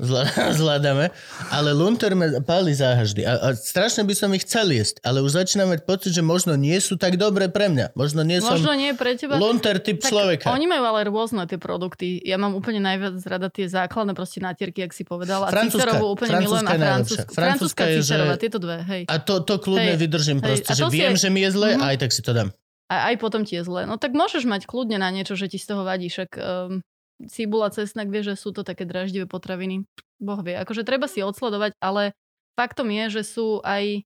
zvládame. 0.58 1.12
Ale 1.48 1.70
lunter 1.70 2.12
me 2.12 2.40
páli 2.40 2.72
záhaždy. 2.72 3.22
A, 3.22 3.36
a 3.36 3.48
strašne 3.52 4.02
by 4.02 4.14
som 4.14 4.32
ich 4.32 4.42
chcel 4.42 4.70
jesť, 4.70 4.98
ale 5.00 5.20
už 5.20 5.36
začínam 5.36 5.68
mať 5.68 5.84
pocit, 5.84 6.10
že 6.10 6.20
možno 6.20 6.56
nie 6.56 6.76
sú 6.76 6.96
tak 6.96 7.14
dobré 7.14 7.46
pre 7.46 7.68
mňa. 7.68 7.92
Možno 7.92 8.24
nie 8.24 8.40
som 8.40 8.56
možno 8.56 8.72
nie 8.72 8.92
pre 8.92 9.14
teba. 9.14 9.36
lunter 9.36 9.78
typ 9.78 10.00
Tak 10.00 10.08
človeka. 10.08 10.46
Oni 10.50 10.64
majú 10.64 10.84
ale 10.84 11.06
rôzne 11.06 11.44
tie 11.44 11.60
produkty. 11.60 12.18
Ja 12.20 12.36
mám 12.36 12.56
úplne 12.56 12.80
najviac 12.80 13.20
rada 13.24 13.46
tie 13.46 13.68
základné 13.68 14.16
proste 14.16 14.40
natierky, 14.40 14.82
ak 14.82 14.92
si 14.92 15.04
povedal. 15.04 15.44
A 15.44 15.52
Francúzska. 15.52 16.00
Úplne 16.00 16.32
milujem 16.40 16.66
a 16.66 16.72
je. 16.72 16.80
Francúzska 16.80 17.30
Francúzska 17.30 17.82
je, 17.86 17.98
že- 18.02 18.38
tieto 18.40 18.56
dve, 18.56 18.80
hej. 18.88 19.02
A 19.04 19.20
to, 19.20 19.44
to 19.44 19.60
kľudne 19.60 19.94
Hej, 19.94 20.00
vydržím 20.00 20.38
hej, 20.40 20.64
proste, 20.64 20.72
že 20.72 20.84
viem, 20.88 21.12
aj- 21.12 21.20
že 21.20 21.28
mi 21.28 21.40
je 21.44 21.50
zle 21.52 21.68
Mhm. 21.76 21.80
a 21.80 21.84
aj 21.92 21.96
tak 22.00 22.10
si 22.10 22.20
to 22.24 22.32
dám. 22.32 22.48
A 22.90 23.12
aj 23.12 23.22
potom 23.22 23.46
ti 23.46 23.54
je 23.54 23.62
zle. 23.62 23.86
No 23.86 24.00
tak 24.00 24.16
môžeš 24.16 24.48
mať 24.48 24.66
kľudne 24.66 24.98
na 24.98 25.12
niečo, 25.14 25.38
že 25.38 25.46
ti 25.46 25.62
z 25.62 25.66
toho 25.70 25.86
vadí. 25.86 26.10
Však 26.10 26.30
um, 26.34 26.82
cibula, 27.28 27.68
cesnak, 27.68 28.08
vie, 28.08 28.24
že 28.24 28.38
sú 28.38 28.54
to 28.54 28.64
také 28.64 28.88
draždivé 28.88 29.28
potraviny. 29.28 29.84
Boh 30.20 30.40
vie. 30.40 30.56
Akože 30.56 30.86
treba 30.86 31.04
si 31.10 31.20
odsledovať, 31.20 31.76
ale 31.80 32.16
faktom 32.56 32.88
je, 32.88 33.20
že 33.20 33.22
sú 33.24 33.60
aj 33.64 34.04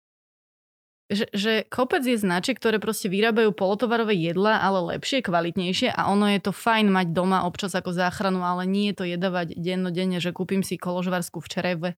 že, 1.09 1.25
že 1.33 1.53
kopec 1.65 2.05
je 2.05 2.21
značiek, 2.21 2.53
ktoré 2.53 2.77
proste 2.77 3.09
vyrábajú 3.09 3.49
polotovarové 3.57 4.13
jedla, 4.13 4.61
ale 4.61 4.93
lepšie, 4.93 5.25
kvalitnejšie 5.25 5.89
a 5.89 6.05
ono 6.05 6.29
je 6.29 6.37
to 6.37 6.53
fajn 6.53 6.93
mať 6.93 7.17
doma 7.17 7.49
občas 7.49 7.73
ako 7.73 7.89
záchranu, 7.89 8.45
ale 8.45 8.69
nie 8.69 8.93
je 8.93 8.95
to 9.01 9.05
jedávať 9.09 9.57
dennodenne, 9.57 10.21
že 10.21 10.29
kúpim 10.29 10.61
si 10.61 10.77
koložvarsku 10.77 11.41
v 11.41 11.49
čereve, 11.49 11.89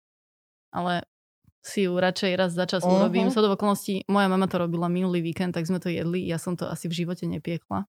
ale 0.70 1.02
si 1.60 1.90
ju 1.90 1.92
radšej 1.98 2.32
raz 2.38 2.54
za 2.54 2.70
čas 2.70 2.86
Mhm. 2.86 2.90
urobím. 2.90 3.26
Uh-huh. 3.28 3.52
okolností, 3.52 4.06
moja 4.06 4.30
mama 4.30 4.46
to 4.46 4.62
robila 4.62 4.86
minulý 4.86 5.20
víkend, 5.20 5.52
tak 5.58 5.66
sme 5.66 5.82
to 5.82 5.90
jedli, 5.90 6.22
ja 6.24 6.38
som 6.38 6.54
to 6.54 6.70
asi 6.70 6.86
v 6.86 7.04
živote 7.04 7.26
nepiekla. 7.26 7.90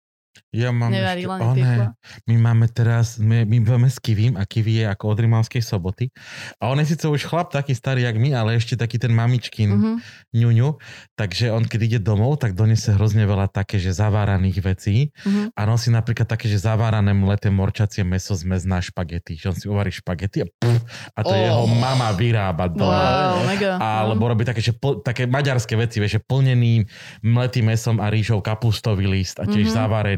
Ja 0.50 0.70
mám 0.70 0.88
Nevarila, 0.88 1.34
ešte, 1.36 1.50
nepiekla. 1.52 1.86
my 2.24 2.34
máme 2.36 2.66
teraz, 2.68 3.06
my, 3.16 3.42
my 3.42 3.58
máme 3.60 3.86
s 3.86 3.98
Kivím 3.98 4.34
a 4.34 4.42
Kivi 4.42 4.78
je 4.78 4.86
ako 4.86 5.04
od 5.08 5.18
Rimavskej 5.18 5.58
soboty. 5.60 6.14
A 6.56 6.68
on 6.68 6.78
je 6.78 6.86
síce 6.88 7.02
už 7.04 7.22
chlap 7.24 7.50
taký 7.50 7.72
starý 7.72 8.02
jak 8.02 8.14
my, 8.14 8.30
ale 8.32 8.54
ešte 8.54 8.74
taký 8.74 8.96
ten 8.96 9.10
mamičkin 9.10 9.66
Uh-huh. 9.66 9.98
ňuňu. 10.30 10.78
Takže 11.12 11.50
on 11.50 11.64
keď 11.64 11.80
ide 11.84 11.98
domov, 12.00 12.38
tak 12.38 12.52
donese 12.52 12.90
hrozne 12.90 13.24
veľa 13.24 13.46
také, 13.48 13.76
že 13.76 13.90
zaváraných 13.90 14.58
vecí. 14.60 14.96
Uh-huh. 15.16 15.50
A 15.50 15.60
nosí 15.64 15.88
napríklad 15.88 16.24
také, 16.24 16.46
že 16.46 16.56
zavárané 16.56 17.10
mleté 17.12 17.48
morčacie 17.48 18.02
meso 18.02 18.32
zmes 18.32 18.62
na 18.62 18.78
špagety. 18.78 19.34
Že 19.34 19.46
on 19.48 19.56
si 19.56 19.66
uvarí 19.66 19.90
špagety 19.90 20.42
a, 20.42 20.46
puf, 20.48 20.78
a 21.10 21.20
to 21.20 21.30
Oh. 21.30 21.38
jeho 21.40 21.64
mama 21.68 22.10
vyrába 22.12 22.66
doma. 22.66 23.02
Wow, 23.34 23.34
mega. 23.44 23.72
Alebo 23.76 24.22
robí 24.24 24.42
také, 24.42 24.58
že 24.58 24.70
pl- 24.70 24.98
také 25.00 25.26
maďarské 25.26 25.74
veci, 25.74 25.98
vieš, 25.98 26.12
že 26.12 26.22
plnený 26.22 26.86
mletým 27.20 27.66
mesom 27.66 27.98
a 27.98 28.06
rýžou 28.06 28.38
kapustový 28.38 29.04
list 29.04 29.36
a 29.36 29.44
tiež 29.44 29.66
Mhm. 29.66 29.74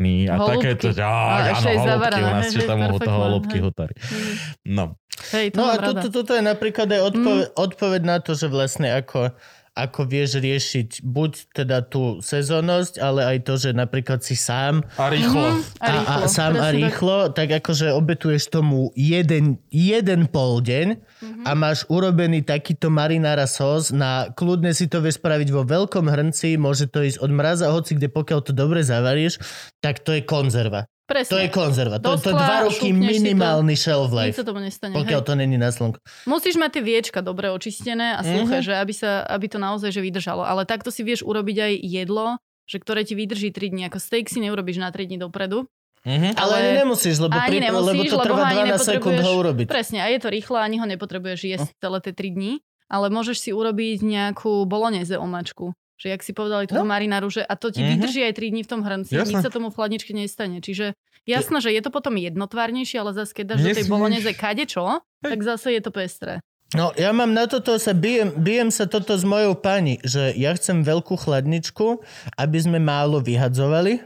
Zavarený 0.07 0.17
a 0.25 0.35
Holúbky. 0.37 0.53
takéto, 0.53 0.87
že 0.89 1.03
A 1.03 1.11
áno, 1.53 1.69
zavarané, 1.85 2.23
u 2.23 2.33
nás 2.33 2.47
tam 2.57 2.79
ho- 2.81 2.87
to 2.89 2.93
perfektné, 2.97 3.19
holúbky 3.19 3.57
hej. 3.57 3.63
hutari. 3.63 3.95
Mhm. 3.97 4.33
No, 4.69 4.85
Hej, 5.27 5.47
to 5.49 5.57
No 5.57 5.65
a 5.67 5.77
toto, 5.81 6.07
toto 6.13 6.33
je 6.35 6.45
napríklad 6.45 6.87
aj 6.87 7.01
odpoved, 7.03 7.49
Mm. 7.49 7.57
odpoveď 7.57 8.03
na 8.05 8.17
to, 8.19 8.33
že 8.33 8.47
vlastne 8.47 8.93
ako, 8.93 9.33
ako 9.77 10.09
vieš 10.09 10.41
riešiť 10.41 11.05
buď 11.05 11.33
teda 11.53 11.85
tú 11.85 12.25
sezónnosť, 12.25 12.97
ale 12.97 13.37
aj 13.37 13.39
to, 13.45 13.55
že 13.61 13.71
napríklad 13.77 14.25
si 14.25 14.33
sám 14.33 14.81
a 14.97 15.13
rýchlo. 15.13 15.53
Mhm. 15.53 15.61
A, 15.79 15.85
a, 15.85 15.93
rýchlo. 15.93 16.17
a 16.17 16.29
sám 16.33 16.53
a 16.57 16.57
presne 16.57 16.65
tak. 16.65 16.81
rýchlo, 16.81 17.17
tak. 17.37 17.49
akože 17.61 17.87
obetuješ 17.93 18.49
tomu 18.49 18.89
jeden, 18.97 19.61
jeden 19.69 20.27
pol 20.33 20.65
deň 20.65 20.97
Mhm. 21.17 21.43
a 21.49 21.51
máš 21.57 21.85
urobený 21.89 22.45
takýto 22.45 22.93
marinára 22.93 23.49
sos 23.49 23.89
na 23.93 24.29
kľudne 24.33 24.73
si 24.77 24.85
to 24.85 25.01
vieš 25.01 25.17
spraviť 25.21 25.49
vo 25.49 25.65
veľkom 25.65 26.09
hrnci, 26.09 26.61
môže 26.61 26.89
to 26.89 27.01
ísť 27.01 27.21
od 27.25 27.33
mraza, 27.33 27.73
hoci 27.73 27.97
kde 27.97 28.13
pokiaľ 28.13 28.41
to 28.45 28.53
dobre 28.53 28.85
zavaríš, 28.85 29.41
tak 29.81 30.05
to 30.05 30.13
je 30.13 30.25
konzerva. 30.25 30.85
Presne. 31.07 31.31
To 31.31 31.39
je 31.39 31.49
konzerva. 31.49 31.97
To, 31.97 32.19
to 32.19 32.31
dva 32.31 32.67
roky 32.67 32.83
si 32.83 32.91
to. 32.91 32.99
minimálny 32.99 33.73
shelf 33.73 34.11
Nič 34.11 34.19
life. 34.19 34.35
sa 34.35 34.43
tomu 34.43 34.59
nestane. 34.59 34.91
Pokiaľ 34.93 35.21
hej. 35.21 35.25
to 35.25 35.33
není 35.33 35.55
na 35.55 35.71
slnku. 35.71 36.03
Musíš 36.25 36.55
mať 36.55 36.71
tie 36.73 36.83
viečka 36.85 37.19
dobre 37.21 37.47
očistené 37.49 38.13
a 38.13 38.21
suché, 38.21 38.59
Mhm. 38.59 38.65
že 38.65 38.73
aby, 38.75 38.91
sa, 38.91 39.23
aby 39.25 39.47
to 39.47 39.57
naozaj 39.57 39.89
že 39.89 40.01
vydržalo. 40.01 40.43
Ale 40.43 40.63
takto 40.63 40.91
si 40.91 41.01
vieš 41.01 41.23
urobiť 41.23 41.57
aj 41.57 41.73
jedlo, 41.81 42.27
že 42.65 42.77
ktoré 42.77 43.01
ti 43.01 43.15
vydrží 43.15 43.49
3 43.49 43.71
dní. 43.71 43.87
Ako 43.87 43.97
steak 43.97 44.27
si 44.27 44.39
neurobíš 44.39 44.77
na 44.77 44.91
3 44.91 45.07
dní 45.07 45.17
dopredu. 45.17 45.71
Ale, 46.03 46.35
Ale- 46.35 46.55
ani 46.57 46.73
nemusíš, 46.81 47.19
lebo, 47.21 47.35
Ani 47.35 47.51
pri, 47.53 47.59
nemusíš, 47.65 48.11
lebo 48.11 48.15
to 48.17 48.19
trvá 48.25 48.37
ho 48.37 48.45
ani 48.45 48.63
12 48.69 48.79
sekúnd 48.89 49.19
ho 49.21 49.33
urobiť. 49.37 49.67
Presne, 49.67 49.99
a 50.01 50.07
je 50.07 50.19
to 50.19 50.29
rýchle, 50.29 50.55
ani 50.57 50.77
ho 50.77 50.87
nepotrebuješ 50.87 51.41
jesť 51.45 51.69
Hm. 51.69 51.79
celé 51.79 51.99
tie 52.01 52.13
3 52.13 52.31
dní. 52.33 52.53
Ale 52.87 53.07
môžeš 53.09 53.37
si 53.41 53.51
urobiť 53.51 53.99
nejakú 54.01 54.63
bolognese 54.65 55.15
omačku. 55.17 55.75
Že 55.97 56.07
jak 56.13 56.21
si 56.23 56.33
povedali 56.33 56.69
túto 56.69 56.85
No. 56.85 56.93
marináru, 56.93 57.33
že 57.33 57.41
a 57.41 57.57
to 57.57 57.73
ti 57.73 57.81
Mhm. 57.81 57.89
vydrží 57.97 58.21
aj 58.23 58.33
3 58.37 58.49
dní 58.53 58.63
v 58.63 58.69
tom 58.69 58.81
hrnci. 58.85 59.17
Jasné. 59.17 59.33
Nič 59.33 59.43
sa 59.43 59.49
tomu 59.49 59.73
v 59.73 59.77
chladničke 59.81 60.13
nestane. 60.13 60.61
Čiže 60.61 60.93
jasné, 61.25 61.59
že 61.65 61.73
je 61.73 61.81
to 61.81 61.89
potom 61.89 62.21
jednotvárnejšie, 62.21 63.01
ale 63.01 63.17
zase 63.17 63.33
keď 63.33 63.45
dáš 63.57 63.61
do 63.65 63.71
tej 63.73 63.89
bolognese 63.89 64.33
kadečo, 64.37 65.01
tak 65.25 65.41
zase 65.41 65.73
je 65.73 65.81
to 65.81 65.89
pestré. 65.91 66.45
No, 66.75 66.91
ja 66.99 67.15
mám 67.15 67.31
na 67.31 67.47
toto, 67.47 67.79
sa 67.79 67.95
bijem, 67.95 68.35
bijem 68.37 68.75
sa 68.75 68.91
toto 68.91 69.15
s 69.15 69.23
mojou 69.23 69.55
pani, 69.55 70.03
že 70.03 70.35
ja 70.35 70.51
chcem 70.53 70.83
veľkú 70.83 71.15
chladničku, 71.15 72.03
aby 72.35 72.59
sme 72.59 72.83
málo 72.83 73.23
vyhadzovali 73.23 74.03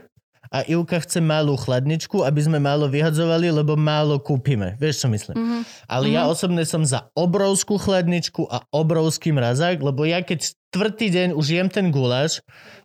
a 0.53 0.61
Ivka 0.69 1.01
chce 1.01 1.25
malú 1.25 1.57
chladničku, 1.57 2.21
aby 2.21 2.37
sme 2.37 2.61
málo 2.61 2.85
vyhadzovali, 2.85 3.49
lebo 3.49 3.73
málo 3.73 4.21
kúpime. 4.21 4.77
Vieš, 4.77 5.03
čo 5.03 5.07
myslím? 5.09 5.35
Mhm. 5.35 5.59
Ale 5.89 6.05
ja 6.13 6.29
osobne 6.29 6.61
som 6.61 6.85
za 6.85 7.09
obrovskú 7.17 7.81
chladničku 7.81 8.45
a 8.45 8.61
obrovský 8.69 9.33
mrazák, 9.33 9.81
lebo 9.81 10.05
ja 10.05 10.21
keď 10.21 10.53
štvrtý 10.71 11.07
deň 11.11 11.29
už 11.35 11.45
jem 11.51 11.67
ten 11.67 11.91
guláš, 11.91 12.39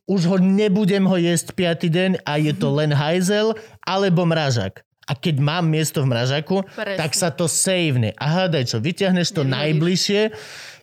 už 0.05 0.27
ho 0.27 0.37
nebudem 0.37 1.07
ho 1.07 1.15
jesť 1.15 1.55
piatý 1.55 1.87
deň 1.87 2.27
a 2.27 2.35
je 2.37 2.51
to 2.51 2.67
len 2.69 2.91
hajzel 2.91 3.55
alebo 3.81 4.27
mražák. 4.27 4.83
A 5.07 5.15
keď 5.15 5.39
mám 5.39 5.71
miesto 5.71 6.03
v 6.03 6.11
mražaku, 6.11 6.67
Presne. 6.67 6.99
tak 6.99 7.15
sa 7.15 7.31
to 7.31 7.47
savene. 7.47 8.11
A 8.19 8.27
hádaj 8.27 8.67
čo, 8.67 8.83
vyťahneš 8.83 9.31
to 9.31 9.41
Nevyhodíš. 9.41 9.55
najbližšie, 9.55 10.21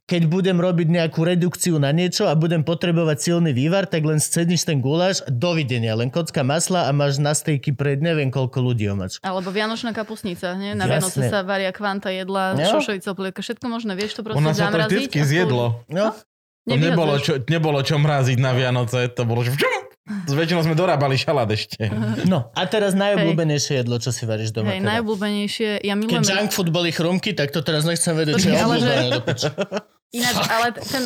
keď 0.06 0.22
budem 0.26 0.56
robiť 0.56 0.88
nejakú 0.90 1.20
redukciu 1.22 1.76
na 1.76 1.92
niečo 1.92 2.24
a 2.24 2.34
budem 2.34 2.60
potrebovať 2.62 3.20
silný 3.22 3.52
vývar, 3.52 3.84
tak 3.84 4.00
len 4.02 4.20
scedíš 4.20 4.64
ten 4.64 4.80
guláš, 4.80 5.28
dovidenia, 5.28 5.92
len 5.94 6.08
kocka 6.08 6.40
masla 6.40 6.88
a 6.88 6.92
máš 6.92 7.20
na 7.20 7.32
stejky 7.32 7.72
pred 7.72 8.00
neviem 8.00 8.28
koľko 8.28 8.64
ľudí 8.64 8.88
omač. 8.88 9.20
Alebo 9.20 9.52
vianočná 9.52 9.92
kapusnica, 9.92 10.56
nie? 10.56 10.72
Na 10.72 10.88
Jasné. 10.88 11.20
Vianoce 11.20 11.20
sa 11.28 11.40
varia 11.42 11.72
kvanta 11.72 12.08
jedla, 12.08 12.56
No. 12.56 12.64
šošovica, 12.70 13.12
polievka, 13.12 13.40
všetko 13.42 13.66
možné, 13.66 13.92
vieš 13.94 14.16
to 14.16 14.22
U 14.22 14.26
proste 14.26 14.40
nás 14.42 14.56
sa 14.56 14.68
to 14.68 14.80
zamraziť. 14.80 14.92
vždycky 15.04 15.20
zjedlo. 15.22 15.84
No, 15.90 16.16
To 16.64 16.80
nebolo 16.80 17.20
čo, 17.20 17.44
nebolo 17.44 17.80
čo 17.84 18.00
mraziť 18.00 18.40
na 18.40 18.56
Vianoce, 18.56 19.12
to 19.12 19.28
bolo, 19.28 19.44
že 19.44 19.52
včum, 19.52 19.84
Väčšinou 20.04 20.68
sme 20.68 20.76
dorábali 20.76 21.16
šalát 21.16 21.48
ešte. 21.48 21.88
no 22.32 22.52
a 22.52 22.62
teraz 22.68 22.92
najobľúbenejšie 22.92 23.84
jedlo, 23.84 23.96
čo 24.04 24.12
si 24.12 24.28
varíš 24.28 24.52
doma. 24.52 24.76
Hej, 24.76 24.84
teda. 24.84 24.90
najobľúbenejšie, 24.96 25.70
ja 25.80 25.96
Keď 25.96 26.00
milujem... 26.04 26.24
junk 26.28 26.52
food 26.52 26.70
boli 26.76 26.92
chrumky, 26.92 27.32
tak 27.32 27.56
to 27.56 27.64
teraz 27.64 27.88
nechcem 27.88 28.12
vedieť, 28.12 28.36
čo 28.36 28.48
je 28.52 28.56
že- 28.60 28.68
obľúbené. 28.68 29.20
piče. 29.24 29.50
Ináč, 30.20 30.38
ale 30.46 30.68
ten... 30.78 31.04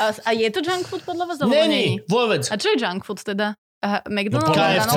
A, 0.00 0.16
a 0.16 0.30
je 0.32 0.48
to 0.48 0.64
junk 0.64 0.88
food 0.88 1.02
podľa 1.04 1.24
vás? 1.28 1.36
Není, 1.44 2.06
vôbec. 2.08 2.48
A 2.48 2.56
čo 2.56 2.72
je 2.72 2.80
junk 2.80 3.04
food 3.04 3.20
teda? 3.20 3.58
No 3.80 4.12
McDonald's? 4.12 4.52
podľa, 4.52 4.68
KFC. 4.76 4.96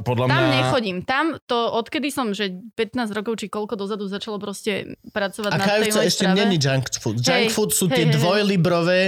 Podľa, 0.00 0.24
mňa- 0.24 0.32
Tam 0.32 0.44
nechodím. 0.48 0.96
Tam 1.04 1.26
to, 1.44 1.76
odkedy 1.76 2.08
som, 2.08 2.32
že 2.32 2.56
15 2.72 3.12
rokov 3.12 3.36
či 3.36 3.52
koľko 3.52 3.76
dozadu 3.76 4.08
začalo 4.08 4.40
proste 4.40 4.96
pracovať 5.12 5.50
A 5.52 5.56
na 5.60 5.64
tej 5.64 5.92
KFC 5.92 5.96
mojej 6.00 6.08
ešte 6.08 6.24
strave. 6.24 6.38
není 6.40 6.56
junk 6.56 6.84
food. 6.96 7.16
Junk 7.20 7.52
food 7.52 7.70
sú 7.76 7.84
hej, 7.92 7.96
tie 8.00 8.04
hej. 8.08 8.12
dvojlibrové 8.16 9.00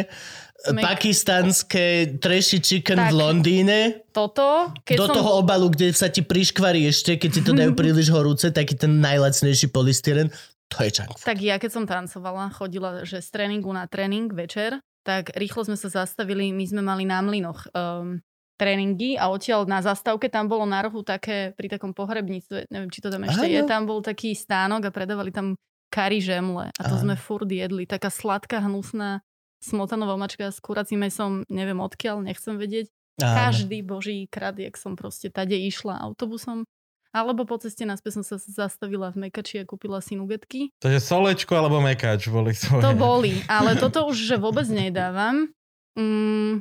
Mac- 0.68 0.84
pakistanské 0.84 2.16
trashy 2.20 2.60
chicken 2.60 2.97
Tak. 3.01 3.09
v 3.09 3.14
Londýne. 3.16 3.78
Toto, 4.12 4.72
keď 4.84 4.97
do 5.01 5.06
som... 5.09 5.14
toho 5.16 5.30
obalu, 5.40 5.72
kde 5.72 5.97
sa 5.97 6.12
ti 6.12 6.20
priškvarí 6.20 6.84
ešte, 6.84 7.16
keď 7.16 7.30
ti 7.32 7.40
to 7.40 7.52
dajú 7.56 7.72
príliš 7.80 8.12
horúce, 8.12 8.52
taký 8.52 8.76
ten 8.76 9.01
najlacnejší 9.01 9.72
polystyren. 9.72 10.28
To 10.74 10.76
je 10.84 10.90
junk 10.93 11.16
food. 11.16 11.24
Tak 11.24 11.38
ja 11.40 11.56
keď 11.56 11.70
som 11.72 11.84
tancovala, 11.88 12.52
chodila, 12.52 13.01
že 13.06 13.24
z 13.24 13.28
tréningu 13.32 13.72
na 13.72 13.88
tréning 13.88 14.28
večer, 14.28 14.76
tak 15.06 15.30
rýchlo 15.38 15.62
sme 15.62 15.78
sa 15.78 15.86
zastavili, 15.86 16.51
my 16.51 16.64
sme 16.66 16.82
mali 16.82 17.06
na 17.06 17.22
mlynoch 17.22 17.70
um, 17.70 18.18
tréningy 18.56 19.20
a 19.20 19.28
odtiaľ 19.28 19.68
na 19.68 19.84
zastávke 19.84 20.32
tam 20.32 20.48
bolo 20.48 20.64
na 20.64 20.80
rohu 20.80 21.04
také, 21.04 21.52
pri 21.54 21.68
takom 21.68 21.92
pohrebníctve, 21.92 22.72
neviem, 22.72 22.90
či 22.90 23.04
to 23.04 23.12
tam 23.12 23.28
ešte 23.28 23.46
Áno. 23.46 23.54
je, 23.54 23.60
tam 23.68 23.82
bol 23.84 24.00
taký 24.00 24.32
stánok 24.32 24.88
a 24.88 24.90
predávali 24.90 25.30
tam 25.30 25.54
kari 25.92 26.18
žemle 26.18 26.72
a 26.72 26.82
to 26.82 26.96
Áno. 26.98 27.02
sme 27.06 27.14
furt 27.14 27.46
jedli. 27.46 27.84
Taká 27.84 28.08
sladká, 28.08 28.64
hnusná 28.64 29.22
smotanová 29.60 30.16
mačka 30.16 30.48
s 30.48 30.58
kuracím 30.60 31.04
mesom, 31.06 31.44
neviem 31.52 31.78
odkiaľ, 31.78 32.24
nechcem 32.24 32.56
vedieť. 32.56 32.88
Áno. 33.20 33.32
Každý 33.32 33.80
boží 33.80 34.28
jak 34.28 34.76
som 34.76 34.92
proste 34.92 35.32
tade 35.32 35.56
išla 35.56 35.96
autobusom. 36.04 36.68
Alebo 37.16 37.48
po 37.48 37.56
ceste 37.56 37.88
naspäť 37.88 38.20
som 38.20 38.24
sa 38.28 38.36
zastavila 38.36 39.08
v 39.08 39.24
Mekači 39.28 39.56
a 39.56 39.64
kúpila 39.64 40.04
si 40.04 40.20
nugetky. 40.20 40.68
Takže 40.84 41.00
solečko 41.00 41.56
alebo 41.56 41.80
mekač 41.80 42.28
boli 42.28 42.52
svoje. 42.52 42.84
To 42.84 42.92
boli, 42.92 43.40
ale 43.48 43.72
toto 43.80 44.04
už 44.12 44.20
že 44.20 44.36
vôbec 44.36 44.68
nedávam. 44.68 45.48
Mm, 45.96 46.60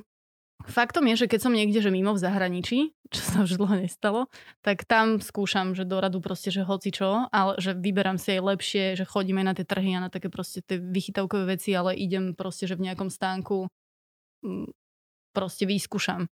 faktom 0.63 1.03
je, 1.11 1.25
že 1.25 1.27
keď 1.27 1.39
som 1.43 1.53
niekde 1.53 1.83
že 1.83 1.91
mimo 1.91 2.15
v 2.15 2.23
zahraničí, 2.23 2.95
čo 3.13 3.21
sa 3.21 3.43
už 3.43 3.59
dlho 3.59 3.83
nestalo, 3.83 4.31
tak 4.63 4.87
tam 4.87 5.19
skúšam, 5.19 5.75
že 5.75 5.83
do 5.83 5.99
radu 5.99 6.23
proste, 6.23 6.49
že 6.49 6.63
hoci 6.63 6.95
čo, 6.95 7.27
ale 7.29 7.59
že 7.59 7.75
vyberám 7.75 8.15
si 8.15 8.39
aj 8.39 8.41
lepšie, 8.55 8.83
že 8.95 9.05
chodíme 9.05 9.43
na 9.43 9.51
tie 9.51 9.67
trhy 9.67 9.99
a 9.99 10.07
na 10.07 10.09
také 10.09 10.31
proste 10.31 10.63
tie 10.63 10.79
vychytavkové 10.79 11.59
veci, 11.59 11.75
ale 11.75 11.93
idem 11.93 12.31
proste, 12.33 12.65
že 12.65 12.79
v 12.79 12.87
nejakom 12.87 13.11
stánku 13.11 13.67
mm, 14.41 14.71
proste 15.35 15.67
vyskúšam. 15.67 16.31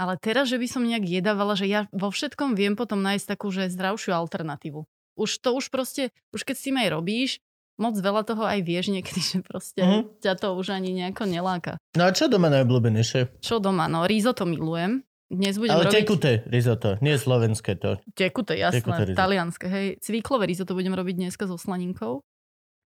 Ale 0.00 0.18
teraz, 0.18 0.50
že 0.50 0.58
by 0.58 0.66
som 0.66 0.82
nejak 0.82 1.04
jedávala, 1.04 1.54
že 1.54 1.68
ja 1.68 1.86
vo 1.92 2.10
všetkom 2.10 2.58
viem 2.58 2.74
potom 2.74 3.00
nájsť 3.04 3.26
takú, 3.28 3.54
že 3.54 3.70
zdravšiu 3.70 4.16
alternatívu. 4.16 4.82
Už 5.14 5.30
to 5.38 5.52
už 5.52 5.68
proste, 5.68 6.10
už 6.32 6.42
keď 6.48 6.54
s 6.56 6.64
tým 6.66 6.76
aj 6.80 6.88
robíš, 6.90 7.30
moc 7.74 7.94
veľa 7.94 8.22
toho 8.22 8.42
aj 8.42 8.60
vieš 8.60 8.90
niekedy, 8.90 9.20
že 9.20 9.38
proste 9.40 9.80
Mhm. 9.80 10.00
ťa 10.18 10.32
to 10.34 10.48
už 10.52 10.72
ani 10.72 10.92
nejako 10.92 11.24
neláka. 11.24 11.76
No 11.92 12.04
a 12.04 12.10
čo 12.10 12.26
doma 12.26 12.48
najobľúbenejšie? 12.48 13.40
Čo 13.40 13.58
doma? 13.58 13.86
No, 13.86 14.04
risotto 14.04 14.42
milujem. 14.42 15.02
Dnes 15.26 15.56
budem 15.56 15.72
Ale 15.72 15.88
robiť... 15.88 15.96
tekuté 15.96 16.30
risotto, 16.44 17.00
nie 17.00 17.16
slovenské 17.16 17.72
to. 17.74 17.96
Tekuté, 18.12 18.60
jasné. 18.60 19.16
Talianské, 19.16 19.64
hej. 19.66 19.86
Cviklové 19.98 20.44
risotto 20.44 20.76
budem 20.76 20.92
robiť 20.92 21.16
dneska 21.18 21.48
so 21.48 21.56
slaninkou. 21.56 22.20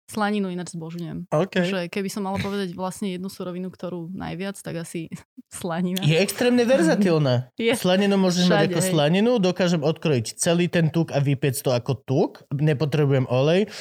Slaninu 0.04 0.52
ináč 0.52 0.76
zbožňujem. 0.76 1.32
OK. 1.32 1.54
Že 1.64 1.80
keby 1.88 2.08
som 2.12 2.28
mala 2.28 2.36
povedať 2.36 2.76
vlastne 2.76 3.08
jednu 3.08 3.32
surovinu, 3.32 3.72
ktorú 3.72 4.12
najviac, 4.12 4.60
tak 4.60 4.84
asi 4.84 5.08
slanina. 5.58 6.04
Je 6.04 6.20
extrémne 6.20 6.60
verzatilná. 6.68 7.48
Je. 7.56 7.72
Slaninu 7.72 8.20
môžeš 8.20 8.52
mať 8.52 8.68
ako 8.68 8.80
hej. 8.84 8.90
slaninu, 8.92 9.32
dokážem 9.40 9.80
odkrojiť 9.80 10.36
celý 10.36 10.68
ten 10.68 10.92
tuk 10.92 11.08
a 11.16 11.24
vypiec 11.24 11.56
to 11.56 11.72
ako 11.72 11.96
tuk, 12.04 12.44
nepotrebujem 12.52 13.24
olej. 13.32 13.72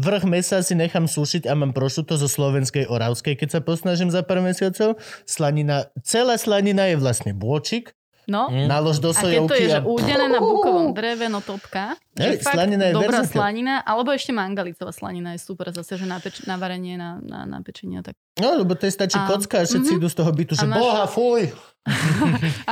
Vrch 0.00 0.24
mesa 0.30 0.62
si 0.62 0.78
nechám 0.78 1.10
sušiť 1.10 1.50
a 1.50 1.58
mám 1.58 1.74
prošuto 1.74 2.14
zo 2.14 2.30
slovenskej 2.30 2.86
oravskej, 2.86 3.34
keď 3.34 3.58
sa 3.58 3.60
posnažím 3.60 4.14
za 4.14 4.22
pár 4.22 4.46
mesiacov. 4.46 5.02
Slanina, 5.26 5.90
celá 6.06 6.38
slanina 6.38 6.86
je 6.86 6.96
vlastne 7.00 7.34
bôčik, 7.34 7.96
No, 8.26 8.50
Mm. 8.50 8.66
nalož 8.66 8.98
do 8.98 9.10
A 9.10 9.14
keď 9.14 9.22
to 9.22 9.22
sojovky 9.22 9.62
je, 9.62 9.68
že 9.70 9.80
a... 9.80 9.86
údené 9.86 10.26
na 10.26 10.42
bukovom 10.42 10.90
dreve, 10.90 11.30
no 11.30 11.38
topka. 11.38 11.94
Že 12.18 12.42
fakt 12.42 12.58
slanina 12.58 12.84
je 12.90 12.92
dobrá 12.98 13.22
slanina, 13.22 13.74
alebo 13.86 14.10
ešte 14.10 14.34
mangalicová 14.34 14.90
slanina 14.90 15.38
je 15.38 15.40
super 15.46 15.70
zase, 15.70 15.94
že 15.94 16.10
na, 16.10 16.18
peč- 16.18 16.42
na 16.42 16.58
varenie, 16.58 16.98
na, 16.98 17.22
na, 17.22 17.46
na 17.46 17.58
pečenie. 17.62 18.02
Tak. 18.02 18.18
No, 18.42 18.58
lebo 18.58 18.74
to 18.74 18.90
je 18.90 18.92
stačí 18.98 19.14
A- 19.14 19.30
kocka 19.30 19.62
a 19.62 19.64
všetci 19.64 19.90
mhm. 19.94 19.98
idú 20.02 20.08
z 20.10 20.16
toho 20.18 20.30
bytu, 20.34 20.58
že 20.58 20.66
máš- 20.66 20.82
boha, 20.82 21.04
fuj. 21.06 21.54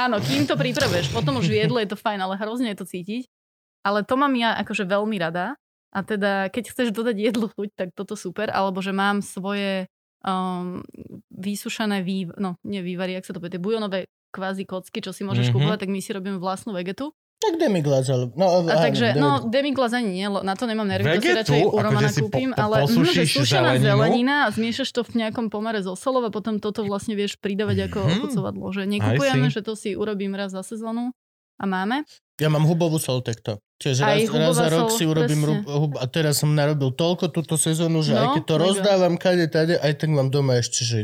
Áno, 0.05 0.19
kým 0.19 0.43
to 0.51 0.59
pripravuješ, 0.59 1.15
potom 1.15 1.39
už 1.39 1.47
v 1.47 1.63
jedle 1.63 1.87
je 1.87 1.95
to 1.95 1.99
fajn, 2.03 2.19
ale 2.19 2.35
hrozne 2.35 2.75
je 2.75 2.79
to 2.83 2.87
cítiť. 2.91 3.31
Ale 3.87 4.03
to 4.03 4.19
mám 4.19 4.35
ja 4.35 4.59
akože 4.59 4.83
veľmi 4.91 5.15
rada. 5.23 5.55
A 5.95 6.03
teda, 6.03 6.51
keď 6.51 6.75
chceš 6.75 6.91
dodať 6.91 7.15
jedlu 7.31 7.47
chuť, 7.47 7.69
tak 7.79 7.89
toto 7.95 8.19
super. 8.19 8.51
Alebo 8.51 8.83
že 8.83 8.91
mám 8.91 9.23
svoje 9.23 9.87
um, 10.27 10.83
vysušené 11.31 12.03
výv... 12.03 12.35
no, 12.43 12.59
nie 12.67 12.83
vývary, 12.83 13.15
jak 13.15 13.23
sa 13.23 13.31
to 13.31 13.39
povie, 13.39 13.55
tie 13.55 13.63
bujonové 13.63 14.11
kvázi 14.35 14.65
kocky, 14.65 14.99
čo 14.99 15.11
si 15.11 15.23
môžeš 15.23 15.47
Mhm. 15.47 15.49
mm-hmm. 15.49 15.55
kúpovať, 15.63 15.79
tak 15.79 15.89
my 15.89 16.01
si 16.01 16.11
robím 16.11 16.37
vlastnú 16.37 16.73
vegetu. 16.73 17.15
Tak 17.37 17.55
demiglaze, 17.57 18.09
ale... 18.09 18.33
No, 18.33 18.65
A 18.65 18.81
takže, 18.81 19.13
demiglaze. 19.13 19.21
no, 19.21 19.31
demiglaze 19.47 19.95
ani 19.95 20.11
nie, 20.17 20.27
na 20.27 20.55
to 20.55 20.65
nemám 20.65 20.87
nervy, 20.87 21.05
to 21.05 21.13
si 21.13 21.19
Vegetu? 21.21 21.37
radšej 21.37 21.61
u 21.61 21.69
Akože 21.69 21.85
Romana 21.85 22.09
si 22.09 22.15
po- 22.15 22.25
kúpim, 22.25 22.51
po- 22.51 22.59
ale 22.59 22.75
mhm, 22.81 23.05
že 23.13 23.23
sušená 23.29 23.71
zelenina 23.79 24.35
a 24.41 24.49
zmiešaš 24.49 24.89
to 24.91 25.01
v 25.03 25.13
nejakom 25.17 25.47
pomere 25.47 25.79
so 25.79 25.93
solou 25.95 26.23
a 26.23 26.31
potom 26.31 26.57
toto 26.57 26.83
vlastne 26.83 27.13
vieš 27.13 27.37
pridávať 27.37 27.87
ako 27.87 27.99
Mhm. 28.01 28.11
ochucovadlo. 28.17 28.67
Že 28.73 28.83
nekupujeme, 28.89 29.47
že 29.49 29.61
to 29.61 29.73
si 29.73 29.93
urobím 29.93 30.33
raz 30.33 30.51
za 30.51 30.63
sezónu 30.63 31.13
a 31.55 31.65
máme. 31.65 32.03
Ja 32.35 32.49
mám 32.49 32.65
hubovú 32.65 32.97
sol 32.97 33.21
takto. 33.21 33.63
Čiže 33.77 34.01
raz, 34.01 34.25
raz 34.25 34.55
za 34.57 34.67
rok 34.69 34.89
sol, 34.89 34.97
si 34.97 35.05
urobím 35.05 35.41
rub, 35.45 35.61
hub, 35.65 35.93
a 35.95 36.07
teraz 36.07 36.35
som 36.37 36.51
narobil 36.51 36.91
toľko 36.91 37.29
túto 37.29 37.55
sezónu, 37.55 38.01
že 38.01 38.11
No, 38.11 38.19
aj 38.25 38.29
keď 38.33 38.43
to 38.45 38.55
mega. 38.55 38.65
rozdávam 38.65 39.15
kade 39.15 39.47
tade, 39.47 39.75
aj 39.77 39.93
tak 39.95 40.09
mám 40.09 40.27
doma 40.29 40.57
ešte, 40.57 40.81
že 40.81 40.99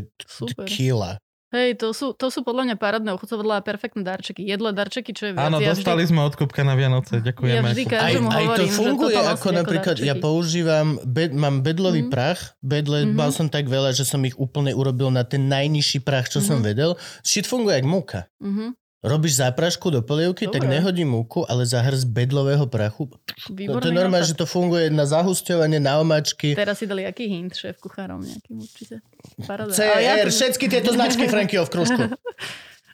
kila. 0.65 1.21
Hej, 1.51 1.75
to 1.75 1.91
sú, 1.91 2.15
to 2.15 2.27
sú 2.27 2.41
podľa 2.41 2.63
mňa 2.63 2.75
parádne 2.77 3.11
ochucovadlá 3.11 3.59
a 3.59 3.61
perfektné 3.61 4.01
darčeky. 4.01 4.39
Jedle 4.41 4.71
darčeky, 4.71 5.11
čo 5.11 5.27
je 5.27 5.31
viac. 5.33 5.45
Áno, 5.45 5.59
ja 5.59 5.75
dostali 5.75 5.99
sme 6.01 6.23
od 6.23 6.31
Kupka 6.33 6.63
na 6.63 6.73
Vianoce, 6.73 7.19
ďakujeme. 7.19 7.51
Ja 7.53 7.61
vždy 7.61 7.83
Aj, 7.83 7.91
Každému 7.91 8.27
aj 8.27 8.31
to 8.31 8.39
hovorím, 8.41 8.63
že 8.63 8.71
funguje 8.73 9.11
toto 9.13 9.19
ako 9.21 9.31
ako 9.33 9.47
napríklad, 9.53 9.95
ja 9.97 10.05
darčeky. 10.09 10.23
používam, 10.23 10.87
bed, 11.03 11.31
mám 11.33 11.59
bedlový 11.59 12.01
Mhm. 12.01 12.09
prach, 12.09 12.39
bedle, 12.61 13.03
Mhm. 13.03 13.11
mal 13.13 13.29
som 13.29 13.45
tak 13.45 13.67
veľa, 13.67 13.91
že 13.91 14.03
som 14.03 14.19
ich 14.21 14.33
úplne 14.33 14.71
urobil 14.71 15.09
na 15.09 15.21
ten 15.21 15.43
najnižší 15.45 15.99
prach, 15.99 16.25
čo 16.25 16.39
som 16.39 16.57
Mhm. 16.57 16.65
vedel. 16.65 16.91
Shit 17.21 17.43
funguje 17.43 17.75
jak 17.75 17.85
múka. 17.85 18.31
Mhm, 18.39 18.71
Robíš 19.01 19.41
záprašku 19.41 19.89
do 19.89 20.05
polievky, 20.05 20.45
tak 20.45 20.61
Dobre. 20.61 20.77
nehodí 20.77 21.01
múku, 21.01 21.41
ale 21.49 21.65
za 21.65 21.81
hrst 21.81 22.05
bedlového 22.05 22.69
prachu. 22.69 23.09
výborný 23.49 23.81
to 23.81 23.89
je 23.89 23.97
normálne, 23.97 24.29
že 24.29 24.37
to 24.37 24.45
funguje 24.45 24.93
na 24.93 25.09
zahusťovanie, 25.09 25.81
na 25.81 25.97
omačky. 25.97 26.53
Teraz 26.53 26.77
si 26.77 26.85
dali 26.85 27.09
aký 27.09 27.25
hint 27.25 27.57
šéf 27.57 27.81
kuchárom 27.81 28.21
nejakým 28.21 28.61
určite. 28.61 29.01
Paráda. 29.49 29.73
CR, 29.73 29.97
ja 30.05 30.21
to- 30.21 30.29
všetky 30.29 30.69
tieto 30.69 30.93
značky 30.93 31.25
Frankyho 31.25 31.65
v 31.65 31.71
kružku. 31.73 32.03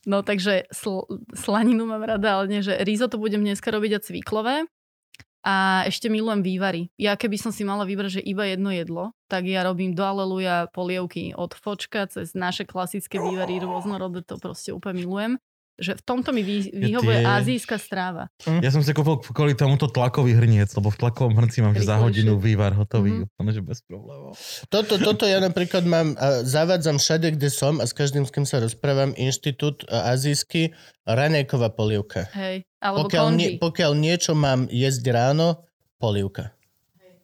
No 0.08 0.24
takže 0.24 0.72
sl- 0.72 1.04
slaninu 1.36 1.84
mám 1.84 2.00
rada, 2.00 2.40
ale 2.40 2.48
nie, 2.48 2.64
že 2.64 2.80
risotto 2.88 3.20
budem 3.20 3.44
dneska 3.44 3.68
robiť 3.68 3.92
a 3.92 4.00
cviklové. 4.00 4.56
A 5.44 5.84
ešte 5.84 6.08
milujem 6.08 6.48
vývary. 6.48 6.88
Ja 6.96 7.20
keby 7.20 7.36
som 7.36 7.52
si 7.52 7.68
mala 7.68 7.84
vybrať, 7.84 8.20
že 8.20 8.22
iba 8.24 8.48
jedno 8.48 8.72
jedlo, 8.72 9.12
tak 9.28 9.44
ja 9.44 9.68
robím 9.68 9.92
do 9.92 10.08
aleluja 10.08 10.72
polievky 10.72 11.36
od 11.36 11.52
fočka 11.56 12.08
cez 12.08 12.32
naše 12.32 12.64
klasické 12.64 13.20
vývary 13.20 13.60
rôznorodé, 13.60 14.24
to 14.24 14.40
proste 14.40 14.72
úplne 14.72 15.04
milujem. 15.04 15.32
Že 15.78 15.94
v 15.94 16.04
tomto 16.04 16.30
mi 16.32 16.42
vy, 16.42 16.74
vyhovuje 16.74 17.22
tie- 17.22 17.30
azijská 17.30 17.78
stráva. 17.78 18.34
Ja 18.44 18.70
som 18.70 18.82
si 18.82 18.90
kúpil 18.92 19.22
kvôli 19.24 19.54
tomuto 19.54 19.86
tlakový 19.86 20.34
hrniec, 20.34 20.74
lebo 20.74 20.90
v 20.90 20.98
tlakovom 20.98 21.34
hrnci 21.34 21.62
mám 21.62 21.72
že 21.72 21.86
za 21.86 21.98
hodinu 21.98 22.36
vývar 22.36 22.74
hotový. 22.74 23.22
Mhm. 23.22 23.30
Mm-hmm. 23.30 23.54
že 23.54 23.62
bez 23.62 23.80
problémov. 23.82 24.34
Toto, 24.68 24.98
toto 24.98 25.24
ja 25.24 25.38
napríklad 25.38 25.86
mám, 25.86 26.18
zavádzam 26.44 26.98
všade, 26.98 27.32
kde 27.32 27.48
som 27.48 27.78
a 27.78 27.86
s 27.86 27.94
každým, 27.94 28.22
s 28.22 28.34
kým 28.34 28.44
sa 28.44 28.58
rozprávam, 28.58 29.14
inštitút 29.14 29.86
a, 29.86 30.12
azijský, 30.12 30.74
raňajková 31.06 31.70
polievka. 31.70 32.26
Hej. 32.34 32.66
Alebo 32.78 33.06
Pokiaľ, 33.06 33.24
konži. 33.24 33.38
nie, 33.38 33.50
pokiaľ 33.58 33.92
niečo 33.94 34.32
mám 34.34 34.66
jesť 34.68 35.06
ráno, 35.10 35.62
polievka. 35.96 36.58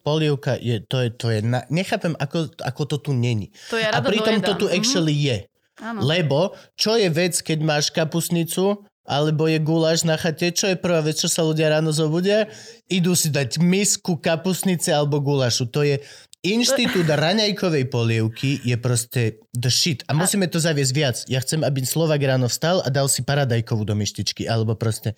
Polievka 0.00 0.54
je, 0.54 0.78
to 0.78 1.00
je, 1.00 1.08
to 1.10 1.26
je, 1.28 1.40
na, 1.40 1.64
nechápem, 1.68 2.12
ako, 2.14 2.52
ako 2.60 2.82
to 2.84 2.96
tu 3.00 3.10
není. 3.10 3.48
To 3.72 3.80
ja 3.80 3.88
A 3.88 3.98
pritom 3.98 4.36
to 4.38 4.52
tu 4.54 4.66
Mhm. 4.68 4.74
actually 4.74 5.16
je. 5.16 5.48
Áno. 5.84 6.00
Lebo, 6.00 6.56
čo 6.80 6.96
je 6.96 7.12
vec, 7.12 7.36
keď 7.44 7.58
máš 7.60 7.92
kapusnicu, 7.92 8.80
alebo 9.04 9.44
je 9.44 9.60
guláš 9.60 10.08
na 10.08 10.16
chate, 10.16 10.48
čo 10.56 10.72
je 10.72 10.80
prvá 10.80 11.04
vec, 11.04 11.20
čo 11.20 11.28
sa 11.28 11.44
ľudia 11.44 11.68
ráno 11.68 11.92
zobudia? 11.92 12.48
Idú 12.88 13.12
si 13.12 13.28
dať 13.28 13.60
misku 13.60 14.16
kapusnice 14.16 14.96
alebo 14.96 15.20
gulášu. 15.20 15.68
To 15.76 15.84
je 15.84 16.00
Inštitút 16.44 17.08
raňajkovej 17.24 17.88
polievky 17.88 18.60
je 18.64 18.76
proste 18.80 19.40
the 19.52 19.72
shit. 19.72 20.04
A 20.08 20.16
musíme 20.16 20.48
to 20.48 20.60
zaviesť 20.60 20.92
viac. 20.92 21.16
Ja 21.28 21.40
chcem, 21.40 21.60
aby 21.64 21.84
Slovak 21.84 22.20
ráno 22.20 22.48
vstal 22.48 22.80
a 22.84 22.88
dal 22.92 23.08
si 23.08 23.24
paradajkovú 23.24 23.84
do 23.84 23.96
myštičky. 23.96 24.44
Alebo 24.48 24.76
proste... 24.76 25.16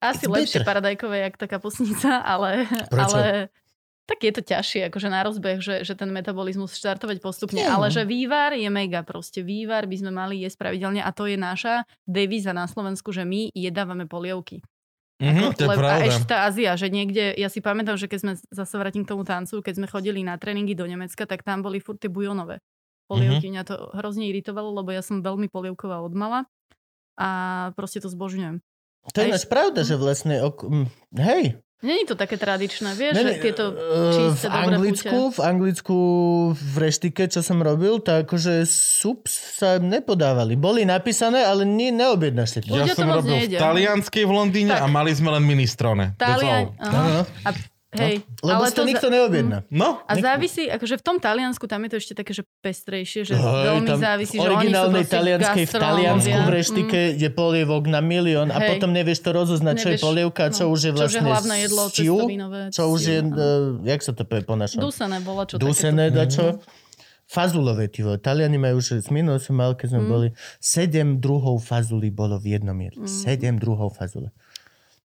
Asi 0.00 0.24
It's 0.24 0.32
lepšie 0.32 0.64
better. 0.64 0.68
paradajkové, 0.68 1.16
jak 1.28 1.36
tá 1.36 1.44
kapusnica, 1.44 2.24
ale, 2.24 2.64
Prečo? 2.88 3.20
ale 3.20 3.52
tak 4.08 4.26
je 4.26 4.32
to 4.34 4.42
ťažšie, 4.42 4.90
akože 4.90 5.08
na 5.08 5.22
rozbeh, 5.22 5.62
že, 5.62 5.86
že 5.86 5.94
ten 5.94 6.10
metabolizmus 6.10 6.74
štartovať 6.74 7.22
postupne. 7.22 7.62
No. 7.62 7.78
Ale 7.78 7.94
že 7.94 8.02
vývar 8.02 8.52
je 8.58 8.66
mega, 8.66 9.06
proste 9.06 9.40
vývar 9.44 9.86
by 9.86 9.96
sme 9.96 10.10
mali 10.10 10.42
jesť 10.42 10.66
pravidelne 10.66 10.98
a 10.98 11.10
to 11.14 11.30
je 11.30 11.38
naša 11.38 11.86
devíza 12.10 12.50
na 12.50 12.66
Slovensku, 12.66 13.14
že 13.14 13.22
my 13.22 13.54
jedávame 13.54 14.10
polievky. 14.10 14.60
Mhm, 15.20 15.52
to 15.52 15.68
je 15.68 15.68
Lebo- 15.68 15.84
a 15.84 16.00
ešte 16.00 16.32
tá 16.32 16.48
Ázia, 16.48 16.72
že 16.80 16.88
niekde, 16.88 17.36
ja 17.36 17.52
si 17.52 17.60
pamätám, 17.60 18.00
že 18.00 18.08
keď 18.08 18.18
sme, 18.18 18.32
zase 18.40 18.74
vrátim 18.80 19.04
k 19.04 19.12
tomu 19.12 19.22
tancu, 19.28 19.60
keď 19.60 19.74
sme 19.76 19.86
chodili 19.86 20.24
na 20.24 20.40
tréningy 20.40 20.72
do 20.72 20.88
Nemecka, 20.88 21.28
tak 21.28 21.44
tam 21.44 21.60
boli 21.60 21.76
furt 21.76 22.00
tie 22.00 22.08
bujonové 22.08 22.64
polievky. 23.04 23.52
Mňa 23.52 23.62
to 23.68 23.74
hrozne 23.92 24.30
iritovalo, 24.32 24.72
lebo 24.80 24.96
ja 24.96 25.04
som 25.04 25.20
veľmi 25.20 25.52
polievková 25.52 26.00
odmala 26.00 26.48
a 27.20 27.28
proste 27.76 28.00
to 28.00 28.08
zbožňujem. 28.08 28.64
To 29.12 29.18
je 29.20 29.28
náš 29.28 29.44
pravda, 29.44 29.84
že 29.84 30.00
vlastne... 30.00 30.40
Ok... 30.40 30.88
Hej, 31.12 31.60
Není 31.80 32.04
to 32.04 32.12
také 32.12 32.36
tradičné, 32.36 32.92
vieš, 32.92 33.16
Ne, 33.16 33.24
ne, 33.24 33.40
tieto 33.40 33.72
eh, 33.72 34.12
v 34.12 34.12
čisté, 34.12 34.52
dobré 34.52 34.76
Anglicku, 34.76 35.16
chute. 35.16 35.32
v 35.32 35.38
Anglicku 35.40 35.96
v 36.52 36.74
reštike, 36.76 37.24
čo 37.24 37.40
som 37.40 37.56
robil, 37.64 38.04
tak 38.04 38.28
akože 38.28 38.68
sups 38.68 39.56
sa 39.56 39.80
nepodávali. 39.80 40.60
Boli 40.60 40.84
napísané, 40.84 41.40
ale 41.40 41.64
nie, 41.64 41.88
neobjednáš 41.88 42.48
si 42.52 42.58
to. 42.60 42.76
Ja 42.76 42.84
Ľudia 42.84 42.92
to 42.92 43.00
som 43.00 43.08
moc 43.08 43.16
robil 43.24 43.32
v 43.32 43.36
nejedia. 43.40 43.58
Talianskej 43.64 44.24
v 44.28 44.32
Londýne 44.32 44.76
Tak. 44.76 44.84
a 44.84 44.86
mali 44.92 45.10
sme 45.16 45.32
len 45.32 45.42
minestrone. 45.42 46.12
No, 46.20 46.36
no. 46.36 46.76
Aha. 46.76 47.20
A, 47.48 47.50
hej, 47.92 48.22
Lebo 48.40 48.62
si 48.62 48.72
to 48.72 48.82
za- 48.82 48.88
nikto 48.88 49.06
neobjedná. 49.08 49.58
No, 49.68 49.98
A 50.04 50.12
závisí, 50.16 50.64
akože 50.64 50.94
v 50.94 51.02
tom 51.02 51.16
Taliansku, 51.16 51.64
tam 51.64 51.82
je 51.82 51.90
to 51.90 51.96
ešte 51.98 52.14
také, 52.14 52.30
že 52.30 52.42
pestrejšie, 52.60 53.20
že 53.24 53.34
Hej, 53.34 53.64
veľmi 53.66 53.88
závisí, 53.92 54.36
že 54.36 54.46
oni 54.46 54.70
sú 54.70 55.10
talianskej 55.10 55.64
v. 55.64 55.72
Taliansku 55.72 56.30
v 56.32 56.40
Mm. 56.40 56.52
reštike 56.52 56.98
je 57.14 57.28
polievok 57.28 57.82
na 57.86 57.98
milión 58.00 58.48
a 58.48 58.58
Hej. 58.58 58.68
potom 58.72 58.90
nevieš 58.90 59.20
to 59.20 59.30
rozoznať, 59.30 59.74
čo 59.76 59.88
je 59.88 59.92
Nevieš, 59.92 60.06
polievka, 60.06 60.42
čo 60.48 60.64
no, 60.64 60.72
už 60.72 60.80
je 60.80 60.90
čo 60.90 60.96
vlastne 60.96 61.22
hlavné 61.24 61.54
jedlo, 61.60 61.82
stew, 61.84 62.14
cestovinové. 62.16 62.60
čo 62.70 62.82
už 62.86 63.00
je, 63.02 63.18
stew, 63.20 63.34
uh, 63.34 63.42
jak 63.84 64.00
sa 64.00 64.12
to 64.12 64.22
povie 64.22 64.44
po 64.44 64.54
našom? 64.54 64.78
Dusené 64.80 65.18
bola 65.20 65.42
čo 65.44 65.54
Dusené, 65.56 66.04
dačo. 66.08 66.62
Fazulové, 67.26 67.86
ty 67.86 68.02
vole. 68.02 68.18
Taliani 68.18 68.58
majú 68.58 68.78
už, 68.78 68.98
z 68.98 69.08
minulého 69.08 69.38
som 69.38 69.54
mal, 69.54 69.74
keď 69.74 69.94
sme 69.94 70.02
Mm. 70.02 70.10
boli, 70.10 70.28
sedem 70.58 71.08
druhov 71.16 71.58
fazuli 71.60 72.10
bolo 72.10 72.34
v 72.36 72.58
jednom 72.58 72.74
jedle. 72.74 73.02
Mm. 73.02 73.10
Sedem 73.22 73.54
druhov 73.54 73.94
fazule. 73.94 74.34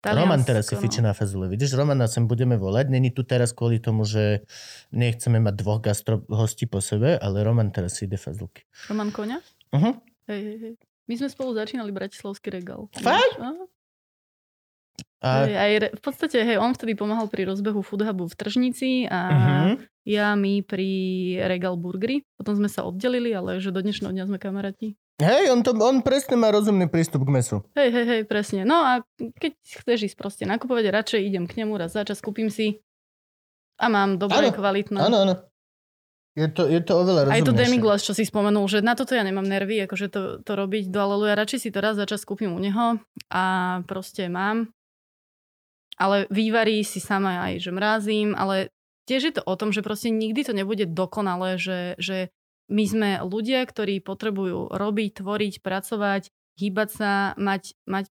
Taliansko, 0.06 0.22
Roman 0.22 0.42
teraz 0.46 0.70
si 0.70 0.76
fiče 0.78 1.02
na 1.02 1.18
fazule. 1.18 1.50
Vidíš, 1.50 1.74
Romana 1.74 2.06
sem 2.06 2.30
budeme 2.30 2.62
volať. 2.62 2.94
Není 2.94 3.10
tu 3.10 3.26
teraz 3.26 3.58
kvôli 3.58 3.82
tomu, 3.82 4.06
že 4.06 4.46
nechceme 4.94 5.42
mať 5.42 5.54
dvoch 5.58 5.82
gastro 5.82 6.22
hostí 6.30 6.70
po 6.70 6.78
sebe, 6.78 7.18
ale 7.18 7.42
Roman 7.42 7.74
teraz 7.74 7.98
si 7.98 8.06
ide 8.06 8.22
fazulky. 8.22 8.70
Roman 8.86 9.10
Koňa? 9.10 9.42
Uh-huh. 9.74 9.98
Hej, 10.30 10.42
hej, 10.46 10.58
hej. 10.62 10.74
My 11.10 11.14
sme 11.18 11.30
spolu 11.30 11.58
začínali 11.58 11.90
Bratislavský 11.90 12.54
regál. 12.54 12.86
Fakt? 13.02 13.42
A, 15.26 15.50
Hej, 15.50 15.54
aj 15.58 15.72
re, 15.82 15.88
v 15.98 16.02
podstate, 16.06 16.38
hej, 16.38 16.62
on 16.62 16.78
vtedy 16.78 16.94
pomáhal 16.94 17.26
pri 17.26 17.50
rozbehu 17.50 17.82
Food 17.82 18.06
Hubu 18.06 18.30
v 18.30 18.36
Tržnici 18.38 19.10
a 19.10 19.20
uh-huh. 19.26 19.74
ja 20.06 20.38
mi 20.38 20.62
pri 20.62 20.86
Regal 21.50 21.82
Burgery. 21.82 22.22
Potom 22.38 22.54
sme 22.54 22.70
sa 22.70 22.86
oddelili, 22.86 23.34
ale 23.34 23.58
že 23.58 23.74
do 23.74 23.82
dnešného 23.82 24.14
dňa 24.14 24.30
sme 24.30 24.38
kamaráti. 24.38 24.94
Hej, 25.18 25.50
on, 25.50 25.66
to, 25.66 25.74
on 25.82 26.06
presne 26.06 26.38
má 26.38 26.54
rozumný 26.54 26.86
prístup 26.86 27.26
k 27.26 27.34
mesu. 27.34 27.58
Hej, 27.74 27.90
hej, 27.90 28.06
hej, 28.06 28.22
presne. 28.30 28.70
No 28.70 28.86
a 28.86 29.02
keď 29.18 29.58
chceš 29.64 30.14
ísť 30.14 30.18
proste 30.20 30.44
nakupovať, 30.46 30.94
radšej 30.94 31.22
idem 31.26 31.50
k 31.50 31.66
nemu 31.66 31.74
raz 31.74 31.98
za 31.98 32.06
čas, 32.06 32.22
kúpim 32.22 32.54
si 32.54 32.86
a 33.82 33.90
mám 33.90 34.22
dobré, 34.22 34.52
Áno, 34.52 34.54
kvalitné. 34.54 35.00
Áno, 35.02 35.18
áno. 35.26 35.36
Je 36.36 36.52
to, 36.52 36.68
je 36.68 36.84
to 36.84 37.00
oveľa 37.00 37.32
Aj 37.32 37.40
to 37.40 37.56
rozumnejšie. 37.56 37.64
demiglass, 37.64 38.04
čo 38.04 38.12
si 38.12 38.28
spomenul, 38.28 38.68
že 38.68 38.84
na 38.84 38.92
toto 38.92 39.16
ja 39.16 39.24
nemám 39.24 39.48
nervy, 39.48 39.88
akože 39.88 40.12
to, 40.12 40.22
to 40.44 40.52
robiť 40.52 40.92
do 40.92 41.00
Aleluja. 41.00 41.40
Radšej 41.40 41.60
si 41.64 41.70
to 41.72 41.80
raz 41.80 41.96
za 41.96 42.04
čas 42.04 42.28
kúpim 42.28 42.52
u 42.52 42.60
neho 42.60 43.00
a 43.32 43.44
proste 43.88 44.28
mám. 44.28 44.68
Ale 45.96 46.28
vývary 46.28 46.84
si 46.84 47.00
sama 47.00 47.48
aj, 47.52 47.64
že 47.64 47.72
mrazím, 47.72 48.36
ale 48.36 48.72
tiež 49.08 49.22
je 49.32 49.34
to 49.40 49.44
o 49.48 49.56
tom, 49.56 49.72
že 49.72 49.86
proste 49.86 50.12
nikdy 50.12 50.44
to 50.44 50.52
nebude 50.52 50.84
dokonalé, 50.92 51.56
že, 51.56 51.96
že 52.02 52.34
my 52.68 52.84
sme 52.84 53.10
ľudia, 53.24 53.64
ktorí 53.64 54.02
potrebujú 54.02 54.74
robiť, 54.74 55.10
tvoriť, 55.22 55.54
pracovať, 55.62 56.34
hýbať 56.58 56.90
sa, 56.92 57.12
mať, 57.38 57.78
mať 57.86 58.10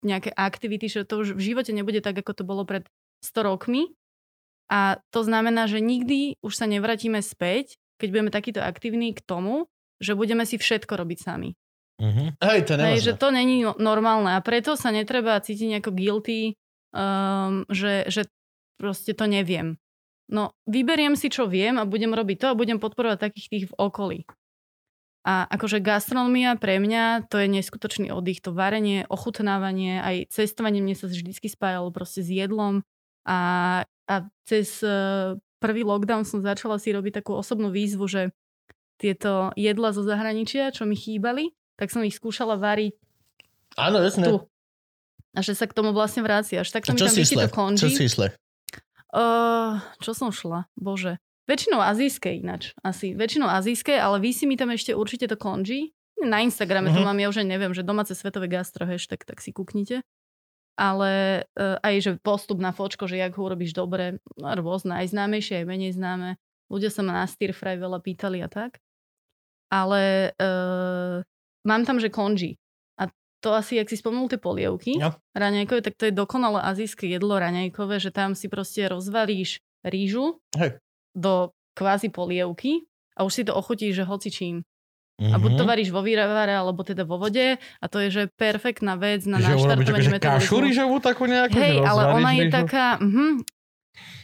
nejaké 0.00 0.32
aktivity, 0.32 0.88
že 0.88 1.04
to 1.04 1.20
už 1.20 1.36
v 1.36 1.52
živote 1.52 1.70
nebude 1.76 2.00
tak, 2.00 2.16
ako 2.16 2.32
to 2.32 2.44
bolo 2.46 2.64
pred 2.64 2.88
100 3.20 3.44
rokmi. 3.44 3.92
A 4.70 5.02
to 5.10 5.26
znamená, 5.26 5.66
že 5.66 5.82
nikdy 5.82 6.40
už 6.40 6.54
sa 6.56 6.64
nevrátime 6.64 7.20
späť, 7.20 7.76
keď 8.00 8.08
budeme 8.08 8.30
takýto 8.32 8.64
aktívni 8.64 9.12
k 9.12 9.20
tomu, 9.20 9.68
že 10.00 10.16
budeme 10.16 10.48
si 10.48 10.56
všetko 10.56 10.96
robiť 10.96 11.18
sami. 11.20 11.52
Mhm. 12.00 12.40
Hej, 12.40 12.60
to 12.64 12.72
Hej, 12.80 12.98
že 13.04 13.12
to 13.20 13.28
není 13.28 13.60
no- 13.60 13.76
normálne 13.76 14.32
a 14.32 14.40
preto 14.40 14.72
sa 14.72 14.88
netreba 14.88 15.36
cítiť 15.36 15.76
nejako 15.76 15.92
guilty, 15.92 16.56
um, 16.94 17.64
že, 17.70 18.06
že 18.10 18.26
proste 18.78 19.12
to 19.12 19.26
neviem. 19.26 19.76
No, 20.30 20.54
vyberiem 20.70 21.18
si, 21.18 21.26
čo 21.26 21.50
viem 21.50 21.74
a 21.76 21.88
budem 21.88 22.14
robiť 22.14 22.36
to 22.38 22.46
a 22.54 22.58
budem 22.58 22.78
podporovať 22.78 23.18
takých 23.18 23.46
tých 23.50 23.66
v 23.70 23.74
okolí. 23.74 24.18
A 25.26 25.44
akože 25.52 25.84
gastronomia 25.84 26.56
pre 26.56 26.80
mňa 26.80 27.28
to 27.28 27.36
je 27.36 27.50
neskutočný 27.50 28.08
oddych, 28.08 28.40
to 28.40 28.56
varenie, 28.56 29.04
ochutnávanie, 29.10 30.00
aj 30.00 30.32
cestovanie 30.32 30.80
mne 30.80 30.96
sa 30.96 31.10
vždycky 31.10 31.50
spájalo 31.50 31.92
proste 31.92 32.24
s 32.24 32.30
jedlom 32.32 32.80
a, 33.28 33.38
a 34.08 34.14
cez 34.48 34.80
uh, 34.80 35.36
prvý 35.60 35.84
lockdown 35.84 36.24
som 36.24 36.40
začala 36.40 36.80
si 36.80 36.88
robiť 36.96 37.20
takú 37.20 37.36
osobnú 37.36 37.68
výzvu, 37.68 38.08
že 38.08 38.22
tieto 38.96 39.52
jedla 39.60 39.92
zo 39.92 40.00
zahraničia, 40.00 40.72
čo 40.72 40.88
mi 40.88 40.96
chýbali, 40.96 41.52
tak 41.76 41.92
som 41.92 42.00
ich 42.00 42.16
skúšala 42.16 42.56
variť 42.56 42.96
Áno, 43.76 44.02
jasné. 44.02 44.24
tu. 44.26 44.49
A 45.36 45.40
že 45.40 45.54
sa 45.54 45.66
k 45.66 45.72
tomu 45.72 45.94
vlastne 45.94 46.26
vraciaš. 46.26 46.68
Tak 46.70 46.84
A 46.84 46.86
sa 46.90 46.92
mi 46.92 47.00
tam 47.00 47.14
vyšli 47.14 47.36
to 47.38 47.50
konži. 47.50 47.82
Čo 47.86 47.90
si 47.94 48.06
šle? 48.10 48.26
Uh, 49.10 49.78
čo 49.98 50.14
som 50.14 50.30
šla? 50.30 50.66
Bože. 50.78 51.18
Väčšinou 51.50 51.82
azijské 51.82 52.38
ináč. 52.38 52.70
Asi. 52.82 53.10
Väčšinou 53.14 53.50
azijské, 53.50 53.98
ale 53.98 54.22
vy 54.22 54.30
si 54.30 54.46
mi 54.46 54.54
tam 54.54 54.70
ešte 54.70 54.94
určite 54.94 55.26
to 55.26 55.34
konží. 55.34 55.90
Na 56.22 56.44
Instagrame 56.44 56.92
to 56.92 57.00
Mhm. 57.00 57.06
mám, 57.10 57.18
ja 57.18 57.26
už 57.26 57.42
aj 57.42 57.48
neviem, 57.48 57.72
že 57.74 57.82
domáce 57.82 58.12
svetové 58.14 58.46
gastro 58.46 58.84
hashtag, 58.86 59.24
tak 59.26 59.40
si 59.42 59.50
kúknite. 59.50 60.04
Ale 60.78 61.42
uh, 61.58 61.76
aj, 61.82 61.94
že 61.98 62.10
postup 62.22 62.60
na 62.62 62.70
fočko, 62.70 63.08
že 63.10 63.18
jak 63.18 63.34
ho 63.34 63.42
urobíš 63.42 63.74
dobre, 63.74 64.20
rôzne, 64.38 64.94
aj 65.00 65.10
známejšie, 65.10 65.64
aj 65.64 65.66
menej 65.66 65.92
známe. 65.96 66.36
Ľudia 66.70 66.92
sa 66.92 67.02
ma 67.02 67.12
na 67.18 67.26
stir 67.26 67.50
fry 67.50 67.74
veľa 67.80 67.98
pýtali 67.98 68.38
a 68.44 68.48
tak. 68.52 68.78
Ale 69.74 70.30
uh, 70.38 71.18
mám 71.66 71.82
tam, 71.82 71.98
že 71.98 72.14
konží. 72.14 72.59
To 73.40 73.52
asi, 73.52 73.76
ak 73.76 73.88
si 73.88 73.96
spomenul 73.96 74.28
tie 74.28 74.36
polievky, 74.36 74.96
Jo. 74.96 75.16
raňajkové, 75.32 75.80
tak 75.80 75.96
to 75.96 76.04
je 76.04 76.12
dokonalé 76.12 76.60
azijské 76.60 77.08
jedlo 77.08 77.36
raňajkové, 77.36 77.96
že 77.96 78.10
tam 78.10 78.32
si 78.32 78.46
proste 78.46 78.84
rozvaríš 78.84 79.58
rýžu 79.80 80.36
Hej. 80.52 80.76
do 81.12 81.48
kvázi 81.72 82.08
polievky 82.08 82.84
a 83.12 83.24
už 83.24 83.32
si 83.32 83.42
to 83.42 83.52
ochutíš, 83.52 83.96
že 83.96 84.04
hoci 84.04 84.28
čím. 84.28 84.56
A 85.20 85.36
buď 85.36 85.52
Mhm. 85.52 85.58
to 85.58 85.64
varíš 85.66 85.88
vo 85.90 86.00
výravare, 86.00 86.52
alebo 86.54 86.80
teda 86.80 87.04
vo 87.04 87.16
vode 87.16 87.56
a 87.56 87.84
to 87.86 87.96
je, 87.98 88.08
že 88.10 88.22
perfektná 88.34 88.96
vec 88.96 89.24
na 89.24 89.36
naštartovanie 89.36 89.84
akože 89.84 90.10
kašu 90.10 90.16
metabolizmu. 90.16 90.64
rýžovú 90.64 90.96
takú 90.98 91.24
nejakú? 91.24 91.56
Hej, 91.56 91.76
ale 91.82 92.02
ona 92.10 92.30
je 92.30 92.42
rýžu? 92.42 92.54
taká... 92.54 92.84
Mhm, 92.96 93.28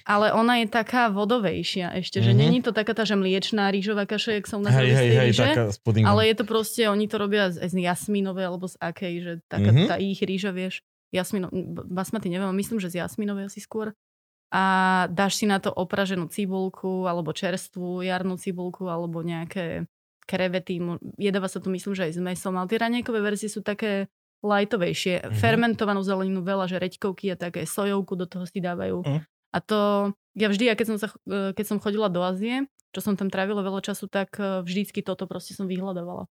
ale 0.06 0.30
ona 0.32 0.62
je 0.62 0.66
taká 0.70 1.10
vodovejšia 1.10 1.98
ešte, 1.98 2.22
že 2.22 2.32
Mhm. 2.32 2.38
není 2.38 2.58
to 2.62 2.70
taká 2.70 2.94
tá, 2.94 3.02
že 3.02 3.18
mliečná 3.18 3.68
rýžová 3.70 4.06
kaša, 4.06 4.38
jak 4.38 4.46
u 4.50 4.62
nás 4.62 4.72
Hej, 4.72 4.90
hej, 4.94 5.08
hej, 5.10 5.28
ríže, 5.34 5.42
taká 5.42 5.64
ale 6.06 6.20
je 6.30 6.34
to 6.38 6.44
proste, 6.46 6.82
oni 6.86 7.06
to 7.10 7.16
robia 7.18 7.50
z, 7.50 7.58
z 7.66 7.74
jasminovej 7.82 8.44
alebo 8.46 8.66
z 8.70 8.76
akej, 8.78 9.14
že 9.20 9.32
taká 9.50 9.70
Mhm. 9.74 9.86
tá 9.90 9.96
ich 9.98 10.22
rýža, 10.22 10.54
vieš, 10.54 10.80
jasmino, 11.10 11.50
basmaty 11.86 12.30
neviem, 12.30 12.50
myslím, 12.54 12.78
že 12.78 12.90
z 12.90 13.02
jasminovej 13.02 13.50
asi 13.50 13.58
skôr. 13.58 13.92
A 14.54 14.62
dáš 15.10 15.42
si 15.42 15.46
na 15.50 15.58
to 15.58 15.74
opraženú 15.74 16.30
cibulku 16.30 17.10
alebo 17.10 17.34
čerstvú 17.34 18.06
jarnú 18.06 18.38
cibulku 18.38 18.86
alebo 18.86 19.18
nejaké 19.26 19.90
krevety. 20.22 20.78
Jedáva 21.18 21.50
sa 21.50 21.58
tu 21.58 21.70
myslím, 21.74 21.94
že 21.98 22.06
aj 22.06 22.12
s 22.14 22.20
mesom, 22.22 22.54
ale 22.54 22.70
tie 22.70 22.78
raňajkové 22.78 23.18
verzie 23.22 23.50
sú 23.50 23.62
také 23.62 24.06
lightovejšie. 24.46 25.26
Mhm. 25.26 25.34
Fermentovanú 25.34 26.06
zeleninu 26.06 26.46
veľa, 26.46 26.70
že 26.70 26.78
reďkovky 26.78 27.34
a 27.34 27.36
také 27.36 27.66
sojovku 27.66 28.14
do 28.14 28.26
toho 28.30 28.46
si 28.46 28.62
dávajú. 28.62 29.02
Mhm. 29.02 29.20
A 29.56 29.58
to, 29.58 30.12
ja 30.36 30.52
vždy, 30.52 30.68
ja 30.68 30.76
keď 30.76 30.86
som, 30.92 30.96
sa, 31.00 31.08
e, 31.24 31.56
keď 31.56 31.64
som 31.64 31.80
chodila 31.80 32.12
do 32.12 32.20
Ázie, 32.20 32.68
čo 32.92 33.00
som 33.00 33.16
tam 33.16 33.32
trávila 33.32 33.64
veľa 33.64 33.80
času, 33.80 34.04
tak 34.04 34.36
e, 34.36 34.60
vždycky 34.60 35.00
toto 35.00 35.24
proste 35.24 35.56
som 35.56 35.64
vyhľadávala. 35.64 36.28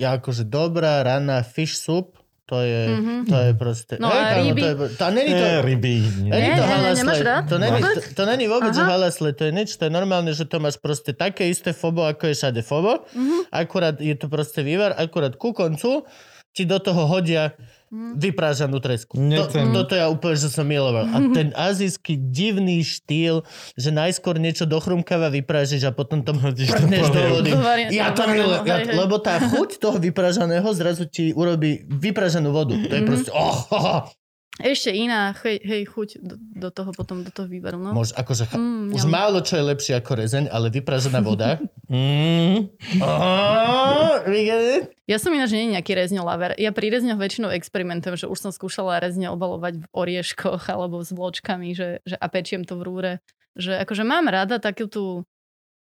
Ja 0.00 0.16
akože 0.16 0.48
dobrá 0.48 1.04
raná 1.04 1.44
fish 1.44 1.76
soup, 1.76 2.16
to 2.48 2.58
je, 2.58 2.82
Mhm. 2.90 3.14
to 3.28 3.36
je 3.36 3.50
proste... 3.54 3.94
No 3.96 4.08
Hej, 4.08 4.16
a 4.16 4.24
kámo, 4.24 4.42
ryby? 4.42 4.60
To, 4.60 4.66
je, 4.66 4.74
to, 4.96 5.04
není 5.12 5.32
to, 5.32 5.46
Nie, 5.46 5.58
ryby. 5.60 5.94
nie. 6.18 6.30
není 6.32 6.48
Nie, 6.48 6.56
to 6.56 6.64
nie, 6.64 6.66
nie, 6.66 6.74
halasle. 6.74 6.98
nemáš 6.98 7.20
rád? 7.20 7.42
To 7.46 7.56
není, 7.58 7.78
Vôbec? 7.78 7.94
to, 7.94 8.00
to 8.10 8.22
není 8.24 8.46
vôbec, 8.48 8.74
Aha. 8.74 8.86
halasle, 8.88 9.28
to 9.30 9.42
je 9.44 9.52
nič, 9.52 9.70
to 9.70 9.82
je 9.84 9.92
normálne, 9.92 10.32
že 10.32 10.44
to 10.44 10.56
máš 10.58 10.76
proste 10.76 11.12
také 11.12 11.46
isté 11.46 11.70
fobo, 11.70 12.02
ako 12.02 12.26
je 12.26 12.34
všade 12.34 12.60
fobo, 12.64 13.04
Mhm. 13.12 13.52
akurát 13.52 14.00
je 14.00 14.16
to 14.16 14.26
proste 14.26 14.64
vývar, 14.64 14.96
akurát 14.96 15.36
ku 15.36 15.52
koncu 15.52 16.02
ti 16.50 16.66
do 16.66 16.82
toho 16.82 17.06
hodia 17.06 17.54
vyprážanú 17.90 18.78
tresku. 18.78 19.18
To, 19.18 19.50
toto 19.74 19.98
ja 19.98 20.06
úplne, 20.06 20.38
že 20.38 20.46
som 20.46 20.62
miloval. 20.62 21.10
A 21.10 21.18
ten 21.34 21.50
azijský 21.52 22.14
divný 22.30 22.80
štýl, 22.80 23.42
že 23.74 23.90
najskôr 23.90 24.38
niečo 24.38 24.62
dochrumkáva 24.62 25.26
vyprážiš 25.28 25.84
a 25.84 25.92
potom 25.92 26.22
to 26.22 26.30
Hodíš 26.30 26.70
to 26.70 26.78
prdneš 26.78 27.10
do 27.10 27.20
vody. 27.28 27.50
Ja 27.90 28.14
to 28.14 28.30
milujem, 28.30 28.62
ja, 28.62 28.76
lebo 28.94 29.18
tá 29.18 29.42
chuť 29.42 29.82
toho 29.82 29.98
vypražaného 29.98 30.70
zrazu 30.70 31.04
ti 31.04 31.34
urobí 31.34 31.82
vypražanú 31.84 32.54
vodu. 32.54 32.78
To 32.78 32.94
je 32.94 33.02
Mhm. 33.02 33.08
proste, 33.10 33.30
oh, 33.34 33.58
oh, 33.74 33.84
oh. 33.98 34.00
Ešte 34.60 34.90
iná, 34.90 35.32
hej, 35.40 35.58
hej 35.58 35.82
chuť 35.84 36.08
do, 36.18 36.34
do 36.36 36.68
toho 36.68 36.90
potom, 36.92 37.20
do 37.20 37.32
toho 37.32 37.44
výberu, 37.44 37.76
no. 37.76 37.90
Môž, 37.90 38.12
akože, 38.12 38.44
cha- 38.44 38.56
Mm, 38.56 38.92
už 38.92 39.02
ňam. 39.02 39.10
málo 39.10 39.38
čo 39.40 39.56
je 39.56 39.64
lepšie 39.66 39.94
ako 39.96 40.12
rezeň, 40.16 40.44
ale 40.46 40.68
vypražená 40.68 41.20
voda. 41.20 41.56
Mm. 41.90 42.70
oh? 43.02 44.22
Ja 45.04 45.18
som 45.18 45.34
ináč 45.34 45.50
nie 45.50 45.74
nejaký 45.74 45.92
rezňo 45.92 46.22
laver. 46.22 46.54
Ja 46.54 46.70
pri 46.70 46.86
rezňoch 46.86 47.18
väčšinou 47.18 47.50
experimentujem, 47.50 48.14
že 48.14 48.30
už 48.30 48.38
som 48.38 48.52
skúšala 48.52 49.02
rezne 49.02 49.26
obalovať 49.28 49.82
v 49.82 49.86
orieškoch 49.90 50.70
alebo 50.70 51.00
s 51.00 51.10
vločkami, 51.10 51.74
že, 51.74 51.98
že 52.04 52.14
a 52.14 52.26
pečiem 52.28 52.62
to 52.62 52.78
v 52.78 52.86
rúre. 52.86 53.12
Že 53.58 53.82
akože 53.82 54.04
mám 54.04 54.30
rada 54.30 54.62
takú 54.62 54.86
tú, 54.86 55.26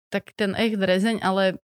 tak 0.08 0.32
ten 0.34 0.56
echt 0.56 0.80
rezeň, 0.80 1.20
ale 1.20 1.60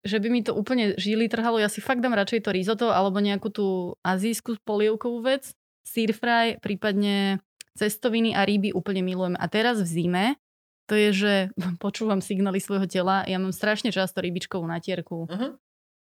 že 0.00 0.16
by 0.16 0.28
mi 0.30 0.40
to 0.40 0.54
úplne 0.54 0.94
žily 0.94 1.26
trhalo, 1.26 1.58
ja 1.58 1.66
si 1.66 1.82
fakt 1.82 2.00
dám 2.00 2.14
radšej 2.14 2.46
to 2.46 2.54
risotto 2.54 2.86
alebo 2.88 3.18
nejakú 3.18 3.50
tú 3.50 3.66
azijskú 4.00 4.56
polievkovú 4.62 5.20
vec, 5.20 5.57
stir 5.88 6.12
fry, 6.12 6.60
prípadne 6.60 7.40
cestoviny 7.72 8.36
a 8.36 8.44
ryby 8.44 8.76
úplne 8.76 9.00
milujem. 9.00 9.40
A 9.40 9.48
teraz 9.48 9.80
v 9.80 9.88
zime, 9.88 10.26
to 10.84 10.92
je, 10.92 11.08
že 11.16 11.32
počúvam 11.84 12.20
signály 12.20 12.60
svojho 12.60 12.84
tela, 12.84 13.24
ja 13.24 13.40
mám 13.40 13.56
strašne 13.56 13.88
často 13.88 14.20
rybičkovú 14.20 14.68
natierku, 14.68 15.24
Mhm. 15.32 15.56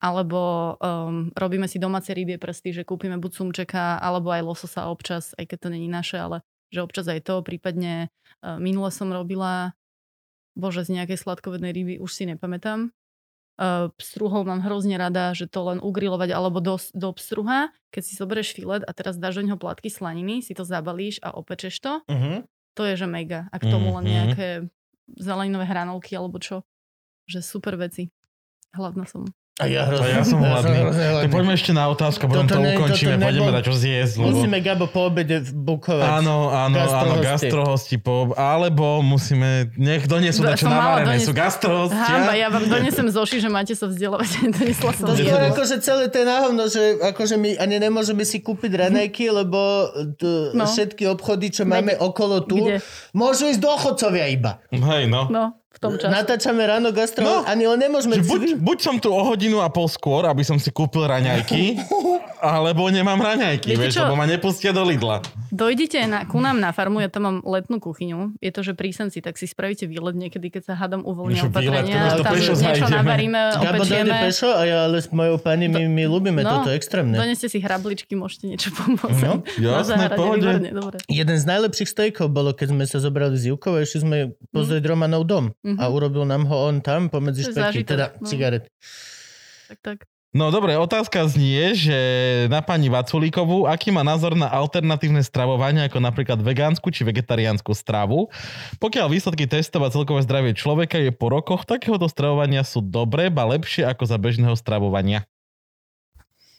alebo 0.00 0.40
um, 0.76 1.32
robíme 1.32 1.64
si 1.68 1.80
domáce 1.80 2.12
rybie 2.12 2.36
prsty, 2.36 2.72
že 2.72 2.82
kúpime 2.84 3.16
buď 3.16 3.32
sumčeka, 3.32 3.96
alebo 4.00 4.28
aj 4.32 4.44
lososa 4.44 4.88
občas, 4.88 5.32
aj 5.36 5.44
keď 5.48 5.58
to 5.60 5.68
není 5.72 5.88
naše, 5.88 6.16
ale 6.20 6.40
že 6.68 6.82
občas 6.84 7.06
aj 7.08 7.24
to, 7.24 7.40
prípadne 7.40 8.12
uh, 8.44 8.60
minule 8.60 8.92
som 8.92 9.08
robila, 9.08 9.72
bože, 10.56 10.84
z 10.84 11.00
nejakej 11.00 11.20
sladkovednej 11.20 11.72
ryby, 11.72 11.94
už 11.96 12.10
si 12.12 12.24
nepamätám. 12.28 12.92
Uh, 13.56 13.88
pstruhov 13.96 14.44
mám 14.44 14.60
hrozne 14.60 15.00
rada, 15.00 15.32
že 15.32 15.48
to 15.48 15.64
len 15.64 15.80
ugrilovať 15.80 16.28
alebo 16.28 16.60
do, 16.60 16.76
do 16.92 17.08
pstruha, 17.16 17.72
keď 17.88 18.02
si 18.04 18.12
zoberieš 18.12 18.52
filet 18.52 18.84
a 18.84 18.92
teraz 18.92 19.16
dáš 19.16 19.40
do 19.40 19.48
neho 19.48 19.56
plátky 19.56 19.88
slaniny, 19.88 20.44
si 20.44 20.52
to 20.52 20.60
zabalíš 20.60 21.24
a 21.24 21.32
opečeš 21.32 21.80
to, 21.80 22.04
Uh-huh. 22.04 22.44
to 22.76 22.84
je 22.84 23.00
že 23.00 23.08
mega. 23.08 23.48
A 23.48 23.56
k 23.56 23.64
tomu 23.72 23.96
len 23.96 24.04
Mhm. 24.04 24.12
nejaké 24.12 24.48
zeleninové 25.16 25.64
hranolky 25.64 26.12
alebo 26.12 26.36
čo. 26.36 26.68
Že 27.24 27.40
super 27.40 27.80
veci. 27.80 28.12
Hladná 28.76 29.08
som. 29.08 29.24
A 29.56 29.64
ja 29.64 29.82
A 29.82 29.88
hrozne. 29.88 30.12
ja 30.12 30.20
som 30.20 30.36
hladný. 30.38 30.78
Tak 30.84 30.92
hladný. 30.92 31.32
poďme 31.32 31.52
ešte 31.54 31.72
na 31.72 31.88
otázku, 31.88 32.22
potom 32.24 32.44
Toto 32.44 32.54
to 32.54 32.60
ne- 32.60 32.76
ukončíme, 32.76 33.14
toto 33.14 33.24
pôjdeme 33.24 33.40
nebol- 33.40 33.56
dať 33.56 33.64
čo 33.64 33.74
zjesť. 33.74 34.14
Lebo... 34.14 34.28
Musíme 34.30 34.56
Gabo 34.60 34.86
po 34.86 35.00
obede 35.02 35.36
bukovať. 35.42 36.08
Áno, 36.12 36.36
áno, 36.50 36.76
áno, 36.76 37.14
Gastrohosti. 37.18 37.96
po, 37.96 38.14
alebo 38.32 39.00
musíme, 39.00 39.48
nech 39.74 40.04
donesú 40.04 40.40
Do- 40.40 40.52
dačo 40.52 40.60
som 40.62 40.70
mala 40.70 40.84
navarené, 41.00 41.08
doniesť- 41.10 41.24
sú 41.24 41.32
gastrohostia. 41.32 42.04
Hamba, 42.06 42.32
ja 42.34 42.48
vám 42.48 42.64
donesem 42.74 43.06
zoši, 43.06 43.36
že 43.38 43.48
máte 43.48 43.72
sa 43.72 43.86
vzdelávať. 43.86 44.28
Donesla 44.56 44.90
som 44.92 45.04
To 45.04 45.14
skôr 45.14 45.24
to- 45.34 45.48
akože 45.50 45.76
celé 45.80 46.04
to 46.06 46.16
je 46.16 46.26
náhovno, 46.26 46.62
že 46.66 46.82
akože 47.02 47.34
my 47.34 47.50
ani 47.56 47.76
nemôžeme 47.78 48.22
si 48.22 48.38
kúpiť 48.38 48.72
raňajky, 48.78 49.24
lebo 49.30 49.88
t- 50.14 50.52
No. 50.52 50.64
všetky 50.64 51.08
obchody, 51.08 51.48
čo 51.48 51.64
máme 51.64 51.96
okolo 51.96 52.40
tu, 52.40 52.60
Kde? 52.60 52.84
môžu 53.12 53.46
ísť 53.46 53.58
do 53.58 53.72
chodcovia 53.72 54.28
iba. 54.28 54.60
Hej, 54.68 55.06
no. 55.06 55.28
No, 55.28 55.56
v 55.76 55.78
tom 55.78 55.92
čase. 55.94 56.08
Natáčame 56.08 56.62
ráno 56.62 56.88
gastro, 56.88 57.20
No. 57.20 57.44
ani 57.44 57.64
len 57.66 57.76
nemôžeme 57.78 58.16
buď, 58.18 58.56
buď 58.56 58.78
som 58.80 58.96
tu 58.96 59.08
o 59.08 59.20
hodinu 59.22 59.60
a 59.60 59.68
pol 59.68 59.84
skôr, 59.86 60.24
aby 60.24 60.40
som 60.40 60.56
si 60.56 60.68
kúpil 60.68 61.04
raňajky, 61.04 61.76
alebo 62.42 62.88
nemám 62.88 63.16
raňajky, 63.18 63.70
Viete 63.70 63.80
vieš, 63.82 63.92
čo? 63.94 64.02
lebo 64.02 64.14
ma 64.14 64.24
nepustia 64.24 64.70
do 64.70 64.80
Lidla. 64.82 65.20
Dojdite 65.48 66.00
na, 66.02 66.24
ku 66.24 66.36
nám 66.38 66.56
na 66.56 66.70
farmu, 66.70 66.98
ja 66.98 67.08
tam 67.08 67.22
mám 67.22 67.36
letnú 67.42 67.76
kuchyňu. 67.76 68.36
Je 68.38 68.48
to, 68.48 68.60
že 68.62 68.72
pri 68.72 68.90
Senci, 68.90 69.20
tak 69.20 69.34
si 69.34 69.44
spravíte 69.44 69.84
výlet 69.84 70.14
niekedy, 70.14 70.48
keď 70.48 70.62
sa 70.64 70.74
hádam 70.74 71.00
uvoľnia 71.02 71.38
Niečo 71.38 71.48
výlet, 71.50 71.84
opatrenia. 71.86 72.00
to 72.10 72.22
tam 72.22 72.34
niečo 72.34 72.54
zajdeme. 72.54 72.92
navaríme, 72.94 73.40
opečieme. 73.54 74.14
pešo 74.22 74.50
a 74.50 74.62
ja 74.62 74.78
ale 74.84 74.98
s 74.98 75.08
mojou 75.08 75.36
pani, 75.36 75.66
my, 75.66 75.84
my 75.84 76.04
ľúbime 76.04 76.40
No, 76.40 76.60
toto 76.60 76.70
extrémne. 76.70 77.14
Doneste 77.14 77.46
si 77.46 77.58
hrabličky, 77.58 78.14
môžete 78.14 78.44
niečo 78.46 78.68
pomôcť. 78.70 79.20
No, 79.20 79.44
jasné. 79.74 80.08
Jeden 81.06 81.36
z 81.36 81.44
najlepších 81.44 81.88
stejkov 81.88 82.28
bolo, 82.28 82.52
keď 82.52 82.70
sme 82.70 82.84
sa 82.84 82.98
zobrali 82.98 83.34
z 83.34 83.50
Jukov 83.50 83.74
a 83.74 83.82
išli 83.82 84.00
sme 84.00 84.16
pozrieť 84.50 84.82
Romanov 84.84 85.24
dom. 85.24 85.44
Mhm. 85.66 85.82
A 85.82 85.84
urobil 85.90 86.22
nám 86.22 86.46
ho 86.46 86.56
on 86.70 86.78
tam 86.78 87.10
pomedzi 87.10 87.50
špeky, 87.50 87.58
zážitok, 87.58 87.90
teda 87.90 88.06
no. 88.22 88.26
cigaret. 88.30 88.64
Tak, 89.66 89.78
tak. 89.82 89.98
No 90.36 90.52
dobre, 90.52 90.76
otázka 90.76 91.24
znie, 91.32 91.72
že 91.72 91.96
na 92.52 92.60
pani 92.60 92.92
Vaculíkovú, 92.92 93.64
aký 93.64 93.88
má 93.88 94.04
názor 94.04 94.36
na 94.36 94.52
alternatívne 94.52 95.24
stravovanie, 95.24 95.88
ako 95.88 95.96
napríklad 95.96 96.44
vegánsku 96.44 96.92
či 96.92 97.08
vegetariánsku 97.08 97.72
stravu. 97.72 98.28
Pokiaľ 98.76 99.16
výsledky 99.16 99.48
testov 99.48 99.88
a 99.88 99.92
celkové 99.94 100.20
zdravie 100.28 100.52
človeka 100.52 101.00
je 101.00 101.08
po 101.08 101.32
rokoch, 101.32 101.64
takéhoto 101.64 102.04
stravovania 102.04 102.68
sú 102.68 102.84
dobré, 102.84 103.32
ba 103.32 103.48
lepšie 103.48 103.88
ako 103.88 104.04
za 104.04 104.20
bežného 104.20 104.52
stravovania. 104.60 105.24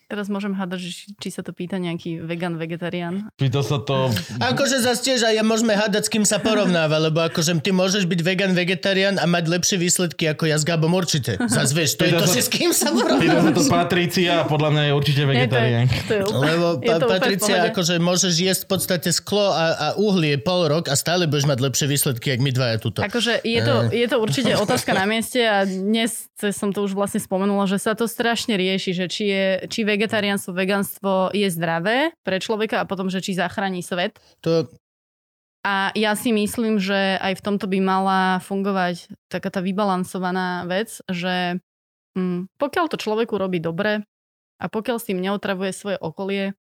Teraz 0.07 0.31
môžem 0.31 0.55
hádať, 0.55 0.79
že 0.87 0.91
či, 0.95 1.05
či 1.19 1.29
sa 1.35 1.43
to 1.43 1.51
pýta 1.51 1.75
nejaký 1.83 2.23
vegan, 2.23 2.55
vegetarián. 2.55 3.27
Pýta 3.35 3.59
sa 3.59 3.83
to... 3.83 4.07
Akože 4.39 4.79
zase 4.79 5.03
tiež 5.03 5.27
aj 5.27 5.43
môžeme 5.43 5.75
hádať, 5.75 6.07
s 6.07 6.09
kým 6.15 6.23
sa 6.23 6.39
porovnáva, 6.39 6.95
lebo 6.95 7.19
akože 7.27 7.59
ty 7.59 7.75
môžeš 7.75 8.07
byť 8.07 8.19
vegan, 8.23 8.55
vegetarián 8.55 9.19
a 9.19 9.27
mať 9.27 9.51
lepšie 9.51 9.75
výsledky 9.75 10.31
ako 10.31 10.47
ja 10.47 10.55
s 10.55 10.63
Gabom 10.63 10.95
určite. 10.95 11.35
Zas 11.51 11.75
vieš, 11.75 11.99
to 11.99 12.07
je 12.07 12.15
Pýta 12.15 12.23
to, 12.23 12.27
sa- 12.31 12.35
si 12.39 12.39
s 12.39 12.47
kým 12.47 12.71
sa 12.71 12.95
Pýta 12.95 13.39
sa 13.43 13.51
to 13.51 13.63
Patricia 13.67 14.31
a 14.39 14.43
podľa 14.47 14.69
mňa 14.79 14.83
je 14.87 14.91
určite 14.95 15.21
to 15.21 15.27
je, 15.27 15.31
vegetarián. 15.35 15.85
to 15.91 16.13
je 16.15 16.23
úplne, 16.23 16.39
Lebo 16.39 16.67
je 16.79 16.95
to 16.95 17.07
Patricia, 17.11 17.55
akože 17.67 17.93
môžeš 17.99 18.33
jesť 18.39 18.61
v 18.63 18.69
podstate 18.71 19.09
sklo 19.11 19.51
a, 19.51 19.65
a 19.75 19.87
uhlie 19.99 20.39
pol 20.39 20.71
rok 20.71 20.87
a 20.87 20.95
stále 20.95 21.27
budeš 21.27 21.51
mať 21.51 21.59
lepšie 21.59 21.85
výsledky, 21.91 22.31
jak 22.31 22.39
my 22.39 22.55
dvaja 22.55 22.79
tuto. 22.79 23.03
Akože 23.03 23.43
je 23.43 23.59
to, 23.59 23.91
je 23.91 24.07
to 24.07 24.17
určite 24.23 24.55
otázka 24.55 24.95
na 24.95 25.03
mieste 25.03 25.43
a 25.43 25.67
dnes 25.67 26.31
som 26.37 26.69
to 26.69 26.85
už 26.85 26.93
vlastne 26.93 27.17
spomenula, 27.17 27.65
že 27.65 27.81
sa 27.81 27.97
to 27.97 28.05
strašne 28.05 28.53
rieši, 28.55 28.93
že 28.93 29.05
či, 29.09 29.23
je, 29.27 29.45
či 29.67 29.81
vegetariánstvo, 29.97 30.53
vegánstvo 30.53 31.33
je 31.33 31.49
zdravé 31.49 32.13
pre 32.21 32.37
človeka 32.37 32.85
a 32.85 32.87
potom, 32.87 33.09
že 33.09 33.25
či 33.25 33.33
zachráni 33.33 33.81
svet. 33.81 34.21
To, 34.45 34.69
A 35.65 35.91
ja 35.97 36.15
si 36.15 36.31
myslím, 36.31 36.79
že 36.79 37.17
aj 37.19 37.41
v 37.41 37.43
tomto 37.43 37.65
by 37.67 37.81
mala 37.81 38.39
fungovať 38.45 39.11
taká 39.27 39.49
tá 39.49 39.59
vybalansovaná 39.59 40.63
vec, 40.69 41.01
že 41.09 41.59
hm, 42.15 42.47
pokiaľ 42.55 42.85
to 42.87 43.01
človeku 43.01 43.35
robí 43.35 43.59
dobre 43.59 44.05
a 44.61 44.65
pokiaľ 44.69 44.97
s 45.01 45.07
tým 45.11 45.19
neotravuje 45.19 45.75
svoje 45.75 45.97
okolie, 45.99 46.55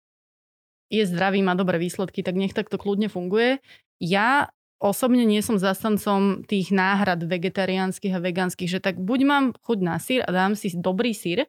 je 0.88 1.04
zdravý, 1.04 1.42
má 1.42 1.58
dobré 1.58 1.76
výsledky, 1.76 2.22
tak 2.22 2.38
nech 2.38 2.54
takto 2.54 2.78
kľudne 2.78 3.10
funguje. 3.10 3.58
Ja 3.98 4.48
osobne 4.78 5.24
nie 5.24 5.40
som 5.40 5.56
zastancom 5.56 6.44
tých 6.44 6.70
náhrad 6.72 7.24
vegetariánskych 7.24 8.14
a 8.14 8.24
vegánskych, 8.24 8.68
že 8.68 8.80
tak 8.80 9.00
buď 9.00 9.20
mám 9.24 9.44
chuť 9.64 9.78
na 9.80 9.96
sír 9.96 10.20
a 10.22 10.30
dám 10.30 10.56
si 10.56 10.72
dobrý 10.76 11.16
sír 11.16 11.48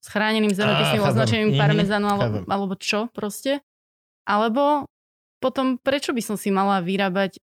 s 0.00 0.06
chráneným 0.08 0.50
zemepisným 0.50 0.98
chápem. 0.98 1.10
označením 1.12 1.48
Mhm, 1.52 1.58
parmezánu 1.58 2.06
alebo, 2.08 2.36
alebo 2.46 2.74
čo 2.74 3.06
proste. 3.08 3.60
Alebo 4.24 4.88
potom 5.38 5.76
prečo 5.76 6.12
by 6.12 6.22
som 6.22 6.36
si 6.36 6.48
mala 6.48 6.80
vyrábať 6.80 7.36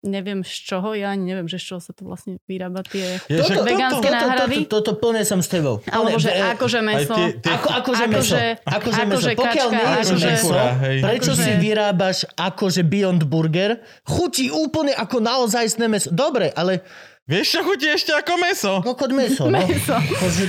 neviem 0.00 0.40
z 0.40 0.64
čoho, 0.64 0.96
ja 0.96 1.12
ani 1.12 1.28
neviem, 1.28 1.44
že 1.44 1.60
z 1.60 1.64
čoho 1.68 1.80
sa 1.82 1.92
to 1.92 2.08
vlastne 2.08 2.40
vyrába 2.48 2.80
tie 2.82 3.20
Je, 3.28 3.36
však- 3.36 3.60
vegánske 3.60 4.00
toto, 4.02 4.16
náhrady. 4.16 4.56
toto, 4.64 4.76
toto 4.80 4.92
plne 4.96 5.28
som 5.28 5.44
s 5.44 5.48
tebou. 5.52 5.84
alebo 5.84 6.16
že 6.16 6.32
e, 6.32 6.40
akože 6.56 6.80
meso. 6.80 7.12
tie- 7.12 7.36
tie- 7.36 7.52
Ako, 7.52 7.68
akože 7.68 8.04
meso. 8.08 8.32
Akože- 8.32 8.52
Akože 8.64 9.00
meso. 9.04 9.12
akože 9.12 9.30
Pokiaľ 9.36 9.68
kačka, 9.68 9.76
nie 9.76 9.84
je 9.84 10.00
akože- 10.00 10.30
meso, 10.32 10.48
Kura, 10.48 10.68
hej. 10.80 10.96
prečo 11.04 11.30
Akože- 11.30 11.44
si 11.44 11.50
vyrábaš 11.60 12.18
akože 12.32 12.82
Beyond 12.82 13.22
Burger? 13.24 13.70
Chutí 14.02 14.48
úplne 14.48 14.96
ako 14.96 15.16
naozajstné 15.20 15.84
meso. 15.84 16.08
Dobre, 16.08 16.48
ale 16.50 16.80
Vieš, 17.30 17.46
čo 17.46 17.60
chutí 17.62 17.86
ešte 17.86 18.10
ako 18.10 18.32
meso? 18.42 18.72
kokot 18.82 19.14
meso, 19.14 19.46
no. 19.46 19.62
Meso. 19.62 19.94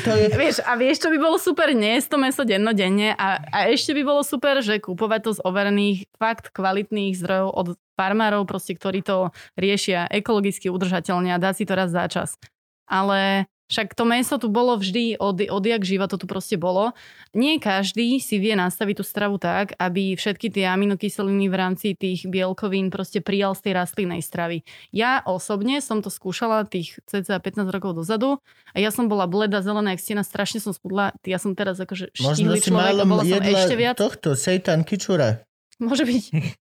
To 0.02 0.12
je... 0.18 0.34
Vieš, 0.34 0.66
a 0.66 0.74
vieš, 0.74 1.06
čo 1.06 1.14
by 1.14 1.18
bolo 1.22 1.38
super? 1.38 1.70
Nie 1.78 2.02
to 2.02 2.18
meso 2.18 2.42
dennodenne 2.42 3.14
a, 3.14 3.38
a 3.54 3.70
ešte 3.70 3.94
by 3.94 4.02
bolo 4.02 4.26
super, 4.26 4.66
že 4.66 4.82
kúpovať 4.82 5.20
to 5.22 5.32
z 5.38 5.40
overených, 5.46 6.10
fakt 6.18 6.50
kvalitných 6.50 7.14
zdrojov 7.22 7.50
od 7.54 7.68
farmárov, 7.94 8.50
proste, 8.50 8.74
ktorí 8.74 9.06
to 9.06 9.30
riešia 9.54 10.10
ekologicky 10.10 10.74
udržateľne 10.74 11.30
a 11.30 11.38
dá 11.38 11.54
si 11.54 11.70
to 11.70 11.78
raz 11.78 11.94
za 11.94 12.10
čas. 12.10 12.42
Ale 12.90 13.46
však 13.72 13.96
to 13.96 14.04
meso 14.04 14.36
tu 14.36 14.52
bolo 14.52 14.76
vždy, 14.76 15.16
od, 15.16 15.40
odjak 15.48 15.88
živa 15.88 16.12
to 16.12 16.20
tu 16.20 16.28
proste 16.28 16.60
bolo. 16.60 16.92
Nie 17.32 17.56
každý 17.56 18.20
si 18.20 18.36
vie 18.36 18.52
nastaviť 18.60 19.00
tú 19.00 19.04
stravu 19.08 19.40
tak, 19.40 19.80
aby 19.80 20.20
všetky 20.20 20.52
tie 20.52 20.68
aminokyseliny 20.68 21.48
v 21.48 21.56
rámci 21.56 21.96
tých 21.96 22.28
bielkovín 22.28 22.92
proste 22.92 23.24
prijal 23.24 23.56
z 23.56 23.72
tej 23.72 23.74
rastlinnej 23.80 24.20
stravy. 24.20 24.68
Ja 24.92 25.24
osobne 25.24 25.80
som 25.80 26.04
to 26.04 26.12
skúšala 26.12 26.68
tých 26.68 27.00
cca 27.08 27.40
15 27.40 27.72
rokov 27.72 27.96
dozadu 27.96 28.44
a 28.76 28.78
ja 28.84 28.92
som 28.92 29.08
bola 29.08 29.24
bleda, 29.32 29.64
zelená, 29.64 29.96
jak 29.96 30.04
stena, 30.04 30.28
strašne 30.28 30.60
som 30.60 30.76
schudla. 30.76 31.16
Ja 31.24 31.40
som 31.40 31.56
teraz 31.56 31.80
akože 31.80 32.12
štíhly 32.12 32.60
človek 32.60 33.00
a 33.00 33.08
bola 33.08 33.24
som 33.24 33.40
ešte 33.40 33.76
viac. 33.80 33.96
tohto, 33.96 34.36
seitan 34.36 34.84
kičura. 34.84 35.48
Môže 35.80 36.04
byť. 36.04 36.26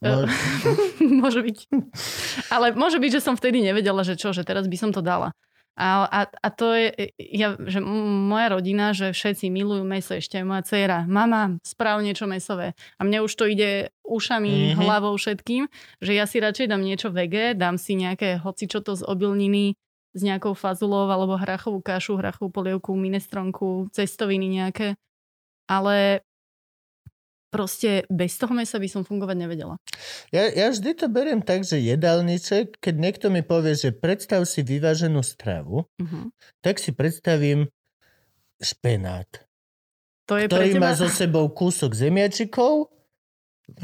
No, 0.00 0.24
môže 1.28 1.44
byť. 1.44 1.68
Ale 2.48 2.72
môže 2.72 2.96
byť, 2.96 3.20
že 3.20 3.20
som 3.20 3.36
vtedy 3.36 3.60
nevedela, 3.60 4.00
že 4.00 4.16
čo, 4.16 4.32
že 4.32 4.48
teraz 4.48 4.64
by 4.64 4.76
som 4.80 4.96
to 4.96 5.04
dala. 5.04 5.36
A, 5.80 6.04
a, 6.04 6.20
a 6.28 6.48
to 6.52 6.76
je, 6.76 7.08
ja, 7.16 7.56
že 7.56 7.80
moja 7.80 8.52
rodina, 8.52 8.92
že 8.92 9.16
všetci 9.16 9.48
milujú 9.48 9.80
meso, 9.80 10.12
ešte 10.12 10.36
aj 10.36 10.44
moja 10.44 10.62
dcera. 10.68 11.08
Mama, 11.08 11.56
správ 11.64 12.04
niečo 12.04 12.28
mesové. 12.28 12.76
A 13.00 13.08
mne 13.08 13.24
už 13.24 13.32
to 13.32 13.48
ide 13.48 13.88
ušami, 14.04 14.52
Mhm. 14.52 14.60
mm-hmm. 14.60 14.84
hlavou, 14.84 15.16
všetkým, 15.16 15.72
že 16.04 16.12
ja 16.12 16.28
si 16.28 16.36
radšej 16.36 16.68
dám 16.68 16.84
niečo 16.84 17.08
vege, 17.08 17.56
dám 17.56 17.80
si 17.80 17.96
nejaké 17.96 18.36
hocičo 18.36 18.84
to 18.84 18.92
z 18.92 19.08
obilniny, 19.08 19.72
s 20.12 20.20
nejakou 20.20 20.52
fazulou, 20.52 21.08
alebo 21.08 21.40
hrachovú 21.40 21.80
kašu, 21.80 22.20
hrachovú 22.20 22.52
polievku, 22.52 22.92
minestronku, 22.92 23.88
cestoviny 23.94 24.60
nejaké. 24.60 25.00
Ale 25.70 26.26
proste 27.50 28.06
bez 28.06 28.38
toho 28.38 28.54
mesa 28.54 28.78
by 28.78 28.88
som 28.88 29.02
fungovať 29.02 29.36
nevedela. 29.36 29.74
Ja, 30.30 30.46
ja 30.46 30.70
vždy 30.70 30.94
to 30.94 31.06
beriem 31.10 31.42
tak, 31.42 31.66
že 31.66 31.82
jedálniček, 31.82 32.78
keď 32.78 32.94
niekto 32.94 33.26
mi 33.28 33.42
povie, 33.42 33.74
že 33.74 33.90
predstav 33.90 34.46
si 34.46 34.62
vyváženú 34.62 35.20
stravu, 35.20 35.84
Uh-huh. 36.00 36.30
tak 36.62 36.78
si 36.78 36.94
predstavím 36.94 37.68
špenát, 38.62 39.26
To 40.30 40.38
je 40.38 40.46
pre 40.46 40.70
ktorý 40.70 40.78
má 40.78 40.94
teba... 40.94 41.00
so 41.02 41.08
sebou 41.10 41.50
kúsok 41.50 41.92
zemiačikov, 41.92 42.88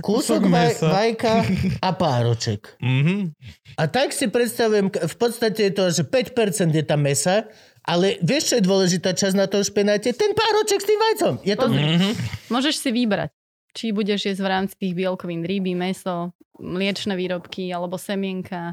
kúsok 0.03 0.43
Kúsok 0.43 0.51
vaj, 0.51 0.73
vajka 0.83 1.35
a 1.79 1.91
pároček. 1.95 2.75
Mhm. 2.83 3.35
A 3.79 3.83
tak 3.87 4.11
si 4.11 4.27
predstavujem, 4.27 4.91
v 4.91 5.17
podstate 5.17 5.71
je 5.71 5.73
to, 5.75 5.85
že 5.95 6.03
5% 6.03 6.75
je 6.75 6.85
tam 6.87 7.07
mesa, 7.07 7.47
ale 7.87 8.19
vieš, 8.19 8.51
čo 8.51 8.55
je 8.59 8.67
dôležitá 8.67 9.15
časť 9.15 9.37
na 9.39 9.47
tom 9.47 9.63
špenáte? 9.63 10.11
Ten 10.11 10.35
pároček 10.35 10.83
s 10.83 10.87
tým 10.91 10.99
vajcom. 10.99 11.35
Je 11.47 11.55
to... 11.55 11.67
Pozri. 11.71 11.83
Mhm. 11.87 12.11
Môžeš 12.51 12.75
si 12.83 12.91
vybrať, 12.91 13.31
či 13.77 13.93
budeš 13.93 14.33
jesť 14.33 14.41
v 14.41 14.49
rámci 14.49 14.75
tých 14.81 14.97
bielkovín 14.97 15.45
ryby, 15.45 15.77
meso, 15.77 16.33
mliečne 16.57 17.13
výrobky 17.13 17.69
alebo 17.69 18.01
semienka. 18.01 18.73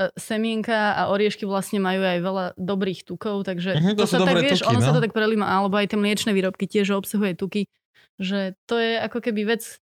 E, 0.00 0.08
Semienka 0.16 0.96
a 0.96 1.12
oriešky 1.12 1.44
vlastne 1.44 1.84
majú 1.84 2.00
aj 2.00 2.18
veľa 2.24 2.44
dobrých 2.56 3.04
tukov, 3.04 3.44
takže 3.44 3.76
Mhm, 3.76 4.00
to 4.00 4.08
to, 4.08 4.16
sa 4.16 4.24
tak, 4.24 4.40
vieš, 4.40 4.64
tuky, 4.64 4.72
ono 4.72 4.80
sa 4.80 4.90
no. 4.90 4.96
to 4.96 5.04
tak 5.04 5.12
prelíma, 5.12 5.44
alebo 5.44 5.76
aj 5.76 5.92
tie 5.92 5.98
mliečne 6.00 6.32
výrobky 6.32 6.64
tiež 6.64 6.96
obsahuje 6.96 7.36
tuky, 7.36 7.68
že 8.16 8.56
to 8.64 8.80
je 8.80 8.96
ako 8.96 9.20
keby 9.20 9.44
vec, 9.44 9.76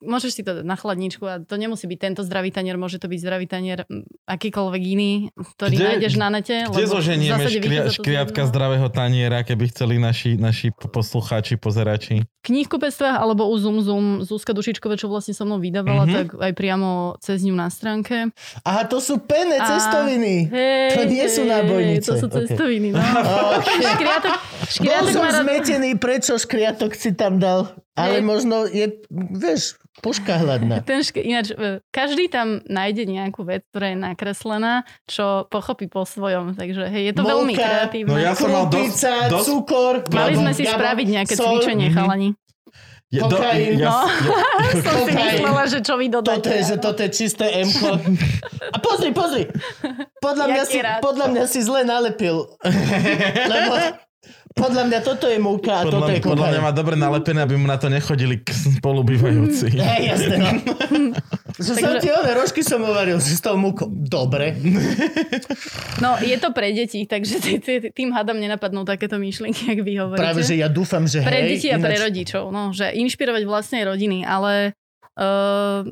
môžeš 0.00 0.40
si 0.40 0.42
to 0.42 0.60
dať 0.60 0.66
na 0.66 0.76
chladničku 0.76 1.24
a 1.24 1.40
to 1.44 1.54
nemusí 1.60 1.84
byť 1.84 1.98
tento 2.00 2.22
zdravý 2.24 2.50
tanier, 2.50 2.80
môže 2.80 3.00
to 3.00 3.06
byť 3.06 3.20
zdravý 3.20 3.46
tanier 3.46 3.84
akýkoľvek 4.26 4.82
iný, 4.82 5.12
ktorý 5.36 5.74
Kde- 5.76 5.86
nájdeš 5.86 6.14
na 6.16 6.28
nete. 6.32 6.56
Kde 6.68 6.86
zoženieme 6.88 7.44
škria, 7.46 7.82
škriatka 7.92 8.48
zdravého 8.48 8.88
taniera, 8.88 9.44
keby 9.44 9.70
chceli 9.70 10.00
naši, 10.00 10.40
naši 10.40 10.72
poslucháči, 10.72 11.60
pozerači? 11.60 12.24
v 12.40 12.44
knihkupectvách 12.48 13.20
alebo 13.20 13.52
u 13.52 13.56
Zoom 13.60 13.84
Zoom 13.84 14.06
Zuzka 14.24 14.56
Dušičkové, 14.56 14.96
čo 14.96 15.12
vlastne 15.12 15.36
so 15.36 15.44
mnou 15.44 15.60
vydávala, 15.60 16.08
mm-hmm. 16.08 16.16
tak 16.16 16.26
aj 16.40 16.52
priamo 16.56 17.20
cez 17.20 17.44
ňu 17.44 17.52
na 17.52 17.68
stránke. 17.68 18.32
Aha, 18.64 18.88
to 18.88 18.96
sú 18.96 19.20
pene 19.20 19.60
A- 19.60 19.68
cestoviny. 19.68 20.48
Hej, 20.48 20.96
To 20.96 21.02
nie 21.04 21.26
sú 21.28 21.44
nábojnice. 21.44 22.08
To 22.08 22.14
sú 22.16 22.28
cestoviny, 22.32 22.96
no. 22.96 23.00
škriatok, 23.92 24.32
Bol 24.40 24.68
škriatok 24.72 25.12
som 25.12 25.20
má 25.20 25.30
rád... 25.36 25.44
zmetený, 25.44 25.90
prečo 26.00 26.40
škriatok 26.40 26.96
si 26.96 27.12
tam 27.12 27.36
dal. 27.36 27.68
Ale 28.02 28.18
možno 28.20 28.64
je, 28.64 28.86
vieš, 29.10 29.62
puška 29.96 30.34
hladná. 30.36 30.80
Ten 30.88 31.00
šk... 31.00 31.16
Ináč, 31.18 31.50
e, 31.50 31.84
každý 31.88 32.26
tam 32.26 32.64
nájde 32.64 33.04
nejakú 33.04 33.42
vec, 33.42 33.62
ktorá 33.68 33.90
je 33.90 33.98
nakreslená, 34.00 34.74
čo 35.04 35.44
pochopí 35.46 35.86
po 35.86 36.02
svojom. 36.02 36.52
Takže 36.52 36.86
hej, 36.86 37.02
je 37.06 37.14
to 37.14 37.22
veľmi 37.22 37.52
Mouka. 37.52 37.62
kreatívne. 37.62 38.08
No 38.08 38.16
ja 38.16 38.32
som 38.32 38.48
mal 38.48 38.66
dosť- 38.66 39.28
dosť- 39.28 39.46
cukor. 39.46 39.94
Mali 40.08 40.34
sme 40.34 40.52
si 40.52 40.64
spraviť 40.64 41.06
nejaké 41.10 41.34
sol. 41.34 41.54
cvičenie, 41.54 41.88
Mhm. 41.88 41.94
chalani. 41.94 42.30
Je, 43.10 43.18
Kokain. 43.18 43.74
ja, 43.74 43.90
No. 43.90 44.06
ja, 44.06 44.70
Som 44.86 44.98
si 45.02 45.10
Kokain. 45.10 45.18
myslela, 45.34 45.62
že 45.66 45.78
čo 45.80 45.94
vy 45.94 46.06
dodáte. 46.06 46.46
Toto 46.46 46.50
je, 46.52 46.62
že 46.62 46.76
toto 46.78 47.00
je 47.02 47.10
čisté 47.10 47.44
M-ko. 47.58 47.98
A 48.64 48.78
pozri, 48.78 49.10
pozri. 49.10 49.50
Podľa 50.16 50.46
mňa, 50.46 50.62
si, 50.62 50.78
rád. 50.78 51.02
podľa 51.02 51.26
mňa 51.28 51.44
si 51.44 51.58
zle 51.58 51.82
nalepil. 51.82 52.46
Lebo 53.50 53.72
podľa 54.60 54.82
mňa 54.84 54.98
toto 55.00 55.24
je 55.24 55.38
múka 55.38 55.72
a 55.72 55.82
podľa, 55.82 55.92
toto 55.96 56.10
je 56.10 56.20
podľa 56.22 56.46
mňa 56.50 56.60
má 56.60 56.70
dobre 56.70 56.94
nalepené, 56.94 57.40
aby 57.40 57.54
mu 57.54 57.64
na 57.64 57.74
to 57.74 57.88
nechodili 57.88 58.36
k 58.36 58.52
spolubývajúci. 58.52 59.72
Hej, 59.80 60.02
jasné. 60.06 60.36
No. 60.36 60.50
Že 61.60 61.72
som 61.74 61.92
Takže- 61.92 62.00
ti 62.00 62.08
one 62.10 62.32
rožky 62.32 62.62
som 62.62 62.80
uvaril 62.80 63.16
s 63.16 63.36
tou 63.36 63.52
múkou. 63.54 63.84
Dobre. 63.90 64.56
No, 65.98 66.16
je 66.16 66.32
to 66.34 66.50
pre 66.50 66.70
deti, 66.70 67.04
takže 67.04 67.36
tý- 67.36 67.58
tý- 67.58 67.90
tým 67.90 68.10
hádam 68.10 68.36
nenapadnú 68.36 68.82
takéto 68.82 69.16
myšlienky, 69.16 69.68
ak 69.68 69.80
vy 69.80 69.92
hovoríte. 69.98 70.22
Práve, 70.22 70.40
že 70.40 70.56
ja 70.56 70.66
dúfam, 70.66 71.04
že 71.04 71.20
Pre 71.20 71.36
hej. 71.36 71.48
deti 71.50 71.68
a 71.68 71.76
pre 71.76 71.92
ináč- 71.92 72.04
rodičov, 72.06 72.48
no, 72.48 72.70
že 72.70 72.88
inšpirovať 72.94 73.42
vlastnej 73.44 73.82
rodiny, 73.82 74.22
ale 74.22 74.72
uh, 75.16 75.84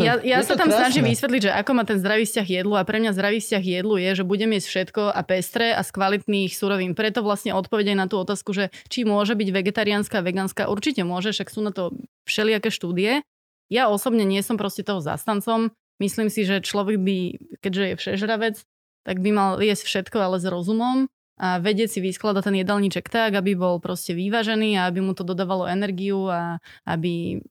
ja, 0.00 0.16
ja 0.24 0.40
sa 0.40 0.56
tam 0.56 0.72
krásne. 0.72 0.80
snažím 0.88 1.04
vysvetliť, 1.12 1.42
že 1.48 1.52
ako 1.52 1.70
má 1.76 1.84
ten 1.84 2.00
zdravý 2.00 2.24
vzťah 2.24 2.48
jedlu 2.48 2.74
a 2.80 2.88
pre 2.88 3.04
mňa 3.04 3.12
zdravý 3.12 3.38
vzťah 3.44 3.64
jedlu 3.64 3.94
je, 4.00 4.10
že 4.16 4.24
budem 4.24 4.50
jesť 4.56 4.68
všetko 4.72 5.02
a 5.12 5.20
pestré 5.20 5.76
a 5.76 5.84
z 5.84 5.90
kvalitných 5.92 6.52
surovín. 6.56 6.96
Preto 6.96 7.20
vlastne 7.20 7.52
odpoveď 7.52 7.92
aj 7.92 7.98
na 8.00 8.06
tú 8.08 8.16
otázku, 8.16 8.56
že 8.56 8.72
či 8.88 9.04
môže 9.04 9.36
byť 9.36 9.48
vegetariánska 9.52 10.20
a 10.20 10.26
vegánska, 10.26 10.72
určite 10.72 11.04
môže, 11.04 11.36
však 11.36 11.52
sú 11.52 11.60
na 11.60 11.72
to 11.72 11.92
všelijaké 12.24 12.72
štúdie. 12.72 13.20
Ja 13.68 13.92
osobne 13.92 14.24
nie 14.24 14.40
som 14.40 14.56
proste 14.56 14.84
toho 14.84 15.04
zastancom. 15.04 15.72
Myslím 16.00 16.32
si, 16.32 16.48
že 16.48 16.64
človek 16.64 16.96
by, 16.98 17.18
keďže 17.60 17.84
je 17.84 17.94
všežravec, 18.00 18.56
tak 19.04 19.16
by 19.20 19.30
mal 19.30 19.50
jesť 19.60 19.84
všetko, 19.84 20.16
ale 20.16 20.36
s 20.40 20.48
rozumom 20.48 21.12
a 21.34 21.58
vedieť 21.58 21.98
si 21.98 22.00
vyskladať 22.00 22.46
ten 22.46 22.56
jedálniček 22.62 23.10
tak, 23.10 23.34
aby 23.34 23.58
bol 23.58 23.82
proste 23.82 24.14
vyvážený 24.14 24.78
a 24.78 24.86
aby 24.86 25.02
mu 25.02 25.18
to 25.18 25.26
dodávalo 25.26 25.66
energiu 25.66 26.30
a 26.30 26.62
aby 26.86 27.42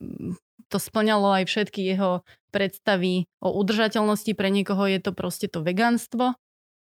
to 0.74 0.82
splňalo 0.82 1.30
aj 1.38 1.44
všetky 1.46 1.86
jeho 1.86 2.26
predstavy 2.50 3.30
o 3.38 3.54
udržateľnosti. 3.54 4.34
Pre 4.34 4.50
niekoho 4.50 4.90
je 4.90 4.98
to 4.98 5.14
proste 5.14 5.54
to 5.54 5.62
vegánstvo, 5.62 6.34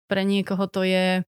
pre 0.07 0.23
niekoho 0.23 0.63
to 0.71 0.87
je 0.87 1.27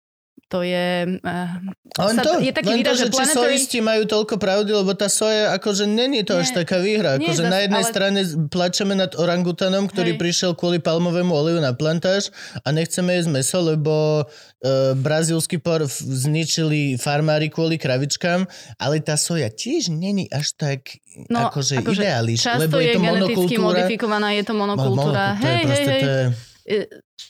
to 0.48 0.64
je... 0.64 0.88
Uh, 1.20 1.52
Len 2.00 2.16
sa- 2.16 2.24
to, 2.24 2.32
je 2.40 2.52
taký 2.52 2.70
len 2.70 2.78
výraz, 2.80 2.94
to, 2.94 3.00
že 3.00 3.04
že 3.04 3.12
planetary- 3.12 3.36
sojisti 3.52 3.80
majú 3.80 4.04
toľko 4.06 4.36
pravdy, 4.36 4.72
lebo 4.72 4.92
tá 4.92 5.08
soja, 5.08 5.52
akože 5.52 5.84
není 5.84 6.22
to 6.22 6.36
až 6.36 6.52
Nie, 6.52 6.56
taká 6.58 6.78
výhra. 6.78 7.16
Akože 7.16 7.44
na 7.44 7.60
jednej 7.60 7.84
ale- 7.84 7.92
strane 7.92 8.20
plačeme 8.48 8.94
nad 8.94 9.12
orangutanom, 9.14 9.86
ktorý 9.86 10.14
Hej. 10.14 10.20
prišiel 10.20 10.52
kvôli 10.54 10.78
palmovému 10.78 11.30
oleju 11.30 11.60
na 11.60 11.72
plantáž 11.72 12.32
a 12.58 12.70
nechceme 12.70 13.12
jesť 13.14 13.30
meso, 13.30 13.60
lebo 13.60 14.24
e, 14.58 14.64
brazílsky 14.96 15.58
por 15.58 15.84
zničili 15.84 16.96
farmári 16.96 17.48
kvôli 17.48 17.76
kravičkám, 17.76 18.48
ale 18.76 19.00
tá 19.00 19.16
soja 19.16 19.48
tiež 19.48 19.90
není 19.90 20.30
až 20.30 20.54
tak 20.54 20.96
No, 21.28 21.50
akože, 21.50 21.82
akože 21.82 21.98
ideáliš, 22.00 22.46
lebo 22.46 22.78
je, 22.78 22.84
je 22.84 22.94
to 22.94 23.00
geneticky 23.00 23.18
monokultúra. 23.58 23.66
modifikovaná, 23.66 24.28
je 24.32 24.44
to 24.44 24.54
Mo- 24.54 24.60
monokultúra. 24.64 25.26
monokultúra, 25.34 25.42
Hej, 25.42 25.62
hej, 25.66 25.84
hej. 25.84 26.00
to 26.00 26.08
je... 26.08 26.78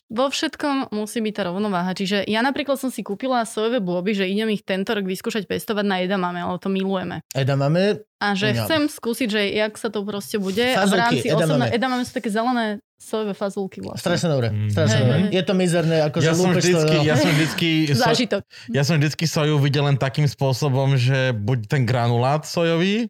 Vo 0.07 0.31
všetkom 0.31 0.95
musí 0.95 1.19
byť 1.19 1.33
tá 1.35 1.41
rovnováha. 1.51 1.91
Čiže 1.91 2.27
ja 2.27 2.39
napríklad 2.39 2.79
som 2.79 2.91
si 2.91 3.03
kúpila 3.03 3.43
sojové 3.43 3.83
bôby, 3.83 4.15
že 4.15 4.27
idem 4.27 4.51
ich 4.51 4.63
tento 4.63 4.95
rok 4.95 5.03
vyskúšať 5.03 5.47
pestovať 5.47 5.85
na 5.87 6.03
edamame, 6.03 6.39
ale 6.43 6.59
to 6.59 6.71
milujeme. 6.71 7.23
Eda 7.35 7.55
máme 7.59 8.03
A 8.23 8.33
že 8.33 8.55
chcem 8.55 8.87
skúsiť, 8.87 9.27
že 9.27 9.41
jak 9.51 9.75
sa 9.75 9.91
to 9.91 10.03
proste 10.07 10.39
bude. 10.39 10.63
a 10.63 10.83
v 10.87 10.95
rámci 10.95 11.27
edamame. 11.27 11.43
osobné, 11.43 11.65
edamame 11.75 12.03
sú 12.07 12.13
také 12.15 12.31
zelené 12.31 12.79
sojové 12.97 13.31
fazulky 13.31 13.77
vlastne. 13.79 14.01
strašne 14.01 14.27
dobré. 14.27 14.47
Mm. 14.49 14.67
Strašne 14.67 14.99
hej. 14.99 15.23
Je 15.31 15.41
to 15.41 15.53
mizerné, 15.53 15.97
akože 16.03 16.23
Ja 16.23 16.33
som 16.33 16.49
vždycky, 16.49 16.73
no. 16.91 17.03
ja 17.03 17.15
som 17.15 17.29
vždycky, 17.29 17.67
so, 17.89 18.01
Zážitok. 18.03 18.41
ja 18.67 18.81
som 18.81 18.95
vždycky 18.95 19.23
soju 19.23 19.55
videl 19.57 19.83
len 19.83 19.95
takým 19.95 20.25
spôsobom, 20.25 20.93
že 20.93 21.29
buď 21.31 21.59
ten 21.67 21.81
granulát 21.83 22.43
sojový, 22.43 23.05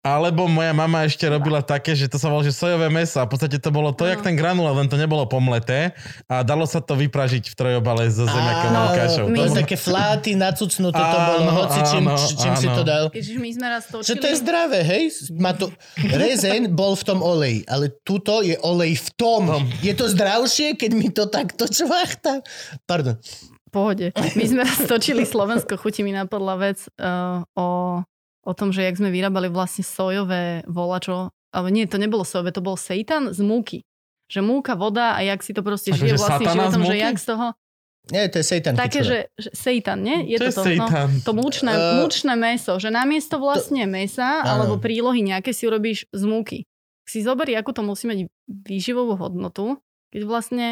alebo 0.00 0.44
moja 0.44 0.72
mama 0.72 1.02
ešte 1.02 1.22
robila 1.24 1.60
také, 1.60 1.94
že 1.94 2.06
to 2.06 2.16
sa 2.16 2.26
volalo, 2.26 2.42
že 2.42 2.52
sojové 2.52 2.88
meso 2.88 3.16
a 3.16 3.24
v 3.24 3.30
podstate 3.30 3.56
to 3.56 3.70
bolo 3.70 3.90
to, 3.90 4.02
No. 4.02 4.10
jak 4.10 4.20
ten 4.20 4.34
granulát, 4.34 4.74
len 4.74 4.86
to 4.86 4.96
nebolo 4.96 5.22
pomleté 5.24 5.94
a 6.26 6.42
dalo 6.42 6.66
sa 6.66 6.78
to 6.78 6.92
vypražiť 6.92 7.46
v 7.46 7.54
trojobale 7.54 8.04
so 8.08 8.26
zemiakovou 8.26 8.74
Áno, 8.84 8.92
kašou. 8.92 9.24
my- 9.24 9.38
To 9.38 9.54
také 9.56 9.76
fláty, 9.76 10.34
nacucnuté 10.34 10.98
to 10.98 11.18
bolo, 11.22 11.38
Áno, 11.40 11.52
hoci 11.62 11.78
čím, 11.86 12.04
čím 12.36 12.54
si 12.56 12.66
to 12.66 12.82
dal. 12.82 13.06
Keďže 13.08 13.32
my 13.36 13.50
sme 13.52 13.66
raz 13.68 13.82
Že 13.84 13.92
točili... 13.94 14.18
to 14.18 14.26
je 14.26 14.36
zdravé, 14.36 14.78
hej? 14.82 15.02
Má 15.36 15.52
to... 15.52 15.70
Rezen 15.96 16.66
bol 16.68 16.92
v 16.92 17.04
tom 17.04 17.22
oleji, 17.22 17.62
ale 17.64 17.94
tuto 18.02 18.42
je 18.42 18.58
olej 18.58 18.98
v 18.98 19.08
tom. 19.16 19.50
Je 19.80 19.92
to 19.92 20.08
zdravšie, 20.08 20.74
keď 20.74 20.90
mi 20.92 21.08
to 21.08 21.26
takto 21.26 21.68
čvachta? 21.68 22.40
Pardon. 22.84 23.16
pohode. 23.72 24.12
My 24.36 24.44
sme 24.44 24.62
raz 24.68 24.84
točili 24.84 25.24
Slovensko, 25.24 25.80
chutí 25.80 26.04
mi 26.04 26.12
napadla 26.12 26.60
vec 26.60 26.84
uh, 27.00 27.40
o, 27.56 28.00
o 28.44 28.52
tom, 28.52 28.68
že 28.68 28.84
jak 28.84 29.00
sme 29.00 29.08
vyrábali 29.08 29.48
vlastne 29.48 29.80
sojové 29.80 30.60
volačo, 30.68 31.32
ale 31.56 31.72
nie, 31.72 31.88
to 31.88 31.96
nebolo 31.96 32.20
sojové, 32.20 32.52
to 32.52 32.60
bol 32.60 32.76
seitan 32.76 33.32
z 33.32 33.40
múky. 33.40 33.80
Že 34.28 34.40
múka, 34.44 34.76
voda 34.76 35.16
a 35.16 35.20
jak 35.24 35.40
si 35.44 35.52
to 35.52 35.64
proste 35.64 35.92
Akože 35.92 36.04
žije 36.04 36.14
vlastným 36.16 36.48
z 36.48 36.52
životom, 36.56 36.82
že 36.84 36.94
múky? 36.96 37.04
jak 37.04 37.16
z 37.20 37.26
toho... 37.32 37.46
Nie, 38.10 38.26
to 38.26 38.42
je 38.42 38.46
seitan. 38.48 38.74
Také, 38.74 39.06
že, 39.06 39.30
že 39.38 39.54
seitan, 39.54 40.02
nie? 40.02 40.26
Je 40.26 40.42
to 40.42 40.50
je 40.50 40.54
to, 40.58 40.62
seitan? 40.66 41.06
No, 41.06 41.22
to 41.22 41.32
múčne, 41.38 41.70
Eh, 41.70 42.02
múčne 42.02 42.34
meso, 42.34 42.74
že 42.82 42.90
namiesto 42.90 43.38
vlastne 43.38 43.86
mesa 43.86 44.42
áno. 44.42 44.66
alebo 44.66 44.74
prílohy 44.82 45.22
nejaké 45.22 45.54
si 45.54 45.70
urobíš 45.70 46.10
z 46.10 46.22
múky. 46.26 46.58
Si 47.12 47.20
zoberí, 47.20 47.52
akú 47.52 47.76
to 47.76 47.84
musí 47.84 48.08
mať 48.08 48.24
výživovú 48.48 49.20
hodnotu, 49.20 49.76
keď 50.08 50.22
vlastne 50.24 50.66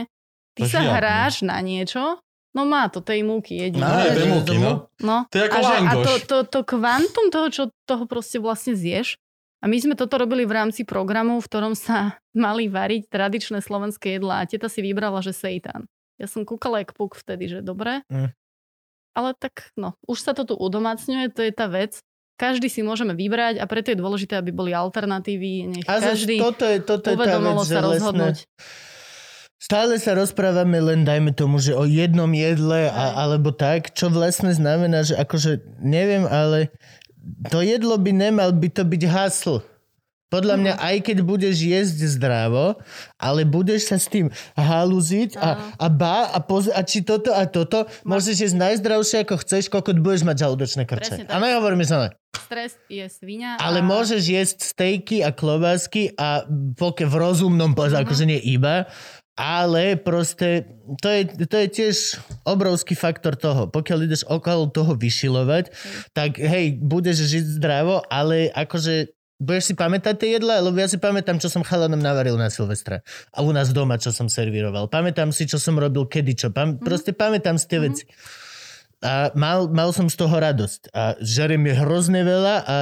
ty 0.56 0.64
To 0.64 0.72
sa 0.72 0.80
žiadne. 0.80 0.96
hráš 0.96 1.34
na 1.44 1.60
niečo, 1.60 2.16
no 2.56 2.64
má 2.64 2.88
to 2.88 3.04
tej 3.04 3.20
múky 3.20 3.60
jedine. 3.60 3.84
Má, 3.84 4.08
to- 4.08 4.24
múky, 4.24 4.56
no. 4.56 4.88
No, 5.04 5.16
To 5.28 5.36
je 5.36 5.44
ako 5.44 5.58
a, 5.58 5.60
že, 5.60 5.74
a 5.76 5.92
to, 6.00 6.12
to, 6.24 6.36
to 6.48 6.58
kvantum 6.64 7.28
toho, 7.28 7.46
čo 7.52 7.62
toho 7.84 8.08
proste 8.08 8.40
vlastne 8.40 8.72
zješ, 8.72 9.20
a 9.60 9.68
my 9.68 9.76
sme 9.76 9.92
toto 9.92 10.16
robili 10.16 10.48
v 10.48 10.56
rámci 10.56 10.88
programu, 10.88 11.36
v 11.36 11.44
ktorom 11.44 11.76
sa 11.76 12.16
mali 12.32 12.72
variť 12.72 13.12
tradičné 13.12 13.60
slovenské 13.60 14.16
jedlá 14.16 14.40
a 14.40 14.48
teta 14.48 14.72
si 14.72 14.80
vybrala, 14.80 15.20
že 15.20 15.36
seitan. 15.36 15.84
Ja 16.16 16.24
som 16.24 16.48
kúkala 16.48 16.80
jak 16.80 16.96
puk 16.96 17.16
vtedy, 17.16 17.48
že 17.48 17.58
dobre. 17.60 18.00
Mm. 18.08 18.32
Ale 19.16 19.30
tak, 19.36 19.72
no, 19.76 19.96
už 20.08 20.20
sa 20.24 20.32
to 20.32 20.48
tu 20.48 20.54
udomácňuje, 20.56 21.32
to 21.32 21.44
je 21.44 21.52
tá 21.52 21.68
vec. 21.68 22.00
Každý 22.40 22.72
si 22.72 22.80
môžeme 22.80 23.12
vybrať 23.12 23.60
a 23.60 23.68
preto 23.68 23.92
je 23.92 24.00
dôležité, 24.00 24.40
aby 24.40 24.48
boli 24.48 24.72
alternatívy. 24.72 25.76
Nech 25.76 25.84
A 25.84 26.00
každý 26.00 26.40
toto 26.40 26.64
je, 26.64 26.80
toto 26.80 27.12
je 27.12 27.16
tá 27.20 27.36
vec, 27.36 27.68
sa 27.68 27.84
rozhodnúť. 27.84 28.48
stále 29.60 30.00
sa 30.00 30.16
rozprávame 30.16 30.80
len, 30.80 31.04
dajme 31.04 31.36
tomu, 31.36 31.60
že 31.60 31.76
o 31.76 31.84
jednom 31.84 32.32
jedle 32.32 32.88
a, 32.88 33.28
alebo 33.28 33.52
tak, 33.52 33.92
čo 33.92 34.08
vlastne 34.08 34.56
znamená, 34.56 35.04
že 35.04 35.20
akože, 35.20 35.84
neviem, 35.84 36.24
ale 36.24 36.72
to 37.52 37.60
jedlo 37.60 38.00
by 38.00 38.08
nemal 38.16 38.56
by 38.56 38.72
to 38.72 38.88
byť 38.88 39.02
hasl. 39.04 39.60
Podľa 40.30 40.54
mňa, 40.56 40.72
aj 40.78 40.96
keď 41.02 41.18
budeš 41.20 41.58
jesť 41.58 42.06
zdravo, 42.06 42.78
ale 43.18 43.42
budeš 43.42 43.90
sa 43.90 43.98
s 43.98 44.06
tým 44.06 44.30
halúziť 44.54 45.34
a, 45.34 45.74
a 45.74 45.86
bá 45.90 46.30
a, 46.30 46.38
poz- 46.38 46.70
a 46.70 46.80
či 46.86 47.02
toto 47.02 47.34
a 47.34 47.50
toto, 47.50 47.90
môžeš 48.06 48.46
jesť 48.46 48.56
najzdravšie 48.56 49.26
ako 49.26 49.34
chceš, 49.42 49.66
koľko 49.66 49.98
budeš 49.98 50.22
mať 50.22 50.36
žalúdočné 50.38 50.82
krče. 50.86 51.26
A 51.26 51.36
nehovorím 51.36 51.82
sa 51.82 51.96
ne. 51.98 52.08
Stres 52.30 52.78
je 52.86 53.02
svinia. 53.10 53.58
Ale 53.58 53.82
a... 53.82 53.86
môžeš 53.86 54.22
jesť 54.22 54.58
stejky 54.62 55.26
a 55.26 55.34
klobásky 55.34 56.14
a 56.14 56.46
poke 56.78 57.02
v 57.02 57.14
rozumnom 57.18 57.74
poze, 57.74 57.98
Mhm. 57.98 58.02
akože 58.06 58.24
nie 58.24 58.38
iba, 58.54 58.86
ale 59.34 59.96
proste 59.96 60.68
to 61.00 61.08
je, 61.10 61.22
to 61.48 61.56
je 61.58 61.68
tiež 61.70 61.96
obrovský 62.44 62.94
faktor 62.94 63.34
toho. 63.34 63.66
Pokiaľ 63.66 63.98
ideš 64.06 64.22
okolo 64.28 64.68
toho 64.68 64.94
vyšilovať, 64.94 65.72
tak 66.12 66.38
hej, 66.38 66.78
budeš 66.78 67.24
žiť 67.24 67.58
zdravo, 67.58 68.04
ale 68.06 68.52
akože 68.52 69.10
budeš 69.40 69.72
si 69.72 69.74
pamätať 69.74 70.14
tie 70.20 70.28
jedla, 70.36 70.60
lebo 70.60 70.76
ja 70.76 70.86
si 70.86 71.00
pamätám, 71.00 71.40
čo 71.40 71.48
som 71.48 71.64
chalanom 71.64 71.98
navaril 71.98 72.36
na 72.36 72.52
Silvestra. 72.52 73.00
A 73.32 73.40
u 73.40 73.50
nás 73.50 73.72
doma, 73.72 73.96
čo 73.96 74.12
som 74.12 74.28
servíroval. 74.28 74.92
Pamätám 74.92 75.32
si, 75.32 75.48
čo 75.48 75.56
som 75.56 75.80
robil 75.80 76.04
kedy, 76.04 76.32
čo. 76.36 76.48
Pam- 76.52 76.76
Proste 76.76 77.16
pamätám 77.16 77.56
si 77.56 77.66
tie 77.66 77.80
veci. 77.80 78.04
A 79.00 79.32
mal, 79.32 79.72
mal 79.72 79.96
som 79.96 80.12
z 80.12 80.16
toho 80.20 80.36
radosť. 80.36 80.92
A 80.92 81.16
žerem 81.24 81.64
je 81.64 81.74
hrozne 81.80 82.20
veľa 82.20 82.54
a 82.68 82.76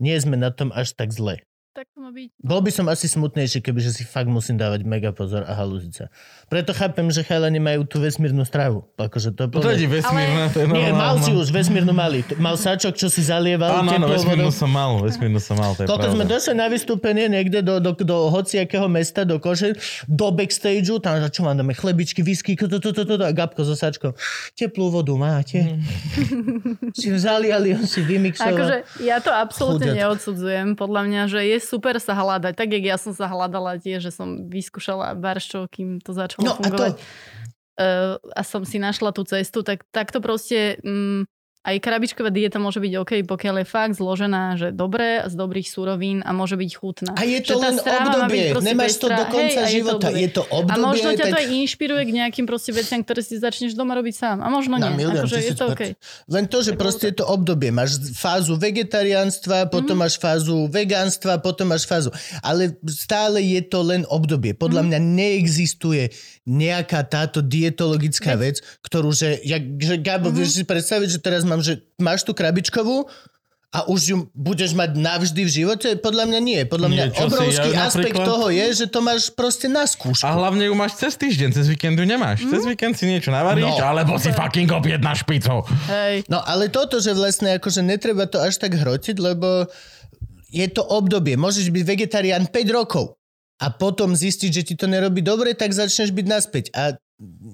nie 0.00 0.16
sme 0.16 0.40
na 0.40 0.48
tom 0.48 0.72
až 0.72 0.96
tak 0.96 1.12
zle. 1.12 1.44
Tak 1.70 1.86
to 1.94 2.02
má 2.02 2.10
byť. 2.10 2.34
Bol 2.42 2.66
by 2.66 2.70
som 2.74 2.90
asi 2.90 3.06
smutnejší, 3.06 3.62
kebyže 3.62 3.94
si 3.94 4.02
fakt 4.02 4.26
musím 4.26 4.58
dávať 4.58 4.82
mega 4.82 5.14
pozor 5.14 5.46
a 5.46 5.54
halúziť 5.54 5.92
sa. 5.94 6.10
Preto 6.50 6.74
chápem, 6.74 7.06
že 7.14 7.22
chalani 7.22 7.62
majú 7.62 7.86
tú 7.86 8.02
vesmírnu 8.02 8.42
stravu. 8.42 8.90
Akože 8.98 9.30
to, 9.38 9.46
To 9.46 9.70
je 9.70 9.86
vesmírne, 9.86 10.50
to 10.50 10.62
je 10.62 10.66
Nie, 10.66 10.90
mal 10.90 11.22
si 11.22 11.30
už 11.30 11.54
vesmírnu 11.54 11.94
mali. 11.94 12.26
Mal 12.42 12.58
sačok, 12.58 12.98
čo 12.98 13.06
si 13.06 13.22
zalieval 13.22 13.86
Áno, 13.86 13.86
áno, 13.86 14.10
teplou 14.10 14.18
vesmírnu 14.18 14.50
vodou. 14.50 14.58
som 14.58 14.66
mal, 14.66 14.98
vesmírnu 14.98 15.38
som 15.38 15.54
mal, 15.62 15.78
to 15.78 15.86
je 15.86 15.94
Koľko 15.94 16.08
sme 16.10 16.24
došli 16.26 16.54
na 16.58 16.66
vystúpenie 16.66 17.30
niekde 17.30 17.62
do, 17.62 17.78
do, 17.78 17.94
do 17.94 18.18
hociakého 18.34 18.90
mesta, 18.90 19.22
do 19.22 19.38
koše, 19.38 19.78
do 20.10 20.26
backstageu, 20.34 20.98
tam 20.98 21.22
čo 21.30 21.46
vám 21.46 21.54
dáme, 21.54 21.78
chlebičky, 21.78 22.26
whisky, 22.26 22.58
to, 22.58 22.66
to, 22.66 22.90
to, 22.90 23.06
to, 23.06 23.14
to, 23.14 23.22
a 23.22 23.30
Gabko 23.30 23.62
so 23.62 23.78
sačkou. 23.78 24.18
Teplú 24.58 24.90
vodu 24.90 25.14
máte? 25.14 25.78
si 26.98 27.14
zaliali, 27.14 27.78
on 27.78 27.86
si 27.86 28.02
vymixoval. 28.02 28.58
Akože 28.58 28.76
ja 29.06 29.22
to 29.22 29.30
absolútne 29.30 29.94
neodsudzujem. 29.94 30.74
Podľa 30.74 31.02
mňa, 31.06 31.22
že 31.30 31.40
je 31.46 31.59
super 31.60 32.00
sa 32.00 32.16
hľadať. 32.16 32.56
Tak, 32.56 32.68
jak 32.72 32.84
ja 32.84 32.96
som 32.98 33.12
sa 33.14 33.28
hľadala 33.30 33.76
tiež, 33.78 34.08
že 34.08 34.12
som 34.12 34.48
vyskúšala 34.48 35.14
barščov, 35.14 35.68
kým 35.70 36.00
to 36.00 36.10
začalo 36.16 36.44
No 36.48 36.52
a 36.52 36.56
to- 36.56 36.62
fungovať. 36.64 36.92
Uh, 37.80 38.20
a 38.36 38.42
som 38.44 38.60
si 38.66 38.76
našla 38.76 39.14
tú 39.14 39.24
cestu, 39.24 39.62
tak 39.64 39.84
takto 39.88 40.20
proste... 40.20 40.76
Mm, 40.84 41.24
aj 41.60 41.76
krabičková 41.76 42.28
dieta 42.28 42.56
môže 42.56 42.76
byť 42.76 42.92
OK, 42.96 43.12
pokiaľ 43.22 43.54
je 43.60 43.66
fakt 43.66 43.92
zložená, 43.94 44.56
že 44.56 44.68
dobré, 44.70 45.20
z 45.22 45.34
dobrých 45.34 45.66
surovín 45.66 46.18
a 46.20 46.32
môže 46.32 46.56
byť 46.56 46.70
chutná. 46.72 47.12
A 47.12 47.22
je 47.22 47.36
Že 47.36 47.44
to 47.44 47.52
tá 47.52 47.60
len 47.62 47.74
obdobie. 47.76 48.42
Nemáš 48.60 48.96
to 48.96 49.06
do 49.06 49.24
konca 49.26 49.44
Hej, 49.44 49.56
a 49.58 49.68
je 49.68 49.68
to 49.68 49.76
života. 49.76 50.08
obdobie. 50.08 50.18
Je 50.18 50.30
to 50.30 50.42
A 50.42 50.52
obdobie. 50.56 50.80
možno 50.82 51.08
ťa 51.10 51.20
to 51.20 51.28
tak... 51.28 51.38
aj 51.38 51.46
inšpiruje 51.60 52.02
k 52.02 52.12
nejakým 52.14 52.44
proste 52.44 52.70
veciam, 52.70 52.98
ktoré 52.98 53.20
si 53.20 53.36
začneš 53.36 53.72
doma 53.72 53.92
robiť 53.92 54.14
sám. 54.14 54.36
A 54.38 54.48
možno 54.48 54.74
Na 54.74 54.88
nie. 54.88 54.98
milión, 54.98 55.20
akože 55.20 55.36
je 55.38 55.52
to 55.52 55.64
OK. 55.68 55.82
Len 56.26 56.44
to, 56.46 56.58
že 56.60 56.72
Tak 56.72 56.80
proste 56.80 57.06
je 57.06 57.16
to 57.16 57.26
obdobie. 57.26 57.68
Máš 57.70 57.90
fázu 58.10 58.56
vegetariánstva, 58.56 59.68
potom 59.68 59.94
Mhm. 59.94 60.02
máš 60.02 60.14
fázu 60.16 60.64
vegánstva, 60.66 61.38
potom 61.38 61.68
máš 61.68 61.84
fázu. 61.84 62.08
Ale 62.40 62.72
stále 62.86 63.38
je 63.38 63.60
to 63.62 63.80
len 63.82 64.02
obdobie. 64.06 64.52
Mhm. 64.52 64.58
Podľa 64.58 64.82
mňa 64.82 64.98
neexistuje 64.98 66.08
nejaká 66.42 67.04
táto 67.04 67.40
dietologická 67.40 68.34
vec, 68.34 68.58
ktorú, 68.80 69.12
že, 69.12 69.38
jak, 69.40 69.60
že 69.76 69.94
Gabo, 69.96 70.28
Mhm. 70.28 70.34
vieš 70.34 70.50
si 70.52 70.64
predstaviť, 70.64 71.08
že 71.10 71.20
teraz 71.20 71.42
mám, 71.50 71.60
že 71.60 71.82
máš 71.98 72.22
tú 72.22 72.30
krabičkovú 72.30 73.10
a 73.70 73.86
už 73.86 74.00
ju 74.02 74.16
budeš 74.30 74.74
mať 74.74 74.94
navždy 74.94 75.42
v 75.42 75.50
živote? 75.52 75.88
Podľa 75.94 76.26
mňa 76.26 76.40
nie. 76.40 76.60
Podľa 76.66 76.88
mňa 76.90 77.04
Nie, 77.06 77.12
čo 77.12 77.22
si, 77.22 77.26
obrovský 77.30 77.70
ja 77.70 77.86
aspekt 77.86 78.14
napríklad- 78.14 78.26
toho 78.26 78.46
je, 78.50 78.66
že 78.74 78.86
to 78.86 78.98
máš 78.98 79.22
proste 79.30 79.66
na 79.66 79.86
skúšku. 79.86 80.26
A 80.26 80.34
hlavne 80.34 80.66
ju 80.66 80.74
máš 80.74 80.98
cez 80.98 81.14
týždeň, 81.14 81.54
cez 81.54 81.66
víkendu 81.66 82.02
nemáš. 82.02 82.42
Cez 82.46 82.66
víkend 82.66 82.94
si 82.94 83.06
niečo 83.06 83.30
navaríš, 83.30 83.78
No. 83.78 83.82
alebo 83.84 84.18
si 84.18 84.30
fucking 84.30 84.70
objednáš 84.70 85.22
pizzu. 85.22 85.62
Hej. 85.86 86.26
No 86.26 86.42
ale 86.42 86.66
toto, 86.66 86.98
že 86.98 87.14
vlastne 87.14 87.58
akože 87.58 87.82
netreba 87.82 88.26
to 88.26 88.42
až 88.42 88.58
tak 88.58 88.74
hrotiť, 88.74 89.18
lebo 89.18 89.70
je 90.50 90.66
to 90.66 90.82
obdobie. 90.82 91.38
Môžeš 91.38 91.70
byť 91.70 91.84
vegetarián 91.86 92.50
5 92.50 92.74
rokov 92.74 93.14
a 93.62 93.70
potom 93.70 94.18
zistiť, 94.18 94.50
že 94.50 94.62
ti 94.66 94.74
to 94.74 94.90
nerobí 94.90 95.22
dobre, 95.22 95.54
tak 95.54 95.70
začneš 95.70 96.10
byť 96.10 96.26
naspäť. 96.26 96.64
A 96.74 96.98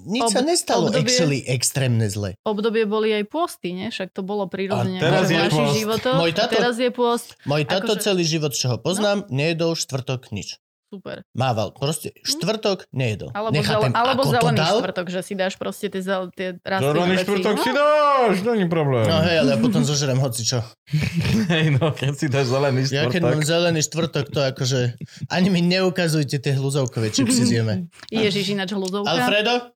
nič 0.07 0.23
Ob- 0.23 0.31
sa 0.31 0.41
nestalo 0.41 0.87
obdobie- 0.87 1.03
actually 1.03 1.39
extrémne 1.43 2.07
zle. 2.07 2.39
obdobie 2.41 2.87
boli 2.87 3.11
aj 3.11 3.27
posty, 3.27 3.75
nie? 3.75 3.91
Však 3.91 4.15
to 4.15 4.23
bolo 4.23 4.47
prirodzene 4.47 4.97
A 4.97 5.03
teraz 5.03 5.27
je 5.27 5.43
pôst. 5.43 5.75
Môj 6.15 6.31
tato- 6.31 6.55
Teraz 6.55 6.75
je 6.79 6.89
pôst. 6.89 7.27
Môj 7.43 7.63
tato 7.63 7.93
Akože- 7.93 8.03
celý 8.07 8.23
život, 8.23 8.55
čo 8.55 8.71
ho 8.71 8.77
poznám, 8.79 9.27
nejedol 9.27 9.75
štvrtok 9.75 10.31
nič. 10.31 10.55
Super. 10.87 11.19
Mával. 11.35 11.75
Proste 11.75 12.15
štvrtok 12.23 12.87
nejedol. 12.95 13.35
Alebo, 13.35 13.51
Nechápem, 13.51 13.91
zel- 13.91 13.99
alebo 13.99 14.21
zelený 14.23 14.55
dal. 14.55 14.79
štvrtok, 14.79 15.07
že 15.11 15.19
si 15.19 15.33
dáš 15.35 15.59
proste 15.59 15.91
tie, 15.91 15.99
zel- 15.99 16.31
tie 16.31 16.55
rastlinné 16.63 16.95
Zelený 16.95 17.11
veci. 17.11 17.23
štvrtok 17.27 17.55
no? 17.55 17.63
si 17.67 17.71
dáš, 17.75 18.35
nie 18.47 18.67
problém. 18.71 19.03
No 19.03 19.19
hej, 19.19 19.35
ale 19.43 19.49
ja 19.51 19.57
potom 19.59 19.83
zožerem 19.83 20.15
hoci 20.15 20.47
čo. 20.47 20.63
Hej, 21.51 21.75
no, 21.75 21.91
keď 21.91 22.11
si 22.15 22.31
dáš 22.31 22.47
zelený 22.47 22.87
Ja 22.87 23.03
keď 23.05 23.19
mám 23.19 23.35
štvrtok. 23.35 23.51
zelený 23.51 23.79
štvrtok, 23.83 24.25
to 24.31 24.39
akože... 24.47 24.79
Ani 25.27 25.51
mi 25.51 25.59
neukazujte 25.59 26.39
tie 26.39 26.55
hluzovkové 26.55 27.11
čipsy 27.11 27.43
zjeme. 27.43 27.91
Ježiš, 28.07 28.55
ináč 28.55 28.71
hluzovka. 28.71 29.11
Alfredo? 29.11 29.75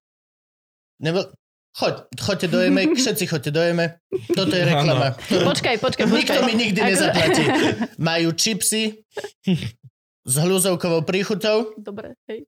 Nebo... 1.04 1.28
Choď, 1.72 2.04
choďte 2.20 2.48
do 2.52 2.60
Jeme, 2.60 2.84
všetci 3.00 3.32
choďte 3.32 3.52
do 3.52 3.64
Jeme. 3.64 3.96
Toto 4.36 4.52
je 4.52 4.60
reklama. 4.60 5.16
Počkaj, 5.16 5.80
počkaj, 5.80 6.04
počkaj. 6.04 6.20
Nikto 6.20 6.40
mi 6.44 6.54
nikdy 6.56 6.80
Ako- 6.80 6.90
nezaplatí. 6.92 7.44
Majú 7.96 8.30
čipsy 8.36 9.00
s 10.26 10.34
hľuzovkovou 10.38 11.02
príchutou, 11.02 11.74
Dobre, 11.78 12.14
hej. 12.30 12.46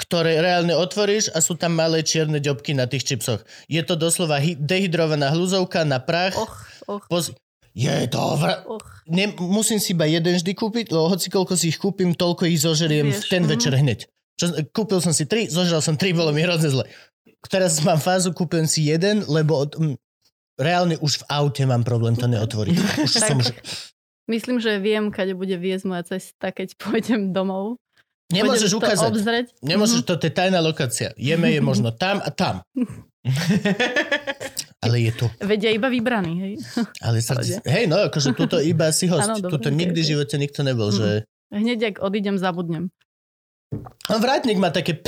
ktoré 0.00 0.40
reálne 0.40 0.72
otvoríš 0.72 1.28
a 1.36 1.44
sú 1.44 1.56
tam 1.56 1.76
malé 1.76 2.00
čierne 2.00 2.40
ďobky 2.40 2.72
na 2.72 2.88
tých 2.88 3.04
čipsoch. 3.04 3.44
Je 3.68 3.80
to 3.84 3.94
doslova 3.96 4.40
hy- 4.40 4.56
dehydrovaná 4.56 5.32
hľuzovka 5.32 5.84
na 5.84 6.00
prach. 6.00 6.36
Och, 6.36 6.54
och, 6.88 7.04
Poz... 7.08 7.36
Je 7.70 8.08
to 8.10 8.18
vr... 8.34 8.66
och. 8.66 8.82
Ne, 9.06 9.30
musím 9.38 9.78
si 9.78 9.94
iba 9.94 10.02
jeden 10.02 10.34
vždy 10.34 10.52
kúpiť, 10.58 10.90
lebo 10.90 11.06
hoci 11.06 11.30
koľko 11.30 11.54
si 11.54 11.70
ich 11.70 11.78
kúpim, 11.78 12.18
toľko 12.18 12.50
ich 12.50 12.58
zožeriem 12.58 13.14
v 13.14 13.14
Vieš, 13.14 13.30
ten 13.30 13.46
mhm. 13.46 13.50
večer 13.50 13.72
hneď. 13.78 14.00
Čo, 14.34 14.46
kúpil 14.74 14.98
som 15.04 15.14
si 15.14 15.28
tri, 15.28 15.46
zožral 15.46 15.84
som 15.84 15.94
tri, 15.94 16.10
bolo 16.10 16.34
mi 16.34 16.42
hrozne 16.42 16.66
zle. 16.66 16.84
Teraz 17.46 17.78
mám 17.84 18.02
fázu, 18.02 18.34
kúpim 18.34 18.66
si 18.66 18.90
jeden, 18.90 19.22
lebo 19.28 19.68
od, 19.68 19.70
m, 19.78 19.94
reálne 20.58 20.96
už 20.98 21.22
v 21.22 21.26
aute 21.28 21.62
mám 21.68 21.84
problém 21.84 22.16
to 22.16 22.26
neotvoriť. 22.26 22.76
Už 23.06 23.12
som 23.16 23.38
už... 23.40 23.48
Myslím, 24.30 24.56
že 24.56 24.78
viem, 24.78 25.10
kade 25.10 25.34
bude 25.34 25.52
viesť 25.52 25.84
moja 25.84 26.06
cesta, 26.06 26.48
keď 26.48 26.68
pôjdem 26.80 27.30
domov. 27.30 27.82
Nemôžeš 28.30 28.70
Pôjdem 28.70 28.78
to 28.78 28.78
ukázať. 28.80 29.10
obzrieť. 29.10 29.46
Nemôžeš, 29.60 30.00
Mhm. 30.00 30.06
toto 30.06 30.22
je 30.22 30.32
tajná 30.32 30.60
lokácia. 30.60 31.10
Jeme 31.18 31.50
je 31.50 31.58
možno 31.60 31.90
tam 31.90 32.18
a 32.18 32.30
tam. 32.30 32.62
Ale 34.80 34.96
je 34.98 35.12
tu. 35.12 35.26
Vedia 35.38 35.68
iba 35.68 35.86
vybraný, 35.86 36.32
hej. 36.38 36.54
Ale 37.04 37.20
sa, 37.20 37.36
hej, 37.42 37.84
no, 37.84 38.00
akože 38.00 38.32
tuto 38.32 38.56
iba 38.58 38.88
si 38.90 39.04
host. 39.04 39.28
Áno, 39.28 39.36
dobre, 39.38 39.52
tuto 39.52 39.68
nikdy 39.68 39.98
v 39.98 40.08
živote 40.08 40.34
nikto 40.36 40.62
nebol, 40.62 40.88
Mhm. 40.88 40.96
že... 40.96 41.08
Hneď, 41.50 41.78
ak 41.84 41.96
odídem, 42.00 42.38
zabudnem. 42.38 42.94
Vrátnik 44.10 44.58
má 44.58 44.74
také... 44.74 44.98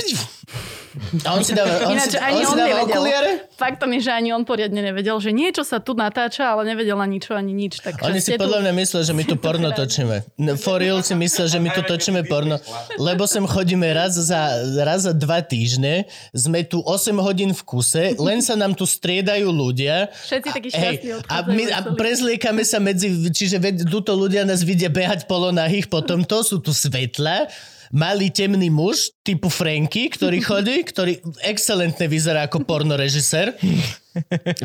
A 1.25 1.33
on 1.35 1.43
si 1.43 1.51
dáva, 1.57 1.83
on 1.89 1.97
Ináč 1.97 2.15
si, 2.15 2.17
ani 2.21 2.45
on 2.45 2.53
si 2.53 2.55
dáva 2.55 2.69
nevedel. 2.69 2.95
okuliare? 2.95 3.31
Faktom 3.57 3.89
je, 3.97 3.99
že 4.07 4.11
ani 4.13 4.29
on 4.31 4.45
poriadne 4.45 4.77
nevedel, 4.77 5.17
že 5.19 5.33
niečo 5.33 5.65
sa 5.65 5.81
tu 5.81 5.97
natáča, 5.97 6.53
ale 6.53 6.69
nevedel 6.69 6.95
ani 6.95 7.17
čo, 7.17 7.33
ani 7.33 7.51
nič. 7.51 7.81
Tak 7.81 8.05
Oni 8.05 8.21
si 8.21 8.37
podľa 8.37 8.63
mňa 8.63 8.73
myslia, 8.77 9.01
že 9.01 9.11
my 9.17 9.23
tu 9.25 9.35
porno 9.35 9.73
točíme. 9.81 10.23
No, 10.37 10.53
For 10.55 10.79
real 10.79 11.01
si 11.03 11.17
myslia, 11.17 11.49
že 11.49 11.59
my 11.59 11.75
tu 11.75 11.81
točíme 11.83 12.23
porno. 12.29 12.61
Lebo 13.01 13.25
sem 13.25 13.43
chodíme 13.43 13.89
raz 13.89 14.15
za, 14.15 14.55
raz 14.85 15.09
za 15.09 15.17
dva 15.17 15.41
týždne, 15.41 16.07
sme 16.31 16.61
tu 16.63 16.79
8 16.85 17.19
hodín 17.19 17.51
v 17.51 17.61
kuse, 17.65 18.13
len 18.21 18.39
sa 18.39 18.53
nám 18.53 18.77
tu 18.77 18.87
striedajú 18.87 19.49
ľudia. 19.49 20.13
Všetci 20.13 20.49
takí 20.53 20.69
Hej, 20.71 20.77
šťastní 20.77 21.09
a, 21.25 21.37
my, 21.49 21.63
a 21.73 21.79
prezliekame 21.97 22.63
sa 22.63 22.77
medzi, 22.77 23.11
čiže 23.33 23.57
ved, 23.59 23.83
ľudia 23.91 24.45
nás 24.45 24.61
vidia 24.61 24.93
behať 24.93 25.25
polonahých, 25.25 25.89
potom 25.89 26.21
to 26.21 26.45
sú 26.45 26.61
tu 26.61 26.69
svetla, 26.69 27.49
malý 27.93 28.33
temný 28.33 28.73
muž 28.73 29.13
typu 29.21 29.53
Franky, 29.53 30.09
ktorý 30.09 30.41
chodí, 30.41 30.81
ktorý 30.81 31.21
excelentne 31.45 32.09
vyzerá 32.09 32.49
ako 32.49 32.65
pornorežisér. 32.65 33.53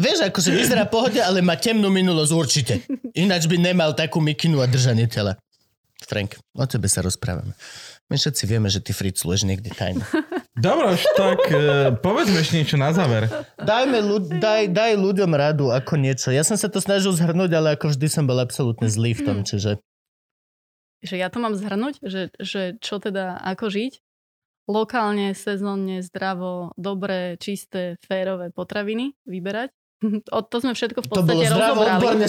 Vieš, 0.00 0.32
akože 0.32 0.50
vyzerá 0.57 0.89
pohode, 0.89 1.20
ale 1.20 1.44
má 1.44 1.60
temnú 1.60 1.92
minulosť 1.92 2.32
určite. 2.32 2.74
Ináč 3.12 3.44
by 3.44 3.60
nemal 3.60 3.92
takú 3.92 4.24
mikinu 4.24 4.65
a 4.65 4.66
držanie 4.66 5.05
tela. 5.05 5.36
Frank, 6.08 6.40
o 6.57 6.65
tebe 6.65 6.89
sa 6.89 7.05
rozprávame. 7.05 7.52
My 8.08 8.16
všetci 8.16 8.48
vieme, 8.48 8.73
že 8.73 8.81
ty 8.81 8.97
fricluješ 8.97 9.44
niekde 9.44 9.68
tajne. 9.76 10.00
Dobre, 10.57 10.97
tak 11.12 11.44
e, 11.52 11.92
povedzme 12.00 12.40
ešte 12.40 12.57
niečo 12.57 12.81
na 12.81 12.89
záver. 12.97 13.28
Dajme, 13.60 14.00
ľud, 14.00 14.40
daj, 14.40 14.73
daj 14.73 14.97
ľuďom 14.97 15.28
radu 15.36 15.68
ako 15.68 16.00
niečo. 16.00 16.32
Ja 16.32 16.40
som 16.40 16.57
sa 16.57 16.73
to 16.73 16.81
snažil 16.81 17.12
zhrnúť, 17.12 17.52
ale 17.52 17.76
ako 17.76 17.92
vždy 17.92 18.08
som 18.08 18.24
bol 18.24 18.40
absolútne 18.40 18.89
zlý 18.89 19.12
v 19.12 19.23
tom, 19.28 19.39
čiže... 19.44 19.76
Že 20.99 21.15
ja 21.17 21.28
to 21.28 21.39
mám 21.39 21.55
zhrnúť, 21.55 22.02
že, 22.02 22.35
že 22.36 22.75
čo 22.78 22.99
teda, 22.99 23.39
ako 23.39 23.68
žiť. 23.68 24.02
Lokálne, 24.67 25.33
sezónne, 25.33 26.02
zdravo, 26.02 26.77
dobré, 26.77 27.39
čisté, 27.39 27.97
férové 28.02 28.51
potraviny 28.51 29.17
vyberať. 29.25 29.70
O 30.31 30.41
to 30.41 30.60
sme 30.60 30.75
všetko 30.75 31.02
v 31.02 31.07
To 31.07 31.10
bolo 31.10 31.20
podstate 31.25 31.47
zdravo, 31.49 31.81
rozobrali. 31.83 31.99
odborne. 31.99 32.27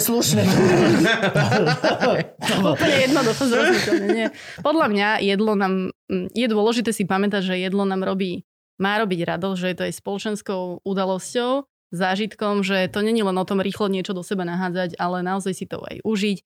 To 2.40 2.54
bolo- 2.62 2.74
Úplne 2.74 2.96
jednoducho 3.04 3.42
zrozumiteľne. 3.46 4.06
Nie. 4.10 4.26
Podľa 4.60 4.86
mňa 4.88 5.08
jedlo 5.22 5.52
nám, 5.54 5.74
je 6.10 6.46
dôležité 6.46 6.90
si 6.90 7.04
pamätať, 7.04 7.42
že 7.44 7.62
jedlo 7.62 7.84
nám 7.84 8.02
robí, 8.02 8.42
má 8.80 8.98
robiť 8.98 9.20
radosť, 9.28 9.58
že 9.60 9.68
je 9.68 9.76
to 9.76 9.84
aj 9.86 9.94
spoločenskou 9.94 10.60
udalosťou, 10.82 11.50
zážitkom, 11.90 12.62
že 12.62 12.88
to 12.88 13.02
není 13.02 13.20
len 13.20 13.34
o 13.34 13.44
tom 13.44 13.58
rýchlo 13.58 13.86
niečo 13.86 14.14
do 14.14 14.22
seba 14.22 14.42
nahádzať, 14.42 14.96
ale 14.96 15.20
naozaj 15.20 15.52
si 15.52 15.66
to 15.66 15.82
aj 15.84 16.00
užiť, 16.02 16.38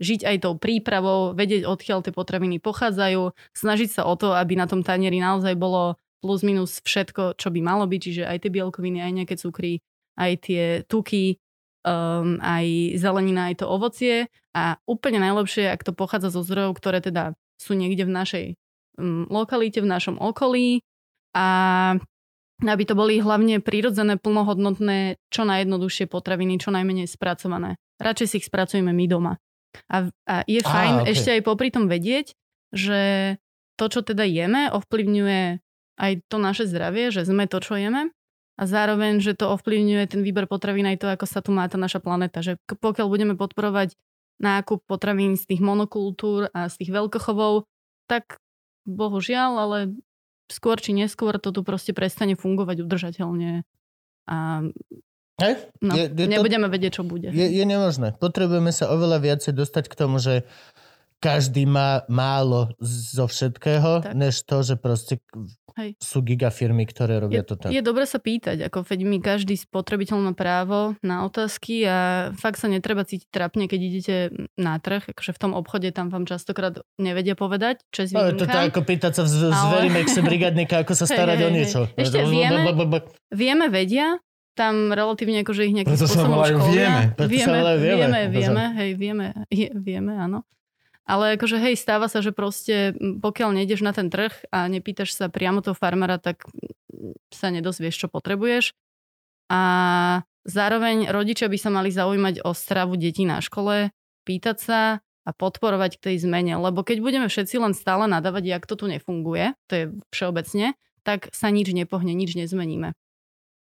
žiť 0.00 0.24
aj 0.24 0.36
tou 0.42 0.56
prípravou, 0.56 1.36
vedieť 1.36 1.68
odkiaľ 1.68 2.02
tie 2.02 2.12
potraviny 2.16 2.56
pochádzajú, 2.58 3.36
snažiť 3.52 4.00
sa 4.00 4.02
o 4.08 4.16
to, 4.16 4.32
aby 4.32 4.56
na 4.56 4.64
tom 4.64 4.80
tanieri 4.80 5.20
naozaj 5.20 5.54
bolo 5.54 6.00
plus 6.24 6.40
minus 6.44 6.80
všetko, 6.84 7.36
čo 7.36 7.48
by 7.52 7.60
malo 7.60 7.84
byť, 7.84 8.00
čiže 8.00 8.24
aj 8.24 8.38
tie 8.44 8.50
bielkoviny, 8.52 9.00
aj 9.00 9.12
nejaké 9.12 9.34
cukry, 9.36 9.80
aj 10.16 10.32
tie 10.44 10.64
tuky, 10.88 11.40
um, 11.84 12.36
aj 12.40 12.96
zelenina, 13.00 13.52
aj 13.52 13.64
to 13.64 13.66
ovocie 13.68 14.28
a 14.56 14.76
úplne 14.84 15.20
najlepšie, 15.20 15.68
ak 15.68 15.84
to 15.84 15.92
pochádza 15.96 16.32
zo 16.32 16.44
zdrojov, 16.44 16.76
ktoré 16.76 17.00
teda 17.00 17.36
sú 17.60 17.76
niekde 17.76 18.04
v 18.04 18.12
našej 18.12 18.46
um, 19.00 19.24
lokalite, 19.28 19.80
v 19.80 19.88
našom 19.88 20.16
okolí 20.20 20.84
a 21.36 21.96
aby 22.60 22.84
to 22.84 22.92
boli 22.92 23.24
hlavne 23.24 23.64
prírodzené, 23.64 24.20
plnohodnotné, 24.20 25.16
čo 25.32 25.48
najjednoduchšie 25.48 26.04
potraviny, 26.12 26.60
čo 26.60 26.68
najmenej 26.68 27.08
spracované. 27.08 27.80
Radšej 27.96 28.26
si 28.28 28.36
ich 28.44 28.48
spracujeme 28.48 28.92
my 28.92 29.06
doma. 29.08 29.32
A, 29.86 30.10
a 30.26 30.34
je 30.50 30.60
fajn 30.62 30.94
okej. 31.04 31.10
ešte 31.14 31.30
aj 31.38 31.42
popri 31.46 31.68
tom 31.70 31.86
vedieť, 31.86 32.34
že 32.74 33.00
to, 33.78 33.84
čo 33.88 34.00
teda 34.02 34.26
jeme, 34.26 34.68
ovplyvňuje 34.70 35.62
aj 36.00 36.12
to 36.26 36.36
naše 36.40 36.64
zdravie, 36.66 37.12
že 37.12 37.24
sme 37.24 37.46
to, 37.46 37.60
čo 37.60 37.76
jeme 37.76 38.10
a 38.60 38.62
zároveň, 38.68 39.24
že 39.24 39.32
to 39.32 39.48
ovplyvňuje 39.56 40.04
ten 40.04 40.20
výber 40.20 40.44
potravín 40.44 40.84
aj 40.84 41.00
to, 41.00 41.06
ako 41.08 41.24
sa 41.24 41.40
tu 41.40 41.48
má 41.48 41.64
tá 41.64 41.80
naša 41.80 41.96
planéta. 42.04 42.44
Že 42.44 42.60
pokiaľ 42.68 43.06
budeme 43.08 43.34
podporovať 43.36 43.96
nákup 44.36 44.84
potravín 44.84 45.40
z 45.40 45.48
tých 45.48 45.64
monokultúr 45.64 46.52
a 46.52 46.68
z 46.68 46.84
tých 46.84 46.92
veľkochovov, 46.92 47.64
tak 48.04 48.36
bohužiaľ, 48.84 49.52
ale 49.56 49.78
skôr 50.52 50.76
či 50.76 50.92
neskôr 50.92 51.40
to 51.40 51.56
tu 51.56 51.64
proste 51.64 51.96
prestane 51.96 52.36
fungovať 52.36 52.84
udržateľne 52.84 53.64
a 54.28 54.36
Hej? 55.40 55.54
no, 55.80 55.92
Je- 55.92 56.06
je 56.06 56.26
to- 56.26 56.30
nebudeme 56.30 56.66
vedieť, 56.66 56.92
čo 56.92 57.02
bude. 57.02 57.28
Je, 57.28 57.46
je 57.46 57.64
nemožné. 57.64 58.12
Potrebujeme 58.14 58.70
sa 58.70 58.86
oveľa 58.86 59.18
viacej 59.18 59.52
dostať 59.52 59.84
k 59.86 59.94
tomu, 59.96 60.16
že 60.16 60.44
každý 61.18 61.64
má 61.64 62.00
málo 62.06 62.72
zo 62.80 63.24
všetkého, 63.24 64.00
Tak. 64.02 64.12
než 64.14 64.40
to, 64.40 64.62
že 64.62 64.74
proste 64.74 65.20
Hej. 65.76 65.92
sú 65.98 66.18
gigafirmy, 66.18 66.82
ktoré 66.82 67.20
robia 67.20 67.40
Je, 67.40 67.46
toto. 67.46 67.68
je 67.68 67.76
dobre 67.78 68.04
sa 68.04 68.16
pýtať, 68.16 68.64
ako 68.64 68.80
veď 68.82 69.00
my 69.02 69.18
každý 69.20 69.52
spotrebiteľ 69.54 70.16
má 70.18 70.32
právo 70.32 70.96
na 71.00 71.20
otázky 71.22 71.84
a 71.84 71.98
fakt 72.34 72.56
sa 72.56 72.66
netreba 72.66 73.04
cítiť 73.04 73.28
trapne, 73.28 73.68
keď 73.68 73.80
idete 73.82 74.16
na 74.56 74.76
trh, 74.76 75.04
akože 75.06 75.30
v 75.30 75.38
tom 75.38 75.52
obchode 75.52 75.88
tam 75.90 76.08
vám 76.08 76.24
častokrát 76.24 76.80
nevedia 76.96 77.36
povedať, 77.36 77.84
čo 77.90 78.00
je 78.00 78.16
No, 78.16 78.32
to 78.32 78.48
ako 78.48 78.80
pýtať 78.80 79.12
sa 79.14 79.22
z- 79.22 79.44
Ale- 79.44 79.60
zverimexe 79.60 80.20
brigadníka, 80.22 80.80
ako 80.80 80.92
sa 80.94 81.04
starať 81.12 81.36
hej, 81.36 81.44
o 81.44 81.50
niečo. 81.52 81.80
Ešte 81.94 82.16
vieme- 82.24 82.64
Vieme, 83.30 83.68
vedia, 83.68 84.16
tam 84.60 84.92
relatívne 84.92 85.40
akože 85.40 85.64
ich 85.64 85.72
nejakým 85.72 85.96
Preto 85.96 86.04
sa 86.04 86.20
spôsobom 86.20 86.36
volajú 86.36 86.56
školia. 86.60 86.76
vieme. 86.76 87.02
Preto 87.16 87.24
sa 87.24 87.32
vieme, 87.32 87.58
volajú 87.64 87.78
vieme. 87.80 87.96
vieme, 87.96 88.20
vieme, 88.28 88.64
hej, 88.76 88.90
vieme, 89.00 89.26
je, 89.48 89.68
vieme, 89.72 90.12
áno. 90.12 90.44
Ale 91.08 91.40
akože 91.40 91.56
hej, 91.56 91.74
stáva 91.80 92.06
sa, 92.06 92.20
že 92.20 92.30
proste 92.30 92.92
pokiaľ 93.00 93.56
nejdeš 93.56 93.80
na 93.80 93.96
ten 93.96 94.12
trh 94.12 94.30
a 94.52 94.68
nepýtaš 94.68 95.16
sa 95.16 95.26
priamo 95.32 95.64
toho 95.64 95.74
farmára, 95.74 96.20
tak 96.20 96.44
sa 97.32 97.48
nedozvieš, 97.48 98.06
čo 98.06 98.06
potrebuješ. 98.12 98.76
A 99.50 99.60
zároveň 100.46 101.10
rodičia 101.10 101.50
by 101.50 101.58
sa 101.58 101.72
mali 101.72 101.90
zaujímať 101.90 102.44
o 102.46 102.54
stravu 102.54 102.94
detí 102.94 103.26
na 103.26 103.42
škole, 103.42 103.90
pýtať 104.22 104.56
sa 104.60 104.80
a 105.26 105.30
podporovať 105.34 105.98
k 105.98 106.04
tej 106.12 106.16
zmene. 106.22 106.54
Lebo 106.62 106.86
keď 106.86 107.02
budeme 107.02 107.26
všetci 107.26 107.58
len 107.58 107.74
stále 107.74 108.06
nadávať, 108.06 108.46
jak 108.46 108.64
to 108.70 108.78
tu 108.78 108.86
nefunguje, 108.86 109.58
to 109.66 109.72
je 109.74 109.84
všeobecne, 110.14 110.78
tak 111.02 111.32
sa 111.34 111.50
nič 111.50 111.74
nepohne, 111.74 112.14
nič 112.14 112.38
nezmeníme. 112.38 112.94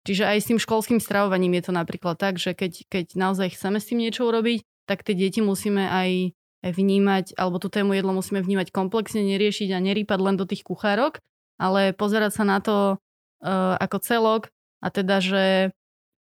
Čiže 0.04 0.28
aj 0.28 0.38
s 0.40 0.48
tým 0.52 0.60
školským 0.60 1.00
stravovaním 1.00 1.56
je 1.60 1.64
to 1.68 1.72
napríklad 1.72 2.20
tak, 2.20 2.36
že 2.36 2.52
keď, 2.52 2.88
keď 2.92 3.06
naozaj 3.16 3.56
chceme 3.56 3.80
s 3.80 3.88
tým 3.88 4.04
niečo 4.04 4.28
urobiť, 4.28 4.60
tak 4.84 5.00
tie 5.00 5.16
deti 5.16 5.40
musíme 5.40 5.88
aj 5.88 6.36
vnímať, 6.64 7.36
alebo 7.36 7.60
tú 7.60 7.68
tému 7.68 7.96
jedlo 7.96 8.16
musíme 8.16 8.40
vnímať 8.40 8.72
komplexne, 8.72 9.20
neriešiť 9.24 9.72
a 9.72 9.84
nerýpať 9.84 10.18
len 10.20 10.36
do 10.36 10.48
tých 10.48 10.64
kuchárok, 10.64 11.20
ale 11.60 11.92
pozerať 11.92 12.40
sa 12.40 12.44
na 12.44 12.60
to 12.60 12.96
uh, 12.96 13.76
ako 13.80 13.96
celok 14.00 14.42
a 14.80 14.88
teda, 14.88 15.20
že 15.20 15.44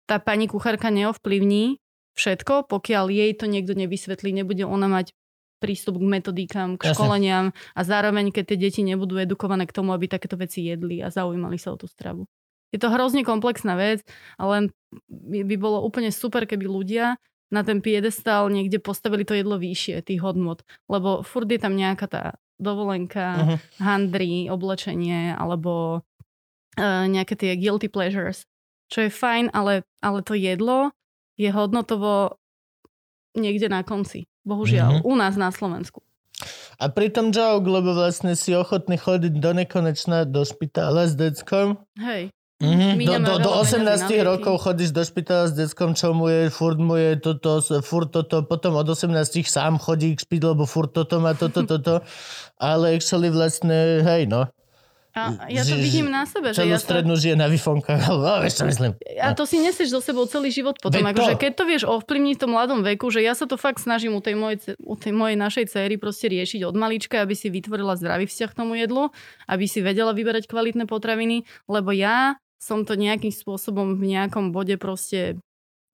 tá 0.08 0.20
pani 0.20 0.48
kuchárka 0.48 0.92
neovplyvní 0.92 1.80
všetko, 2.16 2.68
pokiaľ 2.68 3.12
jej 3.12 3.32
to 3.36 3.48
niekto 3.48 3.76
nevysvetlí, 3.76 4.32
nebude 4.32 4.64
ona 4.64 4.88
mať 4.88 5.16
prístup 5.60 6.00
k 6.00 6.08
metodikám, 6.08 6.80
k 6.80 6.88
Jasne. 6.88 6.96
školeniam 6.96 7.46
a 7.76 7.82
zároveň, 7.84 8.32
keď 8.32 8.56
tie 8.56 8.58
deti 8.60 8.82
nebudú 8.84 9.20
edukované 9.20 9.68
k 9.68 9.76
tomu, 9.76 9.92
aby 9.92 10.08
takéto 10.08 10.40
veci 10.40 10.64
jedli 10.64 11.04
a 11.04 11.12
zaujímali 11.12 11.60
sa 11.60 11.76
o 11.76 11.78
tú 11.80 11.88
stravu. 11.88 12.28
Je 12.70 12.78
to 12.78 12.94
hrozne 12.94 13.26
komplexná 13.26 13.74
vec, 13.74 14.06
ale 14.38 14.70
by 15.10 15.56
bolo 15.58 15.82
úplne 15.82 16.14
super, 16.14 16.46
keby 16.46 16.70
ľudia 16.70 17.18
na 17.50 17.66
ten 17.66 17.82
piedestal 17.82 18.46
niekde 18.54 18.78
postavili 18.78 19.26
to 19.26 19.34
jedlo 19.34 19.58
vyššie, 19.58 20.06
tých 20.06 20.22
hodnot. 20.22 20.62
Lebo 20.86 21.26
furt 21.26 21.50
je 21.50 21.58
tam 21.58 21.74
nejaká 21.74 22.06
tá 22.06 22.24
dovolenka, 22.62 23.26
Mhm. 23.42 23.56
handry, 23.82 24.34
oblečenie, 24.52 25.34
alebo 25.34 26.04
uh, 26.78 27.06
nejaké 27.10 27.34
tie 27.34 27.58
guilty 27.58 27.90
pleasures. 27.90 28.46
Čo 28.90 29.06
je 29.06 29.12
fajn, 29.12 29.50
ale, 29.54 29.82
ale 30.02 30.22
to 30.22 30.38
jedlo 30.38 30.94
je 31.40 31.50
hodnotovo 31.50 32.38
niekde 33.38 33.70
na 33.70 33.82
konci. 33.82 34.26
Bohužiaľ, 34.46 35.06
u 35.06 35.14
nás 35.14 35.38
na 35.38 35.54
Slovensku. 35.54 36.02
A 36.80 36.88
pritom 36.88 37.30
joke, 37.36 37.68
lebo 37.68 37.92
vlastne 37.92 38.34
si 38.34 38.56
ochotný 38.56 38.96
chodiť 38.96 39.34
do 39.38 39.52
nekonečna 39.52 40.24
do 40.24 40.42
špitála 40.48 41.06
s 41.06 41.14
deckom. 41.14 41.84
Hej. 42.00 42.32
Mhm. 42.60 43.00
Do, 43.00 43.14
do, 43.24 43.34
do 43.40 43.50
veľa 43.56 43.64
peňazí 43.64 43.80
na 43.88 43.96
18 43.96 44.12
lieky. 44.12 44.28
rokov 44.28 44.54
chodíš 44.68 44.92
do 44.92 45.04
špitála 45.08 45.48
s 45.48 45.54
deckom, 45.56 45.96
čo 45.96 46.12
mu 46.12 46.28
je, 46.28 46.52
furt 46.52 46.76
mu 46.76 47.00
je 47.00 47.16
toto, 47.16 47.64
furt 47.80 48.12
toto, 48.12 48.44
potom 48.44 48.76
od 48.76 48.84
18 48.84 49.16
sám 49.48 49.80
chodí 49.80 50.12
k 50.12 50.28
špít, 50.28 50.44
lebo 50.44 50.68
furt 50.68 50.92
toto 50.92 51.24
má 51.24 51.32
toto, 51.40 51.64
toto. 51.64 52.04
Ale 52.60 53.00
actually 53.00 53.32
vlastne, 53.32 54.04
hej 54.04 54.28
no, 54.28 54.52
A 55.18 55.50
ja 55.50 55.66
to 55.66 55.74
Že- 55.74 55.82
vidím 55.82 56.08
na 56.14 56.24
sebe, 56.30 56.54
že 56.54 56.62
celú 56.62 56.70
ja 56.70 56.78
sa... 56.78 56.86
strednú 56.86 57.18
žije 57.18 57.34
na 57.34 57.50
výfonkách. 57.50 58.14
No, 58.14 58.40
vieš 58.46 58.62
čo 58.62 58.66
myslím. 58.70 58.94
A 59.18 59.34
to 59.34 59.44
si 59.50 59.58
nesieš 59.58 59.90
so 59.90 60.00
sebou 60.00 60.30
celý 60.30 60.54
život 60.54 60.78
potom. 60.78 61.02
Veď 61.02 61.18
Akože 61.18 61.34
to. 61.36 61.42
keď 61.42 61.52
to 61.58 61.64
vieš 61.66 61.84
ovplyvniť 61.90 62.36
v 62.38 62.42
tom 62.46 62.52
mladom 62.54 62.80
veku, 62.86 63.10
že 63.10 63.26
ja 63.26 63.34
sa 63.34 63.50
to 63.50 63.58
fakt 63.58 63.82
snažím 63.82 64.14
u 64.14 64.22
tej 64.22 64.38
mojej, 64.38 64.78
u 64.78 64.94
tej 64.94 65.12
mojej 65.16 65.34
našej 65.36 65.66
céry 65.74 65.98
proste 65.98 66.30
riešiť 66.30 66.62
od 66.62 66.76
malička, 66.78 67.26
aby 67.26 67.34
si 67.34 67.50
vytvorila 67.50 67.98
zdravý 67.98 68.30
vzťah 68.30 68.50
k 68.54 68.58
tomu 68.60 68.78
jedlu, 68.78 69.10
aby 69.50 69.66
si 69.66 69.82
vedela 69.82 70.14
vyberať 70.14 70.46
kvalitné 70.46 70.86
potraviny, 70.86 71.42
lebo 71.66 71.90
ja 71.90 72.38
som 72.60 72.84
to 72.84 73.00
nejakým 73.00 73.32
spôsobom 73.32 73.96
v 73.96 74.20
nejakom 74.20 74.52
bode 74.52 74.76
proste 74.76 75.40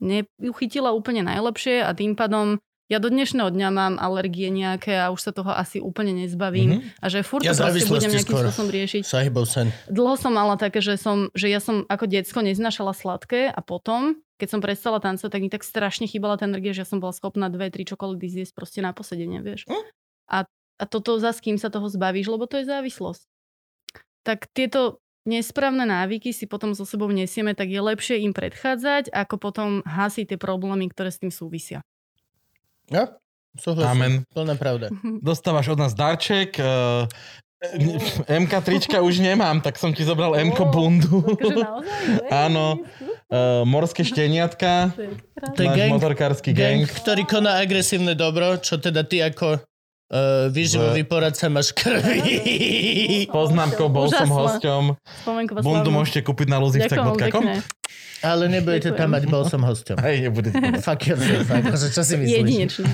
neuchytila 0.01 0.91
úplne 0.91 1.23
najlepšie 1.23 1.85
a 1.85 1.93
tým 1.95 2.17
pádom 2.17 2.59
ja 2.85 3.01
do 3.01 3.09
dnešného 3.09 3.49
dňa 3.49 3.69
mám 3.73 3.93
alergie 3.97 4.53
nejaké 4.53 4.93
a 4.93 5.09
už 5.09 5.17
sa 5.17 5.31
toho 5.33 5.49
asi 5.49 5.81
úplne 5.81 6.13
nezbavím. 6.13 6.77
Mhm. 6.77 7.01
A 7.01 7.05
že 7.09 7.25
furt 7.25 7.41
Ja 7.41 7.57
to 7.57 7.65
proste 7.65 7.89
budem 7.89 8.13
nejakým 8.13 8.37
spôsobom 8.37 8.69
riešiť. 8.69 9.01
Sahibov 9.01 9.49
sen. 9.49 9.73
Dlho 9.89 10.13
som 10.21 10.37
mala 10.37 10.53
také, 10.53 10.85
že, 10.85 10.93
som, 11.01 11.33
že 11.33 11.49
ja 11.49 11.57
som 11.57 11.81
ako 11.89 12.05
decko 12.05 12.45
neznašala 12.45 12.93
sladké 12.93 13.49
a 13.49 13.59
potom, 13.65 14.21
keď 14.37 14.47
som 14.53 14.59
prestala 14.61 15.01
tancovať, 15.01 15.31
tak 15.33 15.41
mi 15.41 15.49
tak 15.49 15.65
strašne 15.65 16.05
chýbala 16.05 16.37
tá 16.37 16.45
energia, 16.45 16.77
že 16.77 16.85
ja 16.85 16.89
som 16.89 17.01
bola 17.01 17.09
schopná 17.09 17.49
dve, 17.49 17.73
tri 17.73 17.89
čokolády 17.89 18.29
zjesť 18.29 18.53
proste 18.53 18.79
na 18.85 18.93
posedenie, 18.93 19.41
vieš. 19.41 19.65
Hm? 19.65 19.81
A, 20.29 20.37
a 20.77 20.83
toto 20.85 21.17
za 21.17 21.33
s 21.33 21.41
kým 21.41 21.57
sa 21.57 21.73
toho 21.73 21.89
zbavíš, 21.89 22.29
lebo 22.29 22.45
to 22.45 22.61
je 22.61 22.69
závislosť. 22.69 23.25
Tak 24.21 24.45
tieto 24.53 25.01
nesprávne 25.25 25.83
návyky 25.83 26.31
si 26.31 26.45
potom 26.45 26.71
so 26.77 26.85
sebou 26.85 27.09
nesieme, 27.09 27.57
tak 27.57 27.73
je 27.73 27.81
lepšie 27.81 28.21
im 28.21 28.31
predchádzať, 28.31 29.11
ako 29.11 29.35
potom 29.41 29.69
hasiť 29.83 30.33
tie 30.33 30.39
problémy, 30.39 30.87
ktoré 30.93 31.09
s 31.09 31.19
tým 31.19 31.33
súvisia. 31.33 31.81
No, 32.93 33.09
súhlasím. 33.57 33.91
Amen. 33.91 34.13
Plná 34.31 34.55
pravda. 34.55 34.93
Dostávaš 35.25 35.73
od 35.73 35.81
nás 35.81 35.97
darček. 35.97 36.61
Uh, 36.61 37.09
MK 38.29 38.53
trička 38.61 39.01
už 39.01 39.25
nemám, 39.25 39.57
tak 39.57 39.81
som 39.81 39.89
ti 39.89 40.05
zobral 40.05 40.37
MK 40.37 40.59
bundu. 40.69 41.25
Akože 41.25 41.55
naozaj? 41.57 42.29
Áno. 42.45 42.77
Uh, 43.25 43.65
morské 43.65 44.05
šteniatka. 44.05 44.93
To 45.57 45.59
je 45.59 45.69
gang, 45.73 45.89
motorkársky 45.97 46.53
gang, 46.53 46.85
gang. 46.85 46.93
ktorý 47.01 47.25
koná 47.25 47.57
agresívne 47.57 48.13
dobro, 48.13 48.61
čo 48.61 48.77
teda 48.77 49.01
ty 49.01 49.25
ako 49.25 49.65
Uh, 50.05 50.53
výživový 50.53 51.01
poradca 51.01 51.49
máš 51.49 51.73
krvi. 51.73 53.25
Poznámkou, 53.33 53.89
bol 53.89 54.05
som 54.13 54.29
Úžasné. 54.29 54.37
hosťom. 54.37 54.83
Bundu 55.65 55.89
môžete 55.89 56.21
kúpiť 56.21 56.45
na 56.45 56.61
pekne. 57.17 57.65
Ale 58.25 58.49
nebudete 58.49 58.89
Ďakujem. 58.89 58.97
tam 58.97 59.09
mať, 59.13 59.23
bol 59.29 59.43
som 59.45 59.61
hosťom. 59.61 59.97
Hej, 60.01 60.15
nebude. 60.25 60.49
Fuck 60.81 61.13
yourself, 61.13 61.45
akože 61.45 61.87
čo 61.93 62.01
si 62.01 62.15
myslíš? 62.17 62.37
Jedinečné. 62.41 62.89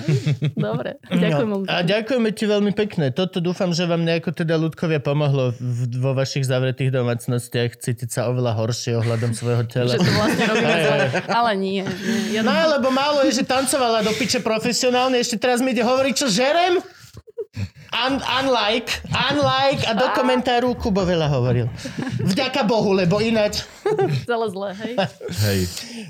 Dobre, 0.60 1.00
ďakujem 1.08 1.50
No, 1.52 1.64
a 1.72 1.76
ďakujeme 1.88 2.30
ti 2.36 2.46
veľmi 2.52 2.72
pekne. 2.76 3.16
Toto 3.16 3.40
dúfam, 3.40 3.72
že 3.72 3.88
vám 3.88 4.04
nejako 4.04 4.36
teda 4.36 4.60
ľudkovia 4.60 5.00
pomohlo 5.00 5.56
v, 5.56 5.80
vo 5.96 6.12
vašich 6.12 6.44
zavretých 6.44 6.92
domácnostiach 6.92 7.80
cítiť 7.80 8.10
sa 8.12 8.28
oveľa 8.28 8.60
horšie 8.60 9.00
ohľadom 9.00 9.32
svojho 9.32 9.64
tela. 9.72 9.96
Že 9.96 10.04
to 10.04 10.12
vlastne 10.20 10.44
robíme 10.52 10.76
hej. 10.76 11.00
Ale 11.32 11.52
nie. 11.56 11.84
nie. 11.88 12.36
Ja 12.36 12.42
No 12.44 12.52
lebo 12.52 12.92
málo 12.92 13.24
je, 13.24 13.40
že 13.40 13.44
tancovala 13.48 14.04
do 14.04 14.12
piče 14.12 14.44
profesionálne, 14.44 15.16
ešte 15.16 15.40
teraz 15.40 15.64
mi 15.64 15.72
ide 15.72 15.86
hovoriť, 15.86 16.14
čo 16.18 16.28
žerem? 16.28 16.84
Un, 17.92 18.24
unlike, 18.24 19.04
unlike 19.12 19.84
a 19.84 19.92
do 19.94 20.08
komentáru 20.16 20.72
Kubo 20.80 21.04
veľa 21.04 21.28
hovoril. 21.28 21.68
Vďaka 22.24 22.64
Bohu, 22.64 22.96
lebo 22.96 23.20
ináč... 23.20 23.68
celé 24.24 24.48
zle, 24.48 24.70
hej. 24.80 24.94
Hej. 25.44 25.60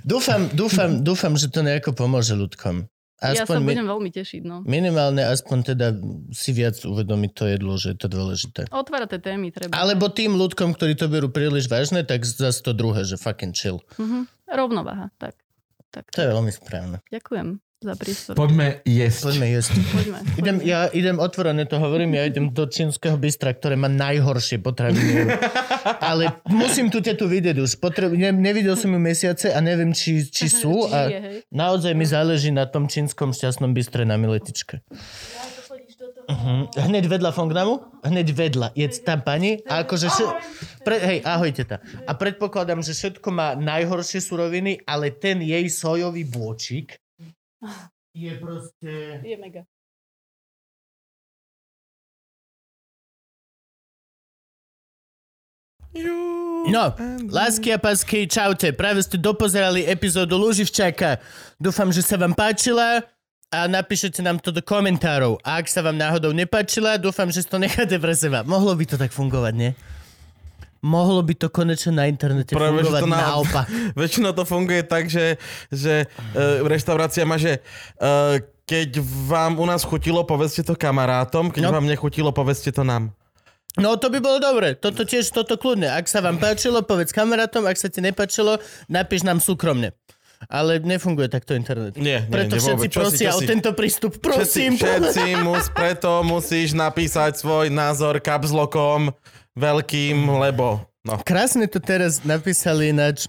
Dúfam, 0.05 0.45
dúfam, 0.53 1.01
dúfam, 1.01 1.33
že 1.33 1.49
to 1.49 1.65
nejako 1.65 1.97
pomôže 1.97 2.37
ľudkom. 2.37 2.85
Ja 3.21 3.45
sa 3.45 3.61
mi- 3.61 3.69
budem 3.69 3.85
veľmi 3.85 4.09
tešiť, 4.09 4.41
no. 4.45 4.65
minimálne 4.65 5.21
aspoň 5.21 5.73
teda 5.73 5.93
si 6.33 6.57
viac 6.57 6.81
uvedomiť 6.81 7.31
to 7.37 7.43
jedlo, 7.45 7.73
že 7.77 7.93
je 7.93 7.97
to 8.01 8.07
dôležité. 8.09 8.61
Otvárate 8.73 9.21
témy 9.21 9.53
treba. 9.53 9.77
Alebo 9.77 10.09
tým 10.09 10.33
ľudkom, 10.33 10.73
ktorí 10.73 10.97
to 10.97 11.05
berú 11.05 11.29
príliš 11.29 11.69
vážne, 11.69 12.01
tak 12.01 12.25
zase 12.25 12.65
to 12.65 12.73
druhé, 12.73 13.05
že 13.05 13.21
fucking 13.21 13.53
chill. 13.53 13.77
Mhm. 14.01 14.25
Rovnováha, 14.49 15.13
tak. 15.21 15.37
tak. 15.93 16.09
To 16.13 16.21
je 16.21 16.29
veľmi 16.33 16.49
správne. 16.49 16.97
Ďakujem 17.13 17.61
za 17.81 17.97
prístor. 17.97 18.37
Poďme 18.37 18.85
jesť. 18.85 19.33
Poďme 19.33 19.47
jesť. 19.57 19.73
Poďme. 19.89 20.17
Idem, 20.37 20.57
ja 20.61 20.85
idem 20.93 21.17
otvorene 21.17 21.65
to 21.65 21.81
hovorím, 21.81 22.13
ja 22.13 22.29
idem 22.29 22.53
do 22.53 22.69
čínskeho 22.69 23.17
bystra, 23.17 23.57
ktoré 23.57 23.73
má 23.73 23.89
najhoršie 23.89 24.61
potraviny. 24.61 25.33
Ale 25.97 26.37
musím 26.45 26.93
tu 26.93 27.01
tu 27.01 27.25
vidieť 27.25 27.57
už. 27.57 27.81
Potreb, 27.81 28.13
ne, 28.13 28.29
nevidel 28.29 28.77
som 28.77 28.93
ju 28.93 29.01
mesiace 29.01 29.49
a 29.49 29.57
neviem, 29.65 29.97
či, 29.97 30.29
či 30.29 30.45
sú. 30.45 30.85
A 30.93 31.09
naozaj 31.49 31.97
mi 31.97 32.05
záleží 32.05 32.53
na 32.53 32.69
tom 32.69 32.85
čínskom 32.85 33.33
šťastnom 33.33 33.73
bystre 33.73 34.05
na 34.05 34.13
Miletičke. 34.13 34.85
Uh-huh. 36.29 36.69
Hneď 36.77 37.09
vedľa 37.09 37.33
Fongnamu? 37.33 37.81
Hneď 38.05 38.27
vedľa. 38.31 38.67
Je 38.77 38.85
tam 39.01 39.25
pani 39.25 39.65
a 39.65 39.81
akože... 39.83 40.07
Še... 40.07 40.23
Pre... 40.85 40.95
Hej, 41.01 41.25
ahojte 41.25 41.65
ta. 41.65 41.81
A 42.05 42.13
predpokladám, 42.13 42.85
že 42.85 42.93
všetko 42.93 43.27
má 43.33 43.57
najhoršie 43.57 44.21
suroviny, 44.21 44.85
ale 44.85 45.09
ten 45.11 45.41
jej 45.41 45.65
sojový 45.65 46.23
bôčik 46.29 47.01
je 48.13 48.31
proste... 48.39 49.21
Je 49.23 49.37
mega. 49.37 49.63
No, 56.71 56.95
lásky 57.27 57.75
a 57.75 57.77
pásky, 57.81 58.23
čaute. 58.23 58.71
Práve 58.71 59.03
ste 59.03 59.19
dopozerali 59.19 59.83
epizódu 59.83 60.39
Luživčaka. 60.39 61.19
Dúfam, 61.59 61.91
že 61.91 61.99
sa 61.99 62.15
vám 62.15 62.31
páčila 62.31 63.03
a 63.51 63.67
napíšete 63.67 64.23
nám 64.23 64.39
to 64.39 64.55
do 64.55 64.63
komentárov. 64.63 65.35
A 65.43 65.59
ak 65.59 65.67
sa 65.67 65.83
vám 65.83 65.99
náhodou 65.99 66.31
nepáčila, 66.31 66.95
dúfam, 66.95 67.27
že 67.27 67.43
si 67.43 67.49
to 67.51 67.59
necháte 67.59 67.99
pre 67.99 68.15
seba. 68.15 68.47
Mohlo 68.47 68.71
by 68.79 68.85
to 68.87 68.95
tak 68.95 69.11
fungovať, 69.11 69.53
nie? 69.57 69.71
Mohlo 70.81 71.21
by 71.21 71.33
to 71.35 71.47
konečne 71.47 71.93
na 71.93 72.05
internete 72.05 72.51
Práve, 72.51 72.81
fungovať 72.81 72.99
to 72.99 73.07
na- 73.07 73.21
naopak. 73.23 73.67
Väčšinou 74.01 74.33
to 74.33 74.43
funguje 74.43 74.81
tak, 74.81 75.05
že, 75.05 75.37
že 75.69 76.09
uh, 76.33 76.65
reštaurácia 76.65 77.21
má, 77.21 77.37
že 77.37 77.61
uh, 77.97 78.41
keď 78.63 78.97
vám 79.25 79.55
u 79.55 79.65
nás 79.65 79.81
chutilo, 79.81 80.23
povedzte 80.23 80.63
to 80.63 80.73
kamarátom, 80.73 81.47
keď 81.47 81.63
No. 81.63 81.71
vám 81.71 81.85
nechutilo, 81.85 82.31
povedzte 82.31 82.71
to 82.71 82.81
nám. 82.81 83.13
No 83.73 83.95
to 83.95 84.09
by 84.09 84.17
bolo 84.17 84.35
dobre. 84.37 84.73
Toto 84.73 85.01
tiež, 85.01 85.29
toto 85.29 85.55
kľudne. 85.55 85.87
Ak 85.87 86.03
sa 86.03 86.19
vám 86.19 86.35
páčilo, 86.35 86.81
povedz 86.81 87.09
kamarátom. 87.09 87.63
Ak 87.63 87.75
sa 87.75 87.87
ti 87.87 87.99
nepáčilo, 87.99 88.59
napíš 88.87 89.21
nám 89.21 89.37
súkromne. 89.37 89.95
Ale 90.49 90.81
nefunguje 90.81 91.29
takto 91.29 91.53
internet. 91.53 91.93
Nie, 91.95 92.25
nie, 92.25 92.27
Preto 92.27 92.57
nie, 92.57 92.59
všetci 92.59 92.73
vôbec. 92.73 92.89
Si, 92.89 92.97
prosia 92.97 93.29
čo 93.29 93.37
o 93.37 93.39
si? 93.39 93.47
tento 93.47 93.71
prístup. 93.71 94.11
Všetci, 94.11 94.25
Prosím. 94.25 94.71
všetci 94.75 95.23
mus, 95.39 95.69
preto 95.69 96.09
musíš 96.21 96.73
napísať 96.73 97.37
svoj 97.37 97.69
názor 97.69 98.17
kapslokom 98.17 99.13
veľkým, 99.55 100.17
lebo... 100.27 100.83
No. 101.01 101.17
Krásne 101.25 101.65
to 101.65 101.81
teraz 101.81 102.21
napísali 102.21 102.93
ináč. 102.93 103.25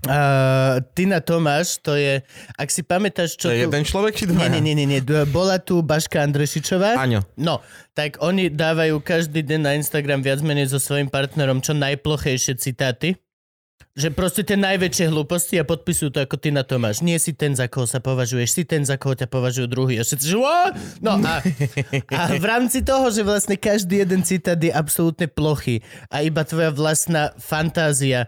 Uh, 0.00 0.80
Tina 0.96 1.20
Tomáš, 1.20 1.76
to 1.84 1.92
je, 1.92 2.24
ak 2.56 2.72
si 2.72 2.80
pamätáš, 2.80 3.36
čo 3.36 3.52
To 3.52 3.54
je 3.54 3.68
tu... 3.68 3.68
jeden 3.68 3.84
človek 3.84 4.16
či 4.16 4.24
dva? 4.24 4.48
nie, 4.48 4.64
nie, 4.64 4.72
nie, 4.72 4.88
nie. 4.88 5.00
Bola 5.28 5.60
tu 5.60 5.84
Baška 5.84 6.24
Andrešičová. 6.24 6.96
Áňo. 6.96 7.20
No, 7.36 7.60
tak 7.92 8.16
oni 8.24 8.48
dávajú 8.48 8.96
každý 9.04 9.44
deň 9.44 9.60
na 9.60 9.76
Instagram 9.76 10.24
viac 10.24 10.40
menej 10.40 10.72
so 10.72 10.80
svojím 10.80 11.12
partnerom 11.12 11.60
čo 11.60 11.76
najplochejšie 11.76 12.56
citáty. 12.56 13.20
Že 14.00 14.16
proste 14.16 14.40
tie 14.40 14.56
najväčšie 14.56 15.12
hlúposti 15.12 15.60
a 15.60 15.68
podpisujú 15.68 16.08
to 16.16 16.24
ako 16.24 16.40
Tina 16.40 16.64
Tomáš. 16.64 17.04
Nie 17.04 17.20
si 17.20 17.36
ten, 17.36 17.52
za 17.52 17.68
koho 17.68 17.84
sa 17.84 18.00
považuješ, 18.00 18.48
si 18.48 18.62
ten, 18.64 18.80
za 18.80 18.96
koho 18.96 19.12
ťa 19.12 19.28
považujú 19.28 19.68
druhý. 19.68 20.00
A 20.00 20.08
všetci, 20.08 20.24
že? 20.24 20.40
No 21.04 21.20
a, 21.20 21.44
a 22.08 22.20
v 22.32 22.46
rámci 22.48 22.80
toho, 22.80 23.12
že 23.12 23.20
vlastne 23.20 23.60
každý 23.60 24.00
jeden 24.00 24.24
citát 24.24 24.56
je 24.56 24.72
absolútne 24.72 25.28
plochý 25.28 25.84
a 26.08 26.24
iba 26.24 26.40
tvoja 26.48 26.72
vlastná 26.72 27.36
fantázia 27.36 28.24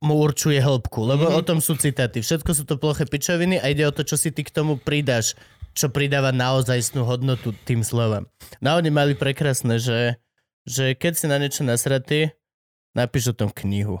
mu 0.00 0.16
určuje 0.16 0.56
hĺbku, 0.56 1.04
lebo 1.04 1.28
mm-hmm. 1.28 1.40
o 1.40 1.42
tom 1.44 1.60
sú 1.60 1.76
citáty. 1.76 2.24
Všetko 2.24 2.56
sú 2.56 2.64
to 2.64 2.80
ploché 2.80 3.04
pičoviny 3.04 3.60
a 3.60 3.68
ide 3.68 3.84
o 3.84 3.92
to, 3.92 4.00
čo 4.00 4.16
si 4.16 4.32
ty 4.32 4.40
k 4.40 4.48
tomu 4.48 4.80
pridáš, 4.80 5.36
čo 5.76 5.92
pridáva 5.92 6.32
naozajstnú 6.32 7.04
hodnotu 7.04 7.52
tým 7.68 7.84
slovám. 7.84 8.24
No 8.64 8.80
oni 8.80 8.88
mali 8.88 9.12
prekrásne, 9.12 9.76
že, 9.76 10.16
že 10.64 10.96
keď 10.96 11.12
si 11.12 11.26
na 11.28 11.36
niečo 11.36 11.68
nasratý, 11.68 12.32
napíš 12.96 13.36
o 13.36 13.44
tom 13.44 13.52
knihu. 13.52 14.00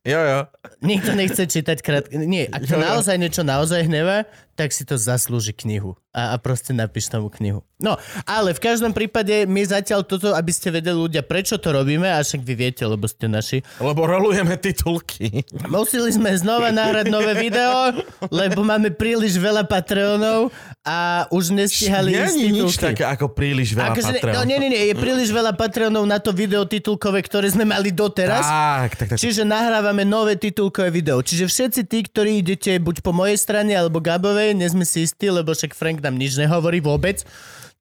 jo, 0.05 0.19
jo. 0.19 0.39
Nikto 0.81 1.13
nechce 1.13 1.43
čítať 1.45 1.77
krátke... 1.81 2.17
Nie, 2.17 2.49
ak 2.49 2.65
to 2.65 2.75
Jo, 2.75 2.81
jo. 2.81 2.85
naozaj 2.85 3.15
niečo 3.21 3.41
naozaj 3.45 3.85
hnevá, 3.85 4.25
tak 4.57 4.73
si 4.73 4.85
to 4.85 4.93
zaslúži 4.97 5.53
knihu. 5.57 5.97
A, 6.11 6.35
a 6.35 6.41
proste 6.41 6.75
napíš 6.75 7.07
tomu 7.07 7.31
knihu. 7.33 7.63
No, 7.79 7.95
ale 8.27 8.53
v 8.53 8.61
každom 8.61 8.91
prípade 8.91 9.47
my 9.47 9.63
zatiaľ 9.63 10.05
toto, 10.05 10.35
aby 10.35 10.51
ste 10.53 10.69
vedeli 10.69 10.93
ľudia, 10.93 11.23
prečo 11.25 11.57
to 11.57 11.71
robíme, 11.71 12.05
a 12.05 12.21
však 12.21 12.43
vy 12.45 12.53
viete, 12.53 12.83
lebo 12.85 13.07
ste 13.07 13.25
naši. 13.31 13.63
Lebo 13.79 14.05
rolujeme 14.05 14.53
titulky. 14.59 15.41
Museli 15.71 16.13
sme 16.13 16.35
znova 16.37 16.69
nahrať 16.69 17.09
nové 17.09 17.33
video, 17.39 17.95
lebo 18.29 18.61
máme 18.61 18.91
príliš 18.93 19.39
veľa 19.39 19.65
Patreonov 19.65 20.53
a 20.85 21.25
už 21.31 21.55
nestihali 21.57 22.13
ísť 22.13 22.37
je 22.37 22.49
nič 22.53 22.73
titulky. 22.75 22.85
také 22.91 23.03
ako 23.07 23.25
príliš 23.33 23.73
veľa 23.73 23.93
Akože, 23.97 24.13
no 24.29 24.41
nie, 24.45 24.57
nie, 24.61 24.69
nie, 24.77 24.83
je 24.91 24.95
príliš 24.99 25.29
veľa 25.31 25.55
Patreonov 25.57 26.05
na 26.05 26.19
to 26.21 26.35
video 26.35 26.67
titulkové, 26.67 27.23
ktoré 27.25 27.49
sme 27.49 27.65
mali 27.65 27.89
doteraz. 27.89 28.45
Tak, 28.45 28.91
tak, 28.99 29.07
tak. 29.15 29.17
Čiže 29.17 29.41
nahrávame 29.47 29.90
nové 29.91 30.39
titulkové 30.39 30.87
video. 30.87 31.19
Čiže 31.19 31.51
všetci 31.51 31.81
tí, 31.91 31.99
ktorí 32.07 32.39
idete 32.39 32.79
buď 32.79 33.03
po 33.03 33.11
mojej 33.11 33.35
strane 33.35 33.75
alebo 33.75 33.99
Gabovej, 33.99 34.55
nie 34.55 34.71
sme 34.71 34.87
si 34.87 35.03
istí, 35.03 35.27
lebo 35.27 35.51
však 35.51 35.75
Frank 35.75 35.99
nám 35.99 36.15
nič 36.15 36.39
nehovorí 36.39 36.79
vôbec. 36.79 37.27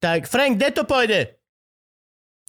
Tak 0.03 0.27
Frank, 0.27 0.59
kde 0.59 0.69
to 0.75 0.83
pôjde? 0.83 1.39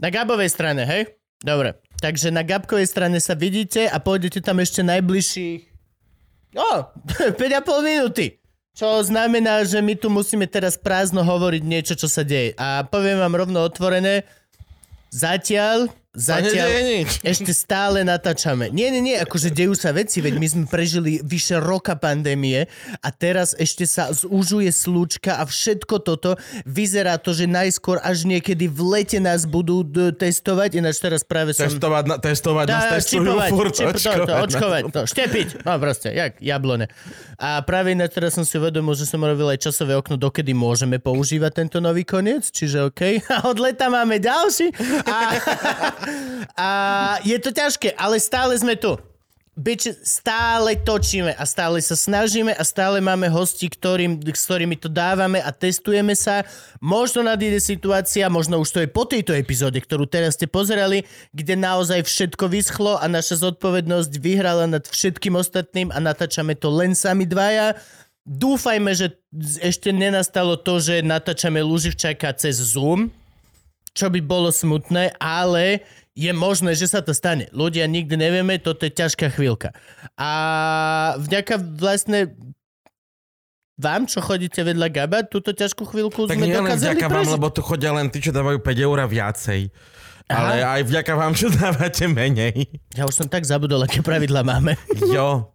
Na 0.01 0.09
Gabovej 0.09 0.49
strane, 0.49 0.81
hej? 0.89 1.13
Dobre. 1.41 1.77
Takže 2.01 2.33
na 2.33 2.41
Gabkovej 2.41 2.89
strane 2.89 3.21
sa 3.21 3.37
vidíte 3.37 3.85
a 3.85 4.01
pôjdete 4.01 4.41
tam 4.41 4.57
ešte 4.57 4.81
najbližších... 4.81 5.61
O, 6.57 6.71
5,5 7.37 7.85
minúty. 7.85 8.41
Čo 8.73 9.05
znamená, 9.05 9.61
že 9.67 9.83
my 9.83 9.93
tu 9.93 10.09
musíme 10.09 10.49
teraz 10.49 10.79
prázdno 10.79 11.21
hovoriť 11.21 11.61
niečo, 11.61 11.93
čo 11.93 12.09
sa 12.09 12.25
deje. 12.25 12.57
A 12.57 12.81
poviem 12.87 13.21
vám 13.21 13.37
rovno 13.37 13.61
otvorené, 13.61 14.25
zatiaľ, 15.13 15.91
zatiaľ... 16.11 16.67
nedeje 16.67 16.81
nič. 16.83 17.09
Ešte 17.23 17.51
stále 17.55 18.03
natáčame. 18.03 18.67
Nie, 18.67 18.91
nie, 18.91 18.99
nie, 18.99 19.15
akože 19.15 19.47
dejú 19.51 19.73
sa 19.79 19.95
veci, 19.95 20.19
veď 20.19 20.33
my 20.35 20.47
sme 20.47 20.63
prežili 20.67 21.23
vyše 21.23 21.55
roka 21.63 21.95
pandémie 21.95 22.67
a 22.99 23.09
teraz 23.15 23.55
ešte 23.55 23.87
sa 23.87 24.11
zúžuje 24.11 24.67
slúčka 24.75 25.39
a 25.39 25.47
všetko 25.47 25.95
toto 26.03 26.35
vyzerá 26.67 27.15
to, 27.15 27.31
že 27.31 27.47
najskôr 27.47 28.03
až 28.03 28.27
niekedy 28.27 28.67
v 28.67 28.79
lete 28.99 29.19
nás 29.23 29.47
budú 29.47 29.87
d- 29.87 30.11
testovať, 30.11 30.83
ináč 30.83 30.99
teraz 30.99 31.23
práve 31.23 31.55
som... 31.55 31.71
Testovať, 31.71 32.03
na, 32.07 32.15
testovať 32.19 32.65
nás 32.67 32.83
Tá, 32.83 32.91
testujú 32.99 33.23
čipovať, 33.23 33.49
furt, 33.55 33.71
čip, 33.71 33.87
to, 33.87 33.99
to, 33.99 34.11
očkovať. 34.11 34.41
očkovať, 34.43 34.81
to, 34.91 35.01
štepiť, 35.07 35.47
no 35.63 35.71
proste, 35.79 36.09
jak 36.11 36.31
jablone. 36.43 36.85
A 37.39 37.63
práve 37.63 37.95
ináč 37.95 38.13
teraz 38.13 38.35
som 38.35 38.43
si 38.43 38.53
uvedomil, 38.59 38.93
že 38.93 39.07
som 39.07 39.23
robil 39.23 39.47
aj 39.49 39.63
časové 39.63 39.95
okno, 39.95 40.19
dokedy 40.19 40.51
môžeme 40.51 40.99
používať 40.99 41.65
tento 41.65 41.77
nový 41.79 42.03
koniec, 42.03 42.51
čiže 42.51 42.91
OK. 42.91 43.01
A 43.33 43.47
od 43.47 43.57
leta 43.57 43.87
máme 43.87 44.19
ďalší. 44.19 44.69
A, 45.07 45.17
a 46.57 46.69
je 47.21 47.37
to 47.37 47.49
ťažké, 47.53 47.93
ale 47.95 48.17
stále 48.17 48.57
sme 48.57 48.75
tu. 48.77 48.97
Bič, 49.51 49.83
stále 50.07 50.79
točíme 50.79 51.35
a 51.35 51.43
stále 51.43 51.83
sa 51.83 51.93
snažíme 51.93 52.55
a 52.55 52.63
stále 52.63 53.03
máme 53.03 53.27
hosti, 53.27 53.67
ktorým, 53.67 54.23
s 54.23 54.47
ktorými 54.47 54.79
to 54.79 54.87
dávame 54.87 55.43
a 55.43 55.51
testujeme 55.51 56.15
sa. 56.15 56.47
Možno 56.79 57.19
nadíde 57.19 57.59
situácia, 57.59 58.31
možno 58.31 58.63
už 58.63 58.71
to 58.71 58.79
je 58.79 58.87
po 58.87 59.03
tejto 59.03 59.35
epizóde, 59.35 59.83
ktorú 59.83 60.07
teraz 60.07 60.39
ste 60.39 60.47
pozerali, 60.47 61.03
kde 61.35 61.59
naozaj 61.59 62.07
všetko 62.07 62.47
vyschlo 62.47 62.95
a 62.95 63.05
naša 63.11 63.43
zodpovednosť 63.43 64.11
vyhrala 64.23 64.71
nad 64.71 64.87
všetkým 64.87 65.35
ostatným 65.35 65.91
a 65.91 65.99
natáčame 65.99 66.55
to 66.55 66.71
len 66.71 66.95
sami 66.95 67.27
dvaja. 67.27 67.75
Dúfajme, 68.23 68.95
že 68.95 69.19
ešte 69.59 69.91
nenastalo 69.91 70.55
to, 70.55 70.79
že 70.79 71.03
natáčame 71.03 71.59
Luživčaka 71.59 72.31
cez 72.39 72.55
Zoom, 72.55 73.11
čo 73.91 74.07
by 74.07 74.19
bolo 74.23 74.49
smutné, 74.49 75.15
ale 75.19 75.83
je 76.15 76.31
možné, 76.35 76.75
že 76.75 76.91
sa 76.91 76.99
to 76.99 77.15
stane. 77.15 77.47
Ľudia 77.55 77.87
nikdy 77.87 78.15
nevieme, 78.19 78.59
toto 78.59 78.83
je 78.83 78.91
ťažká 78.91 79.31
chvíľka. 79.31 79.71
A 80.19 80.29
vďaka 81.19 81.59
vlastne 81.59 82.35
vám, 83.81 84.05
čo 84.05 84.21
chodíte 84.21 84.61
vedľa 84.61 84.87
Gaba, 84.91 85.19
túto 85.25 85.55
ťažkú 85.55 85.87
chvíľku 85.89 86.29
Tak 86.29 86.37
sme 86.37 86.45
nie 86.45 86.53
dokázali 86.53 86.99
vďaka 86.99 87.07
vám, 87.09 87.27
lebo 87.33 87.47
tu 87.49 87.61
chodia 87.65 87.91
len 87.95 88.11
tí, 88.13 88.21
čo 88.21 88.35
dávajú 88.35 88.61
5 88.61 88.85
eur 88.85 88.97
viacej. 89.09 89.61
Aha. 90.31 90.37
Ale 90.37 90.55
aj 90.63 90.81
vďaka 90.87 91.13
vám, 91.17 91.33
čo 91.35 91.47
dávate 91.59 92.05
menej. 92.07 92.69
Ja 92.95 93.09
už 93.09 93.25
som 93.25 93.27
tak 93.27 93.43
zabudol, 93.43 93.83
aké 93.83 93.99
pravidla 94.05 94.45
máme. 94.45 94.77
Jo. 95.11 95.51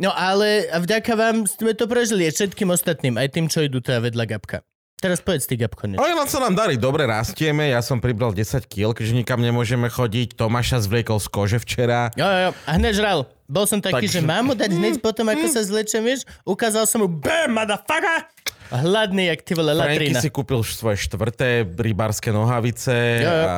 No 0.00 0.10
ale 0.14 0.72
vďaka 0.72 1.12
vám 1.12 1.44
sme 1.44 1.76
to 1.76 1.84
prežili 1.84 2.24
aj 2.24 2.34
všetkým 2.40 2.72
ostatným, 2.72 3.20
aj 3.20 3.28
tým, 3.36 3.46
čo 3.50 3.60
idú 3.60 3.84
teda 3.84 4.08
vedľa 4.08 4.24
Gabka. 4.24 4.64
Teraz 5.02 5.18
povedz 5.18 5.50
ty, 5.50 5.58
Gabko, 5.58 5.90
niečo. 5.90 5.98
Ale 5.98 6.14
nám 6.14 6.30
sa 6.30 6.38
nám 6.38 6.54
darí, 6.54 6.78
dobre 6.78 7.10
rastieme, 7.10 7.74
ja 7.74 7.82
som 7.82 7.98
pribral 7.98 8.30
10 8.30 8.70
kg, 8.70 8.94
keďže 8.94 9.18
nikam 9.18 9.42
nemôžeme 9.42 9.90
chodiť. 9.90 10.38
Tomáša 10.38 10.78
zvliekol 10.86 11.18
z 11.18 11.26
kože 11.26 11.58
včera. 11.58 12.14
Jo, 12.14 12.22
jo, 12.22 12.38
jo. 12.46 12.50
A 12.54 12.70
hneď 12.78 12.94
žral. 12.94 13.18
Bol 13.50 13.66
som 13.66 13.82
taký, 13.82 14.06
Takže- 14.06 14.14
že 14.14 14.20
mám 14.22 14.46
mu 14.46 14.54
dať 14.54 14.70
hneď 14.70 15.02
potom, 15.02 15.26
ako 15.26 15.50
sa 15.50 15.66
zlečem, 15.66 16.06
vieš? 16.06 16.22
Ukázal 16.46 16.86
som 16.86 17.02
mu, 17.02 17.10
BAM, 17.10 17.50
motherfucker! 17.50 18.30
Hladný, 18.72 19.26
jak 19.26 19.42
ty 19.42 19.52
vole, 19.58 19.74
Franky 19.74 20.14
latrína. 20.14 20.20
si 20.22 20.30
kúpil 20.30 20.62
svoje 20.64 20.96
štvrté 21.04 21.66
rybárske 21.66 22.30
nohavice. 22.30 22.94
Jo, 22.94 23.26
jo. 23.26 23.44
A... 23.50 23.54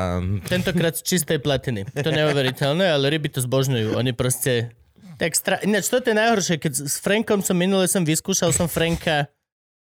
Tentokrát 0.48 0.96
z 0.96 1.04
čistej 1.04 1.38
platiny. 1.44 1.84
To 1.92 2.08
neuveriteľné, 2.08 2.88
ale 2.88 3.12
ryby 3.12 3.28
to 3.28 3.44
zbožňujú. 3.44 3.94
Oni 4.00 4.16
proste... 4.16 4.72
Tak 5.20 5.36
stra... 5.36 5.60
Ináč, 5.62 5.92
toto 5.92 6.08
je 6.08 6.16
najhoršie, 6.16 6.56
keď 6.58 6.72
s 6.88 6.98
Frankom 6.98 7.44
som 7.44 7.54
minule 7.54 7.86
som 7.86 8.02
vyskúšal 8.02 8.50
som 8.50 8.66
Franka 8.66 9.30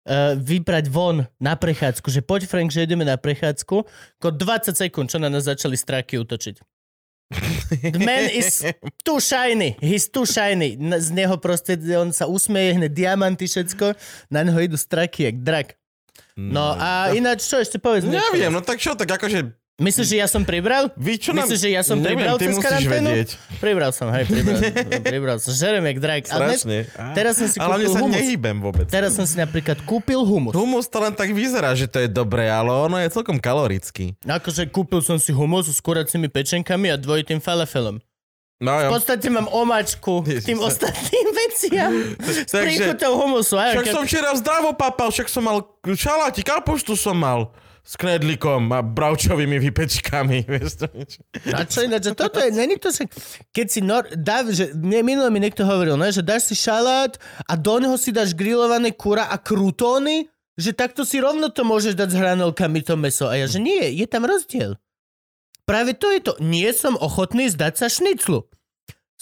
uh, 0.07 0.35
vybrať 0.39 0.91
von 0.91 1.27
na 1.39 1.53
prechádzku, 1.55 2.07
že 2.11 2.23
poď 2.23 2.47
Frank, 2.47 2.69
že 2.71 2.83
ideme 2.83 3.07
na 3.07 3.15
prechádzku, 3.19 3.75
ako 4.19 4.29
20 4.31 4.75
sekúnd, 4.75 5.07
čo 5.11 5.19
na 5.19 5.31
nás 5.31 5.47
začali 5.47 5.75
stráky 5.75 6.19
útočiť. 6.19 6.59
The 7.81 8.01
man 8.03 8.29
is 8.29 8.61
too 9.01 9.17
shiny. 9.17 9.73
He's 9.81 10.05
too 10.05 10.27
shiny. 10.29 10.77
Z 10.77 11.09
neho 11.09 11.39
proste, 11.41 11.79
on 11.97 12.13
sa 12.13 12.29
usmeje, 12.29 12.77
hneď 12.77 12.91
diamanty, 12.93 13.49
všetko. 13.49 13.97
Na 14.29 14.45
neho 14.45 14.59
idú 14.61 14.77
straky, 14.77 15.33
jak 15.33 15.37
drak. 15.41 15.67
No 16.37 16.73
a 16.77 17.13
ináč, 17.13 17.45
čo 17.45 17.61
ešte 17.61 17.77
povedz? 17.77 18.05
Neviem, 18.05 18.53
no 18.53 18.61
tak 18.61 18.81
čo, 18.81 18.93
tak 18.93 19.09
akože... 19.09 19.62
Myslíš, 19.83 20.07
že 20.07 20.17
ja 20.17 20.25
som 20.25 20.41
pribral? 20.41 20.87
Vy 20.95 21.19
čo 21.19 21.29
nám... 21.29 21.43
Myslíš, 21.43 21.59
že 21.59 21.69
ja 21.69 21.83
som 21.83 21.99
Neviem, 21.99 22.15
pribral 22.17 22.35
cez 22.37 22.55
karanténu? 22.55 23.09
vedieť. 23.11 23.29
Pribral 23.59 23.91
som, 23.91 24.07
hej, 24.09 24.23
pribral, 24.25 24.59
pribral 25.11 25.37
som. 25.37 25.51
Žerem 25.51 25.83
jak 25.83 25.97
drak. 25.99 26.21
Dnes, 26.23 26.31
Strašne. 26.63 26.77
teraz 27.11 27.33
som 27.35 27.47
si 27.47 27.57
Ale 27.57 27.67
kúpil 27.77 27.89
sa 27.89 27.99
humus. 27.99 28.15
nehýbem 28.15 28.57
vôbec. 28.57 28.87
Teraz 28.87 29.11
som 29.11 29.23
si 29.23 29.35
napríklad 29.35 29.83
kúpil 29.83 30.23
humus. 30.23 30.53
Humus 30.53 30.87
to 30.87 30.97
len 30.97 31.11
tak 31.11 31.29
vyzerá, 31.29 31.71
že 31.73 31.85
to 31.85 31.99
je 31.99 32.07
dobré, 32.07 32.47
ale 32.47 32.71
ono 32.71 32.95
je 32.97 33.11
celkom 33.11 33.35
kalorický. 33.37 34.15
Akože 34.23 34.65
kúpil 34.65 34.99
som 34.99 35.15
si 35.15 35.29
humus 35.29 35.67
s 35.67 35.77
kuracími 35.77 36.25
pečenkami 36.25 36.87
a 36.87 36.95
dvojitým 36.95 37.37
falafelom. 37.37 37.99
No 38.57 38.79
V 38.79 38.95
podstate 38.95 39.27
mám 39.27 39.51
omačku 39.51 40.23
k 40.23 40.39
tým 40.39 40.55
Ježiš. 40.55 40.67
ostatným 40.69 41.27
veciam. 41.35 41.91
S 42.47 42.53
príchutou 42.53 43.19
humusu. 43.19 43.59
Aj, 43.59 43.75
Však 43.75 43.91
som 43.91 44.03
včera 44.03 44.31
zdravo 44.33 44.71
papal, 44.71 45.11
však 45.11 45.27
som 45.27 45.43
mal 45.43 45.67
šaláti, 45.83 46.39
kapuštu 46.41 46.95
som 46.95 47.11
mal 47.13 47.51
s 47.83 47.99
knedlikom 47.99 48.71
a 48.71 48.79
bravčovými 48.79 49.59
vypečkami. 49.59 50.47
Vieš 50.55 50.71
to? 50.79 50.87
A 51.51 51.67
čo 51.67 51.83
ináč, 51.83 52.07
toto 52.15 52.39
je, 52.39 52.49
není 52.55 52.79
to 52.79 52.95
že, 52.95 53.11
keď 53.51 53.67
si 53.67 53.79
nor, 53.83 54.07
dá, 54.15 54.47
že 54.47 54.71
mne 54.71 55.03
minule 55.03 55.29
mi 55.29 55.43
niekto 55.43 55.67
hovoril, 55.67 55.99
ne, 55.99 56.07
že 56.07 56.23
dáš 56.23 56.47
si 56.47 56.55
šalát 56.55 57.19
a 57.43 57.53
do 57.59 57.75
neho 57.83 57.99
si 57.99 58.15
dáš 58.15 58.31
grillované 58.31 58.95
kura 58.95 59.27
a 59.27 59.35
krutóny, 59.35 60.31
že 60.55 60.71
takto 60.71 61.03
si 61.03 61.19
rovno 61.19 61.51
to 61.51 61.67
môžeš 61.67 61.99
dať 61.99 62.09
s 62.15 62.19
hranolkami 62.19 62.79
to 62.87 62.95
meso. 62.95 63.27
A 63.27 63.35
ja, 63.35 63.51
že 63.51 63.59
nie, 63.59 63.83
je 63.99 64.07
tam 64.07 64.23
rozdiel. 64.23 64.79
Práve 65.67 65.95
to 65.95 66.11
je 66.11 66.19
to. 66.23 66.33
Nie 66.43 66.71
som 66.75 66.99
ochotný 66.99 67.47
zdať 67.51 67.73
sa 67.79 67.87
šniclu. 67.87 68.47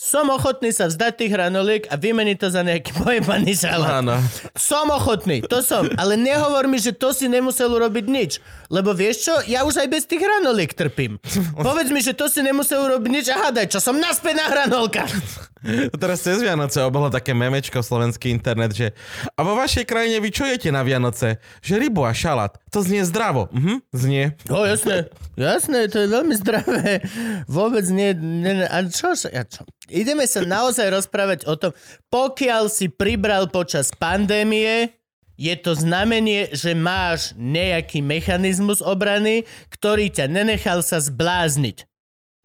Som 0.02 0.34
ochotný 0.34 0.74
sa 0.74 0.90
vzdať 0.90 1.14
tých 1.14 1.32
hranoliek 1.38 1.86
a 1.86 1.94
vymeniť 1.94 2.38
to 2.42 2.50
za 2.50 2.66
nejaký 2.66 2.90
pojebaný 3.06 3.54
šalát. 3.54 4.02
Áno. 4.02 4.18
Som 4.58 4.90
ochotný, 4.90 5.46
to 5.46 5.62
som. 5.62 5.86
Ale 5.94 6.18
nehovor 6.18 6.66
mi, 6.66 6.82
že 6.82 6.90
to 6.90 7.14
si 7.14 7.30
nemusel 7.30 7.70
urobiť 7.70 8.06
nič. 8.10 8.32
Lebo 8.74 8.98
vieš 8.98 9.30
čo, 9.30 9.34
ja 9.46 9.62
už 9.62 9.78
aj 9.78 9.88
bez 9.94 10.10
tých 10.10 10.26
hranoliek 10.26 10.74
trpím. 10.74 11.22
Povedz 11.54 11.94
mi, 11.94 12.02
že 12.02 12.18
to 12.18 12.26
si 12.34 12.42
nemusel 12.42 12.82
urobiť 12.82 13.12
nič 13.14 13.26
a 13.30 13.46
hádaj, 13.46 13.70
čo 13.70 13.78
som 13.78 13.94
naspäť 14.02 14.42
na 14.42 14.50
hranolkách. 14.50 15.14
Teraz 16.02 16.26
cez 16.26 16.42
Vianoce 16.42 16.82
obolo 16.82 17.14
také 17.14 17.38
memečko 17.38 17.86
slovenský 17.86 18.34
internet, 18.34 18.74
že 18.74 18.98
a 19.38 19.46
vo 19.46 19.54
vašej 19.54 19.86
krajine 19.86 20.18
vy 20.18 20.34
čo 20.34 20.50
jete 20.50 20.74
na 20.74 20.82
Vianoce? 20.82 21.38
Že 21.62 21.78
rybu 21.78 22.02
a 22.10 22.14
šalát. 22.18 22.58
To 22.74 22.82
znie 22.82 23.06
zdravo. 23.06 23.54
Mhm, 23.54 23.86
znie. 23.94 24.34
No 24.50 24.66
jasné, 24.66 25.14
jasné, 25.38 25.88
to 25.88 26.04
je 26.04 26.08
veľmi 26.10 26.36
zdravé. 26.36 27.04
Vôbec 27.48 27.86
nie, 27.92 28.16
nie, 28.16 28.64
a 28.66 28.84
čo, 28.88 29.16
ja 29.30 29.44
čo? 29.48 29.68
Ideme 29.92 30.28
sa 30.28 30.44
naozaj 30.44 30.92
rozprávať 30.92 31.40
o 31.48 31.56
tom, 31.60 31.72
pokiaľ 32.10 32.72
si 32.72 32.88
pribral 32.92 33.48
počas 33.52 33.92
pandémie, 33.96 34.96
je 35.42 35.56
to 35.58 35.74
znamenie, 35.74 36.54
že 36.54 36.78
máš 36.78 37.34
nejaký 37.34 38.06
mechanizmus 38.06 38.78
obrany, 38.84 39.50
ktorý 39.74 40.14
ťa 40.14 40.30
nenechal 40.30 40.86
sa 40.86 41.02
zblázniť. 41.02 41.90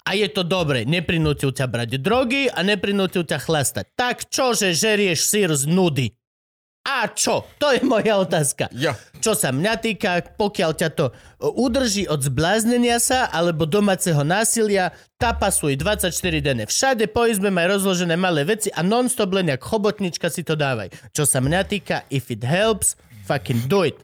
A 0.07 0.15
je 0.15 0.31
to 0.31 0.47
dobre, 0.47 0.87
neprinútil 0.87 1.51
ťa 1.51 1.67
brať 1.67 1.99
drogy 1.99 2.47
a 2.47 2.63
neprinútil 2.63 3.27
ťa 3.27 3.43
chlastať. 3.43 3.91
Tak 3.99 4.31
čo, 4.31 4.55
že 4.55 4.71
žerieš 4.73 5.27
sír 5.27 5.51
z 5.51 5.67
nudy? 5.67 6.15
A 6.87 7.11
čo? 7.11 7.43
To 7.59 7.75
je 7.75 7.83
moja 7.83 8.15
otázka. 8.23 8.71
Jo. 8.71 8.95
Čo 9.19 9.35
sa 9.35 9.51
mňa 9.51 9.75
týka, 9.83 10.23
pokiaľ 10.39 10.71
ťa 10.79 10.89
to 10.95 11.11
o, 11.43 11.67
udrží 11.67 12.07
od 12.07 12.23
zbláznenia 12.23 13.03
sa 13.03 13.27
alebo 13.27 13.67
domáceho 13.67 14.23
násilia, 14.23 14.95
tapasuj 15.19 15.75
24 15.75 16.15
denne. 16.39 16.71
Všade 16.71 17.11
po 17.11 17.27
izbe 17.27 17.51
maj 17.51 17.75
rozložené 17.75 18.15
malé 18.15 18.47
veci 18.47 18.71
a 18.71 18.87
non-stop 18.87 19.35
len 19.35 19.51
jak 19.51 19.67
chobotnička 19.67 20.31
si 20.31 20.47
to 20.47 20.55
dávaj. 20.55 20.95
Čo 21.11 21.27
sa 21.27 21.43
mňa 21.43 21.67
týka, 21.67 22.07
if 22.07 22.31
it 22.31 22.47
helps, 22.47 22.95
fucking 23.27 23.67
do 23.67 23.83
it. 23.83 23.99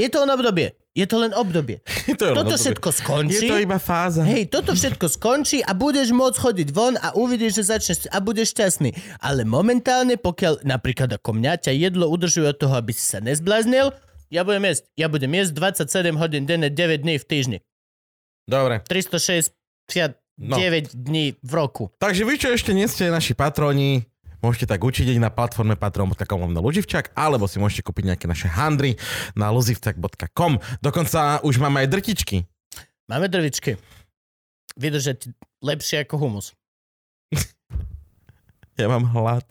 Je 0.00 0.08
to 0.08 0.24
len 0.24 0.32
obdobie. 0.32 0.72
Je 0.98 1.06
to 1.06 1.16
len 1.16 1.30
obdobie. 1.30 1.78
To 2.18 2.22
je 2.24 2.30
len 2.30 2.36
Toto 2.36 2.50
obdobie. 2.50 2.58
všetko 2.58 2.88
skončí. 2.90 3.46
Je 3.46 3.50
to 3.54 3.58
iba 3.62 3.78
fáza. 3.78 4.26
Hej, 4.26 4.50
toto 4.50 4.74
všetko 4.74 5.06
skončí 5.06 5.62
a 5.62 5.70
budeš 5.70 6.10
môcť 6.10 6.34
chodiť 6.36 6.68
von 6.70 6.98
a 6.98 7.14
uvidíš, 7.14 7.54
že 7.54 7.70
začneš 7.70 7.98
a 8.08 8.18
budeš 8.18 8.50
šťastný. 8.50 8.90
Ale 9.20 9.46
momentálne, 9.46 10.18
pokiaľ 10.18 10.66
napríklad 10.66 11.14
ako 11.14 11.30
mňa 11.32 11.52
ťa 11.60 11.72
jedlo 11.78 12.10
udržuje 12.10 12.48
od 12.48 12.58
toho, 12.58 12.74
aby 12.74 12.90
si 12.90 13.06
sa 13.06 13.20
nezbláznil, 13.20 13.94
ja 14.28 14.42
budem 14.42 14.66
jesť. 14.66 14.82
Ja 14.92 15.06
budem 15.06 15.30
jesť 15.32 15.52
27 15.86 16.18
hodín 16.18 16.42
denne, 16.44 16.66
9 16.66 17.00
dní 17.00 17.16
v 17.16 17.24
týždni. 17.24 17.58
Dobre. 18.44 18.82
369 18.84 20.18
No. 20.38 20.54
dní 20.94 21.34
v 21.42 21.52
roku. 21.52 21.90
Takže 21.98 22.22
vy, 22.22 22.34
čo 22.36 22.48
ešte 22.48 22.70
nie 22.70 22.86
ste 22.86 23.10
naši 23.10 23.34
patroni, 23.34 24.06
môžete 24.40 24.66
tak 24.70 24.80
učiť 24.82 25.18
na 25.18 25.30
platforme 25.30 25.74
patron.com 25.74 26.38
lomeno 26.38 26.62
Luživčak, 26.62 27.12
alebo 27.14 27.46
si 27.50 27.58
môžete 27.58 27.82
kúpiť 27.86 28.14
nejaké 28.14 28.26
naše 28.26 28.46
handry 28.46 28.96
na 29.34 29.50
luzivčak.com. 29.50 30.62
Dokonca 30.78 31.42
už 31.42 31.58
máme 31.58 31.84
aj 31.84 31.88
drtičky. 31.90 32.46
Máme 33.08 33.26
drvičky. 33.26 33.80
Vydržať 34.78 35.32
lepšie 35.64 36.04
ako 36.06 36.14
humus. 36.20 36.52
Ja 38.78 38.86
mám 38.86 39.10
hlad. 39.10 39.42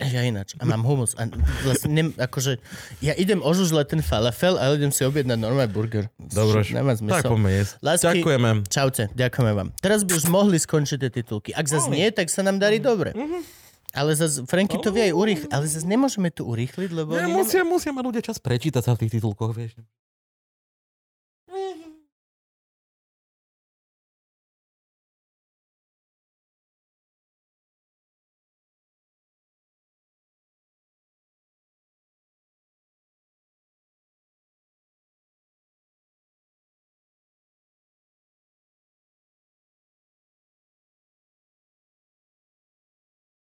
Ja 0.00 0.24
ináč. 0.24 0.56
A 0.56 0.64
mám 0.64 0.80
humus. 0.82 1.12
A 1.20 1.28
vlastne 1.62 1.92
nem, 1.92 2.08
akože, 2.16 2.56
ja 3.04 3.12
idem 3.12 3.44
ožužľať 3.44 3.86
ten 3.92 4.00
falafel, 4.00 4.56
ale 4.56 4.80
idem 4.80 4.88
si 4.88 5.04
objednať 5.04 5.36
normálny 5.36 5.68
burger. 5.68 6.08
Dobroš. 6.16 6.72
Nemá 6.72 6.96
Tak 6.96 7.28
poďme 7.28 7.52
jesť. 7.52 7.72
Lásky- 7.84 8.24
Ďakujeme. 8.24 8.50
Čaute, 8.66 9.04
ďakujeme 9.12 9.52
vám. 9.52 9.68
Teraz 9.78 10.08
by 10.08 10.12
už 10.16 10.24
mohli 10.32 10.56
skončiť 10.56 10.96
tie 10.96 11.10
titulky. 11.12 11.52
Ak 11.52 11.68
zase 11.68 11.92
nie, 11.92 12.08
tak 12.08 12.32
sa 12.32 12.40
nám 12.40 12.56
darí 12.56 12.80
dobre. 12.80 13.12
Ale 13.92 14.16
zase, 14.16 14.48
Franky 14.48 14.80
to 14.80 14.88
vie 14.88 15.12
aj 15.12 15.14
urýchliť, 15.14 15.50
ale 15.52 15.64
zase 15.68 15.84
nemôžeme 15.84 16.32
to 16.32 16.48
urýchliť, 16.48 16.90
lebo... 16.96 17.12
Oni 17.12 17.28
musia, 17.28 17.60
musia 17.60 17.92
mať 17.92 18.04
ľudia 18.08 18.22
čas 18.24 18.40
prečítať 18.40 18.80
sa 18.80 18.96
v 18.96 19.04
tých 19.04 19.20
titulkoch, 19.20 19.52
vieš. 19.52 19.76